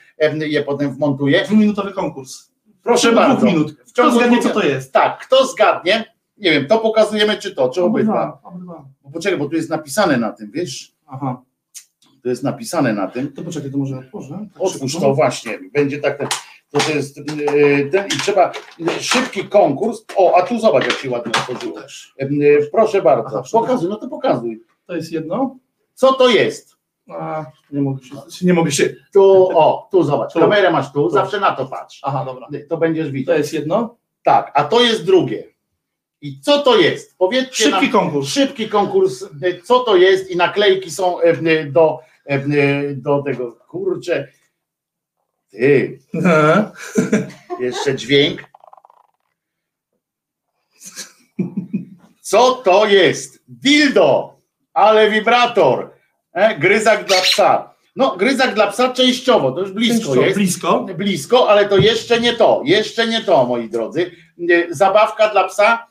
je 0.46 0.62
potem 0.62 0.94
wmontuję. 0.94 1.44
Dwuminutowy 1.44 1.92
konkurs. 1.92 2.50
Proszę 2.82 3.08
Dwóch 3.08 3.20
bardzo. 3.20 3.46
minut. 3.46 3.72
W 3.72 3.92
Kto 3.92 4.02
ciągu 4.02 4.16
zgadnie, 4.18 4.36
dwóch- 4.38 4.42
co 4.48 4.60
to 4.60 4.66
jest? 4.66 4.92
Tak, 4.92 5.18
kto 5.26 5.46
zgadnie, 5.46 6.04
nie 6.38 6.50
wiem, 6.50 6.66
to 6.66 6.78
pokazujemy 6.78 7.36
czy 7.38 7.54
to, 7.54 7.68
czy 7.68 7.82
obydwa. 7.82 8.40
Obydwa. 8.42 8.84
Bo 9.04 9.10
Poczekaj, 9.10 9.38
bo 9.38 9.48
tu 9.48 9.56
jest 9.56 9.70
napisane 9.70 10.16
na 10.16 10.32
tym, 10.32 10.50
wiesz, 10.50 10.92
Aha. 11.06 11.42
to 12.22 12.28
jest 12.28 12.42
napisane 12.42 12.92
na 12.92 13.08
tym. 13.08 13.32
To 13.32 13.42
poczekaj, 13.42 13.70
to 13.70 13.78
może 13.78 13.98
otworzę. 13.98 14.38
Tak 14.54 14.62
Otwórz 14.62 14.92
szybko. 14.92 15.06
to 15.06 15.14
właśnie, 15.14 15.58
będzie 15.74 15.98
tak, 15.98 16.18
ten- 16.18 16.28
to, 16.70 16.78
to 16.78 16.90
jest 16.92 17.16
yy, 17.16 17.88
ten 17.92 18.06
i 18.06 18.10
trzeba 18.10 18.52
yy, 18.78 18.90
szybki 19.00 19.44
konkurs. 19.44 20.04
O, 20.16 20.36
a 20.36 20.42
tu 20.42 20.58
zobacz, 20.58 20.84
jak 20.84 20.94
się 20.94 21.10
ładnie 21.10 21.32
otworzyło. 21.32 21.78
Yy, 22.18 22.68
Proszę 22.72 23.02
bardzo, 23.02 23.26
Aha, 23.28 23.42
pokazuj, 23.52 23.88
no 23.90 23.96
to 23.96 24.08
pokazuj. 24.08 24.62
To 24.86 24.96
jest 24.96 25.12
jedno. 25.12 25.56
Co 25.94 26.12
to 26.12 26.28
jest? 26.28 26.76
A, 27.10 27.44
nie 27.72 27.82
mogę 27.82 28.02
się. 28.04 28.46
Nie 28.46 28.54
mogę 28.54 28.70
się. 28.72 28.94
Tu, 29.12 29.48
o, 29.58 29.88
tu 29.90 30.02
zobacz, 30.02 30.32
Tu. 30.32 30.40
kamerę 30.40 30.70
masz 30.70 30.92
tu, 30.92 31.02
Tu. 31.02 31.10
zawsze 31.10 31.40
na 31.40 31.52
to 31.56 31.66
patrz. 31.66 32.00
Aha, 32.02 32.24
dobra. 32.24 32.48
To 32.68 32.76
będziesz 32.76 33.06
To 33.06 33.12
widział. 33.12 33.36
jest 33.38 33.52
jedno. 33.52 33.96
Tak, 34.24 34.52
a 34.54 34.64
to 34.64 34.80
jest 34.80 35.04
drugie. 35.04 35.44
I 36.20 36.40
co 36.40 36.62
to 36.62 36.76
jest? 36.76 37.18
Powiedzcie 37.18 37.68
nam, 37.70 37.80
Szybki 37.80 37.92
konkurs. 37.92 38.28
szybki 38.28 38.68
konkurs, 38.68 39.22
y, 39.22 39.62
co 39.64 39.78
to 39.80 39.96
jest 39.96 40.30
i 40.30 40.36
naklejki 40.36 40.90
są 40.90 41.20
y, 41.20 41.70
do, 41.72 41.98
y, 42.30 42.96
do 42.96 43.22
tego, 43.22 43.52
kurczę, 43.52 44.28
Ty, 45.50 45.98
jeszcze 47.60 47.94
dźwięk. 47.94 48.44
Co 52.20 52.52
to 52.54 52.86
jest? 52.86 53.42
Dildo, 53.48 54.36
ale 54.72 55.10
wibrator. 55.10 55.90
E, 56.32 56.58
gryzak 56.58 57.04
dla 57.04 57.20
psa. 57.20 57.74
No, 57.96 58.16
gryzak 58.16 58.54
dla 58.54 58.66
psa 58.66 58.92
częściowo, 58.92 59.52
to 59.52 59.60
już 59.60 59.72
blisko 59.72 59.96
Częściowo, 59.96 60.22
jest. 60.22 60.36
Blisko. 60.36 60.84
blisko, 60.96 61.48
ale 61.48 61.68
to 61.68 61.76
jeszcze 61.78 62.20
nie 62.20 62.32
to, 62.32 62.62
jeszcze 62.64 63.06
nie 63.06 63.20
to, 63.20 63.44
moi 63.46 63.68
drodzy. 63.70 64.10
Zabawka 64.70 65.28
dla 65.28 65.44
psa, 65.44 65.86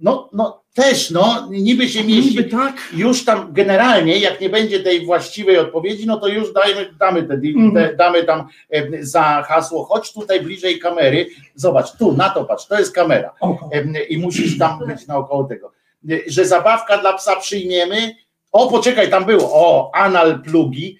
no, 0.00 0.30
no 0.32 0.62
też, 0.74 1.10
no, 1.10 1.48
niby 1.50 1.88
się 1.88 2.04
mieści. 2.04 2.30
Niby 2.30 2.44
tak. 2.44 2.74
Już 2.92 3.24
tam 3.24 3.52
generalnie, 3.52 4.18
jak 4.18 4.40
nie 4.40 4.48
będzie 4.48 4.80
tej 4.80 5.06
właściwej 5.06 5.58
odpowiedzi, 5.58 6.06
no 6.06 6.16
to 6.20 6.28
już 6.28 6.52
dajmy, 6.52 6.94
damy, 7.00 7.22
te, 7.22 7.38
di- 7.38 7.54
Mhm. 7.56 7.74
te, 7.74 7.96
damy 7.96 8.24
tam 8.24 8.46
e, 8.70 8.86
za 9.04 9.22
hasło, 9.48 9.84
chodź 9.84 10.12
tutaj 10.12 10.40
bliżej 10.40 10.78
kamery, 10.78 11.26
zobacz, 11.54 11.92
tu, 11.96 12.12
na 12.12 12.30
to 12.30 12.44
patrz, 12.44 12.66
to 12.66 12.78
jest 12.78 12.94
kamera. 12.94 13.32
E, 13.72 14.04
i 14.04 14.18
musisz 14.18 14.58
tam 14.58 14.78
być 14.86 15.06
naokoło 15.06 15.44
tego. 15.44 15.72
E, 16.10 16.14
Że 16.26 16.44
zabawka 16.44 16.98
dla 16.98 17.12
psa 17.12 17.36
przyjmiemy, 17.36 18.14
o 18.52 18.70
poczekaj, 18.70 19.10
tam 19.10 19.24
było, 19.24 19.50
o, 19.52 19.90
anal 19.94 20.42
plugi, 20.42 20.98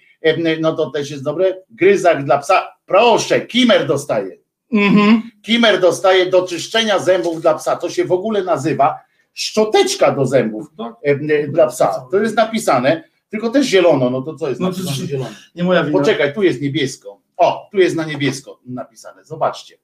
no 0.59 0.73
to 0.75 0.89
też 0.91 1.11
jest 1.11 1.23
dobre, 1.23 1.57
gryzak 1.69 2.23
dla 2.25 2.37
psa, 2.37 2.67
proszę, 2.85 3.41
kimer 3.41 3.87
dostaje. 3.87 4.38
Mhm. 4.73 5.21
Kimer 5.41 5.79
dostaje 5.81 6.25
do 6.25 6.47
czyszczenia 6.47 6.99
zębów 6.99 7.41
dla 7.41 7.53
psa. 7.53 7.75
To 7.75 7.89
się 7.89 8.05
w 8.05 8.11
ogóle 8.11 8.43
nazywa 8.43 8.99
szczoteczka 9.33 10.11
do 10.11 10.25
zębów 10.25 10.67
Tak. 10.77 10.93
e, 11.03 11.47
dla 11.47 11.67
psa. 11.67 12.07
To 12.11 12.17
jest 12.17 12.35
napisane, 12.35 13.03
tylko 13.29 13.49
też 13.49 13.65
zielono. 13.67 14.09
No 14.09 14.21
to 14.21 14.35
co 14.35 14.49
jest 14.49 14.61
No 14.61 14.69
napisane 14.69 15.07
zielono? 15.07 15.29
Nie 15.55 15.63
moja 15.63 15.83
wina. 15.83 15.99
Poczekaj, 15.99 16.33
tu 16.33 16.43
jest 16.43 16.61
niebiesko. 16.61 17.21
O, 17.37 17.69
tu 17.71 17.77
jest 17.77 17.95
na 17.95 18.05
niebiesko 18.05 18.59
napisane. 18.65 19.23
Zobaczcie. 19.25 19.77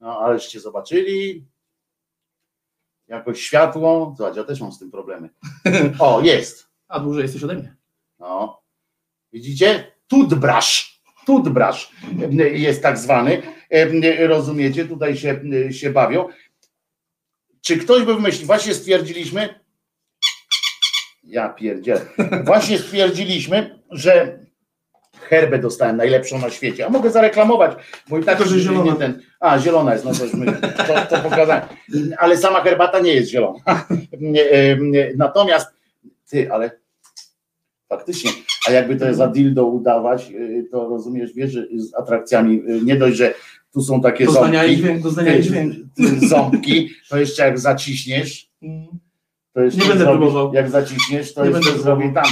No, 0.00 0.18
aleście 0.20 0.60
zobaczyli. 0.60 1.44
Jakoś 3.08 3.40
światło. 3.40 4.14
Zobacz, 4.18 4.36
ja 4.36 4.44
też 4.44 4.60
mam 4.60 4.72
z 4.72 4.78
tym 4.78 4.90
problemy. 4.90 5.28
O, 5.98 6.20
jest. 6.20 6.68
A 6.88 7.00
dłużej 7.00 7.22
jesteś 7.22 7.44
ode 7.44 7.54
mnie. 7.54 7.76
No. 8.18 8.62
Widzicie? 9.32 9.92
Tudbrasz. 10.08 11.00
Tudbrasz 11.26 11.92
jest 12.52 12.82
tak 12.82 12.98
zwany. 12.98 13.42
Rozumiecie? 14.18 14.84
Tutaj 14.84 15.16
się, 15.16 15.40
się 15.70 15.90
bawią. 15.90 16.28
Czy 17.60 17.76
ktoś 17.76 18.02
by 18.02 18.14
wymyślił? 18.14 18.46
Właśnie 18.46 18.74
stwierdziliśmy. 18.74 19.60
Ja 21.24 21.48
pierdzielę. 21.48 22.00
Właśnie 22.44 22.78
stwierdziliśmy, 22.78 23.78
że 23.90 24.38
herbę 25.20 25.58
dostałem 25.58 25.96
najlepszą 25.96 26.38
na 26.38 26.50
świecie. 26.50 26.86
A 26.86 26.90
mogę 26.90 27.10
zareklamować, 27.10 27.76
bo 28.08 28.18
i 28.18 28.24
tak 28.24 28.36
Tylko, 28.36 28.50
że 28.50 28.56
nie 28.56 28.62
zielona. 28.62 28.96
ten. 28.96 29.22
A, 29.40 29.58
zielona 29.58 29.92
jest, 29.92 30.04
no 30.04 30.12
to, 30.12 30.36
my, 30.36 30.52
to, 30.62 31.16
to 31.16 31.22
pokazałem. 31.22 31.62
Ale 32.18 32.36
sama 32.36 32.60
herbata 32.60 33.00
nie 33.00 33.14
jest 33.14 33.30
zielona. 33.30 33.58
Natomiast 35.16 35.68
ty, 36.30 36.52
ale 36.52 36.70
faktycznie, 37.88 38.30
a 38.68 38.72
jakby 38.72 38.96
to 38.96 39.14
za 39.14 39.28
dildo 39.28 39.66
udawać, 39.66 40.30
y, 40.30 40.68
to 40.70 40.88
rozumiesz, 40.88 41.32
wiesz, 41.32 41.52
że 41.52 41.66
z 41.76 41.94
atrakcjami, 41.94 42.62
y, 42.70 42.80
nie 42.84 42.96
dość, 42.96 43.16
że 43.16 43.34
tu 43.74 43.80
są 43.80 44.00
takie 44.00 44.24
Do 44.24 44.30
zdania 44.32 44.64
i 44.64 44.68
ząbki, 44.68 44.82
dźwięk, 44.82 45.02
do 45.02 45.10
zdania 45.10 45.36
i 45.36 45.42
dźwięk. 45.42 45.74
ząbki, 46.28 46.90
to 47.10 47.18
jeszcze 47.18 47.42
jak 47.42 47.58
zaciśniesz, 47.58 48.48
to 49.54 49.60
jeszcze 49.60 49.80
Nie 49.82 49.88
będę 49.88 50.04
próbował. 50.04 50.54
jak 50.54 50.70
zaciśniesz, 50.70 51.34
to 51.34 51.44
Nie 51.44 51.50
jeszcze 51.50 51.64
będę 51.70 51.82
zrobi 51.82 52.14
tam. 52.14 52.24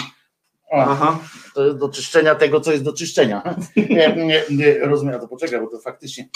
O, 0.72 0.76
Aha. 0.76 1.18
to 1.54 1.64
jest 1.66 1.78
do 1.78 1.88
czyszczenia 1.88 2.34
tego, 2.34 2.60
co 2.60 2.72
jest 2.72 2.84
do 2.84 2.92
czyszczenia. 2.92 3.42
Nie, 3.76 4.14
nie, 4.16 4.42
nie, 4.50 4.78
rozumiem, 4.78 5.14
a 5.14 5.18
to 5.18 5.28
poczekaj, 5.28 5.60
bo 5.60 5.66
to 5.66 5.78
faktycznie. 5.80 6.28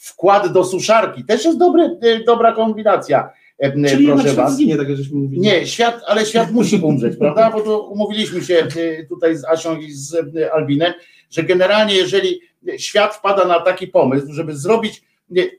Wkład 0.00 0.52
do 0.52 0.64
suszarki 0.64 1.24
też 1.24 1.44
jest 1.44 1.58
dobry, 1.58 1.98
y, 2.04 2.24
dobra 2.26 2.52
kombinacja. 2.52 3.30
e, 3.58 3.88
Czyli 3.88 4.06
proszę 4.06 4.22
świat 4.22 4.36
was. 4.36 4.54
zginie, 4.54 4.76
tak 4.76 4.88
jak 4.88 4.96
żeśmy 4.96 5.16
mówili. 5.18 5.40
Nie, 5.42 5.66
świat, 5.66 6.00
ale 6.06 6.26
świat 6.26 6.52
musi 6.52 6.76
umrzeć, 6.76 7.16
prawda? 7.20 7.50
Bo 7.50 7.60
to 7.60 7.80
umówiliśmy 7.88 8.44
się 8.44 8.68
y, 8.76 9.06
tutaj 9.08 9.36
z 9.36 9.44
Asią 9.44 9.76
i 9.76 9.92
z 9.92 10.16
Albinem, 10.54 10.92
że 11.30 11.42
generalnie 11.42 11.94
jeżeli 11.94 12.40
świat 12.78 13.14
wpada 13.16 13.44
na 13.44 13.60
taki 13.60 13.86
pomysł, 13.86 14.26
żeby 14.30 14.56
zrobić 14.56 15.02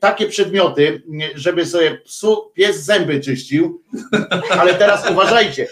takie 0.00 0.26
przedmioty, 0.26 1.02
żeby 1.34 1.66
sobie 1.66 1.98
psu, 1.98 2.50
pies 2.54 2.84
zęby 2.84 3.20
czyścił, 3.20 3.82
ale 4.60 4.74
teraz 4.74 5.10
uważajcie, 5.10 5.68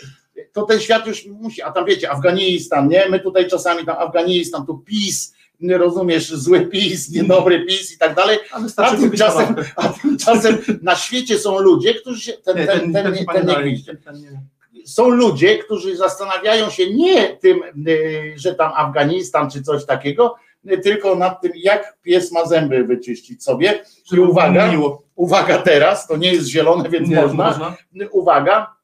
to 0.52 0.62
ten 0.62 0.80
świat 0.80 1.06
już 1.06 1.26
musi, 1.26 1.62
a 1.62 1.72
tam 1.72 1.84
wiecie, 1.84 2.10
Afganistan, 2.10 2.88
nie? 2.88 3.08
My 3.10 3.20
tutaj 3.20 3.48
czasami 3.48 3.84
tam 3.84 3.96
Afganistan, 3.98 4.66
tu 4.66 4.78
PiS, 4.78 5.34
nie 5.60 5.78
rozumiesz, 5.78 6.30
zły 6.30 6.66
PiS, 6.66 7.10
niedobry 7.10 7.66
PiS 7.66 7.94
i 7.94 7.98
tak 7.98 8.14
dalej, 8.14 8.38
A 8.50 8.96
tymczasem, 8.96 9.54
a 9.76 9.88
tymczasem 9.88 10.58
na 10.82 10.96
świecie 10.96 11.38
są 11.38 11.58
ludzie, 11.58 11.94
którzy 11.94 12.20
się, 12.20 12.32
ten, 12.32 12.56
ten, 12.56 12.66
ten, 12.66 12.92
ten, 12.92 12.92
ten, 12.92 13.46
nie- 13.46 13.84
ten 13.84 14.46
są 14.86 15.08
ludzie, 15.08 15.58
którzy 15.58 15.96
zastanawiają 15.96 16.70
się 16.70 16.94
nie 16.94 17.36
tym, 17.36 17.60
y, 17.88 18.34
że 18.36 18.54
tam 18.54 18.72
Afganistan 18.74 19.50
czy 19.50 19.62
coś 19.62 19.86
takiego, 19.86 20.34
tylko 20.82 21.14
nad 21.14 21.40
tym, 21.40 21.52
jak 21.54 21.96
pies 22.02 22.32
ma 22.32 22.46
zęby 22.46 22.84
wyczyścić 22.84 23.44
sobie. 23.44 23.82
I 24.12 24.18
uwaga, 24.20 24.72
uwaga 25.14 25.58
teraz, 25.58 26.06
to 26.06 26.16
nie 26.16 26.32
jest 26.32 26.46
zielone, 26.48 26.88
więc 26.90 27.08
Nie, 27.08 27.16
można. 27.16 27.44
można. 27.44 27.76
Uwaga, 28.12 28.76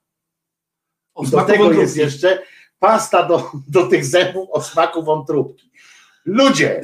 O 1.14 1.24
do 1.24 1.30
tego 1.40 1.46
wątróbki. 1.46 1.80
jest 1.80 1.96
jeszcze 1.96 2.38
pasta 2.78 3.22
do, 3.22 3.50
do 3.68 3.86
tych 3.86 4.04
zębów 4.04 4.48
o 4.50 4.62
smaku 4.62 5.02
wątróbki. 5.02 5.70
Ludzie, 6.24 6.80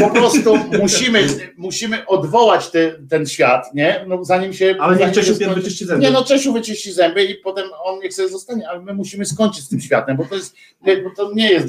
po 0.00 0.10
prostu 0.10 0.56
musimy, 0.82 1.26
musimy 1.56 2.06
odwołać 2.06 2.70
te, 2.70 2.92
ten 3.10 3.26
świat, 3.26 3.74
nie? 3.74 4.04
No, 4.08 4.24
zanim 4.24 4.52
się. 4.52 4.76
Ale 4.80 4.96
niech 4.96 5.12
Czesiu 5.12 5.34
skończy- 5.34 5.54
wyczyści 5.54 5.84
zęby. 5.84 6.02
nie 6.04 6.10
no, 6.10 6.24
Czesiu 6.24 6.52
wyczyści 6.52 6.92
zęby 6.92 7.24
i 7.24 7.34
potem 7.34 7.64
on 7.84 7.98
niech 8.00 8.14
sobie 8.14 8.28
zostanie, 8.28 8.68
ale 8.68 8.80
my 8.82 8.94
musimy 8.94 9.24
skończyć 9.24 9.64
z 9.64 9.68
tym 9.68 9.80
światem, 9.80 10.16
bo 10.16 10.24
to 10.24 10.34
jest, 10.34 10.56
nie, 10.82 10.96
bo 10.96 11.10
to 11.16 11.32
nie 11.34 11.50
jest 11.52 11.68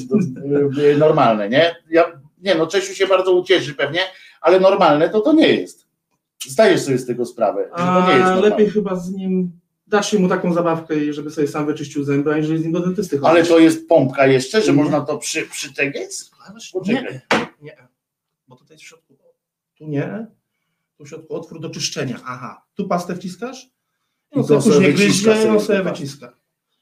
y, 0.78 0.96
normalne, 0.98 1.50
nie? 1.50 1.76
Ja, 1.90 2.22
nie 2.44 2.56
no, 2.56 2.68
Czesiu 2.68 2.94
się 2.96 3.08
bardzo 3.08 3.32
ucieszy 3.32 3.74
pewnie, 3.74 4.00
ale 4.42 4.60
normalne 4.60 5.10
to 5.10 5.22
to 5.22 5.34
nie 5.34 5.48
jest. 5.48 5.88
Zdajesz 6.48 6.82
sobie 6.82 6.98
z 6.98 7.06
tego 7.06 7.26
sprawę, 7.26 7.70
że 7.78 7.84
to 7.84 8.02
nie 8.08 8.14
jest 8.14 8.20
normalne. 8.20 8.50
lepiej 8.50 8.70
chyba 8.70 8.96
z 8.96 9.12
nim 9.12 9.52
dać 9.88 10.14
mu 10.14 10.30
taką 10.30 10.54
zabawkę, 10.54 11.14
żeby 11.14 11.32
sobie 11.32 11.48
sam 11.48 11.66
wyczyścił 11.66 12.04
zęby, 12.04 12.34
aniżeli 12.34 12.60
z 12.60 12.64
nim 12.64 12.72
do 12.72 12.80
dentysty 12.80 13.18
chodzić. 13.18 13.30
Ale 13.30 13.46
to 13.46 13.60
jest 13.60 13.88
pompka 13.88 14.28
jeszcze, 14.28 14.62
że 14.62 14.72
Nie. 14.72 14.84
można 14.84 15.02
to 15.02 15.18
przy, 15.18 15.46
przy 15.46 15.74
tego 15.74 16.00
jest? 16.00 16.32
Poczekaj. 16.74 17.20
Nie, 17.32 17.48
nie. 17.62 17.88
Bo 18.48 18.56
tutaj 18.56 18.78
w 18.78 18.82
środku. 18.84 19.18
Tu 19.78 19.88
nie. 19.88 20.28
Tu 20.98 21.06
w 21.06 21.10
środku 21.10 21.36
otwór 21.36 21.60
do 21.60 21.70
czyszczenia. 21.70 22.20
Aha. 22.26 22.66
Tu 22.76 22.88
pastę 22.88 23.16
wciskasz? 23.16 23.70
I 24.32 24.40
on 24.40 24.46
I 24.46 24.48
to 24.48 24.62
sobie 24.62 24.98
sobie 24.98 25.46
i 25.46 25.48
on 25.48 25.60
sobie 25.60 25.84
wyciska. 25.84 26.34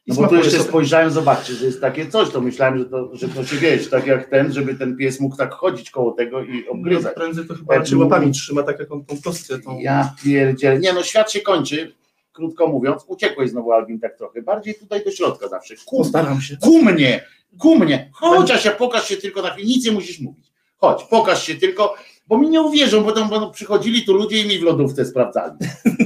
I 0.06 0.12
No 0.12 0.16
bo 0.16 0.28
tu 0.28 0.36
jeszcze 0.36 0.52
sobie. 0.52 0.64
spojrzałem, 0.64 1.12
zobaczcie, 1.12 1.54
że 1.54 1.66
jest 1.66 1.82
takie 1.82 2.08
coś, 2.08 2.30
to 2.30 2.42
myślałem, 2.42 2.78
że 2.80 2.86
to, 2.86 3.10
że 3.14 3.28
to 3.30 3.46
się 3.46 3.56
wiesz, 3.58 3.90
tak 3.90 4.08
jak 4.08 4.30
ten, 4.30 4.54
żeby 4.54 4.76
ten 4.76 4.98
pies 4.98 5.20
mógł 5.20 5.36
tak 5.38 5.54
chodzić 5.54 5.92
koło 5.92 6.12
tego 6.12 6.44
i 6.44 6.64
No, 6.66 6.72
obgryzać. 6.72 7.16
prędzej 7.16 7.48
to 7.48 7.54
chyba 7.56 7.76
raczej 7.76 7.98
łapami 7.98 8.32
trzyma, 8.32 8.64
tak 8.64 8.80
jak 8.80 8.92
on 8.92 9.06
tą 9.06 9.16
kostkę 9.24 9.60
tą. 9.60 9.80
Ja 9.80 10.14
pierdzielę. 10.24 10.80
Nie 10.80 10.94
no, 10.94 11.04
świat 11.04 11.32
się 11.32 11.42
kończy, 11.42 11.94
krótko 12.34 12.68
mówiąc. 12.68 13.04
Uciekłeś 13.08 13.50
znowu, 13.50 13.72
Albin, 13.72 14.00
tak 14.00 14.18
trochę. 14.18 14.42
Bardziej 14.42 14.76
tutaj 14.76 15.04
do 15.06 15.12
środka 15.12 15.48
zawsze. 15.48 15.76
Ku, 15.86 15.98
Postaram 15.98 16.42
się. 16.42 16.58
ku 16.58 16.84
mnie, 16.84 17.26
ku 17.60 17.76
mnie. 17.80 18.10
Chodź, 18.14 18.52
Asia, 18.52 18.72
pokaż 18.72 19.08
się 19.08 19.18
tylko 19.18 19.42
na 19.42 19.50
chwilę. 19.50 19.68
Nic 19.68 19.86
nie 19.86 19.92
musisz 19.92 20.20
mówić. 20.20 20.52
Chodź, 20.78 21.04
pokaż 21.10 21.44
się 21.44 21.56
tylko, 21.56 21.96
bo 22.28 22.38
mi 22.38 22.50
nie 22.50 22.62
uwierzą, 22.62 23.04
bo 23.04 23.12
tam 23.12 23.52
przychodzili 23.52 24.06
tu 24.06 24.14
ludzie 24.14 24.42
i 24.42 24.48
mi 24.48 24.60
w 24.60 24.64
lodówce 24.64 25.06
sprawdzali. 25.06 25.54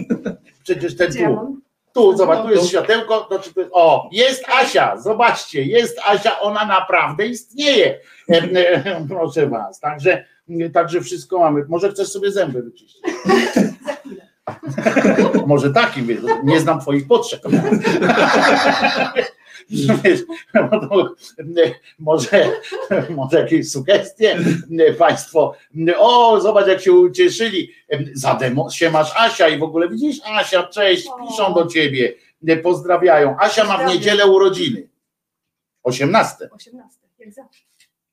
Przecież 0.63 0.95
ten 0.97 1.13
tu. 1.13 1.61
Tu, 1.95 2.17
zobacz, 2.17 2.41
tu 2.41 2.49
jest 2.49 2.61
tu. 2.61 2.69
światełko. 2.69 3.25
Znaczy 3.27 3.53
to 3.53 3.59
jest, 3.59 3.71
o, 3.73 4.09
jest 4.11 4.43
Asia, 4.49 4.97
zobaczcie, 4.97 5.63
jest 5.63 5.99
Asia, 6.05 6.39
ona 6.39 6.65
naprawdę 6.65 7.27
istnieje. 7.27 7.99
E, 8.29 8.35
e, 8.35 9.05
proszę 9.09 9.47
was. 9.47 9.79
Także, 9.79 10.25
także 10.73 11.01
wszystko 11.01 11.39
mamy. 11.39 11.65
Może 11.69 11.91
chcesz 11.91 12.07
sobie 12.07 12.31
zęby 12.31 12.63
wyczyścić? 12.63 13.01
Może 15.47 15.73
takim, 15.73 16.07
nie 16.43 16.59
znam 16.59 16.81
twoich 16.81 17.07
potrzeb. 17.07 17.41
No 20.53 20.69
to, 20.69 21.15
może, 21.99 22.51
może 23.09 23.39
jakieś 23.39 23.71
sugestie 23.71 24.37
Państwo. 24.97 25.53
O, 25.97 26.41
zobacz, 26.41 26.67
jak 26.67 26.81
się 26.81 26.91
ucieszyli. 26.91 27.71
Zademo 28.13 28.69
się 28.69 28.89
masz 28.89 29.13
Asia 29.15 29.47
i 29.47 29.59
w 29.59 29.63
ogóle 29.63 29.89
widzisz, 29.89 30.17
Asia, 30.25 30.63
cześć, 30.63 31.07
piszą 31.29 31.53
do 31.53 31.65
ciebie, 31.65 32.13
pozdrawiają. 32.63 33.35
Asia 33.39 33.63
ma 33.63 33.77
w 33.77 33.87
niedzielę 33.87 34.27
urodziny. 34.27 34.89
18. 35.83 36.49
18, 36.51 36.99
jak 37.19 37.33
zawsze. 37.33 37.63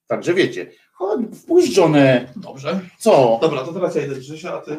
Także 0.06 0.34
wiecie, 0.34 0.70
chodź, 0.92 1.20
wpuść 1.42 1.74
żonę. 1.74 2.32
Dobrze. 2.36 2.80
Co? 2.98 3.38
Dobra, 3.42 3.64
to 3.64 3.72
teraz 3.72 3.94
ja 3.94 4.04
idę 4.04 4.14
do 4.14 4.20
Grzesia, 4.20 4.54
a 4.54 4.60
ty. 4.60 4.76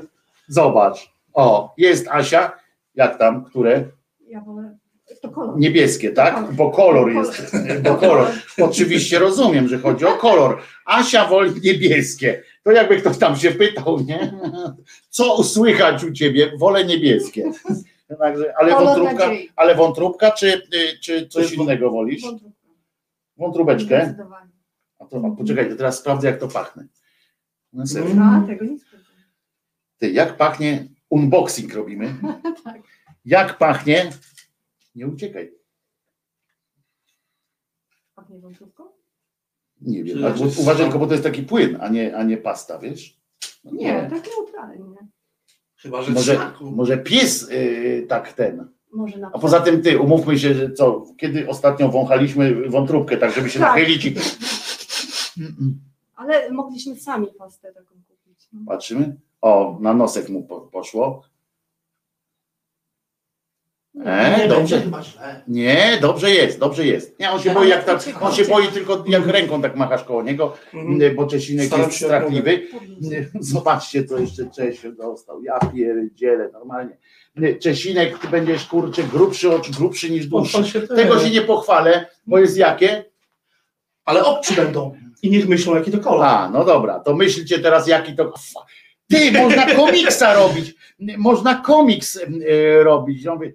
Zobacz. 0.48 1.14
O, 1.34 1.74
jest 1.77 2.08
Asia. 2.08 2.60
Jak 2.95 3.19
tam? 3.19 3.45
Które? 3.45 3.85
Ja 4.27 4.42
wolę 4.42 4.77
To 5.24 5.30
kolor. 5.30 5.60
Niebieskie, 5.60 6.11
tak? 6.11 6.53
Bo 6.53 6.72
kolor 6.72 7.11
jest. 7.11 7.56
Bo 7.84 7.95
kolor. 7.95 8.27
Oczywiście 8.61 9.19
rozumiem, 9.19 9.68
że 9.68 9.80
chodzi 9.80 10.06
o 10.06 10.11
kolor. 10.11 10.61
Asia 10.85 11.27
woli 11.27 11.61
niebieskie. 11.61 12.43
To 12.64 12.72
jakby 12.72 12.98
ktoś 12.98 13.18
tam 13.18 13.35
się 13.35 13.52
pytał, 13.52 14.00
nie? 14.00 14.34
Co 15.10 15.35
usłychać 15.35 16.03
u 16.03 16.11
ciebie? 16.11 16.52
Wolę 16.58 16.85
niebieskie. 16.85 17.52
Także, 18.19 18.53
ale 18.58 18.72
Kolor 18.72 18.85
wątróbka, 18.85 19.30
ale 19.56 19.76
wątróbka 19.76 20.32
czy, 20.32 20.53
y, 20.53 21.00
czy 21.02 21.27
coś 21.27 21.53
innego 21.53 21.92
wolisz? 21.92 22.24
Wątróbeczkę? 23.38 24.16
A 25.00 25.06
to, 25.06 25.22
a 25.26 25.38
poczekaj, 25.38 25.69
to 25.69 25.76
teraz 25.76 26.00
sprawdzę 26.00 26.27
jak 26.27 26.40
to 26.40 26.48
pachnie. 26.48 26.84
A, 28.22 28.48
tego 28.48 28.66
nie. 28.66 28.77
Ty, 29.98 30.11
jak 30.11 30.38
pachnie? 30.38 30.88
Unboxing 31.10 31.74
robimy. 31.74 32.16
Tak. 32.64 32.82
Jak 33.26 33.58
pachnie? 33.58 34.11
Nie 34.96 35.08
uciekaj. 35.08 35.52
Pachnie 38.16 38.40
wątróbką? 38.40 38.84
Nie 39.82 40.04
wiem. 40.04 40.18
Czy- 40.18 40.26
Ale 40.26 40.38
czy- 40.38 40.62
uważaj 40.62 40.84
tylko, 40.86 41.00
bo 41.00 41.06
to 41.08 41.12
jest 41.14 41.24
taki 41.24 41.44
płyn, 41.44 41.78
a 41.82 41.90
nie, 41.90 42.16
a 42.18 42.24
nie 42.24 42.38
pasta, 42.38 42.80
wiesz? 42.80 43.20
No 43.64 43.72
Nie, 43.74 44.08
tak 44.10 44.28
neutralnie. 44.38 44.86
Chyba, 45.78 46.02
że 46.02 46.12
Może, 46.12 46.36
smaku. 46.36 46.72
może 46.72 46.98
pies 46.98 47.50
y, 47.52 48.06
tak 48.10 48.34
ten. 48.34 48.68
Może 48.92 49.18
na 49.18 49.32
A 49.34 49.40
poza 49.40 49.60
tym 49.62 49.82
ty, 49.82 50.00
umówmy 50.00 50.40
się, 50.40 50.54
że 50.54 50.72
co, 50.74 51.06
kiedy 51.18 51.50
ostatnio 51.50 51.90
wąchaliśmy 51.90 52.70
wątróbkę, 52.70 53.18
tak 53.18 53.32
żeby 53.36 53.50
się 53.50 53.60
Tak. 53.60 53.70
nachylić 53.70 54.06
i 54.06 54.16
Ale 56.16 56.52
mogliśmy 56.52 56.96
sami 56.96 57.28
pastę 57.38 57.74
taką 57.74 57.96
kupić. 58.08 58.50
Patrzymy. 58.68 59.16
O, 59.42 59.78
na 59.82 59.94
nosek 59.94 60.30
mu 60.30 60.44
po, 60.48 60.62
poszło. 60.62 61.24
E, 64.06 64.38
nie 64.40 64.48
dobrze. 64.48 64.82
chyba 64.82 65.04
źle. 65.04 65.42
Nie, 65.48 65.98
dobrze 66.02 66.32
jest, 66.32 66.60
dobrze 66.60 66.86
jest. 66.86 67.20
Nie, 67.20 67.32
on 67.32 67.42
się 67.42 67.54
boi 67.54 67.70
jak 67.70 67.84
tak, 67.86 68.00
on 68.22 68.34
się 68.34 68.46
boi 68.46 68.68
tylko 68.68 69.04
jak 69.08 69.28
ręką 69.28 69.62
tak 69.62 69.76
machasz 69.76 70.04
koło 70.04 70.24
niego, 70.24 70.54
Mhm. 70.74 71.16
bo 71.16 71.28
Czesinek 71.28 71.68
Staram 71.68 71.86
jest 71.86 71.98
strachliwy. 71.98 72.68
Nie, 73.02 73.26
Zobaczcie, 73.40 74.04
co 74.04 74.18
jeszcze 74.18 74.50
Czesiu 74.56 74.92
dostał. 74.92 75.44
Ja 75.44 75.60
pierdzielę, 75.60 76.50
normalnie. 76.54 76.98
Nie, 77.36 77.56
Czesinek, 77.56 78.20
ty 78.20 78.28
będziesz 78.28 78.66
kurczę 78.66 79.04
grubszy, 79.04 79.56
od, 79.56 79.70
grubszy 79.70 80.10
niż 80.12 80.28
dłuższy. 80.28 80.64
Się. 80.66 80.82
Tego 80.82 81.20
się 81.20 81.30
nie 81.30 81.42
pochwalę, 81.42 82.06
bo 82.28 82.40
jest 82.40 82.58
jakie? 82.58 83.06
Ale 84.06 84.26
obcy 84.26 84.54
będą. 84.54 84.96
I 85.22 85.30
niech 85.30 85.48
myślą, 85.48 85.76
jaki 85.76 85.92
to 85.92 85.98
kolor. 86.00 86.26
A, 86.26 86.50
no 86.50 86.66
dobra, 86.66 87.00
to 87.00 87.16
myślcie 87.16 87.60
teraz, 87.60 87.88
jaki 87.88 88.16
to. 88.16 88.34
Ty, 89.10 89.32
można 89.32 89.66
komiksa 89.76 90.34
robić. 90.34 90.76
Można 91.18 91.56
komiks 91.56 92.16
y, 92.16 92.84
robić. 92.84 93.24
Ja 93.24 93.34
mówię, 93.36 93.54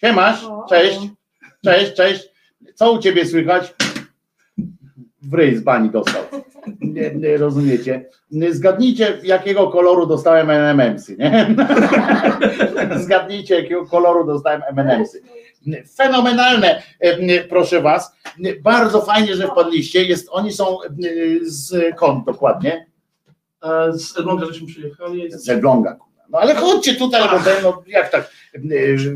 Siemasz, 0.00 0.44
O, 0.44 0.66
cześć, 0.68 0.98
o. 0.98 1.08
cześć, 1.64 1.94
cześć. 1.94 2.28
Co 2.74 2.92
u 2.92 2.98
ciebie 2.98 3.26
słychać? 3.26 3.74
W 5.22 5.34
ryj 5.34 5.56
z 5.56 5.60
bani 5.62 5.90
dostał. 5.90 6.22
Nie, 6.80 7.14
nie 7.14 7.36
rozumiecie? 7.36 8.08
Zgadnijcie, 8.50 9.18
jakiego 9.22 9.68
koloru 9.70 10.06
dostałem 10.06 10.50
M&M'sy, 10.50 11.16
nie? 11.18 11.54
Zgadnijcie, 13.04 13.54
jakiego 13.54 13.86
koloru 13.86 14.26
dostałem 14.26 14.62
M&M'sy. 14.76 15.20
Fenomenalne, 15.96 16.82
e, 17.00 17.44
proszę 17.44 17.80
was. 17.82 18.12
Bardzo 18.62 19.00
fajnie, 19.02 19.34
że 19.36 19.46
wpadliście. 19.46 20.04
Jest, 20.04 20.28
oni 20.30 20.52
są 20.52 20.78
z 21.42 21.96
kąt 21.96 22.24
dokładnie. 22.26 22.86
Z 23.92 24.18
Elbląga 24.18 24.46
żeśmy 24.46 24.66
przyjechali. 24.66 25.32
Z 25.32 25.48
Elbląga. 25.48 25.96
No 26.28 26.38
ale 26.38 26.54
chodźcie 26.54 26.94
tutaj, 26.94 27.22
bo 27.22 27.44
ten, 27.44 27.62
no, 27.62 27.82
jak 27.86 28.10
tak 28.10 28.30
e, 28.54 28.60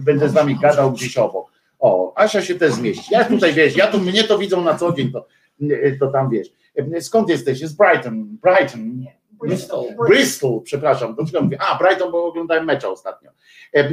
będę 0.02 0.28
z 0.28 0.32
wami 0.32 0.58
gadał 0.58 0.92
gdzieś 0.92 1.18
obok. 1.18 1.52
O, 1.78 2.12
Asia 2.16 2.42
się 2.42 2.54
też 2.54 2.72
zmieści. 2.72 3.14
Ja 3.14 3.24
tutaj 3.24 3.52
wiesz, 3.52 3.76
ja 3.76 3.86
tu 3.86 3.98
mnie 3.98 4.24
to 4.24 4.38
widzą 4.38 4.64
na 4.64 4.74
co 4.74 4.92
dzień, 4.92 5.12
to, 5.12 5.26
e, 5.70 5.96
to 5.96 6.06
tam 6.06 6.30
wiesz. 6.30 6.48
E, 6.76 7.00
Skąd 7.00 7.28
jesteście? 7.28 7.68
Z 7.68 7.72
Brighton. 7.72 8.38
Brighton. 8.42 8.98
Nie. 8.98 9.22
Bristol. 9.42 9.84
Bristol, 10.08 10.60
przepraszam, 10.64 11.16
mówię? 11.42 11.58
A, 11.60 11.78
Brighton, 11.78 12.12
bo 12.12 12.24
oglądałem 12.24 12.64
mecz 12.64 12.84
ostatnio. 12.84 13.30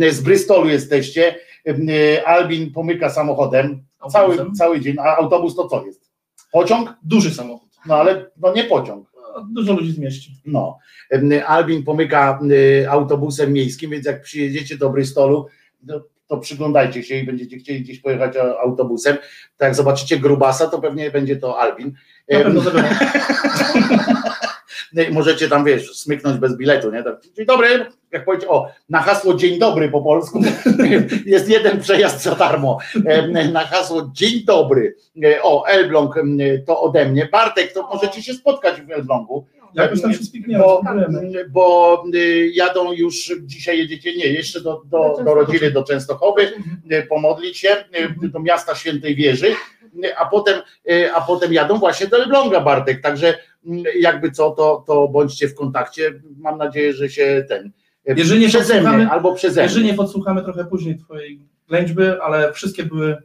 Z 0.09 0.22
Bristolu 0.22 0.69
jesteście. 0.69 1.35
Albin 2.25 2.73
pomyka 2.73 3.09
samochodem 3.09 3.83
cały, 4.11 4.51
cały 4.51 4.80
dzień. 4.80 4.95
A 4.99 5.15
autobus 5.17 5.56
to 5.56 5.67
co 5.67 5.85
jest? 5.85 6.11
Pociąg? 6.51 6.93
Duży 7.03 7.33
samochód. 7.33 7.69
No 7.85 7.95
ale 7.95 8.31
no 8.38 8.53
nie 8.53 8.64
pociąg. 8.64 9.08
Dużo 9.51 9.73
ludzi 9.73 9.91
zmieści. 9.91 10.35
No. 10.45 10.79
Albin 11.45 11.83
pomyka 11.83 12.39
autobusem 12.89 13.53
miejskim, 13.53 13.91
więc 13.91 14.05
jak 14.05 14.21
przyjedziecie 14.21 14.77
do 14.77 14.89
Bristolu, 14.89 15.47
to, 15.87 16.05
to 16.27 16.37
przyglądajcie 16.37 17.03
się 17.03 17.15
i 17.15 17.25
będziecie 17.25 17.57
chcieli 17.57 17.81
gdzieś 17.81 17.99
pojechać 17.99 18.33
autobusem. 18.63 19.15
Tak 19.57 19.67
jak 19.67 19.75
zobaczycie 19.75 20.19
grubasa, 20.19 20.67
to 20.67 20.81
pewnie 20.81 21.11
będzie 21.11 21.35
to 21.35 21.59
Albin. 21.59 21.93
Na 22.29 22.39
pewno 22.39 22.61
no 22.63 22.71
Możecie 25.11 25.49
tam, 25.49 25.65
wiesz, 25.65 25.95
smyknąć 25.97 26.37
bez 26.37 26.57
biletu, 26.57 26.91
nie? 26.91 27.03
Tak, 27.03 27.15
Dzień 27.35 27.45
dobry, 27.45 27.85
jak 28.11 28.25
powiedzieć, 28.25 28.49
o, 28.49 28.67
na 28.89 29.01
hasło 29.01 29.33
dzień 29.33 29.59
dobry 29.59 29.89
po 29.89 30.01
polsku 30.01 30.41
jest 31.25 31.49
jeden 31.49 31.81
przejazd 31.81 32.23
za 32.23 32.35
darmo. 32.35 32.77
Na 33.51 33.65
hasło 33.65 34.09
dzień 34.13 34.43
dobry. 34.45 34.95
E, 35.23 35.43
O, 35.43 35.67
Elbląg 35.67 36.15
to 36.65 36.81
ode 36.81 37.05
mnie. 37.05 37.29
Bartek, 37.31 37.73
to 37.73 37.87
możecie 37.93 38.23
się 38.23 38.33
spotkać 38.33 38.81
w 38.81 38.91
Elblągu. 38.91 39.45
Jakoś 39.73 40.01
tam 40.01 40.13
się 40.13 40.23
spikniemy. 40.23 40.63
Bo, 40.63 40.81
bo 41.49 42.03
y, 42.15 42.51
jadą 42.53 42.91
już, 42.93 43.33
dzisiaj 43.41 43.77
jedziecie, 43.77 44.15
nie, 44.15 44.25
jeszcze 44.25 44.61
do, 44.61 44.81
do, 44.85 45.23
do 45.25 45.33
rodziny, 45.33 45.71
do 45.71 45.83
Częstochowy, 45.83 46.41
y, 46.91 47.07
pomodlić 47.09 47.57
się, 47.57 47.69
y, 48.23 48.29
do 48.29 48.39
miasta 48.39 48.75
Świętej 48.75 49.15
Wieży, 49.15 49.55
a 50.17 50.25
potem, 50.25 50.61
a 51.13 51.21
potem 51.21 51.53
jadą 51.53 51.77
właśnie 51.77 52.07
do 52.07 52.17
Elbląga, 52.17 52.61
Bartek, 52.61 53.01
także 53.01 53.37
jakby 53.99 54.31
co, 54.31 54.51
to, 54.51 54.83
to 54.88 55.07
bądźcie 55.07 55.48
w 55.48 55.56
kontakcie, 55.56 56.22
mam 56.38 56.57
nadzieję, 56.57 56.93
że 56.93 57.09
się 57.09 57.45
ten, 57.48 57.72
y, 58.09 58.14
Jeżeli 58.17 58.41
nie 58.41 58.48
przeze 58.48 58.81
mnie, 58.81 59.09
albo 59.09 59.35
przeze 59.35 59.61
Jeżeli 59.61 59.81
mnie, 59.83 59.91
nie 59.91 59.98
podsłuchamy 59.98 60.43
trochę 60.43 60.65
później 60.65 60.98
twojej 60.98 61.39
ględźby, 61.67 62.03
ale 62.22 62.53
wszystkie 62.53 62.83
były 62.83 63.17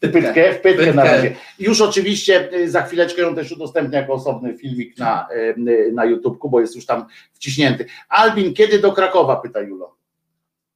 pytkę, 0.00 0.52
w 0.52 0.60
pytkę 0.60 0.94
na 0.94 1.02
Pytkę. 1.02 1.16
razie. 1.16 1.34
Już 1.58 1.80
oczywiście 1.80 2.52
y, 2.52 2.70
za 2.70 2.82
chwileczkę 2.82 3.22
ją 3.22 3.34
też 3.34 3.52
udostępnię 3.52 3.98
jako 3.98 4.12
osobny 4.12 4.56
filmik 4.56 4.98
na, 4.98 5.28
y, 5.56 5.92
na 5.92 6.04
YouTubku, 6.04 6.50
bo 6.50 6.60
jest 6.60 6.76
już 6.76 6.86
tam 6.86 7.06
wciśnięty. 7.32 7.86
Albin, 8.08 8.54
kiedy 8.54 8.78
do 8.78 8.92
Krakowa, 8.92 9.36
pyta 9.36 9.60
Julo. 9.60 9.96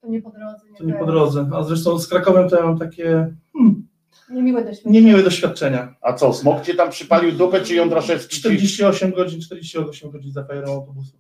To 0.01 0.09
nie 0.09 0.23
po 0.23 0.31
drodze. 0.31 0.61
To 0.79 0.85
nie 0.85 0.95
po 0.95 1.07
drodze. 1.07 1.51
A 1.55 1.63
zresztą 1.63 1.99
z 1.99 2.09
Krakowem 2.09 2.49
to 2.49 2.57
ja 2.57 2.63
mam 2.63 2.79
takie 2.79 3.35
hmm, 3.53 3.89
Niemiłe 4.31 4.65
doświadczenie. 4.65 5.01
niemiłe 5.01 5.23
doświadczenia. 5.23 5.95
A 6.01 6.13
co, 6.13 6.33
smok 6.33 6.63
cię 6.63 6.75
tam 6.75 6.91
przypalił 6.91 7.33
dupę, 7.33 7.61
czy 7.61 7.75
Jądraszewski? 7.75 8.37
ci- 8.37 8.41
48 8.41 9.11
godzin, 9.11 9.41
48 9.41 10.11
godzin 10.11 10.33
za 10.33 10.45
fajerą 10.45 10.73
autobusu. 10.73 11.19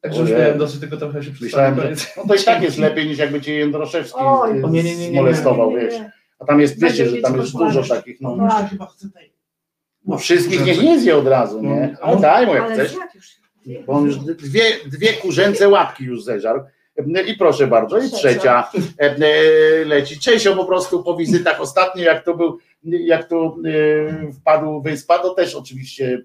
Także 0.00 0.20
już 0.20 0.30
miałem 0.30 0.58
dosyć 0.58 0.80
tylko 0.80 0.96
trochę 0.96 1.22
się 1.22 1.30
Myślałem, 1.40 1.76
że 1.76 1.94
no 2.16 2.22
to 2.28 2.34
i 2.34 2.44
tak 2.44 2.62
jest 2.62 2.78
lepiej 2.78 3.06
niż 3.06 3.18
jakby 3.18 3.40
cię 3.40 3.58
Nie, 4.70 4.82
nie, 4.82 4.94
wiesz. 5.80 5.94
A 6.38 6.44
tam 6.44 6.60
jest, 6.60 6.80
wiecie, 6.80 7.04
Będzie 7.04 7.16
że 7.16 7.22
tam 7.22 7.36
jest 7.36 7.52
dużo 7.52 7.82
takich, 7.82 8.20
no, 8.20 8.36
no 10.06 10.18
wszystkich 10.18 10.66
niech 10.66 10.82
nie 10.82 11.00
zje 11.00 11.16
od 11.16 11.26
razu, 11.26 11.62
nie? 11.62 11.96
No. 12.00 12.06
Ale 12.06 12.20
daj 12.20 12.46
mu 12.46 12.54
jak 12.54 12.72
chcesz, 12.72 12.94
bo 13.86 13.92
on 13.92 14.04
już 14.04 14.16
dwie, 14.18 14.62
dwie 14.86 15.12
kurzęce 15.12 15.68
łapki 15.68 16.04
już 16.04 16.24
zeżarł. 16.24 16.60
I 17.26 17.34
proszę 17.34 17.66
bardzo, 17.66 17.98
i 17.98 18.10
trzecia 18.10 18.70
e, 19.00 19.04
e, 19.04 19.84
leci. 19.84 20.18
Czesio 20.18 20.56
po 20.56 20.64
prostu 20.64 21.02
po 21.02 21.16
wizytach 21.16 21.60
ostatnio, 21.60 22.02
jak 22.02 22.24
to 22.24 22.36
był, 22.36 22.58
jak 22.84 23.28
tu 23.28 23.44
e, 23.46 24.32
wpadł 24.32 24.82
wyspa, 24.82 25.18
to 25.18 25.34
też 25.34 25.54
oczywiście 25.54 26.22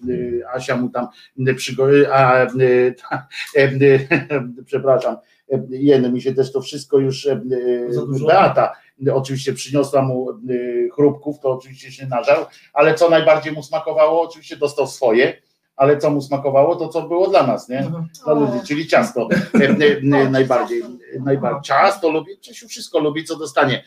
Asia 0.54 0.78
mu 0.78 0.90
tam 0.90 1.08
przygo... 1.56 1.88
A, 2.12 2.46
ta, 3.10 3.28
e, 3.56 3.70
przepraszam, 4.66 5.18
Jen, 5.70 6.14
mi 6.14 6.22
się 6.22 6.34
też 6.34 6.52
to 6.52 6.62
wszystko 6.62 7.00
już? 7.00 7.28
Beata 8.28 8.74
oczywiście 9.14 9.54
przyniosła 9.54 10.02
mu 10.02 10.28
chrupków, 10.96 11.40
to 11.40 11.52
oczywiście 11.52 11.92
się 11.92 12.08
nażarł, 12.08 12.46
ale 12.74 12.94
co 12.94 13.10
najbardziej 13.10 13.54
mu 13.54 13.64
smakowało, 13.64 14.22
oczywiście 14.22 14.58
dostał 14.58 14.88
swoje, 14.88 15.42
ale 15.78 15.98
co 15.98 16.10
mu 16.10 16.22
smakowało, 16.22 16.76
to 16.76 16.88
co 16.88 17.02
było 17.02 17.28
dla 17.30 17.48
nas, 17.48 17.70
nie? 17.70 17.86
Aha. 17.88 18.06
Dla 18.26 18.34
ludzi, 18.34 18.68
czyli 18.68 18.88
ciasto 18.88 19.28
e, 19.32 19.58
e, 19.60 19.98
e, 19.98 20.30
najbardziej, 20.30 20.84
najbardziej. 21.20 21.62
Ciasto 21.64 22.10
lubi, 22.10 22.38
Czesiu 22.42 22.68
wszystko 22.68 23.00
lubi, 23.00 23.24
co 23.24 23.36
dostanie 23.36 23.84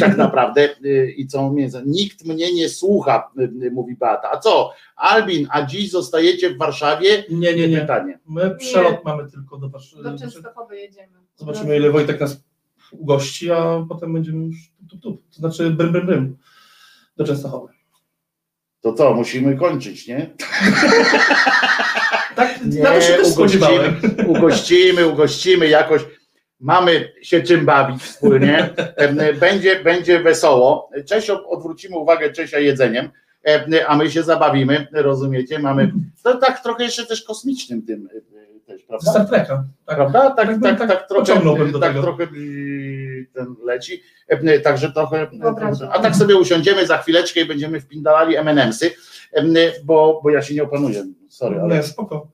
tak 0.00 0.16
naprawdę 0.16 0.68
i 1.16 1.26
co 1.26 1.50
między. 1.50 1.82
Nikt 1.86 2.24
mnie 2.24 2.54
nie 2.54 2.68
słucha, 2.68 3.30
mówi 3.72 3.96
Beata. 3.96 4.30
A 4.32 4.38
co, 4.38 4.70
Albin, 4.96 5.46
a 5.50 5.66
dziś 5.66 5.90
zostajecie 5.90 6.50
w 6.50 6.58
Warszawie? 6.58 7.24
Nie, 7.30 7.54
nie, 7.54 7.68
nie. 7.68 7.80
Pytanie. 7.80 8.18
My 8.26 8.56
przelot 8.56 9.04
mamy 9.04 9.30
tylko 9.30 9.58
do 9.58 9.68
Warszawy. 9.68 10.02
Do 10.02 10.18
Częstochowy 10.18 10.76
jedziemy. 10.76 11.12
Zobaczymy, 11.36 11.76
ile 11.76 11.90
Wojtek 11.90 12.20
nas 12.20 12.44
ugości, 12.92 13.50
a 13.50 13.86
potem 13.88 14.12
będziemy 14.12 14.46
już 14.46 14.56
tup, 14.78 14.88
tup, 14.90 15.00
tup. 15.00 15.22
To 15.30 15.36
znaczy 15.36 15.70
brym, 15.70 15.92
brym, 15.92 16.06
brym. 16.06 16.36
Do 17.16 17.24
Częstochowy. 17.24 17.83
To 18.84 18.92
co, 18.92 19.14
musimy 19.14 19.56
kończyć, 19.56 20.06
nie? 20.08 20.30
Tak, 22.36 22.58
Nie, 22.66 22.82
na 22.82 22.90
to 22.92 23.00
się 23.00 23.12
też 23.12 23.28
ugościmy, 23.32 23.96
ugościmy, 24.26 25.06
ugościmy 25.08 25.68
jakoś. 25.68 26.02
Mamy 26.60 27.12
się 27.22 27.42
czym 27.42 27.66
bawić 27.66 28.02
wspólnie. 28.02 28.70
Em, 28.96 29.18
Będzie, 29.40 29.80
będzie 29.84 30.20
wesoło. 30.20 30.90
Cześć, 31.06 31.30
odwrócimy 31.30 31.96
uwagę 31.98 32.32
Czesia 32.32 32.58
jedzeniem, 32.58 33.10
em, 33.42 33.64
a 33.86 33.96
my 33.96 34.10
się 34.10 34.22
zabawimy, 34.22 34.86
rozumiecie? 34.92 35.58
Mamy 35.58 35.92
to 36.22 36.38
tak 36.38 36.62
trochę 36.62 36.84
jeszcze 36.84 37.06
też 37.06 37.22
kosmicznym 37.22 37.82
tym 37.82 38.08
e, 38.16 38.20
też, 38.66 38.82
prawda? 38.82 39.10
Star 39.10 39.26
Treka. 39.28 39.64
Tak. 39.86 39.96
Prawda? 39.96 40.30
Tak, 40.30 40.48
Tak, 40.48 40.60
tak, 40.62 40.78
tak 40.78 40.88
tak, 40.88 41.08
trochę, 41.08 41.20
pociągnąłbym 41.26 41.72
do 41.72 41.78
tak 41.78 41.88
tego. 41.88 42.02
trochę 42.02 42.24
y, 42.24 42.26
ten 43.26 43.54
leci. 43.64 44.02
E, 44.28 44.60
Także 44.60 44.92
trochę. 44.92 45.26
Wyobrażam. 45.32 45.88
A 45.92 45.98
tak 45.98 46.16
sobie 46.16 46.36
usiądziemy 46.36 46.86
za 46.86 46.98
chwileczkę 46.98 47.40
i 47.40 47.44
będziemy 47.44 47.80
wpindalali 47.80 48.36
M&M'sy, 48.36 48.90
em, 49.32 49.54
bo, 49.84 50.20
bo 50.22 50.30
ja 50.30 50.42
się 50.42 50.54
nie 50.54 50.62
opanuję. 50.62 51.04
Sorry, 51.28 51.60
ale 51.60 51.76
Nie, 51.76 51.82
spoko. 51.82 52.28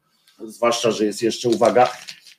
zwłaszcza, 0.45 0.91
że 0.91 1.05
jest 1.05 1.23
jeszcze 1.23 1.49
uwaga. 1.49 1.89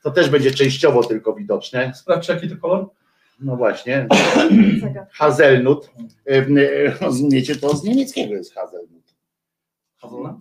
To 0.03 0.11
też 0.11 0.29
będzie 0.29 0.51
częściowo 0.51 1.03
tylko 1.03 1.33
widoczne. 1.33 1.91
Sprawdź 1.95 2.27
jaki 2.27 2.49
to 2.49 2.57
kolor. 2.57 2.89
No 3.39 3.55
właśnie. 3.55 4.07
Hazelnut. 5.11 5.89
E, 6.25 6.45
Rozumiecie, 7.01 7.55
to 7.55 7.75
z 7.75 7.83
niemieckiego 7.83 8.33
jest 8.33 8.53
hazelnut. 8.53 9.03
Hazelnut? 9.97 10.35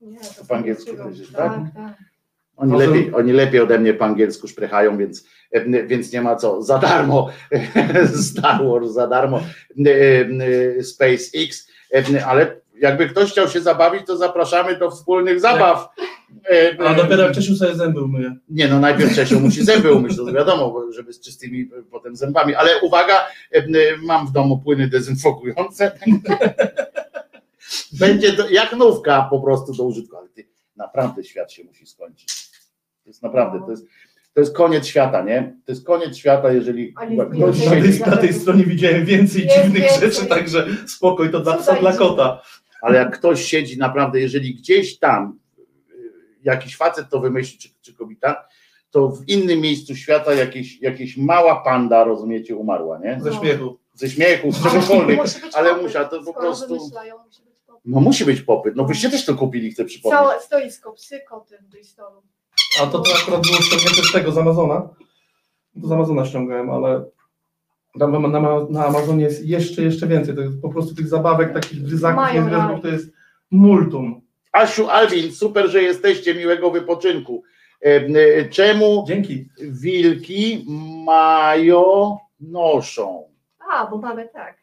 Nie, 0.00 0.18
to 0.20 0.44
Po 0.48 0.54
angielsku 0.56 0.96
też 0.96 1.18
jest, 1.18 1.32
tak? 1.32 1.52
Tak, 1.52 1.74
tak. 1.74 1.94
Oni 2.60 2.72
Hazel- 2.72 2.86
lepiej, 2.88 3.14
oni 3.14 3.32
lepiej 3.32 3.60
ode 3.60 3.78
mnie 3.78 3.94
po 3.94 4.04
angielsku 4.04 4.48
szprechają, 4.48 4.98
więc, 4.98 5.24
em, 5.52 5.86
więc 5.88 6.12
nie 6.12 6.22
ma 6.22 6.36
co. 6.36 6.62
Za 6.62 6.78
darmo 6.78 7.28
Star 8.30 8.64
Wars, 8.68 8.90
za 8.90 9.06
darmo 9.06 9.40
em, 9.86 10.40
e, 10.78 10.82
SpaceX, 10.82 11.68
ale 12.26 12.60
jakby 12.80 13.08
ktoś 13.08 13.30
chciał 13.30 13.48
się 13.48 13.60
zabawić, 13.60 14.06
to 14.06 14.16
zapraszamy 14.16 14.76
do 14.78 14.90
wspólnych 14.90 15.40
zabaw. 15.40 15.88
Em, 16.44 16.86
A 16.86 16.94
dopiero 16.94 17.22
jak 17.22 17.32
Czesiu 17.32 17.56
sobie 17.56 17.74
zęby 17.74 18.02
umyje. 18.02 18.36
Nie, 18.48 18.68
no 18.68 18.80
najpierw 18.80 19.14
Czesiu 19.14 19.40
musi 19.40 19.64
zęby 19.64 19.92
umyć, 19.92 20.16
to 20.16 20.24
wiadomo, 20.32 20.82
żeby 20.92 21.12
z 21.12 21.20
czystymi 21.20 21.60
e, 21.78 21.82
potem 21.90 22.16
zębami, 22.16 22.54
ale 22.54 22.70
uwaga, 22.82 23.26
e, 23.52 23.62
mam 24.02 24.26
w 24.26 24.32
domu 24.32 24.58
płyny 24.58 24.88
dezynfekujące. 24.88 25.92
Będzie 27.92 28.32
to, 28.32 28.48
jak 28.48 28.72
nówka 28.76 29.26
po 29.30 29.40
prostu 29.40 29.72
do 29.74 29.84
użytku, 29.84 30.16
ale 30.16 30.28
ty, 30.28 30.46
naprawdę 30.76 31.24
świat 31.24 31.52
się 31.52 31.64
musi 31.64 31.86
skończyć. 31.86 32.39
To 33.10 33.12
jest 33.12 33.22
naprawdę, 33.22 33.60
to 33.66 33.70
jest, 33.70 33.86
to 34.34 34.40
jest 34.40 34.54
koniec 34.56 34.86
świata, 34.86 35.22
nie? 35.22 35.56
To 35.66 35.72
jest 35.72 35.86
koniec 35.86 36.16
świata, 36.16 36.52
jeżeli 36.52 36.94
ktoś 37.32 37.64
Na 37.64 37.70
tej, 37.70 38.00
na 38.00 38.16
tej 38.16 38.32
stronie 38.34 38.64
widziałem 38.64 39.04
więcej 39.04 39.42
Jest 39.44 39.56
dziwnych 39.56 39.82
więcej. 39.82 40.00
rzeczy, 40.12 40.26
także 40.26 40.66
spokój, 40.86 41.30
to 41.30 41.40
dla 41.40 41.56
psa, 41.56 41.74
dla 41.74 41.92
kota. 41.92 42.42
ale 42.82 42.98
jak 42.98 43.18
ktoś 43.18 43.44
siedzi 43.44 43.78
naprawdę, 43.78 44.20
jeżeli 44.20 44.54
gdzieś 44.54 44.98
tam 44.98 45.38
y, 45.58 45.62
jakiś 46.44 46.76
facet 46.76 47.06
to 47.10 47.20
wymyśli, 47.20 47.58
czy, 47.58 47.68
czy 47.80 47.94
kobieta, 47.94 48.48
to 48.90 49.08
w 49.08 49.28
innym 49.28 49.60
miejscu 49.60 49.96
świata 49.96 50.34
jakieś, 50.34 50.80
jakieś 50.82 51.16
mała 51.16 51.60
panda, 51.60 52.04
rozumiecie, 52.04 52.56
umarła, 52.56 52.98
nie? 52.98 53.18
Ze 53.20 53.30
No. 53.30 53.40
śmiechu. 53.40 53.78
Ze 53.94 54.10
śmiechu, 54.10 54.52
z 54.52 54.62
czegokolwiek. 54.62 55.20
Ale 55.54 55.68
popyt. 55.70 55.82
musiał 55.86 56.08
to 56.08 56.22
po 56.22 56.34
prostu- 56.34 56.74
wymyślają, 56.74 57.14
musi 57.26 57.42
być 57.42 57.54
popyt. 57.66 57.82
No 57.84 58.00
musi 58.00 58.24
być 58.24 58.40
popyt. 58.42 58.76
No 58.76 58.84
wyście 58.84 59.10
też 59.10 59.24
to 59.24 59.34
kupili, 59.34 59.70
chcę 59.72 59.84
przypomnieć. 59.84 60.20
Całe 60.20 60.40
stoisko, 60.40 60.92
psy, 60.92 61.20
koty 61.28 61.58
w 61.58 61.64
Bristolu. 61.64 62.22
A 62.82 62.86
to, 62.86 62.98
to 62.98 63.12
akurat 63.22 63.42
było 63.46 63.56
ściągnięte 63.62 64.02
z 64.02 64.12
tego, 64.12 64.32
z 64.32 64.38
Amazona. 64.38 64.88
To 65.82 65.88
z 65.88 65.92
Amazona 65.92 66.24
ściągałem, 66.26 66.70
ale 66.70 67.04
tam 67.98 68.22
na, 68.22 68.28
na, 68.40 68.40
na 68.70 68.86
Amazonie 68.86 69.24
jest 69.24 69.46
jeszcze, 69.46 69.82
jeszcze 69.82 70.06
więcej. 70.06 70.34
To 70.34 70.40
jest 70.40 70.62
po 70.62 70.68
prostu 70.68 70.94
tych 70.94 71.08
zabawek, 71.08 71.52
takich 71.52 71.82
gryzaków, 71.82 72.24
raj. 72.52 72.80
to 72.82 72.88
jest 72.88 73.10
multum. 73.50 74.20
Asiu, 74.52 74.88
Alwin, 74.90 75.32
super, 75.32 75.68
że 75.70 75.82
jesteście, 75.82 76.34
miłego 76.34 76.70
wypoczynku. 76.70 77.42
E, 77.82 77.86
e, 77.86 78.48
Czemu 78.48 79.04
Dzięki. 79.06 79.48
wilki 79.60 80.66
mają 81.04 82.16
noszą? 82.40 83.24
A, 83.72 83.86
bo 83.86 83.98
mamy 83.98 84.28
tak. 84.32 84.56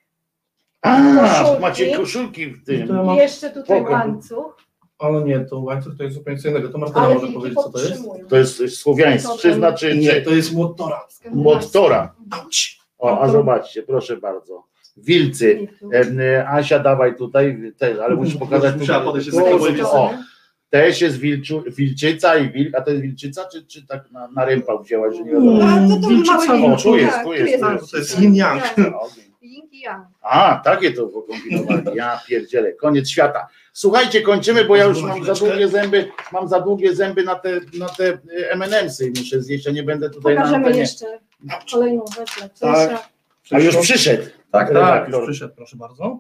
A, 0.82 0.98
Koszulki. 1.42 1.62
macie 1.62 1.98
koszulki 1.98 2.46
w 2.48 2.66
To 2.66 2.72
ja 2.72 2.88
tym. 2.88 2.96
mam- 3.06 3.16
I 3.16 3.18
jeszcze 3.20 3.50
tutaj 3.50 3.80
Spoko. 3.80 3.92
łańcuch, 3.94 4.58
Ale 5.00 5.24
nie, 5.24 5.40
to 5.40 5.60
łańcuch 5.60 5.98
to 5.98 6.04
jest 6.04 6.16
zupełnie 6.16 6.40
co 6.40 6.50
innego. 6.50 6.70
To 6.70 6.78
Martyna 6.78 7.02
ale 7.02 7.14
może 7.16 7.28
wilki 7.28 7.40
powiedzieć, 7.40 7.60
co 7.64 7.70
to 7.70 7.80
jest. 7.80 7.92
podtrzymują. 7.92 8.28
To 8.28 8.38
jest 8.38 8.78
słowiańszczyzna, 8.78 9.74
czy, 9.74 9.98
Nie, 9.98 10.14
czy 10.14 10.22
to 10.22 10.32
jest 10.32 10.54
młotora. 10.54 11.08
Młottora. 11.32 12.14
Auć. 12.32 12.80
O, 12.98 13.20
a 13.22 13.30
zobaczcie, 13.30 13.84
proszę 13.84 14.18
bardzo. 14.18 14.64
Wilcy. 14.98 15.68
E, 15.94 16.00
e, 16.00 16.50
Asia, 16.50 16.80
dawaj 16.80 17.16
tutaj, 17.16 17.74
te, 17.78 18.04
ale 18.04 18.16
musisz 18.16 18.36
pokazać. 18.38 18.76
Musiała 18.78 19.04
podejść 19.04 19.30
tu, 19.30 19.36
z 19.36 19.40
takiego 19.40 19.84
tu, 19.84 19.88
o, 19.88 20.14
też 20.70 21.02
jest 21.02 21.18
wilczu, 21.18 21.64
wilczyca 21.68 22.38
i 22.38 22.52
wilk, 22.52 22.76
a 22.76 22.82
to 22.82 22.92
jest 22.92 23.04
wilczyca, 23.04 23.48
czy, 23.52 23.66
czy 23.66 23.88
tak 23.88 24.12
na, 24.12 24.28
na 24.28 24.46
rympał 24.46 24.84
wzięłaś, 24.84 25.16
że 25.16 25.24
nie 25.24 25.32
wiadomo? 25.32 25.64
A, 25.64 25.88
to 25.88 26.02
to 26.02 26.08
Wilczyca, 26.08 26.46
małe 26.46 26.60
wilki, 26.60 26.84
tu 26.84 26.96
jest, 26.96 27.14
tak, 27.14 27.24
tu 27.26 27.34
jest, 27.34 27.60
tu 27.60 27.72
jest. 27.72 27.92
To 27.92 27.98
jest 27.98 28.20
yin 28.20 28.36
yang. 28.36 28.62
Tak, 28.62 28.94
Yang. 29.88 30.08
A, 30.22 30.62
takie 30.64 30.92
to 30.92 31.08
kombinowali. 31.08 31.98
Ja 31.98 32.20
pierdzielę. 32.28 32.74
Koniec 32.74 33.10
świata. 33.10 33.48
Słuchajcie, 33.74 34.22
kończymy, 34.22 34.66
bo 34.66 34.76
ja 34.76 34.84
już 34.84 35.02
mam 35.02 35.24
za 35.24 35.34
długie 35.34 35.68
zęby, 35.68 36.12
mam 36.32 36.48
za 36.48 36.60
długie 36.60 36.96
zęby 36.96 37.24
na 37.24 37.36
te, 37.36 37.60
na 37.74 37.90
te 37.90 38.08
e, 38.08 38.52
M&M'sy 38.52 39.08
i 39.08 39.20
muszę 39.20 39.42
zjeść, 39.42 39.68
a 39.68 39.72
nie 39.72 39.84
będę 39.84 40.10
tutaj 40.10 40.36
na 40.36 40.42
Pokażemy 40.42 40.66
antenie. 40.66 40.80
jeszcze 40.80 41.06
kolejną 41.72 42.06
rzecz 42.18 42.60
Tak. 42.60 43.10
A 43.52 43.60
już 43.60 43.78
przyszedł. 43.78 44.24
Tak, 44.52 44.74
tak, 44.74 45.10
już 45.10 45.24
przyszedł, 45.24 45.54
proszę 45.56 45.78
bardzo. 45.78 46.20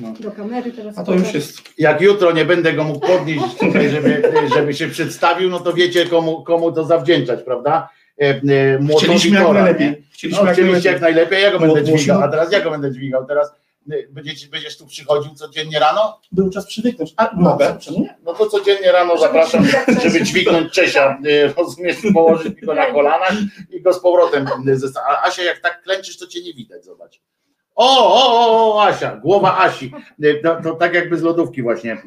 No. 0.00 0.14
Do 0.20 0.32
kamery 0.32 0.72
teraz. 0.72 0.98
A 0.98 1.04
to 1.04 1.14
już 1.14 1.34
jest. 1.34 1.58
Jak 1.78 2.00
jutro 2.00 2.32
nie 2.32 2.44
będę 2.44 2.72
go 2.72 2.84
mógł 2.84 3.06
podnieść 3.06 3.56
tutaj, 3.60 3.90
żeby, 3.90 4.32
żeby 4.54 4.74
się 4.74 4.88
przedstawił, 4.88 5.50
no 5.50 5.60
to 5.60 5.72
wiecie 5.72 6.06
komu, 6.06 6.44
komu 6.44 6.72
to 6.72 6.84
zawdzięczać, 6.84 7.42
prawda? 7.42 7.88
E, 8.22 8.40
e, 8.74 8.78
młotowi 8.78 9.04
Chcieliśmy 9.14 9.38
jak 9.38 9.52
najlepiej. 9.52 10.02
Chcieliśmy 10.12 10.42
No, 10.42 10.46
jak 10.48 10.56
chcieliście 10.56 10.88
jak 10.92 11.00
najlepiej. 11.00 11.30
najlepiej, 11.40 11.42
ja 11.42 11.50
go 11.50 11.58
będę 11.58 11.84
dźwigał, 11.98 12.22
a 12.22 12.28
teraz 12.28 12.52
ja 12.52 12.60
go 12.60 12.70
będę 12.70 12.92
dźwigał. 12.92 13.26
Teraz 13.26 13.52
e, 13.90 13.94
będziecie, 14.10 14.48
będziesz 14.48 14.76
tu 14.78 14.86
przychodził 14.86 15.34
codziennie 15.34 15.78
rano? 15.78 16.20
Był 16.32 16.50
czas 16.50 16.66
przywyknąć. 16.66 17.14
A, 17.16 17.30
mogę? 17.36 17.76
Czemu 17.80 18.00
nie? 18.00 18.16
No 18.24 18.34
to 18.34 18.46
codziennie 18.46 18.92
rano 18.92 19.18
zapraszam, 19.18 19.66
żeby 20.02 20.22
dźwignąć 20.22 20.72
Czesia, 20.72 21.18
rozumiesz, 21.56 21.96
położyć 22.14 22.60
go 22.60 22.74
na 22.74 22.86
kolanach 22.86 23.32
i 23.70 23.80
go 23.82 23.92
z 23.92 24.00
powrotem 24.00 24.46
e, 24.68 24.76
zesta- 24.76 25.00
A 25.08 25.22
Asia, 25.26 25.42
jak 25.42 25.58
tak 25.60 25.82
klęczysz, 25.82 26.18
to 26.18 26.26
cię 26.26 26.42
nie 26.42 26.52
widać, 26.54 26.84
zobacz. 26.84 27.20
O, 27.74 28.14
o, 28.14 28.46
o, 28.46 28.74
o, 28.74 28.82
Asia, 28.84 29.16
głowa 29.16 29.58
Asi. 29.58 29.92
To, 30.42 30.56
to 30.62 30.74
tak 30.74 30.94
jakby 30.94 31.16
z 31.16 31.22
lodówki 31.22 31.62
właśnie 31.62 32.02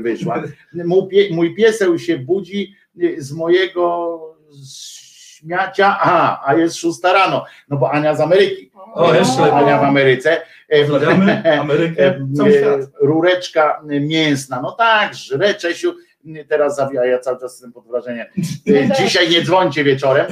wyszła. 0.00 0.42
Mój, 0.84 1.08
pie, 1.08 1.28
mój 1.30 1.54
pieseł 1.54 1.98
się 1.98 2.18
budzi 2.18 2.74
z 3.18 3.32
mojego 3.32 4.18
śmiacia, 5.44 5.96
a, 6.00 6.40
a 6.48 6.54
jest 6.54 6.76
szósta 6.76 7.12
rano, 7.12 7.44
no 7.68 7.76
bo 7.76 7.90
Ania 7.90 8.14
z 8.14 8.20
Ameryki. 8.20 8.70
O, 8.94 9.14
jeszcze 9.14 9.42
lepiej. 9.42 9.58
Ania 9.58 9.78
w 9.78 9.82
Ameryce. 9.82 10.42
E, 10.68 10.84
Pozdrawiamy 10.84 11.42
Amerykę, 11.60 12.06
e, 12.06 12.26
cały 12.36 12.52
świat. 12.52 12.80
Rureczka 13.00 13.80
mięsna. 13.84 14.60
No 14.62 14.72
tak, 14.72 15.14
żre 15.14 15.54
Czesiu, 15.54 15.94
teraz 16.48 16.76
zawija, 16.76 17.04
ja 17.04 17.18
cały 17.18 17.40
czas 17.40 17.52
jestem 17.52 17.72
pod 17.72 17.86
wrażeniem. 17.86 18.26
E, 18.68 18.96
Dzisiaj 19.04 19.30
nie 19.30 19.42
dzwońcie 19.42 19.84
wieczorem. 19.84 20.26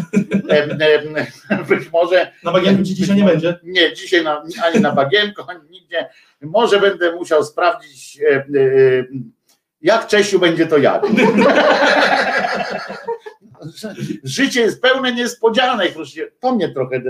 E, 0.51 0.63
e, 0.63 1.65
Być 1.69 1.93
może. 1.93 2.33
Na 2.43 2.53
bagienku 2.53 2.83
ci 2.83 2.95
dzisiaj 2.95 3.17
nie 3.17 3.25
będzie. 3.25 3.59
Nie, 3.63 3.93
dzisiaj 3.93 4.25
na, 4.25 4.43
ani 4.65 4.81
na 4.81 4.93
bagienko, 4.93 5.47
ani 5.49 5.71
nigdzie. 5.71 6.09
Może 6.43 6.81
będę 6.81 7.13
musiał 7.13 7.45
sprawdzić, 7.45 8.21
e, 8.31 8.37
e, 8.37 8.43
jak 9.83 10.07
Czesiu 10.07 10.39
będzie 10.39 10.67
to 10.67 10.79
jadł. 10.79 11.09
Życie 14.25 14.61
jest 14.61 14.83
pełne 14.83 15.13
niespodzianek. 15.15 15.95
To 16.41 16.55
mnie 16.55 16.69
trochę 16.69 17.03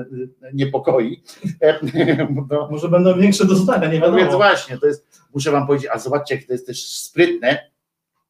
niepokoi. 0.54 1.22
E, 1.62 1.78
Może 2.70 2.88
będą 2.88 3.18
większe 3.18 3.44
dostania, 3.44 3.92
nie 3.92 3.98
no 4.00 4.06
więc 4.06 4.18
wiadomo. 4.18 4.38
właśnie, 4.38 4.78
to 4.78 4.86
jest, 4.86 5.20
muszę 5.34 5.50
wam 5.50 5.66
powiedzieć, 5.66 5.88
a 5.92 5.98
zobaczcie, 5.98 6.34
jak 6.34 6.44
to 6.44 6.52
jest 6.52 6.66
też 6.66 6.88
sprytne. 6.88 7.70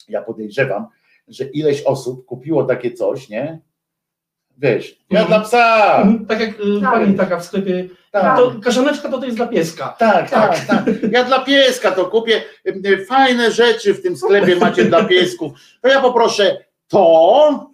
Ja 0.08 0.22
podejrzewam, 0.22 0.86
że 1.28 1.44
ileś 1.44 1.82
osób 1.82 2.26
kupiło 2.26 2.64
takie 2.64 2.92
coś, 2.92 3.28
nie? 3.28 3.60
Wiesz, 4.58 4.98
ja 5.10 5.20
Mhm. 5.20 5.26
dla 5.40 5.48
psa. 5.48 5.96
Mhm, 6.02 6.26
Tak 6.26 6.40
jak 6.40 6.50
y, 6.50 6.80
Tak. 6.80 6.92
pani 6.92 7.14
taka 7.14 7.38
w 7.40 7.44
sklepie. 7.44 7.88
Tak, 8.10 8.36
To 8.38 8.52
kaszaneczka 8.64 9.08
to, 9.08 9.18
to 9.18 9.24
jest 9.24 9.36
dla 9.36 9.46
pieska. 9.46 9.96
tak, 9.98 10.30
tak, 10.30 10.66
tak. 10.66 10.84
Ja 11.12 11.24
dla 11.24 11.44
pieska 11.44 11.90
to 11.92 12.04
kupię. 12.04 12.42
y, 12.66 13.06
Fajne 13.06 13.50
rzeczy 13.52 13.94
w 13.94 14.02
tym 14.02 14.16
sklepie 14.16 14.56
macie 14.56 14.84
dla 14.84 15.04
piesków. 15.04 15.52
To 15.80 15.88
ja 15.88 16.00
poproszę 16.00 16.64
to 16.88 17.70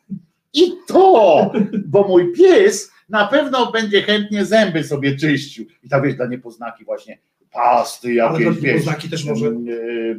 i 0.55 0.73
to, 0.87 1.51
bo 1.87 2.09
mój 2.09 2.33
pies 2.33 2.93
na 3.09 3.27
pewno 3.27 3.73
będzie 3.73 4.03
chętnie 4.03 4.45
zęby 4.45 4.85
sobie 4.85 5.17
czyścił. 5.17 5.67
I 5.83 5.89
tak 5.89 6.03
wiesz, 6.05 6.15
dla 6.15 6.27
niepoznaki 6.27 6.85
właśnie 6.85 7.19
pasty 7.53 8.09
Ale 8.23 8.33
jakieś, 8.33 8.43
dla 8.45 8.53
wiesz. 8.53 8.63
niepoznaki 8.63 9.11
też 9.11 9.25
może. 9.25 9.47
Y, 9.47 10.17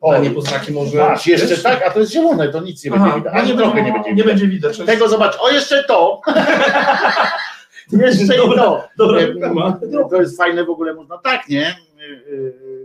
Dla 0.00 0.08
o, 0.18 0.22
niepoznaki 0.22 0.72
może. 0.72 0.98
Masz 0.98 1.26
jeszcze 1.26 1.56
tak, 1.58 1.82
a 1.86 1.90
to 1.90 2.00
jest 2.00 2.12
zielone, 2.12 2.48
to 2.48 2.60
nic 2.60 2.84
nie 2.84 2.90
Aha, 2.94 3.04
będzie 3.04 3.18
widać. 3.18 3.34
Ani 3.34 3.50
no 3.54 3.56
trochę 3.56 3.82
nie 3.82 3.86
nie 3.86 3.92
będzie 3.92 4.08
Nie 4.10 4.14
widać. 4.22 4.26
będzie 4.26 4.48
widać. 4.48 4.78
Tego 4.78 5.08
zobacz, 5.08 5.36
o 5.40 5.50
jeszcze 5.50 5.84
to. 5.84 6.20
jeszcze 7.92 8.34
i 8.34 8.38
Dobra, 8.38 8.62
to. 8.62 8.88
Dobra, 8.98 9.18
E. 9.20 10.08
To 10.10 10.20
jest 10.20 10.36
fajne 10.36 10.64
w 10.64 10.70
ogóle, 10.70 10.94
można 10.94 11.18
tak, 11.18 11.48
nie? 11.48 11.76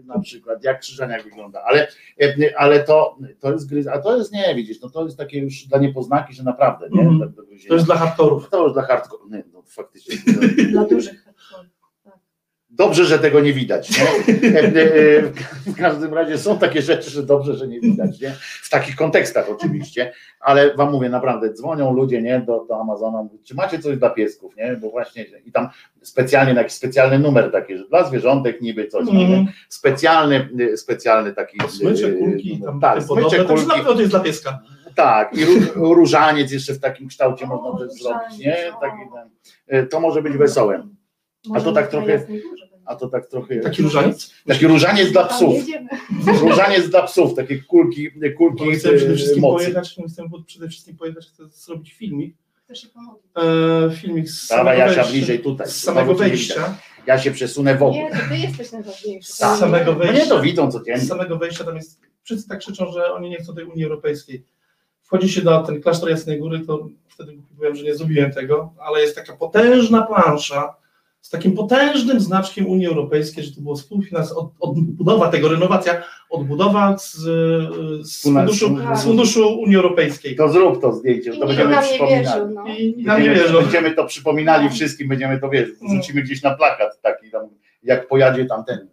E, 0.04 0.14
e, 0.14 0.18
na 0.18 0.20
przykład, 0.20 0.64
jak 0.64 0.80
Krzyżaniak 0.80 1.24
wygląda, 1.24 1.64
ale, 1.64 1.88
e, 2.22 2.36
ale 2.58 2.84
to, 2.84 3.18
to 3.40 3.52
jest 3.52 3.70
gry, 3.70 3.84
a 3.92 4.00
to 4.00 4.18
jest 4.18 4.34
nie, 4.34 4.56
widzisz, 4.56 4.82
no 4.82 4.90
to 4.90 5.06
jest 5.06 5.18
takie 5.18 5.40
już 5.40 5.66
dla 5.68 5.80
niepoznaki, 5.80 6.34
że 6.34 6.44
naprawdę, 6.44 6.90
nie? 6.92 7.20
Tak 7.20 7.30
do 7.30 7.44
gryzienia. 7.44 7.70
To 7.70 7.74
jest 7.74 7.86
dla 7.86 7.96
hardkorów. 7.96 8.50
to 8.50 8.64
już 8.64 8.74
dla 8.74 8.82
hardcore, 8.82 9.24
nie, 9.30 9.44
no 9.54 9.64
faktycznie. 9.68 10.34
Dla 10.72 10.86
dużych. 10.86 11.23
Dobrze, 12.76 13.06
że 13.06 13.20
tego 13.20 13.40
nie 13.40 13.54
widać. 13.54 13.90
Nie? 13.90 14.04
E, 14.60 15.22
W 15.72 15.76
każdym 15.78 16.14
razie 16.14 16.38
są 16.38 16.58
takie 16.60 16.82
rzeczy, 16.82 17.10
że 17.10 17.24
dobrze, 17.24 17.56
że 17.56 17.68
nie 17.68 17.80
widać. 17.80 18.20
Nie? 18.22 18.32
W 18.62 18.70
takich 18.70 18.96
kontekstach 18.96 19.50
oczywiście, 19.50 20.14
ale 20.40 20.76
wam 20.76 20.92
mówię 20.92 21.10
naprawdę, 21.10 21.54
dzwonią 21.54 21.94
ludzie 21.94 22.22
nie? 22.22 22.40
Do, 22.40 22.66
do 22.70 22.82
Amazona, 22.82 23.24
mówią, 23.24 23.38
czy 23.44 23.56
macie 23.56 23.80
coś 23.80 23.98
dla 23.98 24.10
piesków, 24.10 24.56
nie? 24.58 24.78
Bo 24.82 24.90
właśnie 24.90 25.26
i 25.46 25.52
tam 25.52 25.70
specjalnie 26.02 26.54
na 26.54 26.62
jakiś 26.62 26.74
specjalny 26.74 27.20
numer 27.20 27.52
taki, 27.52 27.78
że 27.78 27.88
dla 27.88 28.04
zwierzątek 28.04 28.62
niby 28.62 28.88
coś. 28.88 29.02
Mhm. 29.10 29.30
Nie? 29.30 29.54
Specjalny, 29.70 30.50
e, 30.74 30.78
specjalny 30.78 31.34
taki. 31.34 31.58
Smycze, 31.68 32.08
e, 32.08 32.12
kulki, 32.14 32.62
tam 32.66 32.80
tak, 32.80 33.04
To, 33.08 33.20
już 33.20 33.34
kulki, 33.48 33.68
na- 33.68 33.84
to 33.84 34.00
jest 34.00 34.12
dla 34.12 34.20
pieska. 34.20 34.60
tak, 34.96 35.34
i 35.38 35.46
ró- 35.46 35.94
różaniec 35.94 36.52
jeszcze 36.52 36.74
w 36.74 36.80
takim 36.80 37.08
kształcie 37.08 37.46
O, 37.46 37.48
można 37.48 37.70
różaniec, 37.70 38.04
zrobić, 38.04 38.38
nie? 38.46 38.58
Taki, 38.82 39.02
to 39.90 40.00
może 40.00 40.22
być 40.22 40.38
wesołe. 40.38 40.88
Może 41.48 41.66
to 41.66 41.72
tak 41.72 41.88
trochę-. 41.88 42.20
A 42.86 42.96
to 42.96 43.08
tak 43.10 43.28
trochę. 43.28 43.60
Taki 43.60 43.82
różaniec? 43.84 44.34
Taki 44.48 44.68
różaniec 44.68 45.12
dla 45.12 45.24
Tam 45.24 45.38
psów. 45.38 45.54
Różaniec 46.42 46.90
dla 46.90 47.04
psów, 47.04 47.36
takie 47.36 47.60
kulki, 47.60 48.10
kulki 48.38 48.66
Bo 48.66 48.72
chcę 48.72 48.94
przede 48.94 49.16
wszystkim 49.16 49.42
mocy. 49.42 49.64
pojechać, 49.66 49.96
chcę 50.12 50.24
przede 50.46 50.68
wszystkim 50.70 50.98
pojechać, 50.98 51.26
chcę 51.26 51.44
zrobić 51.50 51.94
filmik. 51.94 52.36
Się? 52.74 52.88
E, 53.38 53.92
filmik 53.96 54.30
z 54.30 54.48
Dawaj 54.48 54.64
samego 54.78 54.80
Jasia 54.82 54.96
wejścia. 54.96 55.12
bliżej 55.12 55.40
tutaj. 55.40 55.68
Z 55.68 55.84
samego 55.84 56.16
wejścia. 56.16 56.78
Ja 57.08 57.20
się 57.20 57.32
przesunę 57.32 57.76
w 57.78 57.84
ogóle. 57.84 58.04
Nie, 58.04 58.10
to 58.12 58.18
ty 58.30 58.38
jesteś 58.38 58.72
najważniejszy. 58.72 59.34
Z 59.34 59.36
samego 59.36 59.92
No 59.94 59.98
wejścia. 60.00 60.24
nie 60.24 60.30
to 60.30 60.42
widzą 60.42 60.72
codziennie. 60.72 61.02
Z 61.02 61.08
samego 61.08 61.38
wejścia 61.38 61.64
tam 61.64 61.76
jest, 61.76 62.00
wszyscy 62.24 62.50
tak 62.50 62.60
krzyczą, 62.60 62.92
że 62.92 63.14
oni 63.14 63.30
nie 63.30 63.38
chcą 63.38 63.56
tej 63.56 63.66
Unii 63.66 63.84
Europejskiej. 63.84 64.46
Wchodzi 65.02 65.30
się 65.30 65.42
na 65.42 65.64
ten 65.64 65.82
klasztor 65.82 66.10
Jasnej 66.10 66.40
Góry, 66.40 66.60
to 66.60 66.88
wtedy 67.08 67.38
powiem, 67.58 67.76
że 67.76 67.84
nie 67.84 67.96
zrobiłem 67.96 68.32
tego, 68.32 68.74
ale 68.80 69.02
jest 69.02 69.16
taka 69.16 69.34
potężna 69.38 70.02
plansza 70.02 70.76
z 71.24 71.30
takim 71.30 71.54
potężnym 71.54 72.20
znaczkiem 72.20 72.68
Unii 72.68 72.88
Europejskiej, 72.88 73.44
że 73.44 73.56
to 73.56 73.62
było 73.62 73.76
współfinans, 73.76 74.32
od, 74.32 74.52
odbudowa 74.60 75.30
tego, 75.32 75.50
renowacja, 75.50 76.04
odbudowa 76.30 76.98
z, 76.98 77.16
z, 78.08 78.22
funduszu, 78.22 78.78
z 78.96 79.04
funduszu 79.04 79.60
Unii 79.60 79.76
Europejskiej. 79.76 80.36
To 80.36 80.50
zrób 80.50 80.82
to 80.82 80.94
zdjęcie, 80.94 81.34
I 81.34 81.40
to 81.40 81.48
będziemy 81.48 81.76
nie 81.76 81.82
przypominali. 81.82 82.54
no. 82.56 82.68
I, 82.68 83.04
nam 83.04 83.22
nie 83.22 83.30
Będziemy, 83.30 83.36
wierzą. 83.36 83.62
będziemy 83.62 83.92
to 83.92 84.06
przypominali 84.06 84.70
wszystkim, 84.70 85.08
będziemy 85.08 85.40
to 85.40 85.50
wiesz, 85.50 85.70
wrzucimy 85.82 86.22
gdzieś 86.22 86.44
na 86.44 86.56
plakat 86.56 87.02
taki 87.02 87.32
tam, 87.32 87.50
jak 87.84 88.08
pojadzie 88.08 88.46
tam 88.46 88.66
ten 88.66 88.88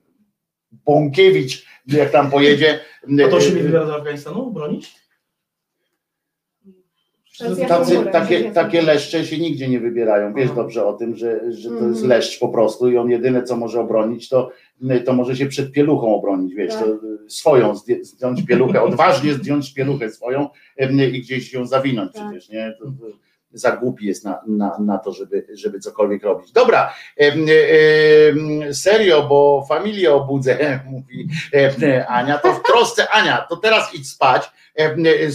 Bąkiewicz, 0.73 1.67
jak 1.87 2.11
tam 2.11 2.31
pojedzie. 2.31 2.81
A 3.27 3.29
to 3.29 3.41
się 3.41 3.51
nie 3.51 3.61
e, 3.61 3.63
wybiera 3.63 3.87
do 3.87 3.95
Afganistanu 3.97 4.51
bronić? 4.51 4.95
Tacy, 7.69 7.97
takie, 8.13 8.51
takie 8.51 8.83
leszcze 8.83 9.25
się 9.25 9.39
nigdzie 9.39 9.69
nie 9.69 9.81
wybierają. 9.81 10.35
Wiesz 10.35 10.51
dobrze 10.53 10.87
o 10.87 10.93
tym, 10.93 11.17
że, 11.17 11.53
że 11.53 11.69
to 11.69 11.75
jest 11.75 11.85
Mhm. 11.87 12.09
leszcz 12.09 12.39
po 12.41 12.49
prostu 12.49 12.91
i 12.91 12.97
on 12.97 13.11
jedyne 13.11 13.43
co 13.43 13.57
może 13.57 13.81
obronić, 13.81 14.29
to, 14.29 14.51
to 15.05 15.13
może 15.13 15.37
się 15.37 15.47
przed 15.47 15.73
pieluchą 15.73 16.15
obronić, 16.15 16.55
wiesz, 16.55 16.75
Tak. 16.75 16.87
y, 16.87 17.31
swoją 17.31 17.75
zdjąć 18.03 18.43
pieluchę, 18.47 18.83
odważnie 18.93 19.35
zdjąć 19.35 19.75
pieluchę 19.75 20.11
swoją 20.11 20.49
em, 20.77 21.01
i 21.01 21.21
gdzieś 21.21 21.53
ją 21.53 21.67
zawinąć 21.67 22.13
Tak. 22.13 22.31
przecież, 22.31 22.49
nie? 22.51 22.75
To, 22.79 22.85
to 22.85 22.91
za 23.53 23.77
głupi 23.77 24.07
jest 24.07 24.25
na, 24.25 24.41
na, 24.47 24.79
na 24.79 24.99
to, 24.99 25.13
żeby, 25.13 25.47
żeby 25.53 25.81
cokolwiek 25.81 26.23
robić. 26.23 26.53
Dobra, 26.53 26.95
serio, 28.73 29.27
bo 29.29 29.67
familię 29.69 30.13
obudzę, 30.13 30.81
mówi 30.91 31.29
Ania, 32.09 32.39
to 32.39 32.53
w 32.53 32.63
trosce, 32.63 33.11
Ania, 33.11 33.47
to 33.49 33.57
teraz 33.57 33.95
idź 33.95 34.09
spać, 34.09 34.51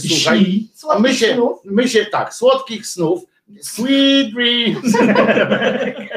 słuchaj, 0.08 0.64
a 0.90 0.98
my 0.98 1.14
się, 1.14 1.36
my 1.64 1.88
się, 1.88 2.06
tak, 2.06 2.34
słodkich 2.34 2.86
snów, 2.86 3.24
sweet 3.60 4.34
dreams. 4.34 4.96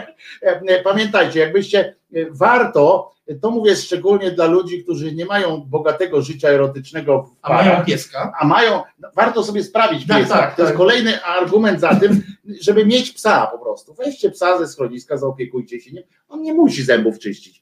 Pamiętajcie, 0.84 1.40
jakbyście, 1.40 1.96
warto, 2.30 3.12
to 3.42 3.52
mówię 3.52 3.76
szczególnie 3.76 4.32
dla 4.32 4.46
ludzi, 4.46 4.84
którzy 4.84 5.16
nie 5.16 5.26
mają 5.26 5.62
bogatego 5.62 6.22
życia 6.22 6.50
erotycznego 6.50 7.22
w 7.24 7.36
A 7.42 7.54
mają 7.54 7.70
parach, 7.72 7.86
pieska. 7.86 8.34
a 8.40 8.48
mają, 8.48 8.82
warto 9.16 9.44
sobie 9.44 9.64
sprawić 9.64 10.08
Tak, 10.08 10.18
piesa. 10.22 10.34
tak, 10.38 10.56
to 10.56 10.62
jest 10.62 10.72
tak. 10.72 10.78
kolejny 10.78 11.24
argument 11.24 11.80
za 11.80 11.96
tym, 11.96 12.24
żeby 12.62 12.86
mieć 12.86 13.12
psa 13.12 13.48
po 13.48 13.60
prostu. 13.60 13.94
Weźcie 13.94 14.32
psa 14.32 14.58
ze 14.58 14.68
schroniska, 14.68 15.18
zaopiekujcie 15.18 15.80
się 15.80 15.92
nim. 15.92 16.04
On 16.30 16.42
nie 16.42 16.54
musi 16.54 16.84
zębów 16.84 17.20
czyścić. 17.20 17.62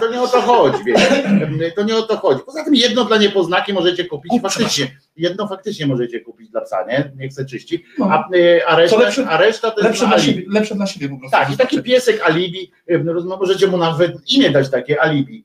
To 0.00 0.10
nie 0.12 0.22
o 0.22 0.28
to 0.28 0.40
chodzi, 0.40 0.84
wiecie. 0.84 1.72
To 1.76 1.82
nie 1.84 1.96
o 1.96 2.02
to 2.02 2.16
chodzi. 2.16 2.40
Poza 2.46 2.64
tym 2.64 2.74
jedno 2.74 3.04
dla 3.04 3.18
niepoznaki 3.18 3.72
możecie 3.72 4.04
kupić 4.04 4.32
faktycznie. 4.42 4.86
Jedno 5.16 5.48
faktycznie 5.48 5.86
możecie 5.86 6.20
kupić 6.20 6.50
dla 6.50 6.60
psa, 6.60 6.84
nie? 6.88 7.12
Nie 7.16 7.28
chce 7.28 7.44
czyścić. 7.44 7.82
No. 7.98 8.06
A, 8.10 8.28
e, 8.36 8.66
a, 8.68 8.76
reszta, 8.76 8.96
lepsze- 8.96 9.26
a 9.28 9.36
reszta 9.36 9.70
to 9.70 9.76
jest 9.80 9.84
Lepsze 9.90 10.06
dla 10.06 10.18
siebie, 10.18 10.42
lepsze 10.48 10.74
dla 10.74 10.86
siebie 10.86 11.08
po 11.08 11.18
prostu. 11.18 11.36
Tak, 11.38 11.54
i 11.54 11.56
taki 11.56 11.82
piesek 11.82 12.20
alibi, 12.22 12.72
e, 12.88 12.98
no, 12.98 13.36
możecie 13.36 13.66
mu 13.66 13.76
nawet 13.76 14.12
imię 14.32 14.50
dać 14.50 14.70
takie 14.70 15.02
alibi. 15.02 15.44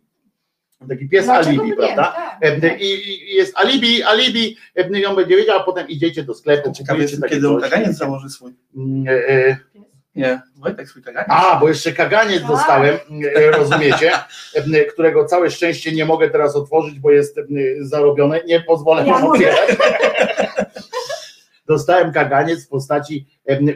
Taki 0.90 1.10
pies 1.10 1.26
Dlaczego 1.26 1.50
alibi, 1.50 1.68
nie? 1.70 1.76
prawda? 1.76 2.04
Tak, 2.04 2.38
E, 2.42 2.62
tak. 2.62 2.82
I, 2.82 2.86
I 2.86 3.36
jest 3.36 3.58
alibi, 3.58 4.04
alibi, 4.04 4.58
i 5.00 5.06
on 5.06 5.16
będzie 5.16 5.38
wiedział, 5.38 5.60
a 5.60 5.64
potem 5.64 5.88
idziecie 5.88 6.24
do 6.24 6.34
sklepu. 6.34 6.72
Ciekawe 6.72 6.84
kupujecie 6.98 7.12
jest, 7.12 7.22
takie 7.22 7.36
kiedy 7.36 7.50
on 7.50 7.62
coś. 7.62 7.70
kaganiec 7.70 7.98
założy 7.98 8.30
swój. 8.30 8.52
Mm, 8.78 9.08
e, 9.08 9.12
e, 9.30 9.58
Nie, 10.16 10.42
Wojtek 10.66 10.90
swój 10.90 11.02
kaganiec. 11.04 11.30
A, 11.32 11.60
bo 11.60 11.68
jeszcze 11.70 11.92
kaganiec 11.94 12.42
Tak. 12.42 12.48
dostałem, 12.52 12.98
e, 13.36 13.52
rozumiecie, 13.52 14.12
e, 14.54 14.86
którego 14.86 15.26
całe 15.26 15.52
szczęście 15.52 15.92
nie 15.92 16.06
mogę 16.06 16.30
teraz 16.30 16.56
otworzyć, 16.56 17.00
bo 17.00 17.12
jest 17.12 17.38
e, 17.38 17.42
zarobione. 17.82 18.42
Nie 18.48 18.62
pozwolę 18.62 19.06
Ja 19.08 19.28
otwierać. 19.28 19.70
Dostałem 21.68 22.12
kaganiec 22.14 22.66
w 22.66 22.70
postaci 22.70 23.28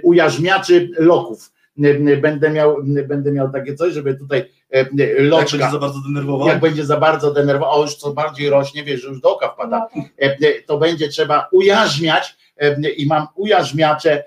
ujarzmiaczy 0.04 0.90
loków. 0.98 1.52
Będę 2.22 2.50
miał, 2.50 2.78
będę 2.84 3.32
miał 3.32 3.52
takie 3.52 3.76
coś, 3.76 3.94
żeby 3.94 4.16
tutaj 4.16 4.40
e, 4.74 4.78
Jak 4.78 4.96
będzie 4.96 5.22
loczka, 5.22 5.72
za 5.72 5.80
bardzo 5.80 6.00
denerwował. 6.08 6.48
jak 6.48 6.60
będzie 6.60 6.86
za 6.86 6.98
bardzo 6.98 7.34
denerwował, 7.34 7.80
a 7.80 7.82
już 7.82 7.96
co 7.96 8.14
bardziej 8.14 8.50
rośnie, 8.50 8.84
wiesz, 8.84 9.02
że 9.02 9.08
już 9.08 9.22
do 9.22 9.36
oka 9.36 9.50
wpada, 9.50 9.88
No, 9.96 10.04
e, 10.18 10.62
to 10.62 10.78
będzie 10.78 11.08
trzeba 11.10 11.48
ujarzmiać 11.52 12.36
i 12.98 13.08
mam 13.08 13.28
ujarzmiacze 13.36 14.24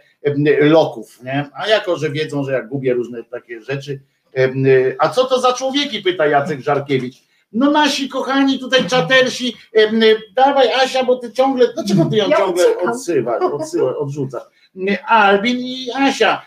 loków, 0.60 1.22
nie? 1.24 1.44
A 1.54 1.68
jako, 1.68 1.96
że 1.96 2.10
wiedzą, 2.10 2.44
że 2.44 2.52
ja 2.52 2.62
gubię 2.62 2.94
różne 2.94 3.24
takie 3.24 3.60
rzeczy, 3.60 4.00
a 4.98 5.08
co 5.08 5.24
to 5.24 5.40
za 5.40 5.52
człowieki, 5.52 6.02
pyta 6.02 6.26
Jacek 6.26 6.60
Żarkiewicz. 6.60 7.22
No 7.52 7.70
nasi 7.70 8.08
kochani 8.08 8.58
tutaj 8.58 8.86
czatersi, 8.86 9.56
dawaj 10.36 10.72
Asia, 10.72 11.04
bo 11.04 11.16
ty 11.16 11.32
ciągle, 11.32 11.74
dlaczego 11.74 12.04
ty 12.04 12.16
ją 12.16 12.28
Ja 12.28 12.36
ciągle 12.36 12.78
odsywasz, 12.78 13.42
odsyła, 13.42 13.96
odrzucasz? 13.96 14.42
Albin 15.06 15.58
i 15.58 15.88
Asia, 15.94 16.42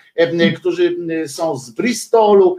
którzy 0.55 0.97
są 1.27 1.57
z 1.57 1.69
Bristolu 1.69 2.57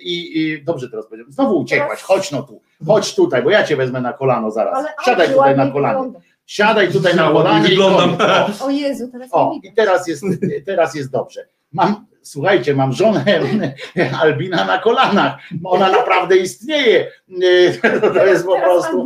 i, 0.00 0.40
i 0.40 0.64
dobrze 0.64 0.90
teraz 0.90 1.06
powiedziałem, 1.06 1.32
znowu 1.32 1.58
uciekłaś, 1.58 2.02
chodź 2.02 2.30
no 2.30 2.42
tu, 2.42 2.60
chodź 2.86 3.14
tutaj, 3.14 3.42
bo 3.42 3.50
ja 3.50 3.64
cię 3.64 3.76
wezmę 3.76 4.00
na 4.00 4.12
kolano 4.12 4.50
zaraz, 4.50 4.86
siadaj 5.04 5.28
tutaj 5.28 5.56
na 5.56 5.64
wygląda. 5.64 6.20
Siadaj 6.46 6.92
tutaj 6.92 7.16
na 7.16 7.30
kolanie 7.30 7.66
i 7.66 7.70
wyglądam. 7.70 8.16
O, 8.60 8.64
O 8.66 8.70
Jezu, 8.70 9.08
teraz 9.12 9.28
o, 9.32 9.60
i 9.62 9.72
teraz 9.72 10.08
jest, 10.08 10.24
teraz 10.66 10.94
jest 10.94 11.10
dobrze. 11.10 11.48
Mam, 11.72 12.06
słuchajcie, 12.22 12.74
mam 12.74 12.92
żonę 12.92 13.24
Albina 14.22 14.64
na 14.64 14.78
kolanach. 14.78 15.38
Ona 15.64 15.90
naprawdę 15.90 16.36
istnieje. 16.36 17.10
To 18.14 18.26
jest 18.26 18.46
po 18.46 18.60
prostu. 18.60 19.00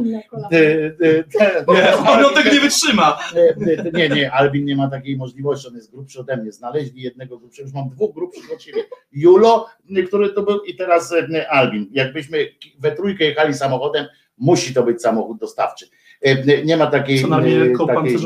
On 2.06 2.24
on 2.24 2.34
tego 2.42 2.54
nie 2.54 2.60
wytrzyma. 2.60 3.18
Nie, 3.92 4.08
nie, 4.08 4.32
Albin 4.32 4.64
nie 4.64 4.76
ma 4.76 4.90
takiej 4.90 5.16
możliwości, 5.16 5.68
on 5.68 5.74
jest 5.74 5.90
grubszy 5.90 6.20
ode 6.20 6.36
mnie. 6.36 6.52
Znaleźli 6.52 7.02
jednego 7.02 7.38
grubszego, 7.38 7.66
już 7.66 7.74
mam 7.74 7.88
dwóch 7.88 8.14
grubszych 8.14 8.52
od 8.52 8.62
siebie. 8.62 8.82
Julo, 9.12 9.66
który 10.06 10.32
to 10.32 10.42
był 10.42 10.64
i 10.64 10.76
teraz 10.76 11.14
Albin. 11.48 11.86
Jakbyśmy 11.92 12.48
we 12.78 12.92
trójkę 12.92 13.24
jechali 13.24 13.54
samochodem, 13.54 14.06
musi 14.38 14.74
to 14.74 14.82
być 14.82 15.02
samochód 15.02 15.38
dostawczy. 15.38 15.86
E, 16.22 16.62
Nie 16.64 16.76
ma 16.76 16.86
takiej... 16.86 17.22
Co 17.22 17.28
najmniej 17.28 17.58
lekko 17.58 17.86
takiej 17.86 18.16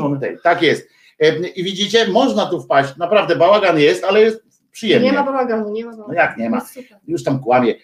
Tak 0.43 0.63
jest. 0.63 0.89
E, 1.21 1.39
I 1.49 1.65
widzicie, 1.65 2.09
można 2.09 2.47
tu 2.47 2.61
wpaść, 2.63 2.97
naprawdę 2.97 3.37
bałagan 3.37 3.79
jest, 3.79 4.05
ale 4.05 4.21
jest 4.21 4.43
przyjemnie. 4.71 5.09
Nie 5.11 5.15
ma 5.19 5.23
bałaganu, 5.25 5.71
nie 5.71 5.85
ma 5.85 5.91
No 5.91 5.97
bałaganu. 5.97 6.19
jak 6.19 6.39
nie 6.39 6.51
ma? 6.51 6.61
Super. 6.61 6.99
Już 7.09 7.25
tam 7.25 7.41
kłamie. 7.41 7.75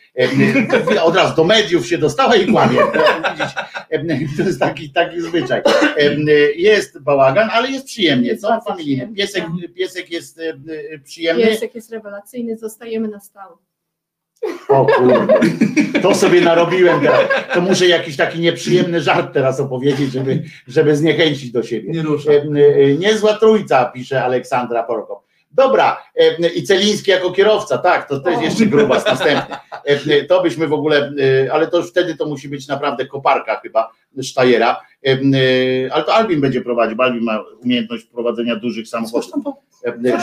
E, 0.97 1.03
Od 1.03 1.17
razu 1.17 1.37
do 1.37 1.45
mediów 1.45 1.87
się 1.87 1.99
dostała 1.99 2.37
i 2.37 2.53
kłamie. 2.53 2.78
E, 3.91 3.99
To 4.37 4.43
jest 4.43 4.61
taki, 4.61 4.91
taki 4.91 5.20
zwyczaj. 5.20 5.62
Jest 6.57 6.99
bałagan, 6.99 7.49
ale 7.53 7.70
jest 7.70 7.87
przyjemnie. 7.87 8.37
Co 8.37 8.61
familijnie? 8.61 9.09
Piesek, 9.17 9.45
tak. 9.45 9.75
piesek 9.75 10.11
jest 10.11 10.41
przyjemny. 11.05 11.47
Piesek 11.47 11.75
jest 11.75 11.93
rewelacyjny, 11.93 12.57
zostajemy 12.57 13.09
na 13.09 13.20
stałe. 13.20 13.57
O 14.68 14.86
kurde, 14.86 15.39
to 16.02 16.15
sobie 16.15 16.41
narobiłem 16.41 17.00
teraz. 17.00 17.20
To 17.55 17.60
muszę 17.60 17.86
jakiś 17.89 18.17
taki 18.17 18.41
nieprzyjemny 18.41 19.00
żart 19.00 19.34
teraz 19.34 19.60
opowiedzieć, 19.60 20.12
żeby, 20.12 20.42
żeby 20.68 20.97
zniechęcić 20.97 21.50
do 21.52 21.62
siebie. 21.62 21.92
Nie 21.92 22.02
rusza. 22.02 22.33
E, 22.33 22.36
e, 22.36 22.94
Niezła 22.94 23.34
trójca, 23.34 23.84
pisze 23.84 24.25
Aleksandra 24.25 24.83
Poroko. 24.83 25.25
Dobra, 25.50 26.02
i 26.55 26.62
Celiński 26.62 27.10
jako 27.10 27.31
kierowca, 27.33 27.78
tak, 27.78 28.08
to 28.08 28.20
też 28.20 28.36
O. 28.39 28.41
jeszcze 28.41 28.67
grubas 28.67 29.07
następny. 29.07 29.57
E, 29.84 30.25
To 30.25 30.42
byśmy 30.42 30.68
w 30.68 30.73
ogóle, 30.73 31.12
ale 31.52 31.67
to 31.67 31.76
już 31.78 31.91
wtedy 31.91 32.17
to 32.17 32.26
musi 32.26 32.49
być 32.49 32.68
naprawdę 32.68 33.07
koparka 33.07 33.60
chyba 33.60 33.91
Sztajera, 34.23 34.81
ale 35.91 36.05
to 36.05 36.15
Albin 36.15 36.41
będzie 36.41 36.60
prowadził, 36.60 36.97
bo 36.97 37.02
Albin 37.05 37.23
ma 37.25 37.44
umiejętność 37.65 38.05
prowadzenia 38.05 38.57
dużych 38.57 38.89
samochodów. 38.89 39.31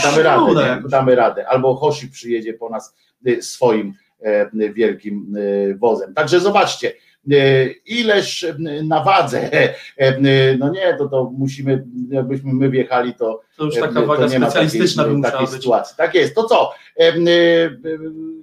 Damy 0.03 0.23
radę, 0.23 0.81
damy 0.89 1.15
radę. 1.15 1.47
Albo 1.47 1.75
Hoshi 1.75 2.07
przyjedzie 2.07 2.53
po 2.53 2.69
nas 2.69 2.95
swoim 3.41 3.93
wielkim 4.73 5.35
e, 5.71 5.75
wozem. 5.75 6.13
Także 6.13 6.39
zobaczcie, 6.39 6.93
e, 7.31 7.67
ileż 7.85 8.43
e, 8.43 8.55
na 8.83 9.03
wadze, 9.03 9.49
e, 9.97 10.57
no 10.57 10.69
nie, 10.69 10.95
to, 10.97 11.07
to 11.07 11.31
musimy, 11.37 11.85
jakbyśmy 12.09 12.53
my 12.53 12.69
wjechali, 12.69 13.13
to 13.13 13.41
to 13.57 13.65
już 13.65 13.77
e, 13.77 13.81
taka 13.81 14.01
waga 14.01 14.27
nie 14.27 14.39
ma 14.39 14.49
specjalistyczna 14.49 15.03
by 15.03 15.09
takiej, 15.09 15.17
musiała 15.17 15.31
takiej 15.31 15.47
być. 15.47 15.55
sytuacji. 15.63 15.97
Tak 15.97 16.15
jest. 16.15 16.35
To 16.35 16.43
co? 16.43 16.71
E, 16.99 17.03
e, 17.03 17.11
e, 17.11 17.69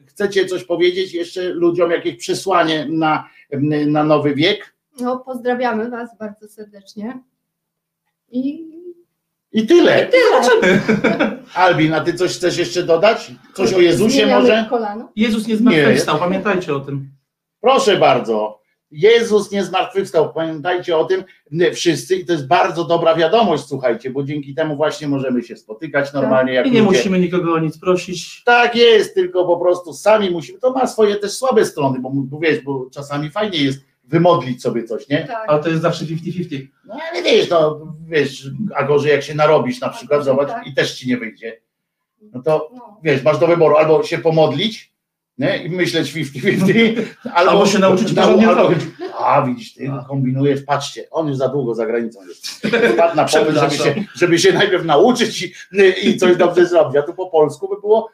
Chcecie 0.06 0.46
coś 0.46 0.64
powiedzieć 0.64 1.14
jeszcze 1.14 1.42
ludziom, 1.42 1.90
jakieś 1.90 2.16
przesłanie 2.16 2.86
na, 2.90 3.28
e, 3.50 3.58
na 3.86 4.04
nowy 4.04 4.34
wiek? 4.34 4.74
No, 5.00 5.18
pozdrawiamy 5.18 5.90
Was 5.90 6.18
bardzo 6.18 6.48
serdecznie. 6.48 7.22
I 8.30 8.72
I 9.52 9.66
tyle. 9.66 10.06
tyle. 10.06 10.42
Albin, 11.54 11.94
a 11.94 12.00
ty 12.00 12.14
coś 12.14 12.36
chcesz 12.36 12.56
jeszcze 12.58 12.82
dodać? 12.82 13.32
Coś 13.54 13.72
o 13.72 13.80
Jezusie 13.80 14.10
Zmieniamy 14.16 14.40
może? 14.42 14.66
kolano. 14.70 15.08
Jezus 15.16 15.46
nie 15.46 15.54
Nie. 15.54 15.58
zmartwychwstał, 15.58 16.18
pamiętajcie 16.18 16.74
o 16.74 16.80
tym. 16.80 17.10
Proszę 17.60 17.96
bardzo. 17.96 18.62
Jezus 18.90 19.50
nie 19.50 19.64
zmartwychwstał. 19.64 20.32
Pamiętajcie 20.34 20.96
o 20.96 21.04
tym 21.04 21.24
wszyscy 21.74 22.16
i 22.16 22.26
to 22.26 22.32
jest 22.32 22.46
bardzo 22.46 22.84
dobra 22.84 23.14
wiadomość, 23.14 23.64
słuchajcie, 23.68 24.10
bo 24.10 24.22
dzięki 24.22 24.54
temu 24.54 24.76
właśnie 24.76 25.08
możemy 25.08 25.42
się 25.42 25.56
spotykać 25.56 26.12
normalnie 26.12 26.52
jak 26.52 26.66
I 26.66 26.70
nie 26.70 26.80
ludzie. 26.82 26.98
musimy 26.98 27.18
nikogo 27.18 27.52
o 27.54 27.58
nic 27.58 27.78
prosić. 27.78 28.42
Tak 28.44 28.76
jest, 28.76 29.14
tylko 29.14 29.44
po 29.46 29.56
prostu 29.56 29.92
sami 29.92 30.30
musimy. 30.30 30.58
To 30.58 30.72
ma 30.72 30.86
swoje 30.86 31.16
też 31.16 31.32
słabe 31.32 31.64
strony, 31.64 31.98
bo, 32.00 32.10
bo 32.14 32.38
wiesz, 32.38 32.60
bo 32.60 32.86
czasami 32.94 33.30
fajnie 33.30 33.58
jest 33.58 33.80
wymodlić 34.12 34.62
sobie 34.62 34.84
coś, 34.84 35.08
nie? 35.08 35.24
Tak. 35.24 35.44
Ale 35.48 35.62
to 35.62 35.68
jest 35.68 35.82
zawsze 35.82 36.04
50-50. 36.04 36.66
No 36.84 36.98
ale 37.10 37.22
wiesz, 37.22 37.50
no 37.50 37.80
wiesz, 38.08 38.46
a 38.76 38.84
gorzej 38.84 39.10
jak 39.12 39.22
się 39.22 39.34
narobisz 39.34 39.80
na 39.80 39.88
przykład, 39.88 40.24
zobacz, 40.24 40.48
tak. 40.48 40.66
i 40.66 40.74
też 40.74 40.94
ci 40.94 41.08
nie 41.08 41.16
wyjdzie. 41.16 41.60
No 42.32 42.42
to 42.42 42.70
No. 42.74 43.00
wiesz, 43.04 43.22
masz 43.22 43.38
do 43.38 43.46
wyboru 43.46 43.76
albo 43.76 44.02
się 44.02 44.18
pomodlić, 44.18 44.92
nie? 45.38 45.64
I 45.64 45.70
myśleć 45.70 46.12
50-50, 46.12 47.02
albo, 47.34 47.50
Albo 47.50 47.66
się 47.66 47.78
nauczyć 47.78 48.18
albo, 48.18 48.42
zrobić. 48.42 48.78
A 49.18 49.42
widzisz, 49.42 49.74
ty 49.74 49.90
kombinujesz, 50.08 50.62
patrzcie, 50.62 51.10
on 51.10 51.28
już 51.28 51.36
za 51.36 51.48
długo 51.48 51.74
za 51.74 51.86
granicą 51.86 52.20
jest. 52.28 52.46
Wpadł 52.94 53.16
na 53.16 53.24
pomysł, 53.24 53.60
żeby 53.60 53.76
się, 53.76 53.94
żeby 54.14 54.38
się 54.38 54.52
najpierw 54.52 54.84
nauczyć 54.84 55.42
i, 55.42 55.52
i 56.08 56.16
coś 56.16 56.36
dobrze 56.36 56.66
zrobić. 56.66 56.96
A 56.96 57.02
tu 57.02 57.14
po 57.14 57.26
polsku 57.30 57.68
by 57.68 57.80
było 57.80 58.10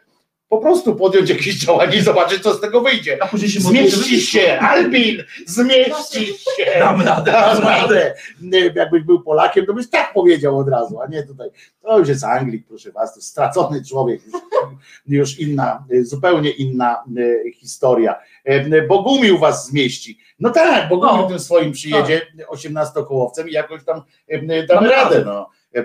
po 0.48 0.58
prostu 0.58 0.96
podjąć 0.96 1.30
jakieś 1.30 1.54
działanie 1.58 1.96
i 1.96 2.00
zobaczyć, 2.00 2.42
co 2.42 2.54
z 2.54 2.60
tego 2.60 2.80
wyjdzie. 2.80 3.18
A 3.22 3.26
później 3.26 3.50
się 3.50 3.60
Zmieścisz 3.60 4.24
się, 4.28 4.58
Albin, 4.60 5.22
zmieścisz 5.46 6.44
się. 6.56 6.78
Dam 6.78 7.00
radę, 7.02 7.32
dam 7.32 7.62
radę. 7.62 8.14
Jakbyś 8.74 9.02
był 9.02 9.20
Polakiem, 9.22 9.66
to 9.66 9.74
byś 9.74 9.90
tak 9.90 10.12
powiedział 10.12 10.58
od 10.58 10.68
razu, 10.68 11.00
a 11.00 11.06
nie 11.06 11.22
tutaj. 11.22 11.50
To 11.82 11.98
już 11.98 12.08
jest 12.08 12.24
Anglik, 12.24 12.66
proszę 12.68 12.92
was, 12.92 13.14
to 13.14 13.20
stracony 13.20 13.84
człowiek, 13.84 14.20
już, 14.26 14.42
już 15.08 15.38
inna, 15.38 15.84
zupełnie 16.02 16.50
inna 16.50 17.04
e, 17.46 17.50
historia. 17.50 18.14
E, 18.44 18.82
Bogumił 18.82 19.38
was 19.38 19.66
zmieści. 19.66 20.18
No 20.40 20.50
tak, 20.50 20.88
Bogumił 20.88 21.16
No. 21.22 21.28
tym 21.28 21.38
swoim 21.38 21.72
przyjedzie 21.72 22.26
18-kołowcem 22.48 23.48
i 23.48 23.52
jakoś 23.52 23.84
tam 23.84 24.02
e, 24.28 24.66
damy 24.66 24.88
radę. 24.90 25.22
No. 25.24 25.50
E, 25.74 25.78
e, 25.80 25.84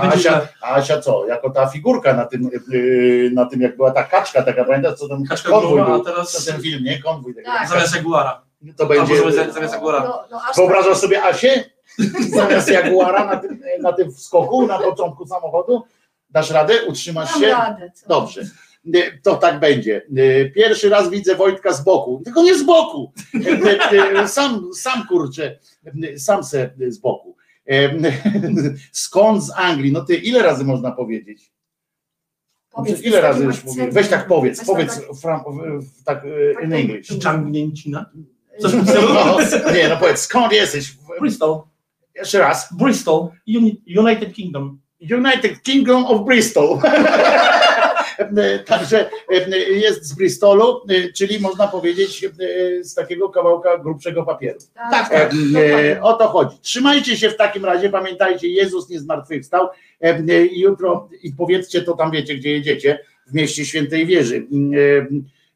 Asia, 0.00 0.48
Asia 0.62 1.00
co? 1.00 1.26
Jako 1.26 1.50
ta 1.50 1.66
figurka 1.66 2.14
na 2.14 2.24
tym, 2.26 2.46
e, 2.46 3.30
na 3.30 3.46
tym 3.46 3.60
jak 3.60 3.76
była 3.76 3.90
ta 3.90 4.04
kaczka, 4.04 4.42
taka 4.42 4.64
pamiętasz, 4.64 4.98
co 4.98 5.08
tam 5.08 5.24
Kaczka 5.24 5.50
konwój 5.50 5.76
głowa, 5.78 5.94
a 5.96 6.04
teraz 6.04 6.32
co 6.32 6.52
ten 6.52 6.62
film, 6.62 6.84
nie? 6.84 7.02
Konwój. 7.02 7.34
taki. 7.34 7.46
Tak. 7.46 7.68
zamiast 7.68 7.94
Jaguara. 7.96 8.42
To 8.76 8.82
Albo 8.84 8.94
będzie... 8.94 9.32
zamiast, 9.32 9.54
zamiast 9.54 9.74
Jaguara. 9.74 10.00
No, 10.00 10.24
no, 10.30 10.40
aż 10.50 10.56
Wyobrażasz 10.56 10.92
tak. 10.92 11.00
sobie 11.00 11.24
Asię 11.24 11.64
zamiast 12.30 12.68
Jaguara 12.68 13.24
na 13.26 13.36
tym, 13.36 13.60
na 13.80 13.92
tym 13.92 14.12
skoku, 14.12 14.66
na 14.66 14.78
początku 14.78 15.26
samochodu? 15.26 15.82
Dasz 16.30 16.50
radę? 16.50 16.74
Utrzymasz 16.86 17.34
się? 17.34 17.46
radę. 17.46 17.92
Dobrze. 18.08 18.42
Y, 18.94 19.20
To 19.22 19.36
tak 19.36 19.60
będzie. 19.60 20.02
Y, 20.18 20.52
Pierwszy 20.54 20.88
raz 20.88 21.10
widzę 21.10 21.34
Wojtka 21.34 21.72
z 21.72 21.84
boku. 21.84 22.20
Tylko 22.24 22.42
nie 22.42 22.58
z 22.58 22.62
boku. 22.62 23.12
Y, 23.34 24.20
y, 24.22 24.28
Sam, 24.28 24.70
sam 24.74 25.06
kurczę, 25.06 25.58
y, 26.04 26.18
sam 26.18 26.44
se 26.44 26.70
z 26.88 26.98
boku. 26.98 27.36
Skąd 28.92 29.44
z 29.44 29.50
Anglii? 29.56 29.92
No 29.92 30.04
ty 30.04 30.16
ile 30.16 30.42
razy 30.42 30.64
można 30.64 30.92
powiedzieć? 30.92 31.52
Powiedz 32.70 33.02
ile 33.02 33.20
razy 33.20 33.44
już 33.44 33.64
mówię? 33.64 33.88
Weź 33.90 34.08
tak 34.08 34.26
powiedz, 34.26 34.58
Weź 34.58 34.66
powiedz 34.66 34.94
tak- 35.06 35.16
fram, 35.22 35.40
w- 35.46 35.84
w- 35.84 36.04
tak 36.04 36.24
y, 36.24 36.54
in 36.64 36.72
English. 36.72 37.06
Ściągnięcina. 37.06 38.10
y, 38.58 38.62
Coś 38.62 38.70
stylu? 38.72 39.14
No, 39.14 39.38
nie, 39.74 39.88
no 39.88 39.96
powiedz, 39.96 40.20
skąd 40.20 40.52
jesteś? 40.52 40.96
Bristol. 41.20 41.60
Jeszcze 42.14 42.38
raz. 42.38 42.68
Bristol. 42.76 43.28
Uni- 43.48 43.82
United 43.98 44.34
Kingdom. 44.34 44.80
United 45.00 45.62
Kingdom 45.62 46.04
of 46.06 46.26
Bristol. 46.26 46.78
Także 48.66 49.10
e, 49.30 49.58
jest 49.58 50.04
z 50.04 50.12
Bristolu, 50.14 50.80
e, 50.88 51.12
czyli 51.12 51.40
można 51.40 51.68
powiedzieć 51.68 52.24
e, 52.24 52.30
z 52.84 52.94
takiego 52.94 53.28
kawałka 53.28 53.78
grubszego 53.78 54.22
papieru. 54.22 54.58
Tak, 54.74 54.90
Tak, 54.90 55.10
tak. 55.10 55.32
e, 55.56 56.02
o 56.02 56.12
to 56.14 56.28
chodzi. 56.28 56.56
Trzymajcie 56.62 57.16
się 57.16 57.30
w 57.30 57.36
takim 57.36 57.64
razie, 57.64 57.90
pamiętajcie, 57.90 58.48
Jezus 58.48 58.88
nie 58.88 59.00
zmartwychwstał. 59.00 59.68
E, 60.02 60.22
e, 60.28 60.46
i 60.46 60.60
Jutro 60.60 61.08
i 61.22 61.32
powiedzcie 61.32 61.82
to 61.82 61.92
tam 61.96 62.10
wiecie, 62.10 62.34
gdzie 62.34 62.50
jedziecie, 62.50 62.98
w 63.26 63.34
mieście 63.34 63.64
Świętej 63.66 64.06
Wieży. 64.06 64.36
E, 64.36 65.06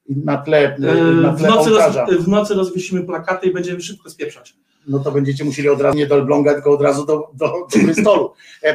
Na 0.09 0.37
tle, 0.39 0.59
E, 0.77 0.79
na 1.23 1.33
W 1.33 1.39
tle 1.39 1.49
nocy, 1.49 1.71
ołtarza. 1.71 2.07
roz, 2.11 2.25
w 2.25 2.29
nocy 2.29 2.55
rozwiesimy 2.55 3.03
plakaty 3.05 3.47
i 3.47 3.53
będziemy 3.53 3.81
szybko 3.81 4.11
spieprzać. 4.11 4.55
No 4.86 4.99
to 4.99 5.12
będziecie 5.12 5.44
musieli 5.44 5.69
od 5.69 5.81
razu 5.81 5.99
nie 5.99 6.07
do 6.07 6.15
Elbląga, 6.15 6.55
tylko 6.55 6.70
od 6.70 6.83
razu 6.83 7.07
do, 7.07 7.31
do, 7.35 7.67
do 7.73 7.78
Bristolu. 7.85 8.33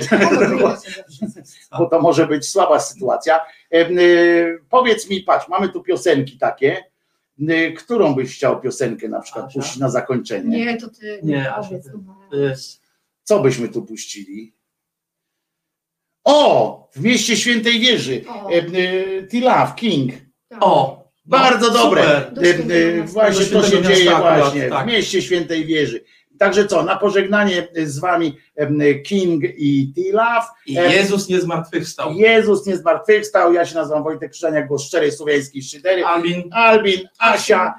Bo 1.80 1.86
to 1.90 2.02
może 2.02 2.28
być 2.28 2.46
słaba 2.50 2.80
sytuacja. 2.80 3.40
E, 3.74 3.78
e, 3.78 3.90
Powiedz 4.70 5.10
mi, 5.10 5.20
patrz, 5.22 5.48
mamy 5.48 5.70
tu 5.70 5.84
piosenki 5.84 6.38
takie. 6.38 6.84
E, 7.50 7.72
Którą 7.72 8.16
byś 8.16 8.36
chciał 8.36 8.62
piosenkę 8.62 9.10
na 9.10 9.20
przykład 9.22 9.46
Asia? 9.46 9.60
puścić 9.60 9.78
na 9.78 9.90
zakończenie? 9.90 10.66
Nie, 10.66 10.78
to 10.78 10.90
ty 10.90 11.20
Nie, 11.24 11.54
Asia, 11.56 11.70
powiedz. 11.70 11.86
ty- 12.32 12.78
Co 13.24 13.40
byśmy 13.40 13.70
tu 13.70 13.82
puścili? 13.82 14.54
O! 16.24 16.90
W 16.96 17.02
mieście 17.02 17.38
Świętej 17.38 17.80
Wieży. 17.80 18.24
O. 18.28 18.50
King. 19.76 20.14
Tak. 20.50 20.60
O! 20.64 20.97
Bardzo 21.28 21.68
no, 21.68 21.74
dobre. 21.74 22.04
e, 22.28 22.98
miasta. 22.98 23.14
Właśnie 23.14 23.46
to 23.46 23.64
się 23.64 23.82
dzieje 23.84 24.12
właśnie 24.16 24.70
tak. 24.70 24.86
w 24.86 24.88
mieście 24.88 25.22
Świętej 25.22 25.66
Wieży. 25.66 26.04
Także 26.40 26.68
co, 26.68 26.84
na 26.84 26.96
pożegnanie 26.96 27.68
z 27.86 28.00
wami 28.00 28.38
King 29.06 29.44
i 29.58 29.94
T-Love. 29.96 30.48
I 30.66 30.74
Jezus 30.74 31.30
nie 31.30 31.42
zmartwychwstał. 31.42 32.14
Jezus 32.14 32.66
nie 32.66 32.78
zmartwychwstał. 32.78 33.54
Ja 33.54 33.66
się 33.66 33.76
nazywam 33.76 34.04
Wojtek 34.04 34.32
Krzyżaniak, 34.32 34.68
głos 34.68 34.84
szczerej 34.84 35.12
słowiańskiej 35.12 35.64
szydery. 35.64 36.06
Albin. 36.06 36.50
Albin, 36.52 37.02
Asia 37.20 37.74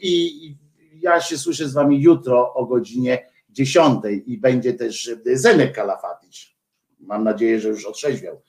i 0.00 0.54
ja 1.00 1.20
się 1.20 1.38
słyszę 1.38 1.68
z 1.68 1.72
wami 1.72 2.02
jutro 2.02 2.54
o 2.54 2.66
godzinie 2.66 3.26
10 3.50 4.00
i 4.26 4.38
będzie 4.38 4.74
też 4.74 5.10
Zenek 5.32 5.72
Kalafatycz. 5.72 6.56
Mam 7.00 7.24
nadzieję, 7.24 7.60
że 7.60 7.68
już 7.68 7.84
otrzeźwiał 7.84 8.42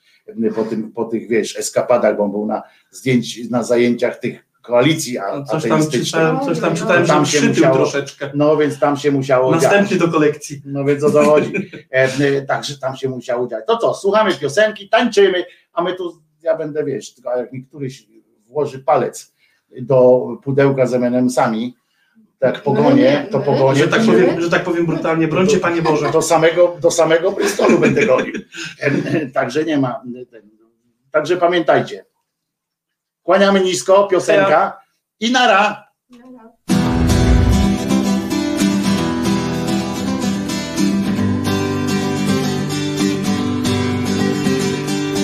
po, 0.55 0.63
tym, 0.63 0.91
po 0.91 1.05
tych, 1.05 1.27
wiesz, 1.29 1.57
eskapadach, 1.59 2.17
bo 2.17 2.23
on 2.23 2.31
był 2.31 2.45
na 2.45 2.63
zdjęć, 2.91 3.49
na 3.49 3.63
zajęciach 3.63 4.19
tych 4.19 4.47
koalicji 4.61 5.17
a- 5.17 5.43
Coś 5.43 5.67
tam 5.69 5.89
czytałem, 5.91 6.39
coś 6.39 6.59
tam 6.59 6.75
czytałem, 6.75 7.05
że 7.05 7.13
Tam 7.13 7.25
się 7.25 7.47
musiało- 7.47 7.75
troszeczkę. 7.75 8.31
No 8.33 8.57
więc 8.57 8.79
tam 8.79 8.97
się 8.97 9.11
musiało 9.11 9.53
dziać. 9.53 9.63
Następny 9.63 9.97
do 9.97 10.07
kolekcji. 10.07 10.61
No 10.65 10.85
więc 10.85 11.03
o 11.03 11.09
to 11.09 11.23
chodzi. 11.23 11.53
E, 11.91 12.03
e, 12.19 12.41
Także 12.41 12.77
tam 12.77 12.95
się 12.95 13.09
musiało 13.09 13.47
dziać. 13.47 13.63
To 13.67 13.77
co, 13.77 13.93
słuchamy 13.93 14.35
piosenki, 14.35 14.89
tańczymy, 14.89 15.45
a 15.73 15.81
my 15.83 15.93
tu, 15.95 16.21
ja 16.41 16.57
będę, 16.57 16.85
wiesz, 16.85 17.13
tylko 17.13 17.37
jak 17.37 17.53
mi 17.53 17.63
któryś 17.65 18.07
włoży 18.47 18.79
palec 18.79 19.33
do 19.81 20.27
pudełka 20.43 20.85
z 20.87 20.93
M&M'sami, 20.93 21.71
tak 22.39 22.61
pogonię, 22.61 23.27
to 23.31 23.39
pogonię. 23.39 23.79
Że 23.79 23.87
tak, 23.87 23.99
to- 24.01 24.05
powiem, 24.05 24.41
że 24.41 24.49
tak 24.49 24.63
powiem 24.63 24.85
brutalnie, 24.85 25.27
brońcie 25.27 25.57
Panie 25.57 25.81
Boże. 25.81 26.11
do 26.11 26.21
samego, 26.21 26.77
do 26.81 26.91
samego 26.91 27.31
Bristolu 27.31 27.79
będę 27.79 28.05
gonił. 28.05 28.33
E, 28.79 29.25
Także 29.25 29.63
nie 29.63 29.77
ma. 29.77 29.89
e, 30.33 30.41
Także 31.11 31.37
pamiętajcie. 31.37 32.05
Kłaniamy 33.23 33.59
nisko, 33.61 34.07
piosenka 34.07 34.79
i 35.19 35.31
nara. 35.31 35.87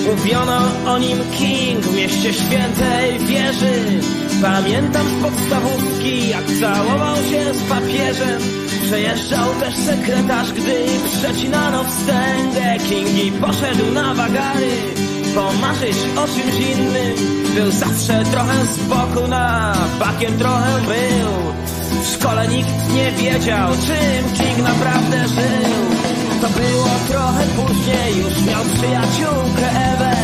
Mówiono 0.06 0.62
o 0.88 0.98
nim 0.98 1.18
King 1.38 1.80
w 1.86 1.96
mieście 1.96 2.34
świętej 2.34 3.20
wieży. 3.20 4.00
Pamiętam 4.44 5.08
z 5.08 5.24
podstawówki, 5.24 6.30
jak 6.30 6.44
całował 6.60 7.16
się 7.16 7.54
z 7.54 7.64
papieżem. 7.64 8.42
Przejeżdżał 8.86 9.50
też 9.60 9.76
sekretarz, 9.76 10.54
gdy 10.54 10.86
przecinano 11.12 11.84
wstęgę. 11.84 12.78
King 12.90 13.26
i 13.26 13.32
poszedł 13.32 13.92
na 13.94 14.14
wagary. 14.14 14.72
pomarzyć 15.36 15.98
o 16.18 16.28
czymś 16.28 16.56
innym. 16.56 17.16
Był 17.56 17.72
zawsze 17.72 18.24
trochę 18.32 18.66
z 18.66 18.80
boku, 18.80 19.28
na 19.28 19.76
bakiem 20.00 20.38
trochę 20.38 20.82
był. 20.82 21.54
W 22.04 22.08
szkole 22.08 22.48
nikt 22.48 22.94
nie 22.96 23.12
wiedział, 23.12 23.70
czym 23.70 24.34
King 24.34 24.68
naprawdę 24.68 25.28
żył. 25.28 25.84
To 26.42 26.50
było 26.50 26.90
trochę 27.10 27.44
później, 27.48 28.18
już 28.18 28.46
miał 28.46 28.64
przyjaciółkę 28.64 29.70
Ewę. 29.94 30.16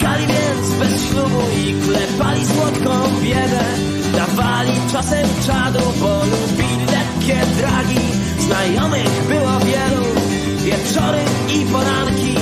Mieszkali 0.00 0.26
więc 0.26 0.74
bez 0.78 1.04
ślubu 1.08 1.40
i 1.56 1.74
klepali 1.74 2.46
słodką 2.46 3.20
biedę. 3.22 3.64
Dawali 4.16 4.72
czasem 4.92 5.28
czadu, 5.46 5.78
bo 6.00 6.24
lubili 6.24 6.86
lekkie 6.86 7.46
dragi. 7.58 8.00
Znajomych 8.38 9.26
było 9.28 9.58
wielu, 9.60 10.04
wieczory 10.64 11.18
i 11.54 11.66
poranki. 11.72 12.34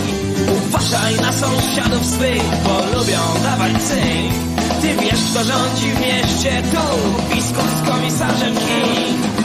Uważaj 0.57 1.15
na 1.17 1.33
sąsiadów 1.33 2.07
swych, 2.07 2.43
bo 2.65 2.99
lubią 2.99 3.21
dawać 3.43 3.83
cynk. 3.83 4.33
Ty 4.81 4.97
wiesz, 5.03 5.21
kto 5.31 5.45
rządzi 5.45 5.91
w 5.91 6.01
mieście, 6.01 6.63
tu 6.63 7.35
biskup 7.35 7.71
z 7.79 7.91
komisarzem 7.91 8.55
King. 8.55 9.38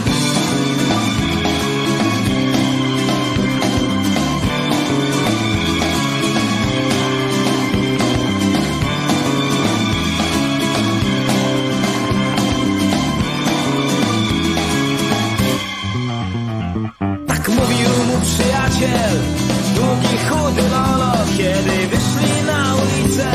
Przyjaciel, 18.74 19.18
długi, 19.76 20.18
chudy 20.30 20.62
lolo, 20.70 21.14
kiedy 21.38 21.88
wyszli 21.88 22.44
na 22.48 22.76
ulicę, 22.76 23.32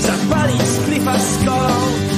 zapalić 0.00 0.62
z 0.62 0.84
klifa 0.84 1.18
z 1.18 1.44
kolą. 1.44 1.76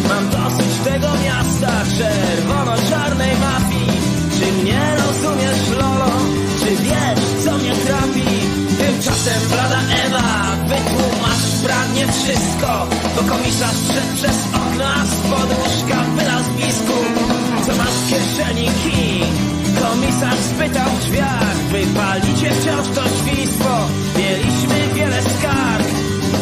Mam 0.09 0.25
dosyć 0.31 0.73
tego 0.85 1.09
miasta, 1.25 1.73
czerwono-czarnej 1.99 3.37
mafii. 3.37 4.01
Czy 4.39 4.53
mnie 4.53 4.81
rozumiesz, 4.97 5.69
lolo? 5.81 6.13
Czy 6.61 6.77
wiesz, 6.77 7.45
co 7.45 7.59
mnie 7.59 7.75
trapi? 7.75 8.31
Tymczasem 8.79 9.49
blada 9.51 9.81
Ewa, 10.05 10.57
wytłumacz 10.69 11.47
pragnie 11.65 12.07
wszystko, 12.13 12.87
bo 13.17 13.35
komisarz 13.35 13.79
wszedł 13.89 14.15
przez 14.17 14.39
okno, 14.55 14.85
a 14.85 15.05
z 15.07 15.15
podłóżka 15.15 16.03
wylazł 16.17 16.51
biskup. 16.57 17.07
Co 17.67 17.77
masz 17.77 17.95
w 17.95 18.09
kieszeni, 18.09 18.65
King? 18.83 19.53
Komisarz 19.83 20.39
spytał 20.39 20.91
w 20.91 21.01
drzwiach 21.01 21.52
Wypalicie 22.13 22.51
wciąż 22.51 22.89
to 22.95 23.03
świństwo 23.09 23.89
Mieliśmy 24.19 24.95
wiele 24.95 25.23
skarg. 25.23 25.87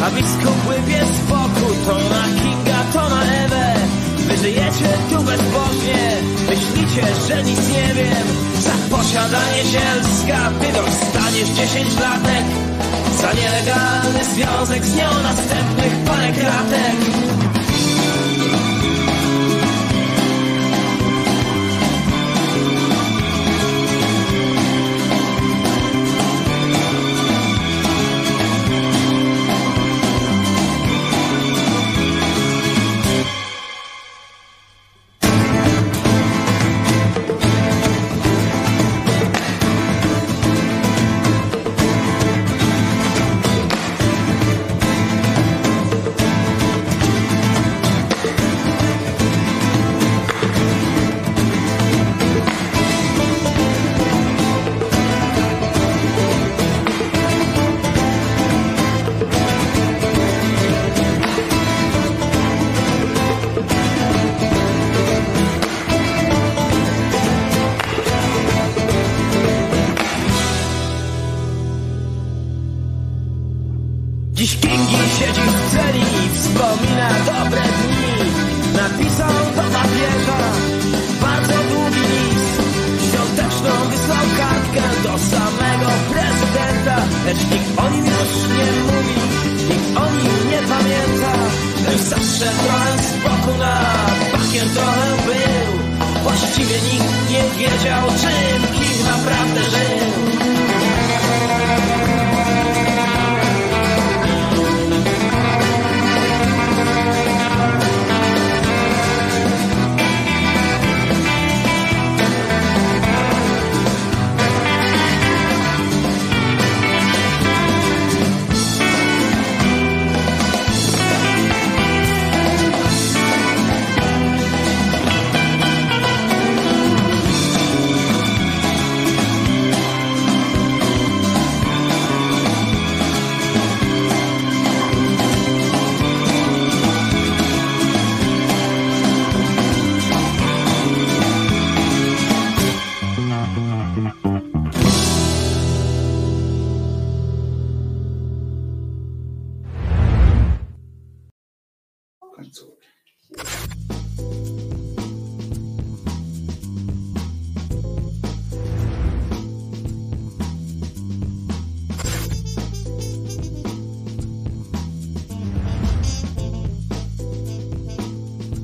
A 0.02 0.10
biskup 0.10 0.68
łybie 0.68 1.00
z 1.06 1.28
boku 1.28 1.74
To 1.86 1.94
na 1.94 2.24
Kinga, 2.42 2.84
to 2.92 3.08
na 3.08 3.22
Ewę. 3.22 3.74
Wy 4.16 4.36
żyjecie 4.36 4.88
tu 5.10 5.22
bezbożnie. 5.22 6.16
Myślicie, 6.48 7.06
że 7.28 7.42
nic 7.42 7.68
nie 7.68 7.94
wiem. 7.94 8.26
Za 8.58 8.96
posiadanie 8.96 9.62
zielska 9.64 10.52
Ty 10.60 10.72
dostaniesz 10.72 11.48
10 11.48 12.00
latek. 12.00 12.44
Za 13.20 13.32
nielegalny 13.32 14.24
związek 14.24 14.84
Z 14.84 14.96
nią 14.96 15.22
następnych 15.22 15.94
parę 16.06 16.32
kratek 16.32 17.39